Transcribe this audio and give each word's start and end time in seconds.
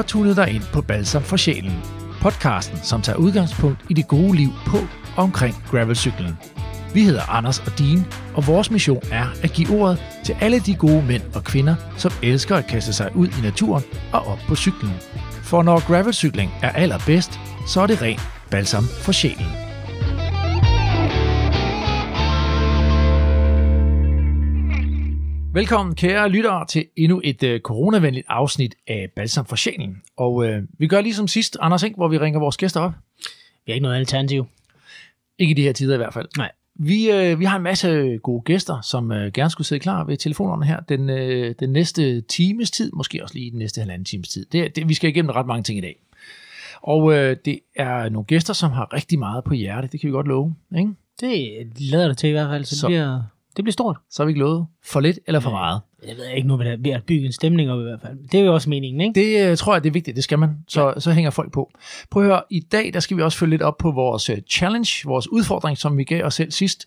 har 0.00 0.06
tunet 0.06 0.36
dig 0.36 0.50
ind 0.50 0.62
på 0.72 0.82
Balsam 0.82 1.22
for 1.22 1.36
Sjælen. 1.36 1.82
Podcasten, 2.20 2.78
som 2.82 3.02
tager 3.02 3.18
udgangspunkt 3.18 3.80
i 3.88 3.94
det 3.94 4.08
gode 4.08 4.36
liv 4.36 4.48
på 4.66 4.76
og 5.16 5.22
omkring 5.22 5.54
gravelcyklen. 5.70 6.38
Vi 6.94 7.02
hedder 7.04 7.30
Anders 7.30 7.58
og 7.58 7.78
Dean, 7.78 8.06
og 8.34 8.46
vores 8.46 8.70
mission 8.70 9.02
er 9.12 9.26
at 9.42 9.52
give 9.52 9.80
ordet 9.80 10.02
til 10.24 10.36
alle 10.40 10.58
de 10.60 10.74
gode 10.74 11.02
mænd 11.06 11.22
og 11.34 11.44
kvinder, 11.44 11.74
som 11.96 12.12
elsker 12.22 12.56
at 12.56 12.66
kaste 12.66 12.92
sig 12.92 13.16
ud 13.16 13.28
i 13.28 13.42
naturen 13.42 13.84
og 14.12 14.26
op 14.26 14.38
på 14.48 14.56
cyklen. 14.56 14.94
For 15.42 15.62
når 15.62 15.86
gravelcykling 15.86 16.50
er 16.62 16.70
allerbedst, 16.70 17.40
så 17.66 17.80
er 17.80 17.86
det 17.86 18.02
ren 18.02 18.20
balsam 18.50 18.84
for 18.84 19.12
sjælen. 19.12 19.69
Velkommen 25.52 25.94
kære 25.94 26.28
lyttere 26.28 26.66
til 26.66 26.86
endnu 26.96 27.20
et 27.24 27.42
øh, 27.42 27.60
coronavenligt 27.60 28.26
afsnit 28.28 28.74
af 28.88 29.10
Balsam 29.16 29.46
for 29.46 29.56
Sjælen. 29.56 30.02
Og 30.16 30.46
øh, 30.48 30.62
vi 30.78 30.86
gør 30.86 31.00
ligesom 31.00 31.28
sidst, 31.28 31.56
Anders 31.60 31.82
Ing, 31.82 31.96
hvor 31.96 32.08
vi 32.08 32.18
ringer 32.18 32.40
vores 32.40 32.56
gæster 32.56 32.80
op. 32.80 32.92
Vi 33.66 33.72
har 33.72 33.74
ikke 33.74 33.82
noget 33.82 33.96
alternativ. 33.96 34.46
Ikke 35.38 35.50
i 35.50 35.54
de 35.54 35.62
her 35.62 35.72
tider 35.72 35.94
i 35.94 35.96
hvert 35.96 36.14
fald. 36.14 36.28
Nej. 36.36 36.50
Vi, 36.74 37.10
øh, 37.10 37.40
vi 37.40 37.44
har 37.44 37.56
en 37.56 37.62
masse 37.62 38.18
gode 38.22 38.42
gæster, 38.42 38.80
som 38.80 39.12
øh, 39.12 39.32
gerne 39.32 39.50
skulle 39.50 39.66
sidde 39.66 39.80
klar 39.80 40.04
ved 40.04 40.16
telefonerne 40.16 40.66
her 40.66 40.80
den, 40.80 41.10
øh, 41.10 41.54
den 41.60 41.70
næste 41.70 42.20
times 42.20 42.70
tid, 42.70 42.92
måske 42.92 43.22
også 43.22 43.34
lige 43.34 43.50
den 43.50 43.58
næste 43.58 43.80
halvanden 43.80 44.04
times 44.04 44.28
tid. 44.28 44.46
Det, 44.52 44.76
det, 44.76 44.88
vi 44.88 44.94
skal 44.94 45.10
igennem 45.10 45.30
ret 45.30 45.46
mange 45.46 45.62
ting 45.62 45.78
i 45.78 45.82
dag. 45.82 45.96
Og 46.82 47.12
øh, 47.14 47.36
det 47.44 47.58
er 47.76 48.08
nogle 48.08 48.24
gæster, 48.26 48.52
som 48.54 48.70
har 48.70 48.94
rigtig 48.94 49.18
meget 49.18 49.44
på 49.44 49.54
hjerte, 49.54 49.88
det 49.92 50.00
kan 50.00 50.06
vi 50.08 50.12
godt 50.12 50.26
love. 50.28 50.54
Ikke? 50.78 50.90
Det 51.20 51.66
lader 51.80 52.08
det 52.08 52.18
til 52.18 52.28
i 52.28 52.32
hvert 52.32 52.48
fald, 52.50 52.64
så, 52.64 52.74
Så- 52.74 52.80
så. 52.80 52.86
Det, 52.86 52.90
bliver, 52.90 53.22
det 53.56 53.64
bliver 53.64 53.72
stort. 53.72 53.96
Så 54.10 54.22
har 54.22 54.26
vi 54.26 54.30
ikke 54.30 54.40
lovet 54.40 54.66
for 54.84 55.00
lidt 55.00 55.18
eller 55.26 55.40
for 55.40 55.50
Ja. 55.50 55.56
meget. 55.56 55.80
Jeg 56.06 56.16
ved 56.16 56.28
ikke 56.36 56.48
nu, 56.48 56.56
hvad 56.56 56.66
det 56.66 56.72
er 56.72 56.76
ved 56.78 56.90
at 56.90 57.04
bygge 57.04 57.26
en 57.26 57.32
stemning 57.32 57.70
op 57.70 57.80
i 57.80 57.82
hvert 57.82 58.00
fald. 58.00 58.18
Det 58.32 58.40
er 58.40 58.44
jo 58.44 58.54
også 58.54 58.70
meningen, 58.70 59.00
ikke? 59.00 59.20
Det 59.20 59.50
øh, 59.50 59.56
tror 59.56 59.74
jeg, 59.74 59.84
det 59.84 59.88
er 59.88 59.92
vigtigt, 59.92 60.14
det 60.14 60.24
skal 60.24 60.38
man. 60.38 60.50
Så, 60.68 60.94
så 60.98 61.12
hænger 61.12 61.30
folk 61.30 61.52
på. 61.52 61.70
Prøv 62.10 62.22
at 62.22 62.28
høre, 62.28 62.42
i 62.50 62.60
dag 62.60 62.92
der 62.92 63.00
skal 63.00 63.16
vi 63.16 63.22
også 63.22 63.38
følge 63.38 63.50
lidt 63.50 63.62
op 63.62 63.78
på 63.78 63.90
vores 63.90 64.30
øh, 64.30 64.38
challenge, 64.50 64.88
vores 65.04 65.28
udfordring, 65.32 65.78
som 65.78 65.98
vi 65.98 66.04
gav 66.04 66.24
os 66.24 66.34
selv 66.34 66.50
sidst. 66.50 66.86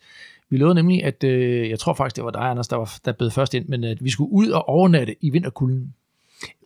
Vi 0.50 0.58
lovede 0.58 0.76
nemlig, 0.76 1.04
at 1.04 1.24
øh, 1.24 1.70
jeg 1.70 1.80
tror 1.80 1.94
faktisk, 1.94 2.16
det 2.16 2.24
var 2.24 2.32
dig, 2.32 2.42
Anders, 2.42 2.68
der, 2.68 2.76
var, 2.76 2.98
der 3.06 3.12
bød 3.12 3.32
først 3.32 3.54
ind, 3.54 3.66
men 3.68 3.84
at 3.84 4.04
vi 4.04 4.10
skulle 4.10 4.32
ud 4.32 4.48
og 4.50 4.70
overnatte 4.70 5.16
i 5.22 5.30
vinterkulden. 5.30 5.94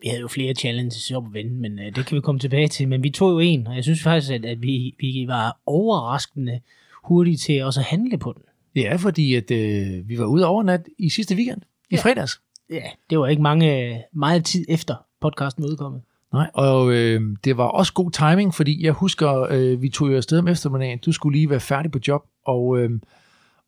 Vi 0.01 0.07
havde 0.07 0.21
jo 0.21 0.27
flere 0.27 0.53
challenges 0.53 1.11
op 1.11 1.25
at 1.25 1.33
vende, 1.33 1.51
men 1.51 1.79
uh, 1.79 1.85
det 1.85 2.05
kan 2.05 2.15
vi 2.15 2.21
komme 2.21 2.39
tilbage 2.39 2.67
til. 2.67 2.87
Men 2.87 3.03
vi 3.03 3.09
tog 3.09 3.31
jo 3.31 3.39
en, 3.39 3.67
og 3.67 3.75
jeg 3.75 3.83
synes 3.83 4.03
faktisk, 4.03 4.31
at, 4.33 4.45
at 4.45 4.61
vi, 4.61 4.95
vi 4.99 5.25
var 5.27 5.57
overraskende 5.65 6.59
hurtige 7.03 7.37
til 7.37 7.63
også 7.63 7.79
at 7.79 7.85
handle 7.85 8.17
på 8.17 8.33
den. 8.33 8.41
Er 8.75 8.97
fordi, 8.97 9.35
at 9.35 9.51
øh, 9.51 10.09
vi 10.09 10.19
var 10.19 10.25
ude 10.25 10.45
overnat 10.45 10.81
i 10.99 11.09
sidste 11.09 11.35
weekend, 11.35 11.61
i 11.91 11.95
Ja. 11.95 12.01
fredags. 12.01 12.41
Ja, 12.69 12.81
det 13.09 13.19
var 13.19 13.27
ikke 13.27 13.41
mange, 13.41 14.01
meget 14.13 14.45
tid 14.45 14.65
efter 14.69 14.95
podcasten 15.21 15.63
var 15.63 15.69
udkommet. 15.69 16.01
Nej, 16.33 16.49
og 16.53 16.91
øh, 16.93 17.21
det 17.43 17.57
var 17.57 17.63
også 17.63 17.93
god 17.93 18.11
timing, 18.11 18.53
fordi 18.55 18.85
jeg 18.85 18.91
husker, 18.93 19.47
øh, 19.51 19.81
vi 19.81 19.89
tog 19.89 20.11
jo 20.11 20.15
afsted 20.15 20.39
om 20.39 20.47
eftermiddagen, 20.47 20.99
du 21.05 21.11
skulle 21.11 21.37
lige 21.37 21.49
være 21.49 21.59
færdig 21.59 21.91
på 21.91 21.99
job, 22.07 22.21
og, 22.45 22.77
øh, 22.79 22.89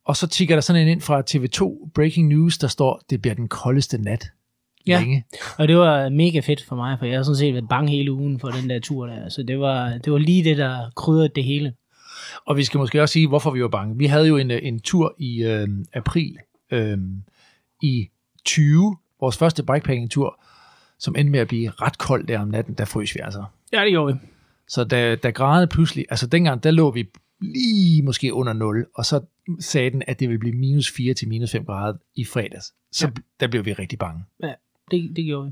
og 0.05 0.15
så 0.17 0.27
tigger 0.27 0.55
der 0.55 0.61
sådan 0.61 0.81
en 0.81 0.87
ind 0.87 1.01
fra 1.01 1.21
TV2 1.31 1.89
Breaking 1.95 2.27
News, 2.27 2.57
der 2.57 2.67
står, 2.67 3.01
det 3.09 3.21
bliver 3.21 3.35
den 3.35 3.47
koldeste 3.47 3.97
nat 3.97 4.25
Ja. 4.87 4.99
længe. 4.99 5.23
Og 5.57 5.67
det 5.67 5.77
var 5.77 6.09
mega 6.09 6.39
fedt 6.39 6.63
for 6.65 6.75
mig, 6.75 6.99
for 6.99 7.05
jeg 7.05 7.17
har 7.17 7.23
sådan 7.23 7.35
set 7.37 7.53
været 7.53 7.69
bange 7.69 7.91
hele 7.91 8.11
ugen 8.11 8.39
for 8.39 8.47
den 8.47 8.69
der 8.69 8.79
tur 8.79 9.05
der. 9.05 9.29
Så 9.29 9.43
det 9.43 9.59
var, 9.59 9.97
det 9.97 10.13
var 10.13 10.19
lige 10.19 10.43
det, 10.43 10.57
der 10.57 10.91
krydrede 10.95 11.29
det 11.35 11.43
hele. 11.43 11.73
Og 12.45 12.57
vi 12.57 12.63
skal 12.63 12.77
måske 12.77 13.01
også 13.01 13.13
sige, 13.13 13.27
hvorfor 13.27 13.51
vi 13.51 13.61
var 13.61 13.67
bange. 13.67 13.97
Vi 13.97 14.05
havde 14.05 14.27
jo 14.27 14.37
en, 14.37 14.51
øh, 14.51 14.59
en 14.63 14.79
tur 14.79 15.15
i 15.17 15.43
øh, 15.43 15.67
april 15.93 16.37
øh, 16.71 16.97
i 17.83 18.09
20, 18.45 18.97
vores 19.19 19.37
første 19.37 19.63
bikepacking-tur, 19.63 20.43
som 20.99 21.15
endte 21.15 21.31
med 21.31 21.39
at 21.39 21.47
blive 21.47 21.69
ret 21.69 21.97
kold 21.97 22.27
der 22.27 22.39
om 22.39 22.47
natten, 22.47 22.73
der 22.73 22.85
frøs 22.85 23.15
vi 23.15 23.19
altså. 23.23 23.43
Ja, 23.73 23.83
det 23.83 23.91
gjorde 23.91 24.13
vi. 24.13 24.19
Så 24.67 24.83
da, 24.83 25.15
da 25.15 25.29
graderne 25.29 25.67
pludselig, 25.67 26.05
altså 26.09 26.27
dengang, 26.27 26.63
der 26.63 26.71
lå 26.71 26.91
vi 26.91 27.09
lige 27.41 28.03
måske 28.03 28.33
under 28.33 28.53
0, 28.53 28.85
og 28.95 29.05
så 29.05 29.21
sagde 29.59 29.89
den, 29.89 30.03
at 30.07 30.19
det 30.19 30.29
ville 30.29 30.39
blive 30.39 30.55
minus 30.55 30.91
4 30.91 31.13
til 31.13 31.27
minus 31.27 31.51
5 31.51 31.65
grader 31.65 31.97
i 32.15 32.25
fredags. 32.25 32.73
Så 32.91 33.07
ja. 33.07 33.21
der 33.39 33.47
blev 33.47 33.65
vi 33.65 33.73
rigtig 33.73 33.99
bange. 33.99 34.23
Ja, 34.43 34.53
det, 34.91 35.15
det 35.15 35.25
gjorde 35.25 35.45
vi. 35.45 35.51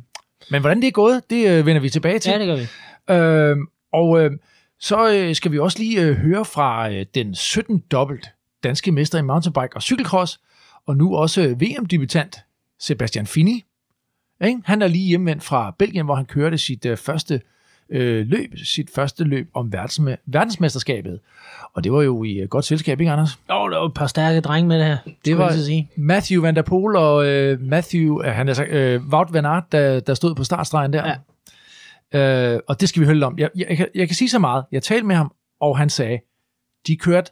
Men 0.52 0.62
hvordan 0.62 0.81
det 0.81 0.88
er 0.88 0.92
gået, 0.92 1.22
det 1.30 1.50
øh, 1.50 1.66
vender 1.66 1.81
vi 1.81 1.90
tilbage 1.90 2.20
til. 2.20 2.31
Ja, 2.31 2.40
det 2.40 2.47
gør 2.47 2.56
vi. 2.56 2.68
Øh, 3.14 3.58
og 3.94 4.24
øh, 4.24 4.31
så 4.80 5.14
øh, 5.14 5.36
skal 5.36 5.52
vi 5.52 5.60
også 5.60 5.80
lige 5.80 6.02
øh, 6.02 6.16
høre 6.16 6.46
fra 6.46 6.92
øh, 6.92 7.06
den 7.16 7.36
17 7.36 7.84
dobbelt 7.92 8.30
danske 8.64 8.92
mester 8.92 9.20
i 9.20 9.22
mountainbike 9.22 9.76
og 9.76 9.82
cykelcross, 9.82 10.40
og 10.86 10.98
nu 10.98 11.16
også 11.16 11.42
øh, 11.42 11.62
VM-debutant 11.62 12.40
Sebastian 12.80 13.28
Fini. 13.28 13.64
Ikke? 14.46 14.60
Han 14.66 14.82
er 14.82 14.88
lige 14.88 15.08
hjemvendt 15.08 15.44
fra 15.44 15.76
Belgien, 15.80 16.06
hvor 16.06 16.16
han 16.16 16.26
kørte 16.26 16.58
sit 16.58 16.86
øh, 16.86 16.98
første 16.98 17.42
øh, 17.90 18.28
løb, 18.28 18.54
sit 18.66 18.90
første 18.96 19.24
løb 19.24 19.50
om 19.54 19.72
verdensme- 19.76 20.24
verdensmesterskabet. 20.26 21.20
Og 21.74 21.84
det 21.84 21.92
var 21.92 22.02
jo 22.02 22.24
i 22.24 22.34
øh, 22.34 22.48
godt 22.50 22.66
selskab, 22.66 23.00
ikke 23.00 23.12
Anders? 23.12 23.40
Åh, 23.50 23.72
der 23.72 23.78
var 23.78 23.86
et 23.86 23.94
par 23.94 24.08
stærke 24.08 24.42
drenge 24.42 24.68
med 24.68 24.80
det 24.80 24.86
her. 24.86 24.98
Det 25.26 25.38
var 25.38 25.52
sige. 25.52 25.90
Matthew 25.96 26.42
Van 26.42 26.56
Der 26.56 26.62
Poel 26.62 26.96
og 26.96 27.28
øh, 27.28 27.62
Matthew, 27.62 28.22
øh, 28.24 28.32
han 28.32 28.50
er 28.50 28.66
øh, 28.70 29.02
Wout 29.08 29.34
van 29.34 29.46
Aert, 29.46 29.72
der, 29.72 30.00
der 30.00 30.14
stod 30.14 30.36
på 30.36 30.44
startstregen 30.44 30.94
der. 30.94 31.08
Ja. 31.08 31.16
Øh, 32.13 32.59
og 32.68 32.81
det 32.81 32.90
skal 32.90 33.00
vi 33.00 33.06
høre 33.06 33.16
lidt 33.16 33.23
om. 33.23 33.40
Jeg, 33.40 33.50
jeg, 33.56 33.66
jeg, 33.69 33.78
kan- 33.78 33.90
jeg 33.95 34.07
kan 34.07 34.16
sige 34.16 34.29
så 34.29 34.40
meget. 34.40 34.66
Jeg 34.72 34.84
talte 34.84 35.06
med 35.07 35.16
ham, 35.16 35.31
og 35.59 35.78
han 35.78 35.90
sagde, 35.90 36.19
de 36.88 36.97
kørte 36.97 37.31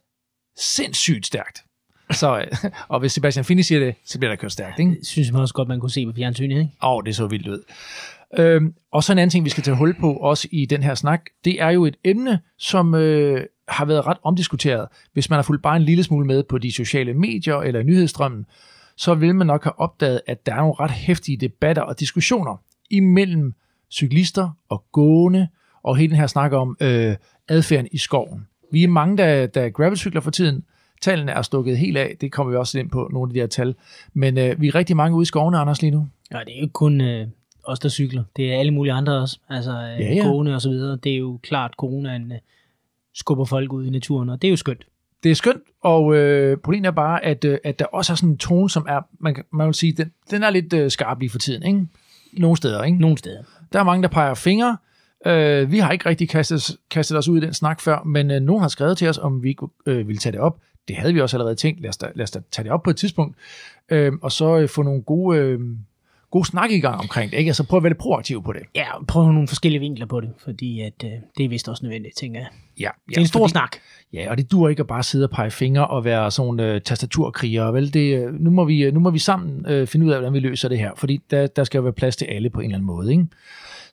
sindssygt 0.58 1.26
stærkt. 1.26 1.64
Så, 2.12 2.38
øh, 2.40 2.48
og 2.88 3.00
hvis 3.00 3.12
Sebastian 3.12 3.46
Fini 3.46 3.64
siger 3.64 3.80
det, 3.80 3.96
så 4.06 4.20
bliver 4.20 4.32
der 4.32 4.36
kørt 4.36 4.52
stærkt, 4.52 4.80
ikke? 4.80 4.92
Det 4.92 5.08
synes 5.08 5.32
man 5.32 5.42
også 5.42 5.54
godt, 5.54 5.68
man 5.68 5.80
kunne 5.80 5.92
se 5.92 6.06
på 6.06 6.12
fjernsynet, 6.16 6.50
ikke? 6.60 6.72
Åh, 6.84 6.90
oh, 6.96 7.04
det 7.06 7.16
så 7.16 7.28
vildt 7.28 7.48
ud. 7.48 7.64
Øhm, 8.38 8.74
og 8.92 9.04
så 9.04 9.12
en 9.12 9.18
anden 9.18 9.30
ting, 9.30 9.46
vi 9.46 9.50
skal 9.50 9.64
tage 9.64 9.78
hul 9.78 9.96
på 10.00 10.14
også 10.14 10.48
i 10.52 10.66
den 10.66 10.84
her 10.84 10.96
snak, 10.96 11.22
det 11.46 11.62
er 11.62 11.70
jo 11.70 11.86
et 11.86 11.96
emne, 12.04 12.40
som 12.58 12.96
øh, 12.96 13.46
har 13.68 13.86
været 13.86 14.06
ret 14.08 14.18
omdiskuteret. 14.24 14.88
Hvis 15.14 15.30
man 15.30 15.38
har 15.38 15.44
fulgt 15.44 15.64
bare 15.64 15.76
en 15.76 15.82
lille 15.84 16.04
smule 16.04 16.26
med 16.28 16.44
på 16.44 16.58
de 16.58 16.72
sociale 16.72 17.14
medier 17.14 17.56
eller 17.56 17.84
nyhedsstrømmen, 17.84 18.46
så 18.98 19.14
vil 19.14 19.36
man 19.36 19.48
nok 19.48 19.64
have 19.64 19.80
opdaget, 19.80 20.22
at 20.28 20.46
der 20.46 20.52
er 20.54 20.58
nogle 20.58 20.74
ret 20.80 20.92
hæftige 20.92 21.38
debatter 21.38 21.82
og 21.82 22.00
diskussioner 22.00 22.62
imellem 22.90 23.54
cyklister 23.92 24.50
og 24.70 24.84
gående, 24.92 25.48
og 25.84 25.98
hele 25.98 26.10
den 26.10 26.20
her 26.20 26.28
snak 26.28 26.52
om 26.52 26.78
øh, 26.82 27.16
adfærden 27.48 27.88
i 27.92 27.98
skoven. 27.98 28.48
Vi 28.72 28.84
er 28.84 28.88
mange, 28.88 29.18
der, 29.18 29.48
der 29.48 29.70
gravelcykler 29.70 30.22
for 30.22 30.32
tiden. 30.32 30.64
Tallene 31.02 31.32
er 31.32 31.42
stukket 31.42 31.78
helt 31.78 31.98
af, 31.98 32.16
det 32.22 32.32
kommer 32.32 32.52
vi 32.52 32.58
også 32.58 32.80
ind 32.80 32.90
på, 32.90 33.10
nogle 33.14 33.30
af 33.30 33.34
de 33.34 33.40
her 33.40 33.48
tal. 33.48 33.76
Men 34.14 34.38
øh, 34.38 34.62
vi 34.62 34.68
er 34.68 34.76
rigtig 34.76 34.96
mange 34.96 35.16
ude 35.18 35.24
i 35.24 35.26
skovene, 35.26 35.58
Anders, 35.58 35.82
lige 35.82 35.92
nu. 35.92 36.08
Ja, 36.32 36.40
det 36.40 36.54
er 36.54 36.58
jo 36.58 36.62
ikke 36.62 36.74
kun 36.74 37.02
øh, 37.02 37.28
os, 37.64 37.80
der 37.80 37.90
cykler. 37.90 38.24
Det 38.36 38.54
er 38.54 38.60
alle 38.60 38.72
mulige 38.72 38.94
andre 38.94 39.22
også. 39.22 39.40
Altså 39.50 39.72
øh, 39.72 40.00
Ja, 40.00 40.14
ja, 40.14 40.24
gående 40.28 40.56
og 40.56 40.62
så 40.62 40.70
videre. 40.70 40.98
Det 41.04 41.12
er 41.12 41.18
jo 41.18 41.40
klart, 41.44 41.72
coronaen 41.78 42.32
øh, 42.32 42.38
skubber 43.14 43.46
folk 43.46 43.74
ud 43.74 43.86
i 43.86 43.90
naturen, 43.90 44.30
og 44.30 44.42
det 44.42 44.48
er 44.48 44.50
jo 44.50 44.56
skønt. 44.58 44.86
det 45.24 45.32
er 45.32 45.36
skønt, 45.36 45.64
og 45.84 46.16
øh, 46.16 46.58
problemet 46.58 46.88
er 46.88 46.92
bare, 46.92 47.26
at, 47.26 47.46
øh, 47.46 47.58
at 47.64 47.80
der 47.80 47.86
også 47.86 48.14
er 48.14 48.16
sådan 48.16 48.30
en 48.30 48.38
tone, 48.38 48.70
som 48.70 48.86
er, 48.90 49.02
man, 49.20 49.36
man 49.54 49.66
vil 49.68 49.74
sige, 49.74 49.94
den, 49.94 50.12
den 50.32 50.44
er 50.44 50.50
lidt 50.50 50.74
øh, 50.74 50.92
skarp 50.92 51.20
lige 51.20 51.30
for 51.30 51.40
tiden, 51.40 51.64
ikke? 51.64 51.86
Nogle 52.34 52.58
steder, 52.58 52.84
ikke? 52.84 52.98
Nogle 52.98 53.18
steder. 53.18 53.44
Der 53.76 53.82
er 53.82 53.86
mange, 53.86 54.04
der 54.04 54.10
peger 54.10 54.34
fingre. 54.34 54.78
Øh, 55.28 55.72
vi 55.72 55.80
har 55.80 55.92
ikke 55.92 56.10
rigtig 56.10 56.30
kastet, 56.30 56.78
kastet 56.92 57.18
os 57.18 57.28
ud 57.28 57.38
i 57.38 57.42
den 57.42 57.54
snak 57.54 57.82
før, 57.82 58.04
men 58.04 58.32
øh, 58.32 58.42
nogen 58.42 58.62
har 58.62 58.68
skrevet 58.68 58.98
til 58.98 59.10
os, 59.10 59.18
om 59.18 59.44
vi 59.44 59.50
ikke 59.50 59.68
øh, 59.86 60.08
ville 60.08 60.20
tage 60.20 60.32
det 60.34 60.40
op. 60.40 60.60
Det 60.88 60.96
havde 60.96 61.14
vi 61.14 61.22
også 61.22 61.38
allerede 61.38 61.56
tænkt. 61.56 61.82
Lad 61.82 61.90
os 61.90 61.98
da, 61.98 62.08
lad 62.16 62.24
os 62.24 62.32
da 62.32 62.40
tage 62.52 62.64
det 62.64 62.72
op 62.72 62.84
på 62.84 62.90
et 62.90 62.98
tidspunkt, 62.98 63.36
øh, 63.90 64.14
og 64.22 64.32
så 64.32 64.58
øh, 64.58 64.70
få 64.70 64.82
nogle 64.82 65.02
gode, 65.02 65.38
øh, 65.38 65.60
gode 66.36 66.48
snak 66.48 66.72
i 66.72 66.80
gang 66.80 67.00
omkring 67.00 67.32
det. 67.32 67.38
Ikke? 67.38 67.50
Altså 67.50 67.64
prøve 67.64 67.78
at 67.80 67.84
være 67.84 67.90
lidt 67.90 68.00
proaktiv 68.00 68.44
på 68.44 68.54
det. 68.54 68.62
Ja, 68.76 68.96
og 69.00 69.08
prøve 69.08 69.34
nogle 69.34 69.48
forskellige 69.48 69.80
vinkler 69.80 70.06
på 70.06 70.22
det, 70.22 70.30
fordi 70.44 70.82
at, 70.82 70.94
øh, 71.06 71.10
det 71.38 71.46
er 71.46 71.50
vist 71.50 71.70
også 71.70 71.84
nødvendigt, 71.86 72.18
tænker 72.18 72.40
jeg. 72.40 72.48
Ja, 72.80 72.90
Det 73.10 73.18
er 73.18 73.22
en 73.22 73.28
stor 73.28 73.40
fordi- 73.40 73.52
snak. 73.52 73.76
Ja, 74.14 74.30
og 74.32 74.38
det 74.38 74.52
dur 74.52 74.70
ikke 74.70 74.80
at 74.80 74.88
bare 74.88 75.04
sidde 75.04 75.26
og 75.26 75.30
pege 75.30 75.52
fingre 75.52 75.88
og 75.88 76.06
være 76.06 76.32
sådan 76.32 76.60
øh, 76.60 76.82
tastaturkrigere, 76.82 77.74
vel? 77.74 77.94
Det, 77.94 78.18
øh, 78.28 78.34
nu, 78.34 78.50
må 78.50 78.66
vi, 78.66 78.84
øh, 78.84 78.94
nu 78.94 79.00
må 79.00 79.10
vi 79.10 79.20
sammen 79.20 79.66
øh, 79.70 79.88
finde 79.88 80.06
ud 80.06 80.12
af, 80.12 80.18
hvordan 80.18 80.34
vi 80.34 80.40
løser 80.40 80.70
det 80.70 80.78
her, 80.80 80.92
fordi 80.98 81.20
der, 81.32 81.48
der 81.48 81.64
skal 81.64 81.78
jo 81.78 81.84
være 81.84 81.94
plads 81.94 82.16
til 82.16 82.26
alle 82.26 82.50
på 82.50 82.60
en 82.60 82.66
eller 82.66 82.76
anden 82.76 82.88
måde, 82.88 83.12
ikke? 83.12 83.26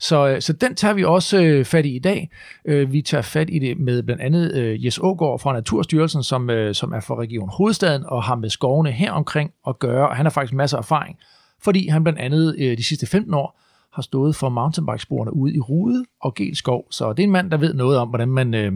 Så, 0.01 0.29
øh, 0.29 0.41
så 0.41 0.53
den 0.53 0.75
tager 0.75 0.95
vi 0.95 1.05
også 1.05 1.43
øh, 1.43 1.65
fat 1.65 1.87
i 1.87 1.97
i 1.97 1.99
dag. 1.99 2.31
Øh, 2.65 2.93
vi 2.93 3.03
tager 3.03 3.23
fat 3.23 3.49
i 3.53 3.59
det 3.59 3.79
med 3.79 4.03
blandt 4.03 4.23
andet 4.23 4.55
øh, 4.55 4.85
Jes 4.85 4.99
Ågaard 5.03 5.39
fra 5.41 5.53
Naturstyrelsen, 5.53 6.23
som, 6.23 6.51
øh, 6.51 6.75
som 6.75 6.93
er 6.93 7.01
fra 7.01 7.15
Region 7.15 7.49
Hovedstaden 7.59 8.05
og 8.07 8.23
har 8.23 8.35
med 8.35 8.51
skovene 8.51 8.93
her 8.93 9.13
omkring 9.13 9.51
at 9.69 9.79
gøre, 9.79 10.09
og 10.09 10.17
han 10.17 10.27
har 10.27 10.31
faktisk 10.31 10.55
masser 10.55 10.77
af 10.77 10.81
erfaring, 10.81 11.17
fordi 11.65 11.89
han 11.89 12.03
blandt 12.03 12.19
andet 12.19 12.57
øh, 12.59 12.77
de 12.79 12.85
sidste 12.85 13.07
15 13.07 13.35
år 13.35 13.59
har 13.93 14.03
stået 14.03 14.37
for 14.37 14.49
mountainbikesporene 14.49 15.33
ude 15.37 15.55
i 15.55 15.59
Rude 15.61 16.05
og 16.21 16.35
Gelskov. 16.35 16.87
Så 16.91 17.13
det 17.13 17.19
er 17.19 17.25
en 17.25 17.31
mand, 17.31 17.51
der 17.51 17.57
ved 17.57 17.75
noget 17.75 17.99
om, 17.99 18.09
hvordan 18.09 18.29
man 18.29 18.55
øh, 18.55 18.73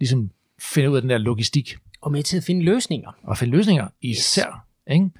ligesom 0.00 0.30
finder 0.58 0.90
ud 0.90 0.96
af 0.96 1.02
den 1.02 1.10
der 1.10 1.18
logistik 1.18 1.76
Og 2.00 2.12
med 2.12 2.22
til 2.22 2.36
at 2.36 2.44
finde 2.44 2.62
løsninger. 2.64 3.10
og 3.22 3.38
finde 3.38 3.56
løsninger 3.56 3.88
især. 4.02 4.66
Ikke? 4.90 5.10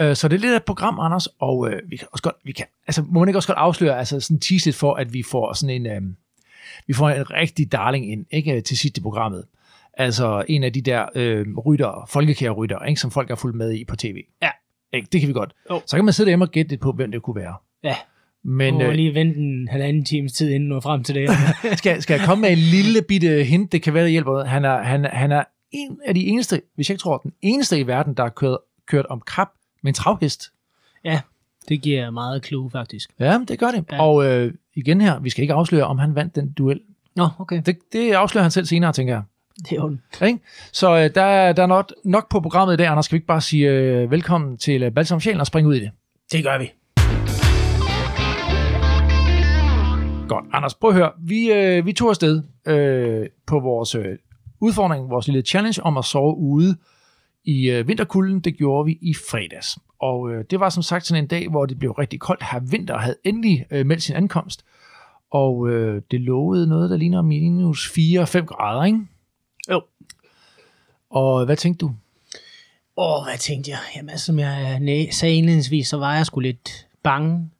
Øh, 0.00 0.16
Så 0.16 0.28
det 0.28 0.36
er 0.36 0.40
lidt 0.40 0.52
af 0.52 0.56
et 0.56 0.64
program, 0.64 1.00
Anders, 1.00 1.26
og 1.26 1.70
øh, 1.70 1.80
vi 1.90 1.96
kan 1.96 2.08
også 2.12 2.22
godt, 2.22 2.34
vi 2.44 2.52
kan, 2.52 2.66
altså 2.86 3.02
må 3.02 3.20
man 3.20 3.28
ikke 3.28 3.38
også 3.38 3.46
godt 3.48 3.58
afsløre, 3.58 3.98
altså 3.98 4.20
sådan 4.20 4.40
tease 4.40 4.66
lidt 4.66 4.76
for, 4.76 4.94
at 4.94 5.12
vi 5.12 5.22
får 5.22 5.52
sådan 5.52 5.86
en, 5.86 5.86
øh, 5.86 6.02
vi 6.86 6.92
får 6.92 7.10
en 7.10 7.30
rigtig 7.30 7.72
darling 7.72 8.12
ind, 8.12 8.26
ikke 8.30 8.60
til 8.60 8.78
sidst 8.78 8.98
i 8.98 9.00
programmet. 9.00 9.44
Altså 9.96 10.44
en 10.48 10.62
af 10.64 10.72
de 10.72 10.80
der 10.80 11.06
øh, 11.14 11.46
rytter, 11.58 12.06
folkekære 12.08 12.50
rytter, 12.50 12.84
ikke, 12.84 13.00
som 13.00 13.10
folk 13.10 13.28
har 13.28 13.36
fulgt 13.36 13.56
med 13.56 13.72
i 13.72 13.84
på 13.84 13.96
tv. 13.96 14.16
Ja. 14.42 14.50
Ikke? 14.94 15.08
Det 15.12 15.20
kan 15.20 15.28
vi 15.28 15.32
godt. 15.32 15.52
Jo. 15.70 15.80
Så 15.86 15.96
kan 15.96 16.04
man 16.04 16.14
sidde 16.14 16.30
hjemme 16.30 16.44
og 16.44 16.50
gætte 16.50 16.70
lidt 16.70 16.80
på, 16.80 16.92
hvem 16.92 17.10
det 17.12 17.22
kunne 17.22 17.36
være. 17.36 17.54
Ja, 17.82 17.96
Men 18.42 18.74
Men, 18.74 18.86
øh, 18.86 18.92
lige 18.92 19.14
vente 19.14 19.38
en 19.38 19.68
halvanden 19.68 20.04
times 20.04 20.32
tid, 20.32 20.50
inden 20.50 20.68
når 20.68 20.80
frem 20.80 21.04
til 21.04 21.14
det. 21.14 21.30
skal, 21.78 22.02
skal 22.02 22.18
jeg 22.18 22.26
komme 22.26 22.42
med 22.42 22.50
en 22.50 22.58
lille 22.58 23.02
bitte 23.02 23.44
hint, 23.44 23.72
det 23.72 23.82
kan 23.82 23.94
være, 23.94 24.02
der 24.02 24.08
hjælper. 24.10 24.44
Han 24.44 24.64
er, 24.64 24.82
han, 24.82 25.04
han 25.04 25.32
er 25.32 25.44
en 25.70 25.98
af 26.04 26.14
de 26.14 26.26
eneste, 26.26 26.62
hvis 26.74 26.88
jeg 26.88 26.94
ikke 26.94 27.02
tror, 27.02 27.18
den 27.18 27.32
eneste 27.42 27.78
i 27.78 27.86
verden, 27.86 28.14
der 28.14 28.22
har 28.22 28.30
kørt, 28.30 28.58
kørt 28.86 29.06
om 29.06 29.22
kap 29.34 29.48
med 29.82 29.90
en 29.90 29.94
travhest. 29.94 30.52
ja, 31.04 31.20
det 31.68 31.82
giver 31.82 32.10
meget 32.10 32.46
clue, 32.46 32.70
faktisk. 32.70 33.10
Ja, 33.18 33.40
det 33.48 33.58
gør 33.58 33.70
det. 33.70 33.84
Ja. 33.92 34.02
Og 34.02 34.24
øh, 34.26 34.54
igen 34.74 35.00
her, 35.00 35.20
vi 35.20 35.30
skal 35.30 35.42
ikke 35.42 35.54
afsløre, 35.54 35.84
om 35.84 35.98
han 35.98 36.14
vandt 36.14 36.34
den 36.34 36.52
duel. 36.52 36.80
Nå, 37.16 37.28
okay. 37.38 37.62
Det, 37.66 37.78
det 37.92 38.12
afslører 38.12 38.42
han 38.42 38.50
selv 38.50 38.66
senere, 38.66 38.92
tænker 38.92 39.14
jeg. 39.14 39.22
Det 39.58 39.78
er 39.78 40.24
Ikke? 40.26 40.38
Så 40.72 40.96
øh, 40.96 41.10
der, 41.14 41.22
er- 41.22 41.52
der 41.52 41.62
er 41.62 41.66
nok, 41.66 41.92
nok 42.04 42.30
på 42.30 42.40
programmet 42.40 42.74
i 42.74 42.76
dag, 42.76 42.86
Anders. 42.86 43.04
Skal 43.04 43.14
vi 43.14 43.16
ikke 43.16 43.26
bare 43.26 43.40
sige 43.40 43.70
øh, 43.70 44.10
velkommen 44.10 44.58
til 44.58 44.82
øh, 44.82 44.92
Balsam 44.92 45.20
Sjælen 45.20 45.40
og 45.40 45.46
springe 45.46 45.68
ud 45.70 45.74
i 45.74 45.80
det? 45.80 45.90
Det 46.32 46.44
gør 46.44 46.58
vi. 46.58 46.70
Godt. 50.28 50.44
Anders, 50.52 50.74
prøv 50.74 50.90
at 50.90 50.96
høre. 50.96 51.10
Vi, 51.22 51.52
øh, 51.52 51.86
vi 51.86 51.92
tog 51.92 52.08
afsted 52.08 52.42
øh, 52.66 53.26
på 53.46 53.60
vores 53.60 53.94
øh, 53.94 54.04
udfordring, 54.60 55.10
vores 55.10 55.26
lille 55.26 55.42
challenge 55.42 55.82
om 55.82 55.96
at 55.96 56.04
sove 56.04 56.36
ude 56.36 56.76
i 57.44 57.70
øh, 57.70 57.88
vinterkulden. 57.88 58.40
Det 58.40 58.56
gjorde 58.56 58.84
vi 58.86 58.92
i 59.02 59.14
fredags. 59.30 59.78
Og 60.00 60.30
øh, 60.32 60.44
det 60.50 60.60
var 60.60 60.68
som 60.68 60.82
sagt 60.82 61.06
sådan 61.06 61.24
en 61.24 61.28
dag, 61.28 61.48
hvor 61.48 61.66
det 61.66 61.78
blev 61.78 61.90
rigtig 61.92 62.20
koldt. 62.20 62.42
Her 62.52 62.60
vinter 62.70 62.98
havde 62.98 63.16
endelig 63.24 63.66
øh, 63.70 63.86
meldt 63.86 64.02
sin 64.02 64.16
ankomst. 64.16 64.64
Og 65.30 65.68
øh, 65.68 66.02
det 66.10 66.20
lovede 66.20 66.66
noget, 66.68 66.90
der 66.90 66.96
ligner 66.96 67.22
minus 67.22 67.88
4-5 67.98 68.44
grader, 68.44 68.84
ikke? 68.84 68.98
Og 71.14 71.44
hvad 71.44 71.56
tænkte 71.56 71.86
du? 71.86 71.92
Åh, 72.96 73.24
hvad 73.24 73.38
tænkte 73.38 73.70
jeg? 73.70 73.78
Jamen, 73.96 74.10
altså, 74.10 74.26
som 74.26 74.38
jeg 74.38 75.08
sagde 75.10 75.34
indledningsvis, 75.34 75.88
så 75.88 75.96
var 75.96 76.16
jeg 76.16 76.26
sgu 76.26 76.40
lidt 76.40 76.86
bange. 77.02 77.50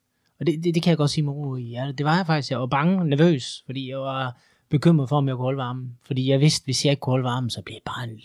Og 0.41 0.47
det, 0.47 0.65
det, 0.65 0.75
det 0.75 0.83
kan 0.83 0.91
jeg 0.91 0.97
godt 0.97 1.11
sige 1.11 1.25
med 1.25 1.33
ro 1.33 1.57
i 1.57 1.63
hjertet. 1.63 1.99
Det 1.99 2.07
var 2.07 2.17
jeg 2.17 2.27
faktisk. 2.27 2.51
Jeg 2.51 2.61
var 2.61 2.67
bange 2.67 3.09
nervøs, 3.09 3.63
fordi 3.67 3.91
jeg 3.91 3.99
var 3.99 4.37
bekymret 4.71 5.09
for, 5.09 5.17
om 5.17 5.29
jeg 5.29 5.37
kunne 5.37 5.45
holde 5.45 5.59
varmen. 5.59 5.97
Fordi 6.07 6.31
jeg 6.31 6.41
vidste, 6.41 6.65
hvis 6.65 6.85
jeg 6.85 6.91
ikke 6.91 7.01
kunne 7.01 7.13
holde 7.13 7.25
varmen, 7.25 7.51
så 7.51 7.63
blev 7.63 7.75
det 7.75 7.83
bare 7.85 8.05
en 8.05 8.21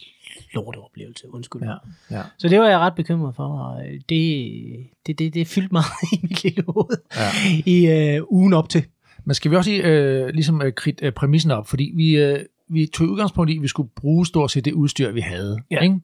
lorteoplevelse. 0.53 1.33
Undskyld. 1.33 1.61
Ja, 1.61 1.75
ja. 2.17 2.23
Så 2.37 2.49
det 2.49 2.59
var 2.59 2.67
jeg 2.69 2.79
ret 2.79 2.95
bekymret 2.95 3.35
for, 3.35 3.43
og 3.59 3.83
det, 4.09 4.89
det, 5.07 5.19
det, 5.19 5.33
det 5.33 5.47
fyldte 5.47 5.71
meget 5.71 5.85
i 6.13 6.19
mit 6.21 6.43
lille 6.43 6.63
hoved 6.67 6.97
Ja. 7.15 7.29
i 7.65 7.85
øh, 8.15 8.21
ugen 8.29 8.53
op 8.53 8.69
til. 8.69 8.83
Men 9.25 9.35
skal 9.35 9.51
vi 9.51 9.55
også 9.55 9.69
lige 9.71 9.83
øh, 9.83 10.27
ligesom 10.27 10.61
øh, 10.61 10.73
kridte 10.73 11.05
øh, 11.05 11.11
præmissen 11.11 11.51
op, 11.51 11.67
fordi 11.67 11.91
vi, 11.95 12.17
øh, 12.17 12.39
vi 12.69 12.85
tog 12.85 13.07
udgangspunkt 13.07 13.51
i, 13.51 13.55
at 13.55 13.61
vi 13.61 13.67
skulle 13.67 13.89
bruge 13.95 14.25
stort 14.25 14.51
set 14.51 14.65
det 14.65 14.73
udstyr, 14.73 15.11
vi 15.11 15.21
havde. 15.21 15.59
Ja. 15.71 15.79
Ikke? 15.79 15.99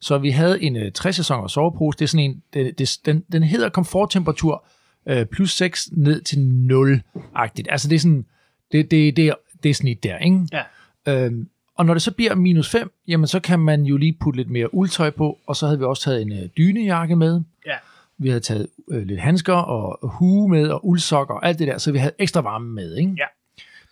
Så 0.00 0.18
vi 0.18 0.30
havde 0.30 0.62
en 0.62 0.76
øh, 0.76 0.92
60 0.92 1.16
sæsoner 1.16 1.48
sovepose, 1.48 1.98
det 1.98 2.04
er 2.04 2.08
sådan 2.08 2.30
en, 2.30 2.42
det, 2.54 2.78
det, 2.78 2.98
den, 3.06 3.24
den 3.32 3.42
hedder 3.42 3.68
komforttemperatur 3.68 4.64
øh, 5.06 5.26
plus 5.26 5.52
6 5.52 5.88
ned 5.92 6.20
til 6.20 6.36
0-agtigt. 6.70 7.66
Altså 7.68 7.88
det 7.88 7.94
er 7.94 8.00
sådan, 8.00 8.24
det, 8.72 8.90
det, 8.90 9.16
det, 9.16 9.34
det 9.62 9.70
er 9.70 9.74
snit 9.74 10.02
der, 10.02 10.18
ikke? 10.18 10.48
Ja. 10.52 10.62
Øhm, 11.08 11.48
og 11.76 11.86
når 11.86 11.94
det 11.94 12.02
så 12.02 12.12
bliver 12.12 12.34
minus 12.34 12.70
5, 12.70 12.92
jamen 13.08 13.26
så 13.26 13.40
kan 13.40 13.60
man 13.60 13.82
jo 13.82 13.96
lige 13.96 14.16
putte 14.20 14.36
lidt 14.36 14.50
mere 14.50 14.74
uldtøj 14.74 15.10
på, 15.10 15.38
og 15.46 15.56
så 15.56 15.66
havde 15.66 15.78
vi 15.78 15.84
også 15.84 16.02
taget 16.02 16.22
en 16.22 16.32
øh, 16.32 16.48
dynejakke 16.56 17.16
med. 17.16 17.40
Ja. 17.66 17.76
Vi 18.18 18.28
havde 18.28 18.40
taget 18.40 18.66
øh, 18.90 19.02
lidt 19.02 19.20
handsker 19.20 19.54
og 19.54 20.08
hue 20.08 20.48
med 20.48 20.68
og 20.68 20.86
uldsokker 20.86 21.34
og 21.34 21.46
alt 21.46 21.58
det 21.58 21.68
der, 21.68 21.78
så 21.78 21.92
vi 21.92 21.98
havde 21.98 22.14
ekstra 22.18 22.40
varme 22.40 22.74
med, 22.74 22.96
ikke? 22.96 23.14
Ja. 23.18 23.26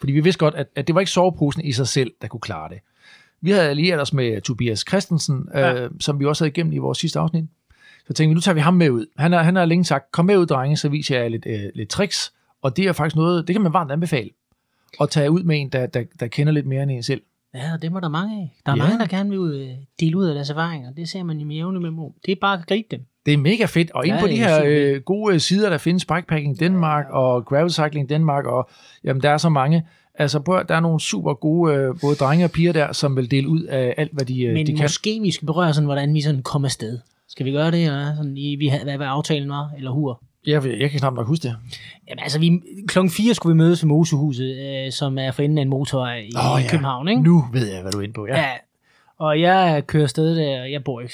Fordi 0.05 0.12
vi 0.12 0.21
vidste 0.21 0.39
godt, 0.39 0.55
at, 0.55 0.67
at 0.77 0.87
det 0.87 0.95
var 0.95 1.01
ikke 1.01 1.11
soveposen 1.12 1.65
i 1.65 1.73
sig 1.73 1.89
selv, 1.89 2.12
der 2.23 2.29
kunne 2.29 2.41
klare 2.41 2.69
det. 2.69 2.79
Vi 3.41 3.51
havde 3.51 3.69
allieret 3.69 4.01
os 4.01 4.12
med 4.12 4.41
Tobias 4.41 4.85
Christensen, 4.89 5.49
Ja. 5.55 5.83
øh, 5.85 5.91
som 6.01 6.21
vi 6.21 6.25
også 6.25 6.45
havde 6.45 6.51
igennem 6.51 6.73
i 6.73 6.79
vores 6.79 6.99
sidste 6.99 7.19
afsnit. 7.19 7.45
Så 8.06 8.12
tænkte 8.12 8.29
vi, 8.29 8.35
nu 8.35 8.41
tager 8.41 8.55
vi 8.55 8.61
ham 8.61 8.75
med 8.75 8.91
ud. 8.91 9.06
Han 9.19 9.33
har, 9.33 9.43
han 9.43 9.56
har 9.56 9.65
længe 9.65 9.85
sagt, 9.85 10.12
kom 10.12 10.25
med 10.25 10.37
ud, 10.37 10.47
drenge, 10.47 10.77
så 10.77 10.89
viser 10.89 11.15
jeg 11.15 11.23
jer 11.23 11.29
lidt, 11.29 11.47
øh, 11.47 11.61
lidt 11.75 11.89
tricks. 11.89 12.33
Og 12.62 12.77
det 12.77 12.85
er 12.87 12.93
faktisk 12.93 13.17
noget, 13.17 13.47
det 13.49 13.55
kan 13.55 13.62
man 13.62 13.73
varmt 13.73 13.93
anbefale. 13.93 14.31
At 15.01 15.11
tage 15.11 15.31
ud 15.31 15.43
med 15.43 15.61
en, 15.61 15.69
der, 15.69 15.87
der, 15.87 16.05
der 16.21 16.27
kender 16.27 16.53
lidt 16.53 16.67
mere 16.67 16.83
end 16.83 16.91
en 16.91 17.03
selv. 17.03 17.23
Ja, 17.55 17.73
og 17.75 17.83
det 17.83 17.93
må 17.93 18.01
der 18.01 18.09
mange 18.09 18.41
af. 18.43 18.55
Der 18.67 18.73
er 18.73 18.77
Ja. 18.77 18.83
mange, 18.83 18.99
der 18.99 19.06
gerne 19.06 19.31
vil 19.31 19.39
ud, 19.39 19.55
øh, 19.55 19.71
dele 20.01 20.17
ud 20.17 20.25
af 20.27 20.35
deres 20.35 20.51
erfaringer. 20.51 20.93
Det 20.93 21.09
ser 21.09 21.23
man 21.23 21.39
jo 21.39 21.47
med 21.47 21.56
jævne 21.56 21.81
med 21.81 22.11
Det 22.27 22.33
er 22.33 22.37
bare 22.41 22.59
at 22.59 22.67
gribe 22.67 22.89
dem. 22.91 23.05
Det 23.26 23.35
er 23.35 23.38
mega 23.38 23.65
fedt, 23.65 23.91
og 23.91 24.06
inde 24.06 24.17
Ja, 24.17 24.23
på 24.23 24.26
de 24.26 24.41
er 24.41 24.49
her 24.49 24.62
øh, 24.67 25.00
gode 25.00 25.41
sider, 25.41 25.71
der 25.71 25.79
findes 25.79 26.05
Bikepacking 26.05 26.61
Danmark 26.61 27.06
og 27.11 27.44
Gravel 27.44 27.71
Cycling 27.71 28.09
Danmark, 28.09 28.44
og 28.44 28.69
jamen, 29.05 29.23
der 29.23 29.31
er 29.31 29.38
så 29.38 29.49
mange. 29.49 29.87
Altså, 30.15 30.41
prøv, 30.41 30.65
der 30.69 30.75
er 30.75 30.81
nogle 30.81 31.00
super 31.00 31.35
gode 31.35 31.75
øh, 31.75 31.94
både 32.00 32.17
drenge 32.17 32.44
og 32.44 32.50
piger 32.50 32.73
der, 32.73 32.93
som 32.93 33.17
vil 33.17 33.31
dele 33.31 33.49
ud 33.49 33.62
af 33.62 33.94
alt, 33.97 34.12
hvad 34.12 34.25
de, 34.25 34.43
øh, 34.43 34.55
Men 34.55 34.67
de 34.67 34.73
kan. 34.73 34.85
måske 34.85 35.21
vi 35.23 35.31
skal 35.31 35.47
berøre 35.47 35.75
sådan, 35.75 35.87
hvordan 35.87 36.15
vi 36.15 36.21
sådan 36.21 36.43
kommer 36.43 36.69
afsted. 36.69 36.99
Skal 37.29 37.47
vi 37.47 37.53
gøre 37.53 37.71
det, 37.71 37.85
eller 37.85 38.17
sådan, 38.17 38.37
i, 38.37 38.56
vi 38.56 38.69
hvad, 38.69 38.97
hvad 38.97 39.06
aftalen 39.06 39.49
var, 39.49 39.70
eller 39.77 39.91
hur? 39.91 40.23
Jeg, 40.47 40.65
jeg 40.81 40.91
kan 40.91 41.00
knap 41.00 41.15
nok 41.15 41.27
huske 41.27 41.43
det. 41.43 41.56
Jamen 42.09 42.23
altså, 42.23 42.38
vi, 42.38 42.61
klokken 42.88 43.11
4 43.11 43.35
skulle 43.35 43.55
vi 43.55 43.56
mødes 43.56 43.82
ved 43.82 43.88
Mosehuset, 43.88 44.56
øh, 44.87 44.93
som 44.93 45.19
er 45.19 45.31
for 45.31 45.43
enden 45.43 45.59
af 45.59 45.62
en 45.62 45.69
motorvej 45.69 46.17
i 46.19 46.32
oh, 46.37 46.62
ja. 46.62 46.70
København, 46.70 47.09
ikke? 47.09 47.23
Nu 47.23 47.44
ved 47.53 47.73
jeg, 47.73 47.82
hvad 47.82 47.93
du 47.93 47.99
er 47.99 48.03
inde 48.03 48.15
på. 48.15 48.27
Ja. 48.27 48.41
Ja. 48.41 48.50
Og 49.19 49.41
jeg 49.41 49.87
kører 49.87 50.03
afsted 50.03 50.37
der, 50.37 50.65
jeg 50.65 50.85
bor, 50.85 51.01
i, 51.01 51.09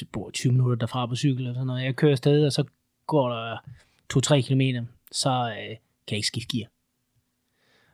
jeg 0.00 0.08
bor 0.12 0.30
20 0.30 0.52
minutter 0.52 0.76
derfra 0.76 1.06
på 1.06 1.16
cykel 1.16 1.38
eller 1.38 1.54
sådan 1.54 1.66
noget. 1.66 1.84
Jeg 1.84 1.96
kører 1.96 2.12
afsted, 2.12 2.46
og 2.46 2.52
så 2.52 2.64
går 3.06 3.28
der 3.28 3.56
2-3 4.14 4.40
kilometer, 4.40 4.84
så 5.12 5.30
øh, 5.30 5.66
kan 6.06 6.10
jeg 6.10 6.16
ikke 6.16 6.26
skifte 6.26 6.56
gear. 6.56 6.68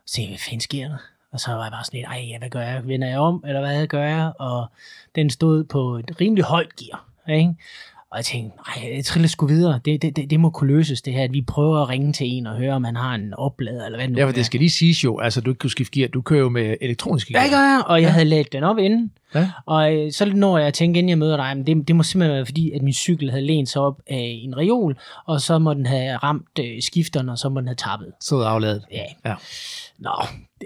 Så 0.06 0.26
hvad 0.26 0.38
fanden 0.38 0.60
sker 0.60 0.88
der? 0.88 0.98
Og 1.30 1.40
så 1.40 1.52
var 1.52 1.62
jeg 1.62 1.72
bare 1.72 1.84
sådan 1.84 1.98
lidt, 1.98 2.08
ej, 2.08 2.38
hvad 2.38 2.50
gør 2.50 2.60
jeg? 2.60 2.88
Vender 2.88 3.08
jeg 3.08 3.18
om, 3.18 3.44
eller 3.46 3.60
hvad 3.60 3.86
gør 3.86 4.04
jeg? 4.04 4.32
Og 4.38 4.66
den 5.14 5.30
stod 5.30 5.64
på 5.64 5.96
et 5.96 6.20
rimelig 6.20 6.44
højt 6.44 6.76
gear, 6.76 7.08
ikke? 7.28 7.54
Og 8.10 8.16
jeg 8.18 8.24
tænkte, 8.24 8.56
nej, 8.56 9.02
triller 9.02 9.28
sgu 9.28 9.46
videre. 9.46 9.80
Det, 9.84 10.02
det, 10.02 10.16
det, 10.16 10.30
det, 10.30 10.40
må 10.40 10.50
kunne 10.50 10.76
løses, 10.76 11.02
det 11.02 11.12
her, 11.12 11.24
at 11.24 11.32
vi 11.32 11.42
prøver 11.42 11.82
at 11.82 11.88
ringe 11.88 12.12
til 12.12 12.26
en 12.26 12.46
og 12.46 12.56
høre, 12.56 12.72
om 12.74 12.84
han 12.84 12.96
har 12.96 13.14
en 13.14 13.34
oplader, 13.34 13.84
eller 13.86 13.98
hvad 13.98 14.06
det 14.08 14.12
nu 14.12 14.18
Ja, 14.18 14.26
for 14.26 14.32
det 14.32 14.46
skal 14.46 14.60
lige 14.60 14.70
siges 14.70 15.04
jo, 15.04 15.18
altså 15.18 15.40
du 15.40 15.50
ikke 15.50 15.58
kan 15.58 15.70
skifte 15.70 15.98
gear, 16.00 16.08
du 16.08 16.22
kører 16.22 16.40
jo 16.40 16.48
med 16.48 16.76
elektroniske 16.80 17.32
gear. 17.32 17.44
Ja, 17.44 17.50
gør 17.50 17.56
jeg, 17.56 17.82
og 17.86 18.00
jeg 18.02 18.06
Ja. 18.06 18.12
havde 18.12 18.24
ladet 18.24 18.52
den 18.52 18.62
op 18.64 18.78
inden. 18.78 19.10
Ja. 19.34 19.50
Og 19.66 19.94
øh, 19.94 20.12
så 20.12 20.24
når 20.34 20.58
jeg 20.58 20.74
tænker, 20.74 20.98
inden 20.98 21.08
jeg 21.10 21.18
møder 21.18 21.36
dig, 21.36 21.56
men 21.56 21.66
det, 21.66 21.88
det 21.88 21.96
må 21.96 22.02
simpelthen 22.02 22.36
være 22.36 22.46
fordi, 22.46 22.70
at 22.70 22.82
min 22.82 22.94
cykel 22.94 23.30
havde 23.30 23.44
lænet 23.46 23.68
sig 23.68 23.82
op 23.82 24.00
af 24.06 24.40
en 24.44 24.56
reol, 24.56 24.98
og 25.26 25.40
så 25.40 25.58
må 25.58 25.74
den 25.74 25.86
have 25.86 26.16
ramt 26.16 26.58
øh, 26.60 26.82
skifteren, 26.82 27.28
og 27.28 27.38
så 27.38 27.48
må 27.48 27.60
den 27.60 27.68
have 27.68 27.74
tappet. 27.76 28.12
Så 28.20 28.36
afladet. 28.40 28.82
Ja. 28.92 29.04
Ja. 29.30 29.34
Nå, 29.98 30.12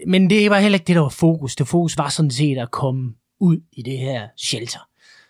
men 0.07 0.31
det 0.31 0.51
var 0.51 0.59
heller 0.59 0.77
ikke 0.77 0.87
det, 0.87 0.97
der 0.97 1.03
var 1.03 1.09
fokus. 1.09 1.57
Det 1.57 1.69
fokus 1.69 1.99
var 1.99 2.09
sådan 2.09 2.31
set 2.31 2.59
at 2.59 2.71
komme 2.71 3.13
ud 3.41 3.57
i 3.73 3.83
det 3.83 3.99
her 3.99 4.27
shelter. 4.39 4.79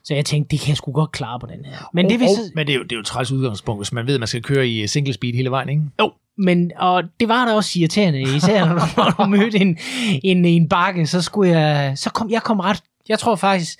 Så 0.04 0.14
jeg 0.14 0.25
tænkte, 0.25 0.50
det 0.50 0.61
kan 0.61 0.69
jeg 0.69 0.76
sgu 0.76 0.92
godt 0.92 1.12
klare 1.12 1.40
på 1.40 1.47
den 1.47 1.64
her. 1.64 1.90
Men 1.95 2.07
og, 2.07 2.11
det 2.11 2.21
vil 2.21 2.28
så, 2.28 2.52
men 2.54 2.66
det 2.66 2.73
er 2.73 2.76
jo, 2.76 2.83
det 2.83 2.92
er 2.92 2.97
jo 2.97 3.02
træls 3.02 3.33
udgangspunkt, 3.33 3.80
hvis 3.80 3.92
man 3.92 4.07
ved, 4.07 4.14
at 4.14 4.21
man 4.21 4.26
skal 4.26 4.42
køre 4.42 4.69
i 4.69 4.87
single 4.87 5.12
speed 5.12 5.35
hele 5.35 5.50
vejen, 5.50 5.69
ikke? 5.69 5.83
Jo, 6.00 6.12
men 6.38 6.73
og 6.76 7.02
det 7.21 7.28
var 7.28 7.45
da 7.45 7.52
også 7.54 7.78
irriterende, 7.78 8.23
især 8.37 8.64
når 8.64 8.75
du, 8.75 8.80
når 8.97 9.25
du 9.25 9.25
mødte 9.25 9.59
en, 9.59 9.78
en, 10.23 10.45
en 10.45 10.69
bakke, 10.69 11.07
så 11.07 11.23
skulle 11.23 11.59
jeg, 11.59 11.99
så 11.99 12.11
kom 12.11 12.30
jeg 12.30 12.42
kom 12.42 12.61
ret, 12.61 12.83
jeg 13.09 13.19
tror 13.19 13.37
faktisk, 13.37 13.78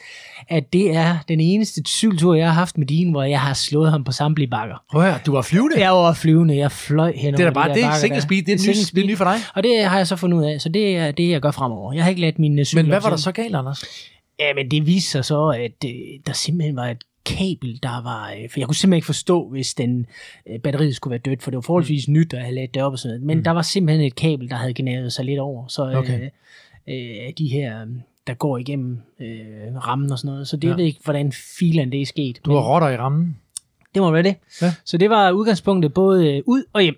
at 0.49 0.73
det 0.73 0.97
er 0.97 1.19
den 1.29 1.41
eneste 1.41 1.83
cykeltur, 1.87 2.35
jeg 2.35 2.47
har 2.47 2.53
haft 2.53 2.79
med 2.79 2.87
din, 2.87 3.11
hvor 3.11 3.23
jeg 3.23 3.41
har 3.41 3.55
slået 3.55 3.91
ham 3.91 4.05
på 4.05 4.13
samtlige 4.13 4.49
bakker. 4.49 4.77
Prøv 4.91 5.03
at 5.03 5.11
høre, 5.11 5.21
du 5.27 5.33
var 5.33 5.43
flyvende. 5.43 5.81
Jeg 5.81 5.93
var 5.93 6.13
flyvende, 6.13 6.57
jeg 6.57 6.73
fløj 6.73 7.13
hen 7.17 7.35
det 7.35 7.41
er 7.41 7.45
da 7.45 7.53
bare 7.53 7.69
de 7.69 7.75
det. 7.75 7.95
Single 8.01 8.21
speed, 8.21 8.43
det 8.43 8.55
er, 8.55 8.59
Single 8.59 8.81
nyt, 8.81 8.91
det 8.95 9.03
er 9.03 9.07
nyt 9.07 9.19
for 9.19 9.25
dig. 9.25 9.39
Og 9.55 9.63
det 9.63 9.85
har 9.85 9.97
jeg 9.97 10.07
så 10.07 10.17
fundet 10.17 10.39
ud 10.39 10.45
af, 10.45 10.61
så 10.61 10.69
det 10.69 10.97
er 10.97 11.11
det, 11.11 11.31
jeg 11.31 11.41
gør 11.41 11.51
fremover. 11.51 11.93
Jeg 11.93 12.05
har 12.05 12.09
ikke 12.09 12.21
ladt 12.21 12.39
min 12.39 12.65
cykel 12.65 12.85
Men 12.85 12.91
hvad 12.91 13.01
var 13.01 13.11
der 13.11 13.17
så 13.17 13.33
galt, 13.33 13.55
Anders? 13.57 13.85
Ja, 14.41 14.55
men 14.55 14.71
det 14.71 14.87
viste 14.87 15.11
sig 15.11 15.25
så, 15.25 15.47
at 15.49 15.85
øh, 15.91 15.91
der 16.27 16.33
simpelthen 16.33 16.77
var 16.77 16.87
et 16.87 17.05
kabel, 17.27 17.79
der 17.83 18.03
var... 18.03 18.31
Øh, 18.31 18.51
for 18.51 18.61
jeg 18.61 18.67
kunne 18.69 18.75
simpelthen 18.75 18.97
ikke 18.97 19.07
forstå, 19.07 19.49
hvis 19.49 19.75
den 19.75 20.07
øh, 20.51 20.59
batteriet 20.59 20.97
skulle 20.97 21.11
være 21.13 21.19
dødt, 21.25 21.43
for 21.43 21.51
det 21.51 21.57
var 21.57 21.61
forholdsvis 21.63 22.09
Mm. 22.09 22.15
nyt 22.15 22.35
at 22.35 22.43
have 22.43 22.55
ladt 22.55 22.75
det 22.75 22.83
op 22.83 22.93
og 22.93 22.99
sådan 22.99 23.21
noget. 23.21 23.37
Men 23.37 23.45
der 23.45 23.51
var 23.51 23.63
simpelthen 23.63 24.07
et 24.07 24.15
kabel, 24.15 24.51
der 24.51 24.57
havde 24.57 24.75
gnavet 24.75 25.13
sig 25.13 25.25
lidt 25.25 25.39
over. 25.39 25.67
Så 25.69 25.91
øh, 25.91 25.97
Okay. 25.99 26.31
øh, 26.89 27.33
de 27.39 27.49
her, 27.49 27.81
øh, 27.83 27.87
der 28.27 28.35
går 28.35 28.59
igennem 28.59 28.99
øh, 29.21 29.77
rammen 29.87 30.13
og 30.13 30.19
sådan 30.19 30.31
noget. 30.33 30.49
Så 30.49 30.57
det 30.57 30.69
Ja. 30.69 30.75
ved 30.75 30.85
ikke, 30.85 31.01
hvordan 31.05 31.33
filen 31.59 31.93
det 31.93 32.01
er 32.03 32.07
sket. 32.07 32.41
Du 32.45 32.53
har 32.53 32.61
rotter 32.75 32.89
i 32.89 32.97
rammen. 32.97 33.37
Det 33.95 34.03
må 34.03 34.11
være 34.11 34.23
det. 34.23 34.35
Ja. 34.63 34.75
Så 34.85 34.99
det 34.99 35.11
var 35.11 35.31
udgangspunktet 35.31 35.95
både 35.95 36.37
øh, 36.37 36.43
ud 36.47 36.63
og 36.73 36.83
hjem. 36.83 36.97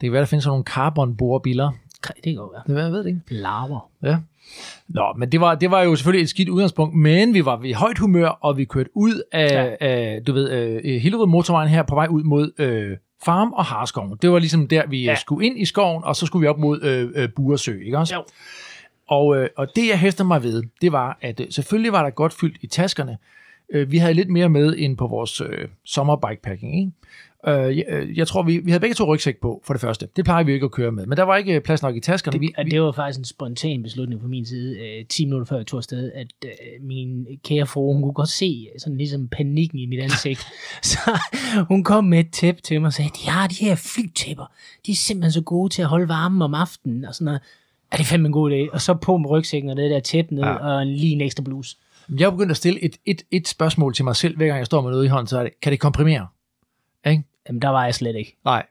Det 0.00 0.06
kan 0.06 0.12
være, 0.12 0.20
der 0.20 0.26
findes 0.26 0.44
sådan 0.44 0.50
nogle 0.52 0.64
carbon-borebiller. 0.64 1.70
Det 2.06 2.22
kan 2.24 2.34
godt 2.34 2.52
være. 2.52 2.62
Det 2.66 2.74
ved 2.74 2.82
jeg 2.82 2.92
ved 2.92 2.98
det 2.98 3.06
ikke. 3.06 3.20
Larver. 3.28 3.90
Ja. 4.02 4.16
Nå, 4.88 5.14
men 5.18 5.32
det 5.32 5.40
var, 5.40 5.54
det 5.54 5.70
var 5.70 5.82
jo 5.82 5.96
selvfølgelig 5.96 6.22
et 6.22 6.28
skidt 6.28 6.48
udgangspunkt, 6.48 6.94
men 6.94 7.34
vi 7.34 7.44
var 7.44 7.64
i 7.64 7.72
højt 7.72 7.98
humør, 7.98 8.28
og 8.28 8.56
vi 8.56 8.64
kørte 8.64 8.90
ud 8.94 9.22
af, 9.32 9.76
ja. 9.80 9.86
af 9.86 10.24
du 10.26 10.32
ved, 10.32 10.50
øh, 10.50 11.00
Hillerød 11.00 11.26
motorvejen 11.26 11.68
her 11.68 11.82
på 11.82 11.94
vej 11.94 12.06
ud 12.10 12.22
mod 12.22 12.52
øh, 12.58 12.96
Farm 13.24 13.52
og 13.52 13.64
Harskoven. 13.64 14.18
Det 14.22 14.30
var 14.30 14.38
ligesom 14.38 14.68
der, 14.68 14.86
vi 14.86 15.04
ja. 15.04 15.10
Ja. 15.10 15.16
skulle 15.16 15.46
ind 15.46 15.60
i 15.60 15.64
skoven, 15.64 16.04
og 16.04 16.16
så 16.16 16.26
skulle 16.26 16.40
vi 16.40 16.46
op 16.46 16.58
mod 16.58 16.82
øh, 16.82 17.10
øh, 17.14 17.28
Buresø, 17.36 17.80
ikke 17.84 17.98
også? 17.98 18.14
Jo. 18.14 18.24
Og, 19.08 19.36
øh, 19.36 19.48
og 19.56 19.66
det, 19.76 19.88
jeg 19.88 19.98
hæfter 19.98 20.24
mig 20.24 20.42
ved, 20.42 20.62
det 20.80 20.92
var, 20.92 21.18
at 21.20 21.40
øh, 21.40 21.46
selvfølgelig 21.50 21.92
var 21.92 22.02
der 22.02 22.10
godt 22.10 22.32
fyldt 22.32 22.56
i 22.60 22.66
taskerne, 22.66 23.18
Øh, 23.70 23.90
vi 23.90 23.98
havde 23.98 24.14
lidt 24.14 24.28
mere 24.28 24.48
med 24.48 24.74
end 24.78 24.96
på 24.96 25.06
vores 25.06 25.40
øh, 25.40 25.68
sommerbikepacking, 25.84 26.78
ikke? 26.78 26.92
Øh, 27.46 27.78
jeg, 27.78 27.84
øh, 27.88 28.18
jeg 28.18 28.26
tror, 28.28 28.42
vi, 28.42 28.58
vi 28.58 28.70
havde 28.70 28.80
begge 28.80 28.94
to 28.94 29.14
rygsæk 29.14 29.40
på, 29.40 29.62
for 29.66 29.74
det 29.74 29.80
første. 29.80 30.08
Det 30.16 30.24
plejer 30.24 30.44
vi 30.44 30.52
ikke 30.52 30.64
at 30.64 30.70
køre 30.70 30.92
med. 30.92 31.06
Men 31.06 31.16
der 31.16 31.22
var 31.22 31.36
ikke 31.36 31.60
plads 31.60 31.82
nok 31.82 31.96
i 31.96 32.00
taskerne. 32.00 32.32
Det, 32.32 32.40
vi, 32.40 32.52
og 32.58 32.64
det 32.64 32.82
var 32.82 32.92
faktisk 32.92 33.18
en 33.18 33.24
spontan 33.24 33.82
beslutning 33.82 34.20
fra 34.20 34.28
min 34.28 34.46
side, 34.46 34.78
øh, 34.78 35.04
10 35.06 35.24
minutter 35.24 35.46
før 35.46 35.56
jeg 35.56 35.66
tog 35.66 35.78
afsted, 35.78 36.12
at 36.14 36.26
øh, 36.44 36.50
min 36.86 37.26
kære 37.44 37.66
fru, 37.66 37.92
hun 37.92 38.02
kunne 38.02 38.12
godt 38.12 38.28
se 38.28 38.68
sådan 38.78 38.96
ligesom 38.96 39.28
panikken 39.28 39.78
i 39.78 39.86
mit 39.86 40.00
ansigt. 40.00 40.46
så 40.82 40.98
hun 41.68 41.84
kom 41.84 42.04
med 42.04 42.20
et 42.20 42.30
tæppe 42.32 42.60
til 42.62 42.80
mig 42.80 42.86
og 42.86 42.92
sagde, 42.92 43.10
de 43.24 43.30
har 43.30 43.46
de 43.46 43.54
her 43.64 43.74
flytæpper. 43.74 44.52
De 44.86 44.92
er 44.92 44.96
simpelthen 44.96 45.32
så 45.32 45.40
gode 45.42 45.74
til 45.74 45.82
at 45.82 45.88
holde 45.88 46.08
varmen 46.08 46.42
om 46.42 46.54
aftenen. 46.54 47.04
Og 47.04 47.14
sådan 47.14 47.24
noget. 47.24 47.40
Er 47.92 47.96
det 47.96 48.06
fandme 48.06 48.26
en 48.26 48.32
god 48.32 48.50
idé? 48.52 48.72
Og 48.74 48.80
så 48.80 48.94
på 48.94 49.16
med 49.16 49.30
rygsækken 49.30 49.70
og 49.70 49.76
det 49.76 49.90
der 49.90 50.00
tæppe 50.00 50.34
ned, 50.34 50.42
Ja. 50.44 50.50
ja. 50.50 50.56
og 50.58 50.86
lige 50.86 51.12
en 51.12 51.20
ekstra 51.20 51.42
bluse. 51.42 51.76
jeg 52.18 52.26
er 52.26 52.30
begyndt 52.30 52.50
at 52.50 52.56
stille 52.56 52.84
et, 52.84 52.96
et, 53.06 53.22
et 53.30 53.48
spørgsmål 53.48 53.94
til 53.94 54.04
mig 54.04 54.16
selv, 54.16 54.36
hver 54.36 54.46
gang 54.46 54.58
jeg 54.58 54.66
står 54.66 54.82
med 54.82 54.90
noget 54.90 55.04
i 55.04 55.08
hånden, 55.08 55.26
så 55.26 55.38
er 55.38 55.42
det, 55.42 55.52
kan 55.62 55.72
det 55.72 55.80
komprimere? 55.80 56.26
Ikke? 57.06 57.22
Jamen, 57.48 57.62
der 57.62 57.68
var 57.68 57.84
jeg 57.84 57.94
slet 57.94 58.16
ikke. 58.16 58.36
Nej. 58.44 58.66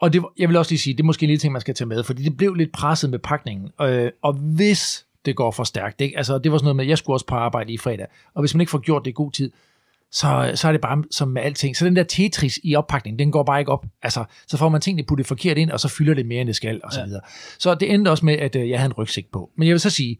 Og 0.00 0.12
det, 0.12 0.24
jeg 0.38 0.48
vil 0.48 0.56
også 0.56 0.72
lige 0.72 0.78
sige, 0.80 0.94
det 0.94 1.00
er 1.00 1.04
måske 1.04 1.24
en 1.24 1.28
lille 1.28 1.40
ting, 1.40 1.52
man 1.52 1.60
skal 1.60 1.74
tage 1.74 1.88
med, 1.88 2.02
fordi 2.04 2.22
det 2.22 2.36
blev 2.36 2.54
lidt 2.54 2.72
presset 2.72 3.10
med 3.10 3.18
pakningen. 3.18 3.70
Øh, 3.80 4.10
og 4.22 4.32
hvis 4.32 5.06
det 5.24 5.36
går 5.36 5.50
for 5.50 5.64
stærkt, 5.64 6.00
ikke? 6.00 6.16
altså 6.18 6.38
det 6.38 6.52
var 6.52 6.58
sådan 6.58 6.64
noget 6.64 6.76
med, 6.76 6.84
at 6.84 6.88
jeg 6.88 6.98
skulle 6.98 7.14
også 7.14 7.26
på 7.26 7.34
arbejde 7.34 7.72
i 7.72 7.78
fredag, 7.78 8.06
og 8.34 8.42
hvis 8.42 8.54
man 8.54 8.60
ikke 8.60 8.70
får 8.70 8.78
gjort 8.78 9.04
det 9.04 9.10
i 9.10 9.14
god 9.14 9.32
tid, 9.32 9.50
så, 10.12 10.52
så 10.54 10.68
er 10.68 10.72
det 10.72 10.80
bare 10.80 11.04
som 11.10 11.28
med 11.28 11.42
alting. 11.42 11.76
Så 11.76 11.84
den 11.84 11.96
der 11.96 12.02
Tetris 12.02 12.58
i 12.64 12.74
oppakningen, 12.74 13.18
den 13.18 13.32
går 13.32 13.42
bare 13.42 13.60
ikke 13.60 13.72
op. 13.72 13.86
Altså, 14.02 14.24
så 14.46 14.56
får 14.56 14.68
man 14.68 14.80
tingene 14.80 15.06
puttet 15.06 15.26
forkert 15.26 15.58
ind, 15.58 15.70
og 15.70 15.80
så 15.80 15.88
fylder 15.88 16.14
det 16.14 16.26
mere, 16.26 16.40
end 16.40 16.46
det 16.46 16.56
skal, 16.56 16.80
og 16.84 16.92
så 16.92 17.00
Ja. 17.00 17.06
videre. 17.06 17.20
Så 17.58 17.74
det 17.74 17.94
endte 17.94 18.08
også 18.10 18.24
med, 18.24 18.34
at 18.34 18.56
øh, 18.56 18.68
jeg 18.70 18.78
havde 18.78 18.86
en 18.90 18.92
rygsæk 18.92 19.26
på. 19.32 19.50
Men 19.56 19.68
jeg 19.68 19.72
vil 19.72 19.80
så 19.80 19.90
sige, 19.90 20.18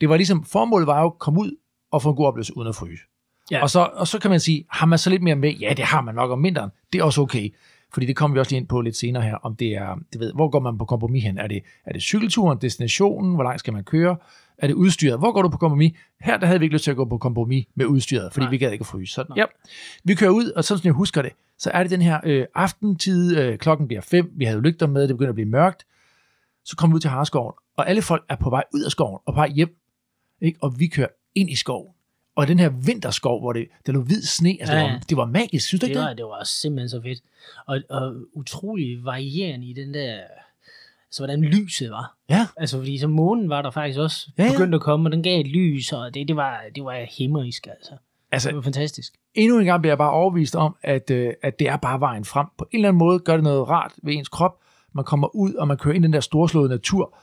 det 0.00 0.08
var 0.08 0.16
ligesom, 0.16 0.44
formålet 0.44 0.86
var 0.86 1.00
jo 1.00 1.06
at 1.06 1.18
komme 1.18 1.40
ud 1.40 1.56
og 1.90 2.02
få 2.02 2.10
en 2.10 2.16
god 2.16 2.26
oplevelse 2.26 2.56
uden 2.56 2.68
at 2.68 2.74
fryse. 2.74 3.02
Ja. 3.50 3.62
Og, 3.62 3.70
så, 3.70 3.88
og 3.94 4.08
så 4.08 4.18
kan 4.18 4.30
man 4.30 4.40
sige, 4.40 4.64
har 4.70 4.86
man 4.86 4.98
så 4.98 5.10
lidt 5.10 5.22
mere 5.22 5.36
med? 5.36 5.50
Ja, 5.50 5.74
det 5.76 5.84
har 5.84 6.00
man 6.00 6.14
nok 6.14 6.30
om 6.30 6.42
vinteren. 6.42 6.70
Det 6.92 6.98
er 6.98 7.04
også 7.04 7.20
okay. 7.20 7.54
Fordi 7.92 8.06
det 8.06 8.16
kommer 8.16 8.34
vi 8.34 8.40
også 8.40 8.50
lige 8.50 8.60
ind 8.60 8.68
på 8.68 8.80
lidt 8.80 8.96
senere 8.96 9.22
her, 9.22 9.34
om 9.34 9.56
det 9.56 9.68
er, 9.68 9.98
det 10.12 10.20
ved, 10.20 10.32
hvor 10.32 10.48
går 10.48 10.60
man 10.60 10.78
på 10.78 10.84
kompromis 10.84 11.24
hen? 11.24 11.38
Er 11.38 11.46
det, 11.46 11.62
er 11.86 11.92
det 11.92 12.02
cykelturen, 12.02 12.58
destinationen, 12.60 13.34
hvor 13.34 13.44
langt 13.44 13.60
skal 13.60 13.72
man 13.72 13.84
køre? 13.84 14.16
Er 14.58 14.66
det 14.66 14.74
udstyret? 14.74 15.18
Hvor 15.18 15.32
går 15.32 15.42
du 15.42 15.48
på 15.48 15.56
kompromis? 15.58 15.92
Her 16.20 16.36
der 16.36 16.46
havde 16.46 16.60
vi 16.60 16.64
ikke 16.64 16.74
lyst 16.74 16.84
til 16.84 16.90
at 16.90 16.96
gå 16.96 17.04
på 17.04 17.18
kompromis 17.18 17.66
med 17.74 17.86
udstyret, 17.86 18.32
fordi 18.32 18.44
Nej. 18.44 18.50
vi 18.50 18.58
gad 18.58 18.72
ikke 18.72 18.82
at 18.82 18.86
fryse. 18.86 19.12
Så, 19.12 19.24
Nej. 19.28 19.38
ja, 19.38 19.44
vi 20.04 20.14
kører 20.14 20.30
ud, 20.30 20.50
og 20.50 20.64
sådan 20.64 20.78
som 20.78 20.86
jeg 20.86 20.92
husker 20.92 21.22
det, 21.22 21.32
så 21.58 21.70
er 21.70 21.82
det 21.82 21.90
den 21.90 22.02
her 22.02 22.20
øh, 22.24 22.46
aftentid, 22.54 23.38
øh, 23.38 23.58
klokken 23.58 23.86
bliver 23.86 24.00
fem, 24.00 24.32
vi 24.36 24.44
havde 24.44 24.60
lygter 24.60 24.86
med, 24.86 25.02
det 25.02 25.16
begynder 25.16 25.30
at 25.30 25.34
blive 25.34 25.48
mørkt, 25.48 25.86
så 26.64 26.76
kommer 26.76 26.94
vi 26.94 26.96
ud 26.96 27.00
til 27.00 27.10
Harskoven, 27.10 27.54
og 27.76 27.88
alle 27.88 28.02
folk 28.02 28.24
er 28.28 28.36
på 28.36 28.50
vej 28.50 28.64
ud 28.74 28.82
af 28.82 28.90
skoven 28.90 29.18
og 29.26 29.34
på 29.34 29.38
vej 29.38 29.48
hjem, 29.48 29.76
ikke? 30.40 30.58
og 30.62 30.78
vi 30.78 30.86
kører 30.86 31.08
ind 31.34 31.50
i 31.50 31.56
skoven. 31.56 31.95
Og 32.36 32.48
den 32.48 32.58
her 32.58 32.68
vinterskov, 32.68 33.40
hvor 33.40 33.52
det, 33.52 33.66
der 33.86 33.92
lå 33.92 34.00
hvid 34.02 34.22
sne, 34.22 34.56
altså 34.60 34.74
Ja, 34.76 34.82
det, 34.82 34.92
var, 34.92 34.98
det 35.08 35.16
var 35.16 35.24
magisk, 35.26 35.66
synes 35.66 35.80
du 35.80 35.84
Det 35.84 35.90
ikke 35.90 36.00
det? 36.00 36.06
var, 36.06 36.14
det 36.14 36.24
var 36.24 36.44
simpelthen 36.44 36.88
så 36.88 37.00
fedt. 37.02 37.20
Og, 37.66 37.80
og 37.90 38.14
utrolig 38.34 39.04
varierende 39.04 39.66
i 39.66 39.72
den 39.72 39.94
der, 39.94 40.12
altså 41.08 41.20
hvordan 41.20 41.40
lyset 41.42 41.90
var. 41.90 42.16
Ja, 42.28 42.46
Altså 42.56 42.76
fordi 42.78 42.98
så 42.98 43.08
månen 43.08 43.48
var 43.48 43.62
der 43.62 43.70
faktisk 43.70 43.98
også 43.98 44.30
Ja, 44.38 44.44
ja, 44.44 44.52
begyndt 44.52 44.74
at 44.74 44.80
komme, 44.80 45.08
og 45.08 45.12
den 45.12 45.22
gav 45.22 45.40
et 45.40 45.46
lys, 45.46 45.92
og 45.92 46.14
det, 46.14 46.28
det, 46.28 46.36
var, 46.36 46.60
det 46.74 46.84
var 46.84 47.06
himmerisk 47.18 47.66
altså. 47.66 47.92
altså 48.32 48.48
Det 48.48 48.56
var 48.56 48.62
fantastisk. 48.62 49.14
endnu 49.34 49.58
en 49.58 49.64
gang 49.64 49.82
bliver 49.82 49.90
jeg 49.92 49.98
bare 49.98 50.10
overbevist 50.12 50.56
om, 50.56 50.76
at, 50.82 51.10
øh, 51.10 51.32
at 51.42 51.58
det 51.58 51.68
er 51.68 51.76
bare 51.76 52.00
vejen 52.00 52.24
frem. 52.24 52.46
På 52.58 52.68
en 52.72 52.78
eller 52.78 52.88
anden 52.88 52.98
måde 52.98 53.18
gør 53.18 53.34
det 53.34 53.44
noget 53.44 53.68
rart 53.68 53.92
ved 54.02 54.14
ens 54.14 54.28
krop. 54.28 54.58
Man 54.94 55.04
kommer 55.04 55.36
ud, 55.36 55.54
og 55.54 55.68
man 55.68 55.76
kører 55.76 55.94
ind 55.94 56.04
i 56.04 56.06
den 56.06 56.12
der 56.12 56.20
storslåede 56.20 56.68
natur. 56.68 57.18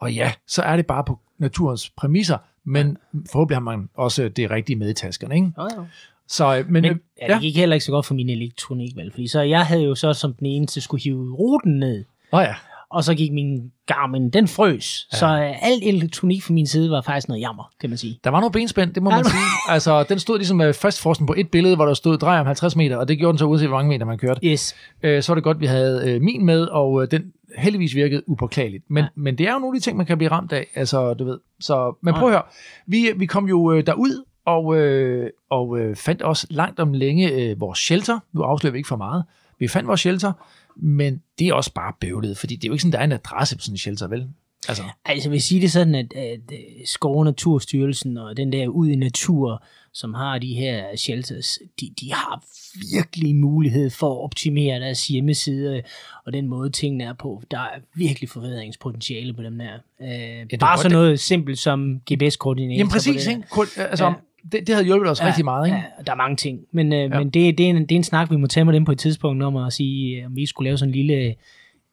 Og 0.00 0.14
ja, 0.14 0.32
så 0.46 0.62
er 0.62 0.76
det 0.76 0.86
bare 0.86 1.04
på 1.04 1.18
naturens 1.38 1.90
præmisser, 1.90 2.38
men 2.68 2.96
forhåbentlig 3.32 3.56
har 3.56 3.62
man 3.62 3.88
også 3.94 4.28
det 4.28 4.50
rigtige 4.50 4.76
med 4.76 4.90
i 4.90 4.94
taskerne. 4.94 5.34
Ikke? 5.34 5.52
Jo, 5.58 5.68
jo. 5.76 5.86
Så, 6.28 6.58
øh, 6.58 6.64
men, 6.70 6.82
Men 6.82 6.84
øh, 6.84 6.98
ja, 7.20 7.34
det 7.34 7.40
gik 7.40 7.56
heller 7.56 7.74
ikke 7.74 7.84
så 7.84 7.92
godt 7.92 8.06
for 8.06 8.14
min 8.14 8.28
elektronik, 8.28 8.96
vel? 8.96 9.10
Fordi 9.10 9.26
så 9.26 9.40
jeg 9.40 9.66
havde 9.66 9.82
jo 9.82 9.94
så 9.94 10.12
som 10.12 10.34
den 10.34 10.46
eneste 10.46 10.80
skulle 10.80 11.02
hive 11.02 11.34
ruten 11.34 11.78
ned, 11.78 12.04
Åh 12.32 12.42
ja, 12.42 12.54
og 12.90 13.04
så 13.04 13.14
gik 13.14 13.32
min 13.32 13.72
Garmin, 13.86 14.30
den 14.30 14.48
frøs. 14.48 15.08
Ja. 15.12 15.18
Så 15.18 15.26
øh, 15.26 15.66
al 15.66 15.78
elektronik 15.82 16.42
fra 16.42 16.52
min 16.52 16.66
side 16.66 16.90
var 16.90 17.00
faktisk 17.00 17.28
noget 17.28 17.40
jammer, 17.40 17.64
kan 17.80 17.90
man 17.90 17.98
sige. 17.98 18.18
der 18.24 18.30
var 18.30 18.40
noget 18.40 18.52
benspænd, 18.52 18.94
det 18.94 19.02
må 19.02 19.10
man 19.10 19.24
sige. 19.24 19.42
Altså, 19.68 20.02
den 20.02 20.18
stod 20.18 20.38
ligesom 20.38 20.60
øh, 20.60 20.74
fastfrosten 20.74 21.26
på 21.26 21.34
et 21.36 21.50
billede, 21.50 21.76
hvor 21.76 21.86
der 21.86 21.94
stod 21.94 22.18
drej 22.18 22.40
om 22.40 22.46
50 22.46 22.76
meter, 22.76 22.96
og 22.96 23.08
det 23.08 23.18
gjorde 23.18 23.32
den 23.32 23.38
så 23.38 23.44
uanset, 23.44 23.68
hvor 23.68 23.76
mange 23.76 23.88
meter 23.88 24.06
man 24.06 24.18
kørte. 24.18 24.40
Yes. 24.46 24.76
øh, 25.02 25.22
så 25.22 25.32
var 25.32 25.34
det 25.34 25.44
godt, 25.44 25.60
vi 25.60 25.66
havde 25.66 26.02
øh, 26.06 26.22
min 26.22 26.44
med, 26.44 26.64
og 26.64 27.02
øh, 27.02 27.10
den 27.10 27.32
heldigvis 27.58 27.94
virkede 27.94 28.22
upåklageligt. 28.28 28.84
Men, 28.90 29.04
ja. 29.04 29.08
Men 29.14 29.38
det 29.38 29.48
er 29.48 29.52
jo 29.52 29.58
nogle 29.58 29.76
af 29.76 29.80
de 29.80 29.84
ting, 29.84 29.96
man 29.96 30.06
kan 30.06 30.18
blive 30.18 30.30
ramt 30.30 30.52
af, 30.52 30.66
altså, 30.74 31.14
du 31.14 31.24
ved. 31.24 31.38
Så, 31.60 31.94
men 32.02 32.14
prøv 32.14 32.28
at 32.28 32.32
høre, 32.34 32.42
vi, 32.86 33.10
vi 33.16 33.26
kom 33.26 33.48
jo 33.48 33.72
øh, 33.72 33.86
derud, 33.86 34.24
og, 34.44 34.76
øh, 34.76 35.30
og 35.50 35.78
øh, 35.78 35.96
fandt 35.96 36.22
også 36.22 36.46
langt 36.50 36.80
om 36.80 36.92
længe 36.92 37.32
øh, 37.32 37.60
vores 37.60 37.78
shelter. 37.78 38.18
Nu 38.32 38.42
afslører 38.42 38.72
vi 38.72 38.78
ikke 38.78 38.88
for 38.88 38.96
meget. 38.96 39.24
Vi 39.58 39.68
fandt 39.68 39.88
vores 39.88 40.00
shelter, 40.00 40.32
men 40.78 41.22
det 41.38 41.46
er 41.48 41.54
også 41.54 41.72
bare 41.72 41.92
bøvlet, 42.00 42.38
fordi 42.38 42.56
det 42.56 42.64
er 42.64 42.68
jo 42.68 42.72
ikke 42.74 42.82
sådan, 42.82 42.92
der 42.92 42.98
er 42.98 43.04
en 43.04 43.12
adresse 43.12 43.56
på 43.56 43.62
sådan 43.62 43.74
en 43.74 43.78
shelter, 43.78 44.08
vel? 44.08 44.26
Altså, 44.68 44.82
Altså, 45.04 45.28
jeg 45.28 45.32
vil 45.32 45.42
sige 45.42 45.60
det 45.60 45.72
sådan, 45.72 45.94
at, 45.94 46.12
at 46.16 46.40
øh, 46.52 46.58
Skov- 46.84 47.18
og 47.18 47.24
Naturstyrelsen 47.24 48.16
og 48.18 48.36
den 48.36 48.52
der 48.52 48.66
ud 48.68 48.88
i 48.88 48.96
natur, 48.96 49.64
som 49.92 50.14
har 50.14 50.38
de 50.38 50.54
her 50.54 50.96
shelters, 50.96 51.58
de, 51.80 51.90
de 52.00 52.12
har 52.12 52.44
virkelig 52.94 53.36
mulighed 53.36 53.90
for 53.90 54.10
at 54.14 54.24
optimere 54.24 54.80
deres 54.80 55.06
hjemmeside 55.06 55.82
og 56.26 56.32
den 56.32 56.48
måde 56.48 56.70
tingene 56.70 57.04
er 57.04 57.12
på. 57.12 57.42
Der 57.50 57.58
er 57.58 57.78
virkelig 57.94 58.28
forbedringspotentiale 58.28 59.32
på 59.34 59.42
dem 59.42 59.58
der. 59.58 59.72
Øh, 60.02 60.08
ja, 60.52 60.56
bare 60.60 60.76
sådan 60.78 60.90
det- 60.90 60.96
noget 60.98 61.20
simpelt 61.20 61.58
som 61.58 62.00
GPS-koordinator. 62.12 62.78
jamen 62.78 62.90
præcis, 62.90 63.24
det 63.24 63.30
ikke? 63.30 63.80
Altså, 63.90 64.04
Ja. 64.04 64.12
Det, 64.52 64.66
det 64.66 64.68
havde 64.74 64.84
hjulpet 64.86 65.10
os 65.10 65.20
ja. 65.20 65.26
rigtig 65.26 65.44
meget, 65.44 65.66
ikke? 65.66 65.76
Ja, 65.76 65.82
der 66.06 66.12
er 66.12 66.16
mange 66.16 66.36
ting. 66.36 66.60
Men, 66.72 66.92
øh, 66.92 66.98
Ja. 66.98 67.08
men 67.08 67.30
det, 67.30 67.58
det, 67.58 67.66
er 67.66 67.70
en, 67.70 67.76
det 67.82 67.92
er 67.92 67.96
en 67.96 68.04
snak, 68.04 68.30
vi 68.30 68.36
må 68.36 68.46
tage 68.46 68.64
med 68.64 68.74
dem 68.74 68.84
på 68.84 68.92
et 68.92 68.98
tidspunkt 68.98 69.42
om 69.42 69.56
at 69.56 69.72
sige, 69.72 70.20
øh, 70.20 70.26
om 70.26 70.36
vi 70.36 70.46
skulle 70.46 70.68
lave 70.68 70.78
sådan 70.78 70.90
en 70.90 70.94
lille 70.94 71.34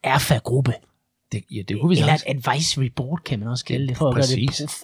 erfa-gruppe. 0.03 0.73
Det, 1.31 1.43
ja, 1.51 1.61
det 1.67 1.79
kunne 1.81 1.89
vi 1.89 1.95
Eller 1.95 2.17
sagtens. 2.17 2.45
et 2.45 2.49
advisory 2.49 2.91
board, 2.95 3.19
kan 3.25 3.39
man 3.39 3.47
også 3.47 3.65
kalde 3.65 3.87
det, 3.87 3.97
for 3.97 4.07
at 4.07 4.15
gøre 4.15 4.21
Præcis. 4.21 4.55
det 4.57 4.65
puff. 4.65 4.81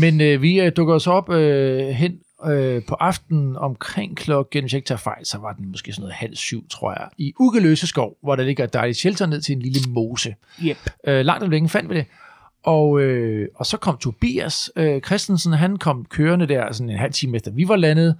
Men 0.00 0.20
øh, 0.20 0.42
vi 0.42 0.60
øh, 0.60 0.72
dukker 0.76 0.94
os 0.94 1.06
op 1.06 1.30
øh, 1.30 1.88
hen 1.88 2.18
øh, 2.46 2.82
på 2.88 2.94
aftenen 2.94 3.56
omkring 3.56 4.16
klokken, 4.16 4.62
hvis 4.62 4.72
jeg 4.72 4.78
ikke 4.78 4.98
fejl, 5.02 5.26
så 5.26 5.38
var 5.38 5.52
den 5.52 5.68
måske 5.68 5.92
sådan 5.92 6.02
noget 6.02 6.14
halv 6.14 6.36
syv, 6.36 6.68
tror 6.68 6.92
jeg, 6.92 7.08
i 7.18 7.32
Ugeløse 7.40 7.86
skov, 7.86 8.16
hvor 8.22 8.36
der 8.36 8.44
ligger 8.44 8.64
et 8.64 8.72
dejligt 8.72 8.98
shelter 8.98 9.26
ned 9.26 9.40
til 9.40 9.56
en 9.56 9.62
lille 9.62 9.80
mose. 9.88 10.34
Yep. 10.64 10.76
Øh, 11.06 11.24
langt 11.24 11.44
om 11.44 11.50
længe 11.50 11.68
fandt 11.68 11.90
vi 11.90 11.94
det. 11.94 12.06
Og, 12.64 13.00
øh, 13.00 13.48
og 13.54 13.66
så 13.66 13.76
kom 13.76 13.98
Tobias 13.98 14.70
øh, 14.76 15.00
Christensen, 15.00 15.52
han 15.52 15.76
kom 15.76 16.04
kørende 16.04 16.46
der 16.46 16.72
sådan 16.72 16.90
en 16.90 16.98
halv 16.98 17.12
time 17.12 17.36
efter 17.36 17.50
vi 17.50 17.68
var 17.68 17.76
landet, 17.76 18.16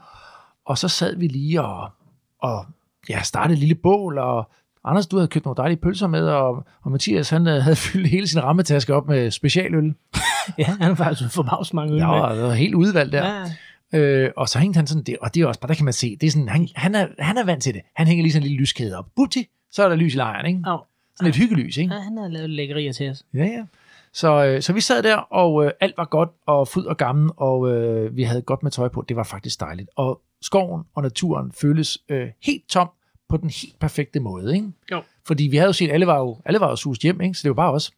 og 0.64 0.78
så 0.78 0.88
sad 0.88 1.16
vi 1.16 1.26
lige 1.26 1.62
og, 1.62 1.90
og 2.38 2.66
ja, 3.08 3.22
startede 3.22 3.52
et 3.52 3.58
lille 3.58 3.74
bål, 3.74 4.18
og 4.18 4.50
Anders, 4.84 5.06
du 5.06 5.16
havde 5.16 5.28
købt 5.28 5.44
nogle 5.44 5.56
dejlige 5.56 5.78
pølser 5.78 6.06
med, 6.06 6.28
og, 6.28 6.66
og 6.82 6.90
Mathias, 6.90 7.30
han 7.30 7.46
øh, 7.46 7.62
havde 7.62 7.76
fyldt 7.86 8.08
hele 8.08 8.26
sin 8.26 8.42
rammetaske 8.42 8.94
op 8.94 9.08
med 9.08 9.30
specialøl. 9.30 9.94
Ja, 10.58 10.64
han 10.64 10.90
er 10.90 10.94
faktisk 10.94 11.34
forbavs 11.34 11.72
mange 11.72 11.92
øl 11.92 11.98
Ja, 11.98 12.20
og 12.20 12.36
det 12.36 12.44
var 12.44 12.52
helt 12.52 12.74
udvalgt 12.74 13.12
der. 13.12 13.46
Ja. 13.92 13.98
Øh, 13.98 14.30
og 14.36 14.48
så 14.48 14.58
hængte 14.58 14.78
han 14.78 14.86
sådan 14.86 15.02
der, 15.02 15.16
og 15.20 15.34
det 15.34 15.42
er 15.42 15.46
også 15.46 15.60
bare, 15.60 15.68
der 15.68 15.74
kan 15.74 15.84
man 15.84 15.92
se, 15.92 16.16
det 16.20 16.26
er 16.26 16.30
sådan, 16.30 16.48
han, 16.48 16.68
han, 16.74 16.94
er, 16.94 17.06
han 17.18 17.36
er 17.38 17.44
vant 17.44 17.62
til 17.62 17.74
det. 17.74 17.82
Han 17.94 18.06
hænger 18.06 18.22
lige 18.22 18.32
sådan 18.32 18.42
en 18.42 18.48
lille 18.48 18.60
lyskæde 18.60 18.98
op. 18.98 19.06
Bupti, 19.16 19.48
så 19.70 19.84
er 19.84 19.88
der 19.88 19.96
lys 19.96 20.14
i 20.14 20.16
lejren, 20.16 20.46
ikke? 20.46 20.60
Oh. 20.66 20.78
Sådan 21.16 21.30
et 21.30 21.36
hyggelys, 21.36 21.76
ikke? 21.76 21.94
Ja, 21.94 22.00
han 22.00 22.16
har 22.16 22.28
lavet 22.28 22.50
lækkerier 22.50 22.92
til 22.92 23.10
os. 23.10 23.24
Ja, 23.34 23.44
ja. 23.44 23.64
Så, 24.14 24.44
øh, 24.44 24.62
så 24.62 24.72
vi 24.72 24.80
sad 24.80 25.02
der, 25.02 25.16
og 25.16 25.64
øh, 25.64 25.70
alt 25.80 25.94
var 25.96 26.04
godt 26.04 26.28
og 26.46 26.68
fuld 26.68 26.86
og 26.86 26.96
gammel, 26.96 27.30
og 27.36 27.68
øh, 27.72 28.16
vi 28.16 28.22
havde 28.22 28.42
godt 28.42 28.62
med 28.62 28.70
tøj 28.70 28.88
på. 28.88 29.04
Det 29.08 29.16
var 29.16 29.22
faktisk 29.24 29.60
dejligt. 29.60 29.90
Og 29.96 30.20
skoven 30.42 30.82
og 30.94 31.02
naturen 31.02 31.52
føles 31.52 31.98
øh, 32.08 32.28
helt 32.42 32.68
tom 32.68 32.90
på 33.28 33.36
den 33.36 33.50
helt 33.50 33.78
perfekte 33.80 34.20
måde, 34.20 34.54
ikke? 34.54 34.68
Jo. 34.92 35.02
Fordi 35.26 35.44
vi 35.44 35.56
havde 35.56 35.66
jo 35.68 35.72
set, 35.72 35.90
alle 35.90 36.06
var 36.06 36.18
jo, 36.18 36.36
alle 36.44 36.60
var 36.60 36.68
jo 36.70 36.76
sus 36.76 36.98
hjem, 36.98 37.20
ikke? 37.20 37.34
Så 37.34 37.42
det 37.42 37.48
var 37.48 37.54
bare 37.54 37.72
os. 37.72 37.90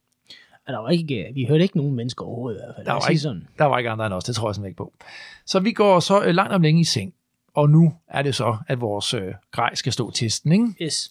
Og 0.66 0.72
der 0.72 0.78
var 0.78 0.88
ikke, 0.90 1.30
vi 1.34 1.44
hørte 1.48 1.62
ikke 1.62 1.76
nogen 1.76 1.94
mennesker 1.94 2.24
overhovedet 2.24 2.58
i 2.58 2.62
hvert 2.64 2.74
fald. 2.76 2.86
Der 2.86 2.92
var 2.92 3.08
ikke- 3.08 3.20
sådan. 3.20 3.48
Der 3.58 3.64
var 3.64 3.78
ikke 3.78 3.90
andre 3.90 4.06
end 4.06 4.14
os, 4.14 4.24
det 4.24 4.34
tror 4.36 4.48
jeg 4.48 4.54
simpelthen 4.54 4.70
ikke 4.70 4.76
på. 4.78 4.92
Så 5.46 5.60
vi 5.60 5.72
går 5.72 6.00
så 6.00 6.22
øh, 6.24 6.34
langt 6.34 6.52
om 6.52 6.62
længe 6.62 6.80
i 6.80 6.84
seng. 6.84 7.12
Og 7.54 7.70
nu 7.70 7.92
er 8.08 8.22
det 8.22 8.34
så, 8.34 8.56
at 8.68 8.80
vores 8.80 9.14
øh, 9.14 9.34
grej 9.52 9.74
skal 9.74 9.92
stå 9.92 10.10
testen, 10.10 10.52
ikke? 10.52 10.66
Yes. 10.82 11.08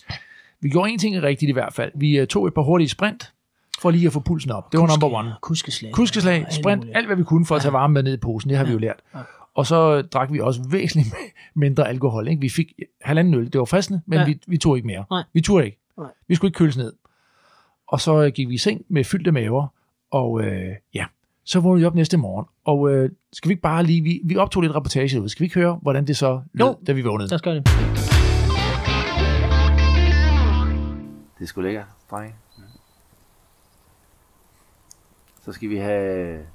Vi 0.59 0.69
gjorde 0.69 0.91
en 0.91 0.99
ting 0.99 1.23
rigtigt 1.23 1.49
i 1.49 1.53
hvert 1.53 1.73
fald. 1.73 1.91
Vi 1.95 2.17
øh, 2.17 2.27
tog 2.27 2.47
et 2.47 2.53
par 2.53 2.61
hurtige 2.61 2.89
sprint, 2.89 3.33
for 3.81 3.91
lige 3.91 4.07
at 4.07 4.13
få 4.13 4.19
pulsen 4.19 4.51
op. 4.51 4.71
Det 4.71 4.79
var 4.79 4.87
number 4.87 5.17
one. 5.19 5.33
Kuskeslag. 5.41 5.91
Kuskeslag, 5.91 6.35
alt 6.35 6.53
sprint, 6.53 6.79
muligt. 6.81 6.97
alt 6.97 7.05
hvad 7.07 7.15
vi 7.15 7.23
kunne 7.23 7.45
for 7.45 7.55
at 7.55 7.61
tage 7.61 7.73
varme 7.73 7.93
med 7.93 8.03
ned 8.03 8.13
i 8.13 8.17
posen, 8.17 8.49
det 8.49 8.57
har 8.57 8.65
vi 8.65 8.71
jo 8.71 8.77
lært. 8.77 8.99
Ja. 9.15 9.19
Og 9.55 9.65
så 9.67 10.01
drak 10.01 10.31
vi 10.31 10.39
også 10.39 10.61
væsentligt 10.69 11.15
mindre 11.55 11.87
alkohol. 11.87 12.27
Ikke? 12.27 12.41
Vi 12.41 12.49
fik 12.49 12.73
halvanden 13.01 13.33
øl, 13.33 13.45
det 13.53 13.59
var 13.59 13.65
fristende, 13.65 14.01
men 14.05 14.19
Ja. 14.19 14.25
vi, 14.25 14.39
vi 14.47 14.57
tog 14.57 14.75
ikke 14.77 14.87
mere. 14.87 15.05
Nej. 15.11 15.23
Vi 15.33 15.41
turde 15.41 15.65
ikke. 15.65 15.79
Nej. 15.97 16.07
Vi 16.27 16.35
skulle 16.35 16.49
ikke 16.49 16.57
køles 16.57 16.77
ned. 16.77 16.93
Og 17.87 18.01
så 18.01 18.23
øh, 18.23 18.31
gik 18.31 18.49
vi 18.49 18.53
i 18.53 18.57
seng 18.57 18.81
med 18.89 19.03
fyldte 19.03 19.31
maver, 19.31 19.67
og 20.11 20.41
øh, 20.43 20.71
ja, 20.93 21.05
så 21.45 21.59
vågnede 21.59 21.79
vi 21.81 21.85
op 21.85 21.95
næste 21.95 22.17
morgen. 22.17 22.45
Og 22.65 22.91
øh, 22.91 23.09
skal 23.33 23.49
vi 23.49 23.51
ikke 23.53 23.61
bare 23.61 23.83
lige, 23.83 24.01
vi, 24.01 24.21
vi 24.25 24.35
optog 24.37 24.61
lidt 24.61 24.75
reportage 24.75 25.21
ud, 25.21 25.29
skal 25.29 25.39
vi 25.41 25.45
ikke 25.45 25.59
høre, 25.59 25.79
hvordan 25.81 26.07
det 26.07 26.17
så 26.17 26.41
lød, 26.53 26.67
Jo. 26.67 26.75
da 26.87 26.91
vi 26.91 27.01
vågnede? 27.01 27.29
Lad 27.29 27.35
os 27.35 27.41
gøre 27.41 27.55
det. 27.55 27.67
Det 31.39 31.47
sgu 31.47 31.61
lækkert, 31.61 31.85
drenge. 32.11 32.33
Så 35.45 35.53
skal 35.53 35.69
vi 35.69 35.77
have 35.77 36.47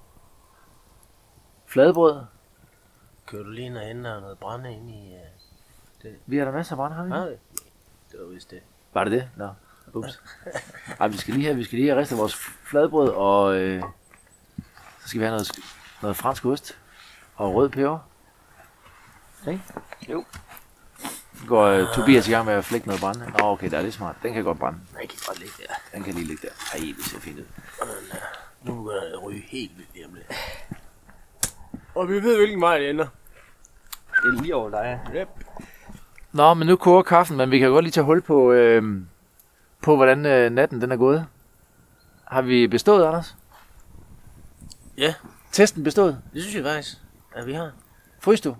fladbrød, 1.66 2.20
kører 3.26 3.42
du 3.42 3.50
lige 3.50 3.66
ind 3.90 4.06
og 4.06 4.20
noget 4.20 4.38
brænde 4.38 4.72
ind 4.72 4.90
i... 4.90 5.14
Uh... 6.04 6.10
Vi 6.26 6.38
har 6.38 6.44
da 6.44 6.50
masser 6.50 6.72
af 6.72 6.76
brand, 6.76 6.94
har 6.94 7.04
vi? 7.04 7.08
Nej, 7.08 7.28
det 8.12 8.20
var 8.20 8.26
vist 8.26 8.50
det. 8.50 8.60
Var 8.92 9.04
det 9.04 9.12
det? 9.12 9.30
Nå. 9.36 9.48
Ups. 9.92 10.22
Ej, 11.00 11.08
vi 11.08 11.16
skal 11.16 11.34
lige 11.34 11.44
have, 11.44 11.56
vi 11.56 11.64
skal 11.64 11.78
lige 11.78 11.88
have 11.88 12.00
ristet 12.00 12.18
vores 12.18 12.34
fladbrød, 12.64 13.08
og 13.08 13.54
øh, 13.54 13.82
så 15.00 15.08
skal 15.08 15.20
vi 15.20 15.24
have 15.24 15.32
noget, 15.32 15.50
noget 16.02 16.16
fransk 16.16 16.44
ost 16.44 16.78
og 17.36 17.54
rød 17.54 17.68
peber. 17.68 17.98
Ikke? 19.48 19.62
Jo. 20.08 20.24
Nu 21.40 21.46
går 21.46 21.64
øh, 21.64 21.86
Tobias 21.94 22.28
i 22.28 22.30
gang 22.30 22.46
med 22.46 22.54
at 22.54 22.64
flække 22.64 22.86
noget 22.86 23.00
brænde. 23.00 23.32
Nå, 23.38 23.44
okay, 23.44 23.70
der 23.70 23.78
er 23.78 23.82
det 23.82 23.94
smart. 23.94 24.16
Den 24.22 24.32
kan 24.32 24.44
godt 24.44 24.58
brænde. 24.58 24.78
Nej, 24.92 25.06
kan 25.06 25.18
godt 25.26 25.38
ligge 25.38 25.54
der. 25.58 25.74
Den 25.94 26.04
kan 26.04 26.14
lige 26.14 26.26
ligge 26.26 26.48
der. 26.48 26.78
Ej, 26.78 26.94
det 26.96 27.04
ser 27.04 27.20
fint 27.20 27.38
ud. 27.38 27.44
Nu 28.62 28.74
begynder 28.74 29.04
det 29.04 29.12
at 29.12 29.22
ryge 29.22 29.42
helt 29.48 29.76
vildt 29.76 29.94
lige 29.94 30.06
om 30.06 30.14
lidt. 30.14 30.26
Og 31.94 32.08
vi 32.08 32.14
ved, 32.22 32.36
hvilken 32.36 32.60
vej 32.60 32.78
det 32.78 32.90
ender. 32.90 33.06
Det 34.22 34.38
er 34.38 34.42
lige 34.42 34.54
over 34.54 34.70
dig. 34.70 35.00
Yep. 35.14 35.28
Nå, 36.32 36.54
men 36.54 36.66
nu 36.66 36.76
koger 36.76 37.02
kaffen, 37.02 37.36
men 37.36 37.50
vi 37.50 37.58
kan 37.58 37.70
godt 37.70 37.84
lige 37.84 37.92
tage 37.92 38.04
hul 38.04 38.22
på, 38.22 38.52
øh, 38.52 39.02
på 39.82 39.96
hvordan 39.96 40.26
øh, 40.26 40.50
natten 40.50 40.80
den 40.80 40.92
er 40.92 40.96
gået. 40.96 41.26
Har 42.24 42.42
vi 42.42 42.66
bestået, 42.66 43.06
Anders? 43.06 43.36
Ja. 44.98 45.14
Testen 45.52 45.84
bestået? 45.84 46.22
Det 46.34 46.42
synes 46.42 46.56
jeg 46.56 46.64
faktisk, 46.64 46.98
at 47.34 47.46
vi 47.46 47.52
har. 47.52 47.72
Frys 48.20 48.40
du? 48.40 48.56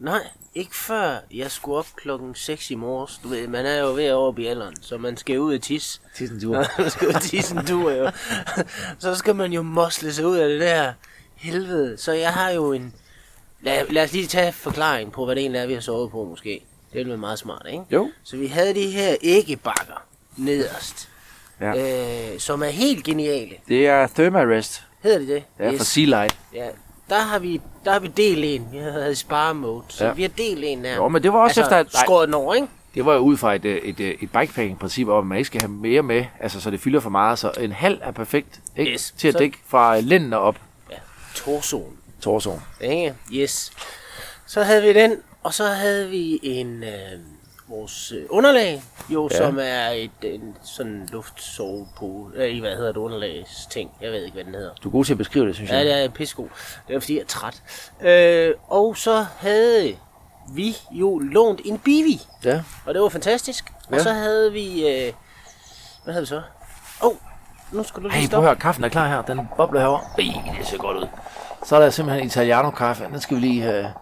Nej, 0.00 0.20
ikke 0.54 0.76
før 0.76 1.16
jeg 1.34 1.50
skulle 1.50 1.78
op 1.78 1.86
klokken 1.96 2.34
6 2.34 2.70
i 2.70 2.74
morges. 2.74 3.20
Du 3.22 3.28
ved, 3.28 3.48
man 3.48 3.66
er 3.66 3.78
jo 3.80 3.94
ved 3.94 4.04
at 4.04 4.14
over 4.14 4.38
i 4.38 4.46
alderen, 4.46 4.82
så 4.82 4.98
man 4.98 5.16
skal 5.16 5.38
ud 5.40 5.54
og 5.54 5.62
tisse. 5.62 6.00
Tissen 6.16 6.38
Når 6.42 6.66
man 6.82 6.90
skal 6.90 7.08
ud 7.08 7.14
og 7.14 7.22
tisse 7.22 7.54
en 7.56 7.66
tur, 7.66 7.90
jo. 7.92 8.10
så 8.98 9.14
skal 9.14 9.36
man 9.36 9.52
jo 9.52 9.62
mosle 9.62 10.12
sig 10.12 10.26
ud 10.26 10.36
af 10.36 10.48
det 10.48 10.60
der 10.60 10.92
helvede. 11.36 11.98
Så 11.98 12.12
jeg 12.12 12.32
har 12.32 12.50
jo 12.50 12.72
en... 12.72 12.94
Lad, 13.60 13.86
lad 13.90 14.04
os 14.04 14.12
lige 14.12 14.26
tage 14.26 14.52
forklaring 14.52 15.12
på, 15.12 15.24
hvad 15.24 15.34
det 15.36 15.40
egentlig 15.40 15.58
er, 15.60 15.66
vi 15.66 15.74
har 15.74 15.80
sovet 15.80 16.10
på, 16.10 16.24
måske. 16.24 16.64
Det 16.92 16.98
ville 16.98 17.08
være 17.08 17.18
meget 17.18 17.38
smart, 17.38 17.66
ikke? 17.70 17.84
Jo. 17.90 18.10
Så 18.24 18.36
vi 18.36 18.46
havde 18.46 18.74
de 18.74 18.90
her 18.90 19.16
æggebakker 19.22 20.06
nederst, 20.36 21.08
Ja. 21.60 22.32
øh, 22.34 22.40
som 22.40 22.62
er 22.62 22.66
helt 22.68 23.04
geniale. 23.04 23.54
Det 23.68 23.86
er 23.86 24.06
Thermarest. 24.06 24.82
Hedder 25.02 25.18
det 25.18 25.28
det? 25.28 25.44
Ja, 25.58 25.72
yes. 25.72 25.78
fra 25.78 25.84
Sea 25.84 26.04
Light. 26.04 26.36
Ja, 26.54 26.68
der 27.08 27.18
har 27.20 27.38
vi, 27.38 27.60
der 27.84 27.92
har 27.92 27.98
vi 28.00 28.08
delt 28.08 28.44
en. 28.44 28.68
Vi 28.72 28.78
havde 28.78 29.14
spare 29.16 29.54
mode, 29.54 29.82
så 29.88 30.04
Ja. 30.04 30.08
ja. 30.10 30.14
vi 30.14 30.22
har 30.22 30.28
delt 30.28 30.64
en 30.64 30.84
der. 30.84 30.94
Jo, 30.96 31.08
men 31.08 31.22
det 31.22 31.32
var 31.32 31.38
også 31.38 31.60
altså, 31.62 31.76
efter, 31.78 31.98
skåret 32.04 32.34
over, 32.34 32.54
ikke? 32.54 32.68
Det 32.94 33.04
var 33.06 33.12
jo 33.14 33.18
ud 33.20 33.36
fra 33.36 33.54
et, 33.54 33.64
øh, 33.64 33.76
et, 33.76 34.00
et, 34.00 34.16
et 34.22 34.30
bikepacking-princip 34.32 35.08
om, 35.08 35.26
man 35.26 35.38
ikke 35.38 35.46
skal 35.46 35.60
have 35.60 35.70
mere 35.70 36.02
med, 36.02 36.24
altså 36.40 36.60
så 36.60 36.70
det 36.70 36.80
fylder 36.80 37.00
for 37.00 37.10
meget, 37.10 37.38
så 37.38 37.50
en 37.60 37.72
halv 37.72 37.98
er 38.02 38.10
perfekt, 38.10 38.60
ikke? 38.76 38.92
Yes. 38.92 39.14
Til 39.18 39.28
at 39.28 39.34
Så- 39.34 39.38
dække 39.38 39.58
fra 39.66 40.00
lænden 40.00 40.32
op 40.32 40.56
Torsoen. 41.34 41.96
torsoen. 42.20 42.60
Ikke? 42.80 43.14
Yes. 43.32 43.72
Så 44.46 44.62
havde 44.62 44.82
vi 44.82 44.92
den, 44.92 45.16
og 45.42 45.54
så 45.54 45.64
havde 45.66 46.08
vi 46.08 46.38
en 46.42 46.82
øh, 46.84 46.90
vores 47.68 48.12
øh, 48.12 48.24
underlag, 48.30 48.82
jo, 49.08 49.28
Ja. 49.32 49.36
ja. 49.36 49.46
som 49.46 49.58
er 49.62 49.88
et 49.88 50.10
en, 50.22 50.56
sådan 50.62 51.08
luftsovepose. 51.12 52.36
Øh, 52.36 52.60
hvad 52.60 52.76
hedder 52.76 52.92
det 52.92 52.96
underlagsting? 53.00 53.90
Jeg 54.00 54.12
ved 54.12 54.24
ikke, 54.24 54.34
hvad 54.34 54.44
den 54.44 54.54
hedder. 54.54 54.74
Du 54.82 54.88
er 54.88 54.92
god 54.92 55.04
til 55.04 55.12
at 55.12 55.18
beskrive 55.18 55.46
det, 55.48 55.54
synes 55.54 55.70
Ja, 55.70 55.76
jeg. 55.76 55.84
det 55.86 56.04
er 56.04 56.08
pissegod. 56.08 56.48
Det 56.88 56.94
var 56.94 57.00
fordi, 57.00 57.14
jeg 57.14 57.22
er 57.22 57.26
træt. 57.26 57.62
Øh, 58.02 58.54
og 58.68 58.96
så 58.96 59.26
havde 59.38 59.96
vi 60.54 60.76
jo 60.90 61.18
lånt 61.18 61.60
en 61.64 61.78
bivi. 61.78 62.20
Ja. 62.44 62.62
Og 62.86 62.94
det 62.94 63.02
var 63.02 63.08
fantastisk. 63.08 63.72
Og 63.88 63.92
Ja. 63.96 64.02
så 64.02 64.12
havde 64.12 64.52
vi... 64.52 64.88
Øh, 64.88 65.12
hvad 66.04 66.14
havde 66.14 66.22
vi 66.22 66.26
så? 66.26 66.42
Åh, 67.02 67.10
oh, 67.10 67.16
nu 67.72 67.82
skal 67.82 68.02
du 68.02 68.08
lige 68.08 68.12
Hey, 68.12 68.20
prøv 68.20 68.24
at 68.24 68.28
stoppe. 68.30 68.46
høre, 68.46 68.56
kaffen 68.56 68.84
er 68.84 68.88
klar 68.88 69.08
her. 69.08 69.22
Den 69.22 69.48
bobler 69.56 69.80
herovre. 69.80 70.02
Ej, 70.18 70.54
det 70.58 70.66
ser 70.66 70.78
godt 70.78 70.96
ud. 70.96 71.06
Så 71.64 71.76
er 71.76 71.80
der 71.80 71.90
simpelthen 71.90 72.26
Italiano-kaffe. 72.26 73.04
Den 73.04 73.20
skal 73.20 73.36
vi 73.36 73.40
lige 73.40 73.62
have. 73.62 73.92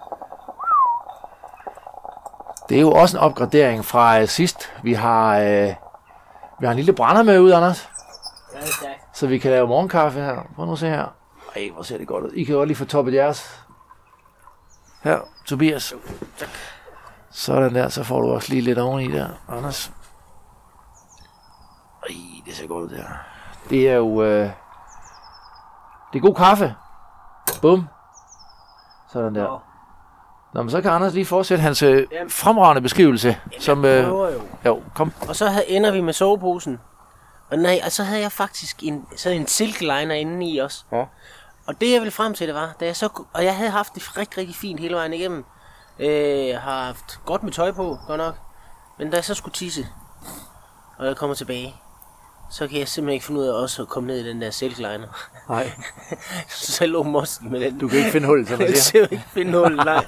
Det 2.68 2.76
er 2.76 2.80
jo 2.80 2.92
også 2.92 3.16
en 3.16 3.22
opgradering 3.22 3.84
fra 3.84 4.20
øh, 4.20 4.28
sidst. 4.28 4.72
Vi 4.82 4.92
har, 4.92 5.38
øh, 5.38 5.74
vi 6.60 6.66
har 6.66 6.70
en 6.70 6.76
lille 6.76 6.92
brænder 6.92 7.22
med 7.22 7.40
ud, 7.40 7.52
Anders. 7.52 7.90
Ja. 8.54 8.88
Så 9.12 9.26
vi 9.26 9.38
kan 9.38 9.50
lave 9.50 9.68
morgenkaffe 9.68 10.20
her. 10.20 10.42
Prøv 10.56 10.66
nu 10.66 10.72
at 10.72 10.78
se 10.78 10.88
her. 10.88 11.06
Ej, 11.56 11.70
hvor 11.74 11.82
ser 11.82 11.98
det 11.98 12.08
godt 12.08 12.24
ud. 12.24 12.32
I 12.32 12.44
kan 12.44 12.54
godt 12.54 12.68
lige 12.68 12.76
få 12.76 12.84
toppet 12.84 13.14
jeres. 13.14 13.64
Her, 15.02 15.18
Tobias. 15.46 15.94
Sådan 17.30 17.74
der, 17.74 17.88
så 17.88 18.04
får 18.04 18.20
du 18.20 18.32
også 18.32 18.48
lige 18.48 18.62
lidt 18.62 18.78
oveni 18.78 19.12
der, 19.12 19.28
Anders. 19.48 19.92
Ej, 22.08 22.14
det 22.46 22.54
ser 22.54 22.66
godt 22.66 22.84
ud 22.84 22.96
der. 22.98 23.04
Det 23.70 23.90
er 23.90 23.94
jo... 23.94 24.22
Øh, 24.22 24.50
det 26.12 26.18
er 26.18 26.22
god 26.22 26.34
kaffe. 26.34 26.74
Bum. 27.62 27.88
Sådan 29.12 29.34
der. 29.34 29.73
Nå. 30.54 30.62
Men 30.62 30.70
så 30.70 30.80
kan 30.80 30.90
Anders 30.90 31.14
lige 31.14 31.26
fortsætte 31.26 31.62
hans 31.62 31.82
øh, 31.82 32.06
fremragende 32.28 32.82
beskrivelse. 32.82 33.36
Som, 33.60 33.84
øh, 33.84 34.08
jo. 34.08 34.30
jo, 34.64 34.82
kom. 34.94 35.12
Og 35.28 35.36
så 35.36 35.46
havde, 35.46 35.70
ender 35.70 35.90
vi 35.90 36.00
med 36.00 36.12
soveposen. 36.12 36.80
Og 37.50 37.58
nej, 37.58 37.80
og 37.84 37.92
så 37.92 38.04
havde 38.04 38.20
jeg 38.20 38.32
faktisk 38.32 38.82
en, 38.82 39.06
så 39.16 39.30
en 39.30 39.46
silkeliner 39.46 40.14
inde 40.14 40.50
i 40.50 40.58
også. 40.58 40.84
Ja. 40.92 41.04
Og 41.66 41.80
det 41.80 41.92
jeg 41.92 42.00
ville 42.00 42.10
frem 42.10 42.34
til, 42.34 42.46
det 42.46 42.54
var, 42.54 42.76
da 42.80 42.84
jeg 42.84 42.96
så, 42.96 43.08
og 43.32 43.44
jeg 43.44 43.56
havde 43.56 43.70
haft 43.70 43.94
det 43.94 44.18
rigtig, 44.18 44.38
rigtig 44.38 44.56
fint 44.56 44.80
hele 44.80 44.94
vejen 44.94 45.12
igennem. 45.12 45.44
Øh, 45.98 46.48
jeg 46.48 46.60
har 46.60 46.84
haft 46.84 47.20
godt 47.24 47.42
med 47.42 47.52
tøj 47.52 47.72
på, 47.72 47.98
godt 48.06 48.18
nok. 48.18 48.34
Men 48.98 49.10
da 49.10 49.16
jeg 49.16 49.24
så 49.24 49.34
skulle 49.34 49.54
tisse, 49.54 49.86
og 50.98 51.06
jeg 51.06 51.16
kommer 51.16 51.34
tilbage, 51.34 51.74
så 52.54 52.68
kan 52.68 52.78
jeg 52.78 52.88
simpelthen 52.88 53.14
ikke 53.14 53.26
finde 53.26 53.40
ud 53.40 53.46
af 53.46 53.52
også 53.62 53.82
at 53.82 53.88
komme 53.88 54.06
ned 54.06 54.24
i 54.24 54.28
den 54.28 54.42
der 54.42 54.50
silkeliner. 54.50 55.28
Nej, 55.48 55.70
så 56.48 56.84
jeg 56.84 56.88
lå 56.88 57.02
mosten 57.02 57.50
med 57.52 57.60
den. 57.60 57.78
du 57.78 57.88
kan 57.88 57.98
ikke 57.98 58.10
finde 58.10 58.26
hul, 58.26 58.46
som 58.46 58.58
man 58.58 58.68
Jeg 58.68 58.76
siger. 58.82 59.04
ser 59.06 59.12
ikke 59.12 59.24
finde 59.32 59.58
hul, 59.58 59.76
nej. 59.76 60.04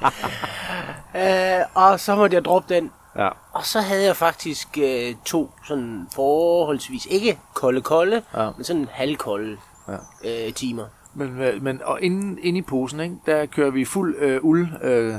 øh, 1.60 1.64
og 1.74 2.00
så 2.00 2.14
måtte 2.16 2.34
jeg 2.34 2.44
droppe 2.44 2.74
den. 2.74 2.90
Ja. 3.16 3.28
Og 3.52 3.64
så 3.66 3.80
havde 3.80 4.04
jeg 4.04 4.16
faktisk 4.16 4.68
øh, 4.82 5.14
to 5.24 5.50
sådan 5.68 6.08
forholdsvis, 6.14 7.06
ikke 7.10 7.38
kolde 7.54 7.80
kolde, 7.80 8.22
Ja. 8.34 8.42
ja. 8.44 8.50
men 8.56 8.64
sådan 8.64 8.88
halvkolde 8.92 9.56
Ja. 9.88 10.46
øh, 10.46 10.52
timer. 10.52 10.84
Men, 11.14 11.40
øh, 11.40 11.62
men 11.62 11.80
og 11.84 12.02
inde, 12.02 12.40
inde 12.40 12.58
i 12.58 12.62
posen, 12.62 13.00
ikke, 13.00 13.16
der 13.26 13.46
kører 13.46 13.70
vi 13.70 13.84
fuld 13.84 14.16
øh, 14.18 14.40
uld 14.44 14.68
øh, 14.82 15.14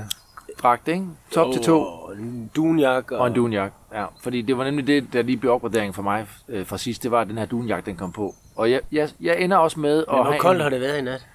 dragt, 0.61 0.87
ikke? 0.87 1.05
Top 1.31 1.53
til 1.53 1.61
to. 1.61 1.81
Og 1.81 2.13
en 2.17 2.51
dunjak. 2.55 3.11
Og, 3.11 3.19
Og 3.19 3.27
en 3.27 3.33
dunjak. 3.33 3.71
Ja, 3.93 4.05
fordi 4.23 4.41
det 4.41 4.57
var 4.57 4.63
nemlig 4.63 4.87
det, 4.87 5.13
der 5.13 5.21
lige 5.21 5.37
blev 5.37 5.51
opgradering 5.53 5.95
for 5.95 6.01
mig 6.01 6.27
øh, 6.49 6.65
fra 6.65 6.77
sidst. 6.77 7.03
Det 7.03 7.11
var, 7.11 7.21
at 7.21 7.27
den 7.27 7.37
her 7.37 7.45
dunjak, 7.45 7.85
den 7.85 7.95
kom 7.95 8.11
på. 8.11 8.35
Og 8.55 8.71
jeg, 8.71 8.81
jeg, 8.91 9.09
jeg 9.21 9.39
ender 9.41 9.57
også 9.57 9.79
med 9.79 9.97
at 9.99 10.05
Men 10.07 10.15
hvor 10.15 10.23
have 10.23 10.39
koldt 10.39 10.55
en- 10.57 10.63
har 10.63 10.69
det 10.69 10.81
været 10.81 10.97
i 10.97 11.01
nat? 11.01 11.27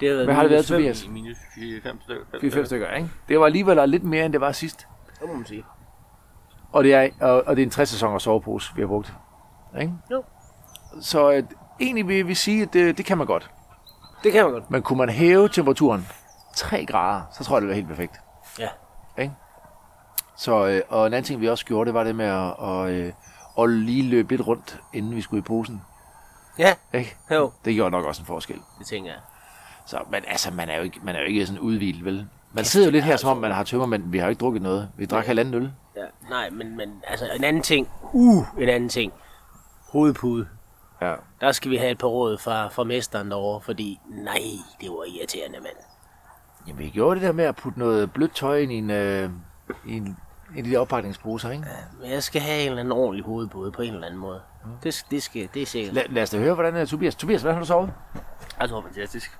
Det 0.00 0.08
har 0.08 0.14
været 0.14 0.26
Hvad 0.26 0.34
har 0.34 0.42
det 0.42 0.50
været, 0.50 0.66
Tobias? 0.66 1.08
Minus 1.08 1.36
4-5 1.36 2.02
stykker. 2.02 2.60
4-5 2.62 2.64
stykker, 2.64 2.90
ikke? 2.94 3.08
Det 3.28 3.40
var 3.40 3.46
alligevel 3.46 3.88
lidt 3.88 4.04
mere, 4.04 4.24
end 4.24 4.32
det 4.32 4.40
var 4.40 4.52
sidst. 4.52 4.86
Det 5.20 5.28
må 5.28 5.34
man 5.34 5.46
sige. 5.46 5.64
Og 6.72 6.84
det 6.84 6.94
er, 6.94 7.08
og, 7.20 7.42
og 7.46 7.56
det 7.56 7.62
er 7.62 7.66
en 7.66 7.70
60 7.70 7.88
sæsoner 7.88 8.18
sovepose, 8.18 8.72
vi 8.76 8.80
har 8.82 8.86
brugt. 8.88 9.12
Ikke? 9.80 9.92
Jo. 10.10 10.22
Så 11.00 11.32
øh, 11.32 11.42
egentlig 11.80 12.08
vil 12.08 12.28
vi 12.28 12.34
sige, 12.34 12.62
at 12.62 12.72
det, 12.72 12.98
det 12.98 13.04
kan 13.06 13.18
man 13.18 13.26
godt. 13.26 13.50
Det 14.24 14.32
kan 14.32 14.44
man 14.44 14.52
godt. 14.52 14.70
Men 14.70 14.82
kunne 14.82 14.96
man 14.98 15.08
hæve 15.08 15.48
temperaturen 15.48 16.06
3 16.56 16.86
grader, 16.86 17.22
så 17.38 17.44
tror 17.44 17.56
jeg, 17.56 17.60
det 17.62 17.68
var 17.68 17.74
helt 17.74 17.88
perfekt. 17.88 18.16
Ja. 18.58 18.68
Ikke? 19.18 19.34
Så, 20.36 20.66
øh, 20.66 20.82
og 20.88 21.06
en 21.06 21.12
anden 21.12 21.24
ting, 21.24 21.40
vi 21.40 21.48
også 21.48 21.64
gjorde, 21.64 21.86
det 21.86 21.94
var 21.94 22.04
det 22.04 22.14
med 22.14 22.26
at, 22.26 22.54
og, 22.58 22.90
øh, 22.90 23.12
at 23.58 23.70
lige 23.70 24.02
løbe 24.02 24.28
lidt 24.28 24.46
rundt, 24.46 24.80
inden 24.92 25.16
vi 25.16 25.20
skulle 25.20 25.38
i 25.38 25.42
posen. 25.42 25.82
Ja, 26.58 26.74
Ikke? 26.94 27.16
jo. 27.30 27.52
Det 27.64 27.74
gjorde 27.74 27.90
nok 27.90 28.04
også 28.04 28.22
en 28.22 28.26
forskel. 28.26 28.60
Det 28.78 28.86
tænker 28.86 29.10
jeg. 29.10 29.20
Så, 29.86 29.98
men 30.10 30.24
altså, 30.28 30.50
man 30.50 30.68
er 30.68 30.76
jo 30.76 30.82
ikke, 30.82 31.00
man 31.02 31.14
er 31.16 31.20
jo 31.20 31.26
ikke 31.26 31.46
sådan 31.46 31.60
udvildt, 31.60 32.04
vel? 32.04 32.28
Man 32.52 32.64
sidder 32.64 32.86
jo 32.86 32.92
lidt 32.92 33.04
her, 33.04 33.16
som 33.16 33.30
om 33.30 33.36
man 33.36 33.52
har 33.52 33.64
tømmer, 33.64 33.86
men 33.86 34.12
vi 34.12 34.18
har 34.18 34.26
jo 34.26 34.30
ikke 34.30 34.40
drukket 34.40 34.62
noget. 34.62 34.88
Vi 34.96 35.06
drak 35.06 35.26
halvanden 35.26 35.54
øl. 35.54 35.72
Ja. 35.96 36.04
Nej, 36.30 36.50
men, 36.50 36.76
men 36.76 37.02
altså 37.06 37.30
en 37.36 37.44
anden 37.44 37.62
ting. 37.62 37.88
Uh, 38.12 38.46
en 38.58 38.68
anden 38.68 38.88
ting. 38.88 39.12
Hovedpude. 39.92 40.48
Ja. 41.02 41.14
Der 41.40 41.52
skal 41.52 41.70
vi 41.70 41.76
have 41.76 41.90
et 41.90 41.98
par 41.98 42.08
råd 42.08 42.38
fra, 42.38 42.68
fra 42.68 42.84
mesteren 42.84 43.30
derovre, 43.30 43.60
fordi 43.60 44.00
nej, 44.08 44.42
det 44.80 44.90
var 44.90 45.04
irriterende, 45.04 45.60
mand. 45.60 45.76
Jamen, 46.68 46.78
vi 46.78 46.88
gjorde 46.88 47.20
det 47.20 47.26
der 47.26 47.32
med 47.32 47.44
at 47.44 47.56
putte 47.56 47.78
noget 47.78 48.12
blødt 48.12 48.34
tøj 48.34 48.58
ind 48.58 48.72
i 48.72 48.74
en, 48.74 48.90
øh, 48.90 49.30
i 49.86 49.96
en, 49.96 50.16
i 50.56 50.62
de 50.62 50.70
der 50.70 50.78
oppakningsposer, 50.78 51.50
ikke? 51.50 51.64
Men 52.00 52.10
jeg 52.10 52.22
skal 52.22 52.40
have 52.40 52.60
en 52.60 52.68
eller 52.68 52.80
anden 52.80 52.92
ordentlig 52.92 53.24
hovedpude 53.24 53.72
på 53.72 53.82
en 53.82 53.94
eller 53.94 54.06
anden 54.06 54.20
måde. 54.20 54.40
Det, 54.82 55.06
det, 55.10 55.22
skal, 55.22 55.48
det 55.54 55.62
er 55.62 55.66
sikkert. 55.66 55.94
La, 55.94 56.02
lad 56.08 56.22
os 56.22 56.30
da 56.30 56.38
høre, 56.38 56.54
hvordan 56.54 56.76
er 56.76 56.84
Tobias. 56.84 57.14
Tobias, 57.14 57.40
hvordan 57.40 57.54
har 57.54 57.60
du 57.60 57.66
sovet? 57.66 57.92
Jeg 58.60 58.68
tror, 58.68 58.82
fantastisk. 58.82 59.38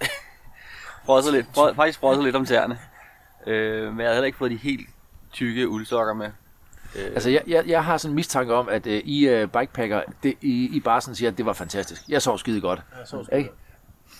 frosset 1.06 1.32
lidt, 1.32 1.46
frå, 1.54 1.74
faktisk 1.74 1.98
frosset 1.98 2.24
lidt 2.24 2.36
om 2.36 2.44
tæerne. 2.44 2.78
Øh, 3.46 3.92
men 3.92 4.00
jeg 4.00 4.08
har 4.08 4.14
heller 4.14 4.26
ikke 4.26 4.38
fået 4.38 4.50
de 4.50 4.56
helt 4.56 4.88
tykke 5.32 5.68
uldsokker 5.68 6.14
med. 6.14 6.30
Øh, 6.96 7.04
Altså, 7.06 7.30
jeg, 7.30 7.42
jeg, 7.46 7.66
jeg 7.66 7.84
har 7.84 7.96
sådan 7.96 8.10
en 8.12 8.16
mistanke 8.16 8.54
om, 8.54 8.68
at 8.68 8.86
øh, 8.86 9.02
I 9.04 9.28
øh, 9.28 9.48
bikepacker, 9.48 10.02
det, 10.22 10.34
I, 10.40 10.76
I 10.76 10.80
bare 10.80 11.00
sådan 11.00 11.14
siger, 11.14 11.30
at 11.30 11.38
det 11.38 11.46
var 11.46 11.52
fantastisk. 11.52 12.02
Jeg 12.08 12.22
sov 12.22 12.38
skide 12.38 12.60
godt. 12.60 12.82
Jeg 12.98 13.08
sov 13.08 13.24
skide 13.24 13.38
Ikke? 13.38 13.50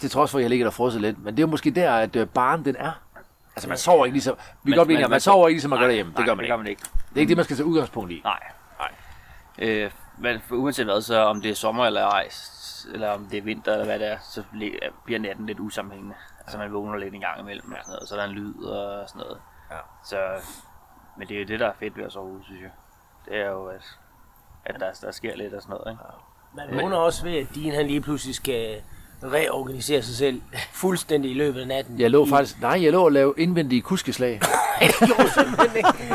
Det 0.03 0.11
trods 0.11 0.31
for, 0.31 0.39
at 0.39 0.43
jeg 0.43 0.51
ligger 0.51 0.67
der 0.67 0.71
frosset 0.71 1.01
lidt. 1.01 1.25
Men 1.25 1.37
det 1.37 1.43
er 1.43 1.47
jo 1.47 1.51
måske 1.51 1.71
der, 1.71 1.93
at 1.93 2.17
øh, 2.17 2.27
baren 2.27 2.65
den 2.65 2.77
er. 2.77 2.93
Altså, 3.57 3.69
man 3.69 3.79
sover 3.79 4.05
ikke 4.05 4.15
ligesom... 4.15 4.37
Vi 4.63 4.71
kan 4.71 4.77
godt 4.77 4.87
blive 4.87 4.97
enige 4.97 5.05
om, 5.05 5.11
man 5.11 5.21
sover 5.21 5.49
ikke 5.49 5.57
ligesom 5.57 5.71
man 5.71 5.79
gør 5.79 5.87
derhjemme. 5.87 6.13
Det 6.13 6.19
nej, 6.19 6.27
gør 6.27 6.35
man 6.35 6.39
det 6.39 6.45
ikke. 6.45 6.53
gør 6.53 6.57
man 6.57 6.67
ikke. 6.67 6.83
Det 6.83 7.17
er 7.17 7.21
ikke 7.21 7.29
det, 7.29 7.37
man 7.37 7.45
skal 7.45 7.57
tage 7.57 7.67
udgangspunkt 7.67 8.11
i. 8.13 8.21
Nej, 8.25 8.41
nej. 8.79 8.91
Øh, 9.59 9.91
men 10.19 10.43
uanset 10.51 10.87
hvad, 10.87 11.03
så 11.03 11.19
om 11.25 11.41
det 11.41 11.51
er 11.51 11.55
sommer 11.55 11.87
eller 11.87 12.07
ej, 12.07 12.29
eller 12.93 13.11
om 13.11 13.27
det 13.27 13.39
er 13.39 13.43
vinter 13.43 13.73
eller 13.73 13.85
hvad 13.85 13.99
det 13.99 14.09
er, 14.09 14.19
så 14.23 14.43
bliver 15.05 15.19
natten 15.21 15.47
lidt 15.47 15.61
usammenhængende. 15.61 16.17
Så 16.49 16.59
man 16.59 16.73
vågner 16.73 16.99
lidt 16.99 17.15
en 17.15 17.21
gang 17.21 17.41
imellem 17.41 17.73
og 17.73 17.79
sådan 17.83 17.93
noget, 17.93 18.09
så 18.09 18.15
er 18.15 18.21
der 18.21 18.29
en 18.29 18.35
lyd 18.35 18.65
og 18.65 19.09
sådan 19.09 19.21
noget. 19.21 19.41
Ja. 19.71 19.77
Så, 20.05 20.17
men 21.19 21.29
det 21.29 21.37
er 21.37 21.41
jo 21.41 21.47
det, 21.47 21.61
der 21.61 21.67
er 21.67 21.73
fedt 21.79 21.97
ved 21.97 22.05
at 22.05 22.13
sove 22.13 22.33
ude, 22.33 22.45
synes 22.45 22.63
jeg. 22.63 22.71
Det 23.25 23.37
er 23.41 23.51
jo, 23.51 23.67
at, 23.67 23.99
at 24.65 24.81
der, 24.81 24.93
der 25.01 25.11
sker 25.11 25.37
lidt 25.37 25.55
og 25.55 25.63
sådan 25.63 25.77
noget, 25.77 25.93
ikke? 25.93 26.03
Man 26.71 26.83
vågner 26.83 26.97
også 26.97 27.23
ved, 27.23 27.37
at 27.37 27.55
Dean 27.55 27.75
han 27.75 27.87
lige 27.87 28.01
pludselig 28.01 28.35
skal 28.35 28.83
reorganisere 29.25 30.03
sig 30.03 30.17
selv 30.17 30.43
fuldstændig 30.73 31.31
i 31.31 31.35
løbet 31.35 31.61
af 31.61 31.67
natten. 31.67 32.01
Jeg 32.01 32.11
lå 32.11 32.27
faktisk, 32.27 32.61
nej, 32.61 32.83
jeg 32.83 32.93
lå 32.93 33.05
og 33.05 33.13
lavede 33.13 33.35
indvendige 33.43 33.83
kuskeslag. 33.83 34.41
det 34.81 34.95
gjorde 35.07 35.31
simpelthen 35.33 35.77
ikke. 35.77 36.15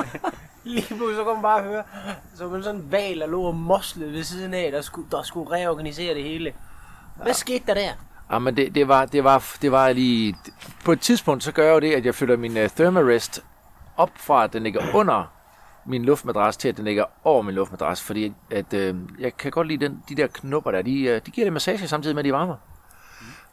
Lige 0.63 0.88
pludselig 0.88 1.15
så 1.15 1.24
kunne 1.24 1.34
man 1.34 1.41
bare 1.41 1.63
høre, 1.63 1.84
så 2.36 2.48
man 2.48 2.63
sådan 2.63 2.82
en 2.82 2.91
val, 2.91 3.20
der 3.20 3.28
lå 3.28 3.41
og 3.41 3.56
moslede 3.56 4.13
ved 4.13 4.24
siden 4.24 4.54
af, 4.54 4.72
der 4.72 4.82
skulle, 4.82 5.08
der 5.12 5.24
skulle 5.24 5.52
reorganisere 5.52 6.13
det 6.13 6.24
hele. 6.24 6.54
Hvad 7.24 7.34
skete 7.34 7.63
der 7.68 7.74
der? 7.74 7.91
Ja, 8.32 8.39
men 8.39 8.58
det, 8.58 8.76
det, 8.76 8.88
var, 8.88 9.06
det, 9.06 9.24
var, 9.24 9.56
det 9.62 9.72
var 9.72 9.91
lige... 9.91 10.36
På 10.86 10.91
et 10.91 11.02
tidspunkt, 11.02 11.44
så 11.44 11.52
gør 11.52 11.65
jeg 11.65 11.74
jo 11.74 11.80
det, 11.80 11.94
at 11.94 12.06
jeg 12.06 12.15
flytter 12.15 12.38
min 12.38 12.58
uh, 12.58 12.68
thermarest 12.68 13.44
op 13.98 14.12
fra, 14.15 14.44
at 14.44 14.54
den 14.54 14.63
ligger 14.63 14.82
under 14.94 15.32
min 15.86 16.06
luftmadras, 16.06 16.58
til 16.58 16.70
at 16.70 16.78
den 16.78 16.86
ligger 16.86 17.06
over 17.24 17.41
min 17.41 17.56
luftmadras. 17.56 18.02
Fordi 18.02 18.34
at, 18.52 18.74
øh, 18.74 18.96
jeg 19.20 19.38
kan 19.38 19.52
godt 19.52 19.68
lide 19.68 19.86
den, 19.86 20.04
de 20.10 20.15
der 20.15 20.28
knopper 20.28 20.72
der, 20.72 20.82
de, 20.82 21.02
øh, 21.02 21.22
de 21.26 21.32
giver 21.32 21.46
det 21.46 21.54
massage 21.54 21.88
samtidig 21.88 22.15
med, 22.15 22.22
at 22.22 22.26
de 22.26 22.34
varmer. 22.34 22.56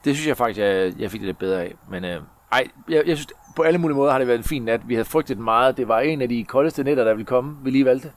Det 0.05 0.17
synes 0.17 0.29
jeg 0.29 0.37
faktisk, 0.37 0.61
jeg, 0.61 0.93
jeg 0.99 1.11
fik 1.11 1.21
det 1.21 1.27
lidt 1.27 1.39
bedre 1.39 1.63
af. 1.63 1.75
Men 1.91 2.05
øh, 2.05 2.21
ej, 2.53 2.69
jeg, 2.89 3.03
jeg 3.07 3.17
synes, 3.17 3.29
på 3.57 3.63
alle 3.63 3.79
mulige 3.79 3.97
måder 3.97 4.13
har 4.13 4.19
det 4.19 4.29
været 4.29 4.39
en 4.39 4.45
fin 4.45 4.63
nat. 4.63 4.89
Vi 4.89 4.95
havde 4.95 5.05
frygtet 5.05 5.39
meget. 5.39 5.77
Det 5.77 5.89
var 5.89 6.01
en 6.01 6.23
af 6.23 6.29
de 6.29 6.45
koldeste 6.45 6.85
nætter, 6.85 7.05
der 7.05 7.15
ville 7.15 7.27
komme. 7.27 7.57
Vi 7.65 7.71
lige 7.71 7.85
valgte. 7.85 8.11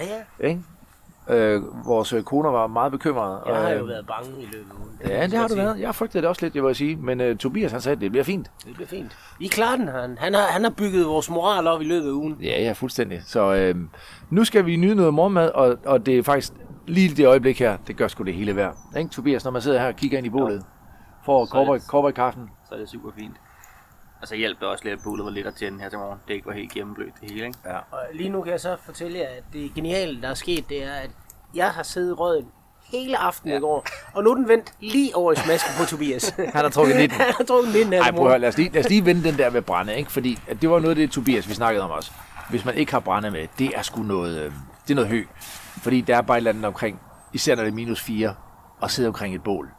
Ja, 0.00 0.04
ja. 0.40 0.48
Ikke? 0.48 0.60
Øh, 1.30 1.86
vores 1.86 2.12
øh, 2.12 2.22
koner 2.22 2.50
var 2.50 2.66
meget 2.66 2.92
bekymrede. 2.92 3.42
Jeg 3.46 3.56
har 3.56 3.70
øh, 3.70 3.78
jo 3.78 3.84
været 3.84 4.06
bange 4.06 4.42
i 4.42 4.46
løbet 4.52 4.70
af 4.70 4.74
ugen. 4.80 4.90
Ja, 5.08 5.26
det 5.26 5.32
har 5.32 5.48
du 5.48 5.54
sige. 5.54 5.62
været. 5.64 5.80
Jeg 5.80 5.94
frygtede 5.94 6.22
det 6.22 6.28
også 6.28 6.44
lidt, 6.44 6.54
jeg 6.54 6.64
vil 6.64 6.74
sige. 6.74 6.96
Men 6.96 7.20
uh, 7.20 7.36
Tobias, 7.36 7.72
han 7.72 7.80
sagde, 7.80 7.96
at 7.96 8.00
det 8.00 8.10
bliver 8.10 8.24
fint. 8.24 8.50
Det 8.66 8.74
bliver 8.74 8.88
fint. 8.88 9.16
I 9.40 9.46
klarer 9.46 9.76
den, 9.76 9.88
han. 9.88 10.18
Han 10.18 10.34
har, 10.34 10.42
han 10.42 10.62
har 10.62 10.70
bygget 10.70 11.06
vores 11.06 11.30
moral 11.30 11.66
op 11.66 11.80
i 11.82 11.84
løbet 11.84 12.08
af 12.08 12.12
ugen. 12.12 12.36
Ja, 12.42 12.62
ja, 12.62 12.72
fuldstændig. 12.72 13.22
Så 13.26 13.54
øh, 13.54 13.74
nu 14.30 14.44
skal 14.44 14.66
vi 14.66 14.76
nyde 14.76 14.94
noget 14.94 15.14
morgenmad, 15.14 15.48
og, 15.48 15.76
og 15.84 16.06
det 16.06 16.18
er 16.18 16.22
faktisk 16.22 16.52
lige 16.86 17.14
det 17.16 17.26
øjeblik 17.26 17.58
her, 17.58 17.76
det 17.86 17.96
gør 17.96 18.08
sgu 18.08 18.24
det 18.24 18.34
hele 18.34 18.56
værd. 18.56 18.76
Ikke, 18.98 19.10
Tobias, 19.10 19.44
når 19.44 19.50
man 19.50 19.62
sidder 19.62 19.80
her 19.80 19.86
og 19.86 19.96
kigger 19.96 20.18
ind 20.18 20.26
i 20.26 20.30
bålet, 20.30 20.62
får 21.24 21.44
Så 21.46 21.56
er 21.56 21.60
det- 21.60 21.66
cowboy, 21.66 21.78
cowboy 21.80 22.10
kaffen. 22.10 22.50
Så 22.68 22.74
er 22.74 22.78
det 22.78 22.88
super 22.88 23.10
fint. 23.18 23.36
Og 24.22 24.28
så 24.28 24.34
hjælper 24.34 24.60
det 24.60 24.68
også 24.68 24.84
lidt, 24.84 24.98
at 24.98 25.04
bålet 25.04 25.24
var 25.24 25.30
lidt 25.30 25.46
at 25.46 25.54
tænde 25.54 25.80
her 25.80 25.88
til 25.88 25.98
morgen. 25.98 26.18
Det 26.28 26.34
ikke 26.34 26.46
var 26.46 26.52
helt 26.52 26.72
gennemblødt 26.72 27.14
det 27.20 27.30
hele, 27.30 27.46
ikke? 27.46 27.58
Og 27.90 27.98
lige 28.12 28.28
nu 28.28 28.42
kan 28.42 28.52
jeg 28.52 28.60
så 28.60 28.76
fortælle 28.84 29.18
jer, 29.18 29.26
at 29.28 29.42
det 29.52 29.74
geniale, 29.74 30.22
der 30.22 30.28
er 30.28 30.34
sket, 30.34 30.68
det 30.68 30.84
er, 30.84 30.92
at 30.92 31.10
jeg 31.54 31.70
har 31.70 31.82
siddet 31.82 32.10
i 32.10 32.12
røden 32.12 32.46
hele 32.92 33.18
aftenen 33.18 33.52
ja. 33.52 33.58
i 33.58 33.60
går, 33.60 33.86
og 34.14 34.24
nu 34.24 34.30
er 34.30 34.34
den 34.34 34.48
vendt 34.48 34.72
lige 34.80 35.16
over 35.16 35.32
i 35.32 35.36
smasken 35.36 35.72
på 35.78 35.84
Tobias. 35.84 36.28
Han 36.54 36.62
har 36.62 36.68
trukket 36.68 36.96
19. 36.96 37.18
han 37.20 37.32
har 37.36 37.44
trukket 37.44 37.72
19 37.74 37.92
af 37.92 38.00
Ej, 38.00 38.10
prøv 38.10 38.24
at 38.24 38.30
høre, 38.30 38.38
lad 38.38 38.48
os, 38.48 38.56
lige, 38.56 38.70
lad 38.72 38.84
os 38.84 38.88
lige 38.90 39.04
vende 39.04 39.24
den 39.24 39.38
der 39.38 39.50
med 39.50 39.62
brænde, 39.62 39.96
ikke? 39.96 40.12
Fordi 40.12 40.38
at 40.48 40.62
det 40.62 40.70
var 40.70 40.78
noget 40.78 40.90
af 40.90 40.96
det, 40.96 41.10
Tobias, 41.10 41.48
vi 41.48 41.54
snakkede 41.54 41.84
om 41.84 41.90
også. 41.90 42.12
Hvis 42.50 42.64
man 42.64 42.74
ikke 42.74 42.92
har 42.92 43.00
brænde 43.00 43.30
med, 43.30 43.46
det 43.58 43.72
er 43.76 43.82
sgu 43.82 44.02
noget, 44.02 44.38
øh, 44.38 44.52
det 44.84 44.90
er 44.90 44.94
noget 44.94 45.10
hø. 45.10 45.24
Fordi 45.82 46.00
der 46.00 46.16
er 46.16 46.22
bare 46.22 46.36
et 46.36 46.40
eller 46.40 46.50
andet 46.50 46.64
omkring, 46.64 47.00
især 47.32 47.54
når 47.54 47.62
det 47.62 47.70
er 47.70 47.74
minus 47.74 48.00
4, 48.02 48.34
og 48.80 48.90
sidde 48.90 49.08
omkring 49.08 49.34
et 49.34 49.42
bål. 49.42 49.70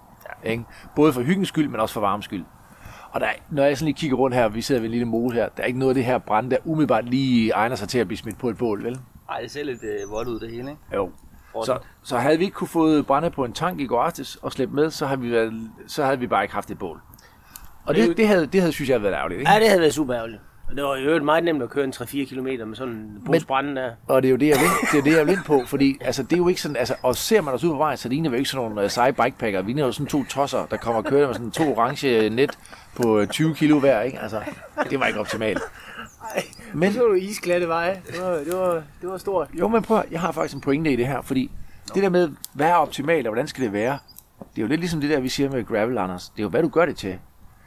Ikke? 0.43 0.63
Både 0.95 1.13
for 1.13 1.21
hyggens 1.21 1.47
skyld, 1.47 1.67
men 1.67 1.79
også 1.79 1.93
for 1.93 2.01
varmes 2.01 2.25
skyld. 2.25 2.43
Og 3.11 3.19
der, 3.21 3.27
er- 3.27 3.31
når 3.49 3.63
jeg 3.63 3.77
sådan 3.77 3.85
lige 3.85 3.95
kigger 3.95 4.17
rundt 4.17 4.35
her, 4.35 4.47
vi 4.49 4.61
sidder 4.61 4.81
ved 4.81 4.85
en 4.87 4.91
lille 4.91 5.05
mole 5.07 5.33
her, 5.35 5.49
der 5.57 5.63
er 5.63 5.67
ikke 5.67 5.79
noget 5.79 5.89
af 5.91 5.95
det 5.95 6.05
her 6.05 6.17
brænde, 6.17 6.49
der 6.49 6.57
umiddelbart 6.65 7.05
lige 7.05 7.51
egner 7.51 7.75
sig 7.75 7.89
til 7.89 7.99
at 7.99 8.07
blive 8.07 8.17
smidt 8.17 8.37
på 8.37 8.49
et 8.49 8.57
bål, 8.57 8.83
vel? 8.83 8.99
Ej, 9.29 9.39
det 9.41 9.51
ser 9.51 9.63
lidt 9.63 9.83
øh, 9.83 10.11
vådt 10.11 10.27
ud 10.27 10.39
det 10.39 10.49
hele, 10.51 10.69
ikke? 10.71 10.81
Jo. 10.95 11.11
Så, 11.65 11.77
så 12.03 12.17
havde 12.17 12.37
vi 12.37 12.43
ikke 12.43 12.55
kunne 12.55 12.67
få 12.67 13.01
brænde 13.01 13.29
på 13.29 13.45
en 13.45 13.53
tank 13.53 13.79
i 13.79 13.85
går 13.85 14.01
aftes 14.01 14.35
og 14.35 14.51
slæbe 14.51 14.75
med, 14.75 14.89
så 14.89 15.05
havde 15.05 15.21
vi, 15.21 15.31
været, 15.31 15.69
så 15.87 16.03
havde 16.05 16.19
vi 16.19 16.27
bare 16.27 16.43
ikke 16.43 16.53
haft 16.53 16.71
et 16.71 16.79
bål. 16.79 17.01
Og 17.85 17.95
det, 17.95 18.17
det, 18.17 18.27
havde, 18.27 18.45
det 18.45 18.61
havde, 18.61 18.73
synes 18.73 18.89
jeg, 18.89 19.03
været 19.03 19.13
ærgerligt. 19.13 19.39
Ikke? 19.39 19.51
Ja, 19.51 19.59
det 19.59 19.67
havde 19.67 19.81
været 19.81 19.93
super 19.93 20.15
ærgerligt. 20.15 20.41
Og 20.71 20.77
det 20.77 20.83
var 20.85 20.97
jo 20.97 21.03
øvrigt 21.05 21.25
meget 21.25 21.43
nemt 21.43 21.63
at 21.63 21.69
køre 21.69 21.83
en 21.83 21.93
3-4 21.95 22.25
km 22.35 22.67
med 22.67 22.75
sådan 22.75 22.93
en 22.93 23.21
pose 23.25 23.45
brænde 23.45 23.75
der. 23.75 23.91
Og 24.07 24.21
det 24.21 24.27
er 24.27 24.31
jo 24.31 24.37
det, 24.37 24.47
jeg 24.47 24.57
vil, 24.57 24.89
det 24.91 24.99
er 24.99 25.03
det, 25.03 25.17
jeg 25.17 25.27
vil 25.27 25.33
ind 25.33 25.43
på, 25.45 25.63
fordi 25.65 25.97
altså, 26.01 26.23
det 26.23 26.33
er 26.33 26.37
jo 26.37 26.47
ikke 26.47 26.61
sådan, 26.61 26.77
altså, 26.77 26.95
og 27.03 27.15
ser 27.15 27.41
man 27.41 27.53
os 27.53 27.63
ud 27.63 27.69
på 27.69 27.77
vejen, 27.77 27.97
så 27.97 28.09
ligner 28.09 28.29
vi 28.29 28.35
jo 28.35 28.37
ikke 28.37 28.49
sådan 28.49 28.69
nogle 28.69 28.83
uh, 28.85 28.89
seje 28.89 29.13
bikepacker. 29.13 29.61
Vi 29.61 29.67
ligner 29.67 29.85
jo 29.85 29.91
sådan 29.91 30.07
to 30.07 30.23
tosser, 30.23 30.65
der 30.65 30.77
kommer 30.77 31.01
kørende 31.01 31.27
med 31.27 31.33
sådan 31.33 31.51
to 31.51 31.77
orange 31.77 32.29
net 32.29 32.57
på 32.95 33.19
øh, 33.19 33.27
20 33.27 33.55
kilo 33.55 33.79
hver, 33.79 34.01
ikke? 34.01 34.19
Altså, 34.19 34.41
det 34.89 34.99
var 34.99 35.05
ikke 35.05 35.19
optimalt. 35.19 35.61
Men, 36.73 36.93
Så 36.93 36.99
du 36.99 37.13
isglatte 37.13 37.67
veje. 37.67 38.01
Det 38.11 38.21
var, 38.21 38.31
det 38.31 38.53
var, 38.57 38.83
det 39.01 39.09
var 39.09 39.17
stort. 39.17 39.47
jo, 39.59 39.67
men 39.67 39.81
prøv, 39.81 40.03
jeg 40.11 40.21
har 40.21 40.31
faktisk 40.31 40.55
en 40.55 40.61
pointe 40.61 40.91
i 40.93 40.95
det 40.95 41.07
her, 41.07 41.21
fordi 41.21 41.51
det 41.95 42.03
der 42.03 42.09
med, 42.09 42.29
hvad 42.53 42.67
er 42.67 42.73
optimalt, 42.75 43.27
og 43.27 43.31
hvordan 43.31 43.47
skal 43.47 43.63
det 43.63 43.73
være, 43.73 43.97
det 44.39 44.57
er 44.57 44.61
jo 44.61 44.67
lidt 44.67 44.79
ligesom 44.79 45.01
det 45.01 45.09
der, 45.09 45.19
vi 45.19 45.29
siger 45.29 45.49
med 45.49 45.65
gravel, 45.65 45.97
Anders. 45.97 46.29
Det 46.29 46.39
er 46.39 46.43
jo, 46.43 46.49
hvad 46.49 46.63
du 46.63 46.67
gør 46.69 46.85
det 46.85 46.97
til. 46.97 47.19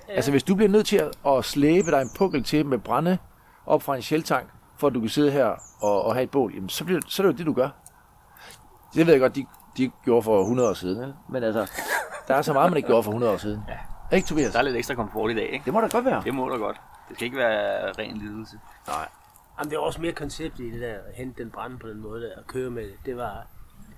Ja. 0.08 0.12
Altså, 0.12 0.30
hvis 0.30 0.42
du 0.42 0.54
bliver 0.54 0.68
nødt 0.68 0.86
til 0.86 0.96
at, 0.96 1.10
at 1.26 1.44
slæbe 1.44 1.90
dig 1.90 2.02
en 2.02 2.10
pukkel 2.16 2.44
til 2.44 2.66
med 2.66 2.78
brænde 2.78 3.18
op 3.66 3.82
fra 3.82 3.96
en 3.96 4.02
sjeltank, 4.02 4.48
for 4.76 4.86
at 4.86 4.94
du 4.94 5.00
kan 5.00 5.08
sidde 5.08 5.30
her 5.30 5.46
og, 5.80 6.04
og 6.04 6.14
have 6.14 6.22
et 6.22 6.30
bål, 6.30 6.52
jamen, 6.54 6.68
så, 6.68 6.84
bliver, 6.84 7.00
så 7.06 7.22
er 7.22 7.26
det 7.26 7.32
jo 7.32 7.38
det, 7.38 7.46
du 7.46 7.52
gør. 7.52 7.68
Det 8.94 9.06
ved 9.06 9.12
jeg 9.12 9.20
godt, 9.20 9.36
de, 9.36 9.46
de 9.76 9.90
gjorde 10.04 10.22
for 10.22 10.40
100 10.40 10.68
år 10.68 10.74
siden, 10.74 11.02
ikke? 11.02 11.14
men 11.28 11.42
altså, 11.42 11.70
der 12.28 12.34
er 12.34 12.42
så 12.42 12.52
meget, 12.52 12.70
man 12.70 12.76
ikke 12.76 12.86
gjorde 12.86 13.02
for 13.02 13.10
100 13.10 13.32
år 13.32 13.36
siden. 13.36 13.60
Ja. 13.68 14.16
Ikke, 14.16 14.28
Tobias? 14.28 14.52
Der 14.52 14.58
er 14.58 14.62
lidt 14.62 14.76
ekstra 14.76 14.94
komfort 14.94 15.30
i 15.30 15.34
dag, 15.34 15.52
ikke? 15.52 15.64
Det 15.64 15.72
må 15.72 15.80
da 15.80 15.86
godt 15.86 16.04
være. 16.04 16.22
Det 16.24 16.34
må 16.34 16.48
da 16.48 16.56
godt. 16.56 16.76
Det 17.08 17.16
skal 17.16 17.24
ikke 17.24 17.38
være 17.38 17.92
ren 17.92 18.16
lidelse. 18.16 18.58
Nej. 18.86 19.08
Jamen, 19.58 19.70
det 19.70 19.78
var 19.78 19.84
også 19.84 20.00
mere 20.00 20.12
koncept 20.12 20.58
i 20.60 20.70
det 20.70 20.80
der, 20.80 20.92
at 20.92 21.14
hente 21.14 21.42
den 21.42 21.50
brænde 21.50 21.78
på 21.78 21.88
den 21.88 22.00
måde 22.00 22.22
der, 22.22 22.30
og 22.36 22.46
køre 22.46 22.70
med 22.70 22.82
det. 22.82 22.94
Det 23.06 23.16
var 23.16 23.46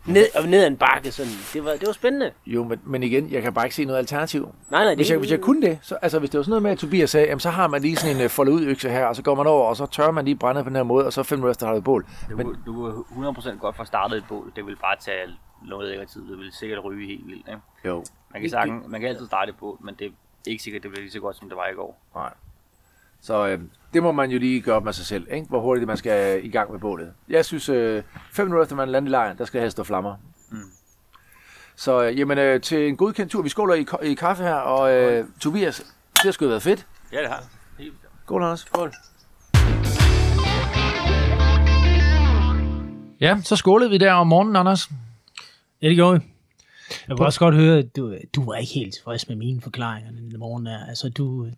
ned, 0.08 0.26
og 0.34 0.48
ned 0.48 0.62
ad 0.62 0.66
en 0.66 0.76
bakke 0.76 1.12
sådan. 1.12 1.32
Det 1.52 1.64
var, 1.64 1.70
det 1.70 1.86
var 1.86 1.92
spændende. 1.92 2.30
Jo, 2.46 2.64
men, 2.64 2.80
men 2.84 3.02
igen, 3.02 3.30
jeg 3.32 3.42
kan 3.42 3.54
bare 3.54 3.66
ikke 3.66 3.76
se 3.76 3.84
noget 3.84 3.98
alternativ. 3.98 4.42
Nej, 4.70 4.80
nej, 4.80 4.88
det 4.88 4.98
Hvis 4.98 5.10
jeg, 5.10 5.18
hvis 5.18 5.30
jeg 5.30 5.40
kunne 5.40 5.62
det, 5.62 5.78
så, 5.82 5.94
altså 6.02 6.18
hvis 6.18 6.30
det 6.30 6.38
var 6.38 6.42
sådan 6.42 6.50
noget 6.50 6.62
med, 6.62 6.70
at 6.70 6.78
Tobias 6.78 7.10
sagde, 7.10 7.26
jamen, 7.26 7.40
så 7.40 7.50
har 7.50 7.66
man 7.68 7.82
lige 7.82 7.96
sådan 7.96 8.16
en 8.16 8.24
uh, 8.24 8.30
foldet 8.30 8.52
ud 8.52 8.64
økse 8.64 8.88
her, 8.90 9.06
og 9.06 9.16
så 9.16 9.22
går 9.22 9.34
man 9.34 9.46
over, 9.46 9.68
og 9.68 9.76
så 9.76 9.86
tør 9.86 10.10
man 10.10 10.24
lige 10.24 10.36
brænde 10.36 10.62
på 10.62 10.68
den 10.68 10.76
her 10.76 10.82
måde, 10.82 11.06
og 11.06 11.12
så 11.12 11.22
fem 11.22 11.38
minutter 11.38 11.50
efter 11.50 11.66
har 11.66 11.72
du 11.72 11.78
et 11.78 11.84
bål. 11.84 12.06
Du, 12.30 12.36
Men, 12.36 12.46
du 12.66 13.04
kunne 13.14 13.28
100% 13.28 13.58
godt 13.58 13.76
få 13.76 13.84
startet 13.84 14.16
et 14.18 14.24
bål. 14.28 14.52
Det 14.56 14.66
vil 14.66 14.76
bare 14.76 14.96
tage 15.00 15.26
noget 15.68 15.88
længere 15.88 16.06
tid. 16.06 16.20
Det 16.28 16.38
vil 16.38 16.52
sikkert 16.52 16.84
ryge 16.84 17.06
helt 17.06 17.26
vildt, 17.26 17.48
ikke? 17.48 17.60
jo, 17.84 18.04
Man 18.32 18.40
kan, 18.42 18.50
sagtens, 18.50 18.84
man 18.88 19.00
kan 19.00 19.10
altid 19.10 19.26
starte 19.26 19.50
et 19.50 19.56
bål, 19.56 19.78
men 19.80 19.94
det 19.98 20.06
er 20.06 20.10
ikke 20.46 20.62
sikkert, 20.62 20.82
det 20.82 20.90
bliver 20.90 21.02
lige 21.02 21.12
så 21.12 21.20
godt, 21.20 21.36
som 21.36 21.48
det 21.48 21.56
var 21.56 21.68
i 21.68 21.74
går. 21.74 22.00
nej. 22.14 22.32
Så 23.22 23.46
øh, 23.46 23.60
det 23.94 24.02
må 24.02 24.12
man 24.12 24.30
jo 24.30 24.38
lige 24.38 24.60
gøre 24.60 24.76
op 24.76 24.84
med 24.84 24.92
sig 24.92 25.06
selv, 25.06 25.26
ikke? 25.32 25.46
hvor 25.48 25.60
hurtigt 25.60 25.86
man 25.86 25.96
skal 25.96 26.44
i 26.44 26.48
gang 26.48 26.72
med 26.72 26.80
bålet. 26.80 27.12
Jeg 27.28 27.44
synes, 27.44 27.68
øh, 27.68 28.02
fem 28.32 28.46
minutter 28.46 28.62
efter 28.62 28.76
man 28.76 28.88
lander 28.88 29.08
i 29.08 29.10
lejren, 29.10 29.38
der 29.38 29.44
skal 29.44 29.60
helst 29.60 29.72
stå 29.74 29.84
flammer. 29.84 30.16
Mm. 30.50 30.58
Så 31.76 32.02
øh, 32.02 32.18
jamen, 32.18 32.38
øh, 32.38 32.60
til 32.60 32.88
en 32.88 32.96
godkendt 32.96 33.32
tur, 33.32 33.42
vi 33.42 33.48
skåler 33.48 33.74
i, 33.74 33.86
i 34.02 34.14
kaffe 34.14 34.42
her, 34.42 34.54
og 34.54 34.92
øh, 34.94 35.24
Tobias, 35.40 35.76
det 36.14 36.22
har 36.22 36.30
sgu 36.30 36.46
været 36.46 36.62
fedt. 36.62 36.86
Ja, 37.12 37.20
det 37.20 37.28
har 37.28 37.42
Skål, 38.24 38.42
Anders. 38.42 38.60
Skål. 38.60 38.92
Ja, 43.20 43.40
så 43.42 43.56
skålede 43.56 43.90
vi 43.90 43.98
der 43.98 44.12
om 44.12 44.26
morgenen, 44.26 44.56
Anders. 44.56 44.90
Ja, 45.82 45.88
det 45.88 45.96
gjorde 45.96 46.20
vi. 46.20 46.35
Jeg 47.08 47.16
kunne 47.16 47.26
også 47.26 47.38
godt 47.40 47.54
høre, 47.54 47.78
at 47.78 47.96
du, 47.96 48.14
du 48.36 48.44
var 48.44 48.54
ikke 48.54 48.72
helt 48.72 48.94
tilfreds 48.94 49.28
med 49.28 49.36
mine 49.36 49.60
forklaringer 49.60 50.10
den 50.10 50.38
morgen 50.38 50.66
der. 50.66 50.78
Altså, 50.88 51.08
du, 51.08 51.44
det, 51.46 51.54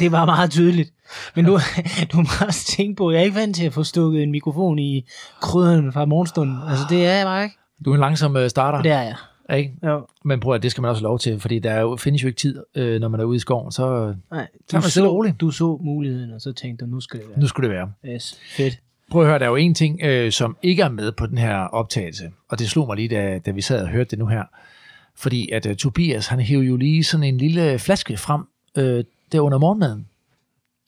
det 0.00 0.12
var 0.12 0.24
meget 0.24 0.50
tydeligt. 0.50 0.92
Men 1.36 1.44
du, 1.44 1.58
du 2.12 2.16
må 2.16 2.28
også 2.46 2.66
tænke 2.76 2.96
på, 2.96 3.08
at 3.08 3.14
jeg 3.14 3.20
er 3.20 3.24
ikke 3.24 3.36
vant 3.36 3.56
til 3.56 3.66
at 3.66 3.72
få 3.72 3.82
stukket 3.82 4.22
en 4.22 4.30
mikrofon 4.30 4.78
i 4.78 5.06
krydderen 5.40 5.92
fra 5.92 6.04
morgenstunden. 6.04 6.58
Altså, 6.68 6.84
det 6.90 7.06
er 7.06 7.12
jeg 7.12 7.24
bare 7.26 7.44
ikke. 7.44 7.56
Du 7.84 7.90
er 7.90 7.94
en 7.94 8.00
langsom 8.00 8.36
øh, 8.36 8.50
starter, 8.50 8.82
Det 8.82 8.90
er 8.92 9.02
jeg. 9.02 9.16
ikke? 9.58 9.74
Jo. 9.86 10.06
Men 10.24 10.40
prøv 10.40 10.54
at 10.54 10.62
det 10.62 10.70
skal 10.70 10.82
man 10.82 10.88
også 10.88 11.00
have 11.00 11.08
lov 11.08 11.18
til, 11.18 11.40
fordi 11.40 11.58
der 11.58 11.70
er 11.70 11.80
jo, 11.80 11.96
findes 11.96 12.22
jo 12.22 12.26
ikke 12.28 12.38
tid, 12.38 12.62
øh, 12.74 13.00
når 13.00 13.08
man 13.08 13.20
er 13.20 13.24
ude 13.24 13.36
i 13.36 13.40
skoven, 13.40 13.72
så 13.72 14.14
Nej, 14.30 14.48
Tag 14.70 14.80
mig 14.80 14.90
stille 14.90 15.08
og 15.08 15.14
roligt. 15.14 15.40
du 15.40 15.50
så 15.50 15.78
muligheden, 15.80 16.32
og 16.32 16.40
så 16.40 16.52
tænkte 16.52 16.84
du, 16.84 16.90
nu 16.90 17.00
skal 17.00 17.20
det 17.20 17.28
være. 17.28 17.40
nu 17.40 17.46
skulle 17.46 17.68
det 17.68 17.76
være. 17.76 17.92
Yes, 18.14 18.38
fedt. 18.56 18.78
Prøv 19.12 19.22
at 19.22 19.28
høre, 19.28 19.38
der 19.38 19.44
er 19.44 19.48
jo 19.48 19.56
en 19.56 19.74
ting, 19.74 20.00
øh, 20.02 20.32
som 20.32 20.56
ikke 20.62 20.82
er 20.82 20.88
med 20.88 21.12
på 21.12 21.26
den 21.26 21.38
her 21.38 21.56
optagelse, 21.56 22.32
og 22.48 22.58
det 22.58 22.70
slog 22.70 22.86
mig 22.86 22.96
lige, 22.96 23.08
da, 23.08 23.38
da 23.38 23.50
vi 23.50 23.60
sad 23.60 23.82
og 23.82 23.88
hørte 23.88 24.10
det 24.10 24.18
nu 24.18 24.26
her. 24.26 24.44
Fordi 25.14 25.50
at 25.50 25.66
uh, 25.66 25.74
Tobias, 25.74 26.26
han 26.26 26.40
hævde 26.40 26.66
jo 26.66 26.76
lige 26.76 27.04
sådan 27.04 27.24
en 27.24 27.38
lille 27.38 27.78
flaske 27.78 28.16
frem 28.16 28.48
øh, 28.76 29.04
der 29.32 29.40
under 29.40 29.58
morgenmaden. 29.58 30.08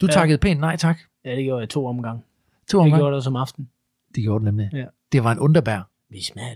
Du 0.00 0.06
ja. 0.06 0.12
Takkede 0.12 0.38
pænt 0.38 0.60
nej 0.60 0.76
tak. 0.76 0.98
Ja, 1.24 1.36
det 1.36 1.44
gjorde 1.44 1.60
jeg 1.60 1.68
to 1.68 1.86
omgange. 1.86 2.22
To 2.70 2.78
Det 2.78 2.84
omgang. 2.84 3.00
gjorde 3.00 3.14
jeg 3.14 3.22
som 3.22 3.36
aften. 3.36 3.68
Det 4.14 4.22
gjorde 4.22 4.44
det 4.44 4.54
nemlig. 4.54 4.70
Ja. 4.72 4.84
Det 5.12 5.24
var 5.24 5.32
en 5.32 5.38
underbær. 5.38 5.88
Vi 6.10 6.22
smager 6.22 6.54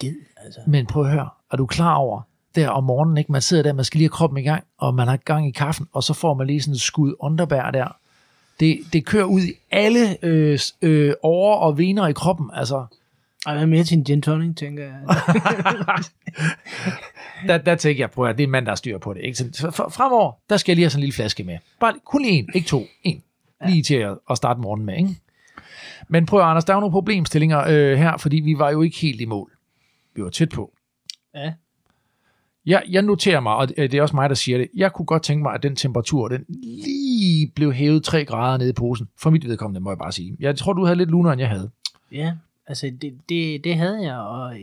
ged, 0.00 0.14
altså. 0.44 0.60
Men 0.66 0.86
prøv 0.86 1.04
at 1.04 1.10
høre, 1.10 1.28
er 1.52 1.56
du 1.56 1.66
klar 1.66 1.94
over, 1.94 2.20
der 2.54 2.68
om 2.68 2.84
morgenen, 2.84 3.16
ikke? 3.16 3.32
man 3.32 3.42
sidder 3.42 3.62
der, 3.62 3.72
man 3.72 3.84
skal 3.84 3.98
lige 3.98 4.08
have 4.08 4.12
kroppen 4.12 4.38
i 4.38 4.42
gang, 4.42 4.64
og 4.78 4.94
man 4.94 5.08
har 5.08 5.16
gang 5.16 5.48
i 5.48 5.50
kaffen, 5.50 5.86
og 5.92 6.02
så 6.02 6.14
får 6.14 6.34
man 6.34 6.46
lige 6.46 6.60
sådan 6.62 6.74
et 6.74 6.80
skud 6.80 7.14
underbær 7.20 7.70
der. 7.70 7.96
Det, 8.62 8.78
det 8.92 9.06
kører 9.06 9.24
ud 9.24 9.40
i 9.40 9.52
alle 9.70 10.24
øh, 10.24 10.58
øh, 10.82 11.14
årer 11.22 11.56
og 11.56 11.78
vener 11.78 12.06
i 12.06 12.12
kroppen. 12.12 12.50
Altså, 12.54 12.86
Ej, 13.46 13.56
hvad 13.56 13.66
mere 13.66 13.84
til 13.84 13.98
en 13.98 14.04
gin 14.04 14.22
tonic, 14.22 14.56
tænker 14.56 14.84
jeg. 14.84 14.94
der, 17.48 17.58
der 17.58 17.74
tænker 17.74 18.02
jeg, 18.02 18.10
prøv 18.10 18.28
at 18.28 18.36
det 18.38 18.42
er 18.42 18.46
en 18.46 18.50
mand, 18.50 18.66
der 18.66 18.70
har 18.70 18.76
styr 18.76 18.98
på 18.98 19.14
det. 19.14 19.20
Ikke? 19.20 19.36
Så 19.36 19.70
for- 19.70 19.88
fremover, 19.88 20.32
der 20.50 20.56
skal 20.56 20.72
jeg 20.72 20.76
lige 20.76 20.84
have 20.84 20.90
sådan 20.90 21.00
en 21.00 21.04
lille 21.04 21.14
flaske 21.14 21.44
med. 21.44 21.58
Bare 21.80 21.94
kun 22.04 22.24
en, 22.24 22.48
ikke 22.54 22.68
to. 22.68 22.82
En. 23.04 23.22
Lige 23.66 23.82
til 23.82 23.94
at, 23.94 24.18
at 24.30 24.36
starte 24.36 24.60
morgenen 24.60 24.86
med. 24.86 24.96
Ikke? 24.96 25.08
Men 26.08 26.26
prøv 26.26 26.40
Anders, 26.40 26.64
der 26.64 26.72
er 26.72 26.76
jo 26.76 26.80
nogle 26.80 26.92
problemstillinger 26.92 27.64
øh, 27.68 27.98
her, 27.98 28.16
fordi 28.16 28.40
vi 28.40 28.58
var 28.58 28.70
jo 28.70 28.82
ikke 28.82 28.96
helt 28.96 29.20
i 29.20 29.24
mål. 29.24 29.50
Vi 30.14 30.22
var 30.22 30.30
tæt 30.30 30.48
på. 30.48 30.72
ja. 31.34 31.52
Jeg, 32.66 32.82
jeg 32.90 33.02
noterer 33.02 33.40
mig, 33.40 33.54
og 33.56 33.68
det 33.68 33.94
er 33.94 34.02
også 34.02 34.16
mig, 34.16 34.28
der 34.28 34.34
siger 34.34 34.58
det, 34.58 34.68
jeg 34.74 34.92
kunne 34.92 35.06
godt 35.06 35.22
tænke 35.22 35.42
mig, 35.42 35.54
at 35.54 35.62
den 35.62 35.76
temperatur, 35.76 36.28
den 36.28 36.44
lige 36.84 37.46
blev 37.54 37.72
hævet 37.72 38.04
3 38.04 38.24
grader 38.24 38.58
nede 38.58 38.70
i 38.70 38.72
posen. 38.72 39.08
For 39.18 39.30
mit 39.30 39.48
vedkommende, 39.48 39.80
må 39.80 39.90
jeg 39.90 39.98
bare 39.98 40.12
sige. 40.12 40.36
Jeg 40.40 40.56
tror, 40.56 40.72
du 40.72 40.84
havde 40.84 40.98
lidt 40.98 41.10
luner, 41.10 41.32
end 41.32 41.40
jeg 41.40 41.48
havde. 41.48 41.70
Ja, 42.12 42.32
altså 42.66 42.92
det, 43.02 43.14
det, 43.28 43.64
det 43.64 43.76
havde 43.76 44.02
jeg, 44.02 44.16
og, 44.16 44.56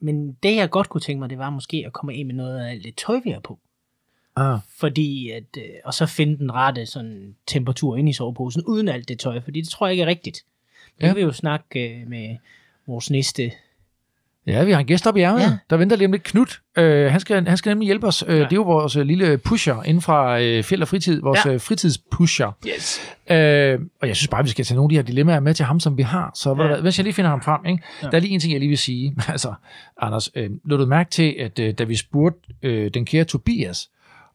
men 0.00 0.32
det 0.42 0.56
jeg 0.56 0.70
godt 0.70 0.88
kunne 0.88 1.00
tænke 1.00 1.20
mig, 1.20 1.30
det 1.30 1.38
var 1.38 1.50
måske 1.50 1.82
at 1.86 1.92
komme 1.92 2.14
ind 2.14 2.26
med 2.26 2.34
noget 2.34 2.60
af 2.60 2.70
alt 2.70 2.84
det 2.84 2.94
tøj, 2.96 3.20
vi 3.24 3.30
har 3.30 3.40
på. 3.40 3.58
Ah. 4.36 4.58
Fordi 4.76 5.30
at, 5.30 5.44
øh, 5.58 5.64
og 5.84 5.94
så 5.94 6.06
finde 6.06 6.38
den 6.38 6.52
rette 6.54 6.86
sådan, 6.86 7.34
temperatur 7.46 7.96
ind 7.96 8.08
i 8.08 8.12
soveposen, 8.12 8.62
uden 8.66 8.88
alt 8.88 9.08
det 9.08 9.18
tøj, 9.18 9.40
fordi 9.40 9.60
det 9.60 9.68
tror 9.68 9.86
jeg 9.86 9.92
ikke 9.92 10.02
er 10.02 10.06
rigtigt. 10.06 10.44
Det 11.00 11.06
Ja. 11.06 11.12
vil 11.12 11.16
vi 11.16 11.22
jo 11.22 11.32
snakke 11.32 12.00
øh, 12.00 12.08
med 12.08 12.36
vores 12.86 13.10
næste. 13.10 13.52
Ja, 14.46 14.64
vi 14.64 14.72
har 14.72 14.80
en 14.80 14.86
gæst 14.86 15.06
op 15.06 15.16
i 15.16 15.20
ærmet, 15.20 15.40
ja. 15.40 15.56
Der 15.70 15.76
venter 15.76 15.96
lige 15.96 16.06
om 16.06 16.12
lidt. 16.12 16.22
Knut, 16.22 16.60
øh, 16.78 17.10
han, 17.10 17.20
skal, 17.20 17.48
han 17.48 17.56
skal 17.56 17.70
nemlig 17.70 17.86
hjælpe 17.86 18.06
os. 18.06 18.24
Øh, 18.28 18.38
Ja. 18.38 18.40
Det 18.44 18.52
er 18.52 18.56
jo 18.56 18.62
vores 18.62 18.96
øh, 18.96 19.06
lille 19.06 19.38
pusher 19.38 19.82
inden 19.82 20.02
fra 20.02 20.40
øh, 20.40 20.62
Fjeld 20.64 20.82
og 20.82 20.88
Fritid, 20.88 21.20
vores 21.20 21.46
ja. 21.46 21.52
Øh, 21.52 21.60
fritidspusher. 21.60 22.56
Yes. 22.68 23.00
Øh, 23.30 23.80
og 24.02 24.08
jeg 24.08 24.16
synes 24.16 24.28
bare, 24.28 24.44
vi 24.44 24.50
skal 24.50 24.64
tage 24.64 24.76
nogle 24.76 24.86
af 24.86 24.88
de 24.90 24.96
her 24.96 25.02
dilemmaer 25.02 25.40
med 25.40 25.54
til 25.54 25.64
ham, 25.64 25.80
som 25.80 25.96
vi 25.96 26.02
har. 26.02 26.30
Så 26.34 26.56
ja. 26.58 26.80
Hvis 26.80 26.98
jeg 26.98 27.04
lige 27.04 27.14
finder 27.14 27.30
ham 27.30 27.42
frem, 27.42 27.66
ikke? 27.66 27.82
Ja. 28.02 28.08
der 28.10 28.16
er 28.16 28.20
lige 28.20 28.34
en 28.34 28.40
ting, 28.40 28.52
jeg 28.52 28.60
lige 28.60 28.68
vil 28.68 28.78
sige. 28.78 29.16
altså, 29.28 29.54
Anders, 30.00 30.30
øh, 30.34 30.50
lå 30.64 30.76
du 30.76 30.86
mærke 30.86 31.10
til, 31.10 31.34
at 31.38 31.58
øh, 31.58 31.74
da 31.78 31.84
vi 31.84 31.96
spurgte 31.96 32.38
øh, 32.62 32.90
den 32.94 33.04
kære 33.04 33.24
Tobias, 33.24 33.88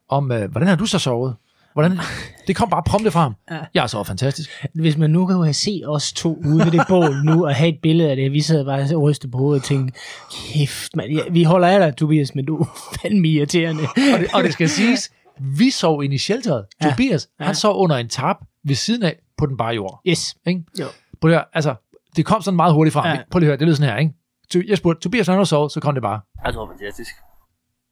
om 0.09 0.31
øh, 0.31 0.51
hvordan 0.51 0.67
har 0.67 0.75
du 0.75 0.85
så 0.85 0.99
sovet? 0.99 1.35
Hvordan, 1.81 1.99
det 2.47 2.55
kom 2.55 2.69
bare 2.69 2.83
prompte 2.85 3.11
fra 3.11 3.21
ham. 3.21 3.35
Ja. 3.51 3.59
Jeg 3.73 3.89
sovet 3.89 4.07
fantastisk. 4.07 4.49
Hvis 4.75 4.97
man 4.97 5.09
nu 5.09 5.25
kunne 5.27 5.43
have 5.45 5.53
set 5.53 5.81
os 5.89 6.13
to 6.13 6.37
ude 6.45 6.65
ved 6.65 6.71
det 6.71 6.81
bål 6.89 7.15
nu, 7.23 7.45
og 7.45 7.55
have 7.55 7.69
et 7.69 7.79
billede 7.81 8.09
af 8.09 8.15
det, 8.15 8.31
vi 8.31 8.41
sad 8.41 8.65
bare 8.65 8.95
og 8.95 9.01
rystede 9.01 9.31
på 9.31 9.37
hovedet 9.37 9.61
og 9.61 9.65
tænkte, 9.67 9.99
kæft 10.31 10.95
mand, 10.95 11.11
ja, 11.11 11.21
vi 11.31 11.43
holder 11.43 11.67
af 11.67 11.79
dig, 11.79 11.97
Tobias, 11.97 12.35
men 12.35 12.45
du 12.45 12.57
er 12.57 12.65
fandme 13.01 13.27
irriterende. 13.27 13.83
Og 14.13 14.19
det, 14.19 14.27
og 14.33 14.43
det 14.43 14.53
skal 14.53 14.69
siges, 14.69 15.11
vi 15.39 15.69
sov 15.69 16.03
ind 16.03 16.13
i 16.13 16.17
shelteret. 16.17 16.65
Ja. 16.83 16.89
Tobias, 16.89 17.29
Ja. 17.39 17.45
han 17.45 17.55
sov 17.55 17.77
under 17.83 17.95
en 17.95 18.09
tarp 18.09 18.37
ved 18.65 18.75
siden 18.75 19.03
af 19.03 19.15
på 19.37 19.45
den 19.45 19.57
bare 19.57 19.73
jord. 19.75 20.01
Yes. 20.07 20.35
Ikke? 20.47 20.63
Jo. 20.79 20.85
Prøv 21.21 21.31
at 21.31 21.35
høre, 21.37 21.45
altså, 21.53 21.75
det 22.15 22.25
kom 22.25 22.41
sådan 22.41 22.55
meget 22.55 22.73
hurtigt 22.73 22.93
frem. 22.93 23.05
Ja. 23.05 23.11
Ja. 23.11 23.17
Prøv 23.31 23.39
lige 23.39 23.47
at 23.47 23.49
høre, 23.49 23.57
det 23.57 23.65
lyder 23.67 23.75
sådan 23.75 23.89
her, 23.91 23.97
ikke? 23.99 24.13
Så 24.51 24.63
Jeg 24.67 24.77
spurgte, 24.77 25.01
Tobias, 25.01 25.27
når 25.27 25.33
han 25.33 25.39
har 25.39 25.45
sovet, 25.45 25.71
så 25.71 25.79
kom 25.79 25.93
det 25.93 26.01
bare. 26.03 26.19
Jeg 26.45 26.53
tror 26.53 26.67
fantastisk. 26.79 27.11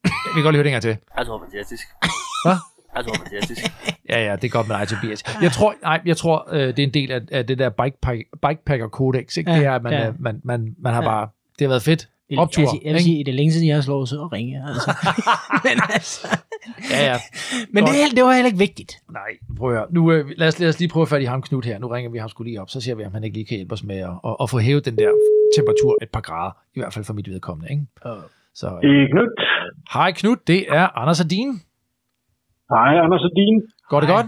Vi 0.04 0.10
kan 0.34 0.44
godt 0.44 0.54
lige 0.54 0.58
høre 0.58 0.64
det 0.64 0.70
en 0.70 0.72
gang 0.74 0.82
til. 0.82 0.98
Jeg 1.18 1.26
tror 1.26 1.40
fantastisk. 1.46 1.84
Hvad? 2.46 2.56
Tror 3.04 3.14
fantastisk. 3.14 3.62
Ja, 4.10 4.26
ja, 4.26 4.36
det 4.36 4.44
er 4.44 4.50
godt 4.50 4.68
med 4.68 4.76
dig, 4.80 4.88
Tobias. 4.88 5.24
Jeg 5.42 5.52
tror, 5.52 5.74
nej, 5.82 6.02
jeg 6.06 6.18
tror 6.18 6.48
øh, 6.52 6.60
det 6.68 6.80
er 6.80 6.84
en 6.84 6.94
del 6.94 7.12
af, 7.12 7.22
af 7.32 7.48
det 7.48 7.60
der 7.60 7.70
bikepack, 7.70 8.22
bikepacker 8.48 8.88
kodex, 8.88 9.38
ikke? 9.38 9.52
Ja, 9.52 9.58
det 9.58 9.66
er, 9.66 9.74
at 9.76 9.84
man, 9.84 9.94
ja. 9.94 10.06
ja. 10.06 10.12
man, 10.20 10.42
man, 10.44 10.76
man 10.80 10.94
har 10.94 11.02
Ja. 11.02 11.08
bare, 11.08 11.28
det 11.60 11.66
har 11.66 11.70
været 11.70 11.82
fedt. 11.84 12.10
Jeg, 12.30 12.40
Optur, 12.40 12.62
jeg, 12.62 12.70
jeg 12.86 12.94
vil 12.94 13.02
sige, 13.04 13.24
det 13.26 13.32
er 13.32 13.36
længe 13.36 13.52
siden, 13.52 13.68
jeg 13.68 13.76
har 13.76 13.82
slået 13.82 14.10
så 14.10 14.20
og 14.22 14.32
ringe. 14.34 14.64
Altså. 14.68 14.94
men 15.66 15.82
altså, 15.94 16.28
Ja, 16.92 17.06
ja. 17.06 17.18
men 17.72 17.84
det, 17.84 17.94
det 18.16 18.24
var 18.24 18.32
heller 18.34 18.46
ikke 18.46 18.58
vigtigt. 18.58 18.94
Nej, 19.12 19.22
prøv 19.58 19.70
at 19.70 19.76
høre. 19.78 19.86
Nu, 19.92 20.12
øh, 20.12 20.32
lad, 20.38 20.48
os, 20.48 20.60
lad 20.60 20.70
os 20.70 20.80
lige 20.80 20.90
prøve 20.90 21.02
at 21.02 21.10
fat 21.10 21.22
i 21.22 21.26
ham, 21.26 21.42
Knut, 21.42 21.66
her. 21.66 21.80
Nu 21.80 21.88
ringer 21.88 22.12
vi 22.12 22.18
ham 22.18 22.30
skulle 22.30 22.50
lige 22.52 22.62
op, 22.62 22.70
så 22.70 22.82
ser 22.82 22.96
vi, 22.96 23.06
om 23.06 23.14
han 23.14 23.24
ikke 23.24 23.38
lige 23.38 23.46
kan 23.46 23.58
hjælpe 23.58 23.74
os 23.74 23.84
med 23.84 23.98
at, 23.98 24.10
at, 24.26 24.36
at 24.42 24.50
få 24.50 24.60
hævet 24.60 24.86
den 24.86 24.98
der 24.98 25.10
temperatur 25.58 25.98
et 26.02 26.10
par 26.10 26.22
grader. 26.22 26.52
I 26.76 26.80
hvert 26.80 26.94
fald 26.94 27.06
for 27.06 27.14
mit 27.14 27.30
vedkommende, 27.30 27.72
ikke? 27.72 27.84
Så, 28.56 28.68
øh, 28.68 28.82
Det 28.82 29.04
er 29.04 29.08
Knut. 29.12 29.30
hej 29.94 30.12
Knut, 30.12 30.48
det 30.48 30.66
er 30.70 30.98
Anders 30.98 31.22
Adin. 31.22 31.62
Hej, 32.70 32.94
Anders 33.04 33.24
og 33.24 33.32
Dine. 33.36 33.62
Går 33.90 34.00
det 34.00 34.10
Hej. 34.10 34.18
godt? 34.18 34.28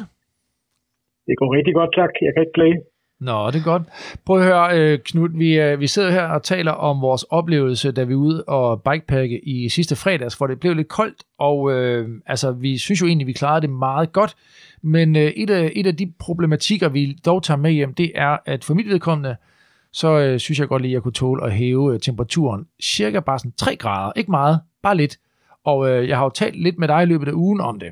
Det 1.28 1.36
går 1.40 1.56
rigtig 1.58 1.74
godt, 1.74 1.92
tak. 1.96 2.10
Jeg 2.22 2.32
kan 2.34 2.42
ikke 2.42 2.58
klage. 2.60 2.78
Nå, 3.20 3.48
det 3.52 3.60
er 3.60 3.64
godt. 3.64 3.84
Prøv 4.26 4.38
at 4.38 4.46
høre, 4.46 4.80
øh, 4.80 5.00
Knud, 5.06 5.30
vi, 5.38 5.60
øh, 5.60 5.80
vi 5.80 5.88
sidder 5.88 6.12
her 6.12 6.24
og 6.24 6.44
taler 6.44 6.72
om 6.72 7.02
vores 7.02 7.24
oplevelse, 7.24 7.92
da 7.92 8.04
vi 8.04 8.14
er 8.14 8.18
ude 8.18 8.44
og 8.48 8.84
bikepacke 8.84 9.40
i 9.48 9.70
sidste 9.70 9.96
fredags, 9.96 10.36
hvor 10.38 10.48
det 10.48 10.60
blev 10.60 10.74
lidt 10.74 10.88
koldt, 10.88 11.24
og 11.40 11.72
øh, 11.72 12.10
altså, 12.26 12.52
vi 12.52 12.78
synes 12.78 13.02
jo 13.02 13.08
egentlig, 13.08 13.28
vi 13.28 13.34
klarede 13.34 13.62
det 13.62 13.70
meget 13.70 14.12
godt, 14.12 14.36
men 14.82 15.16
øh, 15.16 15.22
et, 15.24 15.50
af, 15.50 15.72
et 15.76 15.88
af 15.88 15.96
de 15.96 16.14
problematikker, 16.20 16.90
vi 16.90 17.18
dog 17.26 17.44
tager 17.44 17.58
med 17.58 17.72
hjem, 17.72 17.94
det 17.94 18.12
er, 18.16 18.38
at 18.46 18.64
for 18.64 18.74
mit 18.74 18.88
vedkommende, 18.88 19.36
så 19.94 20.20
øh, 20.20 20.40
synes 20.40 20.60
jeg 20.60 20.68
godt 20.68 20.82
lige, 20.82 20.92
at 20.92 20.94
jeg 20.94 21.02
kunne 21.02 21.12
tåle 21.12 21.44
at 21.46 21.52
hæve 21.52 21.94
øh, 21.94 22.00
temperaturen 22.00 22.66
cirka 22.84 23.20
bare 23.20 23.40
sådan 23.40 23.54
3 23.58 23.76
grader, 23.76 24.12
ikke 24.16 24.32
meget, 24.32 24.60
bare 24.84 24.98
lidt. 24.98 25.18
Og 25.66 25.90
øh, 25.90 26.08
jeg 26.08 26.18
har 26.18 26.24
jo 26.24 26.30
talt 26.30 26.64
lidt 26.64 26.78
med 26.78 26.88
dig 26.88 27.04
i 27.04 27.06
løbet 27.06 27.28
af 27.28 27.34
ugen 27.34 27.62
om 27.62 27.80
det. 27.80 27.90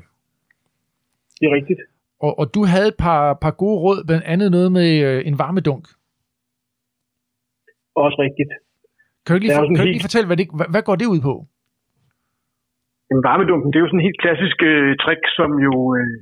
Det 1.38 1.44
er 1.48 1.54
rigtigt. 1.58 1.80
Og, 2.24 2.32
og 2.40 2.46
du 2.54 2.60
havde 2.72 2.88
et 2.94 2.98
par, 3.06 3.22
par 3.44 3.54
gode 3.62 3.78
råd, 3.84 3.98
blandt 4.08 4.24
andet 4.32 4.48
noget 4.56 4.70
med 4.78 4.90
øh, 5.08 5.20
en 5.28 5.36
varmedunk. 5.42 5.84
Også 8.04 8.18
rigtigt. 8.26 8.52
Kan 9.24 9.30
du 9.34 9.40
lige, 9.44 9.54
for, 9.56 9.64
kan 9.76 9.84
du 9.84 9.92
lige 9.94 10.06
fortælle, 10.08 10.26
hvad, 10.28 10.38
det, 10.40 10.46
hvad, 10.58 10.68
hvad 10.72 10.82
går 10.88 10.96
det 11.00 11.12
ud 11.14 11.20
på? 11.28 11.34
En 13.14 13.20
varmedunken, 13.28 13.68
det 13.70 13.76
er 13.78 13.84
jo 13.84 13.90
sådan 13.90 14.02
en 14.02 14.08
helt 14.08 14.22
klassisk 14.24 14.58
øh, 14.72 14.90
trick, 15.02 15.22
som 15.38 15.50
jo 15.66 15.74
øh, 15.98 16.16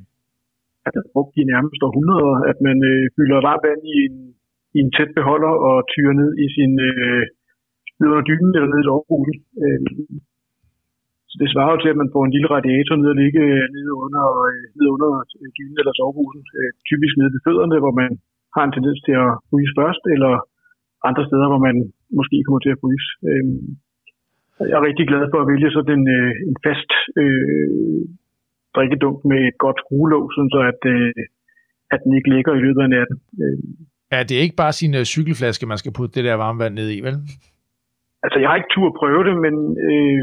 er 0.87 0.91
blevet 0.93 1.13
brugt 1.15 1.35
i 1.41 1.43
nærmest 1.53 1.81
århundreder, 1.87 2.37
at 2.51 2.59
man 2.69 2.79
øh, 2.91 3.03
fylder 3.17 3.39
varmt 3.49 3.65
vand 3.67 3.83
i 3.95 3.97
en, 4.07 4.17
i 4.77 4.79
en 4.85 4.91
tæt 4.97 5.11
beholder 5.19 5.53
og 5.69 5.77
tyrer 5.93 6.15
ned 6.21 6.31
i 6.45 6.47
sin 6.57 6.73
øh, 6.89 7.23
ned 7.99 8.09
under 8.13 8.27
dynen 8.31 8.53
eller 8.57 8.71
ned 8.71 8.81
i 8.83 8.87
soveposen. 8.89 9.37
Øh, 9.63 9.81
det 11.41 11.49
svarer 11.53 11.73
jo 11.75 11.79
til, 11.81 11.93
at 11.93 12.01
man 12.03 12.13
får 12.15 12.23
en 12.25 12.35
lille 12.37 12.53
radiator 12.57 12.95
ned 12.97 13.09
og 13.15 13.19
ligge 13.23 13.43
øh, 13.55 13.65
nede 13.77 13.93
under, 14.05 14.25
øh, 14.47 14.63
nede 14.77 14.91
under 14.95 15.11
øh, 15.41 15.49
dynen 15.57 15.79
eller 15.81 15.95
soveposen. 15.97 16.43
Typisk 16.91 17.15
nede 17.17 17.33
ved 17.35 17.45
fødderne, 17.47 17.77
hvor 17.83 17.95
man 18.03 18.11
har 18.57 18.65
en 18.65 18.75
tendens 18.77 19.01
til 19.07 19.15
at 19.25 19.31
fryse 19.51 19.73
først, 19.81 20.03
eller 20.15 20.33
andre 21.09 21.25
steder, 21.29 21.47
hvor 21.53 21.63
man 21.69 21.77
måske 22.19 22.37
kommer 22.45 22.61
til 22.63 22.75
at 22.75 22.81
fryse. 22.83 23.09
Øh, 23.29 23.47
jeg 24.71 24.77
er 24.81 24.89
rigtig 24.91 25.07
glad 25.11 25.25
for 25.33 25.39
at 25.41 25.49
vælge 25.53 25.71
sådan 25.77 25.95
en, 25.99 26.05
en 26.49 26.57
fast 26.67 26.91
øh, 27.23 28.03
drikkedunk 28.75 29.19
med 29.31 29.41
et 29.51 29.59
godt 29.65 29.79
skruelåg, 29.83 30.25
så 30.55 30.61
at, 30.73 30.81
øh, 30.95 31.13
at 31.95 31.99
den 32.05 32.13
ikke 32.19 32.31
ligger 32.35 32.53
i 32.55 32.65
løbet 32.67 32.83
af 32.87 32.91
natten. 32.97 33.17
Øh, 33.43 33.59
Ja, 34.13 34.21
det 34.29 34.35
er 34.37 34.47
ikke 34.47 34.63
bare 34.65 34.79
sin 34.81 34.95
øh, 35.01 35.05
cykelflaske, 35.15 35.71
man 35.73 35.81
skal 35.83 35.93
putte 35.97 36.15
det 36.17 36.25
der 36.29 36.35
varmevand 36.45 36.75
ned 36.75 36.89
i, 36.97 37.01
vel? 37.07 37.17
altså, 38.25 38.39
jeg 38.41 38.49
har 38.49 38.57
ikke 38.59 38.75
tur 38.75 38.87
at 38.91 38.99
prøve 39.03 39.23
det, 39.29 39.37
men 39.45 39.55
øh, 39.89 40.21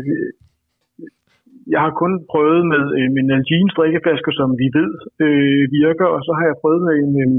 jeg 1.74 1.82
har 1.86 1.94
kun 2.02 2.14
prøvet 2.32 2.64
med 2.74 2.84
øh, 2.98 3.10
min 3.18 3.28
Algines 3.38 3.74
drikkeflasker, 3.78 4.32
som 4.40 4.50
vi 4.62 4.68
ved 4.78 4.92
øh, 5.26 5.64
virker, 5.80 6.08
og 6.16 6.20
så 6.28 6.32
har 6.38 6.46
jeg 6.50 6.62
prøvet 6.62 6.82
med 6.88 6.96
en, 7.04 7.14
øh, 7.24 7.32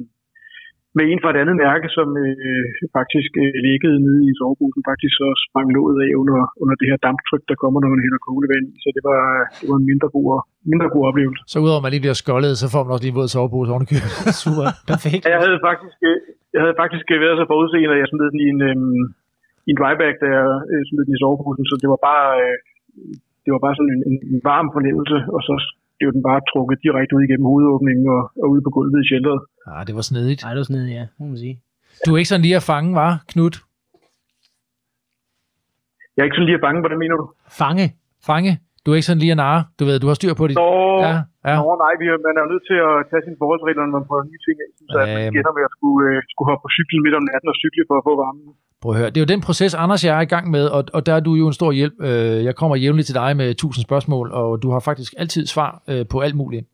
med 0.96 1.04
en 1.10 1.20
fra 1.22 1.30
et 1.32 1.40
andet 1.42 1.56
mærke, 1.64 1.86
som 1.96 2.08
øh, 2.24 2.64
faktisk 2.98 3.32
øh, 3.42 3.52
liggede 3.66 3.98
nede 4.06 4.20
i 4.28 4.32
soveposen. 4.38 4.82
Faktisk 4.90 5.14
så 5.20 5.28
sprang 5.46 5.68
låget 5.76 5.98
af 6.04 6.10
under, 6.22 6.38
under 6.62 6.74
det 6.80 6.86
her 6.90 6.98
damptryk, 7.06 7.42
der 7.50 7.56
kommer, 7.62 7.78
når 7.80 7.90
man 7.94 8.04
hælder 8.04 8.20
kogende 8.26 8.48
i. 8.70 8.74
Så 8.82 8.88
det 8.96 9.02
var, 9.08 9.20
det 9.60 9.66
var 9.70 9.78
en 9.82 9.88
mindre 9.90 10.08
god, 10.14 10.26
mindre 10.72 10.88
god 10.94 11.02
oplevelse. 11.10 11.42
Så 11.52 11.56
udover 11.64 11.80
at 11.80 11.84
man 11.84 11.92
lige 11.94 12.04
bliver 12.04 12.18
skoldet, 12.24 12.52
så 12.62 12.66
får 12.72 12.82
man 12.84 12.92
også 12.94 13.04
lige 13.06 13.18
våd 13.18 13.28
sovepose 13.34 13.70
oven. 13.74 13.86
Super, 14.44 14.66
perfekt. 14.92 15.22
Jeg 15.34 15.40
havde 15.44 15.58
faktisk, 15.68 15.98
øh, 16.08 16.18
jeg 16.54 16.60
havde 16.64 16.76
faktisk 16.82 17.06
været 17.24 17.36
så 17.40 17.46
forudseende, 17.52 17.94
at 17.96 18.00
jeg 18.02 18.08
smed 18.10 18.26
den 18.32 18.40
i 18.46 18.48
en, 18.54 18.60
øhm, 18.70 19.02
i 19.68 19.70
en 19.72 19.78
drybag, 19.80 20.12
da 20.22 20.26
jeg 20.38 20.48
øh, 20.72 20.82
smed 20.88 21.02
den 21.06 21.16
i 21.16 21.20
soveposen, 21.22 21.64
så 21.70 21.74
det 21.82 21.88
var 21.92 22.00
bare, 22.10 22.26
øh, 22.42 22.56
det 23.44 23.50
var 23.54 23.60
bare 23.66 23.76
sådan 23.78 23.92
en, 23.94 24.02
en, 24.10 24.16
en 24.32 24.40
varm 24.50 24.68
fornemmelse, 24.76 25.16
og 25.34 25.40
så 25.46 25.54
blev 25.98 26.08
den 26.16 26.22
bare 26.28 26.40
trukket 26.50 26.78
direkte 26.86 27.12
ud 27.16 27.22
igennem 27.26 27.46
hovedåbningen 27.50 28.04
og, 28.16 28.22
og 28.42 28.46
ud 28.54 28.60
på 28.66 28.70
gulvet 28.76 28.98
i 29.04 29.06
shelteret. 29.10 29.40
Ah, 29.72 29.82
det 29.86 29.94
var 29.98 30.04
snedigt. 30.10 30.40
Nej, 30.42 30.50
det 30.54 30.60
var 30.62 30.68
sådan 30.68 30.94
ja, 30.98 31.04
må 31.18 31.24
man 31.32 31.38
sige. 31.44 31.56
Du 32.04 32.08
er 32.14 32.18
ikke 32.20 32.32
sådan 32.32 32.46
lige 32.46 32.58
at 32.60 32.66
fange, 32.72 32.90
var, 33.02 33.12
Knut? 33.30 33.56
Jeg 36.14 36.20
er 36.22 36.26
ikke 36.28 36.38
sådan 36.38 36.50
lige 36.50 36.64
bange, 36.66 36.80
hvordan 36.84 36.98
mener 37.04 37.16
du? 37.20 37.26
Fange. 37.62 37.86
Fange? 38.30 38.52
Du 38.82 38.88
er 38.90 38.96
ikke 38.98 39.08
sådan 39.10 39.22
lige 39.24 39.34
at 39.36 39.40
narre? 39.44 39.60
Du 39.78 39.82
ved, 39.88 39.96
du 40.02 40.08
har 40.10 40.16
styr 40.20 40.34
på 40.40 40.44
det. 40.48 40.54
Nå, 40.62 40.68
Ja, 41.06 41.14
ja. 41.48 41.54
Nå 41.60 41.70
nej, 41.84 41.92
vi, 42.00 42.04
man 42.26 42.34
er 42.38 42.42
jo 42.44 42.50
nødt 42.52 42.66
til 42.70 42.78
at 42.88 42.94
tage 43.10 43.22
sine 43.26 43.38
forholdsregler, 43.40 43.82
når 43.84 43.94
man 43.98 44.06
prøver 44.08 44.24
nye 44.30 44.42
ting 44.46 44.56
af, 44.64 44.68
så 44.92 44.98
at 45.04 45.08
man 45.14 45.22
ender 45.38 45.52
med 45.58 45.64
at 45.68 45.72
skulle, 45.76 46.02
øh, 46.10 46.16
skulle 46.32 46.48
hoppe 46.50 46.62
på 46.64 46.70
cyklen 46.76 47.00
midt 47.04 47.18
om 47.20 47.24
natten 47.30 47.48
og 47.52 47.56
cykle 47.62 47.82
for 47.88 47.96
at 48.00 48.04
få 48.08 48.12
varmen. 48.22 48.44
Prøv 48.84 48.94
at 48.94 49.00
høre. 49.02 49.10
Det 49.12 49.18
er 49.18 49.26
jo 49.26 49.34
den 49.34 49.46
proces, 49.48 49.72
Anders 49.82 50.02
og 50.02 50.06
jeg 50.08 50.16
er 50.20 50.24
i 50.28 50.32
gang 50.34 50.46
med, 50.56 50.64
og, 50.76 50.82
og 50.96 51.00
der 51.06 51.14
er 51.18 51.22
du 51.28 51.32
jo 51.40 51.46
en 51.50 51.58
stor 51.60 51.72
hjælp. 51.80 51.96
Øh, 52.08 52.38
jeg 52.48 52.54
kommer 52.60 52.76
jævnligt 52.84 53.08
til 53.08 53.18
dig 53.22 53.30
med 53.40 53.48
tusind 53.62 53.82
spørgsmål, 53.88 54.26
og 54.40 54.48
du 54.62 54.68
har 54.74 54.80
faktisk 54.88 55.10
altid 55.22 55.44
svar 55.54 55.70
øh, 55.90 56.04
på 56.12 56.16
alt 56.26 56.36
muligt. 56.42 56.64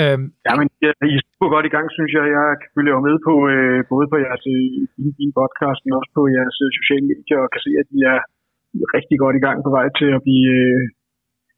Øhm, 0.00 0.24
Ja, 0.48 0.52
men 0.60 0.66
ja, 0.84 0.90
I 1.12 1.14
er 1.18 1.24
super 1.30 1.48
godt 1.54 1.66
i 1.68 1.74
gang, 1.76 1.86
synes 1.96 2.12
jeg. 2.16 2.24
Jeg 2.36 2.46
kan 2.60 2.68
følge 2.76 2.92
med 3.08 3.16
på 3.28 3.34
øh, 3.52 3.78
både 3.92 4.06
på 4.12 4.16
jeres 4.24 4.44
øh, 4.54 4.66
din, 4.96 5.10
din 5.20 5.32
podcast, 5.38 5.80
men 5.84 5.92
også 5.98 6.12
på 6.18 6.22
jeres 6.36 6.56
sociale 6.78 7.06
medier, 7.12 7.38
og 7.44 7.48
kan 7.54 7.62
se, 7.66 7.72
at 7.82 7.88
I 7.98 8.00
er, 8.12 8.20
I 8.76 8.78
er 8.84 8.90
rigtig 8.98 9.16
godt 9.22 9.36
i 9.36 9.44
gang 9.46 9.56
på 9.66 9.70
vej 9.76 9.86
til 9.98 10.08
at 10.16 10.20
blive 10.26 10.48
øh, 10.60 10.82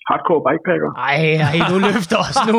hardcore 0.09 0.41
bikepacker. 0.49 0.91
Ej, 1.09 1.61
ej, 1.61 1.69
du 1.73 1.79
løfter 1.79 2.17
os 2.19 2.37
nu. 2.51 2.57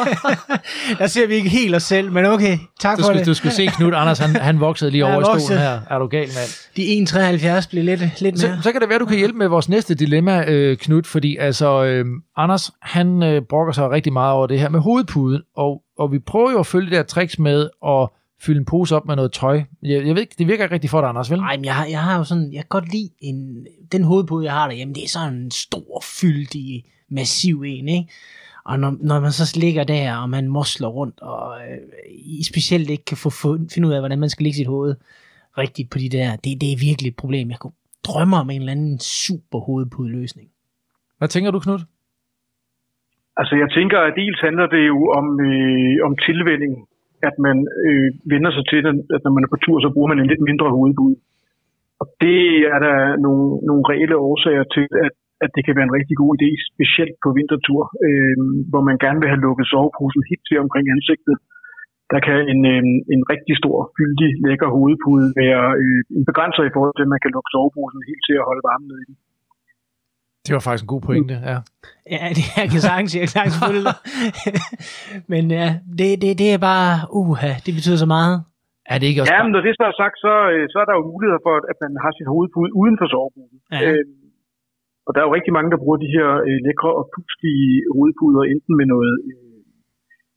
der 1.00 1.06
ser 1.06 1.26
vi 1.26 1.34
ikke 1.34 1.48
helt 1.48 1.74
os 1.74 1.82
selv, 1.82 2.12
men 2.12 2.26
okay, 2.26 2.58
tak 2.80 2.96
du, 2.96 3.02
for 3.02 3.06
skulle, 3.06 3.18
det. 3.18 3.26
du 3.26 3.34
skulle 3.34 3.52
se 3.52 3.66
Knut 3.66 3.94
Anders, 3.94 4.18
han, 4.18 4.36
han 4.36 4.60
voksede 4.60 4.90
lige 4.90 5.06
Ja, 5.06 5.12
over 5.14 5.36
i 5.36 5.40
stolen 5.40 5.62
her. 5.62 5.80
Er 5.90 5.98
du 5.98 6.06
gal, 6.06 6.28
mand? 6.28 6.50
De 6.76 7.62
1,73 7.62 7.70
blev 7.70 7.84
lidt, 7.84 8.20
lidt 8.20 8.38
Så, 8.40 8.46
mere. 8.46 8.62
så 8.62 8.72
kan 8.72 8.80
det 8.80 8.88
være, 8.88 8.98
du 8.98 9.04
kan 9.06 9.16
hjælpe 9.18 9.38
med 9.38 9.48
vores 9.48 9.68
næste 9.68 9.94
dilemma, 9.94 10.44
øh, 10.48 10.76
Knut, 10.76 11.06
fordi 11.06 11.36
altså, 11.36 11.84
øh, 11.84 12.04
Anders, 12.36 12.70
han 12.82 13.22
øh, 13.22 13.42
brokker 13.48 13.72
sig 13.72 13.90
rigtig 13.90 14.12
meget 14.12 14.32
over 14.34 14.46
det 14.46 14.60
her 14.60 14.68
med 14.68 14.80
hovedpuden, 14.80 15.42
og, 15.56 15.82
og 15.98 16.12
vi 16.12 16.18
prøver 16.18 16.50
jo 16.50 16.58
at 16.58 16.66
følge 16.66 16.90
det 16.90 16.96
der 16.96 17.02
tricks 17.02 17.38
med 17.38 17.68
at 17.86 18.08
fylde 18.42 18.58
en 18.58 18.64
pose 18.64 18.96
op 18.96 19.06
med 19.06 19.16
noget 19.16 19.32
tøj. 19.32 19.62
Jeg, 19.82 20.06
jeg 20.06 20.14
ved 20.14 20.22
ikke, 20.22 20.34
det 20.38 20.46
virker 20.46 20.64
ikke 20.64 20.74
rigtig 20.74 20.90
for 20.90 21.00
dig, 21.00 21.08
Anders, 21.08 21.30
vel? 21.30 21.38
Nej, 21.38 21.56
men 21.56 21.64
jeg, 21.64 21.74
har- 21.74 21.86
jeg 21.86 22.02
har 22.02 22.18
jo 22.18 22.24
sådan, 22.24 22.52
jeg 22.52 22.60
kan 22.62 22.68
godt 22.68 22.92
lide 22.92 23.10
en, 23.20 23.66
den 23.92 24.04
hovedpude, 24.04 24.44
jeg 24.44 24.52
har 24.52 24.68
derhjemme, 24.68 24.94
det 24.94 25.04
er 25.04 25.08
sådan 25.08 25.34
en 25.34 25.50
stor, 25.50 26.02
fyldig, 26.20 26.84
massiv 27.10 27.62
en, 27.66 27.88
ikke? 27.88 28.12
Og 28.64 28.78
når, 28.78 28.96
når 29.00 29.20
man 29.20 29.32
så 29.32 29.58
ligger 29.60 29.84
der, 29.84 30.16
og 30.16 30.30
man 30.30 30.48
mosler 30.48 30.88
rundt, 30.88 31.20
og 31.20 31.60
øh, 31.60 31.78
I 32.40 32.42
specielt 32.44 32.90
ikke 32.90 33.04
kan 33.04 33.16
få, 33.16 33.30
få, 33.30 33.58
finde 33.74 33.88
ud 33.88 33.92
af, 33.92 34.00
hvordan 34.00 34.18
man 34.18 34.30
skal 34.30 34.44
lægge 34.44 34.56
sit 34.56 34.66
hoved 34.66 34.94
rigtigt 35.58 35.90
på 35.90 35.98
de 35.98 36.08
der, 36.08 36.36
det, 36.36 36.60
det 36.60 36.72
er 36.72 36.86
virkelig 36.88 37.08
et 37.08 37.16
problem. 37.16 37.50
Jeg 37.50 37.58
kunne 37.58 37.72
drømme 38.04 38.36
om 38.36 38.50
en 38.50 38.60
eller 38.60 38.72
anden 38.72 38.98
super 38.98 39.58
hovedpudeløsning. 39.60 40.48
Hvad 41.18 41.28
tænker 41.28 41.50
du, 41.50 41.58
Knud? 41.60 41.80
Altså 43.36 43.54
jeg 43.62 43.68
tænker, 43.76 43.98
at 44.08 44.12
dels 44.16 44.40
handler 44.40 44.66
det 44.66 44.82
jo 44.92 44.98
om, 45.18 45.26
øh, 45.50 45.96
om 46.06 46.12
tilvænning, 46.26 46.72
at 47.28 47.34
man 47.46 47.56
øh, 47.86 48.08
vender 48.32 48.50
sig 48.56 48.64
til, 48.70 48.80
at 49.16 49.20
når 49.24 49.32
man 49.34 49.44
er 49.44 49.52
på 49.52 49.62
tur, 49.64 49.76
så 49.80 49.88
bruger 49.94 50.10
man 50.10 50.20
en 50.20 50.30
lidt 50.30 50.46
mindre 50.48 50.68
hovedbud. 50.76 51.14
Og 52.00 52.06
det 52.24 52.40
er 52.74 52.78
der 52.86 52.98
nogle, 53.24 53.44
nogle 53.68 53.84
reelle 53.90 54.16
årsager 54.28 54.64
til, 54.74 54.86
at, 55.06 55.14
at 55.44 55.50
det 55.54 55.62
kan 55.64 55.76
være 55.76 55.88
en 55.88 55.96
rigtig 55.98 56.16
god 56.22 56.30
idé, 56.38 56.50
specielt 56.70 57.16
på 57.24 57.28
vintertur, 57.38 57.82
øh, 58.06 58.36
hvor 58.70 58.82
man 58.88 58.96
gerne 59.04 59.20
vil 59.20 59.32
have 59.32 59.44
lukket 59.46 59.66
soveposen 59.72 60.22
helt 60.30 60.44
til 60.48 60.56
omkring 60.64 60.86
ansigtet. 60.94 61.36
Der 62.12 62.20
kan 62.26 62.38
en, 62.52 62.60
øh, 62.74 62.82
en 63.14 63.22
rigtig 63.32 63.54
stor, 63.62 63.78
fyldig, 63.96 64.30
lækker 64.48 64.68
hovedpude 64.76 65.26
være 65.42 65.64
øh, 65.82 66.00
en 66.18 66.24
begrænser 66.30 66.64
i 66.66 66.74
forhold 66.74 66.94
til, 66.96 67.06
at 67.06 67.12
man 67.14 67.22
kan 67.22 67.34
lukke 67.34 67.52
soveposen 67.54 68.08
helt 68.10 68.24
til 68.28 68.36
at 68.40 68.46
holde 68.48 68.66
varmen 68.68 68.88
nede 68.90 69.02
i 69.04 69.08
den. 69.08 69.16
Det 70.44 70.52
var 70.56 70.62
faktisk 70.66 70.84
en 70.84 70.92
god 70.94 71.02
pointe, 71.08 71.34
ja. 71.50 71.58
Ja, 72.14 72.24
det 72.36 72.44
jeg 72.60 72.66
kan 72.72 72.80
sagtens, 72.88 73.10
jeg 73.16 73.22
kan 73.24 73.34
sagtens 73.36 73.58
følge 73.66 73.82
dig. 73.88 73.96
Men 75.32 75.42
ja, 75.60 75.68
det, 75.98 76.08
det, 76.22 76.30
det 76.42 76.48
er 76.56 76.60
bare, 76.70 76.90
uha, 77.20 77.52
det 77.64 77.72
betyder 77.78 77.98
så 78.04 78.08
meget. 78.18 78.36
Er 78.92 78.96
det 78.98 79.06
ikke 79.08 79.20
også 79.20 79.32
Ja, 79.34 79.38
men 79.44 79.52
når 79.54 79.62
det 79.66 79.72
så 79.80 79.84
er 79.92 79.96
sagt, 80.02 80.16
så, 80.26 80.34
øh, 80.52 80.64
så 80.72 80.76
er 80.82 80.86
der 80.88 80.94
jo 80.98 81.02
muligheder 81.12 81.42
for, 81.46 81.54
at 81.72 81.78
man 81.84 81.92
har 82.04 82.12
sit 82.18 82.28
hovedpude 82.34 82.70
uden 82.80 82.96
for 83.00 83.06
sovepuden. 83.12 83.58
Ja. 83.74 83.80
Øhm, 83.86 84.20
og 85.06 85.10
der 85.12 85.20
er 85.20 85.26
jo 85.28 85.36
rigtig 85.38 85.52
mange, 85.56 85.70
der 85.72 85.82
bruger 85.82 85.98
de 86.04 86.14
her 86.16 86.28
øh, 86.48 86.58
lækre 86.66 86.92
og 87.00 87.04
puslige 87.14 87.70
hovedpuder, 87.96 88.42
enten 88.52 88.72
med 88.80 88.86
noget, 88.94 89.14
øh, 89.30 89.60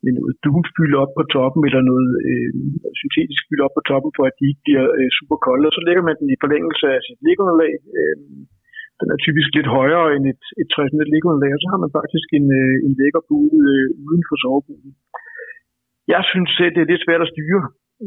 med 0.03 0.11
noget 0.17 0.33
dunfylde 0.43 0.97
op 1.03 1.11
på 1.17 1.23
toppen, 1.35 1.61
eller 1.67 1.81
noget 1.91 2.09
øh, 2.29 2.51
syntetisk 2.99 3.41
fylde 3.47 3.65
op 3.67 3.75
på 3.77 3.83
toppen, 3.89 4.11
for 4.17 4.23
at 4.29 4.35
de 4.39 4.45
ikke 4.51 4.63
bliver 4.67 4.85
øh, 4.97 5.09
super 5.17 5.37
kolde. 5.45 5.67
Og 5.69 5.73
så 5.77 5.81
lægger 5.87 6.03
man 6.07 6.15
den 6.21 6.29
i 6.33 6.41
forlængelse 6.43 6.85
af 6.95 6.99
sit 7.07 7.19
liggeunderlag. 7.27 7.73
Øh, 7.97 8.17
den 9.03 9.09
er 9.15 9.19
typisk 9.25 9.49
lidt 9.57 9.69
højere 9.79 10.07
end 10.15 10.23
et, 10.33 10.43
et 10.61 10.67
traditionelt 10.73 11.11
liggeunderlag, 11.13 11.51
og 11.55 11.61
så 11.63 11.67
har 11.73 11.79
man 11.85 11.95
faktisk 11.99 12.27
en, 12.39 12.47
øh, 12.61 12.75
en 12.85 12.93
lækker 12.99 13.21
pude 13.29 13.57
øh, 13.73 13.87
uden 14.05 14.23
for 14.29 14.35
sovepuden. 14.43 14.91
Jeg 16.13 16.21
synes 16.31 16.49
selv, 16.59 16.73
det 16.75 16.81
er 16.83 16.91
lidt 16.91 17.05
svært 17.05 17.23
at 17.25 17.31
styre 17.33 17.61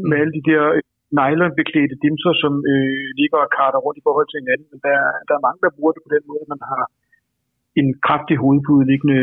med 0.08 0.16
alle 0.22 0.34
de 0.38 0.42
der 0.50 0.62
øh, 0.76 0.82
nylonbeklædte 1.18 1.96
dimser, 2.04 2.32
som 2.42 2.52
øh, 2.72 3.04
ligger 3.20 3.38
og 3.46 3.50
karter 3.58 3.80
rundt 3.84 3.98
i 4.00 4.04
forhold 4.06 4.26
til 4.28 4.38
hinanden. 4.42 4.66
Men 4.72 4.78
der, 4.86 4.96
der 5.28 5.34
er 5.38 5.42
mange, 5.46 5.60
der 5.64 5.76
bruger 5.76 5.92
det 5.94 6.02
på 6.06 6.10
den 6.14 6.24
måde, 6.30 6.42
at 6.44 6.52
man 6.54 6.62
har 6.72 6.84
en 7.80 7.88
kraftig 8.06 8.36
hovedpude 8.42 8.84
liggende 8.90 9.18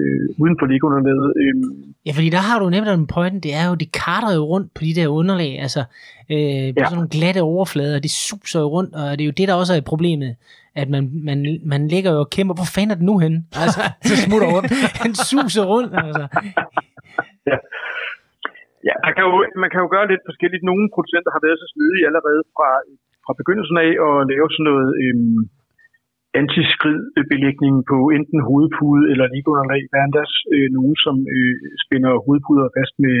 øh, 0.00 0.24
uden 0.42 0.56
for 0.60 0.66
liggeunderlaget. 0.72 1.28
Øh, 1.42 1.54
Ja, 2.06 2.12
fordi 2.18 2.28
der 2.36 2.42
har 2.48 2.56
du 2.58 2.66
nemt 2.74 2.88
en 2.88 3.06
pointen, 3.16 3.40
det 3.46 3.52
er 3.60 3.64
jo, 3.70 3.74
det 3.82 3.88
karter 4.02 4.30
jo 4.38 4.42
rundt 4.52 4.68
på 4.76 4.80
de 4.88 4.94
der 4.98 5.08
underlag, 5.20 5.52
altså 5.66 5.82
øh, 6.34 6.66
på 6.74 6.78
Ja. 6.80 6.84
sådan 6.84 6.96
nogle 6.98 7.14
glatte 7.16 7.40
overflader, 7.52 7.98
det 8.06 8.12
suser 8.28 8.60
jo 8.64 8.68
rundt, 8.76 8.90
og 9.00 9.06
det 9.16 9.22
er 9.24 9.28
jo 9.30 9.38
det, 9.40 9.46
der 9.48 9.54
også 9.62 9.72
er 9.74 9.90
problemet, 9.92 10.30
at 10.80 10.88
man, 10.94 11.02
man, 11.28 11.38
man 11.72 11.82
ligger 11.94 12.10
jo 12.16 12.20
og 12.24 12.30
kæmper, 12.36 12.54
hvor 12.58 12.70
fanden 12.74 12.92
er 12.92 12.98
det 13.00 13.06
nu 13.10 13.16
henne? 13.24 13.38
Altså, 13.64 13.80
Det 14.08 14.16
smutter 14.26 14.48
rundt. 14.54 14.68
den 15.04 15.12
suser 15.28 15.64
rundt, 15.72 15.92
altså. 16.04 16.24
Ja, 18.88 18.94
man 19.06 19.12
kan, 19.16 19.22
jo, 19.28 19.32
man 19.62 19.70
kan 19.72 19.80
jo 19.84 19.88
gøre 19.94 20.10
lidt 20.12 20.24
forskelligt. 20.28 20.62
Nogle 20.70 20.84
producenter 20.94 21.30
har 21.34 21.42
været 21.46 21.58
så 21.62 21.66
snedige 21.74 22.06
allerede 22.08 22.42
fra, 22.54 22.68
fra 23.24 23.32
begyndelsen 23.40 23.76
af 23.86 23.90
at 24.06 24.14
lave 24.32 24.46
sådan 24.54 24.68
noget 24.70 24.88
øhm, 25.04 25.40
antiskridbelægning 26.40 27.74
på 27.90 27.98
enten 28.16 28.40
hovedpude 28.48 29.02
eller 29.12 29.26
liggeunderlag. 29.34 29.82
Der 29.90 29.98
er 30.00 30.06
endda 30.08 30.24
øh, 30.54 30.68
nogen, 30.78 30.96
som 31.04 31.16
øh, 31.36 31.54
spænder 31.84 32.12
hovedpuder 32.26 32.66
fast 32.76 32.94
med, 33.04 33.16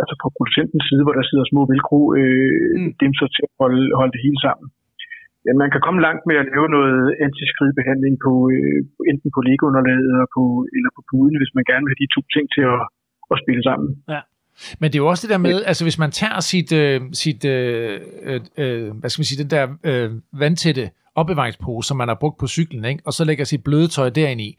altså 0.00 0.14
fra 0.20 0.30
producentens 0.36 0.84
side, 0.88 1.02
hvor 1.04 1.14
der 1.18 1.24
sidder 1.30 1.44
små 1.52 1.62
velcro 1.72 2.00
øh, 2.20 2.52
Mm. 2.76 2.82
mm. 2.82 2.90
dimser 3.02 3.28
til 3.34 3.42
at 3.48 3.52
holde, 3.62 3.84
holde 3.98 4.14
det 4.16 4.24
hele 4.26 4.40
sammen. 4.46 4.66
Ja, 5.46 5.52
man 5.62 5.70
kan 5.74 5.80
komme 5.86 6.00
langt 6.06 6.22
med 6.30 6.36
at 6.42 6.46
lave 6.52 6.66
noget 6.76 7.00
antiskridbehandling 7.26 8.14
på 8.26 8.32
øh, 8.54 8.78
enten 9.10 9.28
på 9.36 9.40
liggeunderlaget 9.48 10.04
eller 10.12 10.28
på, 10.36 10.42
eller 10.76 10.90
på 10.96 11.02
puden, 11.10 11.34
hvis 11.40 11.52
man 11.58 11.64
gerne 11.70 11.82
vil 11.84 11.92
have 11.94 12.02
de 12.04 12.14
to 12.16 12.20
ting 12.34 12.46
til 12.56 12.64
at, 12.74 12.80
at 13.32 13.36
spille 13.42 13.62
sammen. 13.68 13.88
Men 14.80 14.86
det 14.90 14.96
er 14.98 15.02
jo 15.04 15.10
også 15.12 15.24
det 15.26 15.32
der 15.34 15.42
med, 15.48 15.56
altså 15.70 15.82
hvis 15.84 15.98
man 16.04 16.10
tager 16.20 16.40
sit, 16.52 16.70
øh, 16.82 17.00
sit 17.22 17.40
øh, 17.44 18.00
øh, 18.30 18.40
øh, 18.62 18.86
hvad 19.00 19.10
skal 19.10 19.20
man 19.20 19.28
sige, 19.30 19.42
den 19.44 19.50
der 19.56 19.64
øh, 19.90 20.10
vandtætte 20.44 20.84
opbevaringspose, 21.20 21.88
som 21.88 21.96
man 21.96 22.08
har 22.08 22.18
brugt 22.22 22.38
på 22.38 22.46
cyklen, 22.46 22.84
ikke? 22.84 23.02
og 23.06 23.12
så 23.12 23.24
lægger 23.24 23.44
sit 23.44 23.64
bløde 23.64 23.88
tøj 23.88 24.08
derind 24.10 24.40
i. 24.40 24.50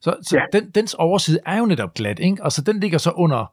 Så, 0.00 0.10
så 0.22 0.36
Ja. 0.38 0.44
den, 0.58 0.70
dens 0.70 0.94
overside 0.94 1.38
er 1.46 1.58
jo 1.58 1.66
netop 1.66 1.94
glat, 1.94 2.18
ikke? 2.18 2.42
og 2.44 2.52
så 2.52 2.62
den 2.66 2.80
ligger 2.80 2.98
så 2.98 3.10
under 3.10 3.52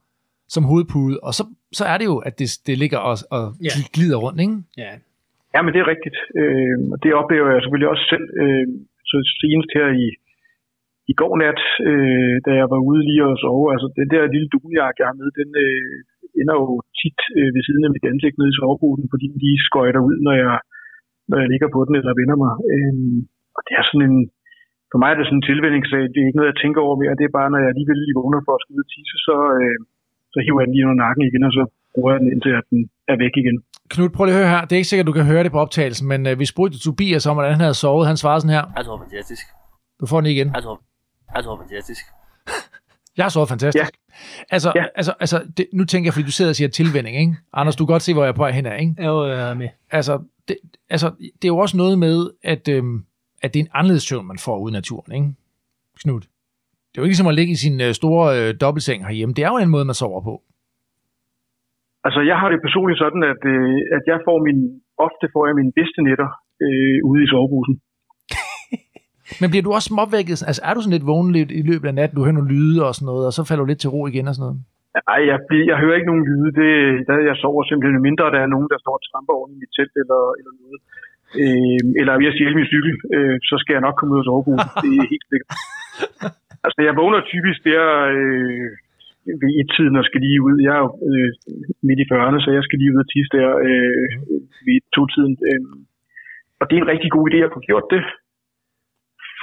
som 0.49 0.63
hovedpude, 0.63 1.19
og 1.23 1.33
så, 1.33 1.43
så 1.73 1.85
er 1.85 1.97
det 1.97 2.05
jo, 2.05 2.17
at 2.17 2.39
det, 2.39 2.49
det 2.67 2.77
ligger 2.77 2.97
og, 2.97 3.17
og 3.31 3.53
Ja. 3.63 3.69
glider 3.93 4.17
rundt, 4.17 4.39
ikke? 4.41 4.57
Ja. 4.77 4.91
Ja, 5.53 5.59
men 5.61 5.71
det 5.73 5.79
er 5.81 5.91
rigtigt. 5.93 6.17
Øh, 6.39 6.77
og 6.93 6.97
det 7.03 7.19
oplever 7.21 7.47
jeg 7.51 7.61
selvfølgelig 7.61 7.91
også 7.93 8.05
selv. 8.13 8.27
Øh, 8.41 8.67
så 9.09 9.15
senest 9.41 9.71
her 9.77 9.87
i, 10.05 10.07
i 11.11 11.13
går 11.21 11.33
nat, 11.43 11.59
øh, 11.89 12.35
da 12.45 12.51
jeg 12.59 12.67
var 12.73 12.79
ude 12.89 13.01
lige 13.09 13.23
og 13.29 13.37
sove, 13.43 13.67
altså 13.75 13.87
den 13.99 14.07
der 14.13 14.33
lille 14.33 14.49
dunjak, 14.53 14.95
jeg 14.99 15.07
har 15.09 15.17
med, 15.21 15.29
den 15.39 15.49
øh, 15.65 15.95
ender 16.41 16.55
jo 16.61 16.67
tit 16.99 17.19
øh, 17.37 17.49
ved 17.55 17.61
siden 17.67 17.83
af 17.87 17.91
mit 17.95 18.05
ansigt 18.11 18.35
nede 18.37 18.51
i 18.53 18.57
soveposen, 18.57 19.11
fordi 19.13 19.25
den 19.31 19.39
lige 19.45 19.65
skøjter 19.67 20.01
ud, 20.09 20.17
når 20.27 20.35
jeg, 20.43 20.55
når 21.29 21.37
jeg 21.41 21.49
ligger 21.53 21.69
på 21.75 21.79
den 21.87 21.95
eller 21.99 22.19
vender 22.21 22.37
mig. 22.43 22.53
Øh, 22.73 22.93
og 23.57 23.61
det 23.67 23.73
er 23.79 23.83
sådan 23.85 24.05
en, 24.09 24.19
for 24.91 24.97
mig 25.01 25.09
er 25.11 25.17
det 25.17 25.27
sådan 25.27 25.39
en 25.41 25.49
tilvændingssag. 25.49 26.03
Det 26.11 26.19
er 26.19 26.27
ikke 26.27 26.39
noget, 26.39 26.51
jeg 26.51 26.61
tænker 26.63 26.81
over 26.87 26.95
mere. 27.01 27.19
Det 27.19 27.25
er 27.27 27.37
bare, 27.39 27.51
når 27.51 27.59
jeg 27.61 27.69
alligevel 27.71 27.99
lige 28.01 28.17
vågner 28.19 28.41
for 28.45 28.53
at 28.55 28.61
skulle 28.61 28.77
ud 28.77 28.85
og 28.85 28.91
tisse, 28.93 29.17
så, 29.27 29.35
øh, 29.59 29.77
så 30.33 30.37
hiver 30.45 30.59
jeg 30.61 30.67
den 30.67 30.75
lige 30.75 30.85
under 30.87 31.01
nakken 31.03 31.23
igen, 31.29 31.47
og 31.49 31.53
så 31.57 31.63
bruger 31.95 32.11
jeg 32.13 32.19
den 32.19 32.31
indtil, 32.31 32.51
den 32.69 32.89
er 33.07 33.17
væk 33.17 33.31
igen. 33.35 33.63
Knud, 33.89 34.09
prøv 34.09 34.25
lige 34.25 34.35
at 34.35 34.41
høre 34.41 34.49
her. 34.49 34.61
Det 34.61 34.71
er 34.71 34.77
ikke 34.77 34.89
sikkert, 34.89 35.07
du 35.07 35.11
kan 35.11 35.25
høre 35.25 35.43
det 35.43 35.51
på 35.51 35.59
optagelsen, 35.59 36.07
men 36.07 36.27
øh, 36.27 36.39
vi 36.39 36.45
spurgte 36.45 36.79
Tobias 36.79 37.25
om, 37.25 37.35
hvordan 37.35 37.51
han 37.51 37.61
havde 37.61 37.73
sovet. 37.73 38.07
Han 38.07 38.17
svarede 38.17 38.41
sådan 38.41 38.55
her. 38.55 38.65
Jeg 38.77 38.85
tror 38.85 38.97
fantastisk. 38.97 39.45
Du 39.99 40.05
får 40.05 40.21
den 40.21 40.29
igen. 40.29 40.51
Jeg 40.55 40.63
tror, 40.63 40.81
jeg 41.35 41.43
tror 41.43 41.57
fantastisk. 41.57 42.01
Jeg 43.17 43.25
har 43.25 43.29
sovet 43.29 43.49
fantastisk. 43.49 43.83
Ja. 44.09 44.15
Altså, 44.49 44.71
ja. 44.75 44.85
Altså, 44.95 45.13
altså 45.19 45.43
det, 45.57 45.67
nu 45.73 45.85
tænker 45.85 46.07
jeg, 46.07 46.13
fordi 46.13 46.25
du 46.25 46.31
sidder 46.31 46.51
og 46.51 46.55
siger 46.55 46.67
tilvænding, 46.67 47.19
ikke? 47.19 47.35
Anders, 47.53 47.75
du 47.75 47.85
kan 47.85 47.93
godt 47.93 48.01
se, 48.01 48.13
hvor 48.13 48.23
jeg 48.23 48.29
er 48.29 48.33
på 48.33 48.41
vej 48.41 48.51
hen 48.51 48.65
af, 48.65 48.81
ikke? 48.81 48.95
Jo, 49.05 49.27
jeg 49.27 49.49
er 49.49 49.53
med. 49.53 49.67
Altså 49.91 50.19
det, 50.47 50.57
altså, 50.89 51.11
det 51.19 51.43
er 51.43 51.47
jo 51.47 51.57
også 51.57 51.77
noget 51.77 51.99
med, 51.99 52.29
at, 52.43 52.67
øhm, 52.67 53.05
at 53.41 53.53
det 53.53 53.59
er 53.59 53.63
en 53.63 53.69
anderledes 53.73 54.03
søvn, 54.03 54.27
man 54.27 54.37
får 54.37 54.59
ude 54.59 54.71
i 54.71 54.73
naturen, 54.73 55.11
ikke? 55.11 55.33
Knud. 56.03 56.21
Det 56.21 56.97
er 56.97 57.01
jo 57.01 57.03
ikke 57.03 57.11
ligesom 57.11 57.27
at 57.27 57.35
ligge 57.35 57.51
i 57.51 57.55
sin 57.55 57.81
øh, 57.81 57.93
store 57.93 58.39
øh, 58.39 58.55
dobbeltseng 58.61 59.05
herhjemme. 59.05 59.33
Det 59.33 59.43
er 59.43 59.47
jo 59.47 59.57
en 59.57 59.69
måde, 59.69 59.85
man 59.85 59.95
sover 59.95 60.21
på. 60.21 60.41
Altså, 62.05 62.19
jeg 62.29 62.37
har 62.41 62.49
det 62.53 62.59
personligt 62.67 62.99
sådan, 63.03 63.23
at, 63.33 63.41
øh, 63.53 63.77
at 63.97 64.03
jeg 64.11 64.17
får 64.27 64.37
min, 64.47 64.59
ofte 65.07 65.25
får 65.33 65.43
jeg 65.47 65.55
mine 65.59 65.73
bedste 65.79 65.99
nætter 66.07 66.29
øh, 66.65 66.97
ude 67.09 67.21
i 67.25 67.27
soveposen. 67.31 67.75
Men 69.41 69.47
bliver 69.51 69.65
du 69.67 69.71
også 69.77 69.89
opvækket? 70.03 70.37
Altså, 70.49 70.61
er 70.67 70.73
du 70.73 70.79
sådan 70.81 70.95
lidt 70.97 71.09
vågen 71.11 71.31
lidt 71.37 71.51
i 71.59 71.61
løbet 71.71 71.87
af 71.91 71.95
natten? 71.99 72.15
Du 72.17 72.23
hører 72.25 72.37
nogle 72.37 72.53
lyde 72.55 72.79
og 72.87 72.93
sådan 72.95 73.09
noget, 73.11 73.23
og 73.29 73.33
så 73.37 73.41
falder 73.47 73.63
du 73.63 73.69
lidt 73.71 73.81
til 73.83 73.93
ro 73.95 74.01
igen 74.11 74.27
og 74.29 74.35
sådan 74.35 74.45
noget? 74.47 74.59
Nej, 75.09 75.19
jeg, 75.31 75.37
bliver- 75.49 75.67
jeg 75.71 75.77
hører 75.83 75.95
ikke 75.97 76.11
nogen 76.11 76.25
lyde. 76.31 76.49
Det, 76.61 76.71
der, 77.07 77.15
jeg 77.29 77.35
sover 77.43 77.63
simpelthen 77.69 78.05
mindre, 78.07 78.25
der 78.35 78.41
er 78.45 78.49
nogen, 78.55 78.69
der 78.73 78.79
står 78.83 78.95
og 78.99 79.03
tramper 79.09 79.33
oven 79.39 79.51
i 79.55 79.57
mit 79.61 79.71
telt 79.77 79.95
eller, 80.03 80.21
eller 80.39 80.53
noget. 80.61 80.79
Øh, 81.41 81.79
eller 81.99 82.13
hvis 82.15 82.27
jeg 82.29 82.35
stjæler 82.35 82.59
min 82.61 82.71
cykel, 82.73 82.93
øh, 83.15 83.35
så 83.49 83.55
skal 83.61 83.73
jeg 83.75 83.83
nok 83.87 83.95
komme 83.97 84.13
ud 84.15 84.21
af 84.23 84.27
soveposen. 84.29 84.69
Det 84.83 84.89
er 85.01 85.07
helt 85.13 85.27
sikkert. 85.31 85.51
Altså, 86.65 86.79
jeg 86.87 86.93
vågner 87.01 87.21
typisk 87.33 87.59
der 87.71 87.83
øh, 88.17 88.67
ved 89.41 89.51
et-tiden 89.61 89.95
og 89.99 90.05
skal 90.09 90.21
lige 90.25 90.43
ud. 90.47 90.55
Jeg 90.67 90.73
er 90.77 90.83
jo 90.85 90.91
øh, 91.09 91.29
midt 91.87 92.03
i 92.03 92.09
40'erne, 92.11 92.39
så 92.43 92.49
jeg 92.57 92.63
skal 92.65 92.77
lige 92.79 92.93
ud 92.93 93.03
og 93.03 93.09
tisse 93.11 93.31
der 93.37 93.49
øh, 93.67 94.09
ved 94.67 94.77
to-tiden. 94.95 95.33
Øh. 95.49 95.63
Og 96.59 96.65
det 96.65 96.75
er 96.75 96.81
en 96.81 96.93
rigtig 96.93 97.11
god 97.15 97.25
idé 97.29 97.39
at 97.43 97.53
få 97.55 97.61
gjort 97.69 97.87
det. 97.93 98.03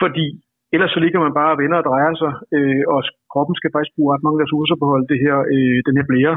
Fordi 0.00 0.26
ellers 0.74 0.92
så 0.94 1.00
ligger 1.04 1.20
man 1.24 1.34
bare 1.40 1.52
og 1.54 1.60
vender 1.62 1.78
og 1.78 1.86
drejer 1.90 2.14
sig, 2.22 2.32
øh, 2.56 2.82
og 2.94 3.00
kroppen 3.32 3.54
skal 3.56 3.74
faktisk 3.74 3.94
bruge 3.96 4.10
ret 4.12 4.24
mange 4.26 4.42
ressourcer 4.42 4.76
på 4.78 4.84
at 4.86 4.92
holde 4.94 5.10
det 5.12 5.20
her, 5.24 5.36
øh, 5.54 5.78
den 5.88 5.96
her 5.98 6.06
blære 6.10 6.36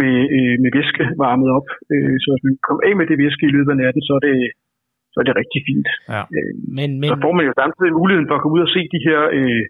med, 0.00 0.14
øh, 0.36 0.54
med 0.62 0.70
væske 0.76 1.04
varmet 1.24 1.48
op. 1.58 1.68
Øh, 1.92 2.16
så 2.22 2.28
hvis 2.32 2.44
man 2.46 2.54
kommer 2.66 2.82
af 2.88 2.94
med 2.96 3.06
det 3.10 3.16
væske 3.22 3.44
i 3.46 3.54
løbet 3.56 3.72
af 3.74 3.80
natten, 3.82 4.02
så 4.08 4.12
er 4.18 4.22
det, 4.28 4.36
så 5.12 5.16
er 5.20 5.26
det 5.26 5.40
rigtig 5.40 5.60
fint. 5.68 5.88
Ja. 6.14 6.22
Øh, 6.36 6.52
Men, 6.78 6.90
men, 7.00 7.08
så 7.10 7.16
får 7.24 7.32
man 7.38 7.44
jo 7.48 7.52
samtidig 7.62 7.92
muligheden 8.00 8.28
for 8.28 8.36
at 8.36 8.42
komme 8.42 8.56
ud 8.56 8.66
og 8.66 8.72
se 8.76 8.82
de 8.94 9.04
her 9.08 9.20
øh, 9.38 9.62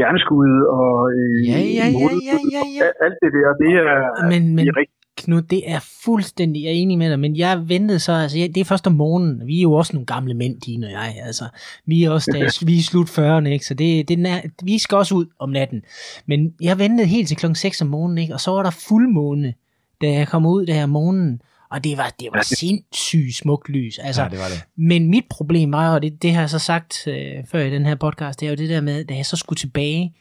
stjerneskud 0.00 0.52
og 0.78 0.94
øh, 1.18 1.48
Ja, 1.50 1.58
ja, 1.78 1.86
ja, 2.02 2.10
ja, 2.30 2.36
ja, 2.56 2.62
ja. 2.78 2.86
alt 3.04 3.18
det 3.22 3.30
der. 3.36 3.48
Det 3.62 3.70
er, 3.84 3.92
men, 4.32 4.42
men 4.54 4.64
det 4.64 4.72
er 4.74 4.78
rigtig 4.82 5.00
Knud, 5.16 5.42
det 5.42 5.70
er 5.70 5.80
fuldstændig, 6.04 6.62
jeg 6.62 6.68
er 6.68 6.74
enig 6.74 6.98
med 6.98 7.10
dig, 7.10 7.20
men 7.20 7.36
jeg 7.36 7.64
ventede 7.68 7.98
så, 7.98 8.12
altså 8.12 8.38
jeg, 8.38 8.54
det 8.54 8.60
er 8.60 8.64
først 8.64 8.86
om 8.86 8.92
morgenen, 8.92 9.46
vi 9.46 9.58
er 9.58 9.62
jo 9.62 9.72
også 9.72 9.92
nogle 9.92 10.06
gamle 10.06 10.34
mænd, 10.34 10.60
dine 10.60 10.86
og 10.86 10.92
jeg, 10.92 11.14
altså, 11.24 11.44
vi 11.86 12.04
er 12.04 12.10
også, 12.10 12.30
der, 12.34 12.64
vi 12.68 12.78
er 12.78 12.82
slut 12.82 13.18
40'erne, 13.18 13.48
ikke, 13.48 13.66
så 13.66 13.74
det, 13.74 14.08
det 14.08 14.26
er, 14.26 14.40
vi 14.64 14.78
skal 14.78 14.98
også 14.98 15.14
ud 15.14 15.26
om 15.38 15.50
natten, 15.50 15.82
men 16.26 16.54
jeg 16.60 16.78
ventede 16.78 17.08
helt 17.08 17.28
til 17.28 17.36
klokken 17.36 17.54
6 17.54 17.82
om 17.82 17.88
morgenen, 17.88 18.18
ikke, 18.18 18.34
og 18.34 18.40
så 18.40 18.50
var 18.50 18.62
der 18.62 18.84
fuldmåne 18.88 19.54
da 20.00 20.12
jeg 20.12 20.28
kom 20.28 20.46
ud 20.46 20.66
der 20.66 20.82
om 20.82 20.90
morgenen, 20.90 21.40
og 21.70 21.84
det 21.84 21.98
var, 21.98 22.14
det 22.20 22.28
var 22.34 22.42
sindssygt 22.42 23.36
smukt 23.36 23.68
lys. 23.68 23.98
Altså, 23.98 24.22
Ja, 24.22 24.28
det 24.28 24.38
var 24.38 24.48
det. 24.48 24.64
Men 24.76 25.10
mit 25.10 25.24
problem 25.30 25.72
var, 25.72 25.94
og 25.94 26.02
det, 26.02 26.22
det 26.22 26.32
har 26.34 26.40
jeg 26.42 26.50
så 26.50 26.58
sagt 26.58 27.06
øh, 27.06 27.44
før 27.50 27.60
i 27.60 27.70
den 27.70 27.86
her 27.86 27.94
podcast, 27.94 28.40
det 28.40 28.46
er 28.46 28.50
jo 28.50 28.56
det 28.56 28.68
der 28.68 28.80
med, 28.80 29.04
da 29.04 29.14
jeg 29.14 29.26
så 29.26 29.36
skulle 29.36 29.56
tilbage, 29.56 30.14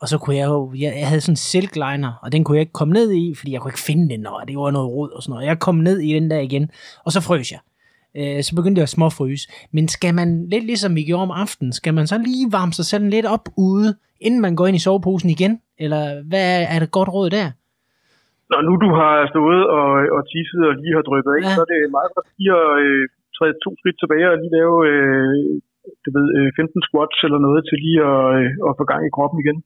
og 0.00 0.08
så 0.08 0.18
kunne 0.18 0.36
jeg 0.36 0.46
jo, 0.46 0.72
jeg, 0.74 0.94
jeg 0.98 1.08
havde 1.08 1.20
sådan 1.20 1.32
en 1.32 1.36
silk 1.36 1.76
liner, 1.76 2.12
og 2.22 2.32
den 2.32 2.44
kunne 2.44 2.56
jeg 2.56 2.60
ikke 2.60 2.72
komme 2.72 2.94
ned 2.94 3.12
i, 3.12 3.34
fordi 3.34 3.52
jeg 3.52 3.60
kunne 3.60 3.70
ikke 3.70 3.80
finde 3.80 4.08
den, 4.08 4.26
og 4.26 4.42
det 4.48 4.56
var 4.56 4.70
noget 4.70 4.88
rod 4.88 5.10
og 5.10 5.22
sådan 5.22 5.30
noget. 5.32 5.46
Jeg 5.46 5.58
kom 5.58 5.74
ned 5.74 5.98
i 5.98 6.14
den 6.14 6.30
der 6.30 6.38
igen, 6.38 6.70
og 7.04 7.12
så 7.12 7.20
frøs 7.20 7.52
jeg. 7.52 7.60
Øh, 8.16 8.44
så 8.44 8.54
begyndte 8.54 8.78
jeg 8.78 8.82
at 8.82 8.88
småfryse. 8.88 9.48
Men 9.72 9.88
skal 9.88 10.14
man, 10.14 10.48
lidt 10.48 10.64
ligesom 10.66 10.96
vi 10.96 11.02
gjorde 11.02 11.22
om 11.22 11.30
aftenen, 11.30 11.72
skal 11.72 11.94
man 11.94 12.06
så 12.06 12.18
lige 12.18 12.52
varme 12.52 12.72
sig 12.72 12.84
selv 12.84 13.08
lidt 13.08 13.26
op 13.26 13.48
ude, 13.56 13.96
inden 14.20 14.40
man 14.40 14.56
går 14.56 14.66
ind 14.66 14.76
i 14.76 14.80
soveposen 14.80 15.30
igen? 15.30 15.60
Eller 15.78 16.22
hvad 16.22 16.60
er, 16.60 16.66
er 16.66 16.78
det 16.78 16.90
godt 16.90 17.08
råd 17.08 17.30
der? 17.30 17.50
Når 18.52 18.60
nu 18.68 18.72
du 18.84 18.88
har 19.00 19.14
stået 19.32 19.62
og, 19.78 19.88
og 20.16 20.20
tisset 20.32 20.62
og 20.68 20.74
lige 20.82 20.94
har 20.98 21.04
drøbet 21.08 21.30
af, 21.36 21.40
Ja. 21.42 21.48
ja. 21.48 21.54
så 21.56 21.60
er 21.64 21.68
det 21.72 21.80
meget 21.98 22.10
godt 22.16 22.28
lige 22.38 22.52
at 22.62 22.70
øh, 22.86 23.02
træde 23.36 23.54
to 23.64 23.70
skridt 23.80 23.98
tilbage 24.02 24.26
og 24.32 24.36
lige 24.42 24.54
lave 24.58 24.74
øh, 24.90 25.34
du 26.04 26.08
ved, 26.16 26.26
øh, 26.38 26.48
15 26.58 26.86
squats 26.88 27.16
eller 27.26 27.40
noget 27.46 27.60
til 27.68 27.78
lige 27.86 28.00
at, 28.12 28.24
øh, 28.40 28.68
at 28.68 28.72
få 28.80 28.84
gang 28.92 29.02
i 29.08 29.14
kroppen 29.16 29.38
igen. 29.44 29.58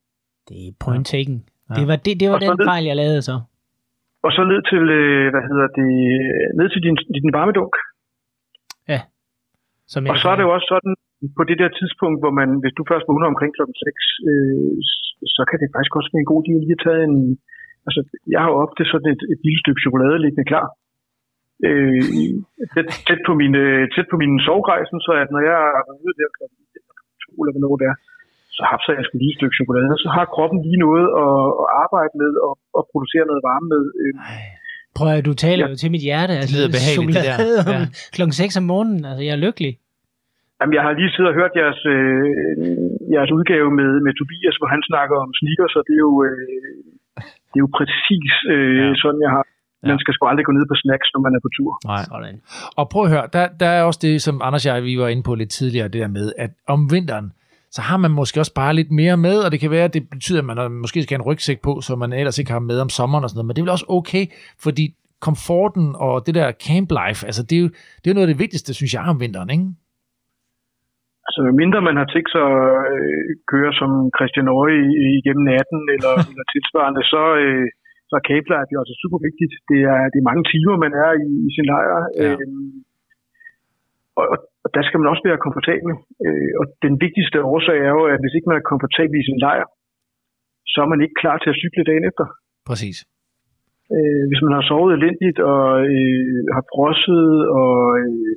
Det 0.49 0.59
er 0.69 0.73
point 0.85 1.07
taken. 1.15 1.37
Ja. 1.69 1.75
Det 1.79 1.85
var, 1.91 1.97
det, 2.05 2.13
det 2.21 2.27
var 2.31 2.37
Og 2.39 2.43
den 2.45 2.51
ned- 2.61 2.69
fejl, 2.73 2.85
jeg 2.91 2.97
lavede 3.03 3.23
så. 3.31 3.37
Og 4.27 4.31
så 4.37 4.43
ned 4.53 4.61
til, 4.71 4.83
øh, 5.01 5.25
hvad 5.33 5.45
hedder 5.51 5.69
det, 5.79 5.91
ned 6.59 6.67
til 6.73 6.81
din, 6.87 6.97
din 7.17 7.31
varmedunk. 7.39 7.75
Som 9.93 10.01
Og 10.13 10.17
så 10.23 10.27
er 10.33 10.37
det 10.39 10.45
jo 10.47 10.53
også 10.57 10.69
sådan, 10.75 10.95
på 11.39 11.43
det 11.51 11.57
der 11.63 11.71
tidspunkt, 11.81 12.19
hvor 12.23 12.33
man, 12.41 12.49
hvis 12.63 12.75
du 12.79 12.83
først 12.91 13.05
vågner 13.11 13.29
omkring 13.33 13.53
klokken 13.57 13.77
6, 13.83 14.31
øh, 14.31 14.73
så 15.37 15.43
kan 15.51 15.59
det 15.63 15.69
faktisk 15.75 15.95
også 15.99 16.11
være 16.13 16.23
en 16.25 16.31
god 16.33 16.41
idé 16.45 16.53
lige 16.65 16.77
at 16.79 16.85
tage 16.87 17.03
en... 17.11 17.17
Altså, 17.87 18.01
jeg 18.33 18.41
har 18.43 18.49
jo 18.53 18.57
ofte 18.67 18.83
sådan 18.93 19.09
et, 19.15 19.23
et 19.33 19.41
lille 19.47 19.61
stykke 19.63 19.85
chokolade 19.85 20.17
liggende 20.25 20.49
klar. 20.53 20.67
Øh, 21.69 22.03
tæt, 22.75 22.89
tæt, 23.09 23.21
på 23.29 23.33
min, 23.41 23.53
øh, 23.65 23.83
tæt 23.95 24.07
på 24.13 24.17
min 24.23 24.33
sovegræsen, 24.47 24.99
så 25.07 25.13
at 25.23 25.29
når 25.35 25.43
jeg 25.51 25.59
er 25.91 25.95
ude 26.05 26.15
der 26.21 26.29
klokken 26.37 26.59
2 27.37 27.43
eller 27.43 27.55
hvornår 27.55 27.75
det 27.81 27.87
er, 27.93 27.97
så 28.57 28.63
hapser 28.71 28.93
jeg 28.97 29.05
sgu 29.05 29.15
lige 29.19 29.33
et 29.35 29.39
stykke 29.41 29.59
chokolade. 29.61 29.87
Så 30.05 30.09
har 30.17 30.25
kroppen 30.35 30.59
lige 30.67 30.81
noget 30.87 31.07
at, 31.23 31.37
at 31.63 31.69
arbejde 31.85 32.13
med 32.23 32.31
og, 32.47 32.53
og 32.79 32.83
producere 32.93 33.25
noget 33.31 33.43
varme 33.51 33.67
med. 33.75 33.83
Øh, 34.03 34.15
Prøv 34.97 35.09
at 35.19 35.27
du 35.31 35.35
taler 35.47 35.65
Ja. 35.65 35.71
jo 35.73 35.77
til 35.83 35.91
mit 35.95 36.05
hjerte. 36.09 36.33
Altså, 36.41 36.53
lyder 36.55 36.71
behageligt, 36.79 37.17
det 37.19 37.27
der. 37.31 37.37
Ja. 37.75 37.81
klokken 38.17 38.35
6 38.43 38.61
om 38.61 38.65
morgenen. 38.73 39.01
Altså, 39.11 39.23
jeg 39.27 39.35
er 39.39 39.43
lykkelig. 39.47 39.73
Jamen, 40.59 40.75
jeg 40.77 40.83
har 40.87 40.93
lige 41.01 41.11
siddet 41.15 41.31
og 41.33 41.39
hørt 41.41 41.53
jeres, 41.61 41.81
øh, 41.95 42.25
jeres 43.15 43.31
udgave 43.39 43.69
med, 43.79 43.91
med 44.07 44.13
Tobias, 44.21 44.57
hvor 44.61 44.69
han 44.75 44.83
snakker 44.91 45.17
om 45.25 45.31
sneakers, 45.41 45.75
og 45.79 45.83
det 45.89 45.95
er 45.99 46.05
jo, 46.09 46.15
øh, 46.29 46.83
det 47.55 47.59
er 47.61 47.65
jo 47.67 47.71
præcis 47.81 48.33
øh, 48.55 48.77
Ja. 48.81 48.95
sådan, 49.03 49.21
jeg 49.27 49.33
har. 49.37 49.45
Ja. 49.83 49.89
Man 49.89 49.99
skal 50.03 50.15
sgu 50.15 50.23
aldrig 50.27 50.47
gå 50.49 50.53
ned 50.53 50.67
på 50.73 50.77
snacks, 50.83 51.09
når 51.15 51.21
man 51.27 51.33
er 51.37 51.41
på 51.47 51.51
tur. 51.57 51.73
Nej. 51.93 52.03
Sådan. 52.11 52.37
Og 52.79 52.85
prøv 52.93 53.03
at 53.05 53.11
høre, 53.15 53.27
der, 53.33 53.45
der 53.61 53.67
er 53.77 53.83
også 53.83 54.01
det, 54.03 54.23
som 54.27 54.35
Anders 54.47 54.67
og 54.67 54.75
jeg, 54.75 54.83
vi 54.85 54.99
var 54.99 55.09
inde 55.09 55.23
på 55.23 55.35
lidt 55.35 55.51
tidligere, 55.51 55.89
det 55.89 56.01
der 56.05 56.09
med, 56.19 56.33
at 56.39 56.51
om 56.69 56.91
vinteren, 56.93 57.33
så 57.71 57.81
har 57.83 57.97
man 57.97 58.11
måske 58.11 58.41
også 58.41 58.55
bare 58.55 58.75
lidt 58.75 58.91
mere 58.91 59.17
med, 59.17 59.37
og 59.45 59.53
det 59.53 59.61
kan 59.61 59.71
være, 59.71 59.85
at 59.85 59.95
det 59.95 60.11
betyder, 60.11 60.39
at 60.39 60.45
man 60.45 60.71
måske 60.73 61.03
skal 61.03 61.15
have 61.15 61.23
en 61.23 61.31
rygsæk 61.31 61.61
på, 61.63 61.81
som 61.81 61.99
man 61.99 62.13
ellers 62.13 62.39
ikke 62.39 62.53
har 62.53 62.59
med 62.59 62.81
om 62.81 62.89
sommeren 62.89 63.25
og 63.25 63.31
sådan 63.31 63.39
noget, 63.39 63.47
men 63.47 63.57
det 63.57 63.61
er 63.61 63.65
vel 63.65 63.71
også 63.71 63.85
okay, 63.89 64.27
fordi 64.63 64.95
komforten 65.21 65.93
og 65.97 66.27
det 66.27 66.35
der 66.35 66.53
camp 66.67 66.91
life, 66.91 67.27
altså 67.27 67.43
det 67.43 67.57
er 67.57 67.61
jo, 67.61 67.69
det 67.69 68.07
er 68.07 68.11
jo 68.11 68.15
noget 68.15 68.29
af 68.29 68.35
det 68.35 68.39
vigtigste, 68.39 68.75
synes 68.75 68.95
jeg, 68.95 69.03
om 69.03 69.21
vinteren, 69.21 69.51
ikke? 69.51 69.65
Altså, 71.27 71.41
mindre 71.63 71.81
man 71.89 71.97
har 72.01 72.09
tænkt 72.15 72.31
sig 72.35 72.45
at 72.59 72.69
øh, 72.97 73.29
køre 73.53 73.73
som 73.81 73.91
Christian 74.17 74.49
Øje 74.61 74.81
igennem 75.19 75.45
natten 75.53 75.81
eller, 75.97 76.15
eller 76.31 76.47
tilsvarende, 76.55 77.03
så, 77.13 77.23
øh, 77.43 77.67
så 78.09 78.13
er 78.19 78.25
Life 78.53 78.73
jo 78.75 78.81
altså 78.83 78.97
super 79.03 79.19
vigtigt. 79.29 79.53
Det 79.71 79.81
er, 79.93 79.99
det 80.13 80.19
er 80.21 80.29
mange 80.31 80.45
timer, 80.53 80.75
man 80.85 80.93
er 81.05 81.11
i, 81.27 81.31
i 81.49 81.51
sin 81.57 81.67
lejr. 81.73 81.97
Ja. 82.23 82.33
Øhm, 82.33 82.73
og, 84.21 84.27
og- 84.33 84.43
der 84.77 84.83
skal 84.87 84.99
man 85.01 85.11
også 85.13 85.25
være 85.29 85.45
komfortabel. 85.47 85.93
Øh, 86.27 86.51
og 86.61 86.65
den 86.87 86.95
vigtigste 87.05 87.39
årsag 87.53 87.79
er 87.89 87.93
jo, 87.99 88.03
at 88.13 88.19
hvis 88.23 88.35
ikke 88.37 88.49
man 88.51 88.59
er 88.61 88.71
komfortabel 88.73 89.17
i 89.21 89.29
sin 89.31 89.41
lejr, 89.47 89.67
så 90.73 90.79
er 90.85 90.89
man 90.93 91.03
ikke 91.05 91.21
klar 91.23 91.37
til 91.39 91.51
at 91.53 91.61
cykle 91.63 91.85
dagen 91.91 92.05
efter. 92.11 92.25
Præcis. 92.71 92.97
Øh, 93.97 94.23
hvis 94.31 94.43
man 94.47 94.53
har 94.59 94.65
sovet 94.71 94.93
elendigt 94.99 95.39
og 95.53 95.63
øh, 95.93 96.41
har 96.57 96.65
frosset 96.73 97.29
og 97.61 97.75
øh, 98.03 98.37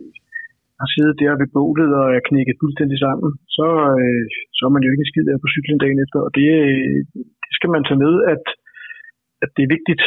har 0.82 0.88
siddet 0.94 1.20
der 1.22 1.40
ved 1.42 1.50
bålet 1.58 1.90
og 2.00 2.06
er 2.18 2.28
knækket 2.30 2.62
fuldstændig 2.62 2.98
sammen, 3.06 3.30
så, 3.58 3.68
øh, 4.02 4.24
så 4.58 4.62
er 4.68 4.74
man 4.74 4.84
jo 4.84 4.92
ikke 4.92 5.06
en 5.06 5.12
skid 5.12 5.28
af 5.34 5.38
på 5.44 5.50
cyklen 5.56 5.80
dagen 5.84 6.00
efter. 6.06 6.20
Og 6.28 6.32
det, 6.38 6.48
øh, 6.64 6.98
det 7.44 7.52
skal 7.58 7.70
man 7.76 7.84
tage 7.88 8.04
med, 8.06 8.14
at, 8.34 8.44
at 9.44 9.50
det 9.56 9.64
er 9.64 9.76
vigtigt 9.78 10.04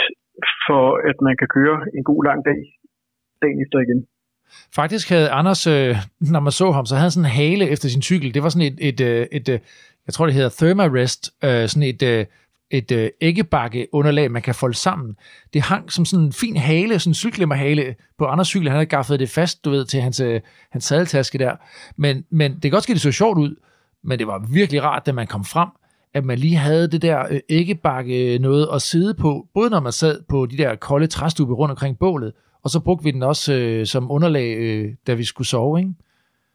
for, 0.66 0.84
at 1.10 1.16
man 1.26 1.34
kan 1.40 1.48
køre 1.56 1.76
en 1.96 2.04
god 2.10 2.20
lang 2.28 2.40
dag 2.48 2.60
dagen 3.42 3.58
efter 3.64 3.78
igen. 3.86 4.00
Faktisk 4.80 5.06
havde 5.14 5.28
Anders, 5.40 5.62
øh, 5.74 5.94
når 6.34 6.42
man 6.46 6.54
så 6.60 6.66
ham, 6.76 6.86
så 6.86 6.94
havde 6.94 7.06
han 7.08 7.14
sådan 7.16 7.28
en 7.28 7.38
hale 7.42 7.64
efter 7.74 7.88
sin 7.88 8.06
cykel. 8.10 8.28
Det 8.34 8.42
var 8.42 8.50
sådan 8.52 8.68
et, 8.70 8.78
et, 8.88 9.00
øh, 9.10 9.22
et, 9.38 9.48
et 9.48 9.60
jeg 10.06 10.12
tror 10.12 10.26
det 10.26 10.34
hedder 10.38 10.56
Thermarest, 10.60 11.22
øh, 11.46 11.64
sådan 11.70 11.88
et, 11.92 12.02
øh, 12.12 12.22
et 12.70 12.92
øh, 12.92 13.10
æggebakke 13.20 13.86
underlag, 13.92 14.30
man 14.30 14.42
kan 14.42 14.54
folde 14.54 14.76
sammen. 14.76 15.16
Det 15.54 15.62
hang 15.62 15.92
som 15.92 16.04
sådan 16.04 16.24
en 16.24 16.32
fin 16.32 16.56
hale, 16.56 16.98
sådan 16.98 17.10
en 17.10 17.14
cykellemmerhale 17.14 17.94
på 18.18 18.24
Anders 18.26 18.48
cykel. 18.48 18.68
Han 18.68 18.76
havde 18.76 18.86
gaffet 18.86 19.20
det 19.20 19.28
fast, 19.28 19.64
du 19.64 19.70
ved, 19.70 19.84
til 19.84 20.00
hans, 20.00 20.20
øh, 20.20 20.40
hans 20.70 20.84
sadeltaske 20.84 21.38
der. 21.38 21.56
Men, 21.96 22.24
men 22.30 22.54
det 22.54 22.62
kan 22.62 22.70
godt 22.70 22.82
ske, 22.82 22.92
det 22.92 23.00
så 23.00 23.12
sjovt 23.12 23.38
ud, 23.38 23.56
men 24.04 24.18
det 24.18 24.26
var 24.26 24.46
virkelig 24.52 24.82
rart, 24.82 25.06
da 25.06 25.12
man 25.12 25.26
kom 25.26 25.44
frem, 25.44 25.68
at 26.14 26.24
man 26.24 26.38
lige 26.38 26.56
havde 26.56 26.90
det 26.90 27.02
der 27.02 27.26
øh, 27.30 27.40
æggebakke 27.50 28.38
noget 28.38 28.68
at 28.74 28.82
sidde 28.82 29.14
på, 29.14 29.46
både 29.54 29.70
når 29.70 29.80
man 29.80 29.92
sad 29.92 30.22
på 30.28 30.46
de 30.46 30.56
der 30.56 30.74
kolde 30.74 31.06
træstube 31.06 31.54
rundt 31.54 31.70
omkring 31.70 31.98
bålet, 31.98 32.32
og 32.64 32.70
så 32.70 32.80
brugte 32.80 33.04
vi 33.04 33.10
den 33.10 33.22
også 33.22 33.54
øh, 33.54 33.86
som 33.86 34.10
underlag, 34.10 34.56
øh, 34.58 34.88
da 35.06 35.14
vi 35.14 35.24
skulle 35.24 35.48
sove, 35.48 35.78
ikke? 35.78 35.90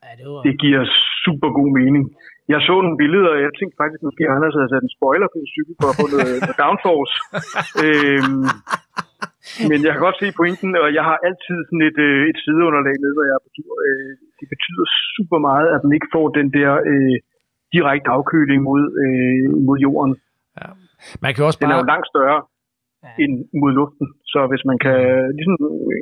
Ja, 0.04 0.10
det 0.24 0.26
var... 0.32 0.42
Det 0.42 0.60
giver 0.60 0.82
super 1.26 1.50
god 1.60 1.70
mening. 1.80 2.06
Jeg 2.54 2.60
så 2.68 2.76
nogle 2.86 3.02
billeder, 3.04 3.32
og 3.36 3.42
jeg 3.46 3.52
tænkte 3.60 3.80
faktisk, 3.82 4.02
måske 4.08 4.24
Anders 4.36 4.56
havde 4.58 4.72
sat 4.74 4.84
en 4.86 4.96
spoiler 4.98 5.28
på 5.30 5.38
sin 5.42 5.52
cykel 5.56 5.74
for 5.82 5.88
at 5.92 5.98
få 6.02 6.06
noget, 6.14 6.34
noget 6.46 6.60
downforce. 6.64 7.14
øhm, 7.86 8.46
men 9.70 9.78
jeg 9.86 9.92
kan 9.94 10.06
godt 10.08 10.18
se 10.22 10.28
pointen, 10.40 10.72
og 10.84 10.88
jeg 10.98 11.04
har 11.10 11.18
altid 11.28 11.58
sådan 11.68 11.84
et, 11.90 11.98
øh, 12.08 12.22
et 12.32 12.38
sideunderlag 12.44 12.96
med, 13.04 13.12
når 13.18 13.26
jeg 13.30 13.36
er 13.40 13.44
på 13.46 13.52
tur. 13.58 13.72
Øh, 13.88 14.12
det 14.40 14.48
betyder 14.54 14.86
super 15.16 15.40
meget, 15.50 15.68
at 15.76 15.80
man 15.86 15.94
ikke 15.98 16.10
får 16.16 16.26
den 16.40 16.48
der 16.58 16.72
øh, 16.92 17.16
direkte 17.76 18.10
afkøling 18.18 18.60
mod, 18.70 18.84
øh, 19.04 19.46
mod 19.68 19.78
jorden. 19.88 20.14
Man 21.24 21.32
kan 21.34 21.42
også 21.48 21.60
Den 21.62 21.70
er 21.74 21.78
jo 21.80 21.84
bare... 21.84 21.94
langt 21.94 22.08
større 22.14 22.40
Ja. 23.06 23.12
end 23.24 23.34
mod 23.62 23.72
luften, 23.80 24.08
så 24.34 24.40
hvis 24.52 24.64
man 24.70 24.78
kan 24.86 24.98
ligesom 25.38 25.56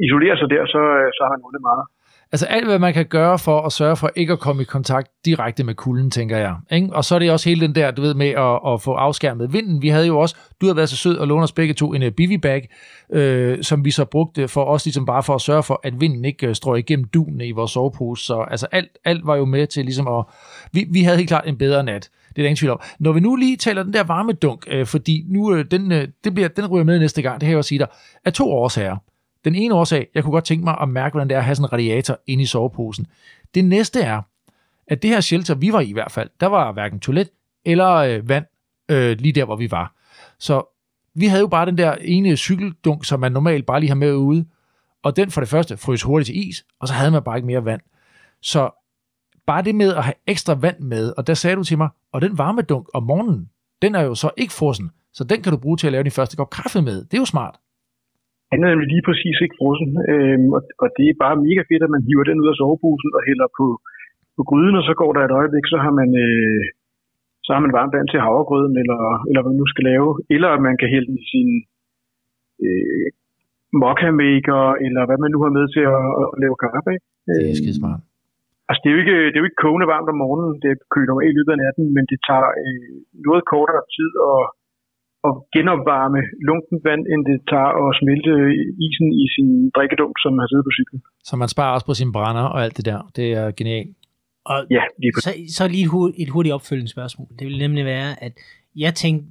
isolere 0.06 0.36
sig 0.40 0.48
der, 0.56 0.64
så, 0.74 0.82
øh, 1.00 1.08
så 1.18 1.22
har 1.26 1.32
man 1.36 1.42
vundet 1.46 1.64
meget. 1.70 1.86
Altså 2.34 2.46
alt, 2.46 2.66
hvad 2.66 2.80
man 2.80 2.94
kan 2.94 3.06
gøre 3.06 3.40
for 3.40 3.62
at 3.62 3.72
sørge 3.72 3.96
for 3.96 4.12
ikke 4.16 4.34
at 4.34 4.40
komme 4.40 4.62
i 4.62 4.66
kontakt 4.66 5.12
direkte 5.26 5.64
med 5.64 5.76
kulden, 5.76 6.12
tænker 6.12 6.38
jeg. 6.38 6.56
Ikke? 6.72 6.90
Og 6.92 7.06
så 7.06 7.16
er 7.16 7.20
det 7.20 7.32
også 7.32 7.50
hele 7.50 7.68
den 7.68 7.76
der, 7.76 7.92
du 7.92 8.02
ved, 8.02 8.14
med 8.14 8.28
at, 8.28 8.74
at 8.74 8.82
få 8.82 8.94
afskærmet 8.94 9.54
vinden. 9.54 9.82
Vi 9.82 9.88
havde 9.88 10.08
jo 10.08 10.20
også, 10.20 10.36
du 10.62 10.68
har 10.68 10.74
været 10.74 10.90
så 10.90 10.96
sød 10.96 11.18
og 11.18 11.28
låne 11.28 11.44
os 11.44 11.52
begge 11.52 11.74
to 11.74 11.94
en 11.94 12.04
uh, 12.04 12.10
bivy-bag, 12.10 12.70
øh, 13.12 13.64
som 13.64 13.86
vi 13.86 13.92
så 13.92 14.06
brugte 14.06 14.48
for 14.48 14.64
os 14.64 14.86
ligesom 14.86 15.06
bare 15.06 15.24
for 15.24 15.36
at 15.36 15.42
sørge 15.42 15.64
for, 15.64 15.80
at 15.84 16.02
vinden 16.02 16.26
ikke 16.26 16.48
uh, 16.50 16.54
strøg 16.54 16.80
igennem 16.80 17.06
dunene 17.06 17.48
i 17.48 17.52
vores 17.52 17.72
sovepose. 17.72 18.26
Så 18.26 18.46
altså 18.52 18.68
alt, 18.72 18.90
alt 19.06 19.26
var 19.26 19.36
jo 19.36 19.46
med 19.46 19.68
til 19.68 19.86
ligesom 19.86 20.08
at... 20.08 20.26
Vi, 20.72 20.86
vi 20.90 21.04
havde 21.04 21.18
helt 21.18 21.30
klart 21.30 21.48
en 21.48 21.58
bedre 21.58 21.84
nat. 21.84 22.10
Det 22.30 22.30
er 22.30 22.44
der 22.44 22.44
ingen 22.44 22.56
tvivl 22.56 22.72
om. 22.72 22.82
Når 23.00 23.12
vi 23.12 23.20
nu 23.20 23.36
lige 23.36 23.58
taler 23.58 23.84
den 23.84 23.94
der 23.94 24.04
varmedunk, 24.04 24.66
øh, 24.68 24.86
fordi 24.86 25.26
nu 25.28 25.56
øh, 25.56 25.66
den, 25.72 25.92
øh, 25.92 26.08
det 26.24 26.34
bliver, 26.34 26.48
den 26.48 26.68
ryger 26.68 26.86
med 26.86 27.00
næste 27.00 27.22
gang, 27.22 27.42
det 27.42 27.46
kan 27.46 27.50
jeg 27.50 27.58
også 27.58 27.68
sige 27.68 27.80
dig, 27.80 27.88
af 28.26 28.34
to 28.34 28.52
årsager. 28.52 28.98
Den 29.46 29.56
ene 29.56 29.76
årsag, 29.76 30.08
jeg 30.16 30.24
kunne 30.24 30.32
godt 30.32 30.46
tænke 30.46 30.64
mig 30.64 30.78
at 30.82 30.90
mærke, 30.90 31.14
hvordan 31.14 31.30
det 31.30 31.36
er 31.36 31.40
at 31.40 31.46
have 31.46 31.56
sådan 31.56 31.66
en 31.66 31.74
radiator 31.74 32.20
inde 32.28 32.44
i 32.44 32.46
soveposen. 32.46 33.08
Det 33.56 33.66
næste 33.66 34.02
er, 34.02 34.22
at 34.88 35.02
det 35.02 35.10
her 35.10 35.22
shelter, 35.22 35.56
vi 35.56 35.74
var 35.74 35.80
i 35.80 35.90
i 35.90 35.94
hvert 35.94 36.12
fald, 36.12 36.30
der 36.40 36.48
var 36.48 36.72
hverken 36.72 37.00
toilet 37.00 37.30
eller 37.66 37.94
øh, 37.94 38.30
vand 38.30 38.46
øh, 38.90 39.18
lige 39.20 39.32
der, 39.32 39.46
hvor 39.46 39.56
vi 39.56 39.72
var. 39.72 39.96
Så 40.40 40.64
vi 41.16 41.26
havde 41.26 41.42
jo 41.42 41.48
bare 41.48 41.66
den 41.66 41.78
der 41.78 41.96
ene 41.96 42.38
cykeldunk, 42.38 43.06
som 43.06 43.20
man 43.20 43.32
normalt 43.32 43.66
bare 43.66 43.80
lige 43.80 43.90
har 43.90 43.96
med 43.96 44.14
ude, 44.14 44.46
og 45.04 45.16
den 45.16 45.32
for 45.32 45.42
det 45.42 45.50
første 45.50 45.78
frøs 45.78 46.04
hurtigt 46.04 46.26
til 46.26 46.50
is, 46.50 46.66
og 46.80 46.88
så 46.88 46.94
havde 46.94 47.12
man 47.12 47.24
bare 47.24 47.38
ikke 47.38 47.48
mere 47.48 47.66
vand. 47.66 47.82
Så 48.42 48.70
bare 49.48 49.62
det 49.64 49.76
med 49.76 49.96
at 49.96 50.04
have 50.04 50.14
ekstra 50.28 50.54
vand 50.54 50.80
med, 50.80 51.14
og 51.18 51.28
der 51.28 51.34
sagde 51.34 51.56
du 51.56 51.64
til 51.64 51.78
mig, 51.78 51.90
og 52.12 52.22
den 52.22 52.38
varmedunk 52.38 52.88
om 52.94 53.04
morgenen, 53.04 53.50
den 53.82 53.96
er 53.96 54.02
jo 54.02 54.16
så 54.16 54.30
ikke 54.38 54.54
frossen, 54.54 54.92
så 55.14 55.24
den 55.24 55.42
kan 55.42 55.52
du 55.52 55.58
bruge 55.58 55.78
til 55.78 55.88
at 55.88 55.92
lave 55.92 56.04
din 56.04 56.12
første 56.12 56.38
kop 56.38 56.50
kaffe 56.50 56.82
med. 56.82 57.06
Det 57.06 57.14
er 57.14 57.18
jo 57.18 57.26
smart. 57.26 57.60
Han 58.54 58.64
er 58.64 58.70
nemlig 58.72 58.90
lige 58.94 59.08
præcis 59.10 59.38
ikke 59.44 59.58
frossen, 59.60 59.90
øhm, 60.12 60.50
og, 60.58 60.62
og 60.84 60.88
det 60.98 61.06
er 61.08 61.22
bare 61.26 61.44
mega 61.48 61.62
fedt, 61.70 61.86
at 61.86 61.94
man 61.96 62.06
hiver 62.08 62.26
den 62.28 62.42
ud 62.44 62.52
af 62.52 62.58
soveposen 62.60 63.12
og 63.18 63.22
hælder 63.30 63.48
på, 63.58 63.66
på 64.38 64.42
gryden, 64.50 64.76
og 64.80 64.84
så 64.90 64.94
går 65.02 65.12
der 65.14 65.22
et 65.24 65.38
øjeblik, 65.40 65.66
så 65.74 65.78
har 65.84 65.94
man, 66.00 66.10
øh, 66.26 66.64
så 67.46 67.50
har 67.56 67.62
man 67.66 67.76
varmt 67.78 67.96
vand 67.96 68.10
til 68.10 68.24
havregrøden, 68.26 68.76
eller, 68.82 69.02
eller 69.28 69.42
hvad 69.42 69.52
man 69.54 69.62
nu 69.62 69.68
skal 69.74 69.86
lave. 69.92 70.10
Eller 70.36 70.50
at 70.56 70.62
man 70.68 70.76
kan 70.82 70.90
hælde 70.94 71.12
i 71.20 71.22
sin 71.32 71.50
øh, 72.66 73.08
maker, 74.22 74.62
eller 74.86 75.04
hvad 75.08 75.20
man 75.24 75.32
nu 75.34 75.40
har 75.46 75.54
med 75.58 75.66
til 75.76 75.84
at, 75.96 76.06
at 76.22 76.28
lave 76.44 76.56
kaffe. 76.64 76.90
af. 76.94 77.00
Det 77.28 77.34
er 77.36 77.46
Øhm, 77.50 77.60
skide 77.60 77.80
smart. 77.82 78.02
Altså, 78.70 78.80
det 78.82 78.90
er, 78.90 78.96
jo 78.96 79.02
ikke, 79.04 79.18
det 79.30 79.36
er 79.38 79.44
jo 79.44 79.50
ikke 79.50 79.64
kogende 79.66 79.88
varmt 79.94 80.12
om 80.14 80.18
morgenen, 80.24 80.54
det 80.66 80.74
køler 80.96 81.14
i 81.30 81.36
løbet 81.38 81.54
af 81.56 81.62
natten, 81.64 81.86
men 81.96 82.04
det 82.12 82.20
tager 82.28 82.50
øh, 82.66 82.94
noget 83.28 83.44
kortere 83.54 83.84
tid 83.96 84.12
at, 84.32 84.42
at 85.30 85.34
genopvarme 85.56 86.22
lunkent 86.48 86.82
vand, 86.88 87.04
end 87.12 87.22
det 87.30 87.38
tager 87.52 87.72
at 87.84 87.90
smelte 88.00 88.32
isen 88.86 89.08
i 89.24 89.26
sin 89.36 89.50
drikkedunk, 89.76 90.14
som 90.24 90.32
har 90.42 90.48
siddet 90.50 90.66
på 90.70 90.74
cyklen. 90.78 91.00
Så 91.30 91.34
man 91.42 91.50
sparer 91.56 91.74
også 91.76 91.88
på 91.90 91.96
sine 92.00 92.14
brænder 92.18 92.46
og 92.54 92.60
alt 92.64 92.78
det 92.78 92.86
der. 92.92 93.00
Det 93.18 93.28
er 93.42 93.48
genialt. 93.60 93.96
Og 94.46 94.58
Ja, 94.78 94.84
lige 95.02 95.12
på 95.16 95.20
så, 95.26 95.32
så 95.58 95.64
lige 95.68 95.88
et, 96.18 96.30
hurtigt, 96.30 96.54
opfølgende 96.58 96.92
spørgsmål. 96.92 97.28
Det 97.40 97.46
ville 97.48 97.60
nemlig 97.66 97.86
være, 97.86 98.24
at 98.24 98.34
jeg 98.76 98.94
tænkte, 98.94 99.26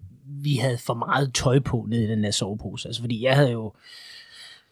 vi 0.45 0.55
havde 0.63 0.79
for 0.87 0.95
meget 0.95 1.35
tøj 1.35 1.59
på 1.71 1.87
nede 1.91 2.05
i 2.05 2.11
den 2.13 2.25
der 2.25 2.31
sovepose. 2.31 2.89
Altså, 2.89 3.01
fordi 3.03 3.25
jeg 3.25 3.35
havde 3.37 3.53
jo 3.53 3.73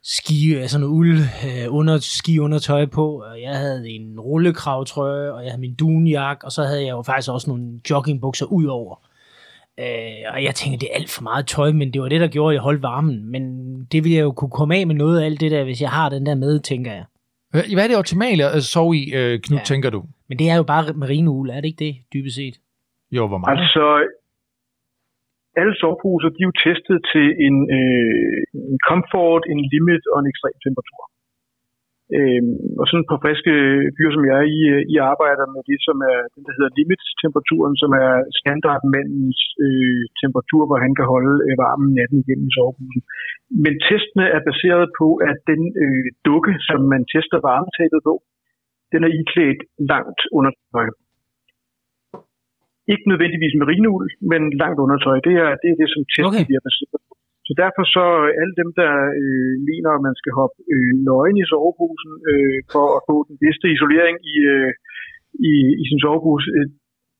ski, 0.03 0.55
altså 0.55 0.79
noget 0.79 0.93
uld 0.93 1.19
øh, 1.19 1.67
under, 1.79 1.99
ski 1.99 2.39
undertøj 2.39 2.87
på, 2.87 3.23
og 3.23 3.43
jeg 3.43 3.55
havde 3.57 3.91
en 3.91 4.21
rullekravtrøje, 4.21 5.33
og 5.33 5.43
jeg 5.43 5.51
havde 5.51 5.61
min 5.61 5.75
dunjak, 5.75 6.45
og 6.45 6.53
så 6.53 6.63
havde 6.63 6.83
jeg 6.83 6.91
jo 6.91 7.03
faktisk 7.03 7.31
også 7.31 7.51
nogle 7.51 7.81
joggingbukser 7.91 8.47
ud 8.47 8.65
over. 8.65 9.10
Øh, 9.83 10.35
og 10.35 10.39
jeg 10.47 10.55
tænkte, 10.55 10.79
det 10.83 10.89
er 10.91 10.99
alt 11.01 11.11
for 11.17 11.23
meget 11.23 11.47
tøj, 11.47 11.71
men 11.81 11.93
det 11.93 12.01
var 12.03 12.09
det, 12.09 12.21
der 12.21 12.35
gjorde, 12.37 12.51
at 12.53 12.57
jeg 12.57 12.63
holdt 12.69 12.83
varmen. 12.83 13.19
Men 13.33 13.43
det 13.93 13.99
ville 14.05 14.17
jeg 14.19 14.25
jo 14.29 14.33
kunne 14.33 14.57
komme 14.59 14.73
af 14.77 14.87
med 14.87 14.95
noget 14.95 15.21
af 15.21 15.25
alt 15.29 15.41
det 15.41 15.51
der, 15.51 15.65
hvis 15.65 15.81
jeg 15.87 15.91
har 15.99 16.09
den 16.09 16.27
der 16.27 16.35
med, 16.35 16.61
tænker 16.71 16.93
jeg. 16.99 17.05
Hvad 17.75 17.85
er 17.85 17.91
det 17.91 18.03
optimale 18.03 18.43
at 18.57 18.63
sove 18.75 18.93
i, 19.01 19.03
øh, 19.19 19.33
Knud, 19.45 19.59
ja. 19.59 19.65
Tænker 19.71 19.91
du? 19.97 20.01
Men 20.29 20.39
det 20.41 20.47
er 20.53 20.57
jo 20.61 20.65
bare 20.73 20.85
merinoul, 21.03 21.47
er 21.51 21.61
det 21.61 21.69
ikke 21.71 21.85
det, 21.87 21.95
dybest 22.15 22.37
set? 22.41 22.57
Jo, 23.17 23.23
hvor 23.31 23.39
meget? 23.39 23.59
Altså, 23.59 23.85
alle 25.61 25.75
soveposer, 25.81 26.29
de 26.35 26.41
er 26.43 26.49
jo 26.51 26.57
testet 26.67 26.99
til 27.13 27.27
en, 27.47 27.57
øh, 27.79 28.39
en 28.73 28.79
comfort, 28.91 29.43
en 29.53 29.61
limit 29.73 30.05
og 30.13 30.17
en 30.23 30.29
ekstrem 30.33 30.57
temperatur. 30.67 31.03
Øhm, 32.19 32.55
og 32.81 32.85
sådan 32.87 33.09
på 33.11 33.17
friske 33.25 33.53
fyre 33.95 34.13
som 34.15 34.25
jeg, 34.33 34.41
I, 34.57 34.61
øh, 34.75 34.83
I 34.93 34.95
arbejder 35.13 35.47
med 35.55 35.63
det, 35.71 35.79
som 35.87 35.97
er 36.13 36.19
den, 36.35 36.43
der 36.47 36.53
hedder 36.57 36.77
limit-temperaturen, 36.79 37.75
som 37.83 37.91
er 38.05 38.13
standardmandens 38.41 39.41
øh, 39.65 40.03
temperatur, 40.23 40.63
hvor 40.69 40.79
han 40.85 40.93
kan 40.99 41.07
holde 41.15 41.35
øh, 41.47 41.55
varmen 41.63 41.91
natten 41.99 42.19
igennem 42.23 42.47
i 42.51 42.55
soveposen. 42.57 43.03
Men 43.65 43.75
testene 43.89 44.27
er 44.37 44.43
baseret 44.51 44.87
på, 45.01 45.09
at 45.31 45.39
den 45.51 45.63
øh, 45.83 46.07
dukke, 46.29 46.53
som 46.69 46.81
man 46.93 47.03
tester 47.15 47.39
varmetabet 47.49 48.01
på, 48.09 48.15
den 48.93 49.01
er 49.07 49.11
iklædt 49.21 49.61
langt 49.93 50.21
undertøj. 50.39 50.89
Ikke 52.93 53.07
nødvendigvis 53.13 53.55
merinoul, 53.63 54.05
men 54.31 54.43
langt 54.63 54.79
undertøj. 54.85 55.17
Det 55.27 55.35
er 55.45 55.51
det, 55.63 55.69
er 55.73 55.79
det 55.83 55.89
som 55.95 56.03
testen 56.15 56.41
okay. 56.41 56.47
bliver 56.49 56.63
baseret 56.69 57.01
på. 57.09 57.15
Så 57.51 57.55
derfor 57.65 57.85
så 57.97 58.07
øh, 58.25 58.41
alle 58.41 58.55
dem, 58.61 58.71
der 58.81 58.93
øh, 59.23 59.55
mener, 59.71 59.91
at 59.97 60.03
man 60.09 60.17
skal 60.21 60.33
hoppe 60.41 60.57
øh, 60.75 60.93
nøgen 61.09 61.37
i 61.43 61.45
soveposen 61.51 62.13
øh, 62.31 62.59
for 62.75 62.87
at 62.97 63.01
få 63.09 63.17
den 63.31 63.37
bedste 63.45 63.67
isolering 63.75 64.17
i, 64.33 64.35
øh, 64.55 64.71
i, 65.51 65.53
i 65.83 65.85
sin 65.91 66.01
sovepose, 66.05 66.47
øh, 66.57 66.67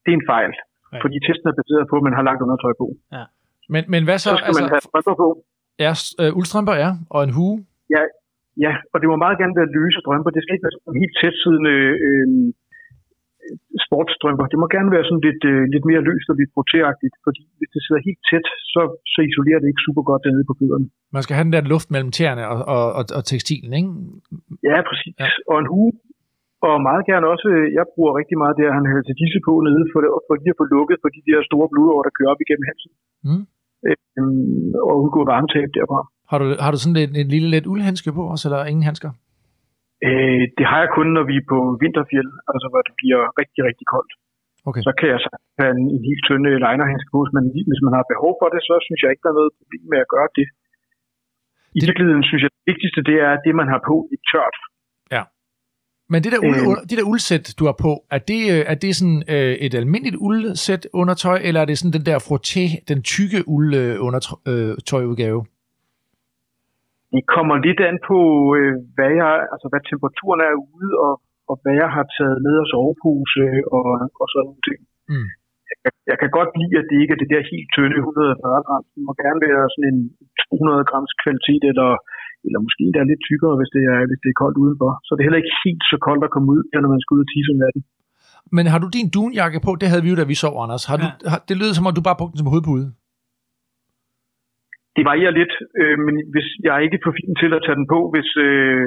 det 0.03 0.09
er 0.11 0.17
en 0.21 0.29
fejl. 0.33 0.53
Ja. 0.93 0.99
Fordi 1.03 1.17
testen 1.27 1.47
er 1.51 1.55
baseret 1.61 1.85
på, 1.91 1.95
at 1.99 2.05
man 2.07 2.15
har 2.17 2.23
langt 2.27 2.41
undertøj 2.45 2.73
på. 2.81 2.87
Men, 3.73 3.83
men 3.93 4.01
hvad 4.07 4.17
så? 4.25 4.29
Så 4.29 4.37
skal 4.39 4.55
man 4.59 4.69
have 4.73 4.85
strømper 4.87 5.15
på. 5.23 5.27
er, 5.87 5.93
øh, 6.21 6.31
uldstrømper 6.37 6.75
er, 6.85 6.91
og 7.15 7.19
en 7.27 7.33
hue. 7.37 7.55
Ja, 8.65 8.73
og 8.93 8.97
det 9.01 9.07
må 9.11 9.15
meget 9.25 9.37
gerne 9.41 9.55
være 9.59 9.73
løse 9.77 9.99
strømper. 10.03 10.29
Det 10.35 10.41
skal 10.41 10.53
ikke 10.55 10.65
være 10.67 10.75
sådan 10.75 11.01
helt 11.03 11.15
tætsiddende 11.21 11.75
øh, 12.07 12.27
sportsstrømper. 13.85 14.45
Det 14.51 14.59
må 14.61 14.67
gerne 14.75 14.91
være 14.95 15.05
sådan 15.07 15.23
lidt, 15.27 15.41
øh, 15.51 15.61
lidt 15.73 15.85
mere 15.89 16.01
løst 16.09 16.27
og 16.31 16.35
lidt 16.41 16.51
proteagtigt, 16.57 17.15
fordi 17.25 17.41
hvis 17.57 17.71
det 17.75 17.81
sidder 17.85 18.01
helt 18.07 18.21
tæt, 18.29 18.47
så, 18.73 18.81
så 19.13 19.19
isolerer 19.29 19.59
det 19.61 19.69
ikke 19.71 19.85
super 19.87 20.03
godt 20.09 20.21
dernede 20.25 20.45
på 20.49 20.55
fødderne. 20.59 20.87
Man 21.15 21.23
skal 21.23 21.35
have 21.35 21.47
den 21.47 21.55
der 21.55 21.71
luft 21.73 21.89
mellem 21.93 22.11
tæerne 22.17 22.43
og, 22.53 22.59
og, 22.75 22.85
og, 22.99 23.03
og 23.17 23.23
tekstilen, 23.31 23.71
ikke? 23.79 23.89
Ja, 24.69 24.77
præcis. 24.89 25.13
Ja. 25.21 25.29
Og 25.51 25.57
en 25.63 25.69
hue, 25.73 25.91
og 26.67 26.75
meget 26.89 27.03
gerne 27.09 27.25
også, 27.33 27.47
øh, 27.55 27.65
jeg 27.77 27.85
bruger 27.93 28.11
rigtig 28.19 28.37
meget 28.41 28.55
det, 28.59 28.65
at 28.69 28.75
han 28.79 28.85
havde 28.91 29.03
til 29.07 29.19
disse 29.21 29.39
på 29.47 29.53
nede, 29.67 29.83
for, 29.91 29.99
det, 30.03 30.09
for 30.27 30.33
lige 30.41 30.53
at 30.55 30.59
få 30.61 30.65
lukket 30.75 30.97
på 31.03 31.09
de 31.15 31.21
der 31.27 31.39
store 31.49 31.67
blodår, 31.71 32.01
der 32.05 32.15
kører 32.17 32.31
op 32.33 32.41
igennem 32.45 32.65
halsen. 32.69 32.91
Mm. 33.27 33.43
Øhm, 33.87 34.69
og 34.87 34.93
undgå 35.01 35.21
varmetab 35.31 35.69
derfra. 35.77 35.99
Har 36.31 36.37
du, 36.41 36.45
har 36.63 36.71
du 36.73 36.77
sådan 36.83 36.99
en, 37.05 37.13
en 37.21 37.29
lille 37.35 37.49
let 37.53 37.65
uldhandske 37.73 38.09
på 38.17 38.23
også, 38.33 38.43
eller 38.47 38.61
ingen 38.71 38.85
handsker? 38.89 39.11
Øh, 40.07 40.43
det 40.57 40.65
har 40.71 40.79
jeg 40.83 40.89
kun, 40.97 41.07
når 41.17 41.23
vi 41.31 41.35
er 41.41 41.45
på 41.53 41.57
vinterfjeld, 41.83 42.31
altså 42.51 42.67
hvor 42.71 42.81
det 42.87 42.93
bliver 43.01 43.21
rigtig, 43.41 43.61
rigtig 43.69 43.85
koldt. 43.95 44.13
Okay. 44.69 44.81
Så 44.87 44.91
kan 44.99 45.07
jeg 45.13 45.19
så 45.25 45.29
have 45.59 45.71
en, 45.77 45.83
en 45.95 46.01
helt 46.09 46.23
tynde 46.27 46.49
linerhandske 46.65 47.09
på, 47.15 47.19
men 47.35 47.43
hvis 47.69 47.81
man 47.87 47.93
har 47.97 48.05
behov 48.13 48.31
for 48.41 48.47
det, 48.53 48.61
så 48.69 48.73
synes 48.85 48.99
jeg 49.01 49.09
ikke, 49.11 49.23
der 49.25 49.31
er 49.33 49.39
noget 49.41 49.53
problem 49.59 49.85
med 49.93 49.99
at 50.05 50.09
gøre 50.15 50.29
det. 50.39 50.47
I 51.77 51.79
Det- 51.79 51.87
virkeligheden 51.89 52.23
synes 52.29 52.41
jeg, 52.43 52.51
det 52.57 52.63
vigtigste 52.71 52.99
det 53.09 53.15
er, 53.25 53.29
at 53.37 53.41
det, 53.45 53.53
man 53.61 53.67
har 53.73 53.81
på, 53.89 53.95
er 54.15 54.21
tørt. 54.33 54.57
Men 56.13 56.23
det 56.23 56.31
der, 56.31 56.39
uld, 56.49 56.55
Øh. 56.55 56.89
det 56.89 56.95
der 56.99 57.03
uldsæt, 57.13 57.45
du 57.59 57.63
har 57.69 57.75
på, 57.85 57.91
er 58.15 58.17
det, 58.31 58.41
øh, 58.53 58.61
er 58.71 58.75
det 58.83 58.91
sådan 58.95 59.23
øh, 59.35 59.53
et 59.65 59.73
almindeligt 59.81 60.17
uldsæt 60.27 60.87
undertøj, 60.93 61.39
eller 61.47 61.61
er 61.61 61.65
det 61.65 61.77
sådan 61.77 61.93
den 61.99 62.05
der 62.09 62.17
frotté, 62.27 62.63
den 62.91 62.99
tykke 63.13 63.39
uld 63.47 63.75
øh, 63.75 63.95
undertøjudgave? 64.07 65.45
Det 67.13 67.23
kommer 67.35 67.55
lidt 67.65 67.81
an 67.89 67.97
på, 68.09 68.19
øh, 68.57 68.75
hvad, 68.95 69.11
jeg, 69.21 69.31
altså, 69.53 69.67
hvad 69.71 69.81
temperaturen 69.89 70.41
er 70.49 70.55
ude, 70.73 70.91
og, 71.05 71.13
og 71.49 71.55
hvad 71.61 71.75
jeg 71.83 71.89
har 71.95 72.05
taget 72.17 72.37
med 72.45 72.55
af 72.63 72.67
sovepose 72.71 73.45
og, 73.77 73.87
og 74.21 74.25
sådan 74.31 74.45
nogle 74.47 74.63
ting. 74.67 74.79
Mm. 75.11 75.27
Jeg, 75.85 75.91
jeg 76.11 76.17
kan 76.21 76.31
godt 76.37 76.51
lide, 76.61 76.75
at 76.81 76.87
det 76.89 76.97
ikke 77.01 77.13
er 77.15 77.21
det 77.21 77.31
der 77.33 77.51
helt 77.53 77.69
tynde 77.75 77.97
140 77.99 78.65
gram. 78.67 78.83
Det 78.93 79.01
må 79.07 79.11
gerne 79.23 79.41
være 79.47 79.63
sådan 79.73 79.89
en 79.91 79.99
200 80.51 80.89
grams 80.89 81.13
kvalitet, 81.23 81.63
eller, 81.71 81.91
eller 82.45 82.59
måske 82.65 82.81
endda 82.83 83.01
lidt 83.11 83.23
tykkere, 83.29 83.55
hvis 83.59 83.71
det, 83.75 83.83
er, 83.93 83.99
hvis 84.09 84.21
det 84.23 84.29
er 84.31 84.39
koldt 84.43 84.57
udenfor. 84.63 84.91
Så 85.05 85.11
det 85.11 85.21
er 85.21 85.27
heller 85.27 85.43
ikke 85.43 85.57
helt 85.65 85.83
så 85.91 85.97
koldt 86.07 86.23
at 86.27 86.33
komme 86.33 86.47
ud, 86.53 86.61
her, 86.71 86.79
når 86.83 86.91
man 86.95 87.01
skal 87.03 87.15
ud 87.15 87.25
og 87.25 87.29
tisse 87.33 87.51
om 87.53 87.59
natten. 87.63 87.81
Men 88.57 88.65
har 88.71 88.79
du 88.83 88.87
din 88.97 89.07
dunjakke 89.15 89.59
på? 89.65 89.71
Det 89.81 89.87
havde 89.91 90.03
vi 90.05 90.09
jo, 90.11 90.17
da 90.19 90.25
vi 90.31 90.37
sov, 90.43 90.55
Anders. 90.63 90.83
Har 90.89 90.97
du, 91.01 91.07
har, 91.31 91.39
det 91.49 91.55
lyder 91.59 91.73
som 91.75 91.87
om, 91.87 91.93
du 91.99 92.03
bare 92.09 92.19
brugte 92.19 92.33
den 92.33 92.41
som 92.43 92.51
hovedpude. 92.53 92.85
Det 94.95 95.03
varierer 95.09 95.33
lidt, 95.39 95.53
øh, 95.81 95.97
men 96.05 96.15
hvis 96.33 96.47
jeg 96.65 96.73
er 96.75 96.83
ikke 96.87 97.03
for 97.05 97.13
fin 97.19 97.33
til 97.41 97.51
at 97.57 97.63
tage 97.65 97.77
den 97.79 97.87
på, 97.93 97.99
hvis, 98.13 98.29
øh, 98.47 98.85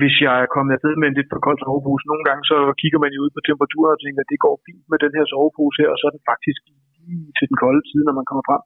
hvis 0.00 0.14
jeg 0.26 0.34
er 0.42 0.52
kommet 0.54 0.72
afsted 0.76 0.94
med 1.00 1.06
en 1.08 1.16
lidt 1.18 1.30
for 1.32 1.40
kold 1.46 1.58
sovepose. 1.60 2.04
Nogle 2.10 2.24
gange 2.28 2.42
så 2.50 2.56
kigger 2.80 2.98
man 3.04 3.12
jo 3.14 3.20
ud 3.24 3.30
på 3.34 3.40
temperaturen 3.48 3.94
og 3.96 4.00
tænker, 4.04 4.20
at 4.24 4.30
det 4.32 4.40
går 4.46 4.54
fint 4.66 4.84
med 4.90 4.98
den 5.04 5.12
her 5.16 5.24
sovepose 5.32 5.78
her, 5.82 5.90
og 5.94 5.98
så 5.98 6.04
er 6.08 6.14
den 6.16 6.24
faktisk 6.32 6.60
lige 7.06 7.28
til 7.38 7.46
den 7.50 7.56
kolde 7.64 7.82
side, 7.90 8.04
når 8.06 8.16
man 8.18 8.28
kommer 8.30 8.44
frem. 8.48 8.62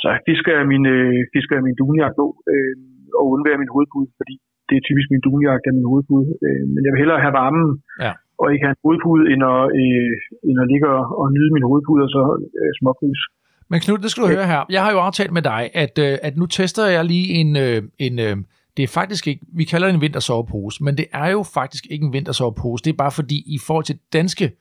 Så 0.00 0.08
fisker 0.28 0.52
jeg 0.58 0.64
min, 0.72 0.84
øh, 0.96 1.18
fisker 1.34 1.54
jeg 1.56 1.64
min 1.68 1.78
dunjak 1.80 2.12
på 2.20 2.26
øh, 2.52 2.74
og 3.18 3.24
undværer 3.34 3.62
min 3.62 3.74
hovedpude, 3.74 4.08
fordi 4.20 4.34
det 4.68 4.74
er 4.76 4.84
typisk 4.88 5.08
min 5.12 5.24
dunjak, 5.26 5.60
der 5.64 5.70
er 5.70 5.78
min 5.80 5.90
hovedpude. 5.92 6.26
Øh, 6.44 6.62
men 6.72 6.80
jeg 6.84 6.90
vil 6.92 7.02
hellere 7.02 7.24
have 7.24 7.38
varmen 7.40 7.66
Ja. 8.04 8.12
og 8.42 8.46
ikke 8.52 8.64
have 8.66 8.76
en 8.76 8.84
hovedpude, 8.84 9.22
end 9.32 9.42
at, 9.52 9.62
øh, 9.82 10.14
end 10.48 10.56
at 10.62 10.68
ligge 10.72 10.86
og, 10.96 11.04
og 11.20 11.26
nyde 11.36 11.50
min 11.56 11.68
hovedpude 11.70 12.02
og 12.06 12.10
så 12.16 12.22
øh, 12.60 12.72
småfrys. 12.78 13.22
Men 13.68 13.80
Knud, 13.80 13.98
det 13.98 14.10
skal 14.10 14.22
du 14.22 14.28
høre 14.28 14.46
her. 14.46 14.64
Jeg 14.70 14.82
har 14.82 14.92
jo 14.92 14.98
aftalt 14.98 15.32
med 15.32 15.42
dig, 15.42 15.70
at, 15.74 15.98
øh, 15.98 16.18
at 16.22 16.36
nu 16.36 16.46
tester 16.46 16.86
jeg 16.86 17.04
lige 17.04 17.28
en... 17.28 17.56
Øh, 17.56 17.82
en 17.98 18.18
øh, 18.18 18.36
det 18.76 18.82
er 18.82 18.88
faktisk 18.88 19.26
ikke... 19.26 19.40
Vi 19.48 19.64
kalder 19.64 19.86
det 19.86 19.94
en 19.94 20.00
vintersovepose, 20.00 20.84
men 20.84 20.96
det 20.96 21.06
er 21.12 21.30
jo 21.30 21.42
faktisk 21.42 21.86
ikke 21.90 22.04
en 22.04 22.12
vintersovepose. 22.12 22.84
Det 22.84 22.90
er 22.90 22.96
bare 22.96 23.10
fordi, 23.10 23.42
i 23.46 23.58
forhold 23.66 23.84
til 23.84 23.98
danske 24.12 24.52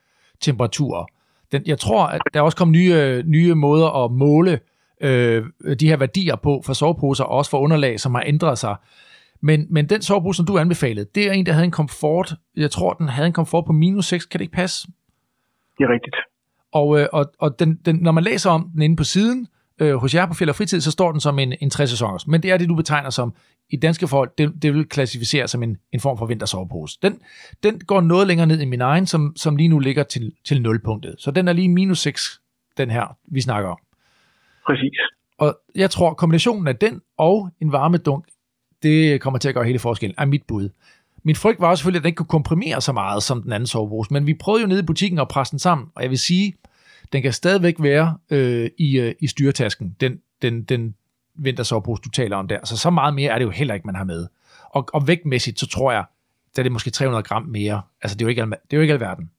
temperaturer, 0.41 1.05
den, 1.51 1.63
jeg 1.65 1.79
tror, 1.79 2.05
at 2.05 2.21
der 2.33 2.39
er 2.39 2.43
også 2.43 2.57
kommet 2.57 2.73
nye, 2.73 3.23
nye 3.25 3.55
måder 3.55 4.05
at 4.05 4.11
måle 4.11 4.59
øh, 5.01 5.45
de 5.79 5.87
her 5.87 5.97
værdier 5.97 6.35
på 6.35 6.61
for 6.65 6.73
soveposer, 6.73 7.23
og 7.23 7.37
også 7.37 7.51
for 7.51 7.59
underlag, 7.59 7.99
som 7.99 8.15
har 8.15 8.23
ændret 8.25 8.57
sig. 8.57 8.75
Men, 9.41 9.67
men 9.69 9.89
den 9.89 10.01
sovepose, 10.01 10.37
som 10.37 10.45
du 10.45 10.57
anbefalede, 10.57 11.05
det 11.15 11.27
er 11.27 11.31
en, 11.31 11.45
der 11.45 11.51
havde 11.51 11.65
en 11.65 11.71
komfort, 11.71 12.35
jeg 12.55 12.71
tror, 12.71 12.93
den 12.93 13.09
havde 13.09 13.27
en 13.27 13.33
komfort 13.33 13.65
på 13.65 13.73
minus 13.73 14.05
6. 14.05 14.25
Kan 14.25 14.37
det 14.37 14.43
ikke 14.43 14.53
passe? 14.53 14.87
Det 15.77 15.83
er 15.83 15.93
rigtigt. 15.93 16.15
Og, 16.73 16.99
øh, 16.99 17.07
og, 17.13 17.31
og 17.39 17.59
den, 17.59 17.79
den, 17.85 17.95
når 17.95 18.11
man 18.11 18.23
læser 18.23 18.49
om 18.49 18.69
den 18.73 18.81
inde 18.81 18.95
på 18.95 19.03
siden, 19.03 19.47
øh, 19.79 19.95
hos 19.95 20.15
jer 20.15 20.25
på 20.25 20.33
Fjell 20.33 20.49
og 20.49 20.55
Fritid, 20.55 20.81
så 20.81 20.91
står 20.91 21.11
den 21.11 21.21
som 21.21 21.39
en, 21.39 21.53
en 21.61 21.69
60 21.69 21.89
sæsoners. 21.89 22.27
Men 22.27 22.43
det 22.43 22.51
er 22.51 22.57
det, 22.57 22.69
du 22.69 22.75
betegner 22.75 23.09
som, 23.09 23.33
i 23.69 23.77
danske 23.77 24.07
forhold, 24.07 24.29
det, 24.37 24.53
det 24.61 24.73
vil 24.73 24.85
klassificere 24.85 25.47
som 25.47 25.63
en, 25.63 25.77
en 25.91 25.99
form 25.99 26.17
for 26.17 26.25
vintersovepose. 26.25 26.97
Den, 27.01 27.19
den 27.63 27.79
går 27.79 28.01
noget 28.01 28.27
længere 28.27 28.47
ned 28.47 28.61
i 28.61 28.65
min 28.65 28.81
egen, 28.81 29.07
som, 29.07 29.33
som 29.35 29.55
lige 29.55 29.69
nu 29.69 29.79
ligger 29.79 30.03
til, 30.03 30.33
til 30.45 30.61
nulpunktet. 30.61 31.15
Så 31.17 31.31
den 31.31 31.47
er 31.47 31.53
lige 31.53 31.69
minus 31.69 31.99
6, 31.99 32.41
den 32.77 32.91
her, 32.91 33.17
vi 33.31 33.41
snakker 33.41 33.69
om. 33.69 33.77
Præcis. 34.67 34.91
Og 35.37 35.59
jeg 35.75 35.89
tror, 35.89 36.13
kombinationen 36.13 36.67
af 36.67 36.75
den 36.75 37.01
og 37.17 37.49
en 37.61 37.71
varmedunk, 37.71 38.25
det 38.83 39.21
kommer 39.21 39.39
til 39.39 39.49
at 39.49 39.55
gøre 39.55 39.65
hele 39.65 39.79
forskellen, 39.79 40.15
er 40.17 40.25
mit 40.25 40.43
bud. 40.47 40.69
Min 41.23 41.35
frygt 41.35 41.59
var 41.61 41.67
også 41.69 41.81
selvfølgelig, 41.81 41.99
at 41.99 42.03
den 42.03 42.07
ikke 42.07 42.17
kunne 42.17 42.27
komprimere 42.27 42.81
så 42.81 42.91
meget 42.91 43.23
som 43.23 43.41
den 43.43 43.51
anden 43.53 43.67
sovepose, 43.67 44.13
men 44.13 44.27
vi 44.27 44.33
prøvede 44.33 44.61
jo 44.61 44.67
nede 44.67 44.79
i 44.79 44.83
butikken 44.83 45.19
at 45.19 45.27
presse 45.27 45.51
den 45.51 45.59
sammen, 45.59 45.87
og 45.95 46.01
jeg 46.01 46.09
vil 46.09 46.19
sige, 46.19 46.55
den 47.13 47.21
kan 47.21 47.33
stadigvæk 47.33 47.75
være 47.79 48.17
øh, 48.29 48.69
i, 48.77 48.99
øh, 48.99 49.15
i 49.19 49.27
styretasken, 49.27 49.95
den, 50.01 50.19
den, 50.41 50.63
den 50.63 50.95
vintersovepose, 51.35 52.01
du 52.01 52.09
taler 52.09 52.37
om 52.37 52.47
der. 52.47 52.59
Så 52.63 52.77
så 52.77 52.89
meget 52.89 53.13
mere 53.13 53.31
er 53.31 53.37
det 53.37 53.45
jo 53.45 53.49
heller 53.49 53.73
ikke, 53.73 53.85
man 53.87 53.95
har 53.95 54.03
med. 54.03 54.27
Og, 54.69 54.87
og 54.93 55.07
vægtmæssigt, 55.07 55.59
så 55.59 55.67
tror 55.67 55.91
jeg, 55.91 56.03
der 56.55 56.61
er 56.61 56.63
det 56.63 56.71
måske 56.71 56.89
300 56.91 57.23
gram 57.23 57.43
mere. 57.43 57.81
Altså, 58.01 58.15
det 58.17 58.21
er 58.21 58.25
jo 58.25 58.29
ikke, 58.29 58.41
al- 58.41 58.49
det 58.49 58.73
er 58.73 58.77
jo 58.77 58.81
ikke 58.81 58.93
alverden. 58.93 59.29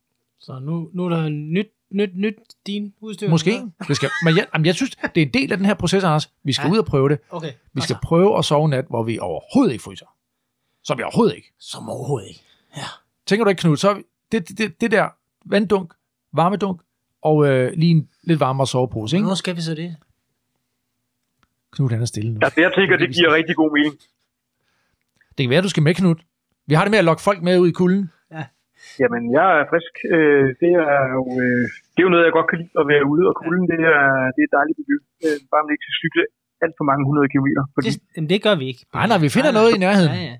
Så 0.40 0.58
nu, 0.58 0.88
nu 0.92 1.04
er 1.04 1.08
der 1.08 1.28
nyt, 1.28 1.66
nyt, 1.90 2.10
nyt 2.16 2.34
din 2.66 2.92
udstyr. 3.00 3.30
Måske. 3.30 3.60
Det 3.88 3.96
skal, 3.96 4.08
men 4.24 4.36
jeg, 4.36 4.46
jamen, 4.54 4.66
jeg 4.66 4.74
synes, 4.74 4.90
det 5.14 5.22
er 5.22 5.26
en 5.26 5.32
del 5.34 5.52
af 5.52 5.58
den 5.58 5.66
her 5.66 5.74
proces, 5.74 6.04
Anders. 6.04 6.30
Vi 6.44 6.52
skal 6.52 6.66
Ja. 6.66 6.72
ud 6.72 6.78
og 6.78 6.84
prøve 6.86 7.08
det. 7.08 7.18
Okay. 7.30 7.52
Vi 7.74 7.80
skal 7.80 7.96
prøve 8.02 8.38
at 8.38 8.44
sove 8.44 8.68
nat, 8.68 8.84
hvor 8.88 9.02
vi 9.02 9.18
overhovedet 9.18 9.72
ikke 9.72 9.82
fryser. 9.84 10.06
Som 10.84 10.98
vi 10.98 11.02
overhovedet 11.02 11.36
ikke. 11.36 11.52
Som 11.58 11.88
overhovedet 11.88 12.28
ikke. 12.28 12.42
Ja. 12.76 12.88
Tænker 13.26 13.44
du 13.44 13.48
ikke, 13.48 13.60
Knud, 13.60 13.76
så 13.76 14.02
det, 14.32 14.58
det, 14.58 14.80
det 14.80 14.90
der 14.90 15.08
vanddunk, 15.46 15.94
varmedunk 16.32 16.80
og 17.22 17.46
øh, 17.48 17.72
lige 17.72 17.90
en 17.90 18.08
lidt 18.22 18.40
varmere 18.40 18.66
sovepose, 18.66 19.16
ikke? 19.16 19.24
Hvornår 19.24 19.34
skal 19.44 19.56
vi 19.56 19.60
så 19.60 19.74
det? 19.74 19.96
Knud, 21.72 21.90
han 21.90 22.00
er 22.00 22.04
stille 22.04 22.30
nu. 22.34 22.38
Altså, 22.42 22.60
jeg 22.60 22.72
tænker, 22.76 22.96
det 22.96 23.08
giver 23.16 23.34
rigtig 23.34 23.56
god 23.56 23.70
mening. 23.76 23.94
Det 25.36 25.40
kan 25.44 25.50
være, 25.50 25.62
du 25.62 25.68
skal 25.74 25.82
med, 25.82 25.94
Knud. 25.94 26.14
Vi 26.66 26.74
har 26.74 26.84
det 26.84 26.90
med 26.90 26.98
at 26.98 27.08
lokke 27.10 27.22
folk 27.22 27.40
med 27.42 27.58
ud 27.58 27.68
i 27.68 27.78
kulden. 27.80 28.10
Jamen, 29.02 29.22
jeg 29.38 29.48
er 29.60 29.64
frisk. 29.72 29.94
Øh, 30.16 30.46
det, 30.62 30.72
er 30.92 31.02
jo, 31.16 31.22
øh, 31.44 31.64
det 31.92 31.98
er 32.00 32.06
jo 32.06 32.12
noget, 32.14 32.24
jeg 32.28 32.34
godt 32.38 32.48
kan 32.50 32.58
lide 32.62 32.74
at 32.82 32.86
være 32.92 33.04
ude, 33.12 33.24
og 33.30 33.34
kulden, 33.42 33.64
det 33.72 33.78
er, 33.94 34.02
det 34.34 34.40
er 34.42 34.48
et 34.50 34.54
dejligt 34.58 34.76
miljø. 34.80 34.96
Øh, 35.24 35.36
bare 35.52 35.62
man 35.64 35.72
ikke 35.74 35.84
skal 35.86 35.96
cykle 36.02 36.22
alt 36.64 36.74
for 36.78 36.86
mange 36.90 37.02
hundrede 37.08 37.28
kilometer. 37.32 37.62
Fordi, 37.76 37.88
Det, 37.90 38.02
jamen, 38.14 38.28
det 38.32 38.38
gør 38.46 38.54
vi 38.60 38.66
ikke. 38.72 38.82
Nej, 38.96 39.06
nej, 39.10 39.18
vi 39.26 39.30
finder 39.36 39.52
noget 39.58 39.70
i 39.76 39.78
nærheden. 39.86 40.12
Ja, 40.18 40.22
ja. 40.30 40.36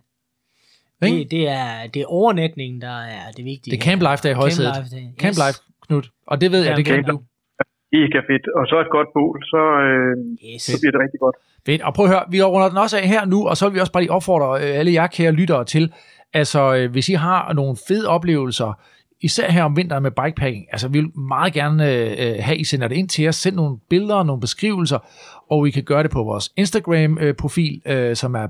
Ikke? 1.02 1.18
Det, 1.18 1.30
det, 1.30 1.48
er, 1.48 1.86
det 1.94 2.02
er 2.02 2.06
overnatningen, 2.06 2.80
der 2.80 2.96
er 3.02 3.30
det 3.36 3.44
vigtige. 3.44 3.70
Det 3.76 3.80
er 3.80 3.84
Camp 3.90 4.02
Life, 4.02 4.20
der 4.22 4.28
er 4.28 4.34
i 4.36 4.40
højsædet. 4.44 4.74
Camp 4.74 4.84
Life, 4.92 4.96
det- 4.96 5.20
Camp 5.20 5.36
Life, 5.36 5.58
Knud. 5.86 6.02
Og 6.26 6.40
det 6.40 6.52
ved 6.52 6.64
jeg, 6.66 6.76
det 6.76 6.84
kan 6.86 7.04
du. 7.04 7.20
mega 7.92 8.18
fedt. 8.30 8.44
Og 8.58 8.66
så 8.66 8.76
et 8.80 8.90
godt 8.90 9.08
bål, 9.14 9.36
så, 9.52 9.62
øh, 9.86 10.16
Yes. 10.54 10.62
så 10.62 10.76
bliver 10.80 10.92
det 10.92 11.00
rigtig 11.04 11.20
godt. 11.20 11.36
Fedt. 11.66 11.82
Og 11.82 11.94
prøv 11.94 12.04
at 12.06 12.10
høre, 12.12 12.24
vi 12.30 12.42
runder 12.42 12.68
den 12.68 12.78
også 12.78 12.96
af 12.98 13.08
her 13.08 13.24
nu, 13.24 13.48
og 13.48 13.56
så 13.56 13.66
vil 13.68 13.74
vi 13.74 13.80
også 13.80 13.92
bare 13.92 14.02
lige 14.02 14.10
opfordre 14.12 14.50
øh, 14.62 14.78
alle 14.78 14.92
jer 14.92 15.06
kære 15.06 15.32
lyttere 15.32 15.64
til, 15.64 15.92
altså 16.32 16.74
øh, 16.74 16.90
hvis 16.90 17.08
I 17.08 17.12
har 17.12 17.52
nogle 17.52 17.76
fede 17.88 18.08
oplevelser, 18.08 18.80
især 19.20 19.50
her 19.50 19.64
om 19.64 19.76
vinteren 19.76 20.02
med 20.02 20.10
bikepacking, 20.10 20.66
altså 20.72 20.88
vi 20.88 21.00
vil 21.00 21.18
meget 21.18 21.52
gerne 21.52 21.92
øh, 21.92 22.36
have, 22.40 22.56
I 22.58 22.64
sender 22.64 22.88
det 22.88 22.96
ind 22.96 23.08
til 23.08 23.28
os, 23.28 23.36
send 23.36 23.56
nogle 23.56 23.76
billeder, 23.90 24.22
nogle 24.22 24.40
beskrivelser, 24.40 24.98
og 25.50 25.68
I 25.68 25.70
kan 25.70 25.82
gøre 25.82 26.02
det 26.02 26.10
på 26.10 26.22
vores 26.24 26.52
Instagram-profil, 26.56 27.82
øh, 27.86 28.16
som 28.16 28.34
er 28.34 28.46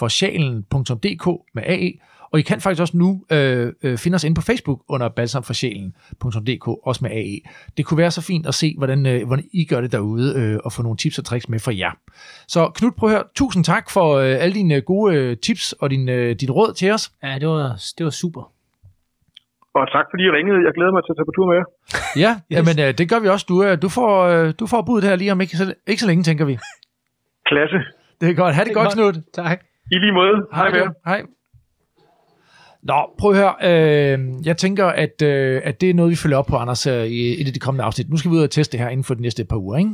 balsamforsjælen.dk 0.00 1.26
med 1.54 1.62
AE, 1.66 1.92
og 2.32 2.38
I 2.38 2.42
kan 2.42 2.60
faktisk 2.60 2.80
også 2.80 2.96
nu 2.96 3.24
øh, 3.32 3.72
øh, 3.82 3.98
finde 3.98 4.14
os 4.14 4.24
inde 4.24 4.34
på 4.34 4.40
Facebook 4.40 4.80
under 4.88 5.08
balsamforsjælen.dk, 5.08 6.68
også 6.68 7.00
med 7.02 7.10
AE. 7.10 7.38
Det 7.76 7.86
kunne 7.86 7.98
være 7.98 8.10
så 8.10 8.22
fint 8.22 8.46
at 8.46 8.54
se, 8.54 8.74
hvordan, 8.78 9.06
øh, 9.06 9.26
hvordan 9.26 9.44
I 9.52 9.64
gør 9.64 9.80
det 9.80 9.92
derude, 9.92 10.28
øh, 10.40 10.58
og 10.64 10.72
få 10.72 10.82
nogle 10.82 10.96
tips 10.96 11.18
og 11.18 11.24
tricks 11.24 11.48
med 11.48 11.58
for 11.58 11.70
jer. 11.70 11.92
Så 12.48 12.70
Knud, 12.74 12.90
prøv 12.98 13.08
at 13.08 13.14
høre, 13.14 13.24
tusind 13.34 13.64
tak 13.64 13.90
for 13.90 14.16
øh, 14.16 14.36
alle 14.42 14.54
dine 14.54 14.80
gode 14.80 15.16
øh, 15.16 15.36
tips 15.36 15.72
og 15.72 15.90
din, 15.90 16.08
øh, 16.08 16.36
dit 16.40 16.50
råd 16.50 16.72
til 16.74 16.90
os. 16.90 17.12
Ja, 17.22 17.38
det 17.40 17.48
var, 17.48 17.92
det 17.98 18.04
var 18.04 18.10
super. 18.10 18.52
Og 19.74 19.84
tak 19.92 20.06
fordi 20.10 20.22
I 20.22 20.30
ringede. 20.36 20.58
Jeg 20.66 20.72
glæder 20.74 20.92
mig 20.92 21.02
til 21.04 21.12
at 21.12 21.16
tage 21.18 21.28
på 21.30 21.34
tur 21.36 21.46
med 21.50 21.56
jer. 21.60 21.66
Ja, 22.24 22.30
yes. 22.32 22.56
jamen 22.56 22.76
øh, 22.84 22.98
det 22.98 23.08
gør 23.10 23.20
vi 23.24 23.28
også. 23.28 23.46
Du, 23.48 23.64
øh, 23.64 23.82
du, 23.82 23.88
får, 23.88 24.12
øh, 24.32 24.54
du 24.60 24.66
får 24.66 24.82
budet 24.82 25.04
her 25.08 25.16
lige 25.16 25.32
om 25.32 25.40
ikke 25.40 25.56
så, 25.56 25.74
ikke 25.86 26.02
så 26.02 26.06
længe, 26.06 26.22
tænker 26.22 26.44
vi. 26.44 26.58
Klasse. 27.46 27.78
Det 28.20 28.30
er 28.30 28.34
godt. 28.34 28.54
Ha' 28.54 28.60
det, 28.60 28.68
det 28.68 28.76
godt, 28.76 28.92
Knud. 28.94 29.22
Tak. 29.34 29.58
I 29.90 29.94
lige 29.94 30.12
måde. 30.12 30.46
Hej 30.54 30.70
du. 30.70 30.92
Hej. 31.06 31.22
Nå, 32.82 32.94
prøv 33.18 33.30
at 33.30 33.36
høre. 33.36 33.54
Øh, 34.14 34.46
jeg 34.46 34.56
tænker, 34.56 34.86
at, 34.86 35.22
øh, 35.22 35.60
at 35.64 35.80
det 35.80 35.90
er 35.90 35.94
noget, 35.94 36.10
vi 36.10 36.16
følger 36.16 36.38
op 36.38 36.46
på, 36.46 36.56
Anders, 36.56 36.86
øh, 36.86 37.06
i 37.06 37.40
et 37.40 37.46
af 37.46 37.52
de 37.52 37.58
kommende 37.60 37.84
afsnit. 37.84 38.10
Nu 38.10 38.16
skal 38.16 38.30
vi 38.30 38.36
ud 38.36 38.42
og 38.42 38.50
teste 38.50 38.72
det 38.72 38.80
her 38.84 38.90
inden 38.90 39.04
for 39.04 39.14
de 39.14 39.22
næste 39.22 39.44
par 39.44 39.56
uger, 39.56 39.78
ikke? 39.78 39.90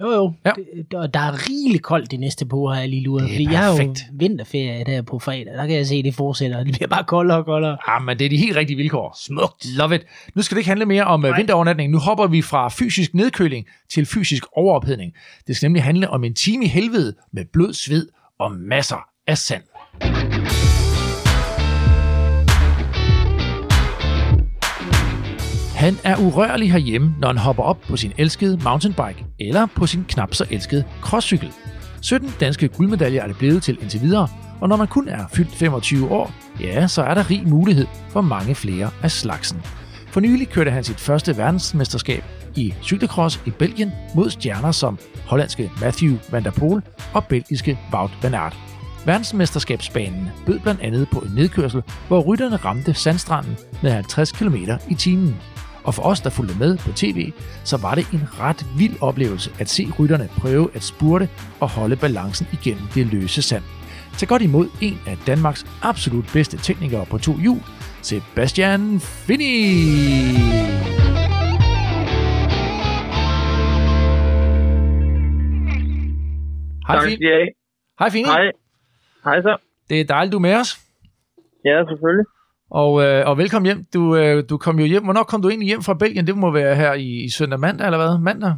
Jo, 0.00 0.10
jo. 0.10 0.32
Ja. 0.44 0.50
Det, 0.56 0.90
der, 0.90 1.06
der 1.06 1.20
er 1.20 1.48
rigeligt 1.50 1.82
koldt 1.82 2.10
de 2.10 2.16
næste 2.16 2.46
par 2.46 2.56
uger, 2.56 2.72
har 2.72 2.80
jeg 2.80 2.88
lige 2.88 3.02
luret. 3.02 3.22
Det 3.22 3.30
er 3.30 3.34
Fordi 3.34 3.44
jeg 3.44 3.58
har 3.58 3.70
jo 3.70 3.76
perfekt. 3.76 4.04
vinterferie 4.12 4.84
der 4.84 5.02
på 5.02 5.18
fredag. 5.18 5.54
Der 5.54 5.66
kan 5.66 5.76
jeg 5.76 5.86
se, 5.86 5.94
at 5.94 6.04
det 6.04 6.14
fortsætter. 6.14 6.64
Det 6.64 6.72
bliver 6.74 6.88
bare 6.88 7.04
koldere 7.04 7.38
og 7.38 7.44
koldere. 7.44 7.78
Ah, 7.86 8.02
men 8.02 8.18
det 8.18 8.24
er 8.24 8.28
de 8.28 8.36
helt 8.36 8.56
rigtige 8.56 8.76
vilkår. 8.76 9.16
Smukt. 9.26 9.66
Love 9.76 9.94
it. 9.94 10.06
Nu 10.34 10.42
skal 10.42 10.54
det 10.54 10.60
ikke 10.60 10.68
handle 10.68 10.86
mere 10.86 11.04
om 11.04 11.24
uh, 11.24 11.36
vinterovernatning. 11.36 11.92
Nu 11.92 11.98
hopper 11.98 12.26
vi 12.26 12.42
fra 12.42 12.68
fysisk 12.68 13.14
nedkøling 13.14 13.66
til 13.90 14.06
fysisk 14.06 14.44
overophedning. 14.52 15.12
Det 15.46 15.56
skal 15.56 15.66
nemlig 15.66 15.82
handle 15.82 16.10
om 16.10 16.24
en 16.24 16.34
time 16.34 16.64
i 16.64 16.68
helvede 16.68 17.14
med 17.32 17.44
blod, 17.52 17.72
sved 17.72 18.08
og 18.38 18.52
masser 18.52 19.11
er 19.26 19.34
sand. 19.34 19.62
Han 25.76 25.94
er 26.04 26.16
urørlig 26.16 26.72
herhjemme, 26.72 27.14
når 27.18 27.28
han 27.28 27.38
hopper 27.38 27.62
op 27.62 27.80
på 27.80 27.96
sin 27.96 28.12
elskede 28.18 28.60
mountainbike 28.64 29.24
eller 29.40 29.66
på 29.66 29.86
sin 29.86 30.04
knap 30.08 30.34
så 30.34 30.46
elskede 30.50 30.84
crosscykel. 31.00 31.52
17 32.00 32.30
danske 32.40 32.68
guldmedaljer 32.68 33.22
er 33.22 33.26
det 33.26 33.36
blevet 33.38 33.62
til 33.62 33.78
indtil 33.80 34.00
videre, 34.00 34.28
og 34.60 34.68
når 34.68 34.76
man 34.76 34.86
kun 34.86 35.08
er 35.08 35.26
fyldt 35.34 35.54
25 35.54 36.10
år, 36.10 36.32
ja, 36.60 36.86
så 36.86 37.02
er 37.02 37.14
der 37.14 37.30
rig 37.30 37.48
mulighed 37.48 37.86
for 38.10 38.20
mange 38.20 38.54
flere 38.54 38.90
af 39.02 39.10
slagsen. 39.10 39.62
For 40.08 40.20
nylig 40.20 40.48
kørte 40.48 40.70
han 40.70 40.84
sit 40.84 41.00
første 41.00 41.36
verdensmesterskab 41.36 42.24
i 42.56 42.74
cykelcross 42.82 43.40
i 43.46 43.50
Belgien 43.50 43.92
mod 44.14 44.30
stjerner 44.30 44.72
som 44.72 44.98
hollandske 45.26 45.70
Matthew 45.80 46.16
van 46.30 46.44
der 46.44 46.50
Poel 46.50 46.82
og 47.14 47.24
belgiske 47.26 47.78
Wout 47.92 48.10
van 48.22 48.34
Aert. 48.34 48.72
Verdensmesterskabsbanen 49.06 50.28
bød 50.46 50.58
blandt 50.60 50.80
andet 50.80 51.08
på 51.12 51.18
en 51.18 51.32
nedkørsel, 51.36 51.82
hvor 52.08 52.20
rytterne 52.20 52.56
ramte 52.56 52.94
sandstranden 52.94 53.56
med 53.82 53.90
50 53.90 54.32
km 54.32 54.56
i 54.90 54.94
timen. 54.94 55.36
Og 55.84 55.94
for 55.94 56.02
os, 56.02 56.20
der 56.20 56.30
fulgte 56.30 56.58
med 56.58 56.78
på 56.78 56.92
tv, 56.92 57.32
så 57.64 57.76
var 57.76 57.94
det 57.94 58.06
en 58.12 58.40
ret 58.40 58.66
vild 58.78 58.96
oplevelse 59.00 59.50
at 59.58 59.68
se 59.68 59.88
rytterne 59.98 60.28
prøve 60.38 60.70
at 60.74 60.82
spurte 60.82 61.28
og 61.60 61.68
holde 61.68 61.96
balancen 61.96 62.46
igennem 62.52 62.82
det 62.94 63.06
løse 63.06 63.42
sand. 63.42 63.62
Tag 64.18 64.28
godt 64.28 64.42
imod 64.42 64.68
en 64.80 64.98
af 65.06 65.18
Danmarks 65.26 65.66
absolut 65.82 66.30
bedste 66.32 66.56
teknikere 66.56 67.06
på 67.06 67.18
to 67.18 67.38
hjul, 67.38 67.60
Sebastian 68.02 69.00
Fini! 69.00 69.52
Hej, 76.88 76.98
have. 76.98 77.48
Hej, 77.98 78.10
Fini. 78.10 78.24
Hej. 78.24 78.61
Hej 79.26 79.38
så. 79.46 79.52
Det 79.90 79.96
er 80.00 80.12
dejligt, 80.14 80.32
du 80.34 80.40
er 80.40 80.48
med 80.48 80.56
os. 80.62 80.70
Ja, 81.68 81.76
selvfølgelig. 81.90 82.26
Og, 82.82 82.92
øh, 83.04 83.20
og 83.28 83.34
velkommen 83.42 83.68
hjem. 83.70 83.80
Du, 83.96 84.02
øh, 84.20 84.36
du 84.50 84.54
kom 84.64 84.76
jo 84.82 84.86
hjem. 84.92 85.04
Hvornår 85.06 85.24
kom 85.30 85.40
du 85.42 85.48
egentlig 85.48 85.70
hjem 85.72 85.86
fra 85.86 85.98
Belgien? 86.02 86.28
Det 86.28 86.36
må 86.44 86.48
være 86.60 86.74
her 86.82 86.92
i, 87.06 87.10
i 87.28 87.30
søndag 87.38 87.60
mandag, 87.66 87.84
eller 87.86 88.00
hvad? 88.02 88.12
Mandag? 88.28 88.54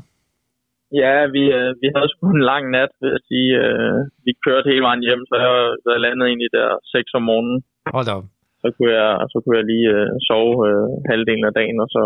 Ja, 1.03 1.15
vi, 1.37 1.43
øh, 1.59 1.71
vi 1.83 1.87
havde 1.95 2.09
sgu 2.13 2.25
en 2.31 2.49
lang 2.53 2.65
nat, 2.77 2.93
vil 3.01 3.11
jeg 3.17 3.23
sige. 3.31 3.51
Øh, 3.63 3.99
vi 4.27 4.33
kørte 4.45 4.71
hele 4.73 4.87
vejen 4.89 5.03
hjem, 5.07 5.23
så 5.31 5.35
jeg, 5.45 5.53
så 5.83 5.89
jeg 5.95 6.01
landede 6.07 6.29
egentlig 6.31 6.51
der 6.59 6.69
6 6.95 7.19
om 7.19 7.25
morgenen. 7.31 7.59
Hold 7.95 8.07
da 8.09 8.13
op. 8.19 8.27
Så 8.63 8.67
kunne 8.75 8.93
jeg, 9.01 9.11
så 9.33 9.37
kunne 9.41 9.57
jeg 9.61 9.67
lige 9.73 9.89
øh, 9.97 10.09
sove 10.29 10.55
øh, 10.69 10.87
halvdelen 11.11 11.47
af 11.51 11.55
dagen, 11.61 11.79
og 11.85 11.89
så 11.97 12.03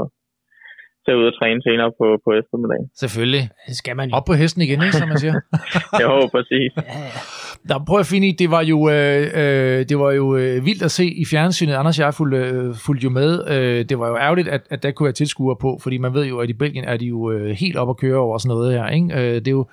tage 1.09 1.19
ud 1.21 1.27
og 1.31 1.35
træne 1.39 1.61
senere 1.69 1.91
på, 2.01 2.07
på 2.25 2.31
eftermiddagen. 2.41 2.87
Selvfølgelig. 3.03 3.45
Det 3.69 3.77
skal 3.81 3.95
man 3.97 4.07
jo. 4.09 4.13
Op 4.19 4.27
på 4.31 4.35
hesten 4.43 4.61
igen, 4.67 4.79
ikke, 4.87 4.97
som 5.01 5.09
man 5.13 5.19
siger. 5.25 5.35
Jeg 6.01 6.07
håber 6.15 6.29
præcis. 6.37 6.71
Ja, 6.77 6.83
ja. 7.05 7.21
Nå, 7.69 7.75
prøv 7.89 7.99
at 8.05 8.09
finde 8.13 8.27
det 8.43 8.49
var 8.57 8.63
jo, 8.73 8.79
øh, 8.95 9.23
øh, 9.41 9.79
det 9.91 9.97
var 10.03 10.11
jo 10.21 10.27
øh, 10.41 10.55
vildt 10.69 10.83
at 10.89 10.93
se 10.99 11.05
i 11.23 11.25
fjernsynet. 11.33 11.75
Anders 11.81 11.99
og 11.99 12.05
jeg 12.05 12.15
fulgte, 12.21 12.39
øh, 12.39 12.75
fulgte 12.87 13.05
jo 13.09 13.13
med. 13.21 13.31
Øh, 13.55 13.81
det 13.89 13.97
var 14.01 14.09
jo 14.13 14.17
ærgerligt, 14.27 14.49
at, 14.57 14.63
at 14.75 14.79
der 14.83 14.91
kunne 14.91 15.09
være 15.11 15.21
tilskuere 15.23 15.57
på, 15.65 15.71
fordi 15.85 15.97
man 16.05 16.15
ved 16.19 16.25
jo, 16.33 16.37
at 16.43 16.49
i 16.55 16.57
Belgien 16.63 16.85
er 16.93 16.97
de 17.03 17.07
jo 17.15 17.21
øh, 17.33 17.51
helt 17.63 17.77
op 17.83 17.91
at 17.95 18.01
køre 18.05 18.19
over 18.27 18.39
sådan 18.39 18.53
noget 18.55 18.69
her. 18.75 18.87
Ikke? 18.97 19.09
Øh, 19.19 19.35
det, 19.45 19.49
er 19.53 19.57
jo, 19.61 19.65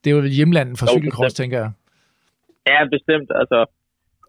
det 0.00 0.06
er 0.10 0.14
jo 0.16 0.22
hjemlandet 0.38 0.74
for 0.78 0.86
Jo, 0.86 1.00
bestemt. 1.10 1.36
tænker 1.40 1.58
jeg. 1.62 1.70
Ja, 2.70 2.78
bestemt. 2.96 3.28
Altså, 3.40 3.58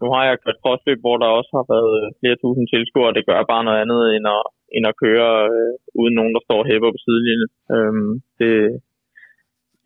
nu 0.02 0.08
har 0.16 0.24
jeg 0.30 0.36
kørt 0.44 0.62
crossløb, 0.64 1.00
hvor 1.06 1.18
der 1.22 1.38
også 1.40 1.52
har 1.58 1.66
været 1.76 1.96
flere 2.20 2.38
tusind 2.44 2.66
tilskuere, 2.74 3.10
og 3.12 3.16
det 3.18 3.24
gør 3.30 3.52
bare 3.54 3.64
noget 3.68 3.80
andet, 3.84 4.02
end 4.16 4.26
at, 4.38 4.44
end 4.76 4.86
at 4.92 4.98
køre 5.04 5.32
øh, 5.54 5.74
uden 6.00 6.16
nogen, 6.20 6.34
der 6.36 6.44
står 6.48 6.60
og 6.62 6.68
hæpper 6.70 6.90
på 6.92 7.00
sidelinjen. 7.06 7.52
Øhm, 7.76 8.12
det, 8.40 8.54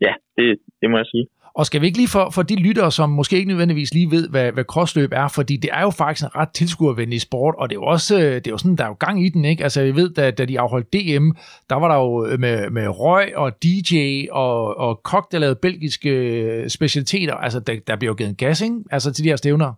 ja, 0.06 0.12
det, 0.36 0.46
det 0.80 0.86
må 0.90 0.96
jeg 1.02 1.08
sige. 1.14 1.26
Og 1.58 1.66
skal 1.66 1.80
vi 1.80 1.86
ikke 1.86 1.98
lige 1.98 2.08
for, 2.08 2.30
for 2.30 2.42
de 2.42 2.56
lyttere, 2.56 2.92
som 2.92 3.10
måske 3.10 3.36
ikke 3.36 3.48
nødvendigvis 3.48 3.94
lige 3.94 4.10
ved, 4.10 4.28
hvad, 4.28 4.52
hvad 4.52 4.64
crossløb 4.64 5.10
er, 5.12 5.28
fordi 5.28 5.56
det 5.56 5.70
er 5.72 5.82
jo 5.82 5.90
faktisk 5.90 6.24
en 6.24 6.36
ret 6.36 6.48
tilskuervenlig 6.48 7.20
sport, 7.20 7.54
og 7.58 7.68
det 7.68 7.76
er 7.76 7.80
jo 7.80 7.84
også, 7.84 8.18
øh, 8.18 8.34
det 8.34 8.46
er 8.46 8.50
jo 8.50 8.58
sådan, 8.58 8.76
der 8.76 8.84
er 8.84 8.88
jo 8.88 8.94
gang 8.94 9.26
i 9.26 9.28
den, 9.28 9.44
ikke? 9.44 9.62
Altså, 9.62 9.80
jeg 9.80 9.94
ved, 9.94 10.14
da, 10.14 10.30
da 10.30 10.44
de 10.44 10.60
afholdt 10.60 10.92
DM, 10.92 11.26
der 11.70 11.76
var 11.76 11.88
der 11.88 11.96
jo 11.96 12.26
øh, 12.26 12.40
med, 12.40 12.70
med 12.70 12.88
røg 12.88 13.36
og 13.36 13.62
DJ 13.62 14.26
og, 14.30 14.76
og 14.76 15.02
kok, 15.02 15.32
der 15.32 15.38
lavede 15.38 15.58
belgiske 15.62 16.10
øh, 16.10 16.68
specialiteter, 16.68 17.34
altså, 17.34 17.60
der, 17.60 17.74
der 17.86 17.96
bliver 17.96 18.10
jo 18.10 18.14
givet 18.14 18.30
en 18.30 18.36
gas, 18.36 18.62
ikke? 18.62 18.76
Altså, 18.90 19.12
til 19.12 19.24
de 19.24 19.28
her 19.28 19.36
stævner. 19.36 19.72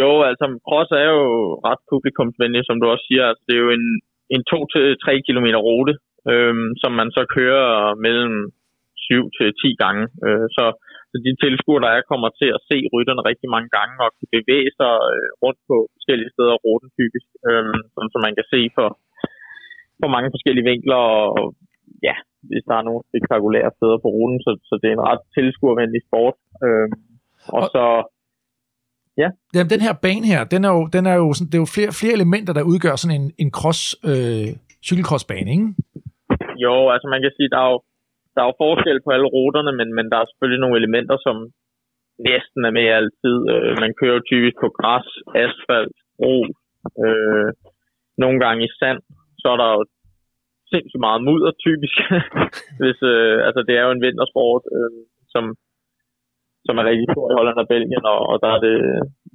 Jo, 0.00 0.10
altså 0.30 0.44
cross 0.68 0.90
er 1.02 1.08
jo 1.16 1.24
ret 1.68 1.82
publikumsvenlig, 1.92 2.62
som 2.64 2.76
du 2.80 2.86
også 2.92 3.04
siger. 3.08 3.24
Altså, 3.30 3.42
det 3.48 3.54
er 3.56 3.62
jo 3.66 3.70
en, 3.78 3.86
en 4.34 4.42
2-3 4.52 5.08
km 5.26 5.48
rute, 5.68 5.94
øhm, 6.32 6.68
som 6.82 6.92
man 7.00 7.08
så 7.16 7.22
kører 7.36 7.68
mellem 8.06 8.34
7 9.08 9.30
til 9.36 9.48
10 9.62 9.82
gange. 9.82 10.04
Øh, 10.26 10.46
så, 10.56 10.64
så 11.10 11.16
de 11.24 11.32
tilskuere, 11.44 11.82
der 11.84 11.90
er, 11.96 12.10
kommer 12.12 12.28
til 12.40 12.48
at 12.56 12.64
se 12.70 12.78
rytterne 12.94 13.22
rigtig 13.30 13.48
mange 13.54 13.70
gange 13.78 13.94
og 14.04 14.10
kan 14.18 14.28
bevæge 14.36 14.70
sig 14.80 14.92
øh, 15.12 15.28
rundt 15.44 15.60
på 15.68 15.76
forskellige 15.96 16.32
steder 16.34 16.52
af 16.56 16.62
ruten 16.66 16.90
typisk, 16.98 17.28
øhm, 17.48 17.80
sådan, 17.94 18.12
så 18.12 18.18
man 18.26 18.34
kan 18.38 18.46
se 18.54 18.60
for, 18.76 18.88
for 20.00 20.08
mange 20.14 20.28
forskellige 20.34 20.68
vinkler 20.72 21.00
og 21.18 21.44
ja, 22.08 22.16
hvis 22.50 22.64
der 22.68 22.74
er 22.76 22.86
nogle 22.88 23.02
spektakulære 23.10 23.70
steder 23.78 23.98
på 24.04 24.08
ruten, 24.16 24.38
så, 24.46 24.50
så 24.68 24.74
det 24.80 24.88
er 24.88 24.96
en 24.96 25.08
ret 25.10 25.22
tilskuervenlig 25.36 26.02
sport. 26.08 26.36
Øhm, 26.66 26.92
og 27.56 27.62
Og- 27.64 27.70
så 29.18 29.54
Jamen, 29.54 29.70
den 29.74 29.82
her 29.86 29.94
bane 30.04 30.26
her, 30.32 30.40
den 30.54 30.62
er 30.68 30.72
jo, 30.76 30.82
den 30.96 31.04
er 31.12 31.16
jo 31.22 31.28
sådan, 31.32 31.50
det 31.50 31.58
er 31.58 31.64
jo 31.66 31.74
flere, 31.76 31.92
flere 32.00 32.16
elementer, 32.18 32.52
der 32.54 32.70
udgør 32.72 32.94
sådan 32.96 33.20
en, 33.20 33.26
en 33.42 33.50
cross, 33.58 33.80
øh, 34.10 34.48
cykelcrossbane, 34.88 35.50
ikke? 35.56 35.68
Jo, 36.64 36.74
altså 36.94 37.06
man 37.14 37.22
kan 37.22 37.32
sige, 37.36 37.50
der 37.54 37.60
er 37.64 37.70
jo, 37.72 37.78
der 38.34 38.40
er 38.42 38.48
jo 38.50 38.60
forskel 38.64 38.98
på 39.04 39.10
alle 39.16 39.28
ruterne, 39.36 39.72
men, 39.78 39.88
men 39.96 40.06
der 40.10 40.18
er 40.18 40.26
selvfølgelig 40.28 40.62
nogle 40.62 40.78
elementer, 40.80 41.16
som 41.26 41.36
næsten 42.30 42.60
er 42.68 42.72
med 42.78 42.86
altid. 42.98 43.36
Øh, 43.52 43.72
man 43.84 43.92
kører 43.98 44.16
jo 44.18 44.28
typisk 44.30 44.56
på 44.62 44.68
græs, 44.78 45.08
asfalt, 45.44 45.96
grus, 46.18 46.50
øh, 47.04 47.48
nogle 48.22 48.38
gange 48.44 48.60
i 48.64 48.70
sand. 48.80 49.00
Så 49.40 49.46
er 49.54 49.58
der 49.62 49.68
jo 49.76 49.82
sindssygt 50.72 51.04
meget 51.06 51.20
mudder, 51.28 51.52
typisk. 51.66 51.96
Hvis, 52.80 52.98
øh, 53.12 53.36
altså, 53.46 53.60
det 53.68 53.74
er 53.76 53.84
jo 53.86 53.92
en 53.94 54.04
vintersport, 54.06 54.62
øh, 54.76 55.00
som, 55.34 55.44
som 56.66 56.74
er 56.80 56.84
rigtig 56.90 57.06
stor 57.14 57.26
i 57.30 57.36
Holland 57.38 57.58
og 57.62 57.68
Belgien, 57.72 58.04
og, 58.14 58.20
og 58.30 58.36
der, 58.44 58.50
er 58.56 58.60
det, 58.66 58.76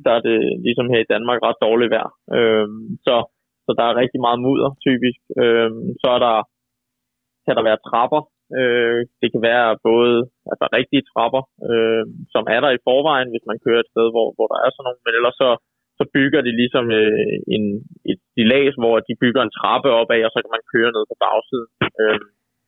der 0.05 0.11
er 0.17 0.21
det 0.28 0.38
ligesom 0.65 0.88
her 0.91 1.01
i 1.03 1.11
Danmark 1.13 1.39
ret 1.39 1.63
dårligt 1.65 1.93
vejr. 1.95 2.09
Øh, 2.38 2.67
så, 3.05 3.15
så 3.65 3.71
der 3.80 3.86
er 3.88 3.99
rigtig 4.01 4.19
meget 4.26 4.39
mudder, 4.45 4.69
typisk. 4.88 5.21
Øh, 5.43 5.71
så 6.01 6.07
er 6.15 6.19
der, 6.28 6.36
kan 7.45 7.55
der 7.57 7.63
være 7.69 7.84
trapper. 7.89 8.21
Øh, 8.59 8.99
det 9.21 9.30
kan 9.34 9.41
være 9.49 9.67
både 9.89 10.13
altså 10.51 10.65
rigtige 10.78 11.07
trapper, 11.11 11.43
øh, 11.71 12.03
som 12.34 12.43
er 12.55 12.59
der 12.63 12.71
i 12.74 12.84
forvejen, 12.88 13.30
hvis 13.34 13.45
man 13.49 13.61
kører 13.65 13.82
et 13.82 13.91
sted, 13.93 14.07
hvor, 14.15 14.28
hvor 14.36 14.47
der 14.51 14.57
er 14.65 14.69
sådan 14.71 14.86
nogle, 14.88 15.01
men 15.05 15.13
ellers 15.19 15.38
så, 15.43 15.49
så 15.99 16.03
bygger 16.15 16.41
de 16.47 16.51
ligesom 16.61 16.86
øh, 16.99 17.36
en, 17.55 17.63
et 18.11 18.19
stilas, 18.30 18.76
hvor 18.82 18.95
de 19.07 19.13
bygger 19.24 19.41
en 19.43 19.55
trappe 19.59 19.89
opad, 19.99 20.21
og 20.28 20.32
så 20.34 20.39
kan 20.43 20.53
man 20.55 20.63
køre 20.74 20.91
ned 20.95 21.03
på 21.11 21.15
bagsiden. 21.26 21.69
Øh, 22.01 22.19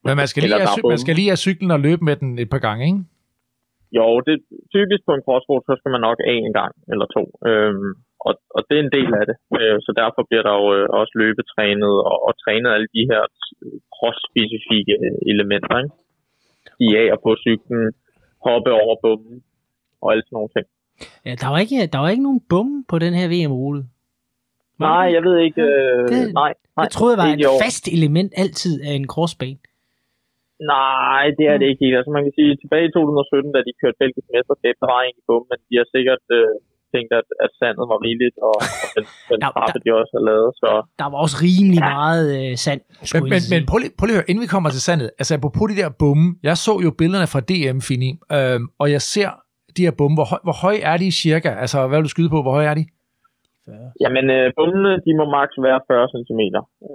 Men 0.06 0.16
man 0.22 0.28
skal, 0.30 0.40
lige 0.42 0.60
have, 0.64 0.90
man 0.94 1.02
skal 1.04 1.14
lige 1.18 1.30
have 1.32 1.44
cyklen 1.46 1.70
og 1.76 1.80
løbe 1.86 2.02
med 2.08 2.16
den 2.20 2.30
et 2.44 2.50
par 2.54 2.62
gange, 2.66 2.82
ikke? 2.90 3.02
Jo, 3.98 4.06
det 4.26 4.34
typisk 4.76 5.02
på 5.06 5.12
en 5.16 5.24
crossroad, 5.26 5.62
så 5.68 5.72
skal 5.78 5.90
man 5.94 6.02
nok 6.08 6.18
af 6.30 6.34
en 6.44 6.52
gang 6.60 6.72
eller 6.92 7.06
to. 7.16 7.22
Øhm, 7.50 7.90
og, 8.26 8.32
og 8.56 8.60
det 8.68 8.74
er 8.76 8.84
en 8.86 8.94
del 8.98 9.10
af 9.20 9.24
det. 9.30 9.36
Øh, 9.60 9.76
så 9.86 9.90
derfor 10.02 10.20
bliver 10.28 10.44
der 10.48 10.54
jo 10.60 10.66
øh, 10.76 10.86
også 11.00 11.12
løbetrænet 11.22 11.94
og, 12.10 12.16
og 12.26 12.32
trænet 12.42 12.70
alle 12.76 12.88
de 12.96 13.02
her 13.10 13.22
cross-specifikke 13.96 14.94
øh, 15.06 15.18
elementer. 15.32 15.76
Ikke? 15.82 15.94
De 16.80 16.86
af 17.00 17.06
og 17.14 17.18
på 17.24 17.30
cyklen, 17.44 17.84
hoppe 18.46 18.70
over 18.82 18.94
bomben 19.04 19.36
og 20.02 20.06
alt 20.12 20.24
sådan 20.26 20.36
nogle 20.38 20.52
ting. 20.56 20.66
Ja, 21.26 21.32
der 21.42 21.48
var 21.52 21.58
ikke, 21.64 21.76
der 21.92 21.98
var 22.02 22.08
ikke 22.14 22.26
nogen 22.28 22.42
bum 22.50 22.68
på 22.90 22.96
den 23.04 23.12
her 23.18 23.26
VM-rute. 23.34 23.82
Nej, 24.78 25.04
jeg 25.16 25.22
ved 25.26 25.36
ikke. 25.46 25.62
Øh, 25.62 26.08
Det- 26.08 26.34
nej, 26.42 26.52
nej, 26.76 26.82
Jeg 26.84 26.90
troede, 26.96 27.14
det 27.16 27.22
var 27.22 27.28
i 27.30 27.40
et 27.40 27.62
fast 27.64 27.84
element 27.96 28.30
altid 28.36 28.74
af 28.88 28.92
en 29.00 29.06
crossbane. 29.14 29.58
Nej, 30.74 31.24
det 31.38 31.44
er 31.52 31.56
det 31.60 31.66
ikke 31.70 31.84
helt. 31.84 31.96
Altså 32.00 32.12
man 32.16 32.24
kan 32.26 32.34
sige, 32.38 32.50
tilbage 32.62 32.86
i 32.88 32.92
2017, 32.92 33.54
da 33.56 33.60
de 33.66 33.72
kørte 33.80 33.98
belgisk 34.02 34.26
mesterskab, 34.34 34.74
der 34.82 34.88
var 34.92 35.00
egentlig 35.02 35.24
bum, 35.28 35.42
men 35.50 35.58
de 35.68 35.74
har 35.80 35.86
sikkert 35.96 36.24
øh, 36.38 36.52
tænkt, 36.94 37.10
at, 37.20 37.26
at 37.44 37.50
sandet 37.60 37.84
var 37.92 37.98
rigeligt, 38.06 38.36
og, 38.48 38.56
og 38.82 38.88
den, 38.96 39.04
den 39.30 39.38
Der- 39.42 39.52
trappe, 39.54 39.78
de 39.84 39.90
også 40.00 40.12
har 40.18 40.24
lavet. 40.30 40.50
Så 40.62 40.68
Der 41.00 41.06
var 41.12 41.18
også 41.24 41.36
rimelig 41.46 41.82
meget 41.98 42.26
øh, 42.38 42.52
sand, 42.64 42.80
Men, 42.88 43.06
skulle 43.08 43.30
men, 43.34 43.42
men 43.52 43.60
prøv, 43.70 43.78
lige, 43.82 43.92
prøv 43.98 44.04
lige 44.06 44.16
at 44.16 44.20
høre, 44.20 44.30
inden 44.30 44.42
vi 44.46 44.50
kommer 44.54 44.70
til 44.76 44.82
sandet, 44.88 45.08
altså 45.20 45.32
på 45.58 45.64
de 45.70 45.76
der 45.82 45.88
bomme, 46.02 46.26
jeg 46.48 46.54
så 46.66 46.72
jo 46.86 46.90
billederne 47.00 47.28
fra 47.34 47.42
DM, 47.50 47.78
Fini, 47.88 48.10
øhm, 48.36 48.64
og 48.82 48.86
jeg 48.96 49.02
ser 49.14 49.30
de 49.76 49.82
her 49.86 49.94
bomme, 50.00 50.14
hvor, 50.18 50.26
høj, 50.32 50.40
hvor 50.46 50.56
høje 50.64 50.80
er 50.92 50.96
de 51.02 51.08
cirka? 51.24 51.50
Altså, 51.64 51.76
hvad 51.88 51.96
vil 51.98 52.08
du 52.08 52.14
skyde 52.16 52.30
på, 52.34 52.40
hvor 52.44 52.54
høje 52.58 52.70
er 52.72 52.78
de? 52.80 52.84
Jamen, 54.04 54.24
øh, 54.36 54.46
bummene, 54.58 54.92
de 55.06 55.12
må 55.20 55.24
maks 55.38 55.54
være 55.66 55.80
40 55.90 56.08
cm. 56.14 56.40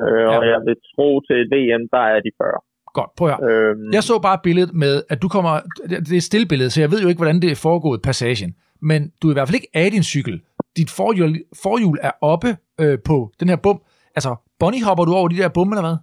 Øh, 0.05 0.28
og 0.36 0.41
Ja. 0.43 0.51
jeg 0.53 0.59
vil 0.68 0.78
tro 0.91 1.07
til 1.28 1.36
et 1.43 1.49
VM, 1.55 1.84
der 1.95 2.03
er 2.14 2.20
de 2.26 2.32
40. 2.41 2.59
Godt, 2.98 3.12
prøv 3.18 3.28
at 3.28 3.34
høre. 3.34 3.70
Øhm, 3.70 3.94
Jeg 3.98 4.04
så 4.10 4.16
bare 4.28 4.39
billedet 4.48 4.74
med, 4.84 4.94
at 5.14 5.22
du 5.24 5.28
kommer, 5.36 5.54
det 5.89 6.14
er 6.14 6.22
et 6.24 6.30
stillbillede, 6.32 6.70
så 6.74 6.78
jeg 6.84 6.92
ved 6.92 7.00
jo 7.04 7.10
ikke, 7.10 7.22
hvordan 7.24 7.42
det 7.44 7.52
er 7.52 7.64
foregået 7.68 8.00
passagen, 8.08 8.52
men 8.89 9.00
du 9.20 9.24
er 9.28 9.34
i 9.34 9.36
hvert 9.36 9.48
fald 9.48 9.60
ikke 9.62 9.74
af 9.84 9.88
din 9.96 10.06
cykel. 10.14 10.36
Dit 10.78 10.92
forhjul, 11.00 11.32
forhjul 11.66 11.98
er 12.10 12.14
oppe 12.34 12.50
øh, 12.82 12.98
på 13.10 13.16
den 13.39 13.48
her 13.52 13.60
bum. 13.66 13.78
Altså, 14.18 14.32
bunny 14.62 14.80
hopper 14.88 15.06
du 15.06 15.14
over 15.20 15.28
de 15.32 15.42
der 15.42 15.56
bumme, 15.58 15.72
eller 15.74 15.88
hvad? 15.88 15.98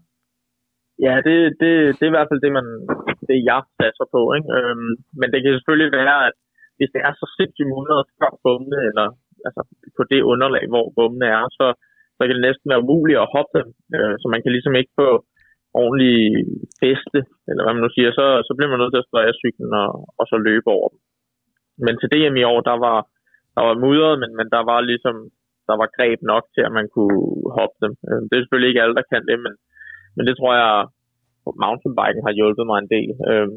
Ja, 1.07 1.15
det, 1.27 1.37
det, 1.61 1.71
det 1.97 2.05
er 2.05 2.13
i 2.13 2.17
hvert 2.17 2.31
fald 2.31 2.45
det, 2.47 2.53
man, 2.59 2.67
det 3.29 3.39
jeg 3.51 3.61
satser 3.79 4.07
på. 4.15 4.21
Ikke? 4.37 4.49
Øhm, 4.57 4.93
men 5.21 5.27
det 5.33 5.39
kan 5.41 5.53
selvfølgelig 5.53 5.91
være, 6.01 6.19
at 6.29 6.35
hvis 6.79 6.93
det 6.95 7.01
er 7.09 7.13
så 7.21 7.27
sindssygt 7.37 7.71
mudret 7.73 8.05
før 8.19 8.33
bummene, 8.45 8.79
eller 8.89 9.07
altså 9.47 9.63
på 9.99 10.03
det 10.13 10.21
underlag, 10.33 10.65
hvor 10.73 10.87
bummene 10.99 11.27
er, 11.39 11.45
så, 11.59 11.67
så 12.17 12.23
kan 12.25 12.35
det 12.37 12.47
næsten 12.49 12.71
være 12.73 12.83
umuligt 12.85 13.23
at 13.23 13.33
hoppe 13.35 13.53
dem. 13.59 13.69
Øh, 13.97 14.15
så 14.21 14.27
man 14.35 14.41
kan 14.43 14.53
ligesom 14.57 14.75
ikke 14.81 14.93
få 15.01 15.09
ordentlig 15.83 16.19
feste, 16.83 17.19
eller 17.49 17.63
hvad 17.63 17.75
man 17.75 17.85
nu 17.85 17.91
siger, 17.97 18.11
så, 18.19 18.27
så 18.47 18.53
bliver 18.57 18.71
man 18.71 18.81
nødt 18.81 18.93
til 18.95 19.03
at 19.03 19.29
af 19.31 19.35
cyklen 19.43 19.73
og, 19.83 19.91
og 20.19 20.25
så 20.31 20.37
løbe 20.49 20.69
over 20.77 20.89
dem. 20.93 20.99
Men 21.85 21.95
til 21.97 22.11
DM 22.13 22.37
i 22.39 22.49
år, 22.53 22.61
der 22.71 22.77
var, 22.87 22.99
der 23.57 23.63
var 23.69 23.75
mudret, 23.85 24.15
men, 24.23 24.31
men 24.39 24.47
der 24.55 24.63
var 24.71 24.81
ligesom 24.91 25.17
der 25.69 25.77
var 25.83 25.89
greb 25.97 26.19
nok 26.33 26.45
til, 26.55 26.63
at 26.69 26.73
man 26.79 26.87
kunne 26.95 27.19
hoppe 27.59 27.77
dem. 27.85 27.93
Øh, 28.09 28.21
Det 28.29 28.35
er 28.35 28.43
selvfølgelig 28.43 28.71
ikke 28.71 28.83
alle, 28.83 28.97
der 29.01 29.07
kan 29.13 29.23
det, 29.31 29.37
men, 29.45 29.55
men 30.17 30.23
det 30.29 30.35
tror 30.37 30.53
jeg, 30.63 30.73
mountainbiken 31.65 32.23
har 32.27 32.35
hjulpet 32.39 32.65
mig 32.71 32.79
en 32.81 32.91
del 32.97 33.11
øh, 33.31 33.49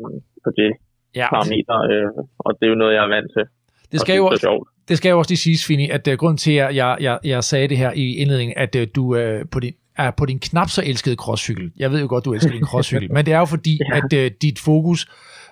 på 0.45 0.49
det 0.59 0.71
Ja, 1.19 1.27
parameter, 1.33 1.77
øh, 1.91 2.11
og 2.45 2.49
det 2.57 2.65
er 2.65 2.71
jo 2.73 2.81
noget, 2.81 2.93
jeg 2.97 3.03
er 3.07 3.13
vant 3.15 3.31
til. 3.35 3.45
det 3.91 3.99
skal 4.03 4.15
jo 4.21 4.25
også, 4.25 4.47
det 4.89 4.95
skal 4.97 5.09
jo 5.09 5.17
også 5.17 5.31
lige 5.31 5.45
siges, 5.45 5.67
Fini, 5.67 5.85
at 5.97 6.03
uh, 6.07 6.13
grunden 6.21 6.41
til, 6.45 6.55
at 6.65 6.75
jeg, 6.81 6.91
jeg, 7.07 7.15
jeg 7.33 7.43
sagde 7.43 7.67
det 7.71 7.77
her 7.83 7.91
i 8.03 8.05
indledningen, 8.21 8.55
at 8.65 8.73
uh, 8.79 8.83
du 8.95 9.03
uh, 9.21 9.39
på 9.53 9.57
din, 9.63 9.75
er 9.97 10.11
på 10.11 10.25
din 10.25 10.39
knap 10.39 10.69
så 10.69 10.81
elskede 10.85 11.15
crosscykel. 11.15 11.71
Jeg 11.79 11.91
ved 11.91 12.01
jo 12.01 12.07
godt, 12.09 12.25
du 12.25 12.33
elsker 12.33 12.51
din 12.51 12.65
crosscykel, 12.71 13.13
men 13.13 13.25
det 13.25 13.33
er 13.33 13.39
jo 13.39 13.45
fordi, 13.45 13.79
ja. 13.89 13.97
at 13.97 14.13
uh, 14.13 14.35
dit 14.41 14.59
fokus 14.59 14.99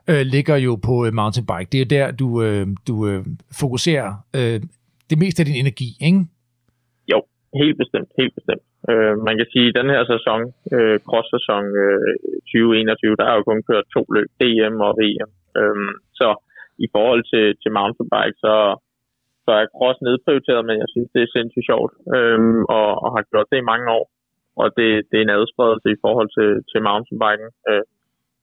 uh, 0.09 0.21
ligger 0.33 0.55
jo 0.55 0.75
på 0.75 0.91
uh, 1.05 1.13
mountainbike. 1.13 1.69
Det 1.71 1.77
er 1.77 1.83
jo 1.85 1.89
der, 1.97 2.11
du, 2.11 2.27
uh, 2.27 2.67
du 2.87 2.93
uh, 3.09 3.25
fokuserer 3.59 4.09
uh, 4.37 4.59
det 5.09 5.17
meste 5.17 5.41
af 5.41 5.45
din 5.45 5.55
energi, 5.55 5.89
ikke? 6.01 6.25
Helt 7.61 7.77
bestemt, 7.83 8.09
helt 8.19 8.33
bestemt. 8.39 8.63
Øh, 8.91 9.15
man 9.27 9.35
kan 9.39 9.47
sige, 9.53 9.67
at 9.69 9.77
den 9.79 9.89
her 9.93 10.03
sæson, 10.13 10.39
øh, 10.75 10.97
cross-sæson 11.09 11.63
øh, 11.83 12.13
2021, 12.51 13.19
der 13.19 13.25
er 13.27 13.35
jo 13.37 13.43
kun 13.49 13.61
kørt 13.69 13.93
to 13.95 14.01
løb, 14.15 14.29
DM 14.41 14.75
og 14.87 14.91
VM. 14.99 15.29
Øh, 15.59 15.89
så 16.19 16.27
i 16.85 16.87
forhold 16.95 17.23
til, 17.31 17.45
til 17.61 17.71
mountainbike, 17.79 18.37
så, 18.45 18.55
så 19.45 19.51
er 19.61 19.73
cross 19.77 19.97
nedprioriteret, 20.07 20.63
men 20.69 20.75
jeg 20.83 20.89
synes, 20.93 21.09
det 21.13 21.21
er 21.23 21.33
sindssygt 21.35 21.67
sjovt, 21.69 21.93
øh, 22.15 22.39
og, 22.77 22.89
og 23.03 23.09
har 23.15 23.23
gjort 23.31 23.51
det 23.51 23.57
i 23.59 23.69
mange 23.71 23.87
år. 23.97 24.05
Og 24.62 24.68
det, 24.78 24.89
det 25.10 25.18
er 25.18 25.26
en 25.26 25.38
adspredelse 25.39 25.88
i 25.95 26.01
forhold 26.05 26.30
til, 26.38 26.49
til 26.72 26.80
mountainbiken. 26.89 27.49
Øh, 27.70 27.84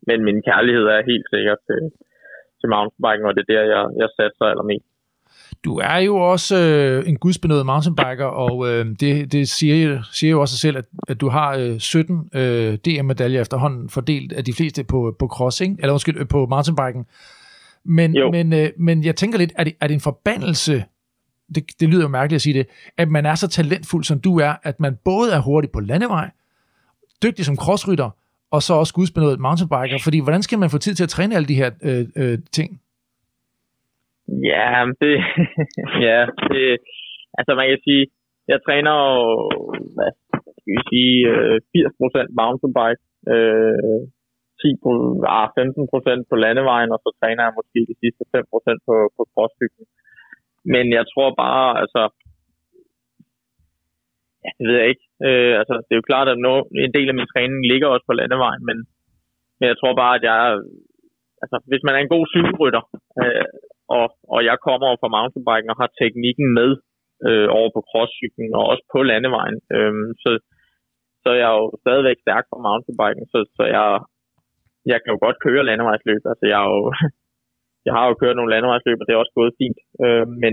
men 0.09 0.19
min 0.29 0.39
kærlighed 0.49 0.85
er 0.97 1.09
helt 1.11 1.27
sikkert 1.35 1.61
til, 1.69 1.83
til 2.61 2.69
mountainbiken, 2.75 3.25
og 3.29 3.35
det 3.35 3.43
er 3.43 3.51
der, 3.55 3.65
jeg, 3.75 3.85
jeg 4.01 4.09
satser 4.19 4.45
allermest. 4.53 4.89
Du 5.65 5.73
er 5.93 5.99
jo 5.99 6.17
også 6.17 6.55
øh, 6.59 7.09
en 7.11 7.17
gudsbenået 7.17 7.67
mountainbiker, 7.67 8.25
og 8.25 8.55
øh, 8.69 8.87
det, 9.01 9.33
det 9.33 9.49
siger, 9.49 9.99
siger 10.13 10.31
jo 10.31 10.41
også 10.41 10.55
sig 10.55 10.61
selv, 10.61 10.77
at, 10.77 10.85
at 11.09 11.21
du 11.21 11.29
har 11.29 11.57
øh, 11.57 11.79
17 11.79 12.31
øh, 12.35 12.75
DM-medaljer 12.85 13.41
efterhånden 13.41 13.89
fordelt 13.89 14.33
af 14.33 14.45
de 14.45 14.53
fleste 14.53 14.85
på, 14.85 15.17
på 15.19 15.27
cross, 15.27 15.61
ikke? 15.61 15.77
eller 15.81 15.93
undskyld, 15.93 16.21
øh, 16.21 16.29
på 16.29 16.47
mountainbiken. 16.47 17.07
Men, 17.85 18.17
Jo. 18.17 18.31
men, 18.31 18.53
øh, 18.53 18.69
men 18.79 19.05
jeg 19.05 19.17
tænker 19.17 19.39
lidt, 19.39 19.53
er 19.57 19.65
det, 19.65 19.73
er 19.81 19.87
det 19.87 19.95
en 19.95 20.01
forbandelse, 20.01 20.85
det, 21.55 21.63
det 21.81 21.89
lyder 21.89 22.03
jo 22.03 22.09
mærkeligt 22.19 22.39
at 22.41 22.47
sige 22.47 22.59
det, 22.59 22.67
at 23.03 23.09
man 23.09 23.27
er 23.27 23.35
så 23.35 23.49
talentfuld, 23.49 24.05
som 24.05 24.21
du 24.21 24.33
er, 24.39 24.53
at 24.63 24.81
man 24.81 24.93
både 25.05 25.29
er 25.37 25.41
hurtig 25.49 25.71
på 25.71 25.81
landevej, 25.81 26.31
dygtig 27.25 27.45
som 27.45 27.57
crossrytter, 27.57 28.11
og 28.55 28.61
så 28.67 28.73
også 28.75 28.95
gudsbenået 28.99 29.41
mountainbiker, 29.47 29.99
fordi 30.07 30.19
hvordan 30.25 30.43
skal 30.43 30.59
man 30.59 30.71
få 30.71 30.79
tid 30.79 30.95
til 30.95 31.05
at 31.09 31.15
træne 31.17 31.35
alle 31.37 31.49
de 31.53 31.61
her 31.63 31.71
øh, 31.89 32.05
øh, 32.23 32.39
ting? 32.59 32.69
Ja, 34.53 34.69
det, 35.03 35.15
ja, 36.09 36.19
det, 36.53 36.67
altså 37.39 37.53
man 37.61 37.67
kan 37.71 37.81
sige, 37.87 38.05
jeg 38.53 38.59
træner 38.67 38.93
jo, 39.05 39.17
hvad 39.97 40.11
skal 40.59 40.73
vi 40.77 40.83
sige, 40.91 41.17
øh, 41.33 41.57
80% 41.75 42.41
mountainbike, 42.41 43.03
øh, 43.35 44.01
10 44.61 44.69
på, 44.85 44.91
ah, 45.39 45.49
15% 45.59 46.31
på 46.31 46.37
landevejen, 46.45 46.91
og 46.95 46.99
så 47.05 47.11
træner 47.21 47.43
jeg 47.45 47.57
måske 47.59 47.79
de 47.91 47.97
sidste 48.03 48.23
5% 48.35 48.87
på, 48.87 48.95
på 49.17 49.23
crosscyklen. 49.33 49.87
Men 50.73 50.85
jeg 50.99 51.05
tror 51.13 51.31
bare, 51.45 51.67
altså, 51.83 52.03
ja, 54.45 54.51
det 54.59 54.65
ved 54.69 54.77
jeg 54.81 54.89
ikke. 54.93 55.07
Øh, 55.27 55.53
altså, 55.61 55.75
det 55.85 55.93
er 55.93 56.01
jo 56.01 56.11
klart, 56.11 56.29
at 56.33 56.39
no, 56.47 56.55
en 56.85 56.95
del 56.97 57.09
af 57.11 57.17
min 57.17 57.33
træning 57.33 57.61
ligger 57.73 57.89
også 57.89 58.07
på 58.09 58.15
landevejen, 58.21 58.63
men, 58.69 58.77
men 59.59 59.67
jeg 59.71 59.77
tror 59.79 59.95
bare, 60.03 60.15
at 60.19 60.25
jeg, 60.31 60.41
altså, 61.43 61.57
hvis 61.71 61.85
man 61.85 61.95
er 61.95 62.01
en 62.03 62.15
god 62.15 62.25
cykelrytter, 62.35 62.83
øh, 63.23 63.49
og, 63.99 64.07
og 64.35 64.41
jeg 64.49 64.57
kommer 64.67 64.87
over 64.89 65.01
fra 65.01 65.15
mountainbiken 65.17 65.73
og 65.73 65.81
har 65.83 65.91
teknikken 66.01 66.49
med 66.59 66.71
øh, 67.29 67.49
over 67.59 67.71
på 67.77 67.81
crosscyklen 67.91 68.51
og 68.59 68.65
også 68.73 68.85
på 68.95 69.01
landevejen, 69.11 69.59
øh, 69.77 69.95
så, 70.23 70.31
så 71.23 71.29
er 71.35 71.39
jeg 71.45 71.53
jo 71.59 71.65
stadigvæk 71.83 72.19
stærk 72.21 72.45
på 72.51 72.57
mountainbiken, 72.67 73.25
så, 73.33 73.39
så 73.57 73.63
jeg, 73.77 73.87
jeg 74.93 74.99
kan 75.01 75.13
jo 75.15 75.19
godt 75.27 75.39
køre 75.47 75.67
landevejsløb. 75.69 76.23
Altså 76.33 76.45
jeg, 76.53 76.61
er 76.65 76.71
jo, 76.77 76.83
jeg 77.87 77.93
har 77.97 78.05
jo 78.09 78.15
kørt 78.23 78.37
nogle 78.37 78.53
landevejsløb, 78.55 78.99
og 79.01 79.07
det 79.07 79.13
er 79.13 79.23
også 79.23 79.37
gået 79.41 79.53
fint, 79.61 79.79
øh, 80.05 80.25
men, 80.43 80.53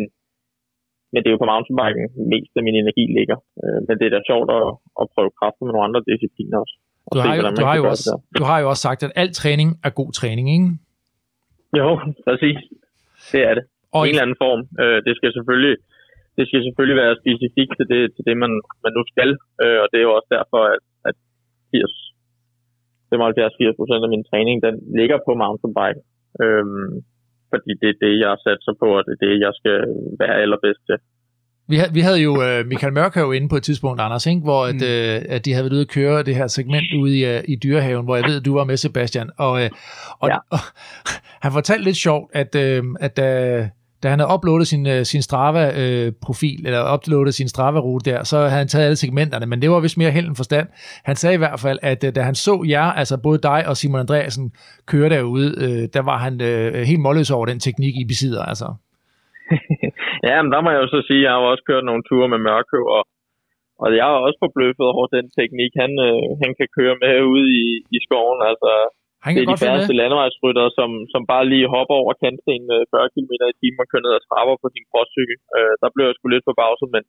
men 1.11 1.19
det 1.19 1.27
er 1.27 1.35
jo 1.35 1.43
på 1.43 1.51
mountainbiken 1.51 2.05
mest 2.33 2.53
af 2.59 2.63
min 2.67 2.77
energi 2.83 3.05
ligger. 3.17 3.37
Øh, 3.61 3.79
men 3.87 3.93
det 3.99 4.05
er 4.05 4.13
da 4.15 4.21
sjovt 4.31 4.49
at, 4.59 4.65
at 5.01 5.05
prøve 5.13 5.29
kræfter 5.39 5.63
med 5.65 5.73
nogle 5.73 5.87
andre 5.87 6.01
discipliner 6.11 6.57
også. 6.63 6.75
og 7.07 7.11
Du 7.15 7.19
se, 7.21 7.27
har, 7.27 7.33
jo, 7.37 7.41
du, 7.59 7.65
har 7.69 7.75
jo 7.81 7.85
også, 7.93 8.09
du 8.39 8.43
har 8.49 8.57
jo 8.61 8.67
også 8.71 8.83
sagt, 8.87 9.01
at 9.07 9.11
al 9.23 9.29
træning 9.41 9.69
er 9.87 9.91
god 10.01 10.11
træning, 10.19 10.45
ikke? 10.55 10.67
Jo, 11.79 11.87
præcis. 12.27 12.59
Det 13.33 13.41
er 13.49 13.53
det. 13.57 13.63
Og 13.95 14.01
en 14.01 14.09
eller 14.09 14.25
anden 14.25 14.39
form. 14.45 14.61
Øh, 14.81 14.97
det 15.07 15.13
skal 15.17 15.31
selvfølgelig 15.37 15.75
det 16.37 16.43
skal 16.47 16.61
selvfølgelig 16.67 16.99
være 17.03 17.19
specifikt 17.23 17.73
til 17.77 17.87
det, 17.93 18.01
til 18.15 18.23
det 18.27 18.35
man, 18.43 18.51
man 18.85 18.93
nu 18.97 19.03
skal, 19.11 19.29
øh, 19.63 19.79
og 19.83 19.87
det 19.91 19.97
er 19.99 20.05
jo 20.07 20.15
også 20.17 20.29
derfor, 20.37 20.61
at, 20.75 20.83
at 21.09 21.15
80 21.71 22.13
75-80 23.13 23.79
procent 23.79 24.03
af 24.05 24.11
min 24.15 24.27
træning, 24.29 24.55
den 24.65 24.75
ligger 24.99 25.17
på 25.27 25.31
mountainbike. 25.43 26.01
Øhm, 26.43 26.91
fordi 27.53 27.71
det 27.81 27.89
er 27.93 27.97
det, 28.05 28.13
jeg 28.25 28.33
satser 28.45 28.73
på, 28.81 28.87
og 28.97 29.01
det 29.05 29.13
er 29.15 29.21
det, 29.25 29.35
jeg 29.45 29.53
skal 29.59 29.77
være 30.21 30.35
allerbedst 30.43 30.83
til. 30.89 30.97
Vi, 31.71 31.75
havde, 31.75 31.93
vi 31.93 31.99
havde 32.07 32.21
jo 32.27 32.31
uh, 32.31 32.67
Michael 32.71 32.93
Mørkøv 32.93 33.33
inde 33.33 33.49
på 33.49 33.55
et 33.55 33.63
tidspunkt, 33.63 34.01
Anders, 34.01 34.25
ikke? 34.25 34.41
hvor 34.41 34.61
at, 34.71 34.75
mm. 34.75 35.27
uh, 35.27 35.35
at 35.35 35.45
de 35.45 35.53
havde 35.53 35.63
været 35.63 35.73
ude 35.73 35.87
at 35.87 35.93
køre 35.97 36.23
det 36.23 36.35
her 36.35 36.47
segment 36.47 36.87
ude 37.01 37.19
i, 37.19 37.21
uh, 37.31 37.43
i 37.47 37.55
Dyrehaven, 37.63 38.05
hvor 38.05 38.15
jeg 38.15 38.25
ved, 38.27 38.39
at 38.39 38.45
du 38.45 38.53
var 38.53 38.63
med, 38.63 38.77
Sebastian. 38.77 39.29
Og, 39.37 39.51
uh, 39.51 39.69
og, 40.19 40.29
ja. 40.29 40.37
og 40.55 40.59
han 41.43 41.51
fortalte 41.51 41.83
lidt 41.83 41.97
sjovt, 41.97 42.31
at, 42.41 42.55
uh, 42.55 42.83
at 43.07 43.15
uh, 43.19 43.67
da 44.03 44.07
han 44.11 44.19
havde 44.19 44.33
uploadet 44.35 44.67
sin, 44.67 44.83
øh, 44.93 45.01
sin 45.11 45.21
Strava-profil, 45.27 46.59
øh, 46.61 46.67
eller 46.67 46.81
uploadet 46.95 47.33
sin 47.39 47.49
Strava-rute 47.53 48.05
der, 48.11 48.19
så 48.31 48.35
havde 48.37 48.61
han 48.63 48.71
taget 48.71 48.85
alle 48.85 49.01
segmenterne, 49.03 49.45
men 49.51 49.61
det 49.61 49.69
var 49.69 49.79
vist 49.85 50.01
mere 50.01 50.15
held 50.17 50.27
end 50.27 50.41
forstand. 50.41 50.67
Han 51.09 51.15
sagde 51.21 51.35
i 51.35 51.43
hvert 51.43 51.59
fald, 51.65 51.79
at 51.91 51.99
øh, 52.07 52.09
da 52.15 52.21
han 52.29 52.35
så 52.47 52.55
jer, 52.73 52.87
altså 53.01 53.15
både 53.27 53.39
dig 53.49 53.59
og 53.69 53.75
Simon 53.77 54.03
Andreasen, 54.03 54.45
køre 54.91 55.09
derude, 55.15 55.47
øh, 55.63 55.83
der 55.95 56.03
var 56.09 56.17
han 56.25 56.33
øh, 56.49 56.73
helt 56.89 57.03
målløs 57.05 57.31
over 57.37 57.45
den 57.51 57.59
teknik, 57.67 57.93
I 58.01 58.05
besidder, 58.13 58.43
altså. 58.51 58.67
ja, 60.29 60.35
men 60.41 60.51
der 60.53 60.59
må 60.61 60.69
jeg 60.73 60.81
jo 60.83 60.89
så 60.95 60.99
sige, 61.07 61.21
at 61.21 61.25
jeg 61.25 61.31
har 61.33 61.51
også 61.53 61.65
kørt 61.69 61.85
nogle 61.89 62.03
ture 62.09 62.27
med 62.33 62.39
Mørkø, 62.47 62.79
og, 62.97 63.03
og 63.81 63.87
jeg 63.99 64.07
er 64.13 64.25
også 64.27 64.39
forbløffet 64.45 64.87
over 64.95 65.07
den 65.17 65.25
teknik, 65.39 65.71
han, 65.83 65.91
øh, 66.07 66.23
han 66.43 66.51
kan 66.59 66.67
køre 66.77 66.95
med 67.03 67.13
ude 67.33 67.47
i, 67.63 67.65
i 67.95 67.99
skoven. 68.05 68.39
Altså, 68.51 68.71
han 69.23 69.31
kan 69.31 69.39
det 69.39 69.47
er 69.47 69.55
de 69.55 69.65
færreste 69.65 69.95
landevejsrytter, 70.01 70.65
som, 70.77 70.89
som 71.13 71.21
bare 71.33 71.45
lige 71.53 71.67
hopper 71.75 71.95
over 72.03 72.13
kantstenen 72.23 72.67
40 72.93 73.11
km 73.13 73.31
i 73.51 73.55
timen 73.61 73.79
og 73.83 73.87
kører 73.91 74.05
ned 74.05 74.13
og 74.19 74.23
trapper 74.27 74.55
på 74.63 74.67
sin 74.73 74.85
crosscykel. 74.91 75.37
Øh, 75.57 75.73
der 75.81 75.89
blev 75.93 76.05
jeg 76.07 76.15
sgu 76.15 76.25
lidt 76.27 76.47
forbavset, 76.49 76.87
men, 76.95 77.03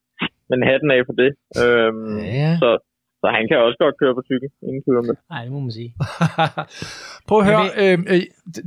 men 0.51 0.59
hatten 0.71 0.91
af 0.97 1.01
for 1.09 1.17
det. 1.23 1.31
Øhm, 1.63 2.17
ja. 2.41 2.51
Så, 2.63 2.71
så 3.25 3.29
han 3.37 3.45
kan 3.49 3.59
også 3.67 3.79
godt 3.85 3.97
køre 4.03 4.15
på 4.19 4.23
cykel, 4.31 4.49
ingen 4.69 4.83
tvivl 4.85 5.07
med. 5.09 5.17
Nej, 5.33 5.43
det 5.47 5.53
må 5.57 5.61
man 5.67 5.75
sige. 5.81 5.91
Prøv 7.29 7.39
at 7.41 7.47
høre, 7.51 7.67
øh, 7.83 7.99
øh, 8.13 8.21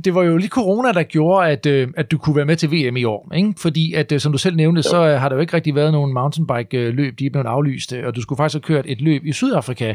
det 0.04 0.10
var 0.16 0.22
jo 0.28 0.36
lige 0.36 0.56
corona, 0.60 0.88
der 0.98 1.02
gjorde, 1.02 1.40
at, 1.54 1.66
øh, 1.74 1.88
at 1.96 2.06
du 2.12 2.16
kunne 2.18 2.36
være 2.36 2.50
med 2.50 2.56
til 2.56 2.68
VM 2.74 2.96
i 2.96 3.04
år. 3.14 3.22
Ikke? 3.40 3.50
Fordi, 3.64 3.84
at, 4.00 4.12
øh, 4.12 4.18
som 4.24 4.32
du 4.32 4.38
selv 4.38 4.56
nævnte, 4.56 4.78
jo. 4.78 4.90
så 4.92 4.98
øh, 5.08 5.14
har 5.20 5.28
der 5.28 5.36
jo 5.36 5.40
ikke 5.40 5.56
rigtig 5.56 5.74
været 5.74 5.92
nogen 5.92 6.12
mountainbike-løb, 6.14 7.12
de 7.18 7.26
er 7.26 7.30
blevet 7.30 7.46
aflyst, 7.46 7.92
og 7.92 8.16
du 8.16 8.20
skulle 8.22 8.36
faktisk 8.36 8.56
have 8.58 8.74
kørt 8.74 8.86
et 8.92 9.00
løb 9.00 9.22
i 9.24 9.32
Sydafrika, 9.32 9.94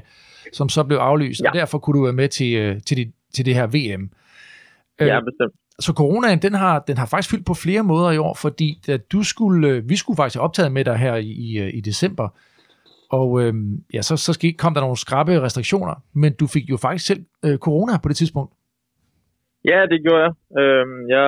som 0.54 0.70
så 0.70 0.84
blev 0.84 0.97
aflyst, 0.97 1.41
ja. 1.41 1.49
og 1.49 1.54
derfor 1.56 1.78
kunne 1.78 1.99
du 1.99 2.04
være 2.04 2.20
med 2.22 2.28
til, 2.28 2.56
øh, 2.56 2.82
til, 2.88 2.97
det, 2.97 3.08
til 3.36 3.45
det 3.45 3.55
her 3.55 3.67
VM. 3.67 4.03
Ja, 4.99 5.19
bestemt. 5.29 5.53
Så 5.79 5.93
coronaen, 5.93 6.39
den 6.41 6.53
har, 6.53 6.84
den 6.88 6.97
har 6.97 7.07
faktisk 7.11 7.31
fyldt 7.31 7.45
på 7.45 7.55
flere 7.65 7.84
måder 7.84 8.11
i 8.11 8.17
år, 8.17 8.36
fordi 8.45 8.69
da 8.88 8.97
du 9.13 9.23
skulle, 9.23 9.84
vi 9.91 9.95
skulle 9.95 10.17
faktisk 10.17 10.38
have 10.38 10.47
optaget 10.47 10.71
med 10.71 10.86
dig 10.86 10.97
her 10.97 11.15
i, 11.15 11.31
i, 11.47 11.69
i 11.77 11.81
december, 11.81 12.27
og 13.19 13.29
øh, 13.41 13.53
ja, 13.95 14.01
så, 14.09 14.13
så 14.27 14.34
kom 14.61 14.73
der 14.73 14.81
nogle 14.81 15.03
skrabe 15.05 15.41
restriktioner, 15.47 15.95
men 16.21 16.31
du 16.41 16.45
fik 16.55 16.65
jo 16.73 16.77
faktisk 16.86 17.05
selv 17.07 17.21
øh, 17.45 17.57
corona 17.65 17.93
på 18.03 18.07
det 18.09 18.17
tidspunkt. 18.17 18.51
Ja, 19.71 19.79
det 19.91 19.99
gjorde 20.05 20.23
jeg. 20.25 20.34
Øh, 20.61 20.86
jeg, 21.15 21.27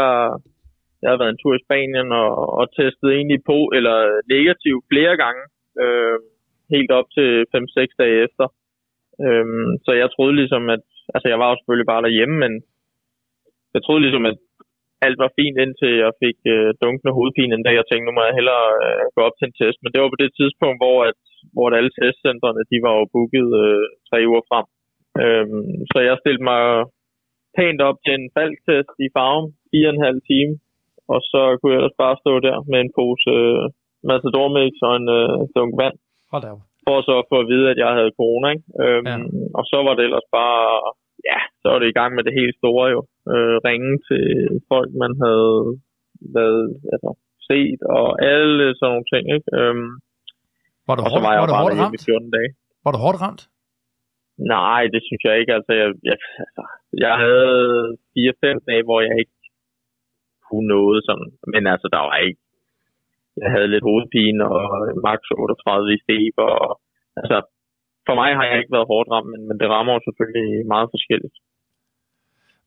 jeg 1.01 1.09
har 1.11 1.19
været 1.21 1.33
en 1.33 1.41
tur 1.41 1.53
i 1.55 1.63
Spanien 1.65 2.09
og, 2.21 2.29
og 2.59 2.65
testet 2.77 3.09
egentlig 3.17 3.41
på, 3.51 3.57
eller 3.77 3.97
negativ 4.35 4.75
flere 4.91 5.15
gange, 5.23 5.43
øh, 5.83 6.17
helt 6.73 6.91
op 6.99 7.07
til 7.17 7.29
5-6 7.55 8.01
dage 8.01 8.17
efter. 8.25 8.45
Øh, 9.25 9.45
så 9.85 9.91
jeg 10.01 10.07
troede 10.11 10.35
ligesom, 10.41 10.63
at, 10.75 10.85
altså 11.13 11.27
jeg 11.31 11.39
var 11.41 11.49
jo 11.49 11.57
selvfølgelig 11.57 11.91
bare 11.93 12.05
derhjemme, 12.05 12.37
men 12.43 12.53
jeg 13.73 13.81
troede 13.83 14.03
ligesom, 14.05 14.25
at 14.31 14.37
alt 15.05 15.17
var 15.23 15.35
fint, 15.39 15.57
indtil 15.65 15.93
jeg 16.03 16.11
fik 16.23 16.39
øh, 16.55 16.69
dunkende 16.81 17.15
hovedpine 17.17 17.53
en 17.55 17.65
dag. 17.65 17.75
Jeg 17.79 17.87
tænkte, 17.87 18.07
nu 18.07 18.13
må 18.15 18.21
jeg 18.27 18.37
hellere 18.39 18.67
øh, 18.85 19.03
gå 19.15 19.19
op 19.27 19.35
til 19.37 19.47
en 19.47 19.57
test. 19.59 19.77
Men 19.81 19.91
det 19.91 19.99
var 19.99 20.09
på 20.13 20.21
det 20.23 20.31
tidspunkt, 20.39 20.77
hvor 20.83 20.97
at 21.09 21.19
hvor 21.53 21.67
alle 21.79 21.93
testcentrene, 21.99 22.69
de 22.71 22.77
var 22.85 22.93
jo 22.99 23.03
booket 23.13 23.49
øh, 23.63 23.85
tre 24.09 24.19
uger 24.29 24.43
frem. 24.49 24.65
Øhm, 25.23 25.65
så 25.91 25.97
jeg 26.07 26.15
stillede 26.21 26.47
mig 26.51 26.61
pænt 27.57 27.81
op 27.89 27.97
til 28.05 28.13
en 28.19 28.27
falktest 28.37 28.95
i 29.05 29.07
farven, 29.15 29.47
fire 29.71 29.89
og 29.89 29.93
en 29.95 30.05
halv 30.07 30.19
time, 30.31 30.53
og 31.13 31.19
så 31.31 31.41
kunne 31.57 31.71
jeg 31.73 31.79
ellers 31.79 32.01
bare 32.03 32.15
stå 32.23 32.33
der 32.47 32.57
med 32.71 32.79
en 32.81 32.91
pose 32.97 33.29
øh, 33.37 33.63
Matador 34.09 34.47
og 34.87 34.93
en 34.99 35.07
øh, 35.19 35.39
dunk 35.55 35.73
vand. 35.81 35.95
Hold 36.31 36.43
da 36.45 36.51
for 36.87 36.97
så 37.07 37.13
at 37.21 37.29
få 37.31 37.37
at 37.43 37.49
vide, 37.53 37.67
at 37.73 37.79
jeg 37.85 37.91
havde 37.97 38.17
corona. 38.19 38.47
Ikke? 38.55 38.65
Øhm, 38.83 39.05
ja. 39.11 39.15
Og 39.57 39.63
så 39.71 39.77
var 39.85 39.93
det 39.95 40.03
ellers 40.07 40.27
bare, 40.39 40.63
ja, 41.29 41.39
så 41.61 41.65
var 41.71 41.79
det 41.79 41.87
i 41.89 41.97
gang 41.99 42.11
med 42.15 42.23
det 42.27 42.39
helt 42.39 42.55
store 42.61 42.85
jo. 42.95 42.99
Øh, 43.33 43.55
ringe 43.67 43.91
til 44.09 44.25
folk, 44.71 44.89
man 45.03 45.13
havde 45.23 45.55
været, 46.37 46.65
altså, 46.93 47.09
set, 47.47 47.79
og 47.97 48.07
alle 48.33 48.65
sådan 48.75 48.89
nogle 48.91 49.07
ting. 49.13 49.23
Ikke? 49.35 49.47
Øhm, 49.59 49.89
var 50.87 50.95
du 50.95 51.01
og 51.05 51.09
hårdt, 51.11 51.15
så 51.15 51.25
var 51.25 51.31
jeg 51.35 51.41
var 51.43 51.51
du 51.51 51.57
hårdt 51.61 51.77
ramt? 51.81 51.95
i 51.97 52.05
14 52.05 52.31
dage. 52.35 52.49
Var 52.85 52.91
du 52.95 52.99
hårdt 53.05 53.19
ramt? 53.23 53.43
Nej, 54.55 54.81
det 54.93 55.01
synes 55.07 55.21
jeg 55.27 55.33
ikke. 55.39 55.53
Altså, 55.57 55.71
jeg, 55.81 55.89
jeg, 56.09 56.17
altså, 56.45 56.63
jeg 57.05 57.13
havde 57.23 57.97
4-5 58.15 58.69
dage, 58.69 58.83
hvor 58.87 58.99
jeg 59.07 59.15
ikke 59.21 59.37
kunne 60.47 60.67
noget 60.75 60.97
sådan. 61.07 61.29
Men 61.53 61.63
altså, 61.73 61.87
der 61.95 62.01
var 62.09 62.17
ikke... 62.27 62.41
Jeg 63.43 63.49
havde 63.55 63.71
lidt 63.73 63.87
hovedpine 63.89 64.41
og 64.55 64.63
max 65.07 65.19
38 65.31 65.93
i 65.97 65.99
feber. 66.07 66.49
Og, 66.65 66.71
altså, 67.21 67.37
for 68.07 68.15
mig 68.21 68.29
har 68.37 68.45
jeg 68.49 68.57
ikke 68.59 68.75
været 68.77 68.91
hårdt 68.91 69.07
ramt, 69.13 69.29
men, 69.33 69.41
men 69.47 69.55
det 69.61 69.67
rammer 69.73 69.93
jo 69.93 70.01
selvfølgelig 70.07 70.49
meget 70.73 70.87
forskelligt. 70.95 71.35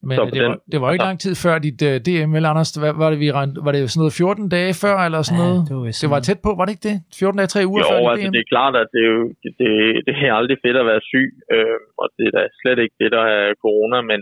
Men 0.07 0.15
så 0.19 0.25
det, 0.25 0.33
den, 0.35 0.51
var, 0.51 0.59
det 0.73 0.79
var 0.83 0.89
ikke 0.93 1.07
lang 1.09 1.21
tid 1.25 1.35
før 1.45 1.55
dit 1.67 1.81
uh, 1.89 1.95
DM, 2.07 2.31
vel 2.37 2.51
Anders? 2.51 2.71
Hvad, 2.83 2.93
var, 3.03 3.09
det, 3.13 3.19
vi 3.25 3.29
rent, 3.39 3.55
var 3.67 3.73
det 3.73 3.81
sådan 3.91 4.01
noget 4.05 4.19
14 4.21 4.49
dage 4.57 4.73
før, 4.83 4.97
eller 5.07 5.21
sådan 5.23 5.39
ja, 5.39 5.45
noget? 5.45 5.61
Det 5.69 5.75
var, 5.77 5.85
sådan 5.91 6.03
det 6.05 6.11
var 6.15 6.21
tæt 6.29 6.41
på, 6.47 6.51
var 6.59 6.65
det 6.65 6.73
ikke 6.75 6.87
det? 6.91 6.97
14 7.21 7.39
dage, 7.39 7.51
3 7.55 7.71
uger 7.71 7.83
jo, 7.85 7.89
før 7.91 7.99
dit 7.99 8.09
altså, 8.13 8.27
DM? 8.29 8.35
det 8.37 8.43
er 8.45 8.51
klart, 8.55 8.75
at 8.83 8.89
det 8.95 9.03
er, 9.07 9.11
jo, 9.15 9.23
det, 9.43 9.51
det, 9.61 9.71
det 10.07 10.15
er 10.29 10.35
aldrig 10.41 10.59
fedt 10.65 10.79
at 10.83 10.87
være 10.93 11.03
syg, 11.13 11.31
øh, 11.55 11.79
og 12.01 12.07
det 12.17 12.25
er 12.29 12.35
da 12.37 12.43
slet 12.61 12.79
ikke 12.85 12.97
fedt 13.01 13.15
at 13.21 13.25
have 13.31 13.51
corona, 13.65 13.99
men, 14.11 14.21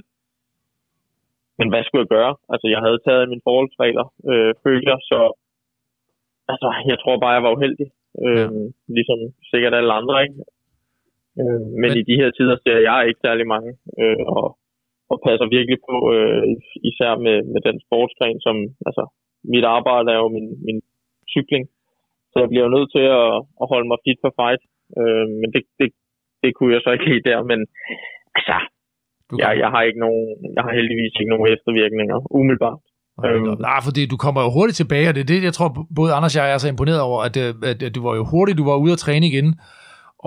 men 1.59 1.67
hvad 1.71 1.83
skulle 1.85 2.05
jeg 2.05 2.15
gøre? 2.19 2.33
Altså, 2.53 2.67
jeg 2.75 2.81
havde 2.87 3.01
taget 3.07 3.31
mine 3.33 3.47
forholdsregler, 3.49 4.07
øh, 4.31 4.53
følger, 4.65 4.97
så 5.11 5.21
altså, 6.53 6.69
jeg 6.91 6.99
tror 7.03 7.17
bare, 7.23 7.37
jeg 7.37 7.45
var 7.47 7.57
uheldig. 7.57 7.89
Øh, 8.25 8.39
ja. 8.39 8.47
Ligesom 8.97 9.19
sikkert 9.53 9.75
alle 9.79 9.93
andre, 10.01 10.17
ikke? 10.25 10.37
Øh, 11.41 11.61
men, 11.81 11.81
men, 11.81 11.91
i 12.01 12.03
de 12.11 12.19
her 12.21 12.31
tider 12.31 12.57
ser 12.65 12.79
jeg 12.89 12.99
ikke 13.09 13.25
særlig 13.27 13.47
mange, 13.55 13.71
øh, 14.01 14.23
og 14.37 14.47
og 15.13 15.17
passer 15.27 15.47
virkelig 15.57 15.79
på, 15.89 15.97
øh, 16.15 16.43
især 16.91 17.13
med, 17.27 17.37
med 17.53 17.61
den 17.69 17.77
sportsgren, 17.85 18.39
som, 18.47 18.57
altså, 18.89 19.05
mit 19.55 19.67
arbejde 19.77 20.09
er 20.15 20.21
jo 20.25 20.29
min, 20.37 20.49
min 20.67 20.79
cykling, 21.35 21.65
så 22.31 22.37
jeg 22.43 22.49
bliver 22.51 22.65
jo 22.67 22.75
nødt 22.77 22.91
til 22.97 23.07
at, 23.23 23.33
at 23.63 23.67
holde 23.73 23.89
mig 23.89 23.99
fit 24.05 24.19
for 24.25 24.33
fight, 24.39 24.63
øh, 25.01 25.27
men 25.41 25.49
det, 25.55 25.63
det, 25.81 25.89
det 26.43 26.51
kunne 26.55 26.75
jeg 26.75 26.83
så 26.83 26.91
ikke 26.93 27.11
helt 27.13 27.25
der, 27.31 27.39
men 27.51 27.61
altså, 28.37 28.57
jeg, 29.41 29.51
jeg, 29.63 29.71
har 29.75 29.83
ikke 29.83 30.05
nogen, 30.07 30.25
jeg 30.57 30.63
har 30.67 30.73
heldigvis 30.79 31.15
ikke 31.21 31.33
nogen 31.35 31.53
eftervirkninger, 31.55 32.19
umiddelbart. 32.39 32.83
Øhm. 33.25 33.61
Nej, 33.69 33.79
fordi 33.87 34.03
du 34.13 34.17
kommer 34.25 34.41
jo 34.43 34.51
hurtigt 34.57 34.77
tilbage, 34.77 35.09
og 35.09 35.15
det 35.15 35.23
er 35.23 35.31
det, 35.33 35.45
jeg 35.49 35.53
tror, 35.59 35.69
både 35.99 36.15
Anders 36.17 36.37
og 36.37 36.43
jeg 36.43 36.55
er 36.55 36.59
så 36.59 36.69
imponeret 36.69 37.01
over, 37.09 37.19
at, 37.29 37.35
øh, 37.45 37.51
at, 37.71 37.79
at 37.83 37.95
du 37.95 38.01
var 38.09 38.15
jo 38.21 38.25
hurtigt, 38.33 38.59
du 38.59 38.67
var 38.71 38.77
ude 38.85 38.93
at 38.97 39.03
træne 39.05 39.27
igen, 39.27 39.49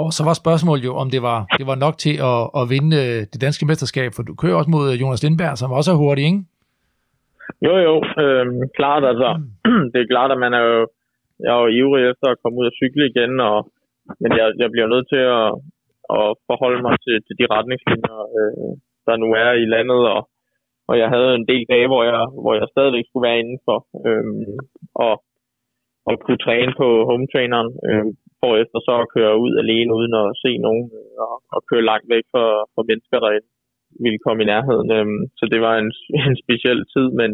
og 0.01 0.07
så 0.17 0.21
var 0.27 0.35
spørgsmålet 0.43 0.83
jo, 0.89 0.93
om 1.01 1.07
det 1.15 1.21
var, 1.29 1.39
det 1.59 1.65
var 1.71 1.77
nok 1.85 1.95
til 2.05 2.15
at, 2.31 2.41
at 2.59 2.63
vinde 2.73 2.91
øh, 3.03 3.19
det 3.31 3.39
danske 3.45 3.65
mesterskab, 3.69 4.09
for 4.15 4.23
du 4.29 4.33
kører 4.41 4.57
også 4.59 4.71
mod 4.75 4.85
øh, 4.91 5.01
Jonas 5.01 5.23
Lindberg, 5.23 5.55
som 5.57 5.77
også 5.79 5.89
er 5.91 6.01
hurtig, 6.03 6.23
ikke? 6.29 6.41
Jo, 7.67 7.73
jo, 7.87 7.95
øh, 8.23 8.45
klart 8.77 9.03
altså. 9.11 9.29
Mm. 9.69 9.85
det 9.91 9.99
er 10.01 10.11
klart, 10.13 10.31
at 10.35 10.39
man 10.45 10.53
er 10.59 10.63
jo, 10.71 10.79
jeg 11.43 11.51
er 11.55 11.61
jo 11.63 11.69
ivrig 11.79 12.03
efter 12.11 12.27
at 12.29 12.39
komme 12.41 12.55
ud 12.61 12.65
og 12.71 12.77
cykle 12.81 13.03
igen, 13.11 13.33
og, 13.49 13.57
men 14.21 14.29
jeg, 14.39 14.47
jeg 14.61 14.69
bliver 14.73 14.89
nødt 14.93 15.07
til 15.13 15.23
at, 15.39 15.49
at 16.17 16.27
forholde 16.47 16.81
mig 16.87 16.95
til, 17.05 17.15
til 17.25 17.35
de 17.39 17.45
retningslinjer, 17.55 18.17
øh, 18.37 18.71
der 19.07 19.15
nu 19.23 19.27
er 19.43 19.51
i 19.63 19.65
landet, 19.75 20.01
og, 20.15 20.21
og 20.89 20.95
jeg 21.01 21.09
havde 21.15 21.31
en 21.35 21.47
del 21.51 21.63
dage, 21.73 21.87
hvor 21.91 22.03
jeg, 22.09 22.15
hvor 22.43 22.53
jeg 22.59 22.67
stadigvæk 22.73 23.05
skulle 23.07 23.27
være 23.27 23.41
indenfor, 23.43 23.79
øh, 24.07 24.25
og, 25.05 25.13
og 26.09 26.13
kunne 26.23 26.43
træne 26.45 26.73
på 26.81 26.87
home-traineren, 27.09 27.69
øh, 27.87 28.05
for 28.41 28.51
efter 28.63 28.79
så 28.87 28.93
at 29.03 29.11
køre 29.15 29.33
ud 29.43 29.53
alene 29.63 29.91
uden 29.99 30.13
at 30.23 30.27
se 30.43 30.51
nogen 30.65 30.85
og, 31.25 31.35
og 31.55 31.59
køre 31.69 31.89
langt 31.91 32.07
væk 32.13 32.25
fra, 32.33 32.45
fra 32.73 32.83
mennesker, 32.89 33.17
der 33.25 33.31
ville 34.03 34.19
komme 34.25 34.39
i 34.43 34.49
nærheden. 34.53 34.87
Øhm, 34.97 35.21
så 35.39 35.43
det 35.53 35.59
var 35.65 35.75
en, 35.81 35.89
en 36.29 36.37
speciel 36.43 36.79
tid, 36.93 37.07
men 37.21 37.31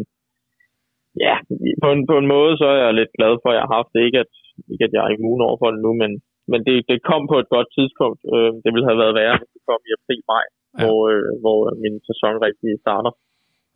ja, 1.26 1.34
på 1.82 1.88
en, 1.94 2.00
på 2.10 2.14
en 2.20 2.28
måde 2.34 2.52
så 2.60 2.66
er 2.74 2.80
jeg 2.84 2.94
lidt 3.00 3.12
glad 3.18 3.32
for, 3.40 3.48
at 3.50 3.56
jeg 3.56 3.64
har 3.66 3.74
haft 3.78 3.90
det. 3.94 4.00
Ikke 4.08 4.20
at, 4.24 4.32
ikke 4.72 4.84
at 4.88 4.94
jeg 4.94 5.02
er 5.04 5.12
immun 5.14 5.46
over 5.46 5.56
for 5.60 5.68
det 5.74 5.80
nu, 5.86 5.90
men, 6.02 6.10
men 6.52 6.60
det, 6.66 6.76
det 6.90 7.06
kom 7.10 7.22
på 7.32 7.36
et 7.42 7.48
godt 7.54 7.68
tidspunkt. 7.78 8.20
Øh, 8.34 8.52
det 8.62 8.70
ville 8.72 8.88
have 8.90 9.02
været 9.02 9.18
værre, 9.20 9.36
hvis 9.38 9.52
det 9.54 9.62
kom 9.68 9.80
i 9.88 9.94
april-maj, 9.98 10.46
ja. 10.48 10.82
hvor, 10.82 11.00
øh, 11.12 11.30
hvor 11.42 11.58
min 11.82 11.96
sæson 12.08 12.34
rigtig 12.46 12.70
starter. 12.84 13.12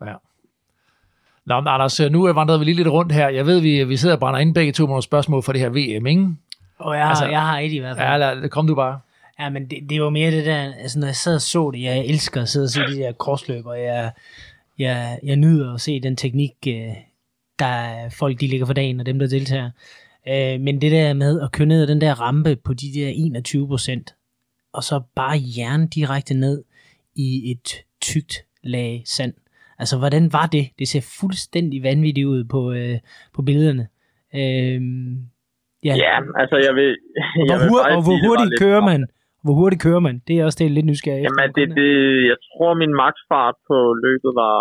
Ja. 0.06 0.14
Nå, 1.46 1.60
men 1.60 1.68
Anders, 1.68 2.00
nu 2.10 2.32
vandrer 2.32 2.58
vi 2.58 2.64
lige 2.64 2.76
lidt 2.76 2.88
rundt 2.88 3.12
her. 3.12 3.28
Jeg 3.28 3.46
ved, 3.46 3.60
vi, 3.60 3.84
vi 3.84 3.96
sidder 3.96 4.14
og 4.14 4.20
brænder 4.20 4.40
ind 4.40 4.54
begge 4.54 4.72
to 4.72 4.82
med 4.82 4.88
nogle 4.88 5.02
spørgsmål 5.02 5.42
for 5.42 5.52
det 5.52 5.60
her 5.60 5.68
VM, 5.68 6.06
ikke? 6.06 6.28
Og 6.78 6.96
jeg, 6.96 7.08
altså, 7.08 7.26
jeg 7.26 7.40
har 7.40 7.58
et 7.58 7.72
i 7.72 7.78
hvert 7.78 7.96
fald. 7.96 8.08
Ja, 8.08 8.16
lad, 8.16 8.48
kom 8.48 8.66
du 8.66 8.74
bare. 8.74 9.00
Ja, 9.40 9.48
men 9.48 9.70
det, 9.70 9.90
det 9.90 10.02
var 10.02 10.10
mere 10.10 10.30
det 10.30 10.46
der, 10.46 10.72
altså 10.74 10.98
når 10.98 11.06
jeg 11.06 11.16
sad 11.16 11.34
og 11.34 11.40
så 11.40 11.70
det, 11.70 11.82
jeg 11.82 12.06
elsker 12.06 12.42
at 12.42 12.48
sidde 12.48 12.64
og 12.64 12.70
se 12.70 12.80
de 12.80 12.96
der 12.96 13.12
krossløber, 13.12 13.74
jeg, 13.74 14.12
jeg, 14.78 15.18
jeg 15.22 15.36
nyder 15.36 15.74
at 15.74 15.80
se 15.80 16.00
den 16.00 16.16
teknik, 16.16 16.52
øh, 16.66 16.94
der 17.58 18.08
folk 18.10 18.40
de 18.40 18.46
ligger 18.46 18.66
for 18.66 18.72
dagen, 18.72 19.00
og 19.00 19.06
dem 19.06 19.18
der 19.18 19.26
deltager. 19.26 19.70
Øh, 20.28 20.60
men 20.60 20.80
det 20.80 20.92
der 20.92 21.12
med 21.12 21.40
at 21.40 21.52
køre 21.52 21.66
ned 21.66 21.82
ad 21.82 21.86
den 21.86 22.00
der 22.00 22.20
rampe 22.20 22.56
på 22.56 22.74
de 22.74 22.94
der 22.94 23.08
21 23.08 23.68
procent, 23.68 24.14
og 24.72 24.84
så 24.84 25.00
bare 25.14 25.42
jern 25.58 25.86
direkte 25.86 26.34
ned 26.34 26.64
i 27.14 27.50
et 27.50 27.84
tykt 28.00 28.44
lag 28.62 29.02
sand. 29.06 29.34
Altså, 29.82 29.96
hvordan 29.98 30.24
var 30.38 30.46
det? 30.56 30.64
Det 30.78 30.86
ser 30.88 31.04
fuldstændig 31.20 31.78
vanvittigt 31.82 32.26
ud 32.26 32.44
på, 32.44 32.60
øh, 32.72 32.98
på 33.34 33.40
billederne. 33.42 33.86
Øh, 34.40 34.80
Ja. 35.88 35.94
Ja, 36.04 36.16
altså 36.42 36.56
jeg 36.66 36.74
vil... 36.78 36.90
Jeg 37.50 37.56
hvor, 37.56 37.58
vil 37.60 37.68
hur, 37.70 37.80
og 37.94 38.00
hvor 38.06 38.16
hurtigt 38.26 38.52
kører 38.62 38.82
man? 38.90 39.00
Hvor 39.44 39.54
hurtigt 39.60 39.82
kører 39.86 40.02
man? 40.08 40.16
Det 40.26 40.34
er 40.34 40.42
også 40.46 40.58
det, 40.58 40.64
jeg 40.66 40.72
er 40.72 40.78
lidt 40.78 40.90
nysgerrig 40.90 41.20
efter. 41.22 41.30
Jamen, 41.30 41.50
det, 41.58 41.66
det, 41.80 41.90
jeg 42.30 42.38
tror, 42.46 42.70
min 42.82 42.94
maksfart 43.04 43.56
på 43.70 43.76
løbet 44.06 44.30
var 44.42 44.56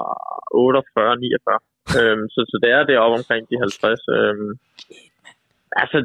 48-49. 0.66 2.00
øhm, 2.00 2.26
så, 2.34 2.40
så 2.52 2.56
det 2.64 2.70
er 2.76 2.82
deroppe 2.92 3.16
omkring 3.22 3.44
de 3.50 3.56
50. 3.60 4.18
Øhm, 4.18 4.52
altså, 5.84 5.98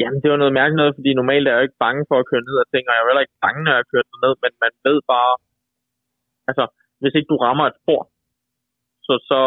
jamen, 0.00 0.18
det 0.22 0.28
var 0.32 0.40
noget 0.42 0.56
mærkeligt 0.58 0.80
noget, 0.82 0.96
fordi 0.98 1.10
normalt 1.20 1.44
er 1.44 1.52
jeg 1.52 1.60
jo 1.60 1.66
ikke 1.66 1.84
bange 1.86 2.02
for 2.08 2.16
at 2.18 2.28
køre 2.30 2.46
ned 2.48 2.56
og 2.62 2.66
ting, 2.72 2.82
og 2.86 2.92
jeg 2.92 3.02
er 3.02 3.08
heller 3.10 3.26
ikke 3.26 3.42
bange, 3.46 3.60
når 3.64 3.74
jeg 3.78 3.90
kører 3.92 4.06
ned, 4.24 4.34
men 4.44 4.52
man 4.64 4.72
ved 4.86 4.98
bare, 5.12 5.32
altså, 6.50 6.64
hvis 7.00 7.14
ikke 7.16 7.30
du 7.32 7.38
rammer 7.46 7.64
et 7.66 7.78
spor, 7.80 8.02
så, 9.08 9.14
så, 9.30 9.40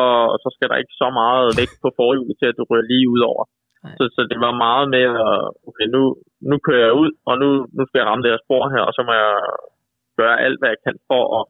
så 0.43 0.49
skal 0.55 0.67
der 0.71 0.77
ikke 0.81 0.95
så 1.03 1.07
meget 1.21 1.45
vægt 1.59 1.75
på 1.83 1.89
forhjulet 1.99 2.35
til, 2.37 2.47
at 2.51 2.57
du 2.59 2.63
ryger 2.69 2.87
lige 2.91 3.07
ud 3.15 3.21
over. 3.31 3.43
Nej. 3.85 3.95
Så, 3.97 4.03
så 4.15 4.21
det 4.31 4.39
var 4.45 4.53
meget 4.67 4.85
med, 4.95 5.05
at, 5.27 5.37
okay, 5.69 5.87
nu, 5.95 6.01
nu 6.49 6.55
kører 6.67 6.85
jeg 6.87 6.95
ud, 7.03 7.11
og 7.29 7.33
nu, 7.41 7.49
nu 7.77 7.81
skal 7.85 7.99
jeg 7.99 8.07
ramme 8.09 8.23
det 8.23 8.33
her 8.33 8.41
spor 8.45 8.63
her, 8.73 8.83
og 8.89 8.93
så 8.97 9.01
må 9.07 9.13
jeg 9.23 9.33
gøre 10.19 10.35
alt, 10.45 10.57
hvad 10.59 10.69
jeg 10.73 10.81
kan 10.85 10.97
for 11.11 11.23
at 11.39 11.43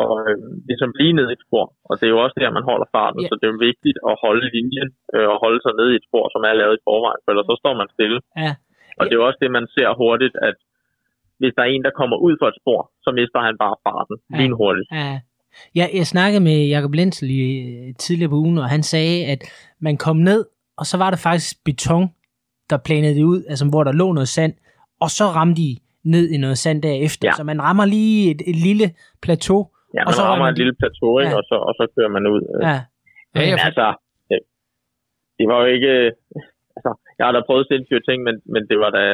og 0.00 0.10
øh, 0.28 0.36
ligesom 0.70 0.90
blive 0.96 1.12
ned 1.18 1.26
i 1.30 1.36
et 1.38 1.44
spor. 1.46 1.64
Og 1.88 1.92
det 1.98 2.04
er 2.06 2.14
jo 2.14 2.20
også 2.24 2.36
der, 2.42 2.56
man 2.58 2.68
holder 2.70 2.88
farten, 2.96 3.20
Ja. 3.22 3.28
så 3.28 3.34
det 3.38 3.44
er 3.46 3.52
jo 3.54 3.66
vigtigt 3.70 3.98
at 4.10 4.14
holde 4.24 4.44
linjen 4.54 4.88
øh, 5.14 5.26
og 5.32 5.36
holde 5.44 5.60
sig 5.64 5.72
ned 5.80 5.88
i 5.92 5.98
et 6.00 6.06
spor, 6.08 6.24
som 6.34 6.40
er 6.48 6.54
lavet 6.60 6.76
i 6.78 6.84
forvejen, 6.88 7.20
for 7.22 7.28
ellers 7.32 7.48
så 7.50 7.56
står 7.62 7.74
man 7.80 7.88
stille. 7.96 8.18
Ja. 8.44 8.52
Og 8.98 9.02
det 9.04 9.12
er 9.14 9.20
jo 9.20 9.26
også 9.28 9.40
det, 9.44 9.50
man 9.58 9.66
ser 9.76 9.88
hurtigt, 10.02 10.34
at 10.48 10.56
hvis 11.40 11.54
der 11.56 11.62
er 11.64 11.70
en, 11.74 11.84
der 11.86 11.98
kommer 12.00 12.16
ud 12.26 12.34
fra 12.40 12.48
et 12.52 12.58
spor, 12.62 12.80
så 13.04 13.10
mister 13.18 13.40
han 13.46 13.56
bare 13.64 13.76
farten 13.86 14.16
Ja. 14.22 14.36
lynhurtigt. 14.40 14.88
Ja. 15.02 15.14
Jeg, 15.74 15.90
jeg 15.94 16.06
snakkede 16.06 16.42
med 16.44 16.66
Jacob 16.68 16.92
Lenzel 16.94 17.30
i, 17.30 17.40
øh, 17.40 17.94
tidligere 17.94 18.30
på 18.30 18.36
ugen, 18.36 18.58
og 18.58 18.68
han 18.68 18.82
sagde, 18.82 19.26
at 19.26 19.40
man 19.80 19.96
kom 19.96 20.16
ned, 20.16 20.44
og 20.78 20.86
så 20.86 20.96
var 20.98 21.10
der 21.10 21.16
faktisk 21.16 21.64
beton, 21.64 22.08
der 22.70 22.76
planede 22.76 23.14
det 23.14 23.22
ud, 23.22 23.44
altså 23.48 23.64
hvor 23.70 23.84
der 23.84 23.92
lå 23.92 24.12
noget 24.12 24.28
sand, 24.28 24.52
og 25.00 25.10
så 25.10 25.24
ramte 25.24 25.62
de 25.62 25.76
ned 26.04 26.30
i 26.30 26.36
noget 26.36 26.58
sand 26.58 26.82
derefter. 26.82 27.28
Ja. 27.28 27.32
Så 27.32 27.42
man 27.44 27.62
rammer 27.62 27.84
lige 27.84 28.30
et, 28.30 28.40
et 28.46 28.56
lille 28.68 28.86
plateau. 29.22 29.60
Ja, 29.94 30.00
Og 30.00 30.10
man 30.10 30.14
så 30.14 30.22
rammer 30.22 30.44
man 30.44 30.52
et 30.54 30.58
lille 30.62 30.74
plateau, 30.80 31.18
ikke? 31.18 31.30
Ja. 31.30 31.36
Og, 31.38 31.44
så, 31.50 31.54
og 31.68 31.72
så 31.78 31.84
kører 31.94 32.10
man 32.16 32.26
ud. 32.34 32.42
Øh, 32.54 32.60
Ja. 32.68 32.76
Ja, 33.34 33.40
Men 33.40 33.58
altså, 33.68 33.86
det, 34.28 34.38
det 35.38 35.44
var 35.50 35.58
jo 35.62 35.66
ikke... 35.76 35.92
Altså, 36.76 36.90
jeg 37.18 37.24
har 37.26 37.32
da 37.32 37.40
prøvet 37.48 37.66
sindssyge 37.70 38.02
ting, 38.08 38.18
men, 38.26 38.34
men 38.54 38.62
det 38.70 38.78
var 38.84 38.90
da... 38.98 39.04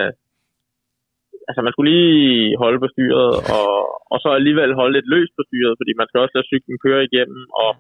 Altså, 1.48 1.60
man 1.66 1.72
skulle 1.72 1.90
lige 1.94 2.56
holde 2.62 2.78
på 2.82 2.88
styret, 2.94 3.30
og, 3.58 3.70
og 4.12 4.18
så 4.22 4.28
alligevel 4.38 4.78
holde 4.80 4.96
lidt 4.96 5.12
løst 5.14 5.32
på 5.36 5.42
styret, 5.48 5.78
fordi 5.80 5.92
man 6.00 6.06
skal 6.08 6.22
også 6.22 6.34
lade 6.36 6.50
cyklen 6.50 6.78
køre 6.86 7.06
igennem, 7.08 7.42
og 7.62 7.70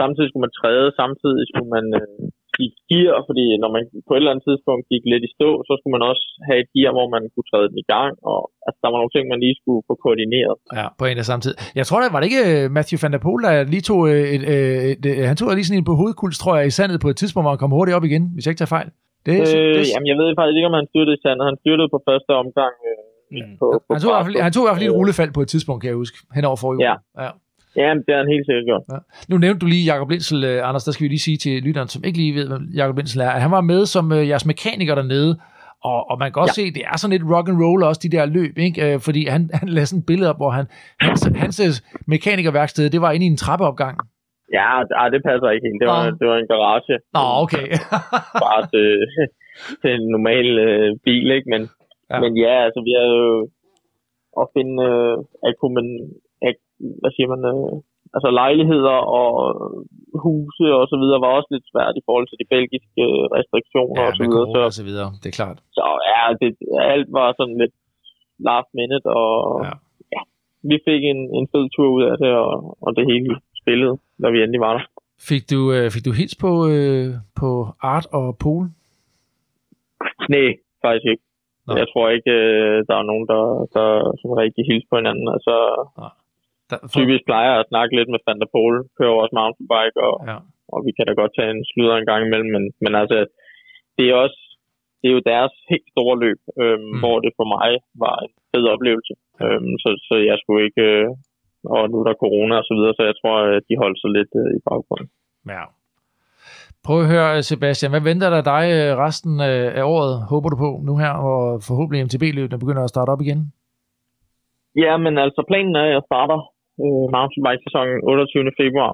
samtidig 0.00 0.28
skulle 0.28 0.46
man 0.46 0.58
træde, 0.60 0.86
samtidig 1.02 1.44
skulle 1.50 1.70
man 1.76 1.86
øh, 2.00 2.24
give 2.56 2.72
gear, 2.90 3.16
fordi 3.28 3.44
når 3.62 3.70
man 3.74 3.82
på 4.06 4.12
et 4.12 4.20
eller 4.20 4.32
andet 4.32 4.46
tidspunkt 4.48 4.84
gik 4.92 5.04
lidt 5.12 5.24
i 5.28 5.34
stå, 5.36 5.50
så 5.68 5.72
skulle 5.76 5.94
man 5.96 6.04
også 6.10 6.24
have 6.48 6.58
et 6.62 6.70
gear, 6.74 6.92
hvor 6.96 7.08
man 7.14 7.22
kunne 7.32 7.48
træde 7.50 7.68
den 7.70 7.78
i 7.84 7.88
gang, 7.94 8.12
og 8.30 8.38
altså, 8.66 8.78
der 8.82 8.90
var 8.92 8.98
nogle 9.00 9.14
ting, 9.14 9.24
man 9.32 9.42
lige 9.44 9.56
skulle 9.60 9.82
få 9.88 9.94
koordineret. 10.04 10.54
Ja, 10.78 10.86
på 10.98 11.04
en 11.10 11.22
og 11.22 11.26
samme 11.28 11.42
tid. 11.46 11.54
Jeg 11.80 11.86
tror, 11.86 11.98
der 12.00 12.14
var 12.14 12.20
det 12.20 12.28
ikke 12.30 12.44
øh, 12.52 12.62
Matthew 12.76 12.98
van 13.02 13.14
der 13.14 13.24
Poel, 13.26 13.40
der 13.46 13.52
lige 13.74 13.84
tog 13.90 14.00
øh, 14.12 14.24
et, 14.34 14.42
øh, 14.54 14.78
et, 14.92 15.04
øh, 15.10 15.18
han 15.30 15.36
tog 15.36 15.46
lige 15.48 15.68
sådan 15.68 15.80
en 15.80 15.90
på 15.90 15.98
hovedkuls, 16.00 16.36
tror 16.38 16.54
jeg, 16.58 16.66
i 16.66 16.76
sandet 16.78 17.04
på 17.04 17.08
et 17.12 17.18
tidspunkt, 17.20 17.44
hvor 17.44 17.54
han 17.54 17.62
kom 17.62 17.76
hurtigt 17.78 17.96
op 17.98 18.08
igen, 18.10 18.24
hvis 18.34 18.44
jeg 18.44 18.52
ikke 18.52 18.62
tager 18.62 18.76
fejl. 18.78 18.88
Det, 19.26 19.34
Øh, 19.56 19.74
det, 19.76 19.84
jamen, 19.94 20.08
jeg 20.12 20.16
ved 20.20 20.28
faktisk 20.38 20.56
ikke, 20.58 20.70
om 20.72 20.78
han 20.80 20.88
styrtede 20.92 21.16
i 21.18 21.22
sandet. 21.24 21.44
Han 21.50 21.56
styrtede 21.62 21.88
på 21.94 21.98
første 22.08 22.32
omgang 22.42 22.74
øh, 22.90 23.00
Mm. 23.30 23.56
på, 23.60 23.66
på 23.86 23.90
han, 23.94 24.00
tog 24.02 24.24
fald, 24.26 24.36
han 24.46 24.52
tog 24.52 24.62
i 24.64 24.66
hvert 24.66 24.76
fald 24.76 24.88
et 24.90 24.94
Øh, 24.94 24.98
rullefald 25.00 25.30
på 25.32 25.40
et 25.44 25.48
tidspunkt, 25.48 25.78
kan 25.82 25.88
jeg 25.88 25.96
huske, 25.96 26.16
hen 26.34 26.44
over 26.44 26.56
forrige 26.56 26.82
Ja. 26.88 26.94
ja. 27.22 27.30
Ja, 27.82 27.88
det 27.94 28.10
har 28.14 28.16
han 28.16 28.28
helt 28.34 28.46
sikkert 28.48 28.64
gjort. 28.70 28.82
Nu 29.28 29.38
nævnte 29.38 29.58
du 29.58 29.66
lige 29.66 29.84
Jakob 29.84 30.10
Lindsel, 30.10 30.44
øh, 30.44 30.68
Anders, 30.68 30.84
der 30.84 30.92
skal 30.92 31.04
vi 31.04 31.08
lige 31.08 31.18
sige 31.28 31.36
til 31.36 31.62
lytteren, 31.62 31.88
som 31.88 32.04
ikke 32.04 32.18
lige 32.18 32.34
ved, 32.34 32.48
hvem 32.48 32.62
Jakob 32.74 32.96
Lindsel 32.96 33.20
er, 33.20 33.30
at 33.30 33.40
han 33.42 33.50
var 33.50 33.60
med 33.60 33.86
som 33.86 34.12
øh, 34.12 34.28
jeres 34.28 34.46
mekaniker 34.46 34.94
dernede, 34.94 35.38
og, 35.84 36.10
og 36.10 36.18
man 36.18 36.32
kan 36.32 36.42
også 36.42 36.60
ja. 36.60 36.66
se, 36.66 36.74
det 36.74 36.82
er 36.92 36.96
sådan 36.96 37.18
lidt 37.18 37.30
rock 37.34 37.48
and 37.48 37.58
roll 37.64 37.82
også, 37.82 38.00
de 38.04 38.16
der 38.16 38.26
løb, 38.26 38.58
ikke? 38.58 38.94
Øh, 38.94 39.00
fordi 39.00 39.26
han, 39.26 39.50
han 39.54 39.68
lagde 39.68 39.86
sådan 39.86 40.00
et 40.00 40.06
billede 40.06 40.30
op, 40.30 40.36
hvor 40.36 40.50
han, 40.50 40.66
hans, 41.00 41.28
hans 41.36 41.60
øh, 41.60 41.72
mekanikerværksted, 42.06 42.90
det 42.90 43.00
var 43.00 43.10
inde 43.12 43.26
i 43.26 43.28
en 43.28 43.36
trappeopgang. 43.36 43.96
Ja, 44.58 44.68
ej, 45.00 45.08
det 45.14 45.20
passer 45.28 45.48
ikke 45.50 45.66
helt. 45.68 45.80
Det 45.82 45.88
var, 45.94 46.02
Nå. 46.10 46.16
det 46.20 46.26
var 46.30 46.36
en 46.38 46.50
garage. 46.52 46.94
Nå, 47.16 47.24
okay. 47.44 47.66
Bare 48.44 48.62
til, 48.72 48.88
til 49.80 49.90
en 49.98 50.06
normal 50.16 50.48
øh, 50.68 50.90
bil, 51.04 51.30
ikke? 51.38 51.50
Men 51.54 51.62
Ja. 52.10 52.18
men 52.22 52.32
ja, 52.44 52.54
altså 52.66 52.80
vi 52.88 52.92
har 52.98 53.06
jo 53.18 53.26
at 54.40 54.46
finde 54.56 54.74
øh, 54.90 55.14
akkumen, 55.48 55.86
ak, 56.48 56.56
hvad 57.00 57.10
siger 57.16 57.28
man, 57.34 57.42
øh, 57.52 57.72
altså 58.16 58.28
lejligheder 58.42 58.96
og 59.20 59.30
huse 60.24 60.66
og 60.78 60.84
så 60.90 60.96
videre 61.02 61.20
var 61.24 61.32
også 61.38 61.50
lidt 61.54 61.66
svært 61.72 61.94
i 62.00 62.06
forhold 62.06 62.26
til 62.28 62.40
de 62.42 62.50
belgiske 62.54 63.02
øh, 63.08 63.24
restriktioner 63.36 64.00
ja, 64.02 64.06
og 64.08 64.12
så 64.18 64.22
videre. 64.28 64.46
Så, 64.54 64.60
og 64.68 64.74
så 64.78 64.84
videre, 64.88 65.08
det 65.22 65.28
er 65.30 65.38
klart. 65.40 65.58
så 65.78 65.84
ja, 66.12 66.20
det, 66.40 66.48
alt 66.94 67.08
var 67.18 67.28
sådan 67.38 67.58
lidt 67.62 67.74
last 68.48 68.70
minute, 68.80 69.06
og 69.22 69.34
ja. 69.66 69.72
ja 70.14 70.22
vi 70.70 70.76
fik 70.88 71.02
en, 71.12 71.20
en 71.38 71.46
fed 71.52 71.66
tur 71.74 71.88
ud 71.96 72.04
af 72.12 72.16
det, 72.22 72.32
og, 72.44 72.54
og 72.84 72.90
det 72.96 73.04
hele 73.12 73.28
spillede, 73.66 73.94
da 74.22 74.26
vi 74.34 74.38
endelig 74.42 74.60
var 74.66 74.72
der. 74.78 74.84
Fik 75.28 75.42
du, 75.52 75.60
øh, 75.76 75.86
fik 75.94 76.04
du 76.08 76.12
hils 76.20 76.34
på, 76.44 76.50
øh, 76.74 77.06
på 77.40 77.48
Art 77.94 78.06
og 78.20 78.26
Pol? 78.42 78.64
Nej, 80.34 80.48
faktisk 80.84 81.06
ikke. 81.12 81.24
Nå. 81.66 81.72
Jeg 81.80 81.86
tror 81.92 82.06
ikke, 82.16 82.32
øh, 82.50 82.76
der 82.88 82.96
er 82.98 83.06
nogen, 83.10 83.26
der, 83.32 83.42
der 83.76 83.88
som 84.20 84.30
rigtig 84.42 84.62
hilser 84.70 84.88
på 84.90 84.96
hinanden. 85.00 85.26
Altså, 85.36 85.54
Der, 86.70 86.78
for, 86.82 86.88
typisk 86.98 87.22
plejer 87.30 87.50
jeg 87.52 87.60
at 87.62 87.70
snakke 87.72 87.92
lidt 87.98 88.10
med 88.12 88.20
Van 88.26 88.40
der 88.42 88.50
Pol, 88.54 88.74
kører 88.98 89.14
også 89.22 89.34
mountainbike, 89.40 89.96
og, 90.08 90.14
ja. 90.30 90.36
og 90.72 90.78
vi 90.86 90.90
kan 90.96 91.04
da 91.06 91.12
godt 91.22 91.32
tage 91.36 91.50
en 91.56 91.64
sluder 91.70 91.96
en 91.96 92.08
gang 92.10 92.20
imellem, 92.26 92.50
men, 92.56 92.64
men 92.84 92.92
altså, 93.00 93.16
det 93.96 94.04
er 94.10 94.14
også, 94.24 94.40
det 95.00 95.06
er 95.08 95.14
jo 95.18 95.28
deres 95.32 95.54
helt 95.70 95.88
store 95.94 96.16
løb, 96.24 96.40
øhm, 96.62 96.82
Mm. 96.92 96.98
hvor 97.02 97.16
det 97.24 97.32
for 97.38 97.46
mig 97.56 97.70
var 98.04 98.16
en 98.24 98.32
fed 98.52 98.64
oplevelse. 98.74 99.14
Øhm, 99.44 99.72
så, 99.82 99.88
så 100.08 100.14
jeg 100.30 100.36
skulle 100.42 100.62
ikke, 100.68 100.84
øh, 100.98 101.08
og 101.74 101.82
nu 101.90 101.96
er 102.00 102.06
der 102.08 102.22
corona 102.24 102.54
og 102.60 102.66
så 102.68 102.74
videre, 102.78 102.94
så 102.96 103.02
jeg 103.10 103.16
tror, 103.20 103.36
at 103.56 103.62
de 103.68 103.80
holdt 103.82 103.98
sig 104.02 104.10
lidt 104.18 104.32
øh, 104.42 104.58
i 104.58 104.60
baggrunden. 104.68 105.08
ja. 105.54 105.64
Prøv 106.86 106.98
at 107.02 107.10
høre, 107.14 107.42
Sebastian, 107.48 107.92
hvad 107.92 108.04
venter 108.10 108.28
der 108.34 108.42
dig 108.54 108.64
øh, 108.78 108.90
resten 109.04 109.34
øh, 109.50 109.68
af 109.80 109.84
året, 109.94 110.14
håber 110.32 110.48
du 110.50 110.56
på, 110.64 110.70
nu 110.88 110.92
her, 111.02 111.12
hvor 111.24 111.42
forhåbentlig 111.68 112.04
MTB-løbene 112.06 112.62
begynder 112.62 112.82
at 112.84 112.92
starte 112.94 113.10
op 113.14 113.22
igen? 113.26 113.40
Ja, 114.84 114.92
men 115.04 115.14
altså 115.24 115.40
planen 115.50 115.74
er, 115.80 115.84
at 115.88 115.94
jeg 115.96 116.04
starter 116.10 116.38
øh, 116.84 117.06
mountainbike-sæsonen 117.16 117.98
28. 118.02 118.60
februar. 118.62 118.92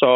Så 0.00 0.12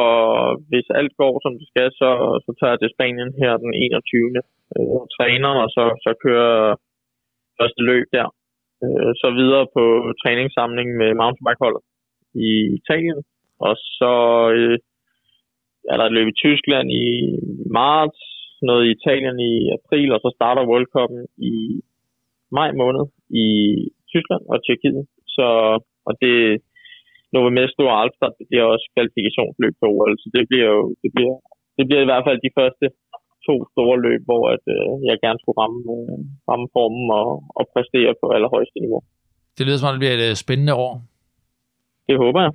hvis 0.70 0.86
alt 0.98 1.12
går, 1.20 1.34
som 1.44 1.52
det 1.58 1.66
skal, 1.72 1.88
så, 2.00 2.10
så 2.44 2.50
tager 2.58 2.72
jeg 2.74 2.80
til 2.80 2.94
Spanien 2.94 3.30
her 3.42 3.52
den 3.64 3.72
21. 3.74 4.42
Øh, 4.74 4.88
og 4.96 5.04
træner, 5.16 5.52
og 5.62 5.68
så, 5.76 5.84
så 6.04 6.10
kører 6.24 6.54
første 7.58 7.82
løb 7.90 8.06
der. 8.16 8.28
Øh, 8.84 9.10
så 9.22 9.28
videre 9.38 9.64
på 9.76 9.84
træningssamling 10.22 10.88
med 11.00 11.10
mountainbikeholdet 11.20 11.82
i 12.48 12.50
Italien. 12.78 13.20
Og 13.66 13.74
så 13.98 14.12
øh, 14.56 14.78
er 15.90 15.96
der 15.96 16.04
et 16.06 16.16
løb 16.16 16.28
i 16.28 16.40
Tyskland 16.44 16.86
i 17.04 17.06
marts, 17.78 18.20
noget 18.68 18.84
i 18.86 18.94
Italien 18.98 19.36
i 19.52 19.54
april, 19.78 20.08
og 20.14 20.20
så 20.24 20.30
starter 20.36 20.68
World 20.70 20.88
Cup'en 20.94 21.24
i 21.52 21.54
maj 22.58 22.70
måned 22.80 23.04
i 23.44 23.46
Tyskland 24.12 24.42
og 24.52 24.56
Tjekkiet. 24.64 25.04
Så, 25.36 25.46
og 26.08 26.12
det 26.22 26.36
Novo 27.32 27.50
Mesto 27.56 27.82
og 27.92 27.98
Alpstad, 28.02 28.32
det 28.38 28.46
bliver 28.50 28.66
også 28.74 28.86
kvalifikationsløb 28.94 29.74
på 29.80 29.86
OL, 29.94 30.14
så 30.22 30.28
det 30.36 30.44
bliver 30.50 30.68
jo, 30.76 30.84
det 31.02 31.10
bliver, 31.14 31.34
det 31.76 31.84
bliver 31.86 32.02
i 32.02 32.10
hvert 32.10 32.26
fald 32.26 32.38
de 32.46 32.56
første 32.58 32.86
to 33.48 33.54
store 33.72 33.96
løb, 34.06 34.20
hvor 34.28 34.42
at, 34.54 34.64
øh, 34.76 34.90
jeg 35.08 35.16
gerne 35.24 35.38
skulle 35.40 35.58
ramme, 35.62 35.80
øh, 35.96 36.18
ramme 36.50 36.66
formen 36.74 37.06
og, 37.20 37.28
og 37.58 37.64
præstere 37.74 38.12
på 38.20 38.26
allerhøjeste 38.36 38.78
niveau. 38.84 39.00
Det 39.56 39.62
lyder 39.66 39.78
som 39.78 39.88
om, 39.88 39.94
det 39.94 40.02
bliver 40.02 40.16
et 40.18 40.26
øh, 40.28 40.34
spændende 40.44 40.74
år. 40.86 40.92
Det 42.08 42.16
håber 42.24 42.40
jeg. 42.46 42.52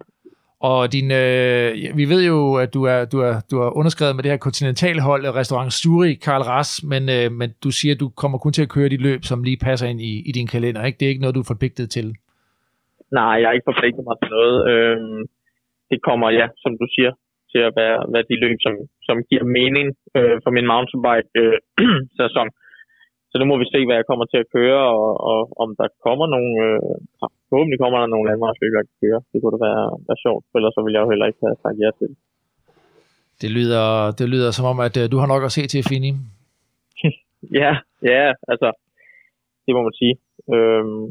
Og 0.69 0.93
din, 0.95 1.07
øh, 1.21 1.97
vi 1.99 2.05
ved 2.13 2.21
jo, 2.31 2.37
at 2.63 2.69
du 2.73 2.81
er, 2.93 2.99
du, 3.13 3.17
er, 3.27 3.35
du 3.51 3.55
er 3.65 3.69
underskrevet 3.79 4.15
med 4.15 4.23
det 4.23 4.31
her 4.31 4.45
kontinentalhold, 4.47 5.23
Restaurant 5.41 5.73
Sturi, 5.73 6.13
Karl 6.25 6.43
Ras, 6.51 6.71
men, 6.91 7.03
øh, 7.15 7.27
men 7.39 7.49
du 7.63 7.69
siger, 7.79 7.93
at 7.95 7.99
du 7.99 8.09
kommer 8.21 8.37
kun 8.37 8.53
til 8.53 8.65
at 8.65 8.73
køre 8.75 8.89
de 8.89 8.97
løb, 9.07 9.21
som 9.23 9.43
lige 9.43 9.59
passer 9.67 9.87
ind 9.87 10.01
i, 10.01 10.13
i 10.29 10.31
din 10.37 10.47
kalender. 10.47 10.81
Ikke? 10.85 10.97
Det 10.97 11.05
er 11.05 11.09
ikke 11.09 11.21
noget, 11.21 11.35
du 11.35 11.43
er 11.45 11.53
forpligtet 11.53 11.89
til. 11.89 12.07
Nej, 13.19 13.35
jeg 13.39 13.47
har 13.47 13.53
ikke 13.57 13.71
forpligtet 13.71 14.03
mig 14.09 14.15
til 14.21 14.29
noget. 14.37 14.55
Øhm, 14.71 15.21
det 15.91 15.99
kommer, 16.07 16.27
ja, 16.39 16.47
som 16.63 16.71
du 16.81 16.85
siger, 16.95 17.11
til 17.55 17.63
at 17.69 17.73
være, 17.81 17.97
være 18.13 18.29
de 18.31 18.37
løb, 18.43 18.57
som, 18.65 18.73
som 19.07 19.17
giver 19.29 19.45
mening 19.59 19.87
øh, 20.17 20.37
for 20.43 20.51
min 20.57 20.69
mountainbike-sæson. 20.73 22.47
så 23.29 23.35
nu 23.39 23.45
må 23.51 23.55
vi 23.61 23.67
se, 23.73 23.79
hvad 23.85 23.97
jeg 23.99 24.09
kommer 24.09 24.25
til 24.29 24.39
at 24.43 24.51
køre, 24.57 24.81
og, 25.01 25.09
og 25.31 25.39
om 25.63 25.69
der 25.79 25.87
kommer 26.05 26.25
nogle... 26.35 26.51
Øh, 26.65 26.95
forhåbentlig 27.49 27.79
kommer 27.83 27.97
der 27.99 28.13
nogle 28.13 28.27
landvejsløb, 28.29 28.71
jeg 28.77 28.85
kan 28.87 28.99
køre. 29.03 29.19
Det 29.31 29.37
kunne 29.39 29.55
da 29.55 29.61
være, 29.69 29.85
være 30.07 30.19
sjovt, 30.25 30.43
for 30.49 30.55
ellers 30.57 30.73
så 30.75 30.81
vil 30.85 30.95
jeg 30.95 31.03
jo 31.03 31.11
heller 31.11 31.27
ikke 31.29 31.41
have 31.45 31.61
sagt 31.63 31.77
ja 31.83 31.89
til 31.97 32.07
det. 32.11 32.17
Det 33.41 33.49
lyder, 33.57 33.85
det 34.19 34.27
lyder 34.33 34.49
som 34.57 34.65
om, 34.71 34.77
at 34.87 34.95
øh, 35.01 35.05
du 35.11 35.17
har 35.21 35.29
nok 35.33 35.43
at 35.47 35.55
se 35.57 35.63
til, 35.73 35.81
Fini. 35.89 36.11
Ja, 37.61 37.71
ja, 38.11 38.23
altså, 38.51 38.69
det 39.65 39.71
må 39.75 39.81
man 39.87 39.95
sige. 40.01 40.15
Øhm, 40.55 41.03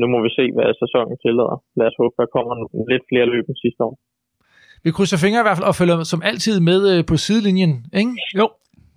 nu 0.00 0.04
må 0.12 0.18
vi 0.26 0.30
se, 0.38 0.44
hvad 0.54 0.68
sæsonen 0.82 1.16
tillader. 1.24 1.58
Lad 1.78 1.86
os 1.90 1.98
håbe, 2.00 2.14
der 2.20 2.34
kommer 2.36 2.54
lidt 2.92 3.04
flere 3.10 3.26
løb 3.32 3.44
end 3.48 3.62
sidste 3.64 3.80
år. 3.88 3.94
Vi 4.84 4.90
krydser 4.90 5.16
fingre 5.16 5.40
i 5.40 5.42
hvert 5.42 5.56
fald 5.56 5.66
og 5.66 5.74
følger 5.76 6.04
som 6.04 6.22
altid 6.24 6.60
med 6.60 6.98
øh, 6.98 7.04
på 7.06 7.16
sidelinjen, 7.16 7.86
ikke? 7.92 8.10
Jo. 8.38 8.50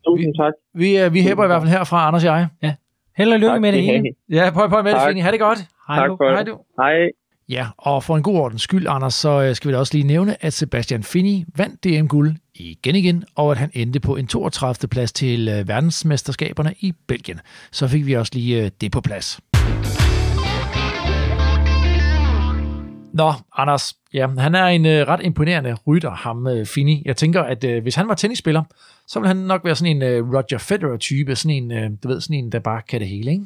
Tusind 0.07 0.35
tak. 0.39 0.53
Vi, 0.73 0.97
øh, 0.97 1.13
vi 1.13 1.21
hæpper 1.21 1.43
i 1.43 1.47
hvert 1.47 1.61
fald 1.61 1.71
herfra, 1.71 2.07
Anders 2.07 2.23
og 2.23 2.47
jeg. 2.61 2.75
Held 3.17 3.33
og 3.33 3.39
lykke 3.39 3.53
Tak 3.53 3.61
med 3.61 3.71
det 3.71 3.83
hele. 3.83 4.03
Ja, 4.29 4.49
prøv, 4.53 4.69
prøv 4.69 4.83
med 4.83 4.91
det, 4.91 4.99
Tak. 4.99 5.09
Fini. 5.09 5.19
Ha' 5.19 5.31
det 5.31 5.39
godt. 5.39 5.59
Hej 5.88 5.97
Tak 5.97 6.09
du. 6.09 6.15
for 6.17 6.29
Hej 6.31 6.43
det. 6.43 6.47
du. 6.47 6.57
Hej. 6.81 6.93
Ja, 7.49 7.67
og 7.77 8.03
for 8.03 8.17
en 8.17 8.23
god 8.23 8.35
ordens 8.38 8.61
skyld, 8.61 8.88
Anders, 8.89 9.13
så 9.13 9.41
øh, 9.41 9.55
skal 9.55 9.67
vi 9.69 9.73
da 9.73 9.79
også 9.79 9.93
lige 9.93 10.07
nævne, 10.07 10.45
at 10.45 10.53
Sebastian 10.53 11.03
Finney 11.03 11.45
vandt 11.57 11.83
DM-guld 11.83 12.35
igen 12.55 12.95
igen, 12.95 13.23
og 13.35 13.51
at 13.51 13.57
han 13.57 13.69
endte 13.73 13.99
på 13.99 14.15
en 14.15 14.27
32. 14.27 14.88
plads 14.89 15.11
til 15.11 15.63
verdensmesterskaberne 15.67 16.73
i 16.79 16.93
Belgien. 17.07 17.39
Så 17.71 17.88
fik 17.88 18.05
vi 18.05 18.13
også 18.13 18.31
lige 18.35 18.69
det 18.81 18.91
på 18.91 19.01
plads. 19.01 19.39
Nå, 23.14 23.34
Anders, 23.58 23.93
ja, 24.14 24.28
han 24.28 24.55
er 24.55 24.66
en 24.66 24.86
øh, 24.86 25.08
ret 25.08 25.20
imponerende 25.24 25.78
rytter, 25.88 26.12
ham 26.12 26.47
øh, 26.47 26.66
Finney. 26.66 27.01
Jeg 27.05 27.18
tænker, 27.18 27.41
at 27.43 27.64
øh, 27.64 27.82
hvis 27.82 27.95
han 27.95 28.08
var 28.08 28.14
tennisspiller, 28.14 28.64
så 29.08 29.20
ville 29.20 29.28
han 29.28 29.38
nok 29.38 29.66
være 29.66 29.76
sådan 29.76 29.95
en 29.95 30.01
øh, 30.01 30.34
Roger 30.34 30.58
Federer-type, 30.58 31.36
sådan 31.36 31.55
en, 31.55 31.72
øh, 31.72 31.91
du 32.03 32.08
ved, 32.08 32.22
sådan 32.22 32.36
en, 32.36 32.51
der 32.51 32.60
bare 32.60 32.82
kan 32.82 32.99
det 32.99 33.08
hele, 33.08 33.32
ikke? 33.32 33.45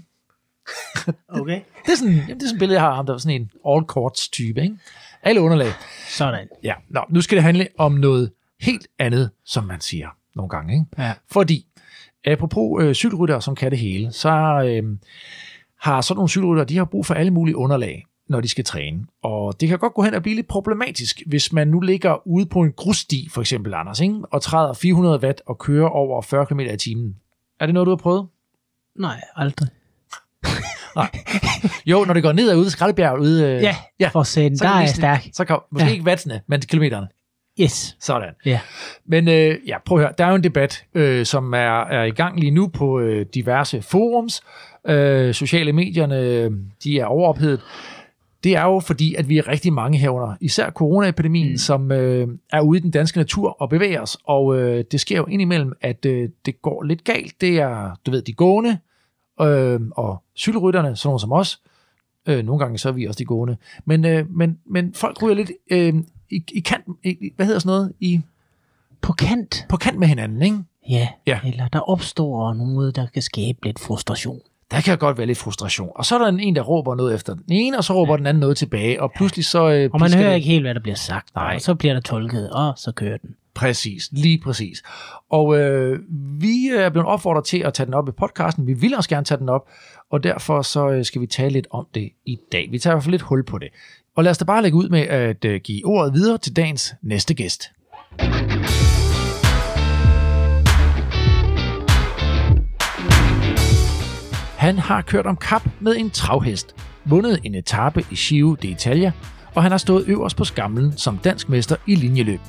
Okay. 1.41 1.61
Det 1.85 1.91
er 1.91 1.97
sådan, 1.97 2.13
jamen, 2.13 2.27
det 2.27 2.43
er 2.43 2.47
sådan 2.47 2.55
et 2.55 2.59
billede, 2.59 2.79
jeg 2.79 2.87
har 2.87 2.95
ham, 2.95 3.05
der 3.05 3.13
er 3.13 3.17
sådan 3.17 3.41
en 3.41 3.51
all-courts-type, 3.65 4.61
ikke? 4.61 4.75
Alle 5.23 5.41
underlag. 5.41 5.71
Sådan. 6.07 6.47
Ja, 6.63 6.73
Nå, 6.89 7.01
nu 7.09 7.21
skal 7.21 7.35
det 7.35 7.43
handle 7.43 7.67
om 7.77 7.91
noget 7.91 8.31
helt 8.61 8.87
andet, 8.99 9.29
som 9.45 9.63
man 9.63 9.81
siger 9.81 10.09
nogle 10.35 10.49
gange. 10.49 10.73
Ikke? 10.73 10.85
Ja. 10.97 11.13
Fordi, 11.31 11.65
apropos 12.25 12.83
øh, 12.83 12.93
cykelrytter, 12.93 13.39
som 13.39 13.55
kan 13.55 13.71
det 13.71 13.79
hele, 13.79 14.11
så 14.11 14.29
øh, 14.65 14.97
har 15.79 16.01
sådan 16.01 16.17
nogle 16.17 16.29
cykelrytter, 16.29 16.63
de 16.63 16.77
har 16.77 16.85
brug 16.85 17.05
for 17.05 17.13
alle 17.13 17.31
mulige 17.31 17.55
underlag, 17.55 18.05
når 18.31 18.41
de 18.41 18.47
skal 18.47 18.63
træne. 18.63 19.05
Og 19.23 19.61
det 19.61 19.69
kan 19.69 19.79
godt 19.79 19.93
gå 19.93 20.01
hen 20.01 20.13
og 20.13 20.21
blive 20.23 20.35
lidt 20.35 20.47
problematisk, 20.47 21.21
hvis 21.25 21.53
man 21.53 21.67
nu 21.67 21.79
ligger 21.79 22.27
ude 22.27 22.45
på 22.45 22.59
en 22.61 22.71
grussti, 22.71 23.27
for 23.31 23.41
eksempel, 23.41 23.73
Anders, 23.73 23.99
ikke? 23.99 24.15
og 24.31 24.41
træder 24.41 24.73
400 24.73 25.19
watt 25.23 25.41
og 25.45 25.57
kører 25.59 25.89
over 25.89 26.21
40 26.21 26.45
km 26.45 26.59
i 26.59 26.77
timen. 26.77 27.15
Er 27.59 27.65
det 27.65 27.73
noget, 27.73 27.85
du 27.85 27.91
har 27.91 27.95
prøvet? 27.97 28.27
Nej, 28.99 29.21
aldrig. 29.35 29.69
Jo, 31.85 32.05
når 32.05 32.13
det 32.13 32.23
går 32.23 32.31
nedad 32.31 32.55
ude 32.55 32.67
i 32.67 32.69
Skraldebjerg, 32.69 33.19
ude, 33.19 33.43
øh, 33.43 33.61
Ja, 33.63 33.75
ja, 33.99 34.07
for 34.13 34.23
satan, 34.23 34.57
så 34.57 34.63
der 34.65 34.71
er 34.71 34.85
stærk. 34.85 35.27
Så 35.33 35.45
kan, 35.45 35.57
måske 35.71 35.87
Ja. 35.87 35.91
ikke 35.93 36.05
wattsene, 36.05 36.41
men 36.47 36.61
kilometerne. 36.61 37.07
Yes. 37.61 37.97
Sådan. 37.99 38.33
Ja. 38.45 38.59
Men 39.05 39.27
øh, 39.27 39.57
ja, 39.67 39.77
prøv 39.85 39.97
at 39.97 40.03
høre. 40.03 40.13
Der 40.17 40.25
er 40.25 40.29
jo 40.29 40.35
en 40.35 40.43
debat, 40.43 40.85
øh, 40.93 41.25
som 41.25 41.53
er, 41.53 41.81
er 41.83 42.03
i 42.03 42.11
gang 42.11 42.39
lige 42.39 42.51
nu 42.51 42.67
på 42.67 42.99
øh, 42.99 43.25
diverse 43.33 43.81
forums. 43.81 44.41
Øh, 44.87 45.33
sociale 45.33 45.73
medierne, 45.73 46.19
øh, 46.19 46.51
de 46.83 46.99
er 46.99 47.05
overophedet. 47.05 47.61
Det 48.43 48.55
er 48.55 48.63
jo 48.63 48.79
fordi, 48.79 49.15
at 49.15 49.29
vi 49.29 49.37
er 49.37 49.47
rigtig 49.47 49.73
mange 49.73 49.97
herunder, 49.97 50.35
især 50.41 50.69
coronaepidemien, 50.71 51.51
mm. 51.51 51.57
som 51.57 51.91
øh, 51.91 52.27
er 52.51 52.61
ude 52.61 52.79
i 52.79 52.81
den 52.81 52.91
danske 52.91 53.17
natur 53.17 53.49
og 53.61 53.69
bevæger 53.69 54.01
os. 54.01 54.17
Og 54.23 54.59
øh, 54.59 54.83
det 54.91 54.99
sker 55.01 55.17
jo 55.17 55.25
indimellem, 55.25 55.73
at 55.81 56.05
øh, 56.05 56.29
det 56.45 56.61
går 56.61 56.83
lidt 56.83 57.03
galt. 57.03 57.41
Det 57.41 57.59
er, 57.59 57.95
du 58.05 58.11
ved, 58.11 58.21
de 58.21 58.33
gående 58.33 58.77
øh, 59.41 59.79
og 59.91 60.23
cykelrytterne, 60.37 60.95
sådan 60.95 61.07
nogle 61.07 61.19
som 61.19 61.31
os. 61.31 61.61
Øh, 62.27 62.45
nogle 62.45 62.59
gange 62.59 62.77
så 62.77 62.89
er 62.89 62.93
vi 62.93 63.05
også 63.05 63.17
de 63.17 63.25
gående. 63.25 63.57
Men, 63.85 64.05
øh, 64.05 64.29
men, 64.29 64.57
men 64.65 64.93
folk 64.93 65.23
ryger 65.23 65.35
lidt 65.35 65.51
øh, 65.71 65.93
i, 66.29 66.43
i 66.53 66.59
kant, 66.59 66.85
i, 67.03 67.31
hvad 67.35 67.45
hedder 67.45 67.59
sådan 67.59 67.75
noget, 67.75 67.93
i, 67.99 68.21
På 69.01 69.13
kant. 69.13 69.65
på 69.69 69.77
kant 69.77 69.99
med 69.99 70.07
hinanden, 70.07 70.41
ikke? 70.41 70.57
Ja. 70.89 71.07
Ja. 71.27 71.39
Eller 71.45 71.67
der 71.67 71.79
opstår 71.79 72.53
noget, 72.53 72.95
der 72.95 73.07
kan 73.13 73.21
skabe 73.21 73.59
lidt 73.63 73.79
frustration. 73.79 74.39
Der 74.71 74.81
kan 74.81 74.97
godt 74.97 75.17
være 75.17 75.27
lidt 75.27 75.37
frustration. 75.37 75.89
Og 75.95 76.05
så 76.05 76.15
er 76.15 76.19
der 76.19 76.27
en, 76.37 76.55
der 76.55 76.61
råber 76.61 76.95
noget 76.95 77.15
efter 77.15 77.33
den 77.33 77.43
ene, 77.51 77.77
og 77.77 77.83
så 77.83 77.93
råber 77.93 78.13
ja. 78.13 78.17
den 78.17 78.25
anden 78.25 78.41
noget 78.41 78.57
tilbage, 78.57 79.01
og 79.01 79.11
pludselig 79.15 79.45
så... 79.45 79.69
Øh, 79.71 79.89
Og 79.93 79.99
man 79.99 80.13
hører 80.13 80.27
det- 80.29 80.35
ikke 80.35 80.47
helt, 80.47 80.63
hvad 80.63 80.73
der 80.73 80.81
bliver 80.81 80.95
sagt. 80.95 81.35
Nej. 81.35 81.55
Og 81.55 81.61
så 81.61 81.75
bliver 81.75 81.93
der 81.93 82.01
tolket, 82.01 82.49
og 82.51 82.73
så 82.77 82.91
kører 82.91 83.17
den. 83.17 83.29
Præcis, 83.53 84.09
lige 84.11 84.39
præcis. 84.43 84.83
Og 85.29 85.59
øh, 85.59 85.99
vi 86.41 86.67
er 86.77 86.89
blevet 86.89 87.07
opfordret 87.07 87.45
til 87.45 87.57
at 87.57 87.73
tage 87.73 87.85
den 87.85 87.93
op 87.93 88.07
i 88.09 88.11
podcasten. 88.11 88.67
Vi 88.67 88.73
vil 88.73 88.95
også 88.95 89.09
gerne 89.09 89.25
tage 89.25 89.37
den 89.39 89.49
op, 89.49 89.67
og 90.11 90.23
derfor 90.23 90.61
så 90.61 90.89
øh, 90.89 91.05
skal 91.05 91.21
vi 91.21 91.27
tale 91.27 91.49
lidt 91.53 91.67
om 91.71 91.87
det 91.95 92.09
i 92.25 92.37
dag. 92.51 92.67
Vi 92.71 92.79
tager 92.79 92.93
i 92.93 92.95
hvert 92.95 93.03
fald 93.03 93.11
lidt 93.11 93.21
hul 93.21 93.43
på 93.43 93.57
det. 93.57 93.67
Og 94.15 94.23
lad 94.23 94.31
os 94.31 94.37
da 94.37 94.45
bare 94.45 94.61
lægge 94.61 94.77
ud 94.77 94.89
med 94.89 95.01
at 95.01 95.45
øh, 95.45 95.61
give 95.63 95.85
ordet 95.85 96.13
videre 96.13 96.37
til 96.37 96.55
dagens 96.55 96.93
næste 97.01 97.33
gæst. 97.33 97.63
Han 104.61 104.79
har 104.79 105.01
kørt 105.01 105.25
om 105.25 105.35
kap 105.35 105.69
med 105.79 105.95
en 105.97 106.09
travhest, 106.09 106.75
vundet 107.05 107.39
en 107.43 107.55
etape 107.55 108.05
i 108.11 108.15
Giro 108.15 108.55
d'Italia, 108.65 109.11
og 109.55 109.63
han 109.63 109.71
har 109.71 109.77
stået 109.77 110.03
øverst 110.07 110.37
på 110.37 110.43
skamlen 110.43 110.97
som 110.97 111.17
dansk 111.17 111.49
mester 111.49 111.75
i 111.87 111.95
linjeløb. 111.95 112.39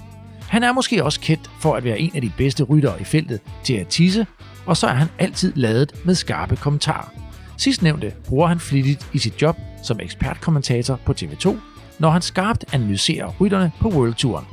Han 0.49 0.63
er 0.63 0.73
måske 0.73 1.05
også 1.05 1.21
kendt 1.21 1.51
for 1.61 1.75
at 1.75 1.85
være 1.85 2.01
en 2.01 2.11
af 2.15 2.23
de 2.23 2.33
bedste 2.37 2.63
ryttere 2.65 3.01
i 3.01 3.05
feltet 3.05 3.41
til 3.65 3.75
at 3.75 3.89
tisse, 3.89 4.27
og 4.67 4.77
så 4.77 4.87
er 4.87 4.93
han 4.93 5.09
altid 5.19 5.53
ladet 5.57 5.93
med 6.05 6.15
skarpe 6.15 6.57
kommentarer. 6.57 7.13
Sidstnævnte 7.57 8.13
bruger 8.25 8.47
han 8.47 8.61
flittigt 8.61 9.09
i 9.13 9.19
sit 9.19 9.43
job 9.43 9.57
som 9.83 10.01
ekspertkommentator 10.03 11.01
på 11.05 11.13
TV2, 11.13 11.57
når 11.99 12.11
han 12.11 12.23
skarpt 12.23 12.65
analyserer 12.73 13.33
rytterne 13.41 13.73
på 13.81 13.89
Worldtouren. 13.89 14.47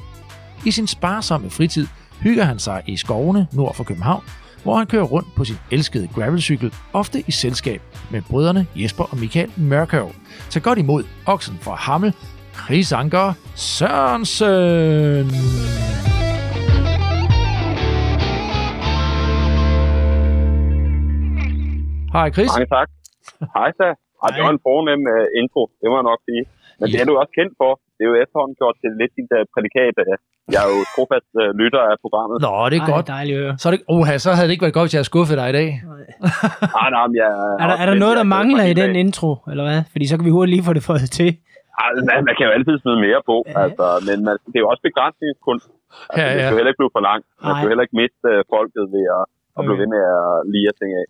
I 0.66 0.72
sin 0.72 0.88
sparsomme 0.88 1.50
fritid 1.50 1.88
hygger 2.22 2.44
han 2.44 2.60
sig 2.60 2.84
i 2.86 2.98
skovene 2.98 3.48
nord 3.54 3.76
for 3.76 3.84
København, 3.84 4.24
hvor 4.64 4.76
han 4.76 4.88
kører 4.88 5.04
rundt 5.04 5.28
på 5.38 5.44
sin 5.46 5.56
elskede 5.72 6.08
gravelcykel, 6.16 6.74
ofte 6.94 7.24
i 7.28 7.32
selskab 7.32 7.82
med 8.12 8.22
brødrene 8.30 8.68
Jesper 8.76 9.04
og 9.12 9.18
Michael 9.18 9.52
Mørkøv. 9.58 10.08
Tag 10.50 10.62
godt 10.64 10.80
imod 10.80 11.04
oksen 11.26 11.56
fra 11.62 11.76
Hammel, 11.76 12.14
Chris 12.66 12.92
Anker 12.92 13.34
Sørensen. 13.56 15.30
Hej 22.14 22.28
Chris. 22.36 22.50
Mange 22.56 22.70
tak. 22.78 22.90
Hej 23.58 23.70
så. 23.80 23.88
Ej, 24.24 24.30
det 24.36 24.42
var 24.46 24.52
en 24.58 24.62
fornem 24.68 25.02
uh, 25.16 25.40
intro, 25.40 25.64
det 25.80 25.88
må 25.92 25.96
jeg 26.00 26.08
nok 26.12 26.22
sige. 26.30 26.44
Men 26.80 26.86
det 26.92 26.98
er 27.02 27.06
du 27.10 27.14
også 27.22 27.34
kendt 27.40 27.54
for. 27.62 27.72
Det 28.00 28.04
er 28.06 28.12
jo 28.14 28.18
efterhånden 28.24 28.56
gjort 28.62 28.76
til 28.82 28.90
lidt 29.02 29.14
dit 29.20 29.32
uh, 29.38 29.44
prædikat. 29.54 29.96
Jeg 30.54 30.60
er 30.66 30.70
jo 30.76 30.80
trofast 30.96 31.32
uh, 31.42 31.50
lytter 31.62 31.82
af 31.92 31.96
programmet. 32.04 32.36
Nå, 32.48 32.54
det 32.72 32.78
er 32.80 32.86
Ej, 32.88 32.92
godt. 32.94 33.06
dejligt 33.18 33.36
at 33.38 33.42
høre. 33.44 33.54
Så, 33.62 33.66
er 33.70 33.72
det, 33.76 33.82
oha, 33.96 34.14
så 34.26 34.30
havde 34.36 34.48
det 34.48 34.54
ikke 34.56 34.66
været 34.68 34.78
godt, 34.78 34.86
hvis 34.88 34.94
jeg 34.96 35.02
havde 35.02 35.12
skuffet 35.14 35.36
dig 35.42 35.48
i 35.54 35.56
dag. 35.60 35.70
Nej, 36.78 36.90
nej, 36.96 37.04
men 37.10 37.16
jeg, 37.24 37.30
Er 37.64 37.68
der, 37.72 37.76
er 37.84 37.88
der 37.92 37.98
noget, 38.04 38.16
der 38.22 38.26
mangler 38.38 38.64
i 38.72 38.76
den 38.82 38.92
intro, 39.04 39.32
eller 39.52 39.64
hvad? 39.70 39.80
Fordi 39.94 40.06
så 40.10 40.14
kan 40.18 40.26
vi 40.28 40.34
hurtigt 40.38 40.54
lige 40.56 40.66
få 40.70 40.74
det 40.78 40.84
fået 40.92 41.06
til. 41.20 41.30
Ej, 41.84 41.90
man, 42.10 42.18
man 42.30 42.36
kan 42.38 42.44
jo 42.48 42.52
altid 42.58 42.76
smide 42.84 43.00
mere 43.08 43.22
på, 43.30 43.36
Ja. 43.48 43.54
altså, 43.66 43.86
men 44.08 44.18
man, 44.28 44.36
det 44.52 44.56
er 44.60 44.64
jo 44.66 44.70
også 44.74 44.84
begrænsningskunst. 44.90 45.68
Altså, 46.12 46.22
Ja, 46.22 46.26
Det 46.34 46.40
ja. 46.40 46.44
skal 46.46 46.54
jo 46.56 46.60
heller 46.60 46.72
ikke 46.74 46.82
blive 46.84 46.96
for 46.98 47.04
langt. 47.10 47.26
Man 47.30 47.44
Nej. 47.46 47.54
skal 47.56 47.66
jo 47.68 47.72
heller 47.74 47.86
ikke 47.88 47.98
miste 48.04 48.28
uh, 48.34 48.40
folket 48.56 48.84
ved 48.96 49.06
at, 49.18 49.24
at 49.58 49.62
blive 49.66 49.76
Okay. 49.76 49.82
ved 49.82 49.88
med 49.96 50.04
at 50.20 50.28
lide 50.54 50.72
ting 50.80 50.90
af. 51.02 51.06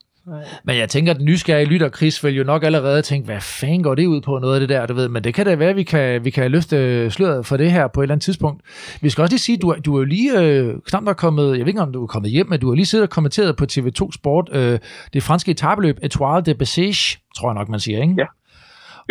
Men 0.63 0.77
jeg 0.77 0.89
tænker, 0.89 1.11
at 1.13 1.17
den 1.19 1.25
nysgerrige 1.25 1.69
lytter, 1.73 1.89
Chris, 1.97 2.23
vil 2.23 2.35
jo 2.35 2.43
nok 2.43 2.63
allerede 2.63 3.01
tænke, 3.01 3.25
hvad 3.25 3.41
fanden 3.59 3.83
går 3.83 3.95
det 3.95 4.05
ud 4.13 4.21
på 4.21 4.39
noget 4.39 4.53
af 4.55 4.59
det 4.59 4.69
der, 4.69 4.85
du 4.85 4.93
ved. 4.93 5.07
Men 5.15 5.23
det 5.23 5.33
kan 5.33 5.45
da 5.45 5.55
være, 5.55 5.69
at 5.69 5.75
vi 5.75 5.83
kan, 5.83 6.25
vi 6.25 6.29
kan 6.29 6.51
løfte 6.51 6.75
sløret 7.15 7.45
for 7.49 7.57
det 7.57 7.71
her 7.71 7.85
på 7.93 7.97
et 8.01 8.03
eller 8.03 8.15
andet 8.15 8.23
tidspunkt. 8.29 8.59
Vi 9.03 9.09
skal 9.09 9.21
også 9.21 9.33
lige 9.33 9.45
sige, 9.47 9.57
at 9.57 9.61
du, 9.61 9.69
er- 9.73 9.81
du 9.85 9.89
er 9.95 9.99
jo 10.03 10.05
lige 10.15 10.29
øh, 10.43 10.65
knap 10.89 11.03
nok 11.09 11.17
kommet, 11.25 11.47
jeg 11.57 11.63
ved 11.65 11.71
ikke, 11.73 11.81
om 11.87 11.93
du 11.97 12.01
er 12.03 12.11
kommet 12.15 12.29
hjem, 12.35 12.47
men 12.51 12.59
du 12.61 12.67
har 12.69 12.75
lige 12.81 12.91
siddet 12.91 13.05
og 13.07 13.13
kommenteret 13.17 13.51
på 13.59 13.65
TV2 13.73 14.01
Sport 14.19 14.45
øh, 14.59 14.75
det 15.13 15.21
franske 15.27 15.49
etabeløb 15.55 15.95
Etoile 16.07 16.43
de 16.47 16.53
Bessèges, 16.61 17.01
tror 17.37 17.47
jeg 17.49 17.57
nok, 17.59 17.69
man 17.75 17.79
siger, 17.85 17.99
ikke? 18.05 18.15
Ja. 18.23 18.27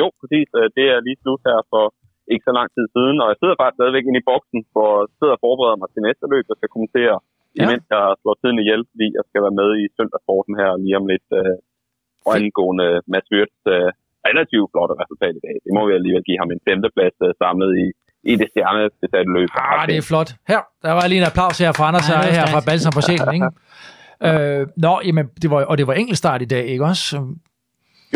Jo, 0.00 0.06
præcis. 0.20 0.48
Øh, 0.58 0.66
Det 0.76 0.84
er 0.94 0.98
lige 1.08 1.18
slut 1.24 1.40
her 1.48 1.58
for 1.72 1.84
ikke 2.32 2.44
så 2.48 2.52
lang 2.58 2.68
tid 2.76 2.84
siden, 2.94 3.16
og 3.22 3.26
jeg 3.30 3.36
sidder 3.40 3.56
faktisk 3.60 3.78
stadigvæk 3.80 4.04
inde 4.08 4.20
i 4.22 4.28
boksen, 4.32 4.58
jeg 4.60 5.10
sidder 5.18 5.34
og 5.36 5.42
forbereder 5.46 5.78
mig 5.80 5.88
til 5.90 6.00
næste 6.08 6.24
løb, 6.32 6.44
og 6.52 6.56
skal 6.58 6.70
kommentere, 6.74 7.16
Ja. 7.59 7.64
imens 7.64 7.84
jeg 7.94 8.04
slår 8.20 8.37
tiden 8.41 8.58
ihjel, 8.62 8.83
fordi 8.92 9.07
jeg 9.18 9.24
skal 9.28 9.41
være 9.46 9.58
med 9.62 9.70
i 9.83 9.84
søndagssporten 9.96 10.54
her 10.61 10.70
lige 10.84 10.96
om 11.00 11.07
lidt, 11.12 11.28
øh, 11.41 11.57
og 12.26 12.33
angående 12.38 12.88
Mads 13.12 13.28
Wirtz 13.34 13.58
øh, 13.74 13.91
relativt 14.28 14.68
flotte 14.72 14.95
resultat 15.03 15.34
i 15.41 15.42
dag. 15.46 15.57
Det 15.64 15.72
må 15.76 15.80
vi 15.88 15.92
alligevel 15.99 16.24
give 16.28 16.41
ham 16.42 16.50
en 16.54 16.62
femteplads 16.68 17.16
øh, 17.26 17.30
samlet 17.42 17.70
i, 17.84 17.87
i 18.30 18.33
det 18.41 18.49
stjernebesatte 18.53 19.30
løb. 19.37 19.50
Ah, 19.54 19.84
det 19.91 19.96
er 20.00 20.07
flot. 20.11 20.30
Her, 20.53 20.61
der 20.84 20.92
var 20.99 21.04
lige 21.11 21.20
en 21.22 21.28
applaus 21.30 21.57
her 21.64 21.70
fra 21.78 21.84
Anders 21.88 22.07
var 22.12 22.22
her 22.38 22.46
fra. 22.53 22.61
Balsam 22.68 22.92
på 22.99 23.03
sjælen, 23.08 23.34
ikke? 23.38 23.50
Øh, 24.28 24.66
nå, 24.76 25.00
jamen, 25.07 25.26
det 25.42 25.50
var, 25.50 25.64
og 25.64 25.78
det 25.78 25.87
var 25.87 25.92
enkeltstart 25.92 26.42
i 26.42 26.45
dag, 26.45 26.64
ikke 26.66 26.84
også? 26.84 27.16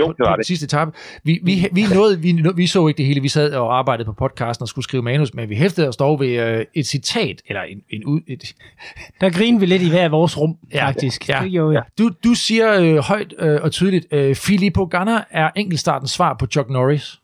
Jo, 0.01 0.07
det 0.09 0.17
var 0.19 0.37
det. 0.37 0.47
sidste 0.47 0.65
etape. 0.65 0.91
Vi, 1.25 1.41
vi, 1.43 1.67
vi, 1.73 1.83
nåede, 1.95 2.21
vi, 2.21 2.43
vi 2.57 2.67
så 2.67 2.89
ikke 2.89 2.99
det 2.99 3.07
hele. 3.07 3.21
Vi 3.21 3.29
sad 3.29 3.53
og 3.53 3.79
arbejdede 3.79 4.05
på 4.05 4.13
podcasten 4.13 4.63
og 4.63 4.69
skulle 4.69 4.85
skrive 4.85 5.03
manus, 5.03 5.35
men 5.35 5.49
vi 5.49 5.55
hæftede 5.55 5.89
os 5.89 5.97
dog 5.97 6.21
ved 6.21 6.29
øh, 6.29 6.65
et 6.75 6.87
citat, 6.87 7.43
eller 7.47 7.63
en, 7.63 7.83
en 7.91 8.05
ud... 8.05 8.21
Et, 8.29 8.55
Der 9.21 9.31
griner 9.31 9.59
vi 9.61 9.67
lidt 9.67 9.83
i 9.83 9.89
hver 9.91 10.09
vores 10.09 10.39
rum, 10.39 10.57
Ja, 10.75 10.87
faktisk. 10.87 11.29
ja, 11.29 11.47
gjorde 11.49 11.71
vi. 11.71 12.05
du, 12.05 12.11
du 12.25 12.35
siger 12.35 12.81
øh, 12.81 12.97
højt 12.97 13.35
øh, 13.39 13.61
og 13.63 13.73
tydeligt, 13.73 14.07
øh, 14.11 14.35
Filippo 14.35 14.85
Ganna 14.85 15.25
er 15.31 15.51
enkeltstartens 15.57 16.11
svar 16.11 16.37
på 16.39 16.47
Chuck 16.47 16.71
Norris. 16.71 17.19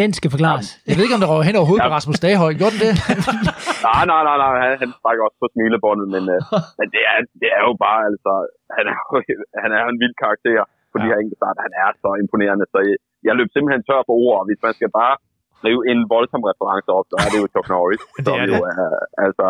Den 0.00 0.10
skal 0.18 0.28
forklares. 0.34 0.66
Jeg 0.88 0.94
ved 0.96 1.02
ikke, 1.06 1.16
om 1.18 1.22
der 1.24 1.30
røg 1.34 1.42
hen 1.48 1.56
over 1.60 1.66
hovedet 1.70 1.84
på 1.88 1.92
Ja. 1.92 1.96
Rasmus 1.98 2.18
Daghøj. 2.26 2.52
Gjorde 2.60 2.74
den 2.76 2.82
det? 2.86 2.94
Nej, 3.88 4.02
nej, 4.12 4.20
nej, 4.28 4.36
nej. 4.42 4.50
Han, 4.64 4.70
han 4.82 4.90
trækker 5.02 5.22
også 5.28 5.38
på 5.44 5.48
smilebåndet, 5.54 6.06
men, 6.14 6.22
øh, 6.34 6.40
men 6.78 6.86
det, 6.94 7.02
er, 7.10 7.14
det 7.42 7.48
er 7.58 7.62
jo 7.68 7.72
bare, 7.86 8.00
altså, 8.10 8.32
han 8.76 8.84
er 8.92 8.96
jo, 9.00 9.06
han 9.62 9.70
er 9.76 9.80
jo 9.84 9.88
en 9.94 10.00
vild 10.02 10.16
karakter 10.24 10.60
på 10.92 10.96
ja. 10.96 11.00
de 11.02 11.06
her 11.10 11.18
enkeltstart. 11.22 11.56
Han 11.66 11.74
er 11.84 11.88
så 12.02 12.10
imponerende, 12.22 12.64
så 12.72 12.78
jeg, 12.88 12.96
jeg 13.26 13.32
løb 13.38 13.48
simpelthen 13.54 13.82
tør 13.88 14.00
for 14.08 14.14
ord, 14.26 14.36
og 14.40 14.44
hvis 14.48 14.60
man 14.66 14.72
skal 14.78 14.90
bare 15.00 15.14
skrive 15.58 15.80
en 15.92 16.00
voldsom 16.14 16.42
reference 16.50 16.88
op, 16.98 17.06
så 17.10 17.16
er 17.24 17.28
det 17.32 17.38
jo 17.42 17.46
Chuck 17.54 17.68
Norris, 17.74 18.02
Det 18.16 18.24
som 18.26 18.36
er 18.40 18.46
jo 18.52 18.56
det. 18.66 18.72
er, 18.84 18.90
altså, 19.26 19.46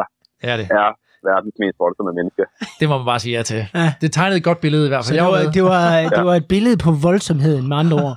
Ja, 0.49 0.53
det. 0.61 0.67
er 0.83 0.89
verdens 1.25 1.55
mest 1.59 1.77
voldsomme 1.79 2.13
menneske. 2.19 2.43
Det 2.81 2.89
må 2.89 2.97
man 2.99 3.07
bare 3.07 3.19
sige 3.21 3.37
ja 3.37 3.43
til. 3.43 3.67
Ja. 3.75 3.93
Det 4.01 4.13
tegnede 4.13 4.37
et 4.37 4.45
godt 4.45 4.61
billede 4.61 4.85
i 4.87 4.89
hvert 4.89 5.05
Så 5.05 5.09
fald. 5.09 5.19
det 5.19 5.25
Jeg 5.25 5.33
var, 5.33 5.53
det, 5.53 5.65
var, 5.65 6.01
det 6.17 6.25
var 6.25 6.35
et 6.35 6.47
billede 6.47 6.77
på 6.77 6.91
voldsomheden, 6.93 7.69
med 7.69 7.77
andre 7.77 7.97
ord. 8.05 8.17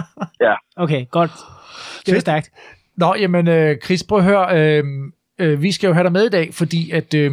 Ja. 0.46 0.54
Okay, 0.76 1.06
godt. 1.10 1.30
Det 2.06 2.12
Fedt. 2.14 2.20
stærkt. 2.20 2.50
Nå, 2.96 3.14
jamen 3.20 3.48
øh, 3.48 3.76
Chris, 3.84 4.02
prøv 4.04 4.18
at 4.18 4.24
høre. 4.24 4.58
Øh, 4.58 4.84
øh, 5.38 5.62
vi 5.62 5.72
skal 5.72 5.88
jo 5.88 5.92
have 5.92 6.04
dig 6.04 6.12
med 6.12 6.24
i 6.26 6.28
dag, 6.28 6.54
fordi 6.54 6.90
at 6.90 7.14
øh, 7.14 7.32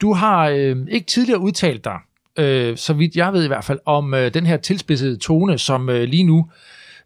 du 0.00 0.12
har 0.12 0.48
øh, 0.48 0.76
ikke 0.88 1.06
tidligere 1.06 1.40
udtalt 1.40 1.84
dig, 1.84 1.98
øh, 2.38 2.76
så 2.76 2.92
vidt 2.92 3.16
jeg 3.16 3.32
ved 3.32 3.44
i 3.44 3.48
hvert 3.48 3.64
fald, 3.64 3.78
om 3.86 4.14
øh, 4.14 4.34
den 4.34 4.46
her 4.46 4.56
tilspidsede 4.56 5.16
tone, 5.16 5.58
som 5.58 5.88
øh, 5.90 6.02
lige 6.02 6.24
nu 6.24 6.46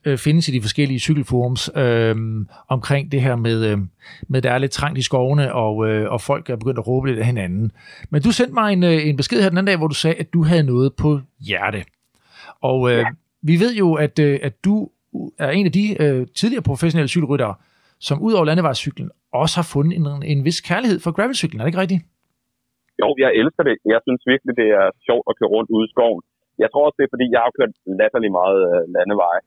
øh, 0.04 0.18
findes 0.18 0.48
i 0.48 0.52
de 0.52 0.62
forskellige 0.62 0.98
cykelforums 0.98 1.70
øh, 1.76 2.16
omkring 2.68 3.12
det 3.12 3.20
her 3.22 3.36
med, 3.36 3.72
øh, 3.72 3.78
med, 4.28 4.42
der 4.42 4.50
er 4.50 4.58
lidt 4.58 4.72
trangt 4.72 4.98
i 4.98 5.02
skovene, 5.02 5.54
og, 5.54 5.88
øh, 5.88 6.12
og 6.12 6.20
folk 6.20 6.50
er 6.50 6.56
begyndt 6.56 6.78
at 6.78 6.86
råbe 6.86 7.08
lidt 7.08 7.18
af 7.18 7.26
hinanden. 7.26 7.72
Men 8.10 8.22
du 8.22 8.30
sendte 8.32 8.54
mig 8.54 8.72
en, 8.72 8.84
øh, 8.84 9.08
en 9.08 9.16
besked 9.16 9.42
her 9.42 9.48
den 9.48 9.58
anden 9.58 9.70
dag, 9.70 9.78
hvor 9.78 9.86
du 9.86 9.94
sagde, 9.94 10.16
at 10.16 10.32
du 10.32 10.44
havde 10.44 10.62
noget 10.62 10.92
på 11.02 11.20
hjerte. 11.48 11.84
Og 12.60 12.90
øh, 12.90 12.98
ja. 12.98 13.04
vi 13.42 13.54
ved 13.62 13.74
jo, 13.74 13.94
at, 13.94 14.18
øh, 14.18 14.38
at 14.42 14.64
du 14.64 14.90
er 15.38 15.50
en 15.50 15.66
af 15.66 15.72
de 15.72 16.02
øh, 16.02 16.26
tidligere 16.38 16.62
professionelle 16.62 17.08
cykelryttere, 17.08 17.54
som 18.00 18.22
ud 18.22 18.32
over 18.32 18.44
landevejscyklen 18.44 19.10
også 19.32 19.54
har 19.60 19.68
fundet 19.74 19.92
en, 19.98 20.06
en 20.32 20.40
vis 20.48 20.60
kærlighed 20.68 20.98
for 21.04 21.10
gravelcyklen. 21.16 21.60
Er 21.60 21.64
det 21.64 21.70
ikke 21.72 21.84
rigtigt? 21.84 22.02
Jo, 23.02 23.08
jeg 23.24 23.30
elsker 23.40 23.62
det. 23.68 23.76
Jeg 23.92 24.00
synes 24.06 24.22
virkelig, 24.32 24.52
det 24.62 24.68
er 24.80 24.86
sjovt 25.08 25.24
at 25.30 25.36
køre 25.38 25.50
rundt 25.54 25.70
ude 25.76 25.86
i 25.88 25.92
skoven. 25.94 26.22
Jeg 26.62 26.68
tror 26.70 26.82
også, 26.86 26.98
det 26.98 27.04
er, 27.06 27.12
fordi 27.14 27.26
jeg 27.34 27.40
har 27.44 27.52
kørt 27.58 27.72
latterlig 28.00 28.30
meget 28.40 28.60
øh, 28.70 28.82
landevej. 28.96 29.38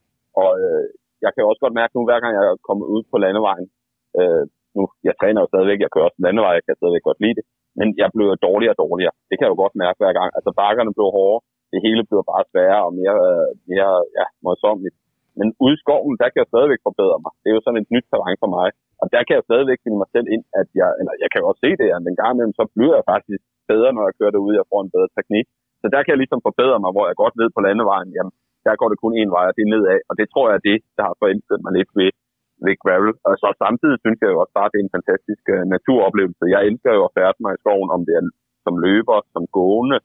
Og 0.41 0.49
øh, 0.63 0.85
jeg 1.25 1.31
kan 1.33 1.49
også 1.49 1.61
godt 1.63 1.77
mærke 1.79 1.93
nu, 1.95 2.01
hver 2.05 2.19
gang 2.23 2.33
jeg 2.37 2.45
er 2.51 2.65
kommet 2.67 2.87
ud 2.95 3.01
på 3.11 3.15
landevejen, 3.23 3.67
øh, 4.19 4.43
nu, 4.77 4.83
jeg 5.07 5.13
træner 5.19 5.39
jo 5.41 5.51
stadigvæk, 5.51 5.79
jeg 5.81 5.91
kører 5.93 6.07
også 6.09 6.21
landevej, 6.25 6.53
jeg 6.57 6.65
kan 6.65 6.79
stadigvæk 6.79 7.05
godt 7.09 7.21
lide 7.23 7.37
det, 7.39 7.45
men 7.79 7.87
jeg 8.01 8.09
blev 8.15 8.25
jo 8.31 8.37
dårligere 8.47 8.75
og 8.75 8.81
dårligere. 8.85 9.15
Det 9.27 9.35
kan 9.35 9.45
jeg 9.45 9.53
jo 9.53 9.61
godt 9.63 9.75
mærke 9.83 9.99
hver 10.01 10.13
gang. 10.19 10.29
Altså 10.37 10.51
bakkerne 10.61 10.95
blev 10.97 11.09
hårdere, 11.17 11.43
det 11.73 11.79
hele 11.85 12.01
blev 12.09 12.21
bare 12.31 12.49
sværere 12.51 12.83
og 12.87 12.93
mere, 12.99 13.17
øh, 13.29 13.49
mere 13.71 13.91
ja, 14.17 14.25
møjsommeligt. 14.45 14.97
Men 15.39 15.47
ude 15.63 15.75
i 15.77 15.81
skoven, 15.83 16.15
der 16.21 16.27
kan 16.29 16.41
jeg 16.41 16.51
stadigvæk 16.51 16.81
forbedre 16.87 17.17
mig. 17.23 17.33
Det 17.41 17.47
er 17.49 17.55
jo 17.57 17.65
sådan 17.65 17.81
et 17.83 17.91
nyt 17.93 18.05
terræn 18.11 18.41
for 18.43 18.51
mig. 18.57 18.67
Og 19.01 19.07
der 19.13 19.21
kan 19.23 19.35
jeg 19.37 19.47
stadigvæk 19.49 19.79
finde 19.83 19.99
mig 20.01 20.09
selv 20.15 20.27
ind, 20.35 20.43
at 20.61 20.67
jeg, 20.79 20.89
eller 20.99 21.13
jeg 21.23 21.29
kan 21.29 21.41
jo 21.41 21.47
også 21.49 21.61
se 21.65 21.71
det, 21.81 21.87
at 21.95 22.01
en 22.11 22.19
gang 22.21 22.31
imellem, 22.33 22.55
så 22.59 22.65
bliver 22.75 22.95
jeg 22.99 23.05
faktisk 23.13 23.41
bedre, 23.71 23.89
når 23.95 24.03
jeg 24.07 24.17
kører 24.19 24.33
derude, 24.35 24.59
jeg 24.59 24.69
får 24.71 24.81
en 24.81 24.93
bedre 24.95 25.11
teknik. 25.17 25.45
Så 25.81 25.87
der 25.93 25.99
kan 26.01 26.11
jeg 26.13 26.21
ligesom 26.21 26.41
forbedre 26.47 26.77
mig, 26.83 26.91
hvor 26.93 27.05
jeg 27.09 27.21
godt 27.23 27.35
ved 27.41 27.49
på 27.55 27.61
landevejen, 27.67 28.09
jamen, 28.15 28.33
der 28.65 28.79
går 28.79 28.89
det 28.89 29.01
kun 29.03 29.13
en 29.21 29.31
vej, 29.35 29.45
og 29.49 29.55
det 29.55 29.63
er 29.63 29.71
nedad. 29.73 29.99
Og 30.09 30.13
det 30.19 30.27
tror 30.27 30.45
jeg 30.47 30.57
er 30.57 30.67
det, 30.69 30.77
der 30.97 31.03
har 31.07 31.15
forelsket 31.21 31.59
mig 31.65 31.73
lidt 31.77 31.91
ved, 31.99 32.11
ved 32.65 32.75
gravel. 32.83 33.13
Og 33.27 33.33
så 33.41 33.47
samtidig 33.63 33.97
synes 34.03 34.19
jeg 34.21 34.29
jo 34.33 34.38
også 34.43 34.55
bare, 34.57 34.67
at 34.69 34.73
det 34.73 34.79
er 34.79 34.88
en 34.88 34.95
fantastisk 34.97 35.43
uh, 35.55 35.63
naturoplevelse. 35.75 36.53
Jeg 36.55 36.61
elsker 36.69 36.91
jo 36.97 37.03
at 37.07 37.15
færde 37.17 37.39
mig 37.43 37.51
i 37.53 37.61
skoven, 37.63 37.89
om 37.95 38.01
det 38.07 38.15
er 38.19 38.23
som 38.65 38.75
løber, 38.85 39.17
som 39.33 39.43
gående, 39.57 39.97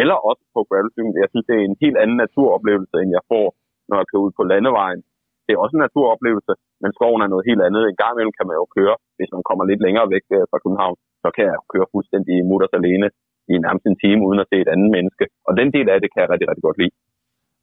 eller 0.00 0.16
også 0.28 0.42
på 0.54 0.60
gravelcyklen. 0.68 1.22
Jeg 1.24 1.30
synes, 1.30 1.46
det 1.48 1.56
er 1.56 1.64
en 1.64 1.80
helt 1.84 1.98
anden 2.02 2.18
naturoplevelse, 2.24 2.96
end 3.02 3.10
jeg 3.18 3.24
får, 3.32 3.46
når 3.88 3.96
jeg 4.00 4.08
kører 4.10 4.26
ud 4.26 4.34
på 4.38 4.44
landevejen. 4.52 5.00
Det 5.44 5.52
er 5.52 5.62
også 5.64 5.76
en 5.76 5.86
naturoplevelse, 5.86 6.52
men 6.82 6.90
skoven 6.96 7.22
er 7.22 7.32
noget 7.32 7.48
helt 7.50 7.62
andet. 7.66 7.82
En 7.82 8.00
gang 8.02 8.12
imellem 8.14 8.34
kan 8.38 8.46
man 8.48 8.56
jo 8.60 8.66
køre, 8.76 8.94
hvis 9.18 9.30
man 9.36 9.42
kommer 9.48 9.64
lidt 9.70 9.82
længere 9.86 10.06
væk 10.14 10.26
øh, 10.36 10.44
fra 10.50 10.58
København, 10.62 10.96
så 11.22 11.28
kan 11.36 11.44
jeg 11.50 11.58
køre 11.72 11.92
fuldstændig 11.94 12.36
mutters 12.50 12.74
alene 12.80 13.08
i 13.52 13.54
nærmest 13.64 13.84
en 13.86 14.00
time, 14.04 14.20
uden 14.28 14.42
at 14.42 14.50
se 14.50 14.56
et 14.64 14.72
andet 14.74 14.90
menneske. 14.96 15.24
Og 15.48 15.52
den 15.60 15.68
del 15.76 15.86
af 15.92 15.98
det 16.02 16.10
kan 16.12 16.22
jeg 16.22 16.30
rigtig, 16.32 16.48
rigtig 16.50 16.66
godt 16.68 16.78
lide. 16.82 16.94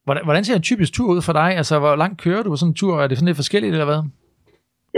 Hvordan, 0.08 0.24
hvordan 0.28 0.44
ser 0.44 0.56
en 0.58 0.70
typisk 0.70 0.92
tur 0.98 1.10
ud 1.16 1.22
for 1.28 1.34
dig? 1.42 1.50
Altså, 1.62 1.76
hvor 1.84 1.96
langt 2.04 2.18
kører 2.26 2.42
du 2.44 2.50
på 2.52 2.60
sådan 2.60 2.72
en 2.74 2.80
tur? 2.82 2.94
Er 2.96 3.08
det 3.08 3.16
sådan 3.18 3.30
lidt 3.32 3.42
forskelligt, 3.44 3.74
eller 3.76 3.90
hvad? 3.92 4.02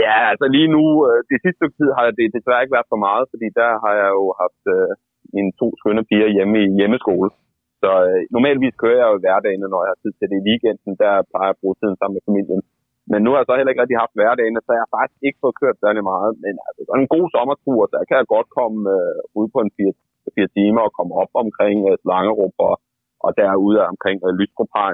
Ja, 0.04 0.16
altså 0.32 0.46
lige 0.56 0.70
nu, 0.76 0.82
øh, 1.06 1.18
det 1.30 1.38
sidste 1.42 1.58
stykke 1.58 1.78
tid 1.80 1.90
har 1.96 2.04
det 2.18 2.34
desværre 2.36 2.62
ikke 2.62 2.76
været 2.76 2.92
for 2.92 3.00
meget, 3.08 3.24
fordi 3.32 3.46
der 3.60 3.70
har 3.82 3.94
jeg 4.02 4.10
jo 4.18 4.26
haft 4.42 4.62
øh, 4.74 4.90
mine 5.36 5.52
to 5.60 5.66
skønne 5.80 6.02
piger 6.10 6.28
hjemme 6.36 6.56
i 6.64 6.76
hjemmeskole. 6.78 7.28
Så 7.82 7.90
øh, 8.08 8.20
normalvis 8.34 8.74
kører 8.82 9.00
jeg 9.00 9.08
jo 9.10 9.16
i 9.18 9.24
hverdagen, 9.24 9.60
når 9.74 9.82
jeg 9.84 9.92
har 9.94 10.00
tid 10.02 10.12
til 10.16 10.26
det 10.30 10.38
i 10.40 10.46
weekenden, 10.48 10.92
der 11.02 11.12
plejer 11.30 11.48
jeg 11.50 11.56
at 11.56 11.62
bruge 11.62 11.76
tiden 11.78 11.96
sammen 11.98 12.16
med 12.16 12.26
familien. 12.28 12.62
Men 13.10 13.18
nu 13.22 13.28
har 13.30 13.38
jeg 13.38 13.48
så 13.48 13.56
heller 13.56 13.72
ikke 13.72 13.84
rigtig 13.84 14.02
haft 14.02 14.18
hverdagen, 14.18 14.54
så 14.66 14.70
jeg 14.76 14.84
har 14.84 14.96
faktisk 14.98 15.20
ikke 15.26 15.42
fået 15.42 15.58
kørt 15.60 15.82
særlig 15.84 16.02
meget. 16.12 16.30
Men 16.44 16.54
altså, 16.66 16.80
sådan 16.88 17.02
en 17.04 17.14
god 17.16 17.26
sommertur, 17.34 17.80
der 17.94 18.00
kan 18.08 18.16
jeg 18.20 18.34
godt 18.36 18.48
komme 18.58 18.78
øh, 18.96 19.18
ud 19.40 19.46
på 19.54 19.58
en 19.64 19.72
fire, 19.76 19.94
fire 20.36 20.50
timer 20.56 20.82
og 20.86 20.94
komme 20.98 21.12
op 21.22 21.32
omkring 21.44 21.78
øh, 21.90 21.96
Slangerup 22.02 22.56
og, 22.68 22.74
og 23.26 23.30
derude 23.42 23.78
omkring 23.92 24.18
øh, 24.28 24.34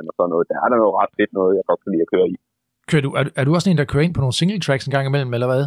og 0.09 0.15
sådan 0.16 0.31
noget. 0.35 0.44
Der 0.51 0.57
er 0.65 0.69
der 0.73 0.78
noget 0.82 0.94
ret 1.01 1.12
fedt 1.19 1.32
noget, 1.39 1.53
jeg 1.59 1.65
godt 1.70 1.81
kan 1.82 1.90
lide 1.93 2.07
at 2.07 2.12
køre 2.15 2.27
i. 2.35 2.36
Kører 2.90 3.05
du, 3.07 3.11
er, 3.19 3.23
du- 3.27 3.35
er 3.39 3.44
du 3.47 3.51
også 3.57 3.69
en, 3.70 3.78
der 3.81 3.90
kører 3.93 4.05
ind 4.07 4.15
på 4.16 4.23
nogle 4.24 4.39
single 4.39 4.61
tracks 4.66 4.85
en 4.86 4.94
gang 4.97 5.07
imellem, 5.11 5.32
eller 5.36 5.48
hvad? 5.53 5.65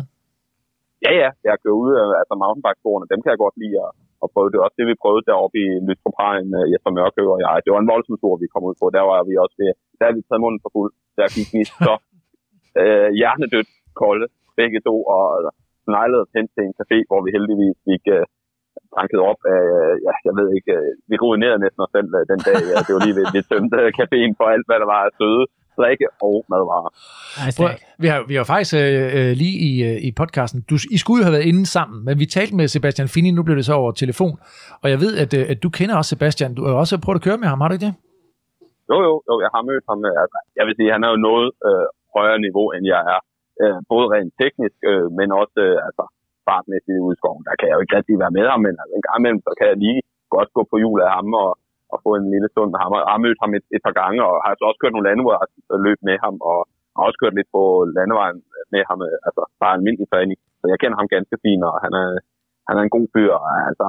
Ja, 1.05 1.11
ja, 1.21 1.29
jeg 1.47 1.55
kører 1.63 1.77
ud 1.83 1.91
af 2.01 2.05
altså 2.21 2.33
mountainbike 2.43 2.81
dem 3.11 3.19
kan 3.21 3.31
jeg 3.33 3.39
godt 3.45 3.57
lide 3.63 3.77
at, 3.85 3.91
at 4.23 4.27
prøve. 4.33 4.47
Det 4.51 4.57
er 4.57 4.65
også 4.67 4.77
det, 4.79 4.87
vi 4.91 5.01
prøvede 5.03 5.25
deroppe 5.29 5.55
i 5.65 5.67
Lystropajen, 5.87 6.49
øh, 6.59 6.65
Jesper 6.71 6.91
Mørkø 6.97 7.23
og 7.35 7.39
jeg. 7.45 7.55
Det 7.65 7.71
var 7.73 7.81
en 7.81 7.91
voldsom 7.93 8.15
tur, 8.21 8.33
vi 8.43 8.47
kom 8.53 8.63
ud 8.69 8.75
på. 8.81 8.85
Der 8.97 9.03
var 9.11 9.19
vi 9.29 9.33
også 9.43 9.55
ved, 9.61 9.71
der 9.99 10.05
er 10.07 10.13
vi 10.17 10.21
taget 10.27 10.43
munden 10.45 10.61
for 10.63 10.71
fuld. 10.75 10.91
Der 11.17 11.25
gik 11.37 11.49
vi 11.55 11.61
så 11.81 11.93
øh, 12.81 13.09
hjernedødt 13.19 13.71
kolde, 14.01 14.27
begge 14.59 14.79
to, 14.87 14.95
og 15.15 15.23
sneglede 15.85 16.23
os 16.25 16.31
hen 16.37 16.47
til 16.55 16.63
en 16.67 16.75
café, 16.79 16.97
hvor 17.09 17.19
vi 17.25 17.29
heldigvis 17.35 17.77
fik 17.89 18.03
øh, 18.17 18.23
tanket 18.97 19.19
op 19.31 19.39
af, 19.55 19.63
øh, 19.77 19.93
ja, 20.07 20.13
jeg 20.27 20.33
ved 20.39 20.47
ikke, 20.57 20.73
øh, 20.79 20.89
vi 21.09 21.15
ruinerede 21.23 21.59
næsten 21.63 21.81
os 21.85 21.91
selv 21.97 22.09
øh, 22.17 22.23
den 22.31 22.39
dag. 22.47 22.57
Ja, 22.73 22.77
det 22.85 22.91
var 22.95 23.01
lige 23.07 23.17
ved, 23.19 23.27
vi 23.35 23.41
tømte 23.51 23.77
caféen 23.99 24.31
for 24.39 24.47
alt, 24.53 24.65
hvad 24.67 24.77
der 24.81 24.87
var 24.95 25.01
af 25.07 25.13
søde 25.19 25.45
drikke 25.79 26.05
og 26.27 26.35
madvarer. 26.51 26.91
Ej, 27.41 27.49
Prøv, 27.59 27.69
stærkt. 27.69 28.01
vi, 28.03 28.07
har, 28.11 28.19
vi 28.31 28.35
har 28.39 28.45
faktisk 28.53 28.73
øh, 29.17 29.31
lige 29.43 29.57
i, 29.69 29.71
øh, 29.89 29.97
i 30.07 30.09
podcasten, 30.21 30.59
du, 30.69 30.75
I 30.95 30.97
skulle 31.01 31.19
jo 31.21 31.25
have 31.27 31.35
været 31.37 31.47
inde 31.51 31.65
sammen, 31.77 31.97
men 32.05 32.13
vi 32.21 32.25
talte 32.35 32.53
med 32.59 32.65
Sebastian 32.75 33.09
Fini, 33.13 33.29
nu 33.31 33.41
blev 33.47 33.55
det 33.59 33.65
så 33.69 33.75
over 33.81 33.91
telefon, 34.03 34.35
og 34.83 34.87
jeg 34.93 34.99
ved, 35.03 35.13
at, 35.23 35.31
øh, 35.39 35.43
at 35.51 35.57
du 35.63 35.69
kender 35.77 35.95
også 35.99 36.09
Sebastian. 36.13 36.51
Du 36.57 36.61
har 36.65 36.73
også 36.83 36.95
prøvet 37.05 37.19
at 37.19 37.25
køre 37.27 37.39
med 37.41 37.47
ham, 37.51 37.59
har 37.61 37.67
du 37.69 37.75
ikke 37.77 37.87
det? 37.89 37.95
Jo, 38.91 38.97
jo, 39.07 39.13
jo, 39.29 39.35
jeg 39.45 39.51
har 39.55 39.61
mødt 39.69 39.85
ham. 39.89 39.99
Altså, 40.23 40.37
jeg 40.57 40.63
vil 40.67 40.75
sige, 40.77 40.93
han 40.95 41.03
er 41.07 41.11
jo 41.15 41.19
noget 41.29 41.47
øh, 41.67 41.85
højere 42.17 42.39
niveau, 42.45 42.65
end 42.75 42.83
jeg 42.93 43.01
er. 43.15 43.19
Øh, 43.61 43.77
både 43.93 44.05
rent 44.13 44.33
teknisk, 44.41 44.77
øh, 44.91 45.07
men 45.17 45.27
også 45.41 45.59
øh, 45.67 45.87
altså, 45.87 46.03
fartmæssigt 46.49 47.03
ude 47.05 47.15
i 47.15 47.19
skoven. 47.21 47.43
Der 47.47 47.55
kan 47.57 47.67
jeg 47.67 47.75
jo 47.75 47.83
ikke 47.83 47.97
rigtig 47.99 48.15
være 48.23 48.35
med 48.37 48.45
ham, 48.51 48.61
men 48.65 48.75
altså, 48.81 48.93
en 48.95 49.05
gang 49.07 49.17
imellem, 49.19 49.41
så 49.47 49.51
kan 49.57 49.67
jeg 49.71 49.77
lige 49.85 49.99
godt 50.35 50.49
gå 50.57 50.61
på 50.71 50.75
hjul 50.81 50.99
af 51.07 51.11
ham 51.17 51.27
og, 51.43 51.49
og 51.93 51.97
få 52.05 52.09
en 52.19 52.27
lille 52.33 52.49
stund 52.53 52.69
med 52.71 52.79
ham. 52.83 52.91
Og 52.95 52.99
jeg 53.03 53.13
har 53.15 53.25
mødt 53.25 53.43
ham 53.43 53.51
et, 53.57 53.65
et 53.75 53.81
par 53.87 53.95
gange, 54.01 54.19
og 54.27 54.33
har 54.43 54.51
så 54.53 54.63
også 54.69 54.81
kørt 54.81 54.93
nogle 54.93 55.09
landevejsløb 55.09 55.99
med 56.09 56.17
ham, 56.23 56.35
og 56.49 56.57
har 56.93 57.03
også 57.07 57.19
kørt 57.21 57.37
lidt 57.37 57.49
på 57.55 57.63
landevejen 57.97 58.39
med 58.73 58.83
ham, 58.89 58.99
altså 59.27 59.41
bare 59.61 59.75
almindelig 59.77 60.07
træning. 60.09 60.37
Så 60.59 60.65
jeg 60.71 60.79
kender 60.79 60.97
ham 60.99 61.13
ganske 61.15 61.37
fint, 61.43 61.63
og 61.69 61.75
han 61.85 61.93
er, 62.03 62.09
han 62.67 62.75
er 62.77 62.83
en 62.83 62.95
god 62.97 63.07
fyr. 63.13 63.31
Og, 63.39 63.49
altså, 63.69 63.87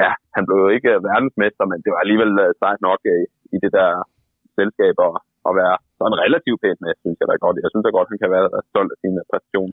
ja, 0.00 0.10
han 0.36 0.42
blev 0.46 0.58
jo 0.64 0.68
ikke 0.76 0.90
øh, 0.94 1.04
verdensmester, 1.10 1.64
men 1.70 1.78
det 1.84 1.90
var 1.92 2.00
alligevel 2.04 2.32
øh, 2.44 2.50
sejt 2.62 2.80
nok 2.88 3.00
i, 3.16 3.18
i 3.54 3.56
det 3.64 3.72
der 3.78 3.90
selskab 4.58 4.94
at, 5.08 5.14
at 5.48 5.52
være 5.60 5.76
sådan 5.98 6.20
relativt 6.24 6.60
pænt 6.62 6.80
med, 6.84 6.92
synes 7.02 7.18
jeg 7.20 7.28
da 7.28 7.36
godt. 7.44 7.62
Jeg 7.64 7.70
synes 7.72 7.84
da 7.86 7.92
godt, 7.98 8.12
han 8.12 8.20
kan 8.22 8.34
være 8.36 8.46
stolt 8.70 8.90
af 8.94 8.98
sin 9.02 9.14
præstation. 9.30 9.72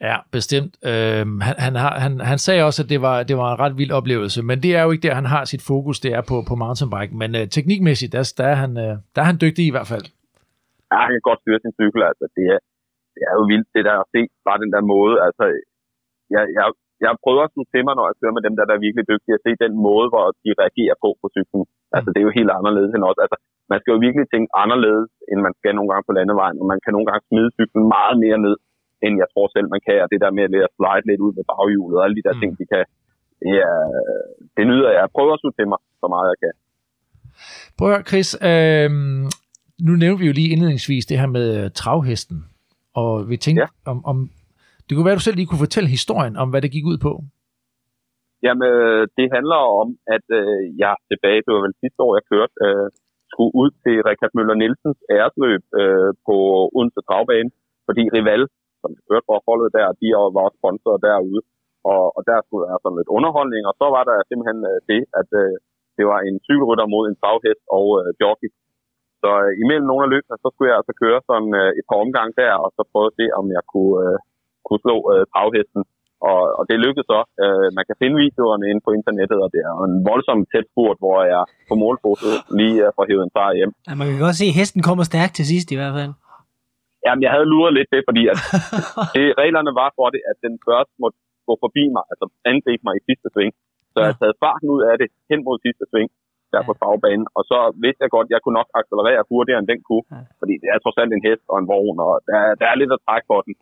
Ja, 0.00 0.16
bestemt. 0.36 0.72
Øhm, 0.90 1.36
han, 1.46 1.54
han, 1.66 1.74
har, 1.82 1.92
han, 2.04 2.12
han 2.30 2.38
sagde 2.46 2.62
også, 2.68 2.80
at 2.84 2.90
det 2.92 3.00
var, 3.06 3.16
det 3.28 3.36
var 3.40 3.48
en 3.52 3.60
ret 3.64 3.78
vild 3.80 3.92
oplevelse, 3.98 4.38
men 4.48 4.56
det 4.64 4.72
er 4.78 4.82
jo 4.84 4.90
ikke 4.92 5.06
der, 5.06 5.20
han 5.22 5.30
har 5.34 5.44
sit 5.52 5.64
fokus, 5.72 5.96
det 6.04 6.12
er 6.18 6.22
på, 6.30 6.36
på 6.48 6.54
mountainbike. 6.64 7.14
Men 7.22 7.30
øh, 7.38 7.44
teknikmæssigt, 7.56 8.12
der, 8.16 8.22
der, 8.38 8.46
er 8.52 8.58
han, 8.64 8.72
øh, 8.84 8.92
der 9.14 9.20
er 9.22 9.28
han 9.30 9.38
dygtig 9.44 9.64
i 9.66 9.74
hvert 9.74 9.90
fald. 9.92 10.06
Ja, 10.90 10.98
han 11.04 11.12
kan 11.14 11.28
godt 11.28 11.40
styre 11.42 11.60
sin 11.64 11.76
cykel, 11.80 12.00
altså 12.10 12.24
det 12.36 12.46
er, 12.54 12.60
det 13.14 13.22
er 13.28 13.34
jo 13.38 13.44
vildt 13.52 13.68
det 13.76 13.84
der 13.88 13.96
at 14.02 14.10
se, 14.14 14.20
bare 14.48 14.62
den 14.64 14.72
der 14.74 14.82
måde, 14.94 15.14
altså 15.26 15.44
jeg, 16.34 16.44
jeg, 16.58 16.66
jeg 17.04 17.12
prøver 17.22 17.40
også 17.42 17.54
slutte 17.54 17.72
til 17.74 17.82
mig, 17.86 17.94
når 17.96 18.06
jeg 18.08 18.18
kører 18.20 18.36
med 18.36 18.44
dem 18.46 18.54
der, 18.56 18.64
der 18.68 18.74
er 18.76 18.86
virkelig 18.86 19.06
dygtige, 19.12 19.36
at 19.36 19.44
se 19.46 19.52
den 19.64 19.74
måde, 19.88 20.06
hvor 20.12 20.24
de 20.44 20.50
reagerer 20.62 20.96
på 21.02 21.08
på 21.20 21.26
cyklen. 21.34 21.64
Altså 21.96 22.08
det 22.10 22.18
er 22.20 22.28
jo 22.28 22.38
helt 22.38 22.52
anderledes 22.58 22.92
end 22.92 23.04
også. 23.08 23.20
Altså, 23.24 23.38
man 23.72 23.78
skal 23.80 23.92
jo 23.94 23.98
virkelig 24.06 24.26
tænke 24.28 24.50
anderledes, 24.62 25.10
end 25.30 25.38
man 25.46 25.54
skal 25.58 25.72
nogle 25.74 25.90
gange 25.90 26.06
på 26.08 26.16
landevejen, 26.18 26.60
og 26.62 26.66
man 26.72 26.80
kan 26.84 26.92
nogle 26.94 27.08
gange 27.08 27.22
smide 27.28 27.50
cyklen 27.58 27.84
meget 27.96 28.16
mere 28.24 28.38
ned, 28.46 28.56
end 29.04 29.14
jeg 29.22 29.28
tror 29.32 29.46
selv, 29.54 29.68
man 29.74 29.82
kan. 29.88 29.98
Og 30.04 30.08
det 30.12 30.20
der 30.24 30.30
med 30.36 30.44
at 30.46 30.52
lære 30.54 30.68
at 30.70 30.76
slide 30.78 31.06
lidt 31.10 31.20
ud 31.26 31.32
med 31.38 31.44
baghjulet 31.50 31.96
og 31.98 32.04
alle 32.04 32.16
de 32.18 32.26
der 32.26 32.34
Mm. 32.34 32.40
ting, 32.40 32.50
de 32.60 32.66
kan, 32.72 32.84
det, 33.42 33.54
er, 33.68 33.78
det 34.56 34.64
nyder 34.70 34.90
jeg. 34.94 35.00
Jeg 35.04 35.10
prøver 35.16 35.32
at 35.34 35.40
slutte 35.40 35.58
til 35.60 35.68
mig, 35.72 35.80
så 36.00 36.06
meget 36.14 36.26
jeg 36.32 36.38
kan. 36.44 36.54
Prøv 37.76 37.86
at 37.88 37.94
høre, 37.94 38.08
Chris, 38.10 38.28
øh, 38.50 38.88
nu 39.86 39.92
nævnte 40.02 40.20
vi 40.22 40.26
jo 40.30 40.34
lige 40.40 40.52
indledningsvis 40.54 41.04
det 41.10 41.18
her 41.20 41.30
med 41.38 41.46
øh, 41.58 41.70
travhesten, 41.80 42.38
og 43.00 43.10
vi 43.30 43.36
tænkte, 43.44 43.62
ja. 43.62 43.68
Ja. 43.86 43.90
om, 43.92 43.98
om 44.10 44.16
det 44.86 44.92
kunne 44.92 45.06
være, 45.08 45.16
at 45.16 45.20
du 45.22 45.26
selv 45.28 45.38
lige 45.38 45.50
kunne 45.50 45.66
fortælle 45.66 45.88
historien 45.98 46.34
om, 46.42 46.48
hvad 46.50 46.62
det 46.62 46.70
gik 46.76 46.86
ud 46.92 46.98
på. 47.06 47.12
Jamen, 48.44 48.62
øh, 48.72 49.02
det 49.18 49.26
handler 49.36 49.60
om, 49.82 49.88
at 50.16 50.26
øh, 50.40 50.60
jeg 50.82 50.94
tilbage, 51.10 51.42
det 51.44 51.52
var 51.54 51.62
vel 51.66 51.74
sidste 51.82 52.00
år, 52.06 52.12
jeg 52.18 52.24
kørte, 52.32 52.54
øh, 52.66 52.86
skulle 53.32 53.52
ud 53.62 53.70
til 53.82 53.94
Rikard 54.06 54.32
Møller 54.36 54.56
Nielsens 54.60 55.00
æresløb 55.16 55.62
øh, 55.80 56.10
på 56.26 56.34
Odense 56.76 57.00
Travbane, 57.08 57.50
fordi 57.86 58.02
Rival, 58.16 58.42
som 58.86 58.96
jeg 58.96 59.04
kørte 59.10 59.28
for 59.28 59.38
holdet 59.48 59.70
der, 59.78 59.86
de 60.00 60.08
var 60.34 60.42
også 60.46 60.58
sponsorer 60.60 61.00
derude, 61.08 61.40
og, 61.92 62.02
og 62.16 62.20
der 62.30 62.38
skulle 62.40 62.64
være 62.68 62.80
sådan 62.82 62.98
lidt 63.00 63.14
underholdning, 63.16 63.62
og 63.70 63.74
så 63.80 63.86
var 63.96 64.02
der 64.10 64.16
simpelthen 64.28 64.60
øh, 64.72 64.78
det, 64.90 65.00
at 65.20 65.28
øh, 65.42 65.54
det 65.96 66.04
var 66.12 66.20
en 66.28 66.36
cykelrytter 66.46 66.86
mod 66.94 67.04
en 67.06 67.18
travhest 67.20 67.64
og 67.78 67.86
øh, 68.00 68.08
jockey. 68.22 68.50
Så 69.22 69.30
øh, 69.44 69.52
imellem 69.62 69.86
nogle 69.88 70.04
af 70.06 70.12
løbene, 70.14 70.36
så 70.42 70.48
skulle 70.50 70.70
jeg 70.70 70.78
altså 70.80 70.94
køre 71.02 71.18
sådan 71.30 71.52
øh, 71.62 71.70
et 71.78 71.86
par 71.88 71.98
omgang 72.04 72.28
der, 72.42 72.54
og 72.64 72.68
så 72.76 72.82
prøve 72.92 73.08
at 73.10 73.16
se, 73.20 73.26
om 73.40 73.46
jeg 73.56 73.64
kunne, 73.72 73.96
øh, 74.04 74.16
kunne 74.66 74.82
slå 74.84 74.96
øh, 75.12 75.22
travhesten. 75.32 75.82
Og, 76.30 76.42
og 76.58 76.62
det 76.68 76.82
lykkedes 76.84 77.08
så. 77.12 77.20
Øh, 77.44 77.68
man 77.78 77.84
kan 77.88 77.96
finde 78.02 78.16
videoerne 78.24 78.64
inde 78.70 78.82
på 78.86 78.90
internettet, 78.98 79.38
og 79.44 79.48
det 79.54 79.60
er 79.68 79.72
en 79.88 79.96
voldsom 80.10 80.40
tæt 80.52 80.66
spurt, 80.72 80.98
hvor 81.02 81.18
jeg 81.34 81.42
på 81.70 81.74
målfoto 81.82 82.28
lige 82.60 82.78
øh, 82.84 82.90
får 82.96 83.04
hævet 83.08 83.24
en 83.26 83.34
sejr 83.36 83.54
hjem. 83.58 83.72
Ja, 83.88 83.92
man 84.00 84.06
kan 84.10 84.20
godt 84.26 84.36
se, 84.40 84.46
at 84.52 84.58
hesten 84.60 84.82
kommer 84.88 85.04
stærkt 85.12 85.34
til 85.38 85.46
sidst 85.52 85.68
i 85.74 85.78
hvert 85.80 85.94
fald. 85.98 86.12
Jamen, 87.06 87.22
jeg 87.26 87.32
havde 87.34 87.48
luret 87.54 87.72
lidt 87.78 87.88
det, 87.94 88.02
fordi 88.08 88.22
at 88.32 88.36
det, 89.16 89.24
reglerne 89.42 89.72
var 89.80 89.90
for 89.98 90.06
det, 90.14 90.20
at 90.30 90.36
den 90.46 90.54
først 90.68 90.90
måtte 91.02 91.18
gå 91.48 91.54
forbi 91.64 91.84
mig, 91.96 92.04
altså 92.12 92.24
angribe 92.50 92.82
mig 92.86 92.94
i 93.00 93.02
sidste 93.08 93.28
sving. 93.34 93.52
Så 93.92 93.98
jeg 94.06 94.14
havde 94.22 94.36
farten 94.44 94.68
ud 94.74 94.82
af 94.90 94.94
det 95.00 95.08
hen 95.30 95.40
mod 95.46 95.56
sidste 95.66 95.84
sving 95.90 96.08
der 96.52 96.60
på 96.68 96.74
bagbanen, 96.82 97.26
og 97.38 97.42
så 97.50 97.58
vidste 97.84 98.00
jeg 98.04 98.10
godt, 98.16 98.26
at 98.28 98.32
jeg 98.34 98.40
kunne 98.42 98.58
nok 98.60 98.70
accelerere 98.80 99.22
hurtigere 99.32 99.58
end 99.62 99.68
den 99.72 99.80
kunne, 99.88 100.06
fordi 100.40 100.54
det 100.62 100.68
er 100.74 100.78
trods 100.84 100.98
alt 101.02 101.12
en 101.16 101.22
hest 101.28 101.44
og 101.52 101.56
en 101.62 101.66
vogn, 101.72 101.96
og 102.06 102.12
der, 102.28 102.38
der 102.60 102.66
er 102.72 102.76
lidt 102.80 102.92
at 102.96 103.00
trække 103.06 103.26
for 103.32 103.40
den. 103.46 103.54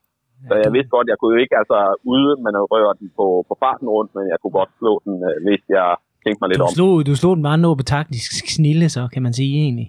Så 0.49 0.53
jeg 0.65 0.71
vidste 0.77 0.91
godt, 0.97 1.05
at 1.07 1.11
jeg 1.13 1.19
kunne 1.21 1.33
jo 1.37 1.41
ikke 1.45 1.57
altså 1.63 1.79
ude 2.13 2.31
manøvrere 2.47 2.93
den 3.01 3.09
på, 3.19 3.27
på 3.49 3.55
farten 3.63 3.89
rundt, 3.97 4.11
men 4.17 4.25
jeg 4.33 4.39
kunne 4.41 4.55
godt 4.61 4.73
slå 4.81 4.93
den, 5.07 5.15
øh, 5.29 5.37
hvis 5.47 5.63
jeg 5.79 5.89
tænkte 6.25 6.39
mig 6.43 6.49
lidt 6.51 6.61
Du 6.63 6.67
om. 6.69 6.73
slog, 6.79 6.93
du 7.11 7.15
slog 7.23 7.33
den 7.37 7.43
meget 7.49 7.61
nå 7.67 7.71
på 7.81 7.85
taktisk 7.97 8.31
snille, 8.57 8.87
så 8.97 9.03
kan 9.13 9.23
man 9.27 9.33
sige 9.41 9.53
egentlig. 9.67 9.89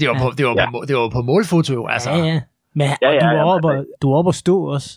Det 0.00 0.06
var, 0.10 0.16
på, 0.22 0.26
det 0.38 0.44
var, 0.48 0.54
Ja. 0.60 0.66
på, 0.74 0.78
det 0.88 0.94
var 1.00 1.08
på 1.18 1.22
målfoto, 1.30 1.74
altså. 1.94 2.10
Ja, 2.10 2.18
ja. 2.30 2.38
Men 2.78 2.86
Ja, 3.04 3.10
ja, 3.16 3.20
du 3.24 3.36
ja, 3.36 3.42
var 3.42 3.44
men 3.44 3.54
oppe, 3.54 3.68
og, 3.68 3.86
du 4.02 4.06
var 4.10 4.16
oppe 4.20 4.30
og 4.34 4.38
stå 4.44 4.56
også. 4.76 4.90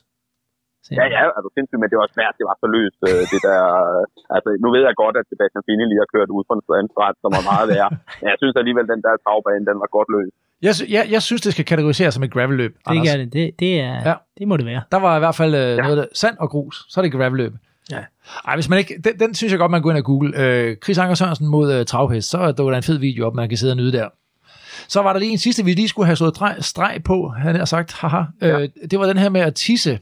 Så, 0.86 0.90
Ja, 1.00 1.06
ja, 1.16 1.22
altså 1.38 1.50
sindssygt, 1.56 1.80
men 1.84 1.90
det 1.92 1.98
var 2.02 2.10
svært, 2.16 2.34
det 2.40 2.46
var 2.50 2.56
så 2.64 2.68
løst, 2.78 3.00
øh, 3.10 3.22
det 3.34 3.40
der, 3.50 3.62
øh, 3.86 4.36
altså 4.36 4.50
nu 4.64 4.68
ved 4.76 4.82
jeg 4.88 4.94
godt, 5.04 5.16
at 5.20 5.26
Sebastian 5.32 5.64
Fini 5.68 5.84
lige 5.92 6.02
har 6.04 6.10
kørt 6.16 6.30
ud 6.36 6.44
for 6.48 6.54
en 6.58 6.64
strandstret, 6.66 7.16
som 7.24 7.30
var 7.38 7.44
meget 7.52 7.68
værd, 7.74 7.90
men 8.20 8.28
jeg 8.32 8.38
synes 8.42 8.56
alligevel, 8.62 8.86
den 8.94 9.02
der 9.06 9.14
travbane, 9.26 9.64
den 9.70 9.78
var 9.84 9.90
godt 9.98 10.10
løst. 10.16 10.36
Jeg, 10.68 10.74
jeg, 10.96 11.04
jeg 11.16 11.22
synes, 11.28 11.42
det 11.46 11.52
skal 11.56 11.66
kategoriseres 11.74 12.14
som 12.18 12.24
et 12.28 12.34
gravelløb, 12.36 12.72
det 12.92 12.98
gør 13.08 13.18
det. 13.22 13.28
Det, 13.38 13.46
det, 13.64 13.72
er, 13.90 13.96
Ja. 14.06 14.10
ja. 14.10 14.16
det 14.38 14.46
må 14.50 14.54
det 14.60 14.66
være. 14.72 14.82
Der 14.96 15.00
var 15.06 15.14
i 15.20 15.22
hvert 15.24 15.38
fald 15.42 15.54
øh, 15.56 15.62
ja. 15.62 15.82
noget 15.86 15.98
der, 16.02 16.08
sand 16.22 16.36
og 16.44 16.48
grus, 16.54 16.76
så 16.92 16.96
er 17.00 17.02
det 17.06 17.12
gravelløb. 17.18 17.54
Ja. 17.92 18.02
Ej, 18.48 18.56
hvis 18.56 18.70
man 18.70 18.78
ikke, 18.80 18.94
den, 19.06 19.14
den 19.20 19.30
synes 19.40 19.52
jeg 19.54 19.60
godt, 19.60 19.72
man 19.72 19.82
går 19.82 19.90
ind 19.90 19.98
og 20.04 20.08
google. 20.12 20.32
Øh, 20.42 20.78
Chris 20.84 20.98
Anker 20.98 21.16
Sørensen 21.16 21.48
mod 21.48 21.74
øh, 21.74 21.86
travhest, 21.86 22.30
så 22.30 22.38
dukker 22.58 22.72
der 22.72 22.78
en 22.78 22.84
fed 22.84 23.00
video 23.00 23.28
op, 23.28 23.36
man 23.36 23.50
kan 23.50 23.58
sidde 23.58 23.74
og 23.74 23.78
nyde 23.78 23.92
der. 23.92 24.08
Så 24.94 25.00
var 25.06 25.12
der 25.14 25.20
lige 25.20 25.32
en 25.38 25.44
sidste, 25.48 25.66
vi 25.66 25.74
lige 25.74 25.92
skulle 25.92 26.06
have 26.06 26.20
slået 26.22 26.36
streg 26.72 26.96
på, 27.12 27.18
han 27.44 27.56
har 27.56 27.66
sagt, 27.76 27.90
haha. 28.02 28.24
Ja. 28.42 28.60
Øh, 28.62 28.70
det 28.92 28.96
var 29.00 29.06
den 29.12 29.18
her 29.24 29.30
med 29.30 29.42
at 29.50 29.56
tisse 29.66 29.94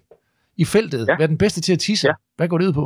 i 0.64 0.66
feltet. 0.74 1.04
Ja. 1.08 1.12
Ja. 1.12 1.18
Være 1.20 1.32
den 1.34 1.42
bedste 1.44 1.60
til 1.66 1.74
at 1.78 1.82
tisse. 1.88 2.08
Ja. 2.08 2.16
Hvad 2.38 2.48
går 2.50 2.58
det 2.58 2.68
ud 2.70 2.76
på? 2.82 2.86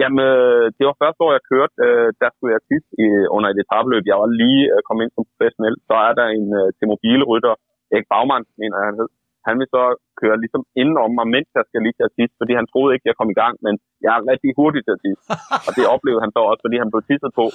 Jamen, 0.00 0.20
øh, 0.30 0.64
det 0.76 0.84
var 0.88 1.00
første 1.02 1.20
år, 1.24 1.32
jeg 1.36 1.44
kørte, 1.52 1.74
øh, 1.86 2.08
der 2.22 2.28
skulle 2.32 2.52
jeg 2.54 2.62
tisse 2.70 2.90
i, 3.04 3.06
under 3.36 3.48
et 3.50 3.58
etabløb. 3.64 4.04
Jeg 4.12 4.18
var 4.22 4.30
lige 4.42 4.64
øh, 4.74 4.78
kommet 4.86 5.02
ind 5.04 5.12
som 5.14 5.24
professionel. 5.30 5.76
Så 5.88 5.94
er 6.08 6.12
der 6.18 6.26
en 6.38 6.46
til 6.76 6.86
mobilrytter, 6.92 7.54
Erik 7.92 8.06
Bagman, 8.12 8.44
mener 8.60 8.76
jeg, 8.78 8.86
han 8.90 8.98
hed. 9.00 9.10
Han 9.48 9.56
vil 9.60 9.68
så 9.76 9.82
køre 10.20 10.36
ligesom 10.44 10.62
indenom 10.80 11.10
mig, 11.18 11.26
mens 11.34 11.48
jeg 11.58 11.64
skal 11.68 11.80
lige 11.84 11.96
til 11.98 12.08
at 12.08 12.14
tisse, 12.18 12.34
fordi 12.40 12.52
han 12.60 12.66
troede 12.72 12.90
ikke, 12.94 13.08
jeg 13.10 13.18
kom 13.20 13.30
i 13.34 13.38
gang, 13.42 13.54
men 13.66 13.74
jeg 14.04 14.12
er 14.18 14.22
rigtig 14.32 14.50
hurtig 14.58 14.80
til 14.86 14.94
at 14.96 15.02
tisse. 15.04 15.24
Og 15.66 15.70
det 15.76 15.84
oplevede 15.94 16.22
han 16.24 16.32
så 16.36 16.40
også, 16.50 16.62
fordi 16.66 16.76
han 16.82 16.90
blev 16.92 17.02
tisset 17.08 17.32
på. 17.40 17.46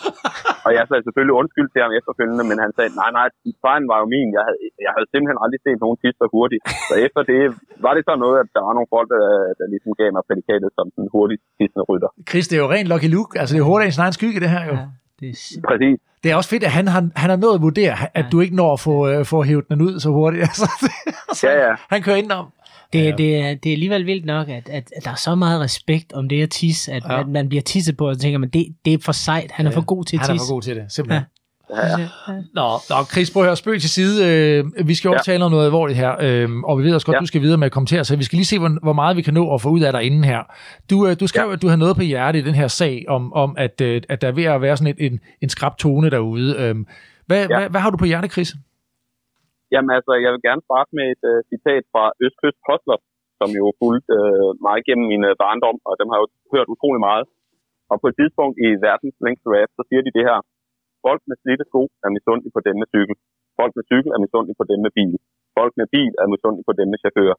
Og 0.65 0.71
jeg 0.77 0.83
sagde 0.85 1.03
selvfølgelig 1.05 1.35
undskyld 1.41 1.69
til 1.71 1.81
ham 1.83 1.91
efterfølgende, 1.99 2.43
men 2.49 2.57
han 2.63 2.71
sagde, 2.77 2.91
nej, 3.01 3.09
nej, 3.17 3.27
fejlen 3.65 3.87
var 3.91 3.99
jo 4.03 4.07
min. 4.15 4.29
Jeg 4.37 4.43
havde, 4.47 4.59
jeg 4.85 4.91
havde 4.95 5.07
simpelthen 5.11 5.39
aldrig 5.43 5.59
set 5.65 5.79
nogen 5.83 5.97
tisse 6.01 6.19
så 6.23 6.27
hurtigt. 6.35 6.63
Så 6.89 6.93
efter 7.05 7.21
det 7.31 7.41
var 7.85 7.93
det 7.97 8.03
så 8.09 8.13
noget, 8.23 8.37
at 8.43 8.47
der 8.55 8.61
var 8.67 8.73
nogle 8.77 8.89
folk, 8.95 9.07
der, 9.15 9.23
der 9.59 9.65
ligesom 9.73 9.91
gav 10.01 10.09
mig 10.15 10.23
prædikatet 10.27 10.69
som 10.77 10.85
den 10.97 11.05
hurtigt 11.15 11.41
tissende 11.57 11.83
rytter. 11.89 12.09
Chris, 12.31 12.45
det 12.49 12.55
er 12.57 12.63
jo 12.65 12.69
rent 12.75 12.89
Lucky 12.93 13.09
Luke. 13.15 13.33
Altså, 13.39 13.51
det 13.53 13.61
er 13.61 13.67
hurtigt 13.71 13.99
egen 14.05 14.15
skygge, 14.19 14.39
det 14.43 14.51
her 14.55 14.63
jo. 14.71 14.75
Ja, 14.79 14.85
det 15.21 15.29
er, 15.29 15.61
Præcis. 15.67 15.99
Det 16.23 16.31
er 16.31 16.35
også 16.35 16.49
fedt, 16.49 16.63
at 16.63 16.71
han 16.71 16.87
har, 16.87 17.09
han 17.15 17.29
har 17.29 17.37
nået 17.37 17.55
at 17.55 17.61
vurdere, 17.61 18.17
at 18.17 18.25
du 18.31 18.39
ikke 18.39 18.55
når 18.55 18.73
at 18.73 18.79
få, 18.79 19.07
øh, 19.09 19.25
få 19.25 19.43
hævet 19.43 19.69
den 19.69 19.81
ud 19.81 19.99
så 19.99 20.09
hurtigt. 20.09 20.41
Altså, 20.47 20.69
så 21.33 21.47
Ja, 21.49 21.67
ja. 21.67 21.75
Han 21.89 22.01
kører 22.01 22.15
indenom. 22.15 22.45
det, 22.93 23.05
ja. 23.05 23.11
det, 23.17 23.37
er, 23.37 23.55
det 23.55 23.69
er 23.69 23.73
alligevel 23.73 24.05
vildt 24.05 24.25
nok, 24.25 24.49
at, 24.49 24.69
at, 24.69 24.91
at 24.95 25.05
der 25.05 25.11
er 25.11 25.15
så 25.15 25.35
meget 25.35 25.61
respekt 25.61 26.13
om 26.13 26.29
det 26.29 26.43
at 26.43 26.49
tisse, 26.49 26.91
at, 26.91 27.03
Ja. 27.09 27.13
ja. 27.13 27.19
at 27.19 27.27
man 27.27 27.49
bliver 27.49 27.61
tisset 27.61 27.97
på, 27.97 28.07
og 28.09 28.15
så 28.15 28.21
tænker 28.21 28.37
man, 28.39 28.49
det, 28.49 28.67
det 28.85 28.93
er 28.93 28.97
for 29.01 29.11
sejt. 29.11 29.51
Han 29.51 29.67
er 29.67 29.71
for 29.71 29.81
god 29.85 30.03
til 30.05 30.15
at 30.17 30.21
Han 30.21 30.29
er 30.29 30.33
tisse. 30.33 30.47
for 30.47 30.53
god 30.53 30.61
til 30.61 30.75
det, 30.75 30.85
simpelthen. 30.89 31.21
Ja, 31.21 31.25
ja. 31.75 32.07
Nå, 32.59 32.67
nå, 32.91 32.97
Chris, 33.13 33.27
prøv 33.33 33.41
at 33.43 33.47
høre, 33.49 33.55
spøg 33.63 33.77
til 33.85 33.91
side. 33.99 34.15
Øh, 34.27 34.87
vi 34.89 34.93
skal 34.95 35.05
jo 35.07 35.13
også 35.13 35.27
Ja. 35.27 35.31
tale 35.33 35.43
om 35.45 35.51
noget 35.55 35.65
alvorligt 35.71 35.97
her, 36.03 36.11
øh, 36.25 36.47
og 36.69 36.73
vi 36.77 36.81
ved 36.85 36.93
også 36.97 37.07
godt, 37.07 37.15
ja. 37.15 37.21
Ja. 37.21 37.25
du 37.25 37.31
skal 37.31 37.41
videre 37.45 37.59
med 37.61 37.67
at 37.71 37.75
kommentere, 37.77 38.03
så 38.07 38.11
vi 38.21 38.25
skal 38.27 38.37
lige 38.41 38.51
se, 38.53 38.57
hvor, 38.63 38.71
hvor 38.87 38.95
meget 39.01 39.13
vi 39.19 39.23
kan 39.27 39.33
nå 39.39 39.43
at 39.55 39.59
få 39.65 39.69
ud 39.75 39.81
af 39.87 39.91
dig 39.95 40.01
inden 40.09 40.23
her. 40.31 40.41
Du, 40.89 40.97
øh, 41.07 41.13
du 41.21 41.25
skrev, 41.31 41.47
ja. 41.47 41.53
at 41.55 41.61
du 41.63 41.67
har 41.73 41.79
noget 41.83 41.95
på 41.99 42.05
hjerte 42.11 42.37
i 42.41 42.45
den 42.49 42.55
her 42.61 42.69
sag, 42.81 42.95
om, 43.15 43.23
om 43.43 43.49
at, 43.65 43.75
øh, 43.87 44.01
at 44.13 44.17
der 44.21 44.27
er 44.31 44.35
ved 44.39 44.45
at 44.55 44.61
være 44.65 44.75
sådan 44.77 44.93
et, 44.93 44.99
en, 45.07 45.15
en 45.43 45.49
skrab 45.55 45.73
tone 45.83 46.07
derude. 46.15 46.47
Øh, 46.61 46.75
hvad, 47.29 47.41
ja. 47.41 47.47
Ja. 47.49 47.57
hvad, 47.57 47.65
hvad 47.73 47.81
har 47.83 47.89
du 47.93 47.97
på 48.03 48.09
hjerte, 48.11 48.27
Chris? 48.35 48.51
Jamen 49.73 49.91
altså, 49.97 50.11
jeg 50.23 50.31
vil 50.33 50.41
gerne 50.49 50.63
starte 50.69 50.91
med 50.97 51.05
et 51.13 51.23
uh, 51.31 51.39
citat 51.51 51.83
fra 51.93 52.03
Østkyst 52.25 52.59
Postler, 52.67 52.99
som 53.39 53.49
jo 53.59 53.65
fulgte 53.81 54.13
uh, 54.21 54.49
mig 54.67 54.77
gennem 54.87 55.05
min 55.11 55.23
uh, 55.29 55.33
barndom, 55.43 55.77
og 55.89 55.93
dem 55.99 56.07
har 56.09 56.15
jeg 56.17 56.23
jo 56.25 56.29
hørt 56.53 56.67
utrolig 56.73 57.01
meget. 57.09 57.25
Og 57.91 57.95
på 58.01 58.07
et 58.11 58.15
tidspunkt 58.19 58.55
i 58.65 58.67
verdens 58.87 59.17
længste 59.25 59.47
rap, 59.55 59.69
så 59.77 59.81
siger 59.89 60.01
de 60.05 60.11
det 60.17 60.25
her. 60.29 60.37
Folk 61.05 61.21
med 61.29 61.37
slidte 61.41 61.65
sko 61.69 61.81
er 62.05 62.09
misundelige 62.17 62.53
på 62.57 62.61
dem 62.67 62.75
med 62.81 62.87
cykel. 62.93 63.15
Folk 63.59 63.73
med 63.77 63.85
cykel 63.91 64.09
er 64.15 64.19
misundelige 64.25 64.59
på 64.61 64.65
dem 64.71 64.79
med 64.85 64.91
bil. 64.99 65.15
Folk 65.57 65.73
med 65.79 65.87
bil 65.95 66.11
er 66.21 66.27
misundelige 66.33 66.67
på 66.69 66.73
dem 66.79 66.87
med 66.91 66.99
chauffør. 67.03 67.33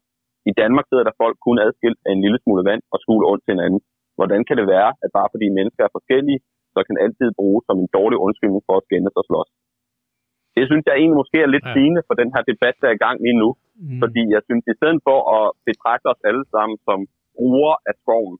I 0.50 0.52
Danmark 0.62 0.86
sidder 0.88 1.04
der 1.08 1.18
folk 1.22 1.36
kun 1.46 1.58
adskilt 1.66 2.00
af 2.06 2.10
en 2.16 2.22
lille 2.24 2.38
smule 2.42 2.62
vand 2.70 2.82
og 2.92 2.98
skuler 3.04 3.26
ondt 3.32 3.42
til 3.44 3.52
hinanden. 3.54 3.80
Hvordan 4.18 4.40
kan 4.48 4.56
det 4.60 4.66
være, 4.74 4.90
at 5.04 5.10
bare 5.18 5.28
fordi 5.32 5.46
mennesker 5.58 5.82
er 5.84 5.96
forskellige, 5.98 6.40
så 6.74 6.80
kan 6.86 6.96
altid 7.04 7.28
bruges 7.38 7.62
som 7.68 7.76
en 7.82 7.88
dårlig 7.98 8.18
undskyldning 8.26 8.62
for 8.68 8.74
at 8.78 8.86
skændes 8.86 9.14
og 9.20 9.24
slås? 9.28 9.48
Det 10.56 10.64
synes 10.70 10.84
jeg 10.86 10.94
egentlig 10.96 11.20
måske 11.22 11.38
er 11.46 11.50
lidt 11.54 11.66
Ja. 11.66 11.70
ja. 11.70 11.74
sigende 11.74 12.02
for 12.08 12.14
den 12.20 12.30
her 12.34 12.42
debat, 12.52 12.74
der 12.80 12.88
er 12.88 12.96
i 12.96 13.04
gang 13.06 13.16
lige 13.26 13.38
nu. 13.42 13.48
Mm. 13.84 14.00
Fordi 14.02 14.22
jeg 14.34 14.42
synes, 14.48 14.64
i 14.72 14.74
stedet 14.78 15.00
for 15.08 15.18
at 15.36 15.44
betragte 15.68 16.06
os 16.12 16.20
alle 16.28 16.44
sammen 16.54 16.76
som 16.88 16.98
brugere 17.36 17.76
af 17.90 17.94
skoven, 18.02 18.36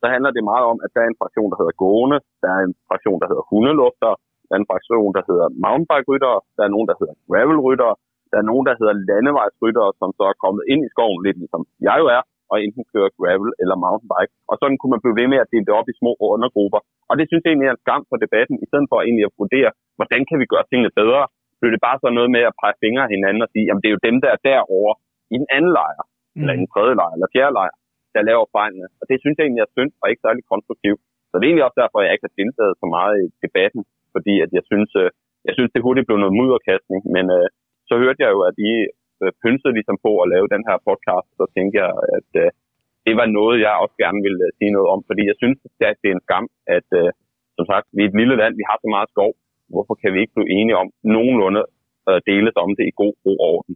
så 0.00 0.06
handler 0.14 0.30
det 0.36 0.44
meget 0.52 0.64
om, 0.72 0.78
at 0.84 0.90
der 0.94 1.00
er 1.04 1.10
en 1.10 1.20
fraktion, 1.20 1.50
der 1.52 1.58
hedder 1.60 1.76
gående, 1.84 2.18
der 2.42 2.50
er 2.56 2.62
en 2.68 2.74
fraktion, 2.88 3.18
der 3.22 3.28
hedder 3.30 3.44
hundelufter, 3.50 4.12
der 4.52 4.56
er 4.56 4.62
en 4.64 4.70
fraktion, 4.72 5.10
der 5.16 5.22
hedder 5.28 5.46
mountainbike-ryttere, 5.64 6.38
der 6.56 6.62
er 6.66 6.72
nogen, 6.74 6.88
der 6.90 6.96
hedder 7.00 7.14
gravel-ryttere, 7.28 7.94
der 8.30 8.38
er 8.42 8.46
nogen, 8.50 8.64
der 8.68 8.74
hedder 8.80 8.94
landevejsryttere, 9.08 9.90
som 10.00 10.08
så 10.18 10.24
er 10.32 10.36
kommet 10.44 10.62
ind 10.72 10.80
i 10.86 10.92
skoven, 10.94 11.20
lidt 11.26 11.38
ligesom 11.42 11.62
jeg 11.88 11.96
jo 12.02 12.06
er, 12.16 12.22
og 12.52 12.56
enten 12.64 12.82
kører 12.92 13.10
gravel 13.18 13.52
eller 13.62 13.76
mountainbike. 13.84 14.32
Og 14.50 14.54
sådan 14.60 14.76
kunne 14.78 14.92
man 14.94 15.02
blive 15.04 15.18
ved 15.20 15.28
med 15.32 15.38
at 15.44 15.50
dele 15.52 15.66
det 15.68 15.74
op 15.80 15.88
i 15.92 15.98
små 16.00 16.12
undergrupper. 16.36 16.80
Og 17.10 17.14
det 17.18 17.26
synes 17.26 17.42
jeg 17.42 17.50
egentlig 17.50 17.68
er 17.70 17.76
en 17.76 17.84
skam 17.84 18.02
for 18.10 18.16
debatten, 18.24 18.56
i 18.64 18.66
stedet 18.70 18.86
for 18.90 18.98
egentlig 18.98 19.26
at 19.28 19.36
vurdere, 19.42 19.70
hvordan 19.98 20.22
kan 20.28 20.36
vi 20.40 20.46
gøre 20.52 20.66
tingene 20.70 20.92
bedre, 21.00 21.22
blev 21.60 21.70
det 21.74 21.86
bare 21.86 21.98
sådan 22.00 22.16
noget 22.18 22.30
med 22.36 22.42
at 22.48 22.56
pege 22.60 22.76
fingre 22.82 23.04
af 23.06 23.12
hinanden 23.14 23.44
og 23.44 23.50
sige, 23.52 23.64
jamen 23.66 23.82
det 23.82 23.88
er 23.88 23.96
jo 23.96 24.06
dem, 24.08 24.16
der 24.24 24.30
er 24.34 24.40
derovre 24.48 24.94
i 25.34 25.36
den 25.42 25.48
anden 25.56 25.72
lejr, 25.78 26.02
mm. 26.04 26.40
eller 26.40 26.54
i 26.56 26.60
den 26.62 26.70
tredje 26.72 26.94
lejr, 27.00 27.12
eller 27.16 27.28
fjerde 27.34 27.54
lejr, 27.58 27.74
der 28.14 28.28
laver 28.28 28.46
fejlene. 28.56 28.86
Og 29.00 29.04
det 29.10 29.16
synes 29.22 29.36
jeg 29.36 29.44
egentlig 29.44 29.64
er 29.64 29.74
synd 29.76 29.92
og 30.00 30.06
ikke 30.10 30.24
særlig 30.26 30.42
konstruktivt. 30.52 31.00
Så 31.28 31.34
det 31.36 31.44
er 31.44 31.50
egentlig 31.50 31.68
også 31.68 31.80
derfor, 31.82 31.98
at 31.98 32.04
jeg 32.04 32.14
ikke 32.14 32.28
har 32.28 32.38
deltaget 32.42 32.74
så 32.82 32.86
meget 32.96 33.14
i 33.24 33.26
debatten, 33.44 33.80
fordi 34.14 34.34
at 34.44 34.50
jeg 34.56 34.64
synes, 34.70 34.90
øh, 35.02 35.08
jeg 35.48 35.54
synes 35.56 35.70
det 35.72 35.84
hurtigt 35.86 36.06
blev 36.08 36.18
noget 36.20 36.38
mudderkastning, 36.40 37.02
men 37.16 37.24
øh, 37.36 37.46
så 37.88 37.94
hørte 38.02 38.22
jeg 38.24 38.30
jo, 38.34 38.40
at 38.50 38.56
I 38.70 38.72
øh, 39.22 39.32
pynsede 39.42 39.76
ligesom 39.78 39.96
på 40.06 40.10
at 40.22 40.30
lave 40.34 40.52
den 40.54 40.62
her 40.68 40.76
podcast, 40.88 41.28
så 41.38 41.44
tænkte 41.54 41.76
jeg, 41.82 41.90
at 42.18 42.30
øh, 42.42 42.48
det 43.06 43.14
var 43.20 43.28
noget, 43.38 43.56
jeg 43.66 43.82
også 43.84 43.96
gerne 44.04 44.20
ville 44.26 44.42
øh, 44.48 44.52
sige 44.58 44.74
noget 44.76 44.88
om, 44.94 45.00
fordi 45.08 45.22
jeg 45.30 45.36
synes, 45.42 45.58
at 45.90 45.96
det 46.02 46.08
er 46.08 46.16
en 46.16 46.26
skam, 46.26 46.46
at 46.76 46.88
øh, 47.00 47.10
som 47.56 47.64
sagt, 47.70 47.86
vi 47.96 48.00
er 48.02 48.08
et 48.10 48.18
lille 48.20 48.36
land, 48.40 48.54
vi 48.60 48.68
har 48.70 48.78
så 48.80 48.88
meget 48.94 49.12
skov, 49.14 49.30
hvorfor 49.72 49.94
kan 50.00 50.10
vi 50.12 50.18
ikke 50.20 50.36
blive 50.36 50.52
enige 50.58 50.80
om 50.82 50.88
nogenlunde 51.16 51.62
øh, 52.08 52.18
deles 52.28 52.56
om 52.64 52.70
det 52.78 52.84
i 52.86 52.98
god 53.02 53.14
ro 53.24 53.34
og 53.44 53.48
orden? 53.54 53.74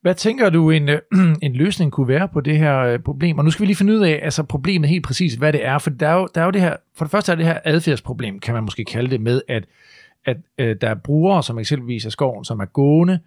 Hvad 0.00 0.14
tænker 0.14 0.50
du, 0.50 0.70
en, 0.70 0.88
en 1.42 1.52
løsning 1.52 1.92
kunne 1.92 2.08
være 2.08 2.28
på 2.28 2.40
det 2.40 2.58
her 2.58 2.78
øh, 2.78 2.98
problem? 2.98 3.38
Og 3.38 3.44
nu 3.44 3.50
skal 3.50 3.60
vi 3.60 3.66
lige 3.66 3.76
finde 3.76 3.92
ud 3.92 4.00
af, 4.00 4.20
altså 4.22 4.42
problemet 4.42 4.90
helt 4.90 5.04
præcis, 5.04 5.34
hvad 5.34 5.52
det 5.52 5.64
er. 5.64 5.78
For 5.78 5.90
der 5.90 6.08
er 6.08 6.14
jo, 6.14 6.28
der 6.34 6.40
er 6.40 6.44
jo 6.44 6.50
det 6.50 6.60
her, 6.60 6.76
for 6.96 7.04
det 7.04 7.10
første 7.10 7.32
er 7.32 7.36
det 7.36 7.46
her 7.46 7.58
adfærdsproblem, 7.64 8.40
kan 8.40 8.54
man 8.54 8.62
måske 8.64 8.84
kalde 8.84 9.10
det, 9.10 9.20
med 9.20 9.42
at, 9.48 9.64
at 10.26 10.36
øh, 10.58 10.76
der 10.80 10.88
er 10.88 10.94
brugere, 10.94 11.42
som 11.42 11.58
eksempelvis 11.58 12.06
er 12.06 12.10
skoven, 12.10 12.44
som 12.44 12.60
er 12.60 12.64
gående, 12.64 13.18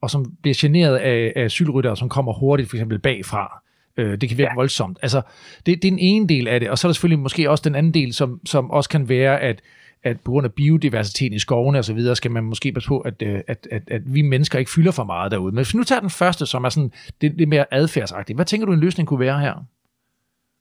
og 0.00 0.10
som 0.10 0.32
bliver 0.42 0.54
generet 0.58 0.96
af, 0.96 1.32
af 1.36 1.50
cykelryttere, 1.50 1.96
som 1.96 2.08
kommer 2.08 2.32
hurtigt, 2.32 2.70
for 2.70 2.76
eksempel 2.76 2.98
bagfra. 2.98 3.62
Øh, 3.96 4.20
det 4.20 4.28
kan 4.28 4.38
virke 4.38 4.50
ja. 4.50 4.54
voldsomt. 4.54 4.98
Altså, 5.02 5.22
det, 5.66 5.82
det 5.82 5.88
er 5.88 5.90
den 5.90 5.98
ene 5.98 6.28
del 6.28 6.48
af 6.48 6.60
det, 6.60 6.70
og 6.70 6.78
så 6.78 6.86
er 6.86 6.88
der 6.88 6.92
selvfølgelig 6.92 7.18
måske 7.18 7.50
også 7.50 7.62
den 7.64 7.74
anden 7.74 7.94
del, 7.94 8.12
som, 8.12 8.40
som 8.46 8.70
også 8.70 8.88
kan 8.90 9.08
være, 9.08 9.40
at 9.40 9.60
at 10.08 10.16
på 10.24 10.28
grund 10.32 10.46
af 10.50 10.54
biodiversiteten 10.60 11.36
i 11.38 11.42
skovene 11.46 11.78
og 11.82 11.86
så 11.90 11.94
videre, 11.98 12.16
skal 12.20 12.30
man 12.36 12.44
måske 12.52 12.68
passe 12.76 12.88
på, 12.92 12.98
at, 13.10 13.16
øh, 13.28 13.38
at, 13.52 13.60
at, 13.76 13.84
at 13.96 14.02
vi 14.14 14.22
mennesker 14.32 14.56
ikke 14.58 14.74
fylder 14.76 14.94
for 14.98 15.06
meget 15.12 15.28
derude. 15.32 15.52
Men 15.52 15.60
hvis 15.60 15.72
vi 15.74 15.78
nu 15.80 15.86
tager 15.88 16.04
den 16.08 16.16
første, 16.22 16.44
som 16.52 16.60
er 16.66 16.70
sådan 16.76 16.92
det, 17.20 17.28
det 17.40 17.48
mere 17.54 17.66
adfærdsagtigt, 17.80 18.36
hvad 18.38 18.48
tænker 18.48 18.66
du, 18.66 18.72
en 18.72 18.84
løsning 18.86 19.04
kunne 19.06 19.24
være 19.28 19.38
her? 19.46 19.54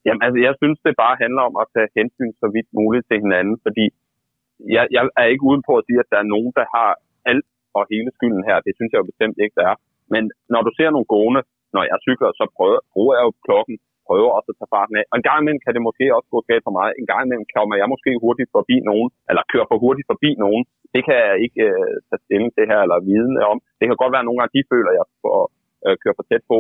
Jamen, 0.06 0.22
altså, 0.26 0.40
jeg 0.48 0.54
synes, 0.62 0.78
det 0.86 1.02
bare 1.06 1.16
handler 1.24 1.44
om 1.50 1.56
at 1.62 1.68
tage 1.76 1.90
hensyn 1.98 2.32
så 2.42 2.48
vidt 2.56 2.70
muligt 2.80 3.06
til 3.10 3.18
hinanden, 3.26 3.56
fordi 3.66 3.86
jeg, 4.76 4.84
jeg 4.96 5.04
er 5.22 5.28
ikke 5.34 5.48
uden 5.50 5.64
på 5.68 5.74
at 5.80 5.86
sige, 5.88 6.00
at 6.04 6.12
der 6.14 6.20
er 6.24 6.32
nogen, 6.36 6.52
der 6.60 6.66
har 6.76 6.90
alt 7.32 7.48
og 7.78 7.84
hele 7.94 8.10
skylden 8.18 8.44
her. 8.50 8.58
Det 8.66 8.74
synes 8.76 8.92
jeg 8.92 9.00
jo 9.02 9.10
bestemt 9.12 9.38
ikke, 9.44 9.58
der 9.60 9.66
er. 9.72 9.78
Men 10.14 10.24
når 10.54 10.62
du 10.68 10.72
ser 10.78 10.90
nogle 10.96 11.12
gående, 11.14 11.42
når 11.76 11.84
jeg 11.90 11.98
cykler, 12.08 12.30
så 12.40 12.46
prøver, 12.58 12.80
bruger 12.94 13.14
jeg 13.18 13.24
jo 13.28 13.34
klokken, 13.48 13.76
prøver 14.10 14.30
også 14.38 14.50
at 14.52 14.58
tage 14.60 14.74
farten 14.76 14.96
af. 15.00 15.06
Og 15.12 15.16
en 15.18 15.28
gang 15.28 15.40
imellem 15.40 15.64
kan 15.66 15.74
det 15.76 15.88
måske 15.88 16.06
også 16.18 16.30
gå 16.36 16.40
galt 16.50 16.66
for 16.68 16.74
mig. 16.80 16.88
En 17.02 17.08
gang 17.12 17.22
imellem 17.24 17.48
kommer 17.56 17.76
jeg 17.82 17.88
måske 17.94 18.12
hurtigt 18.24 18.52
forbi 18.58 18.76
nogen, 18.90 19.10
eller 19.30 19.44
kører 19.52 19.68
for 19.72 19.78
hurtigt 19.84 20.10
forbi 20.12 20.30
nogen. 20.44 20.64
Det 20.94 21.02
kan 21.08 21.18
jeg 21.28 21.36
ikke 21.46 21.64
øh, 21.78 21.96
tage 22.08 22.24
stilling 22.26 22.52
til 22.54 22.66
her, 22.72 22.80
eller 22.86 23.06
viden 23.10 23.36
om. 23.52 23.58
Det 23.80 23.86
kan 23.86 24.02
godt 24.02 24.14
være, 24.14 24.24
at 24.24 24.30
nogle 24.30 24.40
gange 24.40 24.56
de 24.58 24.70
føler, 24.74 24.90
at 24.92 24.98
jeg 25.00 25.08
får, 25.24 25.40
øh, 25.86 25.96
kører 26.02 26.18
for 26.20 26.28
tæt 26.30 26.46
på. 26.54 26.60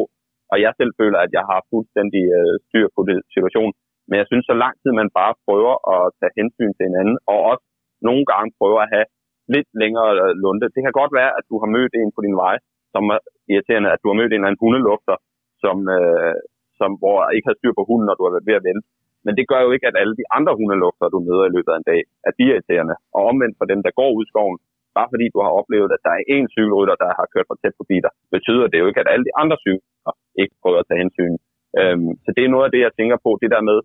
og 0.51 0.57
jeg 0.65 0.71
selv 0.79 0.91
føler, 1.01 1.19
at 1.25 1.31
jeg 1.37 1.45
har 1.51 1.59
fuldstændig 1.73 2.23
øh, 2.39 2.55
styr 2.67 2.87
på 2.95 3.01
det 3.09 3.17
situation. 3.35 3.71
Men 4.07 4.15
jeg 4.21 4.27
synes, 4.29 4.45
så 4.49 4.55
lang 4.63 4.75
tid 4.81 4.91
man 5.01 5.09
bare 5.19 5.33
prøver 5.45 5.73
at 5.95 6.01
tage 6.19 6.35
hensyn 6.39 6.73
til 6.75 6.85
hinanden, 6.89 7.17
og 7.31 7.37
også 7.51 7.65
nogle 8.09 8.23
gange 8.31 8.49
prøver 8.59 8.79
at 8.83 8.91
have 8.95 9.07
lidt 9.55 9.69
længere 9.81 10.11
øh, 10.23 10.31
lunde. 10.43 10.73
Det 10.75 10.81
kan 10.83 10.99
godt 11.01 11.13
være, 11.19 11.31
at 11.37 11.45
du 11.49 11.55
har 11.61 11.69
mødt 11.77 11.93
en 12.01 12.11
på 12.15 12.21
din 12.25 12.37
vej, 12.43 12.55
som 12.93 13.03
er 13.15 13.19
irriterende, 13.51 13.89
at 13.93 14.01
du 14.01 14.07
har 14.11 14.17
mødt 14.19 14.31
en 14.31 14.39
eller 14.39 14.49
anden 14.49 14.63
hundelugter, 14.63 15.17
som, 15.63 15.77
øh, 15.97 16.35
som, 16.81 16.91
hvor 17.01 17.17
ikke 17.35 17.49
har 17.49 17.59
styr 17.59 17.73
på 17.77 17.83
hunden, 17.89 18.05
når 18.07 18.15
du 18.17 18.23
er 18.25 18.47
ved 18.49 18.59
at 18.59 18.67
vente. 18.69 18.87
Men 19.25 19.33
det 19.37 19.49
gør 19.51 19.61
jo 19.65 19.71
ikke, 19.75 19.87
at 19.89 19.99
alle 20.01 20.15
de 20.21 20.25
andre 20.37 20.53
hundelugter, 20.59 21.13
du 21.13 21.19
møder 21.27 21.45
i 21.47 21.53
løbet 21.55 21.71
af 21.73 21.79
en 21.79 21.89
dag, 21.91 22.01
at 22.27 22.33
de 22.37 22.43
er 22.45 22.49
irriterende. 22.51 22.95
Og 23.15 23.21
omvendt 23.31 23.55
for 23.59 23.67
dem, 23.71 23.79
der 23.85 23.97
går 23.99 24.09
ud 24.17 24.23
i 24.25 24.31
skoven, 24.31 24.57
bare 24.97 25.11
fordi 25.13 25.25
du 25.35 25.39
har 25.45 25.53
oplevet, 25.59 25.89
at 25.95 26.03
der 26.05 26.13
er 26.17 26.23
én 26.35 26.45
cykelrytter, 26.55 26.95
der 27.03 27.09
har 27.19 27.27
kørt 27.33 27.49
for 27.49 27.57
tæt 27.61 27.79
forbi 27.79 27.97
dig, 28.05 28.11
betyder 28.35 28.65
det 28.67 28.77
jo 28.81 28.87
ikke, 28.89 29.01
at 29.03 29.11
alle 29.13 29.25
de 29.29 29.37
andre 29.41 29.57
cykler 29.65 30.13
ikke 30.41 30.55
prøver 30.61 30.79
at 30.81 30.87
tage 30.89 31.01
hensyn. 31.03 31.35
Øhm, 31.79 32.11
så 32.23 32.29
det 32.35 32.43
er 32.43 32.53
noget 32.53 32.65
af 32.67 32.73
det, 32.73 32.81
jeg 32.85 32.93
tænker 32.99 33.17
på, 33.25 33.31
det 33.41 33.49
der 33.55 33.61
med, 33.69 33.77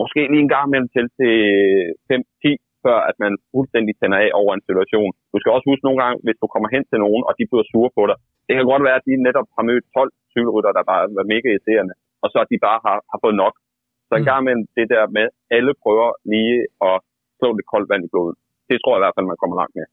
måske 0.00 0.20
lige 0.32 0.44
en 0.46 0.54
gang 0.56 0.66
mellem 0.72 0.88
til 0.94 1.06
til 1.18 1.34
5-10, 2.10 2.50
før 2.84 2.98
at 3.10 3.16
man 3.24 3.32
fuldstændig 3.54 3.94
tænder 3.96 4.18
af 4.24 4.30
over 4.40 4.52
en 4.54 4.66
situation. 4.68 5.10
Du 5.32 5.36
skal 5.38 5.54
også 5.54 5.66
huske 5.70 5.86
nogle 5.86 6.00
gange, 6.02 6.16
hvis 6.24 6.38
du 6.42 6.46
kommer 6.54 6.68
hen 6.74 6.84
til 6.90 6.98
nogen, 7.04 7.22
og 7.28 7.32
de 7.38 7.44
bliver 7.50 7.66
sure 7.72 7.90
på 7.96 8.02
dig. 8.10 8.16
Det 8.46 8.54
kan 8.54 8.70
godt 8.72 8.86
være, 8.86 8.98
at 9.00 9.06
de 9.08 9.14
netop 9.28 9.48
har 9.56 9.64
mødt 9.70 9.84
12 9.96 10.12
cykelrytter, 10.34 10.72
der 10.76 10.90
bare 10.92 11.02
var 11.18 11.26
mega 11.32 11.46
irriterende, 11.50 11.94
og 12.22 12.28
så 12.32 12.38
at 12.44 12.50
de 12.52 12.58
bare 12.66 12.80
har, 12.86 12.98
har 13.12 13.18
fået 13.24 13.36
nok. 13.44 13.54
Så 14.08 14.12
en 14.14 14.24
mm. 14.24 14.30
gang 14.30 14.40
mellem 14.46 14.64
det 14.78 14.86
der 14.94 15.04
med, 15.16 15.26
alle 15.56 15.72
prøver 15.82 16.08
lige 16.32 16.56
at 16.88 16.96
slå 17.38 17.48
lidt 17.56 17.68
koldt 17.72 17.88
vand 17.90 18.04
i 18.06 18.12
blodet. 18.12 18.36
Det 18.68 18.76
tror 18.78 18.92
jeg 18.92 19.00
i 19.00 19.04
hvert 19.04 19.16
fald, 19.16 19.32
man 19.32 19.40
kommer 19.42 19.56
langt 19.60 19.74
med. 19.78 19.86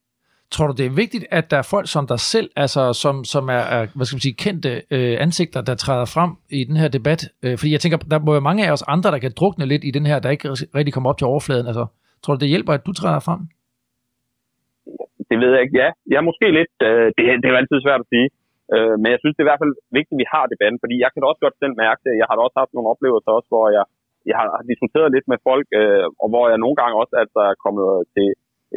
Tror 0.53 0.67
du, 0.67 0.73
det 0.79 0.85
er 0.85 0.99
vigtigt, 1.03 1.25
at 1.39 1.45
der 1.51 1.57
er 1.57 1.67
folk 1.75 1.87
som 1.95 2.07
dig 2.13 2.19
selv, 2.33 2.49
altså 2.63 2.81
som, 3.03 3.15
som 3.33 3.43
er, 3.57 3.63
er 3.75 3.81
hvad 3.95 4.05
skal 4.05 4.15
man 4.17 4.25
sige, 4.27 4.41
kendte 4.45 4.71
øh, 4.95 5.15
ansigter, 5.25 5.61
der 5.69 5.75
træder 5.75 6.07
frem 6.15 6.31
i 6.59 6.61
den 6.69 6.77
her 6.81 6.89
debat? 6.97 7.21
Øh, 7.43 7.55
fordi 7.59 7.71
jeg 7.75 7.81
tænker, 7.81 7.97
der 8.13 8.19
må 8.25 8.31
jo 8.37 8.41
mange 8.49 8.61
af 8.67 8.71
os 8.75 8.83
andre, 8.95 9.11
der 9.11 9.19
kan 9.25 9.33
drukne 9.39 9.65
lidt 9.71 9.83
i 9.89 9.91
den 9.97 10.05
her, 10.09 10.17
der 10.19 10.29
ikke 10.35 10.49
rigtig 10.77 10.93
kommer 10.93 11.09
op 11.09 11.17
til 11.17 11.27
overfladen. 11.33 11.67
Altså, 11.71 11.85
tror 12.23 12.33
du, 12.33 12.39
det 12.39 12.53
hjælper, 12.53 12.73
at 12.73 12.85
du 12.87 12.93
træder 12.93 13.21
frem? 13.27 13.41
Det 15.29 15.37
ved 15.41 15.49
jeg 15.53 15.61
ikke. 15.65 15.77
Ja, 15.83 15.89
ja 16.13 16.19
måske 16.29 16.45
lidt. 16.59 16.73
Øh, 16.87 17.05
det, 17.15 17.21
det 17.41 17.45
er 17.47 17.53
jo 17.53 17.61
altid 17.61 17.77
svært 17.85 18.01
at 18.05 18.09
sige. 18.13 18.27
Øh, 18.75 18.95
men 19.01 19.09
jeg 19.13 19.19
synes, 19.19 19.33
det 19.35 19.41
er 19.41 19.47
i 19.47 19.51
hvert 19.51 19.63
fald 19.63 19.75
vigtigt, 19.97 20.17
at 20.17 20.21
vi 20.23 20.27
har 20.33 20.45
debatten, 20.53 20.81
fordi 20.83 20.95
jeg 21.03 21.09
kan 21.09 21.19
da 21.19 21.25
også 21.31 21.43
godt 21.45 21.61
selv 21.61 21.75
mærke 21.83 22.01
det. 22.05 22.19
Jeg 22.21 22.27
har 22.27 22.35
da 22.35 22.41
også 22.43 22.59
haft 22.61 22.73
nogle 22.73 22.91
oplevelser 22.93 23.31
også, 23.37 23.49
hvor 23.53 23.65
jeg, 23.77 23.85
jeg 24.29 24.35
har 24.39 24.47
diskuteret 24.71 25.13
lidt 25.15 25.27
med 25.31 25.39
folk, 25.49 25.67
øh, 25.81 26.05
og 26.23 26.27
hvor 26.31 26.45
jeg 26.51 26.59
nogle 26.63 26.77
gange 26.81 26.95
også 27.01 27.15
altså, 27.23 27.39
er 27.51 27.61
kommet 27.65 27.87
til, 28.15 28.27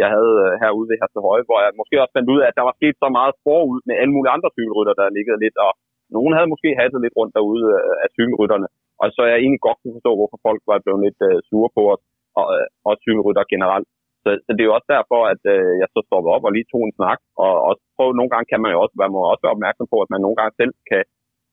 jeg 0.02 0.08
havde 0.14 0.34
øh, 0.46 0.52
herude 0.62 0.88
ved 0.90 0.96
her 1.00 1.10
til 1.10 1.24
høje, 1.28 1.44
hvor 1.48 1.58
jeg 1.64 1.78
måske 1.80 2.00
også 2.02 2.14
fandt 2.16 2.32
ud 2.34 2.40
af, 2.42 2.46
at 2.48 2.58
der 2.58 2.68
var 2.68 2.74
sket 2.78 2.96
så 3.02 3.08
meget 3.18 3.34
forud 3.46 3.78
med 3.88 3.94
alle 4.00 4.14
mulige 4.16 4.34
andre 4.36 4.50
cykelrytter, 4.56 4.94
der 5.00 5.16
liggede 5.16 5.42
lidt, 5.44 5.56
og 5.66 5.72
nogen 6.16 6.32
havde 6.36 6.52
måske 6.52 6.78
hattet 6.80 7.00
lidt 7.04 7.18
rundt 7.20 7.36
derude 7.38 7.64
øh, 7.78 7.94
af 8.04 8.08
cykelrytterne. 8.16 8.68
Og 9.02 9.06
så 9.14 9.20
er 9.24 9.30
jeg 9.32 9.40
egentlig 9.40 9.66
godt 9.66 9.78
kunne 9.80 9.96
forstå, 9.98 10.12
hvorfor 10.18 10.38
folk 10.46 10.60
var 10.70 10.84
blevet 10.84 11.02
lidt 11.06 11.20
øh, 11.28 11.38
sure 11.48 11.70
på 11.76 11.82
os, 11.94 12.02
og, 12.40 12.46
øh, 12.56 12.66
og 12.88 12.92
cykelrytter 13.04 13.44
generelt. 13.54 13.88
Så, 14.22 14.30
så 14.44 14.50
det 14.54 14.62
er 14.62 14.70
jo 14.70 14.76
også 14.78 14.90
derfor, 14.96 15.20
at 15.32 15.42
øh, 15.54 15.72
jeg 15.82 15.88
så 15.94 16.00
stoppede 16.08 16.34
op 16.34 16.46
og 16.46 16.52
lige 16.54 16.70
tog 16.72 16.82
en 16.84 16.96
snak, 16.98 17.20
og 17.44 17.52
også 17.68 17.82
prøve, 17.96 18.18
nogle 18.18 18.32
gange 18.32 18.46
kan 18.50 18.60
man 18.62 18.72
jo 18.74 18.78
også, 18.82 18.94
man 19.02 19.12
må 19.14 19.20
også 19.32 19.44
være 19.44 19.56
opmærksom 19.56 19.86
på, 19.92 19.98
at 20.04 20.12
man 20.12 20.20
nogle 20.24 20.38
gange 20.40 20.54
selv 20.60 20.72
kan, 20.90 21.02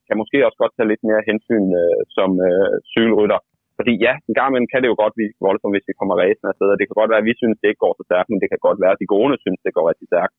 kan 0.07 0.19
måske 0.21 0.37
også 0.47 0.59
godt 0.61 0.73
tage 0.75 0.91
lidt 0.91 1.03
mere 1.09 1.27
hensyn 1.29 1.67
øh, 1.81 1.99
som 2.17 2.29
øh, 2.49 2.73
cykelrytter. 2.93 3.39
Fordi 3.79 3.93
ja, 4.05 4.13
en 4.29 4.35
gang 4.37 4.49
imellem 4.49 4.71
kan 4.71 4.81
det 4.81 4.91
jo 4.91 4.97
godt 5.03 5.17
blive 5.17 5.31
voldsomt, 5.47 5.73
hvis 5.73 5.89
vi 5.89 5.97
kommer 5.99 6.15
ræsen 6.21 6.49
afsted, 6.51 6.67
og 6.73 6.77
det 6.79 6.87
kan 6.87 6.99
godt 6.99 7.11
være, 7.11 7.23
at 7.23 7.29
vi 7.29 7.39
synes, 7.41 7.57
det 7.59 7.69
ikke 7.69 7.83
går 7.85 7.93
så 7.97 8.03
stærkt, 8.09 8.29
men 8.29 8.41
det 8.41 8.49
kan 8.51 8.65
godt 8.67 8.79
være, 8.83 8.93
at 8.95 9.01
de 9.01 9.13
gode 9.15 9.35
synes, 9.43 9.59
det 9.65 9.75
går 9.77 9.85
rigtig 9.91 10.07
stærkt. 10.11 10.33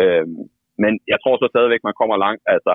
Øhm, 0.00 0.38
men 0.82 0.92
jeg 1.12 1.18
tror 1.20 1.34
så 1.36 1.46
stadigvæk, 1.50 1.82
man 1.88 1.98
kommer 2.00 2.16
langt. 2.24 2.42
Altså, 2.54 2.72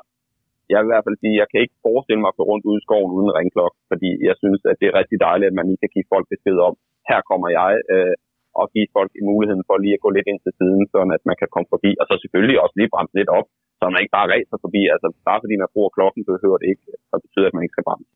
jeg 0.71 0.77
vil 0.79 0.89
i 0.89 0.93
hvert 0.93 1.07
fald 1.07 1.21
sige, 1.21 1.41
jeg 1.41 1.47
kan 1.51 1.61
ikke 1.63 1.81
forestille 1.87 2.21
mig 2.21 2.31
at 2.31 2.39
gå 2.39 2.43
rundt 2.51 2.67
ude 2.69 2.79
i 2.81 2.85
skoven 2.85 3.11
uden 3.17 3.35
ringklok, 3.39 3.73
fordi 3.91 4.09
jeg 4.29 4.35
synes, 4.41 4.61
at 4.69 4.75
det 4.79 4.87
er 4.87 4.99
rigtig 5.01 5.17
dejligt, 5.27 5.49
at 5.49 5.57
man 5.59 5.67
lige 5.69 5.81
kan 5.83 5.93
give 5.95 6.11
folk 6.13 6.25
besked 6.33 6.57
om, 6.67 6.73
her 7.09 7.19
kommer 7.29 7.49
jeg, 7.59 7.71
øh, 7.93 8.15
og 8.59 8.65
give 8.73 8.87
folk 8.97 9.11
muligheden 9.31 9.63
for 9.67 9.75
lige 9.83 9.95
at 9.97 10.03
gå 10.05 10.09
lidt 10.17 10.27
ind 10.31 10.39
til 10.45 10.53
siden, 10.59 10.83
så 10.91 10.97
at 11.17 11.23
man 11.29 11.37
kan 11.41 11.49
komme 11.53 11.67
forbi, 11.73 11.91
og 11.99 12.05
så 12.09 12.13
selvfølgelig 12.23 12.57
også 12.63 12.75
lige 12.77 12.93
bremse 12.93 13.15
lidt 13.19 13.31
op, 13.39 13.47
så 13.77 13.83
man 13.93 14.01
ikke 14.03 14.15
bare 14.17 14.27
ræser 14.33 14.57
forbi. 14.65 14.81
Altså, 14.93 15.07
bare 15.29 15.39
fordi 15.43 15.55
man 15.63 15.69
bruger 15.73 15.91
klokken, 15.97 16.21
behøver 16.31 16.57
det 16.61 16.67
ikke, 16.71 16.83
så 17.09 17.15
betyder 17.25 17.47
at 17.49 17.53
man 17.55 17.63
ikke 17.63 17.75
skal 17.75 17.87
bremse. 17.89 18.09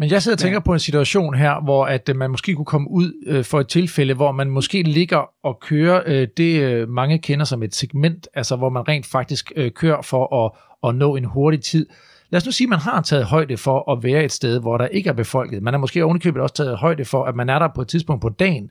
Men 0.00 0.06
jeg 0.12 0.18
sidder 0.22 0.36
og 0.38 0.42
tænker 0.44 0.60
på 0.68 0.72
en 0.78 0.84
situation 0.88 1.32
her, 1.44 1.54
hvor 1.66 1.82
at 1.96 2.04
øh, 2.10 2.14
man 2.22 2.30
måske 2.34 2.50
kunne 2.54 2.72
komme 2.74 2.88
ud 3.00 3.08
øh, 3.30 3.42
for 3.50 3.58
et 3.64 3.68
tilfælde, 3.78 4.14
hvor 4.20 4.32
man 4.40 4.48
måske 4.58 4.78
ligger 4.98 5.22
og 5.48 5.54
kører 5.70 5.98
øh, 6.10 6.24
det, 6.40 6.52
øh, 6.66 6.88
mange 7.00 7.16
kender 7.26 7.46
som 7.52 7.60
et 7.66 7.74
segment, 7.80 8.22
altså 8.40 8.54
hvor 8.60 8.70
man 8.76 8.82
rent 8.90 9.06
faktisk 9.16 9.44
øh, 9.56 9.70
kører 9.80 10.02
for 10.12 10.22
at, 10.40 10.48
at 10.86 10.90
nå 11.02 11.08
en 11.16 11.24
hurtig 11.34 11.60
tid. 11.72 11.84
Lad 12.30 12.36
os 12.40 12.46
nu 12.46 12.52
sige, 12.52 12.66
at 12.66 12.74
man 12.76 12.78
har 12.78 13.00
taget 13.02 13.24
højde 13.24 13.56
for 13.56 13.92
at 13.92 14.02
være 14.02 14.24
et 14.24 14.32
sted, 14.32 14.60
hvor 14.60 14.76
der 14.78 14.86
ikke 14.86 15.08
er 15.10 15.14
befolket. 15.24 15.62
Man 15.62 15.74
har 15.74 15.78
måske 15.78 16.04
ovenikøbet 16.04 16.42
også 16.42 16.54
taget 16.54 16.76
højde 16.76 17.04
for, 17.04 17.24
at 17.24 17.34
man 17.36 17.48
er 17.48 17.58
der 17.58 17.68
på 17.74 17.80
et 17.80 17.88
tidspunkt 17.88 18.22
på 18.22 18.28
dagen, 18.28 18.70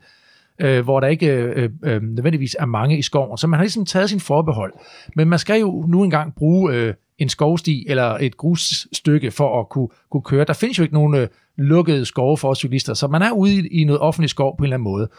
øh, 0.59 0.83
hvor 0.83 0.99
der 0.99 1.07
ikke 1.07 1.27
øh, 1.27 1.63
øh, 1.63 1.69
øh, 1.83 2.01
nødvendigvis 2.01 2.55
er 2.59 2.65
mange 2.65 2.97
i 2.97 3.01
skoven. 3.01 3.37
Så 3.37 3.47
man 3.47 3.57
har 3.57 3.63
ligesom 3.63 3.85
taget 3.85 4.09
sin 4.09 4.19
forbehold. 4.19 4.73
Men 5.15 5.29
man 5.29 5.39
skal 5.39 5.59
jo 5.59 5.85
nu 5.87 6.03
engang 6.03 6.35
bruge 6.35 6.73
øh, 6.73 6.93
en 7.17 7.29
skovsti 7.29 7.85
eller 7.89 8.17
et 8.21 8.37
grusstykke 8.37 9.31
for 9.31 9.59
at 9.59 9.69
kunne, 9.69 9.87
kunne 10.11 10.21
køre. 10.21 10.45
Der 10.45 10.53
findes 10.53 10.77
jo 10.77 10.83
ikke 10.83 10.95
nogen 10.95 11.15
øh, 11.15 11.27
lukkede 11.57 12.05
skove 12.05 12.37
for 12.37 12.53
cyklister, 12.53 12.93
så 12.93 13.07
man 13.07 13.21
er 13.21 13.31
ude 13.31 13.55
i, 13.55 13.67
i 13.67 13.83
noget 13.83 14.01
offentligt 14.01 14.29
skov 14.29 14.57
på 14.57 14.61
en 14.61 14.65
eller 14.65 14.75
anden 14.75 14.83
måde. 14.83 15.09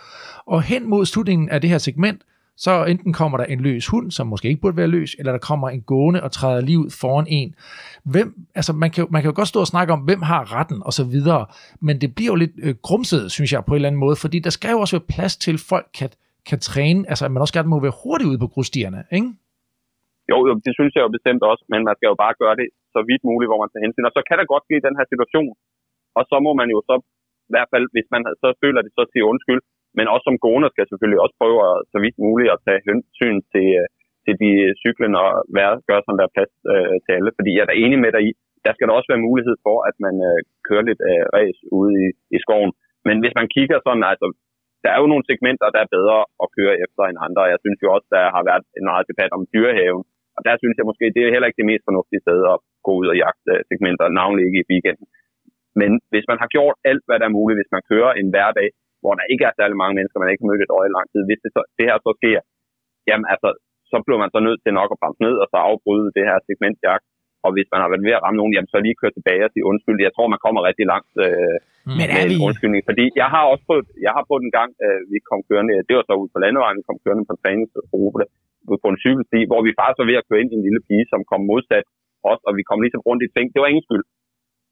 Og 0.46 0.62
hen 0.62 0.90
mod 0.90 1.06
slutningen 1.06 1.48
af 1.48 1.60
det 1.60 1.70
her 1.70 1.78
segment, 1.78 2.22
så 2.64 2.72
enten 2.92 3.12
kommer 3.20 3.36
der 3.38 3.46
en 3.54 3.60
løs 3.66 3.86
hund, 3.92 4.06
som 4.16 4.26
måske 4.32 4.48
ikke 4.48 4.62
burde 4.64 4.76
være 4.82 4.94
løs, 4.96 5.10
eller 5.18 5.32
der 5.36 5.42
kommer 5.50 5.68
en 5.76 5.82
gående 5.92 6.20
og 6.26 6.30
træder 6.38 6.60
livet 6.70 6.88
foran 7.00 7.26
en. 7.38 7.50
Hvem, 8.12 8.28
altså 8.58 8.72
man 8.82 8.90
kan, 8.94 9.02
man 9.14 9.20
kan 9.20 9.30
jo 9.30 9.36
godt 9.40 9.52
stå 9.52 9.60
og 9.66 9.70
snakke 9.74 9.90
om, 9.96 10.00
hvem 10.08 10.22
har 10.30 10.42
retten 10.56 10.78
og 10.88 10.92
så 10.98 11.04
videre, 11.14 11.42
men 11.86 11.94
det 12.02 12.08
bliver 12.16 12.32
jo 12.32 12.38
lidt 12.44 12.54
øh, 12.66 12.74
grumset, 12.86 13.22
synes 13.36 13.50
jeg, 13.52 13.60
på 13.64 13.72
en 13.72 13.78
eller 13.78 13.90
anden 13.90 14.04
måde, 14.04 14.16
fordi 14.24 14.38
der 14.46 14.52
skal 14.58 14.70
jo 14.74 14.80
også 14.84 14.94
være 14.96 15.10
plads 15.14 15.34
til, 15.44 15.54
at 15.58 15.62
folk 15.72 15.88
kan, 15.98 16.10
kan 16.50 16.58
træne, 16.70 17.00
altså 17.10 17.22
at 17.26 17.32
man 17.34 17.42
også 17.44 17.54
gerne 17.56 17.72
må 17.72 17.78
være 17.86 17.98
hurtigt 18.02 18.30
ude 18.30 18.42
på 18.44 18.48
grusstierne, 18.54 19.00
ikke? 19.18 19.30
Jo, 20.30 20.38
jo, 20.48 20.52
det 20.66 20.72
synes 20.78 20.92
jeg 20.94 21.02
jo 21.06 21.10
bestemt 21.16 21.42
også, 21.50 21.62
men 21.72 21.80
man 21.88 21.94
skal 21.96 22.10
jo 22.12 22.16
bare 22.24 22.34
gøre 22.42 22.56
det 22.60 22.68
så 22.94 23.00
vidt 23.08 23.22
muligt, 23.30 23.48
hvor 23.50 23.60
man 23.62 23.68
tager 23.70 23.84
hensyn. 23.86 24.08
Og 24.10 24.14
så 24.16 24.22
kan 24.28 24.36
der 24.38 24.52
godt 24.52 24.64
ske 24.66 24.86
den 24.88 24.98
her 24.98 25.06
situation, 25.12 25.52
og 26.18 26.22
så 26.30 26.36
må 26.46 26.50
man 26.60 26.68
jo 26.74 26.78
så, 26.88 26.94
i 27.48 27.52
hvert 27.54 27.70
fald 27.72 27.84
hvis 27.94 28.08
man 28.14 28.22
så 28.42 28.48
føler 28.62 28.80
det, 28.84 28.90
så 28.96 29.02
sige 29.12 29.24
undskyld, 29.32 29.60
men 29.98 30.06
også 30.12 30.24
som 30.26 30.42
gående 30.44 30.68
skal 30.72 30.86
selvfølgelig 30.88 31.20
også 31.24 31.36
prøve 31.40 31.58
at, 31.68 31.74
så 31.92 31.98
vidt 32.04 32.16
muligt 32.26 32.52
at 32.54 32.62
tage 32.66 32.84
hensyn 32.88 33.38
til, 33.52 33.66
øh, 33.80 33.88
til 34.24 34.34
de 34.42 34.50
cyklen 34.82 35.12
og 35.22 35.28
være, 35.58 35.72
gøre 35.88 36.02
sådan 36.04 36.20
der 36.20 36.34
plads 36.36 36.52
øh, 36.72 36.96
til 37.04 37.12
alle. 37.16 37.30
Fordi 37.38 37.50
jeg 37.54 37.62
er 37.64 37.70
da 37.70 37.76
enig 37.84 37.98
med 38.04 38.12
dig 38.16 38.22
i, 38.28 38.30
der 38.66 38.72
skal 38.74 38.86
der 38.86 38.94
også 38.96 39.10
være 39.12 39.26
mulighed 39.28 39.56
for, 39.66 39.76
at 39.90 39.96
man 40.06 40.14
øh, 40.28 40.38
kører 40.68 40.84
lidt 40.88 41.02
øh, 41.10 41.24
race 41.36 41.60
ude 41.78 41.92
i, 42.04 42.06
i 42.36 42.38
skoven. 42.44 42.72
Men 43.08 43.16
hvis 43.22 43.34
man 43.40 43.48
kigger 43.56 43.78
sådan, 43.86 44.04
altså, 44.12 44.26
der 44.84 44.90
er 44.92 44.98
jo 45.02 45.10
nogle 45.12 45.26
segmenter, 45.28 45.74
der 45.74 45.80
er 45.82 45.94
bedre 45.96 46.18
at 46.44 46.48
køre 46.56 46.74
efter 46.84 47.02
end 47.06 47.24
andre. 47.26 47.52
Jeg 47.52 47.60
synes 47.64 47.78
jo 47.84 47.88
også, 47.96 48.08
der 48.16 48.24
har 48.36 48.42
været 48.50 48.64
en 48.78 48.86
meget 48.90 49.08
debat 49.10 49.32
om 49.36 49.42
dyrehaven. 49.54 50.04
Og 50.36 50.40
der 50.48 50.54
synes 50.62 50.76
jeg 50.78 50.88
måske, 50.90 51.04
det 51.14 51.22
er 51.22 51.34
heller 51.34 51.48
ikke 51.48 51.62
det 51.62 51.70
mest 51.72 51.84
fornuftige 51.88 52.24
sted 52.24 52.38
at 52.52 52.58
gå 52.86 52.92
ud 53.00 53.06
og 53.12 53.16
jagte 53.24 53.52
øh, 53.54 53.60
segmenter, 53.68 54.06
navnlig 54.20 54.42
ikke 54.48 54.62
i 54.62 54.68
weekenden. 54.72 55.06
Men 55.80 55.90
hvis 56.12 56.26
man 56.30 56.38
har 56.42 56.48
gjort 56.56 56.76
alt, 56.90 57.04
hvad 57.06 57.18
der 57.18 57.26
er 57.28 57.38
muligt, 57.38 57.58
hvis 57.60 57.74
man 57.76 57.86
kører 57.90 58.12
en 58.20 58.28
hverdag, 58.32 58.68
hvor 59.02 59.12
der 59.18 59.30
ikke 59.32 59.44
er 59.48 59.54
særlig 59.58 59.76
mange 59.82 59.96
mennesker, 59.96 60.22
man 60.22 60.30
ikke 60.30 60.42
har 60.42 60.50
mødt 60.50 60.64
et 60.64 60.76
øje 60.78 60.90
i 60.90 60.96
lang 60.96 61.06
tid. 61.12 61.22
Hvis 61.28 61.40
det, 61.44 61.50
så, 61.56 61.60
det 61.78 61.84
her 61.88 61.96
så 62.06 62.10
sker, 62.20 62.40
jamen 63.08 63.26
altså, 63.32 63.48
så 63.90 63.96
bliver 64.04 64.20
man 64.22 64.32
så 64.34 64.40
nødt 64.46 64.60
til 64.62 64.72
nok 64.80 64.90
at 64.92 65.00
bremse 65.00 65.22
ned 65.26 65.34
og 65.42 65.46
så 65.52 65.58
afbryde 65.68 66.08
det 66.16 66.24
her 66.28 66.36
segmentjagt. 66.48 67.06
Og 67.46 67.50
hvis 67.54 67.68
man 67.72 67.80
har 67.82 67.88
været 67.90 68.06
ved 68.06 68.18
at 68.18 68.22
ramme 68.24 68.38
nogen, 68.40 68.54
jamen 68.54 68.70
så 68.72 68.78
lige 68.80 69.00
køre 69.00 69.16
tilbage 69.16 69.46
og 69.46 69.52
sige 69.52 69.68
undskyld. 69.70 69.98
Jeg 70.06 70.14
tror, 70.14 70.26
man 70.34 70.44
kommer 70.44 70.60
rigtig 70.68 70.86
langt 70.92 71.12
øh, 71.24 71.56
Men 71.98 72.06
er 72.10 72.16
med 72.18 72.28
vi... 72.30 72.36
en 72.38 72.46
undskyldning. 72.48 72.82
Fordi 72.90 73.04
jeg 73.22 73.28
har 73.34 73.42
også 73.52 73.64
prøvet, 73.68 73.86
jeg 74.06 74.12
har 74.16 74.22
prøvet 74.28 74.44
en 74.48 74.54
gang, 74.58 74.70
øh, 74.84 75.00
vi 75.12 75.18
kom 75.28 75.40
kørende, 75.48 75.74
det 75.88 75.94
var 75.98 76.04
så 76.06 76.14
ude 76.22 76.32
på 76.34 76.38
landevejen, 76.44 76.78
vi 76.80 76.88
kom 76.88 76.98
kørende 77.04 77.24
på 77.28 77.32
en 77.34 77.42
træningsrute 77.42 78.26
ude 78.70 78.80
på 78.84 78.88
en 78.92 79.00
cykelsti, 79.04 79.40
hvor 79.50 79.60
vi 79.66 79.72
faktisk 79.78 80.00
var 80.00 80.10
ved 80.10 80.20
at 80.20 80.26
køre 80.28 80.40
ind 80.42 80.52
i 80.52 80.58
en 80.58 80.66
lille 80.66 80.82
pige, 80.88 81.04
som 81.12 81.20
kom 81.30 81.42
modsat 81.50 81.86
os, 82.30 82.40
og 82.48 82.52
vi 82.58 82.62
kom 82.68 82.78
ligesom 82.84 83.02
rundt 83.08 83.22
i 83.26 83.28
ting. 83.36 83.46
Det 83.54 83.60
var 83.62 83.70
ingen 83.70 83.86
skyld. 83.88 84.04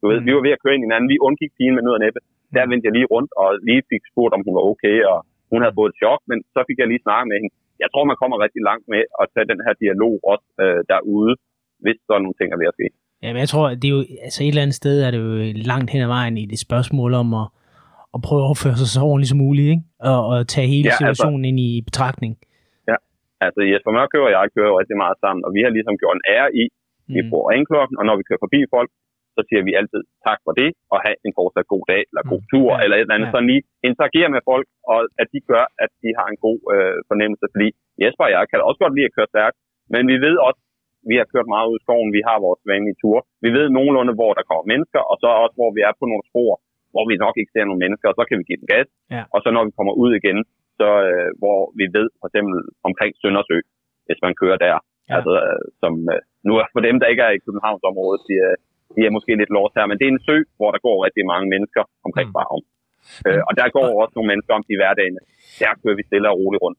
Du 0.01 0.05
ved, 0.11 0.19
mm. 0.21 0.27
vi 0.27 0.33
var 0.37 0.43
ved 0.47 0.57
at 0.57 0.63
køre 0.63 0.75
ind 0.75 0.85
i 0.85 0.89
hinanden, 0.89 1.09
vi 1.13 1.25
undgik 1.27 1.53
pigen 1.57 1.75
med 1.77 1.83
nød 1.85 1.99
og 1.99 2.03
næppe 2.05 2.21
der 2.57 2.65
vendte 2.71 2.87
jeg 2.87 2.95
lige 2.97 3.11
rundt 3.15 3.31
og 3.43 3.49
lige 3.69 3.83
fik 3.93 4.03
spurgt, 4.11 4.33
om 4.37 4.43
hun 4.47 4.55
var 4.59 4.65
okay, 4.73 4.97
og 5.13 5.19
hun 5.51 5.61
havde 5.63 5.77
fået 5.79 5.91
et 5.93 5.99
chok, 6.03 6.21
men 6.31 6.39
så 6.55 6.61
fik 6.69 6.79
jeg 6.81 6.89
lige 6.89 7.05
snakket 7.07 7.29
med 7.31 7.37
hende. 7.43 7.55
Jeg 7.83 7.89
tror, 7.91 8.05
man 8.11 8.21
kommer 8.21 8.37
rigtig 8.45 8.63
langt 8.71 8.87
med 8.95 9.03
at 9.21 9.27
tage 9.35 9.51
den 9.53 9.61
her 9.67 9.75
dialog 9.85 10.15
også 10.33 10.47
øh, 10.65 10.81
derude, 10.93 11.33
hvis 11.85 11.99
sådan 12.07 12.23
nogle 12.25 12.39
ting 12.39 12.49
er 12.51 12.59
ved 12.63 12.71
at 12.73 12.77
ske. 12.79 12.87
Ja, 13.25 13.29
men 13.33 13.41
jeg 13.45 13.51
tror, 13.53 13.65
det 13.81 13.87
er 13.91 13.95
jo, 13.99 14.03
altså 14.27 14.39
et 14.41 14.49
eller 14.53 14.65
andet 14.65 14.81
sted 14.83 14.97
er 15.07 15.11
det 15.15 15.21
jo 15.27 15.33
langt 15.73 15.89
hen 15.93 16.03
ad 16.07 16.11
vejen 16.17 16.37
i 16.43 16.47
det 16.53 16.59
spørgsmål 16.67 17.11
om 17.23 17.29
at, 17.43 17.47
at 18.17 18.21
prøve 18.27 18.43
at 18.45 18.51
opføre 18.53 18.77
sig 18.81 18.89
så 18.95 19.01
ordentligt 19.11 19.33
som 19.33 19.41
muligt, 19.47 19.69
ikke? 19.75 19.85
Og, 20.13 20.21
og 20.31 20.37
tage 20.55 20.69
hele 20.75 20.87
ja, 20.87 20.91
altså- 20.91 21.01
situationen 21.03 21.45
altså, 21.45 21.49
ind 21.51 21.59
i 21.69 21.71
betragtning. 21.89 22.33
Ja, 22.91 22.97
altså 23.47 23.61
Jesper 23.71 23.93
Mørkø 23.97 24.19
og 24.29 24.33
jeg 24.37 24.45
kører 24.55 24.71
jo 24.73 24.77
rigtig 24.81 24.99
meget 25.05 25.17
sammen, 25.25 25.43
og 25.47 25.51
vi 25.57 25.61
har 25.65 25.73
ligesom 25.77 25.95
gjort 26.03 26.17
en 26.19 26.27
ære 26.35 26.49
i, 26.63 26.65
vi 27.15 27.21
mm. 27.23 27.29
bruger 27.31 27.47
ringklokken, 27.53 27.97
og 28.01 28.05
når 28.09 28.17
vi 28.19 28.27
kører 28.29 28.43
forbi 28.47 28.61
folk, 28.77 28.91
så 29.37 29.41
siger 29.49 29.63
vi 29.69 29.73
altid 29.81 30.03
tak 30.27 30.39
for 30.47 30.53
det, 30.61 30.69
og 30.93 30.99
have 31.07 31.17
en 31.27 31.37
fortsat 31.39 31.67
god 31.75 31.85
dag, 31.93 32.03
eller 32.11 32.25
god 32.33 32.43
mm. 32.45 32.51
tur, 32.53 32.69
ja, 32.73 32.81
eller 32.83 32.97
et 32.97 33.05
eller 33.05 33.17
andet. 33.17 33.29
Ja. 33.31 33.35
Sådan 33.35 33.51
lige 33.53 33.65
interagere 33.91 34.29
med 34.35 34.43
folk, 34.51 34.67
og 34.93 34.99
at 35.23 35.29
de 35.35 35.41
gør, 35.51 35.65
at 35.85 35.91
de 36.03 36.11
har 36.19 36.27
en 36.33 36.41
god 36.47 36.61
øh, 36.75 36.97
fornemmelse. 37.11 37.47
Fordi 37.55 37.69
Jesper 38.03 38.25
og 38.27 38.33
jeg 38.37 38.45
kan 38.51 38.67
også 38.69 38.81
godt 38.85 38.95
lide 38.97 39.09
at 39.11 39.17
køre 39.17 39.33
stærkt, 39.35 39.57
men 39.95 40.03
vi 40.13 40.17
ved 40.27 40.37
også, 40.49 40.61
vi 41.11 41.17
har 41.21 41.27
kørt 41.33 41.49
meget 41.55 41.67
ud 41.71 41.79
i 41.79 41.85
skoven, 41.85 42.11
vi 42.19 42.23
har 42.29 42.37
vores 42.47 42.63
vanlige 42.71 43.01
ture. 43.03 43.23
Vi 43.45 43.51
ved 43.57 43.67
nogenlunde, 43.77 44.15
hvor 44.19 44.33
der 44.39 44.49
kommer 44.49 44.65
mennesker, 44.73 45.03
og 45.11 45.17
så 45.23 45.29
også, 45.45 45.57
hvor 45.61 45.71
vi 45.77 45.81
er 45.89 45.95
på 46.01 46.07
nogle 46.13 46.25
spor, 46.31 46.53
hvor 46.93 47.05
vi 47.11 47.15
nok 47.25 47.35
ikke 47.41 47.55
ser 47.55 47.65
nogen 47.67 47.83
mennesker, 47.85 48.07
og 48.11 48.17
så 48.19 48.25
kan 48.29 48.39
vi 48.39 48.45
give 48.49 48.61
den 48.63 48.73
gas. 48.75 48.89
Ja. 49.15 49.23
Og 49.35 49.39
så 49.43 49.49
når 49.55 49.65
vi 49.69 49.73
kommer 49.79 49.95
ud 50.03 50.11
igen, 50.21 50.39
så 50.81 50.89
øh, 51.11 51.31
hvor 51.41 51.59
vi 51.79 51.85
ved 51.97 52.07
for 52.21 52.27
eksempel 52.31 52.57
omkring 52.89 53.13
Søndersø, 53.23 53.59
hvis 54.07 54.21
man 54.25 54.35
kører 54.41 54.59
der. 54.67 54.77
Ja. 55.11 55.15
Altså, 55.17 55.33
øh, 55.49 55.65
som, 55.83 55.93
øh, 56.15 56.21
nu 56.47 56.53
er 56.61 56.67
for 56.75 56.83
dem, 56.89 56.97
der 57.01 57.07
ikke 57.13 57.25
er 57.29 57.33
i 57.35 57.45
Københavnsområdet, 57.47 58.23
de, 58.29 58.35
øh, 58.49 58.57
de 58.95 59.01
er 59.09 59.13
måske 59.17 59.33
lidt 59.41 59.53
lost 59.57 59.75
her, 59.79 59.87
men 59.91 59.97
det 59.99 60.05
er 60.07 60.13
en 60.17 60.25
sø, 60.29 60.37
hvor 60.59 60.71
der 60.75 60.81
går 60.87 60.97
rigtig 61.07 61.25
mange 61.33 61.47
mennesker 61.55 61.83
omkring 62.07 62.29
Mm. 62.29 62.35
Farum. 62.37 62.63
Øh, 63.29 63.41
og 63.49 63.53
der 63.61 63.67
går 63.77 63.87
også 64.03 64.13
nogle 64.17 64.29
mennesker 64.33 64.53
om 64.59 64.65
de 64.69 64.75
hverdagene. 64.81 65.21
Der 65.63 65.71
kører 65.83 65.97
vi 65.99 66.03
stille 66.11 66.27
og 66.33 66.37
roligt 66.43 66.63
rundt. 66.67 66.79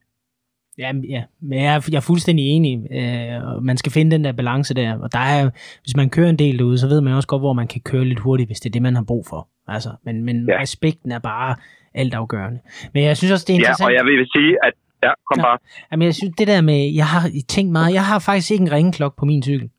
Ja, 0.83 0.89
ja, 1.15 1.23
men 1.47 1.55
jeg 1.63 1.71
er, 1.75 1.81
jeg 1.93 1.97
er 2.03 2.07
fuldstændig 2.11 2.45
enig. 2.55 2.73
Øh, 2.99 3.63
man 3.69 3.77
skal 3.81 3.91
finde 3.91 4.11
den 4.15 4.23
der 4.25 4.31
balance 4.41 4.73
der. 4.81 4.89
Og 5.05 5.09
der 5.17 5.23
er, 5.35 5.41
hvis 5.83 5.95
man 6.01 6.09
kører 6.15 6.29
en 6.29 6.39
del 6.45 6.59
derude, 6.59 6.77
så 6.77 6.87
ved 6.87 7.01
man 7.01 7.13
også 7.13 7.27
godt, 7.27 7.41
hvor 7.41 7.53
man 7.61 7.67
kan 7.67 7.81
køre 7.81 8.05
lidt 8.05 8.19
hurtigt, 8.19 8.49
hvis 8.49 8.59
det 8.59 8.69
er 8.69 8.75
det, 8.77 8.81
man 8.81 8.95
har 8.95 9.03
brug 9.11 9.23
for. 9.29 9.41
Altså, 9.75 9.89
men 10.05 10.15
men 10.27 10.35
ja. 10.49 10.53
Ja. 10.53 10.61
respekten 10.61 11.11
er 11.11 11.19
bare 11.19 11.55
altafgørende. 11.93 12.59
Men 12.93 13.03
jeg 13.03 13.17
synes 13.17 13.31
også, 13.31 13.45
det 13.47 13.53
er 13.53 13.57
Ja, 13.57 13.59
interessant. 13.59 13.87
og 13.87 13.93
jeg 13.97 14.05
vil 14.05 14.27
sige, 14.35 14.51
at 14.67 14.73
ja, 15.03 15.11
kom 15.31 15.41
bare. 15.41 15.57
Jamen, 15.91 16.05
jeg 16.05 16.15
synes, 16.15 16.35
det 16.37 16.47
der 16.47 16.61
med, 16.61 16.93
jeg 16.93 17.07
har 17.07 17.29
tænkt 17.47 17.71
meget, 17.71 17.93
jeg 17.93 18.05
har 18.05 18.19
faktisk 18.19 18.51
ikke 18.51 18.61
en 18.61 18.71
ringeklokke 18.71 19.17
på 19.17 19.25
min 19.25 19.43
cykel. 19.43 19.69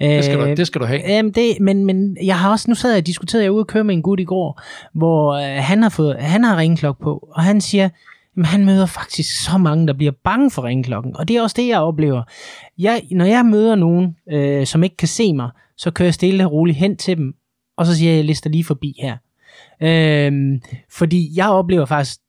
Det 0.00 0.24
skal, 0.24 0.38
du, 0.38 0.44
Øh, 0.44 0.56
det 0.56 0.66
skal 0.66 0.80
du 0.80 0.86
have. 0.86 1.00
Jamen 1.08 1.32
det, 1.32 1.60
men, 1.60 1.84
men 1.84 2.16
jeg 2.24 2.38
har 2.38 2.50
også, 2.50 2.70
nu 2.70 2.74
sad 2.74 2.90
jeg 2.90 2.98
og 2.98 3.06
diskuterede, 3.06 3.44
jeg 3.44 3.52
ude 3.52 3.62
og 3.62 3.66
køre 3.66 3.84
med 3.84 3.94
en 3.94 4.02
gut 4.02 4.20
i 4.20 4.24
går, 4.24 4.60
hvor 4.92 5.32
øh, 5.34 5.64
han 5.64 5.82
har 5.82 5.88
fået, 5.88 6.16
han 6.16 6.44
har 6.44 6.56
ringeklokke 6.56 7.02
på, 7.02 7.28
og 7.32 7.42
han 7.42 7.60
siger, 7.60 7.88
jamen, 8.36 8.44
han 8.44 8.64
møder 8.64 8.86
faktisk 8.86 9.44
så 9.44 9.58
mange, 9.58 9.86
der 9.86 9.92
bliver 9.92 10.12
bange 10.24 10.50
for 10.50 10.64
ringeklokken, 10.64 11.16
og 11.16 11.28
det 11.28 11.36
er 11.36 11.42
også 11.42 11.54
det, 11.58 11.68
jeg 11.68 11.80
oplever. 11.80 12.22
Jeg, 12.78 13.02
når 13.10 13.24
jeg 13.24 13.44
møder 13.44 13.74
nogen, 13.74 14.16
øh, 14.32 14.66
som 14.66 14.82
ikke 14.82 14.96
kan 14.96 15.08
se 15.08 15.32
mig, 15.32 15.50
så 15.76 15.90
kører 15.90 16.06
jeg 16.06 16.14
stille 16.14 16.44
og 16.44 16.52
roligt 16.52 16.78
hen 16.78 16.96
til 16.96 17.16
dem, 17.16 17.34
og 17.76 17.86
så 17.86 17.96
siger 17.96 18.10
jeg, 18.10 18.16
jeg 18.16 18.24
lister 18.24 18.50
lige 18.50 18.64
forbi 18.64 18.94
her. 19.02 19.16
Øh, 19.82 20.60
fordi 20.90 21.30
jeg 21.36 21.48
oplever 21.48 21.84
faktisk, 21.86 22.20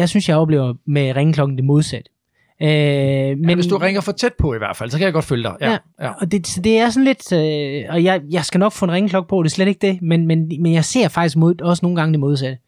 jeg 0.00 0.08
synes, 0.08 0.28
jeg 0.28 0.36
oplever 0.36 0.74
med 0.96 1.16
ringeklokken 1.16 1.56
det 1.58 1.64
modsatte. 1.72 2.10
Øh, 2.62 2.68
men, 2.68 3.40
Men, 3.40 3.48
ja, 3.50 3.54
hvis 3.60 3.70
du 3.72 3.76
ringer 3.86 4.02
for 4.08 4.12
tæt 4.22 4.34
på 4.42 4.48
i 4.54 4.60
hvert 4.62 4.76
fald, 4.78 4.88
så 4.90 4.96
kan 4.98 5.04
jeg 5.08 5.14
godt 5.18 5.28
følge 5.32 5.44
dig. 5.48 5.56
Ja, 5.60 5.70
Ja. 5.70 5.78
ja. 6.06 6.10
og 6.20 6.24
det, 6.32 6.46
så 6.54 6.58
det 6.66 6.74
er 6.82 6.88
sådan 6.94 7.08
lidt, 7.12 7.24
øh, 7.40 7.78
og 7.94 7.98
jeg, 8.08 8.16
jeg 8.36 8.42
skal 8.48 8.58
nok 8.64 8.72
få 8.78 8.82
en 8.88 8.94
ringklokke 8.98 9.28
på, 9.32 9.36
det 9.42 9.48
er 9.50 9.56
slet 9.58 9.68
ikke 9.72 9.84
det, 9.88 9.94
men, 10.10 10.20
men, 10.30 10.38
men 10.64 10.70
jeg 10.78 10.84
ser 10.92 11.06
faktisk 11.16 11.36
mod, 11.42 11.52
også 11.70 11.82
nogle 11.86 11.96
gange 11.98 12.10
det 12.14 12.20
modsatte. 12.26 12.58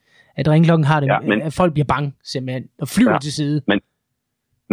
At 0.40 0.44
ringklokken 0.54 0.86
har 0.92 0.98
det, 1.02 1.08
ja, 1.14 1.18
men- 1.30 1.42
at 1.48 1.52
folk 1.60 1.72
bliver 1.76 1.90
bange 1.94 2.08
simpelthen, 2.32 2.64
og 2.82 2.88
flyver 2.96 3.16
ja. 3.18 3.24
Til 3.26 3.34
side. 3.40 3.56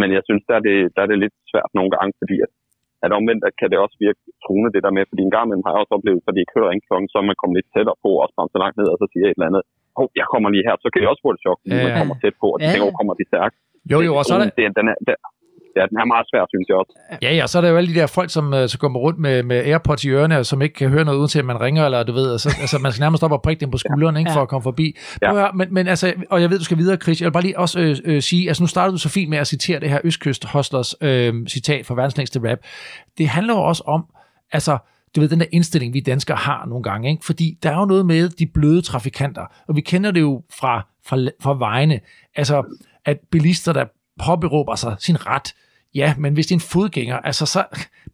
Men 0.00 0.08
jeg 0.16 0.22
synes, 0.28 0.42
der 0.48 0.54
er, 0.58 0.62
det, 0.68 0.76
der 0.94 1.00
er 1.04 1.08
det 1.12 1.18
lidt 1.24 1.36
svært 1.52 1.70
nogle 1.78 1.90
gange, 1.96 2.10
fordi 2.20 2.36
at, 2.46 2.50
at 3.04 3.10
omvendt 3.18 3.42
at 3.48 3.54
kan 3.60 3.68
det 3.72 3.78
også 3.84 3.96
virke 4.06 4.20
truende 4.44 4.70
det 4.74 4.82
der 4.86 4.92
med, 4.96 5.04
fordi 5.10 5.22
en 5.28 5.34
gang 5.36 5.44
imellem 5.46 5.64
har 5.66 5.72
jeg 5.74 5.80
også 5.82 5.94
oplevet, 5.98 6.20
fordi 6.26 6.38
jeg 6.44 6.50
kører 6.54 6.68
ringklokken, 6.72 7.08
så 7.12 7.16
er 7.20 7.26
man 7.30 7.38
kommet 7.40 7.56
lidt 7.58 7.70
tættere 7.74 7.98
på, 8.04 8.10
og 8.22 8.26
så 8.34 8.38
så 8.54 8.58
langt 8.64 8.76
ned, 8.80 8.88
og 8.94 8.98
så 9.00 9.06
siger 9.10 9.22
jeg 9.24 9.30
et 9.32 9.38
eller 9.38 9.50
andet, 9.50 9.62
hov, 9.98 10.08
jeg 10.20 10.26
kommer 10.32 10.48
lige 10.54 10.64
her, 10.68 10.74
så 10.84 10.88
kan 10.92 10.98
jeg 11.02 11.08
også 11.12 11.22
få 11.26 11.30
et 11.36 11.40
chok, 11.44 11.58
fordi 11.62 11.74
Ja, 11.76 11.84
man 11.86 11.92
kommer 12.00 12.14
tæt 12.22 12.34
på, 12.42 12.46
og 12.54 12.56
de 12.58 12.64
Ja, 12.64 12.70
tænker, 12.72 12.86
hvor 12.88 12.96
kommer 13.00 13.14
de 13.20 13.24
stærkt. 13.32 13.54
Jo, 13.92 13.98
jo, 14.06 14.12
og 14.18 14.24
så 14.28 14.32
er 14.34 14.38
der, 14.42 14.50
det, 14.58 14.66
den 14.78 14.86
er, 14.92 14.96
der, 15.08 15.16
ja, 15.78 15.82
den 15.90 15.96
er 16.02 16.06
meget 16.14 16.26
svær, 16.30 16.42
synes 16.54 16.66
jeg 16.70 16.76
også. 16.82 16.92
Ja, 17.24 17.30
ja, 17.38 17.44
så 17.50 17.54
er 17.58 17.62
der 17.62 17.70
jo 17.72 17.76
alle 17.80 17.90
de 17.94 17.98
der 18.00 18.06
folk, 18.18 18.30
som 18.36 18.46
øh, 18.58 18.68
så 18.72 18.76
går 18.82 18.88
rundt 19.06 19.18
med, 19.26 19.36
med 19.50 19.58
Airpods 19.70 20.04
i 20.04 20.08
ørerne, 20.16 20.38
og 20.38 20.46
som 20.46 20.62
ikke 20.62 20.74
kan 20.74 20.88
høre 20.94 21.04
noget, 21.04 21.18
uden 21.18 21.28
til 21.34 21.38
at 21.38 21.44
man 21.44 21.60
ringer, 21.60 21.84
eller 21.84 22.02
du 22.02 22.12
ved, 22.12 22.32
altså, 22.32 22.48
altså 22.64 22.76
man 22.82 22.92
skal 22.92 23.02
nærmest 23.06 23.22
op 23.26 23.32
og 23.32 23.42
prikke 23.42 23.60
dem 23.60 23.70
på 23.70 23.78
skulderen, 23.78 24.16
ikke, 24.16 24.30
Ja. 24.30 24.36
for 24.36 24.42
at 24.42 24.48
komme 24.48 24.62
forbi. 24.62 24.86
Ja. 25.22 25.32
Høre, 25.32 25.50
men, 25.54 25.74
men 25.74 25.84
altså, 25.88 26.06
og 26.30 26.40
jeg 26.42 26.50
ved, 26.50 26.58
du 26.58 26.64
skal 26.64 26.78
videre, 26.78 26.96
Chris, 26.96 27.20
jeg 27.20 27.26
vil 27.26 27.32
bare 27.32 27.42
lige 27.42 27.58
også 27.58 27.80
øh, 27.80 27.96
øh, 28.04 28.22
sige, 28.22 28.48
altså 28.48 28.62
nu 28.62 28.66
startede 28.66 28.92
du 28.92 28.98
så 28.98 29.08
fint 29.08 29.30
med 29.30 29.38
at 29.38 29.46
citere 29.46 29.80
det 29.80 29.90
her 29.90 29.98
Østkyst 30.04 30.44
Hustlers 30.52 30.94
øh, 31.00 31.34
citat 31.46 31.86
fra 31.86 31.94
verdens 31.94 32.16
længste 32.16 32.50
rap. 32.50 32.58
Det 33.18 33.28
handler 33.28 33.54
jo 33.54 33.60
også 33.60 33.82
om, 33.86 34.04
altså, 34.52 34.78
du 35.16 35.20
ved, 35.20 35.28
den 35.28 35.40
der 35.40 35.46
indstilling, 35.52 35.94
vi 35.94 36.00
danskere 36.00 36.36
har 36.36 36.66
nogle 36.66 36.82
gange, 36.82 37.10
ikke? 37.10 37.24
fordi 37.24 37.58
der 37.62 37.70
er 37.70 37.78
jo 37.78 37.84
noget 37.84 38.06
med 38.06 38.28
de 38.28 38.46
bløde 38.46 38.82
trafikanter, 38.82 39.46
og 39.68 39.76
vi 39.76 39.80
kender 39.80 40.10
det 40.10 40.20
jo 40.20 40.42
fra, 40.60 40.86
fra, 41.06 41.16
fra 41.40 41.58
vejene, 41.58 42.00
altså, 42.34 42.78
at 43.04 43.18
bilister, 43.30 43.72
der 43.72 43.84
påberåber 44.26 44.74
sig 44.74 44.96
sin 44.98 45.26
ret, 45.26 45.54
Ja, 45.94 46.14
men 46.18 46.34
hvis 46.34 46.46
det 46.46 46.54
er 46.54 46.60
en 46.62 46.70
fodgænger, 46.74 47.16
altså 47.28 47.44
så, 47.54 47.60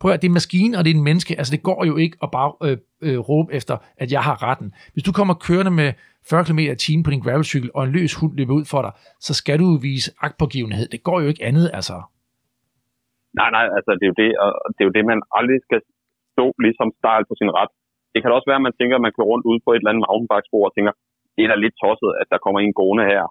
prøv 0.01 0.11
at 0.11 0.23
det 0.23 0.29
er 0.29 0.31
en 0.31 0.41
maskine, 0.41 0.79
og 0.79 0.85
det 0.85 0.91
er 0.91 0.95
en 0.95 1.05
menneske, 1.05 1.33
altså 1.39 1.51
det 1.57 1.63
går 1.63 1.85
jo 1.91 1.97
ikke 1.97 2.17
at 2.23 2.31
bare 2.31 2.51
øh, 2.67 2.77
øh, 3.07 3.19
råbe 3.19 3.53
efter, 3.59 3.77
at 4.03 4.13
jeg 4.13 4.23
har 4.29 4.37
retten. 4.49 4.69
Hvis 4.93 5.05
du 5.09 5.13
kommer 5.13 5.35
kørende 5.35 5.71
med 5.71 5.93
40 6.31 6.45
km 6.45 6.59
i 6.59 6.77
timen 6.85 7.03
på 7.05 7.11
din 7.11 7.21
gravelcykel, 7.21 7.71
og 7.75 7.85
en 7.85 7.93
løs 7.93 8.15
hund 8.15 8.33
løber 8.39 8.55
ud 8.55 8.65
for 8.65 8.83
dig, 8.83 8.93
så 9.21 9.33
skal 9.35 9.59
du 9.59 9.79
vise 9.89 10.11
agtpågivenhed. 10.21 10.89
Det 10.89 11.03
går 11.03 11.21
jo 11.21 11.29
ikke 11.33 11.45
andet, 11.45 11.71
altså. 11.79 11.97
Nej, 13.41 13.51
nej, 13.57 13.65
altså 13.77 13.91
det 13.99 14.05
er 14.07 14.11
jo 14.13 14.19
det, 14.23 14.31
og 14.45 14.51
det 14.75 14.81
er 14.83 14.89
jo 14.91 14.95
det, 14.99 15.05
man 15.13 15.21
aldrig 15.39 15.59
skal 15.67 15.81
stå 16.35 16.47
ligesom 16.65 16.89
stejl 17.01 17.23
på 17.29 17.35
sin 17.41 17.51
ret. 17.59 17.73
Det 18.13 18.19
kan 18.19 18.29
da 18.29 18.35
også 18.37 18.51
være, 18.51 18.61
at 18.63 18.69
man 18.69 18.77
tænker, 18.79 18.95
at 18.97 19.05
man 19.07 19.15
kører 19.15 19.31
rundt 19.33 19.49
ude 19.51 19.61
på 19.65 19.71
et 19.71 19.81
eller 19.81 19.91
andet 19.93 20.05
mountainbikespor 20.07 20.63
og 20.69 20.75
tænker, 20.75 20.93
det 21.35 21.43
er 21.43 21.51
da 21.51 21.57
lidt 21.65 21.77
tosset, 21.83 22.11
at 22.21 22.27
der 22.33 22.43
kommer 22.45 22.61
en 22.61 22.79
gående 22.81 23.05
her. 23.13 23.25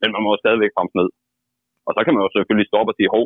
Men 0.00 0.08
man 0.14 0.22
må 0.22 0.28
jo 0.34 0.42
stadigvæk 0.42 0.72
komme 0.76 0.92
ned. 1.00 1.08
Og 1.86 1.92
så 1.96 2.00
kan 2.02 2.12
man 2.14 2.24
jo 2.24 2.30
selvfølgelig 2.36 2.68
stoppe 2.70 2.90
og 2.92 2.96
sige, 2.98 3.14
hov, 3.16 3.24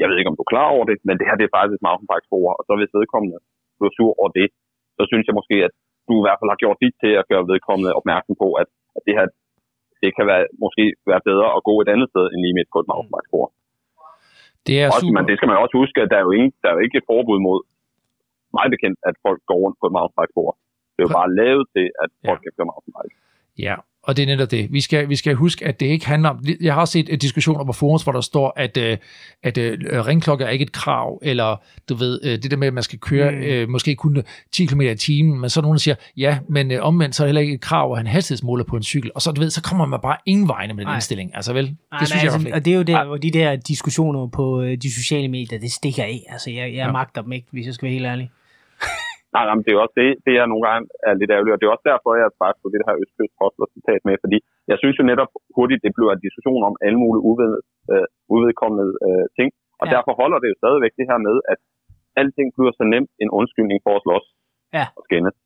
jeg 0.00 0.06
ved 0.08 0.16
ikke, 0.18 0.30
om 0.30 0.36
du 0.38 0.44
er 0.44 0.52
klar 0.54 0.68
over 0.74 0.84
det, 0.90 0.96
men 1.06 1.14
det 1.18 1.26
her 1.28 1.36
det 1.38 1.46
er 1.46 1.54
faktisk 1.56 1.76
et 1.76 1.86
mountainbikespor, 1.86 2.48
og 2.58 2.62
så 2.66 2.72
hvis 2.78 2.96
vedkommende 2.98 3.38
bliver 3.78 3.94
sur 3.98 4.12
over 4.20 4.30
det, 4.38 4.48
så 4.96 5.02
synes 5.10 5.24
jeg 5.28 5.38
måske, 5.40 5.56
at 5.68 5.74
du 6.08 6.12
i 6.16 6.24
hvert 6.24 6.38
fald 6.38 6.52
har 6.54 6.62
gjort 6.62 6.82
dit 6.84 6.96
til 7.04 7.12
at 7.20 7.28
gøre 7.30 7.48
vedkommende 7.52 7.96
opmærksom 7.98 8.34
på, 8.42 8.48
at, 8.62 8.68
at 8.96 9.02
det 9.06 9.14
her 9.18 9.26
det 10.02 10.10
kan 10.16 10.26
være, 10.30 10.44
måske 10.64 10.84
være 11.10 11.22
bedre 11.30 11.48
at 11.56 11.64
gå 11.68 11.74
et 11.82 11.88
andet 11.94 12.08
sted 12.12 12.24
end 12.32 12.40
lige 12.44 12.56
midt 12.58 12.70
på 12.72 12.78
et 12.82 12.88
mountainbikespor. 12.92 13.46
Det 14.66 14.74
er 14.82 14.86
Også, 14.88 15.06
super. 15.06 15.14
men 15.16 15.24
det 15.28 15.34
skal 15.36 15.48
man 15.50 15.58
også 15.64 15.74
huske, 15.82 15.98
at 16.04 16.10
der 16.12 16.18
er 16.20 16.24
jo, 16.28 16.32
ingen, 16.38 16.52
der 16.62 16.68
er 16.68 16.74
jo 16.76 16.82
ikke 16.86 16.98
et 17.00 17.08
forbud 17.10 17.38
mod, 17.46 17.60
meget 18.58 18.70
bekendt, 18.74 18.98
at 19.08 19.14
folk 19.26 19.40
går 19.50 19.58
rundt 19.64 19.76
på 19.80 19.84
et 19.88 19.92
mountainbikespor. 19.96 20.50
Det 20.94 21.00
er 21.02 21.06
jo 21.08 21.14
bare 21.20 21.30
lavet 21.40 21.64
til, 21.74 21.86
at 22.02 22.10
folk 22.28 22.40
Ja. 22.40 22.44
kan 22.44 22.52
køre 22.56 22.66
mountainbike. 22.72 23.14
Ja, 23.66 23.76
og 24.06 24.16
det 24.16 24.22
er 24.22 24.26
netop 24.26 24.50
det. 24.50 24.72
Vi 24.72 24.80
skal, 24.80 25.08
vi 25.08 25.16
skal 25.16 25.34
huske, 25.34 25.64
at 25.66 25.80
det 25.80 25.86
ikke 25.86 26.06
handler 26.06 26.28
om... 26.28 26.44
Jeg 26.60 26.74
har 26.74 26.80
også 26.80 26.92
set 26.92 27.08
øh, 27.12 27.18
diskussioner 27.18 27.64
på 27.64 27.72
forums, 27.72 28.02
hvor 28.02 28.12
der 28.12 28.20
står, 28.20 28.52
at, 28.56 28.76
øh, 28.76 28.96
at 29.42 29.58
øh, 29.58 29.78
ringklokke 30.06 30.44
er 30.44 30.48
ikke 30.48 30.62
et 30.62 30.72
krav, 30.72 31.20
eller 31.22 31.62
du 31.88 31.94
ved, 31.94 32.38
det 32.38 32.50
der 32.50 32.56
med, 32.56 32.66
at 32.66 32.74
man 32.74 32.82
skal 32.82 32.98
køre 32.98 33.30
mm. 33.30 33.36
øh, 33.36 33.68
måske 33.68 33.94
kun 33.94 34.22
10 34.52 34.66
km 34.66 34.80
i 34.80 34.94
timen, 34.94 35.40
men 35.40 35.50
så 35.50 35.60
er 35.60 35.62
nogen, 35.62 35.74
der 35.74 35.80
siger, 35.80 35.94
ja, 36.16 36.38
men 36.48 36.70
øh, 36.70 36.78
omvendt 36.82 37.14
så 37.14 37.22
er 37.22 37.24
det 37.24 37.28
heller 37.28 37.40
ikke 37.40 37.54
et 37.54 37.60
krav 37.60 37.92
at 37.92 37.96
have 37.98 38.00
en 38.00 38.06
hastighedsmåler 38.06 38.64
på 38.64 38.76
en 38.76 38.82
cykel, 38.82 39.10
og 39.14 39.22
så, 39.22 39.32
du 39.32 39.40
ved, 39.40 39.50
så 39.50 39.62
kommer 39.62 39.86
man 39.86 40.00
bare 40.02 40.16
ingen 40.26 40.48
vegne 40.48 40.74
med 40.74 40.80
den 40.80 40.88
Nej. 40.88 40.94
indstilling. 40.94 41.36
Altså 41.36 41.52
vel, 41.52 41.66
det 41.66 41.76
Nej, 41.92 42.04
synes 42.04 42.10
men 42.14 42.24
jeg 42.24 42.32
altså, 42.32 42.50
Og 42.54 42.64
det 42.64 42.72
er 42.72 42.76
jo 42.76 42.82
der, 42.82 43.04
hvor 43.04 43.16
de 43.16 43.30
der 43.30 43.56
diskussioner 43.56 44.26
på 44.26 44.64
de 44.82 44.94
sociale 44.94 45.28
medier, 45.28 45.58
det 45.58 45.72
stikker 45.72 46.02
af. 46.02 46.26
Altså, 46.28 46.50
jeg, 46.50 46.58
jeg 46.58 46.72
ja. 46.86 46.92
magter 46.92 47.22
dem 47.22 47.32
ikke, 47.32 47.46
hvis 47.50 47.66
jeg 47.66 47.74
skal 47.74 47.86
være 47.86 47.92
helt 47.92 48.06
ærlig. 48.06 48.30
Nej, 49.34 49.44
nej, 49.46 49.54
men 49.56 49.62
det 49.64 49.70
er 49.72 49.78
jo 49.78 49.84
også 49.86 49.96
det, 50.02 50.08
det 50.26 50.32
jeg 50.38 50.46
nogle 50.52 50.64
gange 50.68 50.82
er 51.08 51.14
lidt 51.20 51.30
ærgerligt, 51.34 51.54
og 51.54 51.58
det 51.60 51.66
er 51.66 51.74
også 51.76 51.88
derfor, 51.92 52.08
jeg 52.20 52.38
faktisk 52.42 52.62
på 52.64 52.70
det 52.74 52.82
her 52.86 52.94
Østkyst 53.02 53.34
Hostler 53.40 53.66
citat 53.76 54.00
med, 54.08 54.14
fordi 54.24 54.38
jeg 54.70 54.76
synes 54.82 54.96
jo 55.00 55.04
netop 55.10 55.30
hurtigt, 55.56 55.84
det 55.86 55.92
bliver 55.96 56.12
en 56.12 56.24
diskussion 56.26 56.60
om 56.68 56.74
alle 56.86 56.98
mulige 57.04 57.24
uved, 57.30 57.52
øh, 57.92 58.06
uvedkommende 58.34 58.86
øh, 59.08 59.24
ting, 59.38 59.48
og 59.80 59.84
Ja. 59.86 59.90
ja. 59.90 59.92
derfor 59.94 60.12
holder 60.20 60.38
det 60.42 60.48
jo 60.52 60.56
stadigvæk 60.62 60.92
det 61.00 61.06
her 61.10 61.18
med, 61.28 61.36
at 61.52 61.58
alting 62.20 62.48
bliver 62.56 62.72
så 62.80 62.84
nemt 62.94 63.10
en 63.22 63.30
undskyldning 63.38 63.78
for 63.86 63.92
at 63.98 64.02
slås 64.06 64.26
Ja. 64.78 64.84
og 64.98 65.02
skændes. 65.06 65.36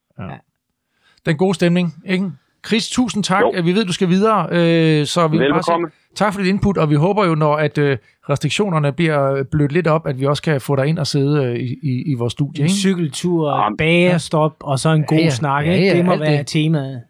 den 1.27 1.37
gode 1.43 1.55
stemning, 1.61 1.87
ikke? 2.15 2.27
Chris, 2.67 2.89
tusind 2.91 3.25
tak. 3.25 3.41
Jo. 3.43 3.53
Vi 3.65 3.73
ved, 3.73 3.85
du 3.85 3.93
skal 3.93 4.09
videre, 4.09 4.49
øh, 4.51 5.07
så 5.07 5.29
vi 5.29 5.39
bare 5.39 5.63
sige, 5.63 5.87
tak 6.15 6.33
for 6.35 6.41
dit 6.41 6.49
input, 6.49 6.79
og 6.79 6.91
vi 6.91 6.95
håber 6.95 7.25
jo, 7.27 7.35
når 7.35 7.57
at 7.57 7.79
øh, 7.79 7.99
restriktionerne 8.31 8.93
bliver 8.93 9.43
blødt 9.51 9.73
lidt 9.73 9.87
op, 9.87 10.07
at 10.07 10.21
vi 10.21 10.27
også 10.27 10.43
kan 10.43 10.61
få 10.61 10.77
dig 10.77 10.87
ind 10.87 10.99
og 10.99 11.07
sidde 11.07 11.45
øh, 11.47 11.57
i, 11.83 12.03
i, 12.07 12.15
vores 12.15 12.33
studie. 12.33 12.61
En 12.61 12.65
Ikke? 12.65 12.75
cykeltur, 12.75 13.63
Jamen, 13.63 13.77
bagerstop, 13.77 14.55
og 14.61 14.79
så 14.79 14.89
en 14.91 15.05
god 15.05 15.19
Ja, 15.19 15.25
ja. 15.25 15.31
snak. 15.31 15.67
Ja, 15.67 15.73
ikke? 15.73 15.87
ja, 15.87 15.97
det 15.97 16.05
må 16.05 16.17
være 16.17 16.39
det. 16.39 16.47
temaet. 16.47 17.03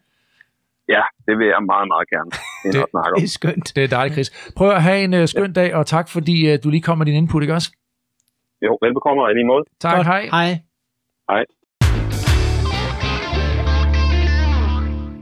Ja, 0.89 1.01
det 1.27 1.37
vil 1.37 1.47
jeg 1.47 1.57
meget, 1.65 1.87
meget 1.87 2.09
gerne 2.09 2.31
Det- 2.63 2.89
snakke 2.91 3.09
om. 3.09 3.15
Det 3.15 3.23
er 3.23 3.27
skønt. 3.27 3.75
Det 3.75 3.83
er 3.83 3.87
dejligt, 3.87 4.13
Chris. 4.13 4.51
Prøv 4.57 4.69
at 4.69 4.83
have 4.83 5.03
en 5.03 5.13
uh, 5.13 5.25
skøn 5.25 5.53
dag, 5.53 5.75
og 5.75 5.85
tak 5.85 6.09
fordi 6.09 6.53
uh, 6.53 6.59
du 6.63 6.69
lige 6.69 6.81
kom 6.81 6.97
med 6.97 7.05
din 7.05 7.15
input, 7.15 7.41
ikke 7.43 7.53
også? 7.53 7.71
Jo, 8.65 8.77
velbekomme 8.81 9.23
og 9.23 9.31
i 9.31 9.33
lige 9.33 9.45
måde. 9.45 9.63
Tak, 9.81 9.95
Godt. 9.95 10.07
hej. 10.07 10.21
Hej. 10.31 10.49
Hej. 11.31 11.43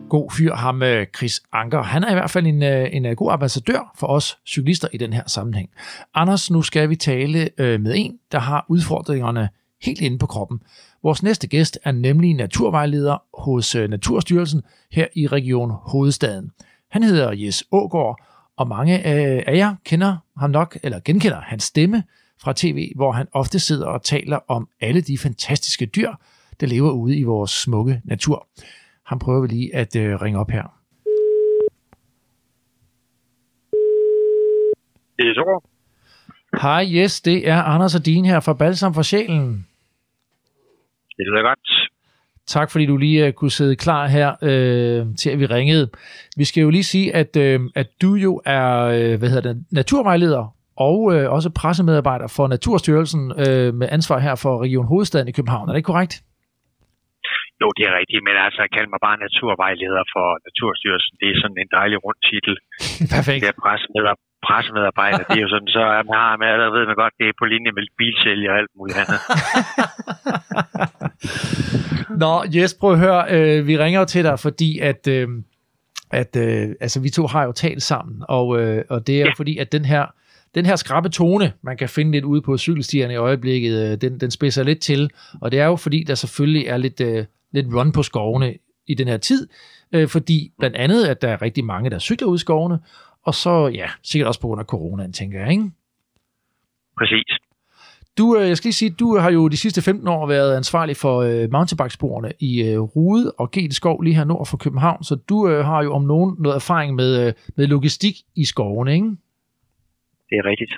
God 0.10 0.32
fyr, 0.32 0.54
ham 0.54 0.84
øh, 0.84 1.08
Chris 1.18 1.42
Anker. 1.54 1.82
Han 1.82 2.04
er 2.04 2.12
i 2.12 2.14
hvert 2.14 2.32
fald 2.32 2.48
en, 2.48 2.64
øh, 2.64 2.90
en 2.92 3.06
øh, 3.06 3.16
god 3.16 3.32
ambassadør 3.32 3.92
for 3.96 4.08
os 4.08 4.38
cyklister 4.48 4.88
i 4.94 4.98
den 4.98 5.14
her 5.14 5.24
sammenhæng. 5.28 5.70
Anders, 6.14 6.52
nu 6.52 6.62
skal 6.62 6.90
vi 6.90 6.96
tale 6.96 7.50
med 7.58 7.94
en, 7.96 8.18
der 8.32 8.40
har 8.40 8.66
udfordringerne 8.70 9.50
helt 9.82 10.02
inde 10.02 10.18
på 10.18 10.26
kroppen. 10.26 10.60
Vores 11.04 11.24
næste 11.24 11.48
gæst 11.48 11.80
er 11.84 11.92
nemlig 11.92 12.34
naturvejleder 12.34 13.24
hos 13.44 13.76
Naturstyrelsen 13.76 14.62
her 14.92 15.08
i 15.16 15.28
Region 15.28 15.72
Hovedstaden. 15.82 16.52
Han 16.92 17.04
hedder 17.04 17.32
Jes 17.32 17.64
Ågård, 17.72 18.24
og 18.58 18.68
mange 18.68 19.00
af 19.00 19.56
jer 19.58 19.76
kender 19.86 20.18
ham 20.38 20.50
nok, 20.50 20.78
eller 20.84 21.00
genkender 21.06 21.42
hans 21.42 21.64
stemme 21.64 22.04
fra 22.42 22.54
tv, 22.56 22.92
hvor 22.96 23.12
han 23.12 23.28
ofte 23.34 23.60
sidder 23.60 23.86
og 23.86 24.04
taler 24.04 24.40
om 24.48 24.68
alle 24.82 25.02
de 25.02 25.18
fantastiske 25.18 25.86
dyr, 25.86 26.12
der 26.60 26.68
lever 26.68 26.92
ude 26.92 27.18
i 27.18 27.24
vores 27.24 27.52
smukke 27.52 28.02
natur. 28.04 28.48
Han 29.08 29.20
prøver 29.20 29.42
vi 29.42 29.48
lige 29.48 29.76
at 29.76 29.96
øh, 29.96 30.22
ringe 30.22 30.40
op 30.40 30.50
her. 30.50 30.64
Det 35.18 35.30
er 35.30 35.34
så. 35.34 35.70
Hej, 36.62 36.86
yes, 36.92 37.22
det 37.22 37.50
er 37.50 37.64
Anders 37.64 37.96
og 37.96 38.06
Dine 38.06 38.28
her 38.28 38.40
fra 38.40 38.54
Balsam 38.54 38.94
for 38.94 39.02
Sjælen. 39.02 39.68
Det 41.18 41.26
lyder 41.28 41.42
godt. 41.42 41.90
Tak 42.48 42.72
fordi 42.72 42.86
du 42.86 42.98
lige 42.98 43.28
uh, 43.28 43.34
kunne 43.34 43.52
sidde 43.52 43.76
klar 43.76 44.08
her 44.08 44.30
uh, 44.42 45.16
til 45.16 45.30
at 45.30 45.40
vi 45.40 45.46
ringede. 45.46 45.90
Vi 46.38 46.46
skal 46.46 46.62
jo 46.62 46.70
lige 46.70 46.84
sige, 46.84 47.16
at, 47.16 47.36
uh, 47.36 47.70
at 47.76 47.88
du 48.02 48.16
jo 48.16 48.42
er 48.46 48.86
uh, 48.86 49.20
hvad 49.20 49.30
hedder 49.30 49.54
det, 49.54 49.66
naturvejleder 49.72 50.56
og 50.76 51.02
uh, 51.02 51.14
også 51.14 51.50
pressemedarbejder 51.50 52.28
for 52.28 52.48
Naturstyrelsen 52.48 53.32
uh, 53.32 53.74
med 53.76 53.88
ansvar 53.92 54.20
her 54.20 54.36
for 54.36 54.64
Region 54.64 54.86
Hovedstaden 54.86 55.28
i 55.28 55.32
København. 55.32 55.70
Er 55.70 55.74
det 55.74 55.78
ikke 55.78 55.88
korrekt? 55.88 56.24
Jo, 57.62 57.68
det 57.78 57.84
er 57.90 57.94
rigtigt, 58.00 58.22
men 58.28 58.36
altså, 58.46 58.60
jeg 58.66 58.72
kalder 58.76 58.92
mig 58.94 59.02
bare 59.08 59.18
naturvejleder 59.26 60.04
for 60.16 60.26
Naturstyrelsen. 60.46 61.14
Det 61.22 61.28
er 61.32 61.38
sådan 61.44 61.60
en 61.64 61.72
dejlig 61.80 61.98
rund 62.06 62.20
titel. 62.30 62.54
Perfekt. 63.16 63.40
Det 63.44 63.50
er 63.54 63.58
pressemedarbejder, 63.66 64.24
pressemedarbejder. 64.48 65.24
det 65.30 65.38
er 65.40 65.46
jo 65.48 65.52
sådan, 65.56 65.72
så 65.78 65.84
man 66.10 66.18
har 66.26 66.34
med, 66.44 66.52
der 66.62 66.70
ved 66.78 66.84
man 66.92 66.98
godt, 67.04 67.14
det 67.20 67.26
er 67.32 67.36
på 67.42 67.46
linje 67.54 67.72
med 67.78 67.84
bilsælger 68.00 68.50
og 68.54 68.58
alt 68.62 68.72
muligt 68.80 68.98
andet. 69.04 69.20
Nå, 72.24 72.34
Jes, 72.56 72.74
prøv 72.82 72.92
at 72.94 73.00
høre. 73.00 73.22
Øh, 73.36 73.68
vi 73.68 73.78
ringer 73.78 74.00
jo 74.00 74.06
til 74.06 74.24
dig, 74.24 74.40
fordi 74.40 74.80
at, 74.80 75.08
øh, 75.08 75.28
at 76.12 76.36
øh, 76.36 76.70
altså, 76.86 77.00
vi 77.02 77.10
to 77.10 77.28
har 77.28 77.44
jo 77.44 77.52
talt 77.52 77.84
sammen, 77.84 78.24
og, 78.38 78.62
øh, 78.62 78.84
og 78.90 79.08
det 79.08 79.16
er 79.16 79.20
jo 79.20 79.26
Ja. 79.26 79.32
fordi, 79.38 79.58
at 79.58 79.72
den 79.72 79.86
her, 79.86 80.06
den 80.56 80.66
her 80.66 80.76
skrappe 80.76 81.10
tone, 81.10 81.54
man 81.64 81.78
kan 81.78 81.90
finde 81.90 82.12
lidt 82.12 82.26
ude 82.26 82.42
på 82.42 82.58
cykelstierne 82.58 83.14
i 83.14 83.16
øjeblikket, 83.16 83.92
øh, 83.92 83.98
den, 84.02 84.20
den 84.20 84.32
spidser 84.32 84.64
lidt 84.64 84.82
til, 84.82 85.10
og 85.42 85.52
det 85.52 85.60
er 85.60 85.66
jo 85.66 85.76
fordi, 85.76 86.04
der 86.04 86.16
selvfølgelig 86.16 86.68
er 86.68 86.78
lidt, 86.78 87.02
øh, 87.02 87.26
lidt 87.64 87.76
run 87.76 87.92
på 87.92 88.04
skovene 88.04 88.54
i 88.88 88.94
den 88.94 89.08
her 89.08 89.18
tid, 89.18 89.48
øh, 89.92 90.08
fordi 90.08 90.52
blandt 90.60 90.76
andet, 90.76 91.06
at 91.06 91.22
der 91.22 91.28
er 91.28 91.42
rigtig 91.42 91.66
mange, 91.66 91.90
der 91.90 92.00
cykler 92.00 92.28
ud 92.28 92.36
i 92.36 92.40
skovene, 92.40 92.80
og 93.24 93.36
så, 93.36 93.68
ja, 93.68 93.90
sikkert 94.04 94.28
også 94.28 94.40
på 94.40 94.48
grund 94.48 94.60
af 94.60 94.66
coronaen, 94.66 95.14
tænker 95.14 95.40
jeg, 95.40 95.52
ikke? 95.52 95.72
Præcis. 96.98 97.38
Du, 98.18 98.38
øh, 98.38 98.48
jeg 98.48 98.58
skal 98.58 98.68
lige 98.68 98.74
sige, 98.74 98.90
du 99.00 99.18
har 99.18 99.32
jo 99.32 99.48
de 99.48 99.58
sidste 99.58 99.82
15 99.82 100.08
år 100.08 100.28
været 100.28 100.56
ansvarlig 100.58 100.98
for 100.98 101.18
øh, 101.22 101.52
mountainbikesporene 101.52 102.32
i 102.40 102.64
øh, 102.64 102.80
Rude 102.80 103.32
og 103.32 103.52
Gete 103.52 103.76
Skov 103.76 104.02
lige 104.02 104.16
her 104.16 104.24
nord 104.24 104.48
for 104.48 104.58
København, 104.58 105.04
så 105.04 105.16
du 105.16 105.50
øh, 105.50 105.66
har 105.66 105.84
jo 105.84 105.94
om 105.94 106.04
nogen 106.04 106.36
noget 106.40 106.56
erfaring 106.56 106.96
med, 106.96 107.28
øh, 107.28 107.34
med 107.56 107.68
logistik 107.68 108.16
i 108.36 108.46
skovene, 108.46 108.94
ikke? 108.94 109.08
Det 110.30 110.36
er 110.38 110.46
rigtigt. 110.46 110.72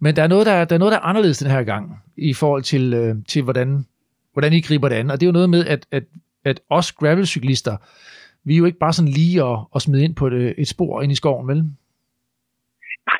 Men 0.00 0.16
der 0.16 0.22
er 0.22 0.26
noget, 0.26 0.46
der, 0.46 0.52
er- 0.52 0.64
der 0.64 0.74
er 0.74 0.78
noget, 0.78 0.92
der 0.92 0.98
er 0.98 1.02
anderledes 1.02 1.38
den 1.38 1.50
her 1.50 1.62
gang, 1.62 1.96
i 2.16 2.32
forhold 2.34 2.62
til, 2.62 2.94
øh, 2.94 3.16
til 3.28 3.42
hvordan, 3.42 3.86
hvordan 4.34 4.52
I 4.52 4.66
griber 4.68 4.88
det 4.88 4.96
an. 5.00 5.10
Og 5.10 5.16
det 5.16 5.24
er 5.24 5.32
jo 5.32 5.38
noget 5.38 5.54
med, 5.56 5.62
at, 5.74 5.82
at, 5.98 6.04
at 6.50 6.58
os 6.78 6.88
gravelcyklister, 6.98 7.74
vi 8.46 8.52
er 8.54 8.60
jo 8.62 8.68
ikke 8.68 8.82
bare 8.84 8.96
sådan 8.96 9.16
lige 9.20 9.38
at, 9.50 9.58
at 9.74 9.82
smide 9.84 10.04
ind 10.06 10.14
på 10.20 10.24
et, 10.30 10.36
øh, 10.42 10.50
et 10.62 10.68
spor 10.74 10.94
ind 11.02 11.12
i 11.12 11.20
skoven, 11.22 11.46
vel? 11.52 11.60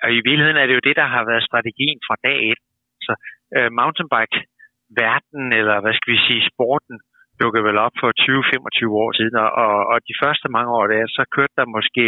Og 0.05 0.11
i 0.19 0.21
virkeligheden 0.29 0.61
er 0.63 0.67
det 0.67 0.75
jo 0.79 0.87
det, 0.89 0.97
der 1.01 1.09
har 1.15 1.23
været 1.31 1.49
strategien 1.51 1.99
fra 2.07 2.17
dag 2.27 2.39
et. 2.53 2.61
Så 3.07 3.13
øh, 3.57 3.69
mountainbike-verden, 3.81 5.45
eller 5.61 5.77
hvad 5.83 5.95
skal 5.97 6.13
vi 6.15 6.21
sige, 6.27 6.49
sporten, 6.53 6.97
dukkede 7.41 7.67
vel 7.69 7.79
op 7.87 7.95
for 8.03 8.11
20-25 8.23 9.03
år 9.05 9.11
siden, 9.19 9.35
og, 9.65 9.73
og, 9.93 9.99
de 10.09 10.15
første 10.23 10.47
mange 10.57 10.71
år 10.79 10.87
der, 10.93 11.03
så 11.17 11.23
kørte 11.37 11.55
der 11.61 11.75
måske 11.77 12.05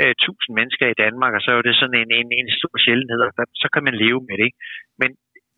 øh, 0.00 0.10
1000 0.10 0.58
mennesker 0.58 0.86
i 0.90 1.00
Danmark, 1.04 1.32
og 1.36 1.42
så 1.44 1.50
er 1.50 1.62
det 1.68 1.76
sådan 1.80 1.98
en, 2.02 2.10
en, 2.18 2.28
en 2.40 2.48
stor 2.58 2.74
sjældenhed, 2.84 3.20
og 3.26 3.32
så 3.62 3.68
kan 3.74 3.82
man 3.86 3.94
leve 4.04 4.20
med 4.28 4.36
det. 4.38 4.46
Ikke? 4.48 4.60
Men 5.00 5.10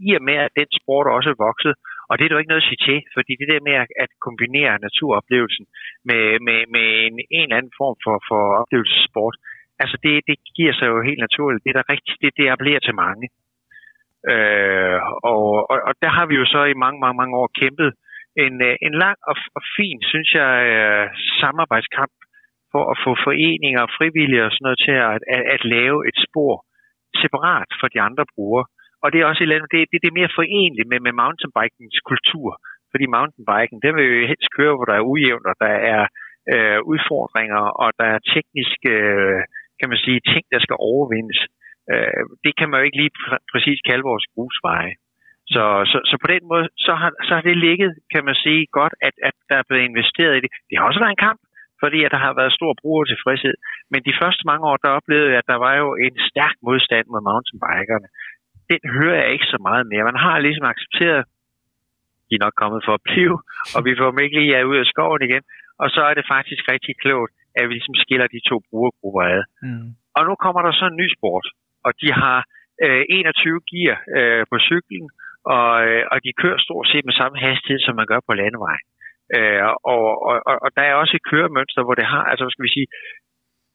i 0.06 0.08
og 0.18 0.22
med, 0.28 0.36
at 0.46 0.56
den 0.60 0.68
sport 0.80 1.06
også 1.16 1.28
er 1.34 1.42
vokset, 1.48 1.74
og 2.08 2.12
det 2.14 2.24
er 2.24 2.34
jo 2.34 2.42
ikke 2.42 2.52
noget 2.52 2.64
at 2.64 2.70
sige 2.70 2.84
til, 2.88 2.98
fordi 3.16 3.32
det 3.40 3.48
der 3.52 3.66
med 3.68 3.76
at, 4.04 4.10
kombinere 4.26 4.82
naturoplevelsen 4.86 5.66
med, 6.08 6.24
med, 6.46 6.60
med 6.74 6.86
en, 7.06 7.14
en 7.38 7.46
eller 7.46 7.58
anden 7.58 7.78
form 7.80 7.96
for, 8.04 8.16
for 8.28 8.42
oplevelsessport, 8.62 9.36
altså 9.82 9.96
det, 10.04 10.14
det 10.28 10.36
giver 10.56 10.72
sig 10.74 10.86
jo 10.92 11.06
helt 11.08 11.22
naturligt. 11.26 11.64
Det 11.64 11.70
er 11.70 11.78
der 11.78 11.92
rigtigt, 11.94 12.18
det, 12.22 12.30
det 12.38 12.52
appellerer 12.52 12.82
til 12.84 13.00
mange. 13.04 13.26
Øh, 14.32 14.98
og, 15.32 15.46
og, 15.70 15.78
og 15.88 15.94
der 16.02 16.10
har 16.16 16.26
vi 16.26 16.34
jo 16.40 16.46
så 16.54 16.60
i 16.64 16.80
mange, 16.84 16.98
mange, 17.04 17.18
mange 17.20 17.34
år 17.40 17.48
kæmpet 17.60 17.90
en, 18.44 18.54
øh, 18.68 18.76
en 18.86 18.94
lang 19.04 19.18
og, 19.30 19.36
og 19.56 19.62
fin, 19.76 19.98
synes 20.12 20.30
jeg, 20.40 20.52
øh, 20.72 21.06
samarbejdskamp 21.40 22.14
for 22.72 22.82
at 22.92 22.96
få 23.04 23.10
foreninger 23.26 23.80
og 23.86 23.94
frivillige 23.98 24.44
og 24.46 24.52
sådan 24.52 24.64
noget 24.66 24.80
til 24.86 24.96
at, 25.10 25.20
at, 25.36 25.44
at 25.54 25.62
lave 25.76 25.98
et 26.08 26.18
spor 26.26 26.54
separat 27.22 27.70
for 27.80 27.88
de 27.94 28.00
andre 28.08 28.24
brugere. 28.34 28.66
Og 29.06 29.12
det 29.12 29.18
er 29.18 29.26
også 29.30 29.40
et 29.40 29.46
eller 29.46 29.58
andet, 29.58 29.72
det, 29.74 29.80
det, 29.90 29.98
det 30.02 30.08
er 30.10 30.20
mere 30.20 30.36
forenligt 30.38 30.88
med, 30.90 31.00
med 31.06 31.12
mountainbikens 31.22 31.98
kultur. 32.10 32.48
Fordi 32.92 33.06
mountainbiken, 33.16 33.78
den 33.84 33.92
vil 33.96 34.06
jo 34.08 34.30
helst 34.32 34.50
køre, 34.58 34.74
hvor 34.76 34.86
der 34.88 34.96
er 34.96 35.08
ujævnt, 35.10 35.46
og 35.50 35.56
der 35.64 35.74
er 35.94 36.02
øh, 36.52 36.78
udfordringer, 36.92 37.62
og 37.82 37.88
der 38.00 38.06
er 38.14 38.26
tekniske, 38.34 38.92
øh, 39.10 39.40
kan 39.80 39.88
man 39.90 39.98
sige, 40.04 40.26
ting, 40.32 40.44
der 40.54 40.60
skal 40.64 40.76
overvindes. 40.90 41.40
Øh, 41.92 42.22
det 42.44 42.52
kan 42.58 42.68
man 42.68 42.78
jo 42.78 42.84
ikke 42.86 43.00
lige 43.02 43.16
pr- 43.20 43.44
præcis 43.52 43.78
kalde 43.88 44.08
vores 44.10 44.26
grusveje. 44.34 44.94
Så, 45.54 45.64
så, 45.90 45.98
så 46.10 46.14
på 46.22 46.28
den 46.34 46.42
måde, 46.50 46.66
så 46.86 46.92
har, 47.00 47.10
så 47.26 47.32
har 47.36 47.44
det 47.48 47.56
ligget, 47.66 47.90
kan 48.14 48.22
man 48.28 48.36
sige, 48.44 48.62
godt, 48.78 48.94
at, 49.06 49.14
at 49.28 49.36
der 49.48 49.56
er 49.58 49.66
blevet 49.68 49.88
investeret 49.90 50.34
i 50.36 50.42
det. 50.44 50.50
Det 50.68 50.74
har 50.78 50.86
også 50.86 51.00
været 51.02 51.16
en 51.16 51.26
kamp, 51.28 51.40
fordi 51.82 51.98
at 52.04 52.12
der 52.14 52.20
har 52.26 52.34
været 52.40 52.56
stor 52.58 52.72
brugertilfredshed. 52.82 53.54
Men 53.92 54.00
de 54.08 54.18
første 54.20 54.42
mange 54.50 54.64
år, 54.70 54.76
der 54.84 54.96
oplevede 54.98 55.30
jeg, 55.32 55.38
at 55.42 55.50
der 55.52 55.58
var 55.66 55.74
jo 55.82 55.88
en 56.06 56.14
stærk 56.30 56.56
modstand 56.68 57.06
mod 57.12 57.22
mountainbikerne. 57.30 58.08
Den 58.72 58.82
hører 58.98 59.18
jeg 59.22 59.32
ikke 59.32 59.48
så 59.54 59.58
meget 59.68 59.84
mere. 59.92 60.08
Man 60.10 60.22
har 60.24 60.38
ligesom 60.38 60.66
accepteret, 60.72 61.22
de 62.28 62.34
er 62.34 62.44
nok 62.46 62.56
kommet 62.62 62.80
for 62.86 62.94
at 62.98 63.06
blive, 63.10 63.36
og 63.76 63.80
vi 63.86 63.92
får 63.98 64.18
ikke 64.24 64.38
lige 64.40 64.66
ud 64.70 64.78
af 64.82 64.86
skoven 64.92 65.22
igen. 65.28 65.42
Og 65.82 65.86
så 65.94 66.00
er 66.10 66.14
det 66.14 66.32
faktisk 66.34 66.62
rigtig 66.74 66.94
klogt, 67.02 67.32
at 67.58 67.62
vi 67.68 67.72
ligesom 67.74 67.94
skiller 68.04 68.26
de 68.34 68.40
to 68.50 68.56
brugergrupper 68.68 69.22
ad. 69.34 69.42
Mm. 69.62 69.88
Og 70.16 70.22
nu 70.28 70.32
kommer 70.44 70.60
der 70.62 70.72
så 70.72 70.84
en 70.88 71.00
ny 71.02 71.06
sport, 71.16 71.46
og 71.86 71.92
de 72.02 72.08
har 72.20 72.38
øh, 72.84 73.04
21 73.08 73.60
gear 73.70 73.96
øh, 74.16 74.42
på 74.50 74.56
cyklen, 74.68 75.06
og, 75.56 75.70
øh, 75.86 76.02
og 76.12 76.16
de 76.24 76.38
kører 76.42 76.58
stort 76.66 76.86
set 76.92 77.04
med 77.04 77.14
samme 77.20 77.36
hastighed, 77.46 77.80
som 77.86 77.94
man 78.00 78.06
gør 78.12 78.20
på 78.26 78.32
landevej. 78.40 78.78
Øh, 79.36 79.62
og, 79.92 80.04
og, 80.28 80.36
og, 80.48 80.56
og 80.64 80.70
der 80.76 80.82
er 80.86 80.94
også 80.94 81.14
et 81.16 81.28
køremønster, 81.30 81.82
hvor 81.84 81.96
det 82.00 82.06
har, 82.12 82.22
altså 82.30 82.42
hvad 82.44 82.52
skal 82.54 82.68
vi 82.68 82.76
sige, 82.76 82.88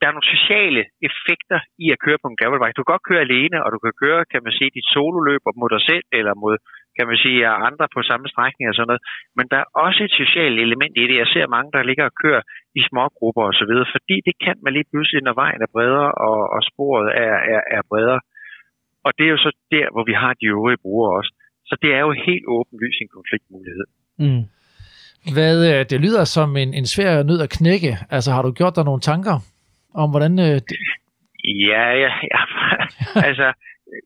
der 0.02 0.08
er 0.08 0.16
nogle 0.16 0.34
sociale 0.36 0.82
effekter 1.10 1.60
i 1.84 1.86
at 1.94 2.02
køre 2.06 2.22
på 2.22 2.28
en 2.30 2.38
gravelbike. 2.40 2.78
Du 2.78 2.84
kan 2.84 2.94
godt 2.94 3.10
køre 3.10 3.26
alene, 3.28 3.58
og 3.64 3.70
du 3.76 3.80
kan 3.86 3.96
køre, 4.04 4.30
kan 4.32 4.42
man 4.46 4.54
sige, 4.58 4.76
dit 4.78 4.92
sololøb 4.94 5.42
mod 5.62 5.70
dig 5.76 5.84
selv, 5.90 6.06
eller 6.18 6.34
mod, 6.44 6.56
kan 6.98 7.06
man 7.10 7.18
sige, 7.24 7.40
andre 7.68 7.86
på 7.96 8.00
samme 8.10 8.28
strækning 8.34 8.66
og 8.70 8.76
sådan 8.76 8.90
noget. 8.92 9.04
Men 9.38 9.46
der 9.52 9.60
er 9.62 9.70
også 9.86 10.00
et 10.08 10.14
socialt 10.22 10.58
element 10.66 10.94
i 11.02 11.06
det. 11.10 11.22
Jeg 11.24 11.30
ser 11.36 11.54
mange, 11.56 11.70
der 11.76 11.88
ligger 11.90 12.06
og 12.10 12.16
kører 12.24 12.44
i 12.80 12.82
små 12.90 13.04
grupper 13.18 13.44
og 13.50 13.56
så 13.60 13.66
videre, 13.70 13.88
fordi 13.96 14.16
det 14.28 14.36
kan 14.46 14.58
man 14.64 14.74
lige 14.78 14.90
pludselig, 14.92 15.22
når 15.24 15.36
vejen 15.44 15.62
er 15.66 15.72
bredere, 15.76 16.10
og, 16.28 16.40
og 16.56 16.62
sporet 16.72 17.08
er, 17.26 17.36
er, 17.54 17.62
er 17.78 17.82
bredere. 17.92 18.22
Og 19.06 19.12
det 19.18 19.26
er 19.26 19.34
jo 19.36 19.42
så 19.46 19.52
der, 19.76 19.88
hvor 19.94 20.04
vi 20.10 20.16
har 20.24 20.34
de 20.40 20.46
øvrige 20.56 20.82
brugere 20.84 21.12
også. 21.20 21.32
Så 21.70 21.74
det 21.82 21.90
er 21.98 22.02
jo 22.08 22.12
helt 22.28 22.46
åbenlyst 22.58 23.00
en 23.02 23.12
konfliktmulighed. 23.18 23.86
Mm. 24.24 24.44
Hvad, 25.36 25.56
øh, 25.72 25.82
det 25.92 25.98
lyder 26.06 26.24
som 26.36 26.50
en, 26.64 26.70
en 26.80 26.88
svær 26.94 27.24
nød 27.30 27.40
at 27.46 27.54
knække. 27.58 27.94
Altså, 28.16 28.30
har 28.36 28.42
du 28.42 28.52
gjort 28.60 28.76
dig 28.76 28.86
nogle 28.90 29.04
tanker 29.12 29.36
om, 30.02 30.08
hvordan... 30.14 30.34
Øh, 30.48 30.58
det... 30.68 30.78
Ja, 31.70 31.86
ja, 32.04 32.12
ja. 32.34 32.42
altså, 33.30 33.48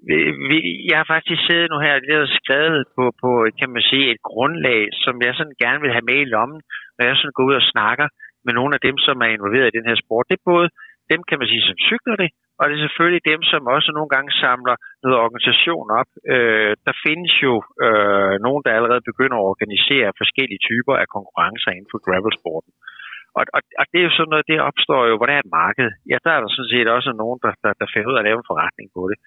vi, 0.08 0.18
vi, 0.50 0.58
jeg 0.90 0.98
har 1.02 1.08
faktisk 1.16 1.42
siddet 1.46 1.68
nu 1.72 1.78
her 1.86 1.94
og 2.26 2.30
skrevet 2.40 2.84
på, 2.96 3.04
på, 3.22 3.30
kan 3.60 3.70
man 3.76 3.84
sige, 3.92 4.06
et 4.14 4.22
grundlag, 4.32 4.82
som 5.04 5.16
jeg 5.26 5.34
sådan 5.36 5.58
gerne 5.64 5.82
vil 5.84 5.96
have 5.96 6.10
med 6.12 6.20
i 6.22 6.32
lommen, 6.36 6.62
når 6.96 7.04
jeg 7.06 7.16
sådan 7.18 7.36
går 7.38 7.48
ud 7.50 7.56
og 7.62 7.70
snakker 7.74 8.08
med 8.46 8.54
nogle 8.60 8.74
af 8.78 8.82
dem, 8.88 8.98
som 9.06 9.16
er 9.26 9.30
involveret 9.36 9.68
i 9.70 9.78
den 9.78 9.88
her 9.90 9.98
sport. 10.04 10.26
Det 10.30 10.38
er 10.38 10.52
både 10.54 10.68
dem, 11.12 11.22
kan 11.30 11.40
man 11.40 11.48
sige, 11.52 11.68
som 11.70 11.78
cykler 11.90 12.16
det, 12.24 12.30
og 12.60 12.64
det 12.66 12.74
er 12.76 12.86
selvfølgelig 12.86 13.24
dem, 13.32 13.42
som 13.52 13.62
også 13.76 13.90
nogle 13.98 14.12
gange 14.16 14.32
samler 14.44 14.76
noget 15.04 15.18
organisation 15.26 15.88
op. 16.00 16.10
Øh, 16.34 16.72
der 16.88 16.96
findes 17.06 17.34
jo 17.46 17.54
øh, 17.86 18.36
nogen, 18.46 18.62
der 18.66 18.72
allerede 18.78 19.10
begynder 19.12 19.38
at 19.38 19.50
organisere 19.52 20.20
forskellige 20.22 20.66
typer 20.70 20.94
af 21.02 21.08
konkurrencer 21.16 21.72
inden 21.72 21.92
for 21.94 22.00
gravelsporten. 22.06 22.72
Og, 23.40 23.44
og, 23.56 23.62
og 23.80 23.86
det 23.92 23.98
er 24.00 24.08
jo 24.08 24.16
sådan 24.16 24.32
noget, 24.34 24.50
det 24.52 24.68
opstår 24.70 25.02
jo, 25.10 25.14
hvor 25.18 25.28
der 25.28 25.36
er 25.36 25.44
et 25.44 25.56
marked. 25.62 25.90
Ja, 26.12 26.18
der 26.26 26.32
er 26.34 26.40
der 26.42 26.50
sådan 26.52 26.74
set 26.74 26.88
også 26.98 27.12
nogen, 27.22 27.40
der, 27.44 27.52
der, 27.64 27.72
der 27.82 27.88
finder 27.94 28.10
ud 28.10 28.18
af 28.18 28.22
at 28.22 28.28
lave 28.28 28.40
en 28.42 28.50
forretning 28.52 28.88
på 28.98 29.02
det. 29.10 29.18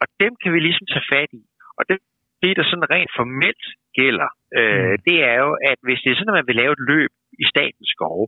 Og 0.00 0.06
dem 0.22 0.32
kan 0.42 0.50
vi 0.54 0.60
ligesom 0.60 0.86
tage 0.88 1.08
fat 1.12 1.30
i. 1.40 1.42
Og 1.78 1.82
det, 1.88 1.96
det 2.42 2.52
der 2.56 2.64
sådan 2.66 2.90
rent 2.94 3.12
formelt 3.18 3.64
gælder, 4.00 4.30
øh, 4.58 4.94
det 5.08 5.18
er 5.30 5.36
jo, 5.44 5.50
at 5.70 5.78
hvis 5.86 6.00
det 6.02 6.10
er 6.10 6.16
sådan, 6.16 6.32
at 6.34 6.38
man 6.40 6.48
vil 6.50 6.60
lave 6.62 6.72
et 6.76 6.86
løb 6.92 7.12
i 7.42 7.44
statens 7.52 7.90
skove, 7.94 8.26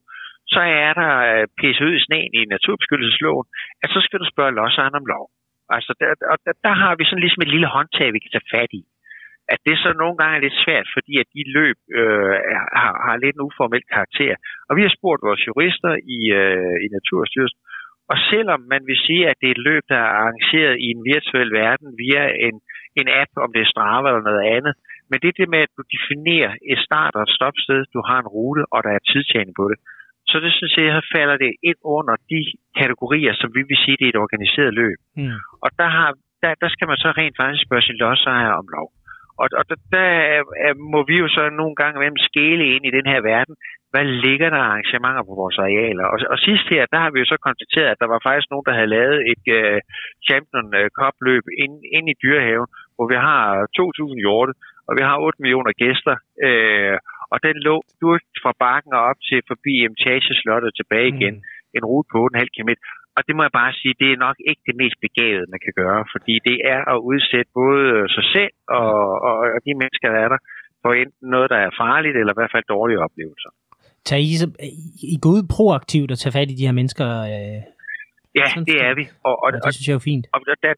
så 0.54 0.60
er 0.84 0.92
der 1.00 1.12
pisse 1.60 1.84
ud 1.86 1.94
i 1.98 2.04
sneen 2.06 2.32
i 2.38 2.40
naturbeskyttelsesloven, 2.54 3.46
at 3.82 3.88
så 3.94 4.00
skal 4.06 4.20
du 4.20 4.26
spørge 4.32 4.56
lodsejeren 4.58 5.00
om 5.00 5.06
lov. 5.14 5.26
Altså, 5.76 5.92
der, 6.00 6.08
og 6.32 6.36
der, 6.44 6.52
der 6.66 6.74
har 6.82 6.92
vi 6.98 7.04
sådan 7.04 7.24
ligesom 7.24 7.42
et 7.42 7.52
lille 7.54 7.68
håndtag, 7.76 8.08
vi 8.12 8.22
kan 8.22 8.32
tage 8.34 8.50
fat 8.54 8.70
i. 8.80 8.82
At 9.54 9.60
det 9.66 9.76
så 9.84 9.90
nogle 10.02 10.16
gange 10.20 10.34
er 10.36 10.44
lidt 10.44 10.62
svært, 10.64 10.86
fordi 10.96 11.12
at 11.22 11.28
de 11.34 11.42
løb 11.58 11.78
øh, 12.00 12.34
har, 12.80 12.92
har 13.06 13.16
lidt 13.16 13.36
en 13.36 13.46
uformel 13.48 13.84
karakter. 13.94 14.34
Og 14.68 14.72
vi 14.76 14.82
har 14.86 14.92
spurgt 14.98 15.26
vores 15.28 15.42
jurister 15.48 15.92
i, 16.16 16.20
øh, 16.40 16.76
i 16.84 16.86
Naturstyrelsen, 16.94 17.60
og 18.10 18.16
selvom 18.30 18.60
man 18.72 18.82
vil 18.88 18.98
sige, 19.06 19.22
at 19.30 19.36
det 19.40 19.46
er 19.48 19.56
et 19.56 19.66
løb, 19.70 19.82
der 19.92 20.00
er 20.06 20.12
arrangeret 20.20 20.74
i 20.84 20.86
en 20.94 21.02
virtuel 21.12 21.50
verden 21.62 21.88
via 22.02 22.24
en, 22.46 22.56
en 23.00 23.06
app, 23.22 23.32
om 23.44 23.50
det 23.54 23.60
er 23.62 23.72
Strava 23.72 24.08
eller 24.08 24.28
noget 24.30 24.46
andet, 24.56 24.74
men 25.10 25.18
det 25.20 25.28
er 25.28 25.38
det 25.40 25.48
med, 25.54 25.60
at 25.66 25.72
du 25.78 25.82
definerer 25.96 26.52
et 26.72 26.80
start- 26.86 27.16
og 27.18 27.22
et 27.26 27.34
stopsted, 27.38 27.80
du 27.96 28.00
har 28.08 28.18
en 28.20 28.32
rute, 28.36 28.62
og 28.74 28.78
der 28.84 28.92
er 28.94 29.08
tidtagning 29.12 29.56
på 29.60 29.66
det. 29.70 29.78
Så 30.30 30.36
det 30.44 30.52
synes 30.58 30.74
jeg, 30.76 30.94
her 30.96 31.06
falder 31.16 31.36
det 31.44 31.52
ind 31.70 31.80
under 31.96 32.14
de 32.32 32.40
kategorier, 32.80 33.32
som 33.40 33.50
vi 33.56 33.62
vil 33.68 33.78
sige, 33.84 33.96
det 33.98 34.06
er 34.06 34.12
et 34.14 34.24
organiseret 34.24 34.72
løb. 34.82 34.98
Mm. 35.16 35.38
Og 35.64 35.70
der, 35.80 35.88
har, 35.96 36.08
der, 36.42 36.52
der 36.62 36.68
skal 36.74 36.88
man 36.90 36.98
så 37.04 37.10
rent 37.20 37.36
faktisk 37.40 37.62
spørge 37.66 37.86
sin 37.88 38.00
lodsejer 38.02 38.52
om 38.60 38.66
lov. 38.76 38.88
Og, 39.42 39.48
og 39.58 39.64
der, 39.68 39.76
der 39.96 40.06
er, 40.34 40.42
må 40.94 41.00
vi 41.10 41.16
jo 41.22 41.28
så 41.36 41.42
nogle 41.60 41.76
gange 41.80 41.96
imellem 41.96 42.20
skæle 42.28 42.64
ind 42.74 42.84
i 42.86 42.96
den 42.98 43.06
her 43.12 43.20
verden. 43.32 43.54
Hvad 43.92 44.06
ligger 44.26 44.48
der 44.50 44.62
arrangementer 44.68 45.22
på 45.28 45.34
vores 45.42 45.58
arealer? 45.66 46.06
Og, 46.12 46.18
og 46.32 46.38
sidst 46.46 46.66
her, 46.74 46.82
der 46.92 46.98
har 47.02 47.10
vi 47.10 47.18
jo 47.22 47.26
så 47.32 47.38
konstateret, 47.48 47.90
at 47.92 48.00
der 48.02 48.08
var 48.14 48.20
faktisk 48.26 48.48
nogen, 48.50 48.68
der 48.68 48.78
havde 48.78 48.94
lavet 48.98 49.18
et 49.32 49.44
uh, 49.58 49.78
Champion 50.28 50.66
Cup 50.98 51.16
løb 51.28 51.44
ind, 51.62 51.74
ind 51.96 52.06
i 52.12 52.18
dyrehaven, 52.22 52.68
hvor 52.96 53.06
vi 53.12 53.16
har 53.28 53.42
2.000 53.78 54.24
hjorte, 54.24 54.52
og 54.88 54.92
vi 54.98 55.02
har 55.08 55.16
8 55.26 55.42
millioner 55.42 55.72
gæster. 55.82 56.14
Uh, 56.46 56.96
og 57.32 57.38
den 57.46 57.56
lå 57.68 57.76
du 58.00 58.08
fra 58.42 58.52
bakken 58.64 58.92
og 58.98 59.02
op 59.10 59.20
til 59.28 59.38
forbi 59.50 59.74
Emtage 59.88 60.34
Slottet 60.40 60.72
tilbage 60.80 61.08
igen. 61.14 61.36
Mm. 61.40 61.76
En 61.76 61.84
rute 61.90 62.08
på 62.12 62.18
8,5 62.34 62.54
km. 62.56 62.72
Og 63.18 63.22
det 63.26 63.34
må 63.36 63.42
jeg 63.46 63.54
bare 63.60 63.72
sige, 63.80 63.94
det 64.02 64.08
er 64.10 64.24
nok 64.26 64.36
ikke 64.50 64.62
det 64.68 64.76
mest 64.82 64.96
begavede, 65.06 65.52
man 65.54 65.60
kan 65.66 65.74
gøre, 65.82 66.00
fordi 66.14 66.34
det 66.48 66.56
er 66.74 66.80
at 66.92 66.98
udsætte 67.10 67.50
både 67.60 67.84
sig 68.16 68.26
selv 68.34 68.54
og, 68.80 68.94
og, 69.28 69.34
og 69.54 69.60
de 69.66 69.72
mennesker, 69.82 70.08
der 70.14 70.20
er 70.24 70.30
der, 70.34 70.40
for 70.82 70.90
enten 71.02 71.26
noget, 71.34 71.48
der 71.54 71.60
er 71.66 71.78
farligt, 71.82 72.16
eller 72.20 72.32
i 72.34 72.38
hvert 72.38 72.54
fald 72.54 72.74
dårlige 72.76 73.00
oplevelser. 73.06 73.50
Tag 74.08 74.20
I, 74.32 74.34
I 75.14 75.16
går 75.22 75.32
ud 75.38 75.44
proaktivt 75.56 76.10
og 76.12 76.18
tager 76.18 76.36
fat 76.38 76.50
i 76.52 76.58
de 76.58 76.66
her 76.68 76.76
mennesker? 76.80 77.06
Øh, 77.32 77.60
ja, 78.40 78.46
det 78.70 78.78
er 78.88 78.94
vi. 78.98 79.04
Og, 79.28 79.34
og, 79.44 79.48
og 79.54 79.66
det 79.66 79.74
synes 79.74 79.88
jeg 79.88 79.96
er 80.00 80.08
fint. 80.10 80.24
Og, 80.34 80.40
der, 80.64 80.72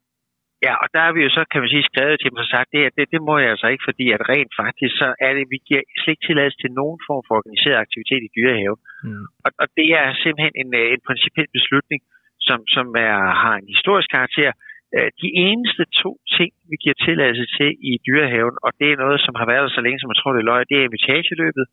ja, 0.66 0.74
og 0.82 0.88
der 0.94 1.02
er 1.08 1.12
vi 1.16 1.20
jo 1.26 1.30
så, 1.36 1.42
kan 1.52 1.60
man 1.62 1.70
sige, 1.74 1.90
skrevet 1.90 2.16
til 2.18 2.30
dem 2.30 2.42
og 2.44 2.48
sagt, 2.54 2.68
det, 2.74 2.80
det, 2.96 3.04
det 3.14 3.20
må 3.28 3.34
jeg 3.42 3.50
altså 3.54 3.68
ikke, 3.72 3.84
fordi 3.90 4.06
at 4.16 4.22
rent 4.32 4.52
faktisk, 4.62 4.92
så 5.02 5.08
er 5.26 5.32
det, 5.36 5.44
vi 5.54 5.58
giver 5.68 5.82
slet 6.00 6.12
ikke 6.14 6.26
tilladelse 6.28 6.58
til 6.60 6.72
nogen 6.80 6.98
form 7.08 7.22
for 7.26 7.34
organiseret 7.40 7.84
aktivitet 7.84 8.22
i 8.24 8.34
dyrehave. 8.36 8.76
Mm. 9.06 9.24
Og, 9.44 9.50
og 9.62 9.66
det 9.78 9.88
er 10.00 10.06
simpelthen 10.22 10.54
en, 10.62 10.70
øh, 10.80 10.86
en 10.94 11.02
principiel 11.08 11.48
beslutning, 11.58 12.00
som, 12.48 12.58
som 12.76 12.86
er, 13.08 13.16
har 13.42 13.54
en 13.60 13.68
historisk 13.74 14.08
karakter. 14.16 14.50
Øh, 14.96 15.10
de 15.22 15.28
eneste 15.48 15.82
to 16.02 16.10
ting, 16.36 16.50
vi 16.70 16.76
giver 16.82 16.96
tilladelse 17.06 17.46
til 17.56 17.70
i 17.90 17.92
dyrehaven, 18.06 18.56
og 18.64 18.70
det 18.80 18.88
er 18.90 19.02
noget, 19.04 19.18
som 19.26 19.34
har 19.40 19.46
været 19.50 19.64
der 19.66 19.72
så 19.74 19.82
længe, 19.84 20.00
som 20.00 20.10
jeg 20.10 20.18
tror, 20.18 20.32
det 20.32 20.42
er 20.42 20.50
løg, 20.50 20.62
det 20.70 20.76
er 20.78 20.88
invitageløbet, 20.88 21.66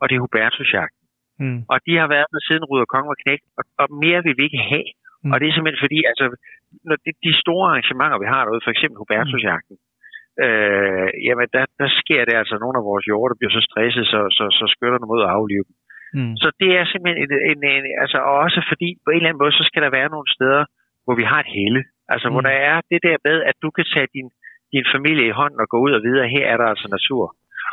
og 0.00 0.04
det 0.08 0.14
er 0.14 0.22
Hubertusjagten. 0.24 1.02
Mm. 1.42 1.60
Og 1.72 1.76
de 1.86 1.92
har 2.00 2.08
været 2.14 2.28
der 2.32 2.42
siden 2.48 2.64
Ruder 2.70 2.88
Kong 2.92 3.06
var 3.12 3.18
knægt, 3.22 3.44
og, 3.58 3.64
og 3.82 3.86
mere 4.04 4.20
vil 4.26 4.38
vi 4.38 4.44
ikke 4.48 4.62
have. 4.72 4.88
Mm. 5.24 5.30
Og 5.32 5.36
det 5.38 5.46
er 5.46 5.54
simpelthen 5.54 5.84
fordi, 5.86 5.98
altså, 6.10 6.24
når 6.88 6.96
det, 7.04 7.12
de 7.26 7.32
store 7.44 7.66
arrangementer, 7.70 8.18
vi 8.24 8.28
har 8.34 8.42
derude, 8.44 8.64
for 8.66 8.72
eksempel 8.74 8.96
Hubertusjagten, 9.02 9.76
mm. 9.78 10.44
øh, 10.44 11.08
jamen 11.26 11.46
der, 11.56 11.64
der 11.82 11.88
sker 12.00 12.22
det 12.28 12.34
altså, 12.40 12.54
nogle 12.64 12.76
af 12.80 12.86
vores 12.90 13.04
hjorte 13.08 13.38
bliver 13.38 13.54
så 13.58 13.62
stresset, 13.68 14.04
så, 14.12 14.20
så, 14.36 14.44
så 14.58 14.64
skytter 14.74 14.98
dem 15.02 15.14
ud 15.14 15.22
og 15.26 15.32
aflive 15.36 15.64
dem. 15.68 15.74
Mm. 16.16 16.34
Så 16.42 16.48
det 16.60 16.70
er 16.78 16.84
simpelthen 16.84 17.18
en, 17.24 17.32
en, 17.50 17.60
en, 17.76 17.84
altså 18.02 18.18
også 18.44 18.60
fordi 18.70 18.88
på 19.04 19.10
en 19.10 19.16
eller 19.16 19.28
anden 19.28 19.42
måde, 19.44 19.58
så 19.60 19.64
skal 19.70 19.82
der 19.84 19.96
være 19.98 20.12
nogle 20.14 20.28
steder, 20.36 20.62
hvor 21.04 21.14
vi 21.20 21.24
har 21.30 21.40
et 21.44 21.54
helle. 21.58 21.82
Altså 22.12 22.26
mm. 22.28 22.32
hvor 22.32 22.42
der 22.48 22.56
er 22.70 22.76
det 22.92 23.00
der 23.08 23.16
med, 23.28 23.36
at 23.50 23.56
du 23.64 23.68
kan 23.76 23.86
tage 23.94 24.08
din, 24.16 24.28
din 24.74 24.86
familie 24.94 25.26
i 25.28 25.36
hånden 25.40 25.60
og 25.64 25.68
gå 25.72 25.78
ud 25.86 25.92
og 25.98 26.02
videre, 26.06 26.34
her 26.36 26.44
er 26.52 26.56
der 26.60 26.66
altså 26.72 26.88
natur. 26.96 27.24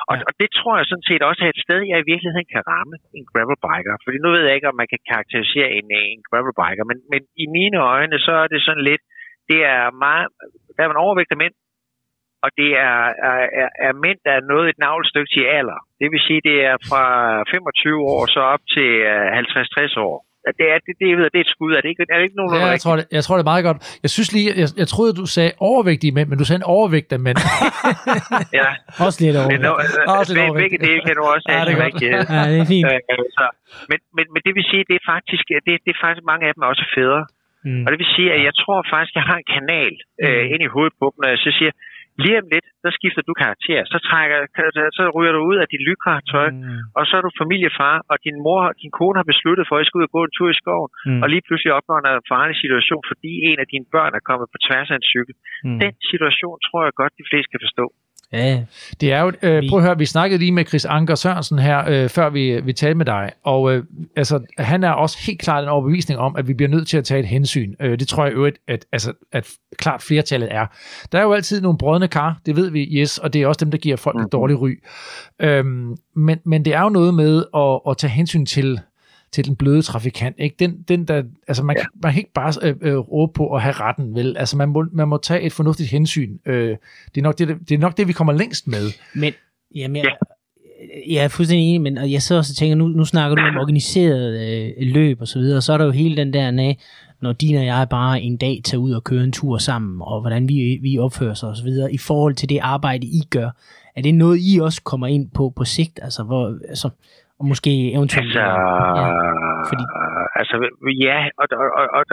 Og, 0.09 0.15
ja. 0.17 0.23
og 0.27 0.33
det 0.41 0.49
tror 0.57 0.73
jeg 0.77 0.85
sådan 0.87 1.09
set 1.09 1.23
også 1.29 1.41
er 1.45 1.51
et 1.51 1.63
sted, 1.65 1.79
jeg 1.91 1.99
i 1.99 2.09
virkeligheden 2.11 2.49
kan 2.53 2.63
ramme 2.73 2.95
en 3.17 3.25
gravelbiker. 3.31 3.95
Fordi 4.05 4.17
nu 4.21 4.29
ved 4.35 4.43
jeg 4.45 4.55
ikke, 4.55 4.71
om 4.71 4.79
man 4.81 4.91
kan 4.93 5.01
karakterisere 5.11 5.69
en, 5.79 5.87
en 6.13 6.21
gravelbiker, 6.29 6.83
men, 6.91 6.97
men 7.11 7.21
i 7.43 7.45
mine 7.57 7.77
øjne, 7.93 8.17
så 8.25 8.33
er 8.43 8.47
det 8.53 8.61
sådan 8.67 8.85
lidt, 8.89 9.03
det 9.49 9.59
er 9.73 9.83
meget, 10.05 10.27
der 10.75 10.81
er 10.81 10.89
en 10.89 11.05
overvægt 11.05 11.33
af 11.35 11.41
mænd, 11.43 11.55
og 12.43 12.49
det 12.59 12.71
er, 12.89 12.99
er, 13.61 13.69
er 13.87 13.93
mænd, 14.05 14.19
der 14.25 14.33
er 14.39 14.47
nået 14.51 14.67
et 14.69 14.79
navlstykke 14.85 15.31
til 15.35 15.43
alder. 15.57 15.79
Det 16.01 16.07
vil 16.13 16.21
sige, 16.27 16.41
det 16.49 16.57
er 16.69 16.75
fra 16.89 17.03
25 17.51 17.99
år 18.13 18.21
så 18.35 18.41
op 18.53 18.63
til 18.75 18.89
50-60 19.95 20.07
år. 20.07 20.15
Det 20.59 20.65
er, 20.73 20.77
det, 20.85 20.93
det, 20.99 21.07
det, 21.19 21.25
det 21.33 21.39
er 21.41 21.45
et 21.47 21.53
skud, 21.55 21.71
er 21.77 21.81
det 21.83 21.89
ikke, 21.91 22.01
er 22.13 22.17
det 22.19 22.25
ikke 22.27 22.39
nogen 22.41 22.51
ja, 22.55 22.65
jeg, 22.75 22.83
tror, 22.85 22.95
det, 22.99 23.05
jeg 23.17 23.23
tror, 23.23 23.35
det 23.37 23.43
er 23.47 23.51
meget 23.53 23.65
godt. 23.69 23.77
Jeg 24.05 24.11
synes 24.15 24.29
lige, 24.35 24.47
jeg, 24.61 24.67
jeg 24.81 24.87
troede, 24.93 25.11
du 25.21 25.25
sagde 25.35 25.51
overvægtige 25.71 26.13
mænd, 26.17 26.27
men 26.29 26.37
du 26.41 26.45
sagde 26.45 26.59
en 26.63 26.69
overvægt 26.77 27.11
af 27.17 27.21
mænd. 27.27 27.37
ja. 28.59 28.69
Også 29.05 29.17
lidt 29.23 29.35
overvægt. 29.41 29.61
No, 29.67 29.71
også 30.19 30.31
lidt 30.33 30.43
overvægt. 30.45 30.63
Begge 30.63 30.79
dele 30.87 31.01
kan 31.07 31.15
du 31.19 31.23
også 31.33 31.47
have. 31.49 31.59
ja, 31.59 31.65
det 31.65 32.07
er 32.15 32.23
ja, 32.37 32.43
det 32.51 32.59
er 32.65 32.69
fint. 32.75 32.85
Så, 33.37 33.45
men, 33.91 33.99
men, 34.17 34.25
men 34.33 34.41
det 34.45 34.53
vil 34.57 34.65
sige, 34.71 34.83
det 34.89 34.95
er 35.01 35.05
faktisk, 35.13 35.45
det, 35.67 35.73
det 35.85 35.91
er 35.95 35.99
faktisk 36.05 36.25
mange 36.31 36.43
af 36.47 36.51
dem 36.55 36.61
er 36.65 36.69
også 36.73 36.85
fædre. 36.95 37.21
Mm. 37.67 37.83
Og 37.85 37.87
det 37.91 37.97
vil 38.01 38.09
sige, 38.17 38.29
at 38.35 38.41
jeg 38.47 38.55
tror 38.61 38.77
faktisk, 38.93 39.13
jeg 39.19 39.25
har 39.29 39.37
en 39.41 39.49
kanal 39.55 39.93
øh, 40.25 40.43
ind 40.53 40.61
i 40.67 40.73
hovedet 40.73 40.95
på 40.99 41.05
dem, 41.11 41.17
når 41.21 41.29
jeg 41.33 41.39
så 41.45 41.51
siger, 41.59 41.71
Lige 42.25 42.39
om 42.41 42.47
lidt, 42.53 42.67
så 42.83 42.89
skifter 42.97 43.23
du 43.29 43.33
karakter. 43.43 43.79
Så, 43.93 43.97
trækker, 44.07 44.37
så 44.97 45.03
ryger 45.15 45.33
du 45.37 45.41
ud 45.51 45.57
af 45.63 45.67
dit 45.73 45.83
lykratøj, 45.89 46.49
mm. 46.51 46.97
og 46.97 47.03
så 47.07 47.13
er 47.19 47.23
du 47.27 47.31
familiefar, 47.41 47.95
og 48.11 48.15
din 48.25 48.37
mor 48.45 48.61
din 48.81 48.91
kone 48.99 49.17
har 49.21 49.27
besluttet 49.33 49.65
for, 49.67 49.75
at 49.77 49.83
I 49.83 49.87
skal 49.87 49.99
ud 49.99 50.09
og 50.09 50.13
gå 50.17 50.21
en 50.25 50.35
tur 50.37 50.49
i 50.53 50.59
skoven, 50.61 50.89
mm. 51.07 51.21
og 51.23 51.27
lige 51.33 51.45
pludselig 51.47 51.71
opnår 51.77 51.97
en 51.99 52.29
farlig 52.33 52.57
situation, 52.63 53.03
fordi 53.11 53.31
en 53.49 53.57
af 53.63 53.67
dine 53.73 53.87
børn 53.95 54.13
er 54.19 54.23
kommet 54.29 54.47
på 54.53 54.57
tværs 54.65 54.89
af 54.93 54.97
en 55.01 55.09
cykel. 55.13 55.35
Mm. 55.65 55.79
Den 55.83 55.93
situation 56.11 56.57
tror 56.67 56.81
jeg 56.87 56.93
godt, 57.01 57.19
de 57.21 57.29
fleste 57.29 57.49
kan 57.53 57.63
forstå. 57.67 57.85
Ja, 58.33 58.63
det 59.01 59.13
er 59.13 59.21
jo, 59.21 59.31
øh, 59.41 59.63
prøv 59.69 59.79
at 59.79 59.85
høre, 59.85 59.97
vi 59.97 60.05
snakkede 60.05 60.39
lige 60.39 60.51
med 60.51 60.65
Chris 60.65 60.85
Anker 60.85 61.15
Sørensen 61.15 61.59
her, 61.59 61.89
øh, 61.89 62.09
før 62.09 62.29
vi, 62.29 62.61
vi 62.61 62.73
talte 62.73 62.95
med 62.95 63.05
dig, 63.05 63.31
og 63.43 63.73
øh, 63.73 63.83
altså, 64.15 64.39
han 64.57 64.83
er 64.83 64.91
også 64.91 65.17
helt 65.25 65.39
klart 65.39 65.63
en 65.63 65.69
overbevisning 65.69 66.19
om, 66.19 66.35
at 66.35 66.47
vi 66.47 66.53
bliver 66.53 66.69
nødt 66.69 66.87
til 66.87 66.97
at 66.97 67.03
tage 67.03 67.19
et 67.19 67.27
hensyn. 67.27 67.73
Øh, 67.81 67.99
det 67.99 68.07
tror 68.07 68.25
jeg 68.25 68.33
øvrigt, 68.33 68.57
at, 68.67 68.85
altså, 68.91 69.13
at 69.31 69.49
klart 69.77 70.01
flertallet 70.01 70.53
er. 70.53 70.65
Der 71.11 71.19
er 71.19 71.23
jo 71.23 71.33
altid 71.33 71.61
nogle 71.61 71.77
brødne 71.77 72.07
kar, 72.07 72.39
det 72.45 72.55
ved 72.55 72.71
vi, 72.71 72.83
yes, 72.83 73.17
og 73.17 73.33
det 73.33 73.41
er 73.41 73.47
også 73.47 73.65
dem, 73.65 73.71
der 73.71 73.77
giver 73.77 73.97
folk 73.97 74.15
et 74.15 74.21
mhm. 74.21 74.29
dårligt 74.29 74.59
ry. 74.59 74.79
Øhm, 75.39 75.95
men, 76.15 76.39
men 76.45 76.65
det 76.65 76.73
er 76.73 76.81
jo 76.81 76.89
noget 76.89 77.13
med 77.13 77.43
at, 77.55 77.91
at 77.91 77.97
tage 77.97 78.11
hensyn 78.11 78.45
til 78.45 78.79
til 79.31 79.45
den 79.45 79.55
bløde 79.55 79.81
trafikant. 79.81 80.35
Ikke? 80.39 80.55
Den, 80.59 80.81
den 80.87 81.05
der, 81.05 81.23
altså 81.47 81.63
man, 81.63 81.75
ja. 81.75 81.81
kan, 81.81 81.89
man 82.03 82.13
kan 82.13 82.19
ikke 82.19 82.33
bare 82.33 82.53
øh, 82.61 82.75
øh, 82.81 82.97
råbe 82.97 83.33
på 83.33 83.55
at 83.55 83.61
have 83.61 83.73
retten, 83.73 84.15
vel? 84.15 84.37
Altså 84.37 84.57
man 84.57 84.69
må, 84.69 84.85
man 84.91 85.07
må 85.07 85.17
tage 85.17 85.41
et 85.41 85.53
fornuftigt 85.53 85.89
hensyn. 85.89 86.37
Øh, 86.45 86.77
det, 87.15 87.17
er 87.17 87.21
nok 87.21 87.39
det, 87.39 87.47
det 87.69 87.75
er 87.75 87.79
nok 87.79 87.97
det, 87.97 88.07
vi 88.07 88.13
kommer 88.13 88.33
længst 88.33 88.67
med. 88.67 88.87
Men, 89.15 89.33
jamen, 89.75 89.95
jeg, 89.95 90.15
jeg 91.09 91.23
er 91.23 91.27
fuldstændig 91.27 91.67
enig, 91.67 91.81
men 91.81 92.11
jeg 92.11 92.21
sidder 92.21 92.39
også 92.39 92.51
og 92.51 92.55
tænker, 92.55 92.75
nu, 92.75 92.87
nu 92.87 93.05
snakker 93.05 93.35
du 93.35 93.41
om 93.41 93.57
organiseret 93.57 94.49
øh, 94.49 94.71
løb 94.77 95.21
og 95.21 95.27
så 95.27 95.39
videre, 95.39 95.57
og 95.57 95.63
så 95.63 95.73
er 95.73 95.77
der 95.77 95.85
jo 95.85 95.91
hele 95.91 96.17
den 96.17 96.33
der, 96.33 96.51
næ, 96.51 96.73
når 97.21 97.33
din 97.33 97.55
og 97.55 97.65
jeg 97.65 97.87
bare 97.89 98.21
en 98.21 98.37
dag 98.37 98.61
tager 98.63 98.81
ud 98.81 98.91
og 98.91 99.03
kører 99.03 99.23
en 99.23 99.31
tur 99.31 99.57
sammen, 99.57 100.01
og 100.01 100.21
hvordan 100.21 100.49
vi, 100.49 100.79
vi 100.81 100.97
opfører 100.97 101.33
sig 101.33 101.49
og 101.49 101.57
så 101.57 101.63
videre, 101.63 101.93
i 101.93 101.97
forhold 101.97 102.35
til 102.35 102.49
det 102.49 102.59
arbejde, 102.61 103.07
I 103.07 103.21
gør. 103.29 103.49
Er 103.95 104.01
det 104.01 104.15
noget, 104.15 104.39
I 104.41 104.59
også 104.61 104.81
kommer 104.83 105.07
ind 105.07 105.29
på 105.29 105.53
på 105.55 105.65
sigt? 105.65 105.99
Altså, 106.03 106.23
hvor, 106.23 106.57
altså, 106.69 106.89
og 107.39 107.45
måske 107.51 107.73
eventuelt... 107.97 108.27
Altså, 108.27 108.39
ja, 108.39 109.09
fordi... 109.69 109.83
altså 110.39 110.55
ja, 111.07 111.19
og, 111.41 111.45
og, 111.63 111.69
og, 111.79 111.87
og 111.97 112.03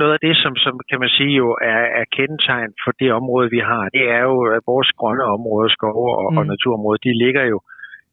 noget 0.00 0.12
af 0.16 0.20
det, 0.26 0.34
som, 0.42 0.52
som 0.64 0.74
kan 0.90 0.98
man 1.02 1.10
sige 1.18 1.32
jo 1.42 1.48
er, 1.72 1.82
er 2.00 2.04
kendetegn 2.16 2.72
for 2.84 2.92
det 3.00 3.10
område, 3.20 3.48
vi 3.56 3.60
har, 3.70 3.82
det 3.96 4.04
er 4.16 4.22
jo, 4.30 4.36
at 4.56 4.62
vores 4.72 4.90
grønne 5.00 5.24
områder, 5.36 5.68
skove 5.76 6.10
og, 6.22 6.28
mm. 6.32 6.38
og 6.38 6.44
naturområder, 6.52 7.00
de 7.06 7.22
ligger 7.24 7.44
jo 7.52 7.58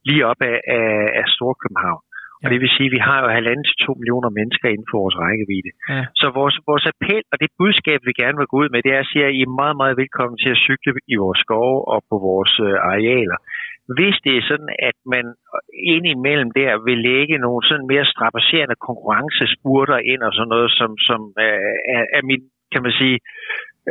lige 0.10 0.26
op 0.32 0.42
af, 0.52 0.58
af, 0.78 0.90
af 1.20 1.26
Storkøbenhavn. 1.36 2.04
Ja. 2.08 2.44
Og 2.44 2.48
det 2.52 2.60
vil 2.62 2.76
sige, 2.76 2.90
at 2.90 2.96
vi 2.98 3.02
har 3.08 3.18
jo 3.24 3.28
halvanden 3.38 3.66
til 3.68 3.78
to 3.86 3.92
millioner 4.00 4.30
mennesker 4.40 4.68
inden 4.70 4.88
for 4.90 4.98
vores 5.04 5.18
rækkevidde. 5.24 5.72
Ja. 5.94 6.04
Så 6.22 6.26
vores, 6.40 6.56
vores 6.70 6.86
appel 6.92 7.24
og 7.32 7.38
det 7.44 7.50
budskab, 7.62 8.00
vi 8.10 8.14
gerne 8.22 8.38
vil 8.40 8.52
gå 8.52 8.58
ud 8.62 8.70
med, 8.74 8.80
det 8.86 8.92
er 8.94 9.02
at 9.06 9.10
sige, 9.12 9.26
at 9.26 9.34
I 9.40 9.42
er 9.48 9.58
meget, 9.62 9.76
meget 9.82 9.96
velkommen 10.04 10.38
til 10.44 10.50
at 10.56 10.62
cykle 10.68 10.92
i 11.14 11.16
vores 11.24 11.40
skove 11.46 11.80
og 11.94 12.00
på 12.10 12.16
vores 12.30 12.54
øh, 12.68 12.90
arealer 12.92 13.40
hvis 13.98 14.16
det 14.26 14.34
er 14.38 14.44
sådan, 14.52 14.72
at 14.90 14.98
man 15.14 15.26
indimellem 15.96 16.52
der 16.52 16.72
vil 16.88 16.98
lægge 17.10 17.38
nogle 17.38 17.62
sådan 17.70 17.88
mere 17.94 18.06
strapasserende 18.14 18.78
konkurrencespurter 18.88 19.98
ind 20.12 20.22
og 20.28 20.34
sådan 20.34 20.54
noget, 20.56 20.72
som, 20.80 20.92
som 21.08 21.22
er, 21.50 21.58
er, 21.96 22.04
er 22.18 22.22
min, 22.30 22.42
kan 22.74 22.82
man 22.86 22.94
sige, 23.02 23.18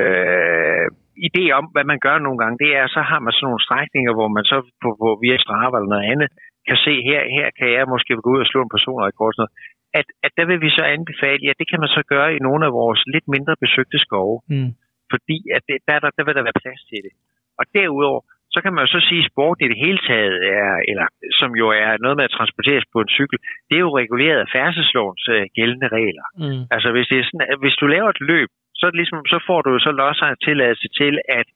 øh, 0.02 0.86
idé 1.28 1.44
om, 1.58 1.64
hvad 1.74 1.84
man 1.92 1.98
gør 2.06 2.16
nogle 2.18 2.38
gange, 2.42 2.56
det 2.64 2.70
er, 2.80 2.86
så 2.96 3.00
har 3.10 3.20
man 3.24 3.32
sådan 3.32 3.46
nogle 3.48 3.66
strækninger, 3.66 4.12
hvor 4.18 4.28
man 4.36 4.44
så 4.52 4.58
på, 4.82 4.88
på 5.02 5.08
via 5.22 5.36
Strava 5.44 5.76
eller 5.76 5.92
noget 5.94 6.10
andet, 6.12 6.28
kan 6.68 6.78
se, 6.86 6.94
her, 7.08 7.22
her 7.36 7.48
kan 7.58 7.68
jeg 7.76 7.84
måske 7.94 8.10
gå 8.24 8.30
ud 8.34 8.40
og 8.44 8.50
slå 8.50 8.60
en 8.62 8.74
personrekord. 8.76 9.32
Sådan 9.32 9.42
noget. 9.42 9.54
At, 10.00 10.06
at 10.26 10.32
der 10.38 10.44
vil 10.50 10.60
vi 10.66 10.70
så 10.78 10.84
anbefale, 10.96 11.50
at 11.50 11.58
det 11.60 11.68
kan 11.70 11.80
man 11.82 11.90
så 11.96 12.02
gøre 12.14 12.30
i 12.36 12.44
nogle 12.46 12.62
af 12.68 12.72
vores 12.80 13.00
lidt 13.14 13.26
mindre 13.34 13.54
besøgte 13.64 13.98
skove. 14.06 14.36
Mm. 14.52 14.70
Fordi 15.12 15.38
at 15.56 15.62
det, 15.68 15.76
der, 15.88 15.98
der, 16.04 16.10
der 16.16 16.24
vil 16.24 16.34
der 16.36 16.46
være 16.48 16.62
plads 16.62 16.82
til 16.90 17.00
det. 17.06 17.12
Og 17.60 17.64
derudover, 17.76 18.20
så 18.54 18.58
kan 18.62 18.72
man 18.72 18.84
jo 18.84 18.90
så 18.94 19.00
sige, 19.08 19.22
at 19.24 19.30
sporten 19.30 19.62
i 19.64 19.70
det 19.72 19.82
hele 19.84 20.00
taget 20.10 20.36
er, 20.60 20.70
eller 20.90 21.06
som 21.40 21.50
jo 21.62 21.66
er 21.82 21.90
noget 22.04 22.16
med 22.18 22.28
at 22.28 22.36
transporteres 22.38 22.84
på 22.92 22.98
en 23.04 23.14
cykel, 23.18 23.38
det 23.68 23.76
er 23.76 23.84
jo 23.86 23.98
reguleret 24.02 24.40
af 24.44 24.52
færdselslovens 24.56 25.24
uh, 25.34 25.42
gældende 25.58 25.88
regler. 25.98 26.26
Mm. 26.42 26.62
Altså 26.74 26.88
hvis, 26.94 27.08
det 27.10 27.18
er 27.18 27.26
sådan, 27.28 27.46
at 27.52 27.58
hvis 27.62 27.76
du 27.80 27.86
laver 27.94 28.10
et 28.10 28.22
løb, 28.32 28.50
så, 28.80 28.86
ligesom, 28.98 29.18
så 29.32 29.38
får 29.48 29.58
du 29.62 29.70
jo 29.74 29.80
så 29.86 29.92
lodser 30.00 30.26
en 30.28 30.44
tilladelse 30.48 30.88
til, 31.00 31.14
at 31.40 31.46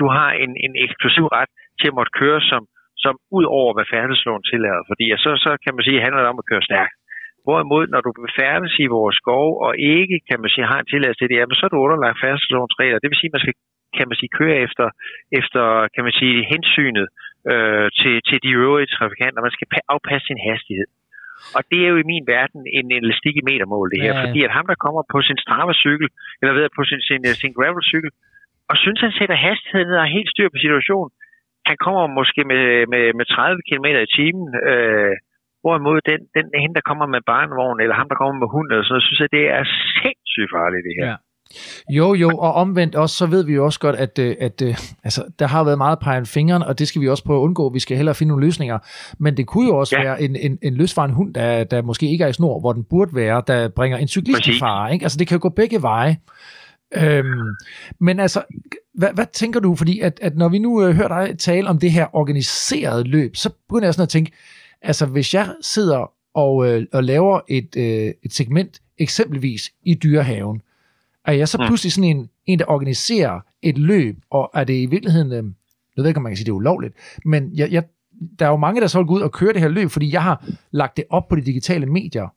du 0.00 0.06
har 0.16 0.30
en, 0.42 0.52
en 0.66 0.74
eksklusiv 0.84 1.26
ret 1.38 1.52
til 1.80 1.88
at 1.90 1.96
måtte 1.98 2.16
køre 2.20 2.40
som, 2.50 2.62
som 3.04 3.14
ud 3.38 3.44
over, 3.58 3.70
hvad 3.74 3.86
færdselsloven 3.94 4.44
tillader. 4.50 4.82
Fordi 4.90 5.04
så, 5.24 5.30
så 5.44 5.50
kan 5.64 5.72
man 5.74 5.82
sige, 5.84 5.96
at 5.96 5.98
det 5.98 6.06
handler 6.06 6.32
om 6.34 6.42
at 6.42 6.48
køre 6.50 6.68
stærkt. 6.70 6.94
Hvorimod, 7.46 7.84
når 7.94 8.00
du 8.06 8.10
befærdes 8.26 8.74
i 8.84 8.86
vores 8.96 9.16
skov, 9.22 9.48
og 9.66 9.72
ikke, 9.96 10.16
kan 10.28 10.38
man 10.42 10.50
sige, 10.52 10.70
har 10.72 10.80
en 10.80 10.90
tilladelse 10.92 11.20
til 11.20 11.28
det, 11.30 11.36
jamen, 11.38 11.56
så 11.58 11.64
er 11.66 11.72
du 11.72 11.84
underlagt 11.86 12.22
færdselslovens 12.24 12.76
regler. 12.80 12.98
Det 13.02 13.10
vil 13.10 13.20
sige, 13.20 13.30
at 13.30 13.36
man 13.36 13.44
skal 13.44 13.56
kan 13.96 14.06
man 14.08 14.16
sige, 14.20 14.36
køre 14.40 14.56
efter, 14.66 14.86
efter 15.40 15.62
kan 15.94 16.02
man 16.06 16.14
sige, 16.20 16.36
hensynet 16.52 17.06
øh, 17.52 17.86
til, 18.00 18.14
til 18.28 18.38
de 18.44 18.50
øvrige 18.64 18.92
trafikanter. 18.96 19.46
Man 19.46 19.56
skal 19.56 19.68
afpasse 19.94 20.26
sin 20.26 20.40
hastighed. 20.48 20.88
Og 21.56 21.62
det 21.70 21.80
er 21.84 21.90
jo 21.92 21.98
i 22.00 22.10
min 22.12 22.24
verden 22.34 22.60
en 22.78 22.86
elastik 22.98 23.34
i 23.38 23.46
metermål, 23.50 23.86
det 23.92 24.00
her. 24.04 24.12
Ja, 24.12 24.18
ja. 24.18 24.24
Fordi 24.24 24.40
at 24.46 24.54
ham, 24.56 24.66
der 24.70 24.82
kommer 24.84 25.02
på 25.12 25.18
sin 25.28 25.38
Strava-cykel, 25.44 26.08
eller 26.40 26.52
ved 26.54 26.68
på 26.78 26.82
sin, 26.90 27.00
sin, 27.08 27.20
sin 27.42 27.52
gravel-cykel, 27.58 28.10
og 28.70 28.76
synes, 28.84 29.00
han 29.06 29.12
sætter 29.18 29.36
hastigheden 29.46 29.88
ned 29.90 29.98
og 30.04 30.14
helt 30.16 30.30
styr 30.34 30.48
på 30.54 30.58
situationen, 30.64 31.10
han 31.70 31.76
kommer 31.84 32.02
måske 32.18 32.40
med, 32.52 32.64
med, 32.92 33.04
med 33.18 33.26
30 33.26 33.62
km 33.68 33.86
i 34.06 34.12
timen, 34.18 34.48
øh, 34.70 35.14
hvorimod 35.62 35.98
den, 36.10 36.20
den 36.36 36.46
hende, 36.62 36.76
der 36.78 36.88
kommer 36.90 37.06
med 37.14 37.22
barnevogn, 37.32 37.80
eller 37.82 37.94
ham, 38.00 38.08
der 38.10 38.20
kommer 38.20 38.36
med 38.42 38.48
hund, 38.54 38.68
eller 38.68 38.84
sådan 38.84 38.92
noget, 38.94 39.08
synes 39.08 39.20
jeg, 39.22 39.30
det 39.38 39.44
er 39.58 39.64
sindssygt 40.02 40.50
farligt, 40.56 40.86
det 40.88 40.94
her. 41.00 41.08
Ja. 41.10 41.16
Jo, 41.90 42.14
jo, 42.14 42.28
og 42.28 42.52
omvendt 42.52 42.94
også, 42.94 43.16
så 43.16 43.26
ved 43.26 43.44
vi 43.44 43.52
jo 43.54 43.64
også 43.64 43.80
godt, 43.80 43.96
at, 43.96 44.18
øh, 44.18 44.36
at, 44.40 44.62
at 44.62 44.94
altså, 45.04 45.24
der 45.38 45.46
har 45.46 45.64
været 45.64 45.78
meget 45.78 45.98
pegen 45.98 46.26
fingeren, 46.26 46.62
og 46.62 46.78
det 46.78 46.88
skal 46.88 47.02
vi 47.02 47.08
også 47.08 47.24
prøve 47.24 47.38
at 47.38 47.42
undgå. 47.42 47.72
Vi 47.72 47.78
skal 47.78 47.96
hellere 47.96 48.14
finde 48.14 48.28
nogle 48.28 48.46
løsninger. 48.46 48.78
Men 49.18 49.36
det 49.36 49.46
kunne 49.46 49.68
jo 49.68 49.76
også 49.76 49.96
ja. 49.96 50.02
være 50.02 50.22
en, 50.22 50.36
en, 50.36 50.58
en 50.62 50.74
løsfaren 50.74 51.10
hund, 51.10 51.34
der, 51.34 51.64
der 51.64 51.82
måske 51.82 52.10
ikke 52.10 52.24
er 52.24 52.28
i 52.28 52.32
snor, 52.32 52.60
hvor 52.60 52.72
den 52.72 52.84
burde 52.84 53.14
være, 53.14 53.42
der 53.46 53.68
bringer 53.68 53.98
en 53.98 54.08
cyklist 54.08 54.46
i 54.46 54.58
fare. 54.58 54.92
Ikke? 54.92 55.04
Altså, 55.04 55.18
det 55.18 55.28
kan 55.28 55.34
jo 55.34 55.42
gå 55.42 55.48
begge 55.48 55.82
veje. 55.82 56.16
Øhm, 56.96 57.26
men 58.00 58.20
altså, 58.20 58.42
hvad, 58.94 59.08
hvad 59.14 59.26
tænker 59.32 59.60
du? 59.60 59.74
Fordi 59.74 60.00
at, 60.00 60.18
at 60.22 60.36
når 60.36 60.48
vi 60.48 60.58
nu 60.58 60.84
øh, 60.84 60.94
hører 60.94 61.26
dig 61.26 61.38
tale 61.38 61.68
om 61.68 61.78
det 61.78 61.92
her 61.92 62.06
organiserede 62.12 63.04
løb, 63.04 63.36
så 63.36 63.50
begynder 63.68 63.86
jeg 63.86 63.94
sådan 63.94 64.02
at 64.02 64.08
tænke, 64.08 64.32
altså 64.82 65.06
hvis 65.06 65.34
jeg 65.34 65.48
sidder 65.60 66.10
og, 66.34 66.66
øh, 66.66 66.86
og 66.92 67.04
laver 67.04 67.40
et, 67.48 67.76
øh, 67.76 68.12
et 68.22 68.32
segment, 68.32 68.80
eksempelvis 68.98 69.70
i 69.82 69.94
dyrehaven, 69.94 70.60
er 71.24 71.32
jeg 71.32 71.48
så 71.48 71.58
pludselig 71.66 71.92
sådan 71.92 72.10
en, 72.16 72.30
en, 72.46 72.58
der 72.58 72.64
organiserer 72.68 73.40
et 73.62 73.78
løb, 73.78 74.16
og 74.30 74.50
er 74.54 74.64
det 74.64 74.76
i 74.82 74.86
virkeligheden, 74.86 75.32
øh, 75.32 75.44
jeg 75.94 76.00
ved 76.02 76.08
ikke, 76.08 76.18
om 76.18 76.22
man 76.22 76.32
kan 76.32 76.36
sige, 76.36 76.46
det 76.46 76.54
er 76.56 76.62
ulovligt, 76.62 76.94
men 77.24 77.50
jeg, 77.60 77.68
jeg, 77.72 77.82
der 78.38 78.44
er 78.46 78.50
jo 78.50 78.56
mange, 78.56 78.80
der 78.80 78.86
så 78.86 78.98
vil 78.98 79.06
gå 79.06 79.14
ud 79.14 79.28
og 79.28 79.32
køre 79.32 79.52
det 79.52 79.60
her 79.60 79.68
løb, 79.68 79.88
fordi 79.90 80.12
jeg 80.12 80.22
har 80.22 80.36
lagt 80.70 80.96
det 80.96 81.04
op 81.10 81.28
på 81.28 81.36
de 81.36 81.44
digitale 81.50 81.86
medier. 81.86 82.28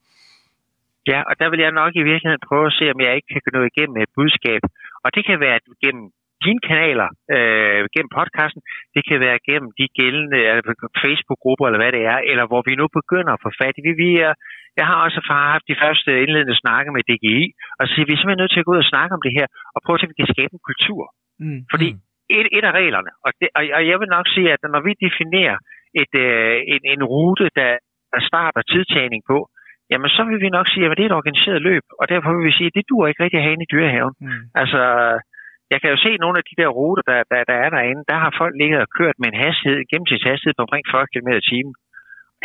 Ja, 1.11 1.19
og 1.30 1.34
der 1.39 1.47
vil 1.49 1.59
jeg 1.65 1.72
nok 1.81 1.91
i 2.01 2.03
virkeligheden 2.11 2.47
prøve 2.49 2.65
at 2.72 2.76
se, 2.80 2.85
om 2.93 2.99
jeg 3.05 3.15
ikke 3.15 3.30
kan 3.34 3.41
nå 3.57 3.61
igennem 3.72 3.97
et 4.03 4.11
budskab. 4.15 4.61
Og 5.03 5.09
det 5.15 5.26
kan 5.27 5.39
være 5.39 5.59
gennem 5.84 6.05
dine 6.45 6.61
kanaler, 6.68 7.09
øh, 7.35 7.80
gennem 7.93 8.11
podcasten, 8.19 8.61
det 8.95 9.01
kan 9.09 9.18
være 9.26 9.45
gennem 9.49 9.69
de 9.80 9.85
gældende 9.99 10.39
altså 10.53 10.73
Facebook-grupper, 11.03 11.65
eller 11.65 11.81
hvad 11.81 11.91
det 11.97 12.03
er, 12.14 12.19
eller 12.31 12.45
hvor 12.49 12.61
vi 12.68 12.73
nu 12.81 12.85
begynder 12.99 13.31
at 13.34 13.43
få 13.45 13.49
fat 13.61 13.76
i. 13.80 13.81
Vi, 13.88 13.91
vi 14.03 14.09
er, 14.27 14.34
jeg 14.80 14.85
har 14.89 14.97
også 15.05 15.19
haft 15.53 15.65
de 15.72 15.80
første 15.84 16.09
indledende 16.23 16.61
snakke 16.64 16.89
med 16.95 17.01
DGI, 17.09 17.43
og 17.77 17.81
så 17.84 17.91
siger, 17.91 18.05
vi 18.07 18.14
er 18.14 18.19
simpelthen 18.19 18.41
nødt 18.43 18.53
til 18.53 18.61
at 18.61 18.68
gå 18.68 18.73
ud 18.76 18.84
og 18.85 18.91
snakke 18.93 19.15
om 19.18 19.23
det 19.26 19.34
her, 19.38 19.47
og 19.76 19.80
prøve 19.85 19.97
at 20.03 20.11
vi 20.11 20.19
kan 20.22 20.34
skabe 20.35 20.53
en 20.57 20.68
kultur. 20.69 21.01
Mm. 21.43 21.61
Fordi 21.73 21.89
mm. 21.93 21.99
Et, 22.39 22.47
et 22.57 22.65
af 22.69 22.73
reglerne, 22.81 23.11
og, 23.26 23.31
det, 23.39 23.47
og, 23.57 23.64
og 23.77 23.81
jeg 23.89 23.97
vil 24.01 24.09
nok 24.18 24.27
sige, 24.35 24.47
at 24.55 24.61
når 24.73 24.81
vi 24.88 24.91
definerer 25.05 25.57
et, 26.01 26.14
øh, 26.26 26.55
en, 26.73 26.81
en 26.93 27.01
rute, 27.14 27.47
der, 27.59 27.72
starter 28.30 28.61
tidtagning 28.72 29.22
på, 29.31 29.38
jamen 29.91 30.09
så 30.15 30.22
vil 30.30 30.39
vi 30.45 30.49
nok 30.57 30.68
sige, 30.73 30.85
at 30.85 30.97
det 30.97 31.03
er 31.03 31.09
et 31.11 31.19
organiseret 31.22 31.61
løb, 31.69 31.85
og 31.99 32.05
derfor 32.09 32.30
vil 32.34 32.47
vi 32.49 32.57
sige, 32.57 32.69
at 32.69 32.77
det 32.77 32.89
dur 32.89 33.07
ikke 33.07 33.23
rigtig 33.23 33.39
at 33.39 33.45
have 33.47 33.64
i 33.65 33.72
dyrehaven. 33.73 34.15
Mm. 34.22 34.43
Altså, 34.61 34.81
jeg 35.72 35.80
kan 35.81 35.89
jo 35.94 35.98
se 36.06 36.11
nogle 36.23 36.38
af 36.39 36.45
de 36.49 36.60
der 36.61 36.69
ruter, 36.80 37.03
der, 37.11 37.19
der, 37.31 37.39
der 37.49 37.57
er 37.65 37.69
derinde, 37.76 38.03
der 38.11 38.18
har 38.23 38.31
folk 38.41 38.53
ligget 38.61 38.80
og 38.85 38.89
kørt 38.99 39.18
med 39.19 39.27
en 39.30 39.41
hastighed, 39.45 39.80
gennemsnitshastighed 39.91 40.56
på 40.57 40.64
omkring 40.65 40.85
40 40.94 41.07
km 41.14 41.30
i 41.41 41.48
timen 41.52 41.73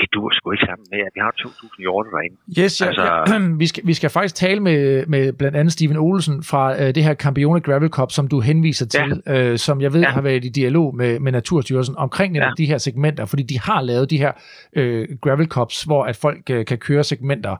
det 0.00 0.08
dur 0.14 0.30
sgu 0.32 0.50
ikke 0.52 0.66
sammen 0.70 0.86
med, 0.90 0.98
at 0.98 1.12
vi 1.14 1.20
har 1.20 1.32
2.000 1.40 1.80
hjorte 1.80 2.10
derinde. 2.10 2.36
Yes, 2.58 2.80
ja, 2.80 2.86
altså, 2.86 3.02
ja. 3.02 3.38
Vi, 3.62 3.66
skal, 3.66 3.86
vi 3.86 3.94
skal 3.94 4.10
faktisk 4.10 4.34
tale 4.34 4.60
med, 4.60 5.06
med 5.06 5.32
blandt 5.32 5.56
andet 5.56 5.72
Steven 5.72 5.96
Olsen 5.96 6.42
fra 6.42 6.72
uh, 6.72 6.80
det 6.80 7.04
her 7.04 7.14
Campione 7.14 7.60
Gravel 7.60 7.88
Cup, 7.88 8.10
som 8.12 8.28
du 8.28 8.40
henviser 8.40 8.86
til, 8.86 9.22
ja. 9.26 9.50
uh, 9.50 9.56
som 9.56 9.80
jeg 9.80 9.92
ved 9.92 10.00
ja. 10.00 10.08
har 10.08 10.20
været 10.20 10.44
i 10.44 10.48
dialog 10.48 10.96
med, 10.96 11.20
med 11.20 11.32
Naturstyrelsen 11.32 11.96
omkring 11.96 12.36
ja. 12.36 12.50
de 12.56 12.66
her 12.66 12.78
segmenter, 12.78 13.24
fordi 13.24 13.42
de 13.42 13.60
har 13.60 13.82
lavet 13.82 14.10
de 14.10 14.18
her 14.18 14.32
uh, 14.76 15.16
Gravel 15.20 15.46
Cups, 15.46 15.82
hvor 15.82 16.04
at 16.04 16.16
folk 16.16 16.50
uh, 16.50 16.64
kan 16.64 16.78
køre 16.78 17.04
segmenter. 17.04 17.56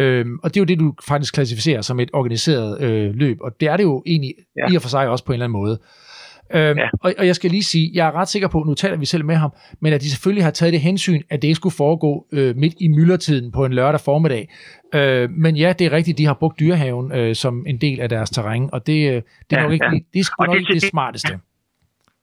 Uh, 0.00 0.38
og 0.42 0.54
det 0.54 0.56
er 0.56 0.60
jo 0.60 0.64
det, 0.64 0.78
du 0.78 0.94
faktisk 1.08 1.34
klassificerer 1.34 1.80
som 1.80 2.00
et 2.00 2.10
organiseret 2.12 2.70
uh, 2.80 3.14
løb, 3.14 3.36
og 3.40 3.60
det 3.60 3.68
er 3.68 3.76
det 3.76 3.84
jo 3.84 4.02
egentlig 4.06 4.34
ja. 4.56 4.72
i 4.72 4.76
og 4.76 4.82
for 4.82 4.88
sig 4.88 5.08
også 5.08 5.24
på 5.24 5.32
en 5.32 5.34
eller 5.34 5.44
anden 5.44 5.60
måde. 5.60 5.78
Øhm, 6.54 6.78
ja. 6.78 6.88
og, 7.04 7.08
og 7.20 7.24
jeg 7.30 7.34
skal 7.38 7.50
lige 7.50 7.68
sige, 7.72 7.86
jeg 7.94 8.04
er 8.08 8.14
ret 8.20 8.28
sikker 8.28 8.48
på, 8.48 8.58
nu 8.68 8.74
taler 8.74 8.96
vi 8.96 9.06
selv 9.14 9.24
med 9.24 9.34
ham, 9.44 9.52
men 9.82 9.92
at 9.92 10.00
de 10.00 10.10
selvfølgelig 10.10 10.44
har 10.44 10.50
taget 10.50 10.72
det 10.72 10.80
hensyn, 10.80 11.22
at 11.32 11.42
det 11.42 11.48
ikke 11.48 11.60
skulle 11.62 11.80
foregå 11.84 12.12
øh, 12.36 12.50
midt 12.62 12.74
i 12.84 12.88
myldretiden 12.96 13.52
på 13.56 13.64
en 13.64 13.72
lørdag 13.72 14.00
formiddag. 14.10 14.44
Øh, 14.94 15.24
men 15.44 15.52
ja, 15.62 15.68
det 15.78 15.84
er 15.86 15.92
rigtigt, 15.98 16.18
de 16.18 16.26
har 16.30 16.36
brugt 16.40 16.60
dyrehaven 16.60 17.06
øh, 17.18 17.34
som 17.42 17.54
en 17.72 17.78
del 17.84 17.98
af 18.04 18.08
deres 18.14 18.30
terræn, 18.30 18.70
og 18.74 18.80
det, 18.88 18.98
øh, 19.12 19.18
det 19.46 19.52
er 19.52 19.60
ja, 19.60 19.62
nok 19.62 19.72
ikke, 19.72 19.84
ja. 19.84 19.90
det 20.14 20.18
er 20.20 20.46
nok 20.46 20.54
det, 20.54 20.60
ikke 20.60 20.74
det, 20.74 20.82
det 20.82 20.90
smarteste. 20.94 21.34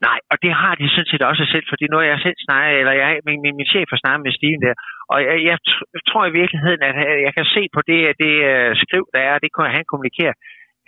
Nej, 0.08 0.20
og 0.32 0.38
det 0.44 0.52
har 0.62 0.74
de 0.80 0.86
sådan 0.96 1.12
set 1.12 1.24
også 1.32 1.44
selv, 1.54 1.66
fordi 1.72 1.86
nu 1.92 1.96
er 2.04 2.08
jeg 2.14 2.20
selv 2.26 2.40
snakket, 2.48 2.76
eller 2.82 2.94
jeg, 3.02 3.10
min, 3.28 3.40
min, 3.46 3.56
min 3.60 3.72
chef 3.74 3.88
har 3.94 4.00
snakket 4.04 4.24
med 4.26 4.34
Steven 4.38 4.62
der, 4.66 4.76
og 5.12 5.18
jeg, 5.28 5.36
jeg 5.50 5.58
tror 6.10 6.24
i 6.32 6.38
virkeligheden, 6.42 6.82
at 6.90 6.96
jeg 7.26 7.34
kan 7.38 7.46
se 7.56 7.64
på 7.76 7.82
det, 7.90 8.00
det 8.24 8.34
uh, 8.52 8.72
skriv, 8.84 9.04
der 9.14 9.22
er, 9.30 9.36
det 9.44 9.50
kan 9.56 9.76
han 9.78 9.86
kommunikere, 9.92 10.34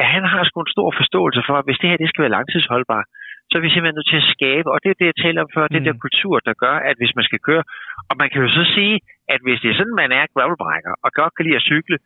at 0.02 0.08
han 0.16 0.24
har 0.34 0.42
sgu 0.44 0.58
en 0.62 0.76
stor 0.76 0.90
forståelse 1.00 1.42
for, 1.48 1.56
at 1.58 1.66
hvis 1.68 1.80
det 1.82 1.90
her 1.90 2.02
det 2.02 2.10
skal 2.10 2.24
være 2.26 2.38
langtidsholdbart, 2.38 3.08
så 3.50 3.54
er 3.58 3.64
vi 3.66 3.72
simpelthen 3.72 3.98
nødt 4.00 4.12
til 4.12 4.24
at 4.24 4.32
skabe, 4.36 4.68
og 4.74 4.78
det 4.84 4.90
er 4.90 4.98
det, 5.00 5.10
jeg 5.12 5.20
taler 5.26 5.40
om 5.46 5.52
før, 5.56 5.66
mm. 5.68 5.74
det 5.76 5.86
der 5.88 6.04
kultur, 6.06 6.36
der 6.48 6.54
gør, 6.64 6.76
at 6.90 6.96
hvis 7.00 7.14
man 7.18 7.26
skal 7.30 7.42
køre, 7.48 7.64
og 8.10 8.16
man 8.22 8.28
kan 8.30 8.42
jo 8.46 8.50
så 8.60 8.64
sige, 8.76 8.96
at 9.34 9.40
hvis 9.46 9.62
det 9.62 9.70
er 9.70 9.78
sådan, 9.80 10.02
man 10.04 10.12
er 10.20 10.32
gravelbrækker, 10.34 10.94
og 11.06 11.10
godt 11.20 11.34
kan 11.36 11.46
lide 11.46 11.60
at 11.62 11.68
cykle, 11.72 11.98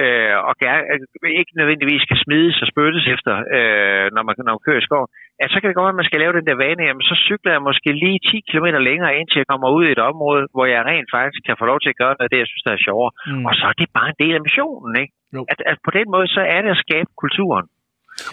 øh, 0.00 0.36
og 0.48 0.54
gerne, 0.62 0.82
øh, 0.92 1.30
ikke 1.40 1.52
nødvendigvis 1.60 2.02
skal 2.06 2.18
smides 2.24 2.56
og 2.62 2.68
spyttes 2.72 3.04
efter, 3.14 3.34
øh, 3.56 4.06
når, 4.14 4.22
man, 4.26 4.34
når 4.46 4.54
man 4.56 4.66
kører 4.66 4.80
i 4.82 4.88
skov, 4.88 5.04
at 5.42 5.48
så 5.50 5.56
kan 5.58 5.68
det 5.68 5.76
godt 5.76 5.86
være, 5.88 5.96
at 5.96 6.02
man 6.02 6.10
skal 6.10 6.20
lave 6.22 6.36
den 6.38 6.46
der 6.48 6.60
vane, 6.64 6.82
jamen 6.88 7.06
så 7.10 7.14
cykler 7.28 7.52
jeg 7.52 7.66
måske 7.68 7.90
lige 8.04 8.18
10 8.30 8.40
km 8.50 8.66
længere, 8.90 9.16
indtil 9.18 9.40
jeg 9.42 9.50
kommer 9.52 9.68
ud 9.76 9.84
i 9.86 9.92
et 9.96 10.02
område, 10.10 10.42
hvor 10.54 10.66
jeg 10.74 10.80
rent 10.90 11.10
faktisk 11.16 11.42
kan 11.46 11.56
få 11.60 11.64
lov 11.70 11.78
til 11.80 11.92
at 11.92 12.00
gøre 12.02 12.14
noget, 12.16 12.32
det 12.32 12.42
jeg 12.42 12.50
synes, 12.50 12.66
der 12.66 12.72
er 12.74 12.84
sjovere. 12.88 13.12
Mm. 13.16 13.44
Og 13.48 13.52
så 13.58 13.64
er 13.70 13.76
det 13.80 13.88
bare 13.98 14.08
en 14.12 14.20
del 14.22 14.34
af 14.38 14.42
missionen, 14.46 14.92
ikke? 15.02 15.12
At, 15.52 15.58
at 15.70 15.78
på 15.86 15.90
den 15.98 16.06
måde, 16.14 16.26
så 16.36 16.42
er 16.54 16.60
det 16.64 16.70
at 16.76 16.84
skabe 16.86 17.10
kulturen. 17.22 17.66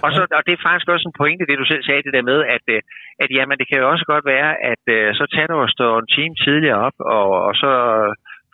Og, 0.03 0.09
så, 0.15 0.21
og 0.37 0.43
det 0.47 0.53
er 0.53 0.65
faktisk 0.67 0.87
også 0.93 1.05
en 1.07 1.19
pointe, 1.21 1.47
det 1.49 1.61
du 1.61 1.67
selv 1.69 1.83
sagde, 1.85 2.05
det 2.07 2.15
der 2.17 2.29
med, 2.31 2.39
at, 2.55 2.65
øh, 2.75 2.81
at 3.23 3.29
jamen, 3.37 3.57
det 3.59 3.67
kan 3.67 3.79
jo 3.81 3.85
også 3.93 4.05
godt 4.13 4.25
være, 4.35 4.51
at 4.71 4.83
øh, 4.97 5.07
så 5.19 5.23
tager 5.33 5.49
du 5.49 5.55
og 5.65 5.69
står 5.77 5.93
en 5.99 6.13
time 6.17 6.35
tidligere 6.45 6.79
op, 6.87 6.97
og, 7.17 7.27
og 7.47 7.53
så 7.61 7.71